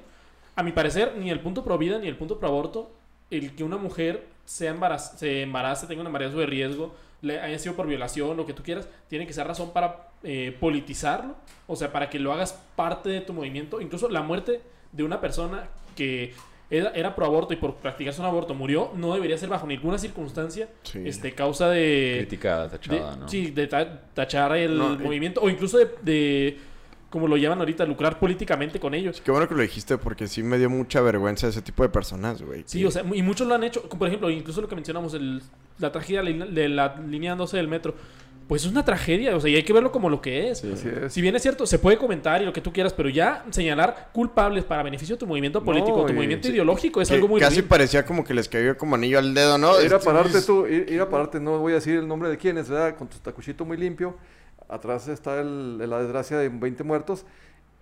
A 0.55 0.61
mi 0.61 0.71
parecer, 0.71 1.15
ni 1.17 1.31
el 1.31 1.39
punto 1.39 1.63
pro 1.63 1.79
vida 1.79 1.97
ni 1.97 2.07
el 2.07 2.15
punto 2.15 2.37
pro 2.37 2.49
aborto, 2.49 2.91
el 3.31 3.55
que 3.55 3.63
una 3.63 3.77
mujer 3.77 4.27
sea 4.45 4.69
embaraza, 4.69 5.17
se 5.17 5.41
embarace, 5.41 5.87
tenga 5.87 6.01
un 6.01 6.05
embarazo 6.05 6.37
de 6.37 6.45
riesgo, 6.45 6.93
le 7.23 7.39
haya 7.39 7.57
sido 7.57 7.73
por 7.75 7.87
violación, 7.87 8.37
lo 8.37 8.45
que 8.45 8.53
tú 8.53 8.61
quieras, 8.61 8.87
tiene 9.07 9.25
que 9.25 9.33
ser 9.33 9.47
razón 9.47 9.73
para 9.73 10.09
eh, 10.21 10.55
politizarlo, 10.59 11.35
o 11.65 11.75
sea, 11.75 11.91
para 11.91 12.11
que 12.11 12.19
lo 12.19 12.31
hagas 12.31 12.61
parte 12.75 13.09
de 13.09 13.21
tu 13.21 13.33
movimiento. 13.33 13.81
Incluso 13.81 14.07
la 14.07 14.21
muerte 14.21 14.61
de 14.91 15.03
una 15.03 15.19
persona 15.19 15.67
que 15.95 16.35
era, 16.69 16.89
era 16.91 17.15
pro 17.15 17.25
aborto 17.25 17.53
y 17.53 17.57
por 17.57 17.75
practicarse 17.75 18.19
un 18.21 18.27
aborto 18.27 18.53
murió, 18.55 18.91
no 18.95 19.13
debería 19.13 19.37
ser 19.37 19.49
bajo 19.49 19.67
ninguna 19.67 19.97
circunstancia 19.97 20.69
Sí. 20.83 20.99
este, 21.05 21.33
causa 21.33 21.69
de... 21.69 22.15
Crítica 22.27 22.67
tachada, 22.69 23.11
de- 23.11 23.17
¿no? 23.17 23.27
Sí, 23.29 23.51
de 23.51 23.67
ta- 23.67 24.01
tachar 24.13 24.55
el 24.55 24.77
No, 24.77 24.93
y- 24.93 24.97
movimiento 24.97 25.41
o 25.41 25.49
incluso 25.49 25.77
de, 25.77 25.87
de, 26.01 26.57
como 27.09 27.27
lo 27.27 27.37
llaman 27.37 27.59
ahorita, 27.59 27.85
lucrar 27.85 28.17
políticamente 28.17 28.79
con 28.79 28.93
ellos. 28.95 29.21
Qué 29.21 29.29
bueno 29.29 29.47
que 29.47 29.53
lo 29.53 29.61
dijiste 29.61 29.97
porque 29.99 30.27
sí 30.27 30.41
me 30.41 30.57
dio 30.57 30.69
mucha 30.69 30.99
vergüenza 31.01 31.47
ese 31.47 31.61
tipo 31.61 31.83
de 31.83 31.89
personas, 31.89 32.41
güey. 32.41 32.63
Sí, 32.65 32.79
que- 32.79 32.87
o 32.87 32.91
sea, 32.91 33.03
y 33.13 33.21
muchos 33.21 33.47
lo 33.47 33.53
han 33.53 33.63
hecho. 33.63 33.83
Como 33.83 33.99
Por 33.99 34.07
ejemplo, 34.07 34.29
incluso 34.31 34.59
lo 34.61 34.67
que 34.67 34.73
mencionamos, 34.75 35.13
el, 35.13 35.43
la 35.77 35.91
tragedia 35.91 36.23
de 36.23 36.33
la- 36.33 36.45
de 36.47 36.69
la 36.69 36.95
línea 37.07 37.35
12 37.35 37.57
del 37.57 37.67
metro. 37.67 37.93
Pues 38.47 38.65
es 38.65 38.71
una 38.71 38.83
tragedia, 38.83 39.35
o 39.35 39.39
sea, 39.39 39.49
y 39.49 39.55
hay 39.55 39.63
que 39.63 39.73
verlo 39.73 39.91
como 39.91 40.09
lo 40.09 40.21
que 40.21 40.49
es. 40.49 40.63
Así 40.63 40.87
es. 41.03 41.13
Si 41.13 41.21
bien 41.21 41.35
es 41.35 41.41
cierto, 41.41 41.65
se 41.65 41.79
puede 41.79 41.97
comentar 41.97 42.41
y 42.41 42.45
lo 42.45 42.51
que 42.53 42.61
tú 42.61 42.71
quieras, 42.73 42.93
pero 42.93 43.09
ya 43.09 43.45
señalar 43.51 44.09
culpables 44.13 44.63
para 44.65 44.83
beneficio 44.83 45.15
de 45.15 45.19
tu 45.19 45.27
movimiento 45.27 45.63
político, 45.63 46.05
tu 46.05 46.11
y- 46.11 46.15
movimiento 46.15 46.47
sí, 46.47 46.53
ideológico, 46.53 47.01
es 47.01 47.09
que 47.09 47.15
algo 47.15 47.27
muy 47.27 47.39
casi 47.39 47.57
ruin. 47.61 47.69
parecía 47.69 48.05
como 48.05 48.23
que 48.23 48.33
les 48.33 48.49
cayó 48.49 48.77
como 48.77 48.95
anillo 48.95 49.17
al 49.19 49.33
dedo, 49.33 49.57
¿no? 49.57 49.81
Ir 49.81 49.93
a 49.93 49.99
pararte 49.99 50.41
tú, 50.41 50.67
ir, 50.67 50.87
ir 50.89 50.99
a 51.01 51.09
pararte, 51.09 51.39
no 51.39 51.57
voy 51.59 51.71
a 51.71 51.75
decir 51.75 51.97
el 51.97 52.07
nombre 52.07 52.29
de 52.29 52.37
quién 52.37 52.57
es, 52.57 52.69
¿verdad? 52.69 52.95
Con 52.97 53.07
tu 53.07 53.17
tacuchito 53.19 53.63
muy 53.65 53.77
limpio. 53.77 54.17
Atrás 54.69 55.07
está 55.07 55.39
el- 55.39 55.77
la 55.77 55.99
desgracia 55.99 56.37
de 56.37 56.49
20 56.49 56.83
muertos. 56.83 57.25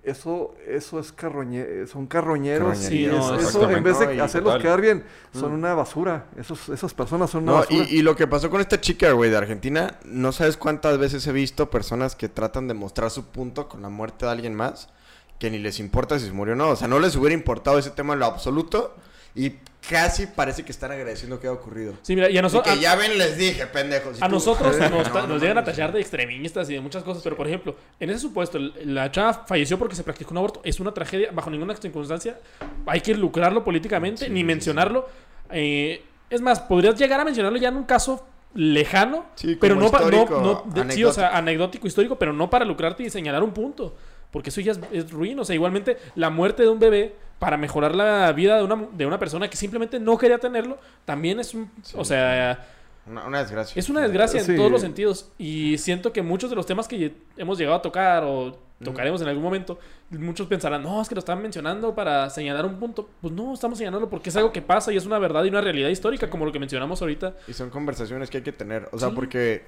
Eso, 0.04 0.56
eso 0.68 1.00
es 1.00 1.12
carroñe, 1.12 1.86
son 1.86 2.08
carroñeros. 2.08 2.70
Carroñería, 2.70 3.00
y 3.02 3.06
es- 3.06 3.12
no, 3.12 3.36
eso, 3.36 3.70
en 3.70 3.84
vez 3.84 4.00
de 4.00 4.16
No, 4.16 4.24
hacerlos 4.24 4.54
total. 4.54 4.62
quedar 4.64 4.82
bien, 4.82 5.04
son 5.32 5.52
una 5.52 5.76
basura. 5.76 6.26
Esos, 6.38 6.70
esas 6.70 6.92
personas 6.96 7.30
son 7.30 7.44
una 7.44 7.52
No, 7.52 7.58
basura. 7.60 7.86
y, 7.88 7.98
y 7.98 8.02
lo 8.02 8.16
que 8.16 8.26
pasó 8.26 8.50
con 8.50 8.62
esta 8.62 8.82
chica, 8.82 9.12
güey, 9.12 9.30
de 9.30 9.38
Argentina, 9.38 10.00
no 10.06 10.32
sabes 10.32 10.58
cuántas 10.58 10.98
veces 10.98 11.28
he 11.28 11.32
visto 11.32 11.70
personas 11.70 12.16
que 12.16 12.30
tratan 12.30 12.68
de 12.68 12.74
mostrar 12.74 13.12
su 13.12 13.26
punto 13.26 13.70
con 13.70 13.84
la 13.84 13.90
muerte 13.90 14.26
de 14.26 14.32
alguien 14.32 14.56
más, 14.56 14.90
que 15.38 15.52
ni 15.52 15.60
les 15.60 15.80
importa 15.80 16.18
si 16.18 16.26
se 16.26 16.32
murió 16.32 16.54
o 16.54 16.58
no. 16.58 16.70
O 16.70 16.76
sea, 16.76 16.88
no 16.88 17.00
les 17.00 17.16
hubiera 17.16 17.36
importado 17.36 17.78
ese 17.78 17.92
tema 17.92 18.14
en 18.14 18.20
lo 18.22 18.26
absoluto 18.26 18.96
y 19.36 19.54
casi 19.90 20.28
parece 20.28 20.64
que 20.64 20.72
están 20.72 20.92
agradeciendo 20.92 21.40
que 21.40 21.48
haya 21.48 21.54
ocurrido. 21.56 21.94
Sí, 22.04 22.16
mira, 22.16 22.30
y 22.30 22.38
a 22.38 22.42
nosotros. 22.42 22.74
que 22.76 22.82
ya 22.82 22.96
ven, 22.96 23.18
les 23.18 23.38
dije, 23.38 23.66
pendejos. 23.68 24.22
A 24.22 24.28
tú- 24.28 24.34
nosotros 24.34 24.78
No, 24.80 24.90
nos, 24.90 25.12
ta- 25.12 25.22
no, 25.22 25.28
nos 25.28 25.42
llegan 25.42 25.58
a 25.58 25.62
no, 25.62 25.66
tachar 25.66 25.92
de 25.92 26.00
extremistas 26.00 26.70
y 26.70 26.74
de 26.76 26.82
muchas 26.82 27.04
cosas, 27.04 27.24
pero 27.24 27.36
por 27.36 27.48
ejemplo, 27.48 27.76
en 28.00 28.10
ese 28.10 28.20
supuesto, 28.20 28.60
la 28.60 29.12
chava 29.12 29.34
falleció 29.48 29.78
porque 29.78 29.96
se 29.96 30.04
practicó 30.04 30.32
un 30.32 30.38
aborto, 30.38 30.62
es 30.64 30.80
una 30.80 30.94
tragedia, 30.94 31.30
bajo 31.34 31.50
ninguna 31.50 31.76
circunstancia 31.76 32.40
hay 32.86 33.02
que 33.02 33.14
lucrarlo 33.16 33.64
políticamente, 33.64 34.30
ni 34.30 34.44
mencionarlo. 34.44 35.08
Eh, 35.52 36.04
es 36.30 36.42
más, 36.42 36.60
podrías 36.62 36.96
llegar 36.96 37.20
a 37.20 37.26
mencionarlo 37.26 37.58
ya 37.58 37.70
en 37.70 37.76
un 37.78 37.84
caso 37.84 38.26
lejano, 38.54 39.26
Sí, 39.36 39.56
pero 39.60 39.76
como 39.76 39.90
no, 39.92 40.26
no, 40.30 40.64
no- 40.76 40.84
de- 40.84 40.92
sí, 40.94 41.04
o 41.04 41.12
sea, 41.14 41.36
anecdótico 41.38 41.88
histórico, 41.88 42.18
pero 42.20 42.34
no 42.34 42.50
para 42.50 42.66
lucrarte 42.66 43.04
y 43.04 43.10
señalar 43.10 43.44
un 43.44 43.52
punto, 43.52 43.96
porque 44.32 44.50
eso 44.50 44.62
ya 44.62 44.72
es, 44.74 44.80
es 44.92 45.12
ruin, 45.12 45.38
o 45.40 45.46
sea, 45.46 45.54
igualmente 45.56 45.98
la 46.16 46.30
muerte 46.30 46.64
de 46.64 46.70
un 46.70 46.80
bebé 46.80 47.16
para 47.40 47.58
mejorar 47.58 47.96
la 47.96 48.32
vida 48.34 48.58
de 48.58 48.64
una, 48.64 48.88
de 48.94 49.06
una 49.06 49.18
persona 49.20 49.50
que 49.50 49.58
simplemente 49.58 50.00
no 50.00 50.18
quería 50.18 50.38
tenerlo, 50.38 50.78
también 51.06 51.40
es 51.40 51.54
un, 51.54 51.70
o 51.96 52.06
sea, 52.06 52.68
Una, 53.08 53.26
una 53.26 53.40
desgracia. 53.40 53.80
es 53.80 53.90
una 53.90 54.02
desgracia 54.02 54.42
Sí. 54.42 54.52
en 54.52 54.58
todos 54.58 54.72
los 54.72 54.82
sentidos. 54.82 55.32
Y 55.40 55.78
siento 55.80 56.14
que 56.14 56.22
muchos 56.22 56.50
de 56.52 56.56
los 56.56 56.66
temas 56.68 56.88
que 56.88 57.14
hemos 57.38 57.58
llegado 57.58 57.78
a 57.78 57.82
tocar 57.82 58.24
o 58.24 58.58
tocaremos 58.84 59.22
en 59.24 59.28
algún 59.28 59.44
momento, 59.44 59.80
muchos 60.12 60.46
pensarán, 60.48 60.84
no, 60.84 61.02
es 61.02 61.10
que 61.10 61.16
lo 61.16 61.20
están 61.20 61.42
mencionando 61.42 61.94
para 61.96 62.30
señalar 62.30 62.64
un 62.66 62.80
punto. 62.80 63.10
Pues 63.22 63.34
no, 63.34 63.54
estamos 63.56 63.78
señalando 63.80 64.08
porque 64.10 64.30
es 64.30 64.36
algo 64.36 64.52
que 64.52 64.62
pasa 64.62 64.94
y 64.94 64.98
es 64.98 65.06
una 65.08 65.18
verdad 65.20 65.44
y 65.44 65.50
una 65.50 65.62
realidad 65.62 65.90
histórica, 65.90 66.30
como 66.30 66.46
lo 66.46 66.52
que 66.52 66.60
mencionamos 66.60 67.02
ahorita. 67.02 67.36
Y 67.48 67.54
son 67.54 67.70
conversaciones 67.72 68.30
que 68.30 68.38
hay 68.38 68.44
que 68.44 68.52
tener. 68.52 68.88
O 68.92 69.00
sea, 69.00 69.10
Sí. 69.10 69.16
porque 69.16 69.66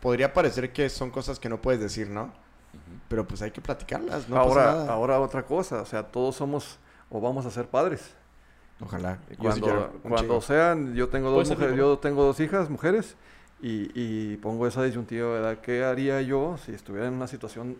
podría 0.00 0.32
parecer 0.32 0.72
que 0.72 0.88
son 0.88 1.10
cosas 1.12 1.38
que 1.38 1.48
no 1.48 1.62
puedes 1.62 1.80
decir, 1.80 2.08
¿no? 2.08 2.32
Pero 3.12 3.26
pues 3.28 3.42
hay 3.42 3.50
que 3.50 3.60
platicarlas, 3.60 4.26
no 4.26 4.36
pasa 4.36 4.48
ahora, 4.48 4.64
nada. 4.64 4.92
ahora 4.92 5.20
otra 5.20 5.42
cosa, 5.44 5.82
o 5.82 5.84
sea, 5.84 6.02
todos 6.04 6.34
somos 6.34 6.78
o 7.10 7.20
vamos 7.20 7.44
a 7.44 7.50
ser 7.50 7.66
padres. 7.66 8.14
Ojalá. 8.80 9.18
Yo 9.38 9.52
sí 9.52 9.60
Cuando, 9.60 9.92
cuando 10.02 10.40
sean, 10.40 10.94
yo 10.94 11.08
tengo 11.10 11.30
dos 11.30 11.46
mujeres, 11.50 11.76
yo 11.76 11.98
tengo 11.98 12.24
dos 12.24 12.40
hijas, 12.40 12.70
mujeres, 12.70 13.16
y, 13.60 13.90
y 13.94 14.36
pongo 14.38 14.66
esa 14.66 14.82
disyuntiva, 14.82 15.28
¿verdad? 15.34 15.58
¿Qué 15.60 15.84
haría 15.84 16.22
yo 16.22 16.56
si 16.64 16.72
estuviera 16.72 17.06
en 17.06 17.12
una 17.14 17.26
situación 17.26 17.76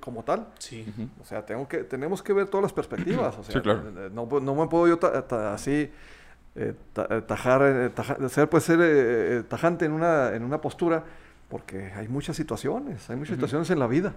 como 0.00 0.24
tal? 0.24 0.48
Sí. 0.58 0.84
O 1.22 1.24
sea, 1.24 1.46
tengo 1.46 1.68
que, 1.68 1.78
tenemos 1.84 2.20
que 2.22 2.32
ver 2.32 2.48
todas 2.48 2.62
las 2.64 2.72
perspectivas. 2.72 3.38
O 3.38 3.44
sea, 3.44 3.54
Sí, 3.54 3.60
claro. 3.60 3.84
eh, 3.96 4.10
no, 4.12 4.26
no 4.40 4.54
me 4.56 4.66
puedo 4.66 4.88
yo 4.88 4.98
ta- 4.98 5.26
ta- 5.26 5.54
así 5.54 5.90
eh, 6.56 6.74
ta- 6.92 7.06
eh, 7.10 7.22
tajar, 7.22 7.62
eh, 7.62 7.90
taja- 7.90 8.28
ser, 8.28 8.50
pues, 8.50 8.64
ser 8.64 8.80
eh, 8.80 8.84
eh, 9.38 9.42
tajante 9.48 9.84
en 9.84 9.92
una, 9.92 10.34
en 10.34 10.42
una 10.42 10.60
postura, 10.60 11.04
porque 11.48 11.92
hay 11.94 12.08
muchas 12.08 12.36
situaciones, 12.36 13.08
hay 13.08 13.16
muchas 13.16 13.36
situaciones 13.36 13.70
en 13.70 13.78
la 13.78 13.86
vida. 13.86 14.14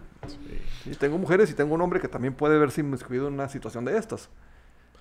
Y 0.85 0.95
tengo 0.95 1.17
mujeres 1.17 1.49
y 1.49 1.53
tengo 1.53 1.73
un 1.75 1.81
hombre 1.81 1.99
que 2.01 2.07
también 2.07 2.33
puede 2.33 2.57
verse 2.57 2.81
inmiscuido 2.81 3.27
en 3.27 3.35
una 3.35 3.47
situación 3.49 3.85
de 3.85 3.97
estas. 3.97 4.29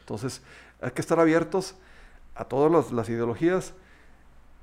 Entonces, 0.00 0.42
hay 0.80 0.92
que 0.92 1.00
estar 1.00 1.18
abiertos 1.18 1.74
a 2.34 2.44
todas 2.44 2.70
las- 2.70 2.92
las 2.92 3.08
ideologías 3.08 3.74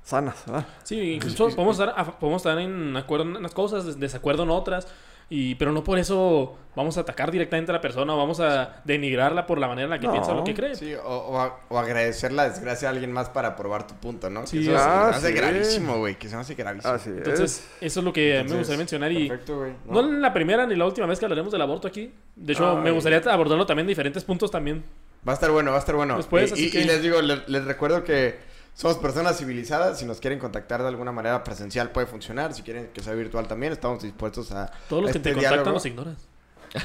sanas, 0.02 0.44
¿verdad? 0.46 0.66
Sí, 0.84 0.98
incluso 1.12 1.50
podemos 1.54 1.78
estar, 1.78 2.18
podemos 2.18 2.40
estar 2.40 2.58
en 2.58 2.96
acuerdo 2.96 3.24
en 3.24 3.36
unas 3.36 3.52
cosas, 3.52 3.84
des- 3.84 3.98
desacuerdo 4.00 4.44
en 4.44 4.50
otras. 4.50 4.88
Y, 5.30 5.56
pero 5.56 5.72
no 5.72 5.84
por 5.84 5.98
eso 5.98 6.56
vamos 6.74 6.96
a 6.96 7.00
atacar 7.00 7.30
directamente 7.30 7.70
a 7.70 7.74
la 7.74 7.80
persona 7.82 8.14
o 8.14 8.16
vamos 8.16 8.40
a 8.40 8.80
denigrarla 8.84 9.46
por 9.46 9.58
la 9.58 9.68
manera 9.68 9.84
en 9.84 9.90
la 9.90 9.98
que 9.98 10.06
No. 10.06 10.12
piensa 10.12 10.32
lo 10.32 10.42
que 10.44 10.54
cree. 10.54 10.74
Sí, 10.74 10.94
o, 10.94 11.00
o 11.06 11.38
a- 11.38 11.58
o 11.68 11.78
agradecer 11.78 12.32
la 12.32 12.48
desgracia 12.48 12.88
a 12.88 12.92
alguien 12.92 13.12
más 13.12 13.28
para 13.28 13.54
probar 13.56 13.86
tu 13.86 13.94
punto, 13.96 14.30
¿no? 14.30 14.46
Sí, 14.46 14.58
que 14.64 14.70
eso 14.70 14.78
se 14.78 14.78
ah, 14.88 15.08
me 15.10 15.16
hace 15.16 15.28
sí. 15.28 15.32
gravísimo, 15.34 15.98
güey. 15.98 16.14
Que 16.18 16.28
se 16.28 16.34
me 16.36 16.40
hace 16.42 16.54
gravísimo. 16.54 16.94
Así 16.94 17.10
Entonces, 17.10 17.58
es. 17.58 17.68
eso 17.82 18.00
es 18.00 18.04
lo 18.04 18.12
que 18.12 18.38
a 18.38 18.42
mí 18.44 18.48
me 18.50 18.56
Entonces, 18.56 18.58
gustaría 18.58 18.78
mencionar. 18.78 19.12
Y 19.12 19.28
Perfecto, 19.28 19.58
güey. 19.58 19.72
no 19.86 20.00
es 20.00 20.06
la 20.20 20.32
primera 20.32 20.66
ni 20.66 20.76
la 20.76 20.86
última 20.86 21.06
vez 21.06 21.18
que 21.18 21.26
hablaremos 21.26 21.52
del 21.52 21.60
aborto 21.62 21.88
aquí. 21.88 22.10
De 22.36 22.52
hecho, 22.54 22.76
me 22.76 22.90
gustaría 22.90 23.18
abordarlo 23.30 23.66
también 23.66 23.84
en 23.84 23.88
diferentes 23.88 24.24
puntos 24.24 24.50
también. 24.50 24.82
Va 25.28 25.32
a 25.32 25.34
estar 25.34 25.50
bueno, 25.50 25.72
va 25.72 25.76
a 25.76 25.80
estar 25.80 25.94
bueno. 25.96 26.16
Después, 26.16 26.50
y, 26.50 26.54
así 26.54 26.66
y- 26.66 26.70
que- 26.70 26.80
y 26.80 26.84
les 26.84 27.02
digo, 27.02 27.20
le- 27.20 27.42
les, 27.48 27.64
recuerdo 27.66 28.02
que 28.04 28.36
somos 28.78 28.96
personas 28.98 29.36
civilizadas. 29.36 29.98
Si 29.98 30.04
nos 30.04 30.20
quieren 30.20 30.38
contactar 30.38 30.80
de 30.82 30.88
alguna 30.88 31.10
manera 31.10 31.42
presencial 31.42 31.90
puede 31.90 32.06
funcionar. 32.06 32.54
Si 32.54 32.62
quieren 32.62 32.90
que 32.94 33.02
sea 33.02 33.12
virtual 33.14 33.48
también, 33.48 33.72
estamos 33.72 34.02
dispuestos 34.04 34.52
a. 34.52 34.70
Todos 34.88 35.02
los 35.02 35.10
que 35.10 35.18
este 35.18 35.30
te 35.30 35.34
contactan 35.34 35.56
diálogo. 35.56 35.74
los 35.74 35.86
ignoras. 35.86 36.16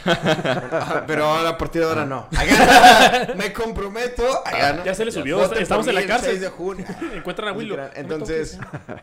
Ah, 0.06 1.04
Pero 1.08 1.26
ahora 1.26 1.50
a 1.50 1.58
partir 1.58 1.82
de 1.82 1.88
ahora 1.88 2.06
no. 2.06 2.28
Acá, 2.36 3.34
me 3.36 3.52
comprometo. 3.54 4.24
Acá, 4.46 4.74
¿no? 4.74 4.86
Ya 4.86 4.94
se 4.94 5.06
le 5.06 5.12
subió, 5.12 5.38
Voten 5.38 5.62
estamos 5.62 5.88
en 5.88 5.96
la 5.96 6.06
cárcel. 6.06 6.32
6 6.32 6.42
de 6.42 6.50
junio. 6.50 6.86
Encuentran 7.16 7.50
a 7.50 7.54
Willow. 7.54 7.78
Entonces, 7.96 8.60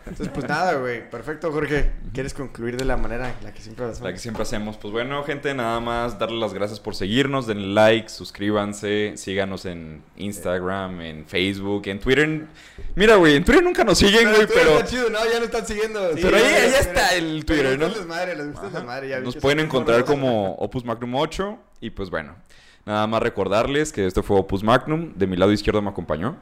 entonces, 0.07 0.29
pues 0.33 0.49
nada, 0.49 0.75
güey. 0.75 1.09
Perfecto, 1.09 1.53
Jorge. 1.53 1.91
¿Quieres 2.13 2.35
concluir 2.35 2.77
de 2.77 2.85
la 2.85 2.97
manera 2.97 3.35
en 3.39 3.45
la 3.45 3.53
que 3.53 3.63
siempre 3.63 3.85
hacemos? 3.85 4.01
La 4.03 4.13
que 4.13 4.19
siempre 4.19 4.43
hacemos. 4.43 4.77
Pues 4.77 4.93
bueno, 4.93 5.23
gente, 5.25 5.55
nada 5.55 5.81
más 5.81 6.19
darle 6.19 6.39
las 6.39 6.55
gracias 6.55 6.81
por 6.81 6.95
seguirnos. 6.95 7.47
Denle 7.47 7.69
like, 7.75 8.09
suscríbanse, 8.09 9.15
síganos 9.17 9.65
en 9.67 10.03
Instagram, 10.17 11.01
en 11.01 11.27
Facebook, 11.27 11.83
en 11.87 12.01
Twitter. 12.01 12.47
Mira, 12.95 13.17
güey, 13.17 13.37
en 13.37 13.45
Twitter 13.45 13.63
nunca 13.63 13.85
nos 13.85 13.99
siguen, 13.99 14.31
güey, 14.31 14.47
pero. 14.47 14.79
Está 14.79 14.85
chido, 14.87 15.11
no, 15.11 15.19
ya 15.25 15.39
no 15.39 15.45
están 15.45 15.67
siguiendo. 15.67 16.11
pero 16.21 16.37
ahí- 16.37 16.43
ahí 16.43 16.75
está 16.79 17.15
el 17.15 17.45
Twitter, 17.45 17.79
¿no? 17.79 17.89
Les 17.89 17.97
les 18.37 18.47
gusta 18.49 18.67
el 18.67 18.73
desmadre, 18.73 19.09
ya 19.09 19.21
Nos 19.21 19.37
pueden 19.37 19.61
encontrar 19.61 20.05
como 20.05 20.55
Opus 20.71 20.85
Magnum 20.85 21.17
8. 21.17 21.59
Y 21.81 21.91
pues 21.91 22.11
bueno, 22.11 22.37
nada 22.87 23.05
más 23.09 23.21
recordarles 23.21 23.93
que 23.93 24.07
esto 24.07 24.23
fue 24.23 24.39
Opus 24.39 24.63
Magnum. 24.63 25.15
De 25.17 25.27
mi 25.27 25.37
lado 25.37 25.51
izquierdo 25.51 25.83
me 25.83 25.91
acompañó. 25.91 26.37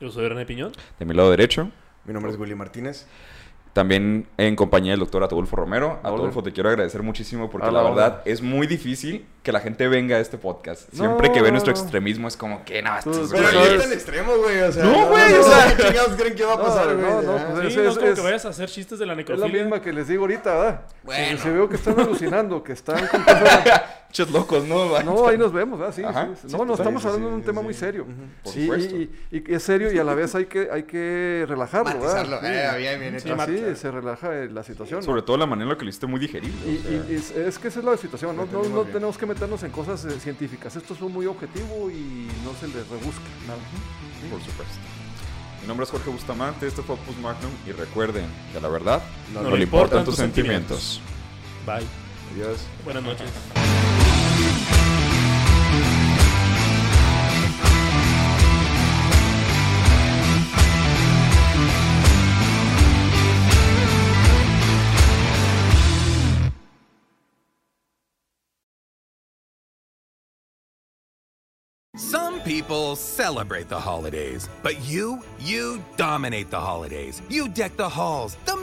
Yo 0.00 0.10
soy 0.10 0.26
René 0.28 0.46
Piñón. 0.46 0.72
De 0.98 1.04
mi 1.04 1.12
lado 1.12 1.30
derecho. 1.30 1.70
Mi 2.06 2.14
nombre 2.14 2.32
es 2.32 2.38
Willy 2.38 2.54
Martínez. 2.54 3.06
También 3.76 4.26
en 4.38 4.56
compañía 4.56 4.92
del 4.92 5.00
doctor 5.00 5.22
Adolfo 5.22 5.54
Romero. 5.54 6.00
Adolfo, 6.02 6.42
te 6.42 6.50
quiero 6.50 6.70
agradecer 6.70 7.02
muchísimo 7.02 7.50
porque 7.50 7.70
la 7.70 7.82
verdad 7.82 8.22
es 8.24 8.40
muy 8.40 8.66
difícil 8.66 9.26
que 9.42 9.52
la 9.52 9.60
gente 9.60 9.86
venga 9.86 10.16
a 10.16 10.20
este 10.20 10.38
podcast. 10.38 10.88
Siempre 10.94 11.28
No, 11.28 11.34
que 11.34 11.42
ve 11.42 11.50
nuestro 11.50 11.74
no. 11.74 11.78
extremismo 11.78 12.26
es 12.26 12.38
como 12.38 12.64
que 12.64 12.80
no, 12.80 12.96
estos 12.96 13.30
Pero 13.30 13.46
güeyes- 13.50 13.72
ni 13.74 13.78
tan 13.82 13.92
extremo, 13.92 14.32
güey. 14.42 14.60
O 14.62 14.72
sea, 14.72 14.82
No, 14.82 15.08
güey, 15.08 15.30
o 15.34 15.36
no, 15.36 15.42
sea- 15.42 15.76
¿qué 15.76 15.82
chingados 15.82 16.12
creen 16.16 16.34
que 16.34 16.44
va 16.46 16.54
a 16.54 16.58
pasar, 16.62 16.96
güey? 16.96 17.06
no, 17.06 17.20
no, 17.20 17.32
pues 17.52 17.60
Sí, 17.60 17.66
es- 17.66 17.76
no 17.84 17.90
es 17.90 17.98
como 17.98 18.08
es- 18.08 18.14
que 18.14 18.20
vayas 18.22 18.44
a 18.46 18.48
hacer 18.48 18.68
chistes 18.70 18.98
de 18.98 19.04
la 19.04 19.12
Es 19.12 19.16
la 19.18 19.22
necrofilia. 19.34 19.62
misma 19.62 19.82
que 19.82 19.92
les 19.92 20.08
digo 20.08 20.22
ahorita, 20.22 20.54
¿verdad? 20.54 20.80
Bueno. 21.02 21.36
Si, 21.36 21.42
si 21.42 21.50
veo 21.50 21.68
que 21.68 21.76
están 21.76 22.00
alucinando, 22.00 22.62
que 22.64 22.72
están 22.72 23.06
con 23.08 23.22
cosas- 23.24 23.82
Pinches 24.08 24.30
locos, 24.30 24.64
¿no? 24.64 25.02
No, 25.02 25.26
ahí 25.28 25.36
nos 25.36 25.52
vemos, 25.52 25.78
¿verdad? 25.78 25.94
Sí, 25.94 26.02
Ajá. 26.02 26.26
sí, 26.34 26.40
sí. 26.42 26.48
Sí, 26.48 26.56
No, 26.56 26.64
no, 26.64 26.74
sí, 26.76 26.80
estamos 26.82 27.02
sí, 27.02 27.08
hablando 27.08 27.28
sí, 27.28 27.30
de 27.32 27.36
un 27.36 27.42
sí, 27.42 27.46
tema 27.46 27.60
sí. 27.60 27.64
muy 27.64 27.74
serio. 27.74 28.06
Por 28.42 28.52
Sí. 28.52 29.10
Y, 29.30 29.36
y- 29.36 29.54
es 29.54 29.62
serio 29.62 29.92
y 29.92 29.98
a 29.98 30.04
la 30.04 30.14
vez 30.14 30.34
hay 30.34 30.46
que, 30.46 30.68
hay 30.72 30.84
que 30.84 31.44
relajarlo, 31.48 31.90
Matizarlo, 31.98 32.40
¿verdad? 32.40 32.76
eh, 32.76 32.78
bien, 32.78 33.00
bien 33.00 33.20
Sí, 33.20 33.28
hecho. 33.28 33.46
sí, 33.46 33.76
se 33.80 33.90
relaja 33.90 34.34
eh, 34.34 34.48
la 34.50 34.62
situación. 34.62 35.02
Sobre 35.02 35.22
todo 35.22 35.36
la 35.36 35.46
manera 35.46 35.64
en 35.64 35.68
la 35.70 35.76
que 35.78 35.84
lo 35.84 35.90
hiciste 35.90 36.06
muy 36.06 36.20
digerible. 36.20 36.56
Y, 36.66 36.78
o 36.78 36.82
sea. 36.82 36.90
y- 36.92 37.12
y 37.12 37.14
es, 37.16 37.30
es 37.32 37.58
que 37.58 37.68
esa 37.68 37.80
es 37.80 37.84
la 37.84 37.96
situación, 37.96 38.36
no, 38.36 38.46
no, 38.46 38.62
no 38.68 38.82
tenemos 38.84 39.18
que 39.18 39.26
meternos 39.26 39.62
en 39.64 39.70
cosas 39.70 40.04
eh, 40.04 40.18
científicas. 40.20 40.74
Esto 40.76 40.94
es 40.94 41.00
muy 41.00 41.26
objetivo 41.26 41.90
y 41.90 42.28
no 42.44 42.52
se 42.58 42.68
les 42.68 42.88
rebusca 42.88 43.22
nada. 43.46 43.58
Por 44.30 44.40
supuesto. 44.40 44.74
Mi 45.62 45.68
nombre 45.68 45.84
es 45.84 45.90
Jorge 45.90 46.10
Bustamante, 46.10 46.66
este 46.68 46.80
fue 46.82 46.94
Opus 46.94 47.16
Magnum 47.18 47.50
y 47.66 47.72
recuerden 47.72 48.26
que 48.52 48.58
a 48.58 48.60
la 48.60 48.68
verdad 48.68 49.02
no, 49.34 49.54
le 49.56 49.64
importan 49.64 50.04
tus 50.04 50.14
sentimientos. 50.16 51.00
Bye. 51.66 51.84
Adiós. 52.34 52.60
Buenas 52.84 53.02
noches. 53.02 53.95
Some 71.96 72.40
people 72.42 72.94
celebrate 72.94 73.68
the 73.68 73.80
holidays, 73.80 74.48
but 74.62 74.80
you, 74.84 75.22
you 75.40 75.82
dominate 75.96 76.50
the 76.50 76.60
holidays. 76.60 77.22
You 77.30 77.48
deck 77.48 77.76
the 77.76 77.88
halls, 77.88 78.36
the 78.44 78.56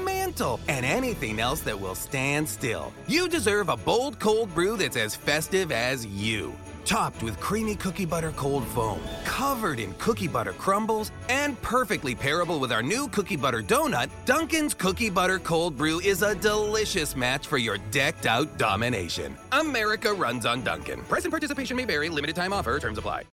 and 0.68 0.86
anything 0.86 1.40
else 1.40 1.62
that 1.62 1.80
will 1.80 1.96
stand 1.96 2.48
still. 2.48 2.94
You 3.08 3.28
deserve 3.28 3.70
a 3.70 3.78
bold 3.78 4.20
cold 4.20 4.54
brew 4.54 4.78
that's 4.78 4.98
as 4.98 5.16
festive 5.16 5.72
as 5.72 6.06
you. 6.06 6.54
Topped 6.86 7.24
with 7.24 7.40
creamy 7.40 7.76
cookie 7.76 8.06
butter 8.06 8.32
cold 8.32 8.66
foam, 8.68 9.00
covered 9.26 9.80
in 9.80 9.94
cookie 9.96 10.28
butter 10.28 10.54
crumbles, 10.54 11.12
and 11.30 11.62
perfectly 11.62 12.14
pairable 12.16 12.60
with 12.60 12.72
our 12.72 12.82
new 12.82 13.08
cookie 13.10 13.38
butter 13.38 13.62
donut, 13.62 14.10
Dunkin's 14.26 14.74
Cookie 14.74 15.10
Butter 15.10 15.40
Cold 15.40 15.78
Brew 15.78 16.00
is 16.02 16.22
a 16.22 16.36
delicious 16.36 17.16
match 17.16 17.48
for 17.48 17.58
your 17.58 17.78
decked 17.92 18.26
out 18.26 18.58
domination. 18.58 19.38
America 19.52 20.14
runs 20.14 20.46
on 20.46 20.64
Dunkin'. 20.64 21.02
Price 21.04 21.24
and 21.24 21.32
participation 21.32 21.78
may 21.78 21.86
vary, 21.86 22.10
limited 22.10 22.36
time 22.36 22.54
offer, 22.54 22.80
terms 22.80 22.98
apply. 22.98 23.24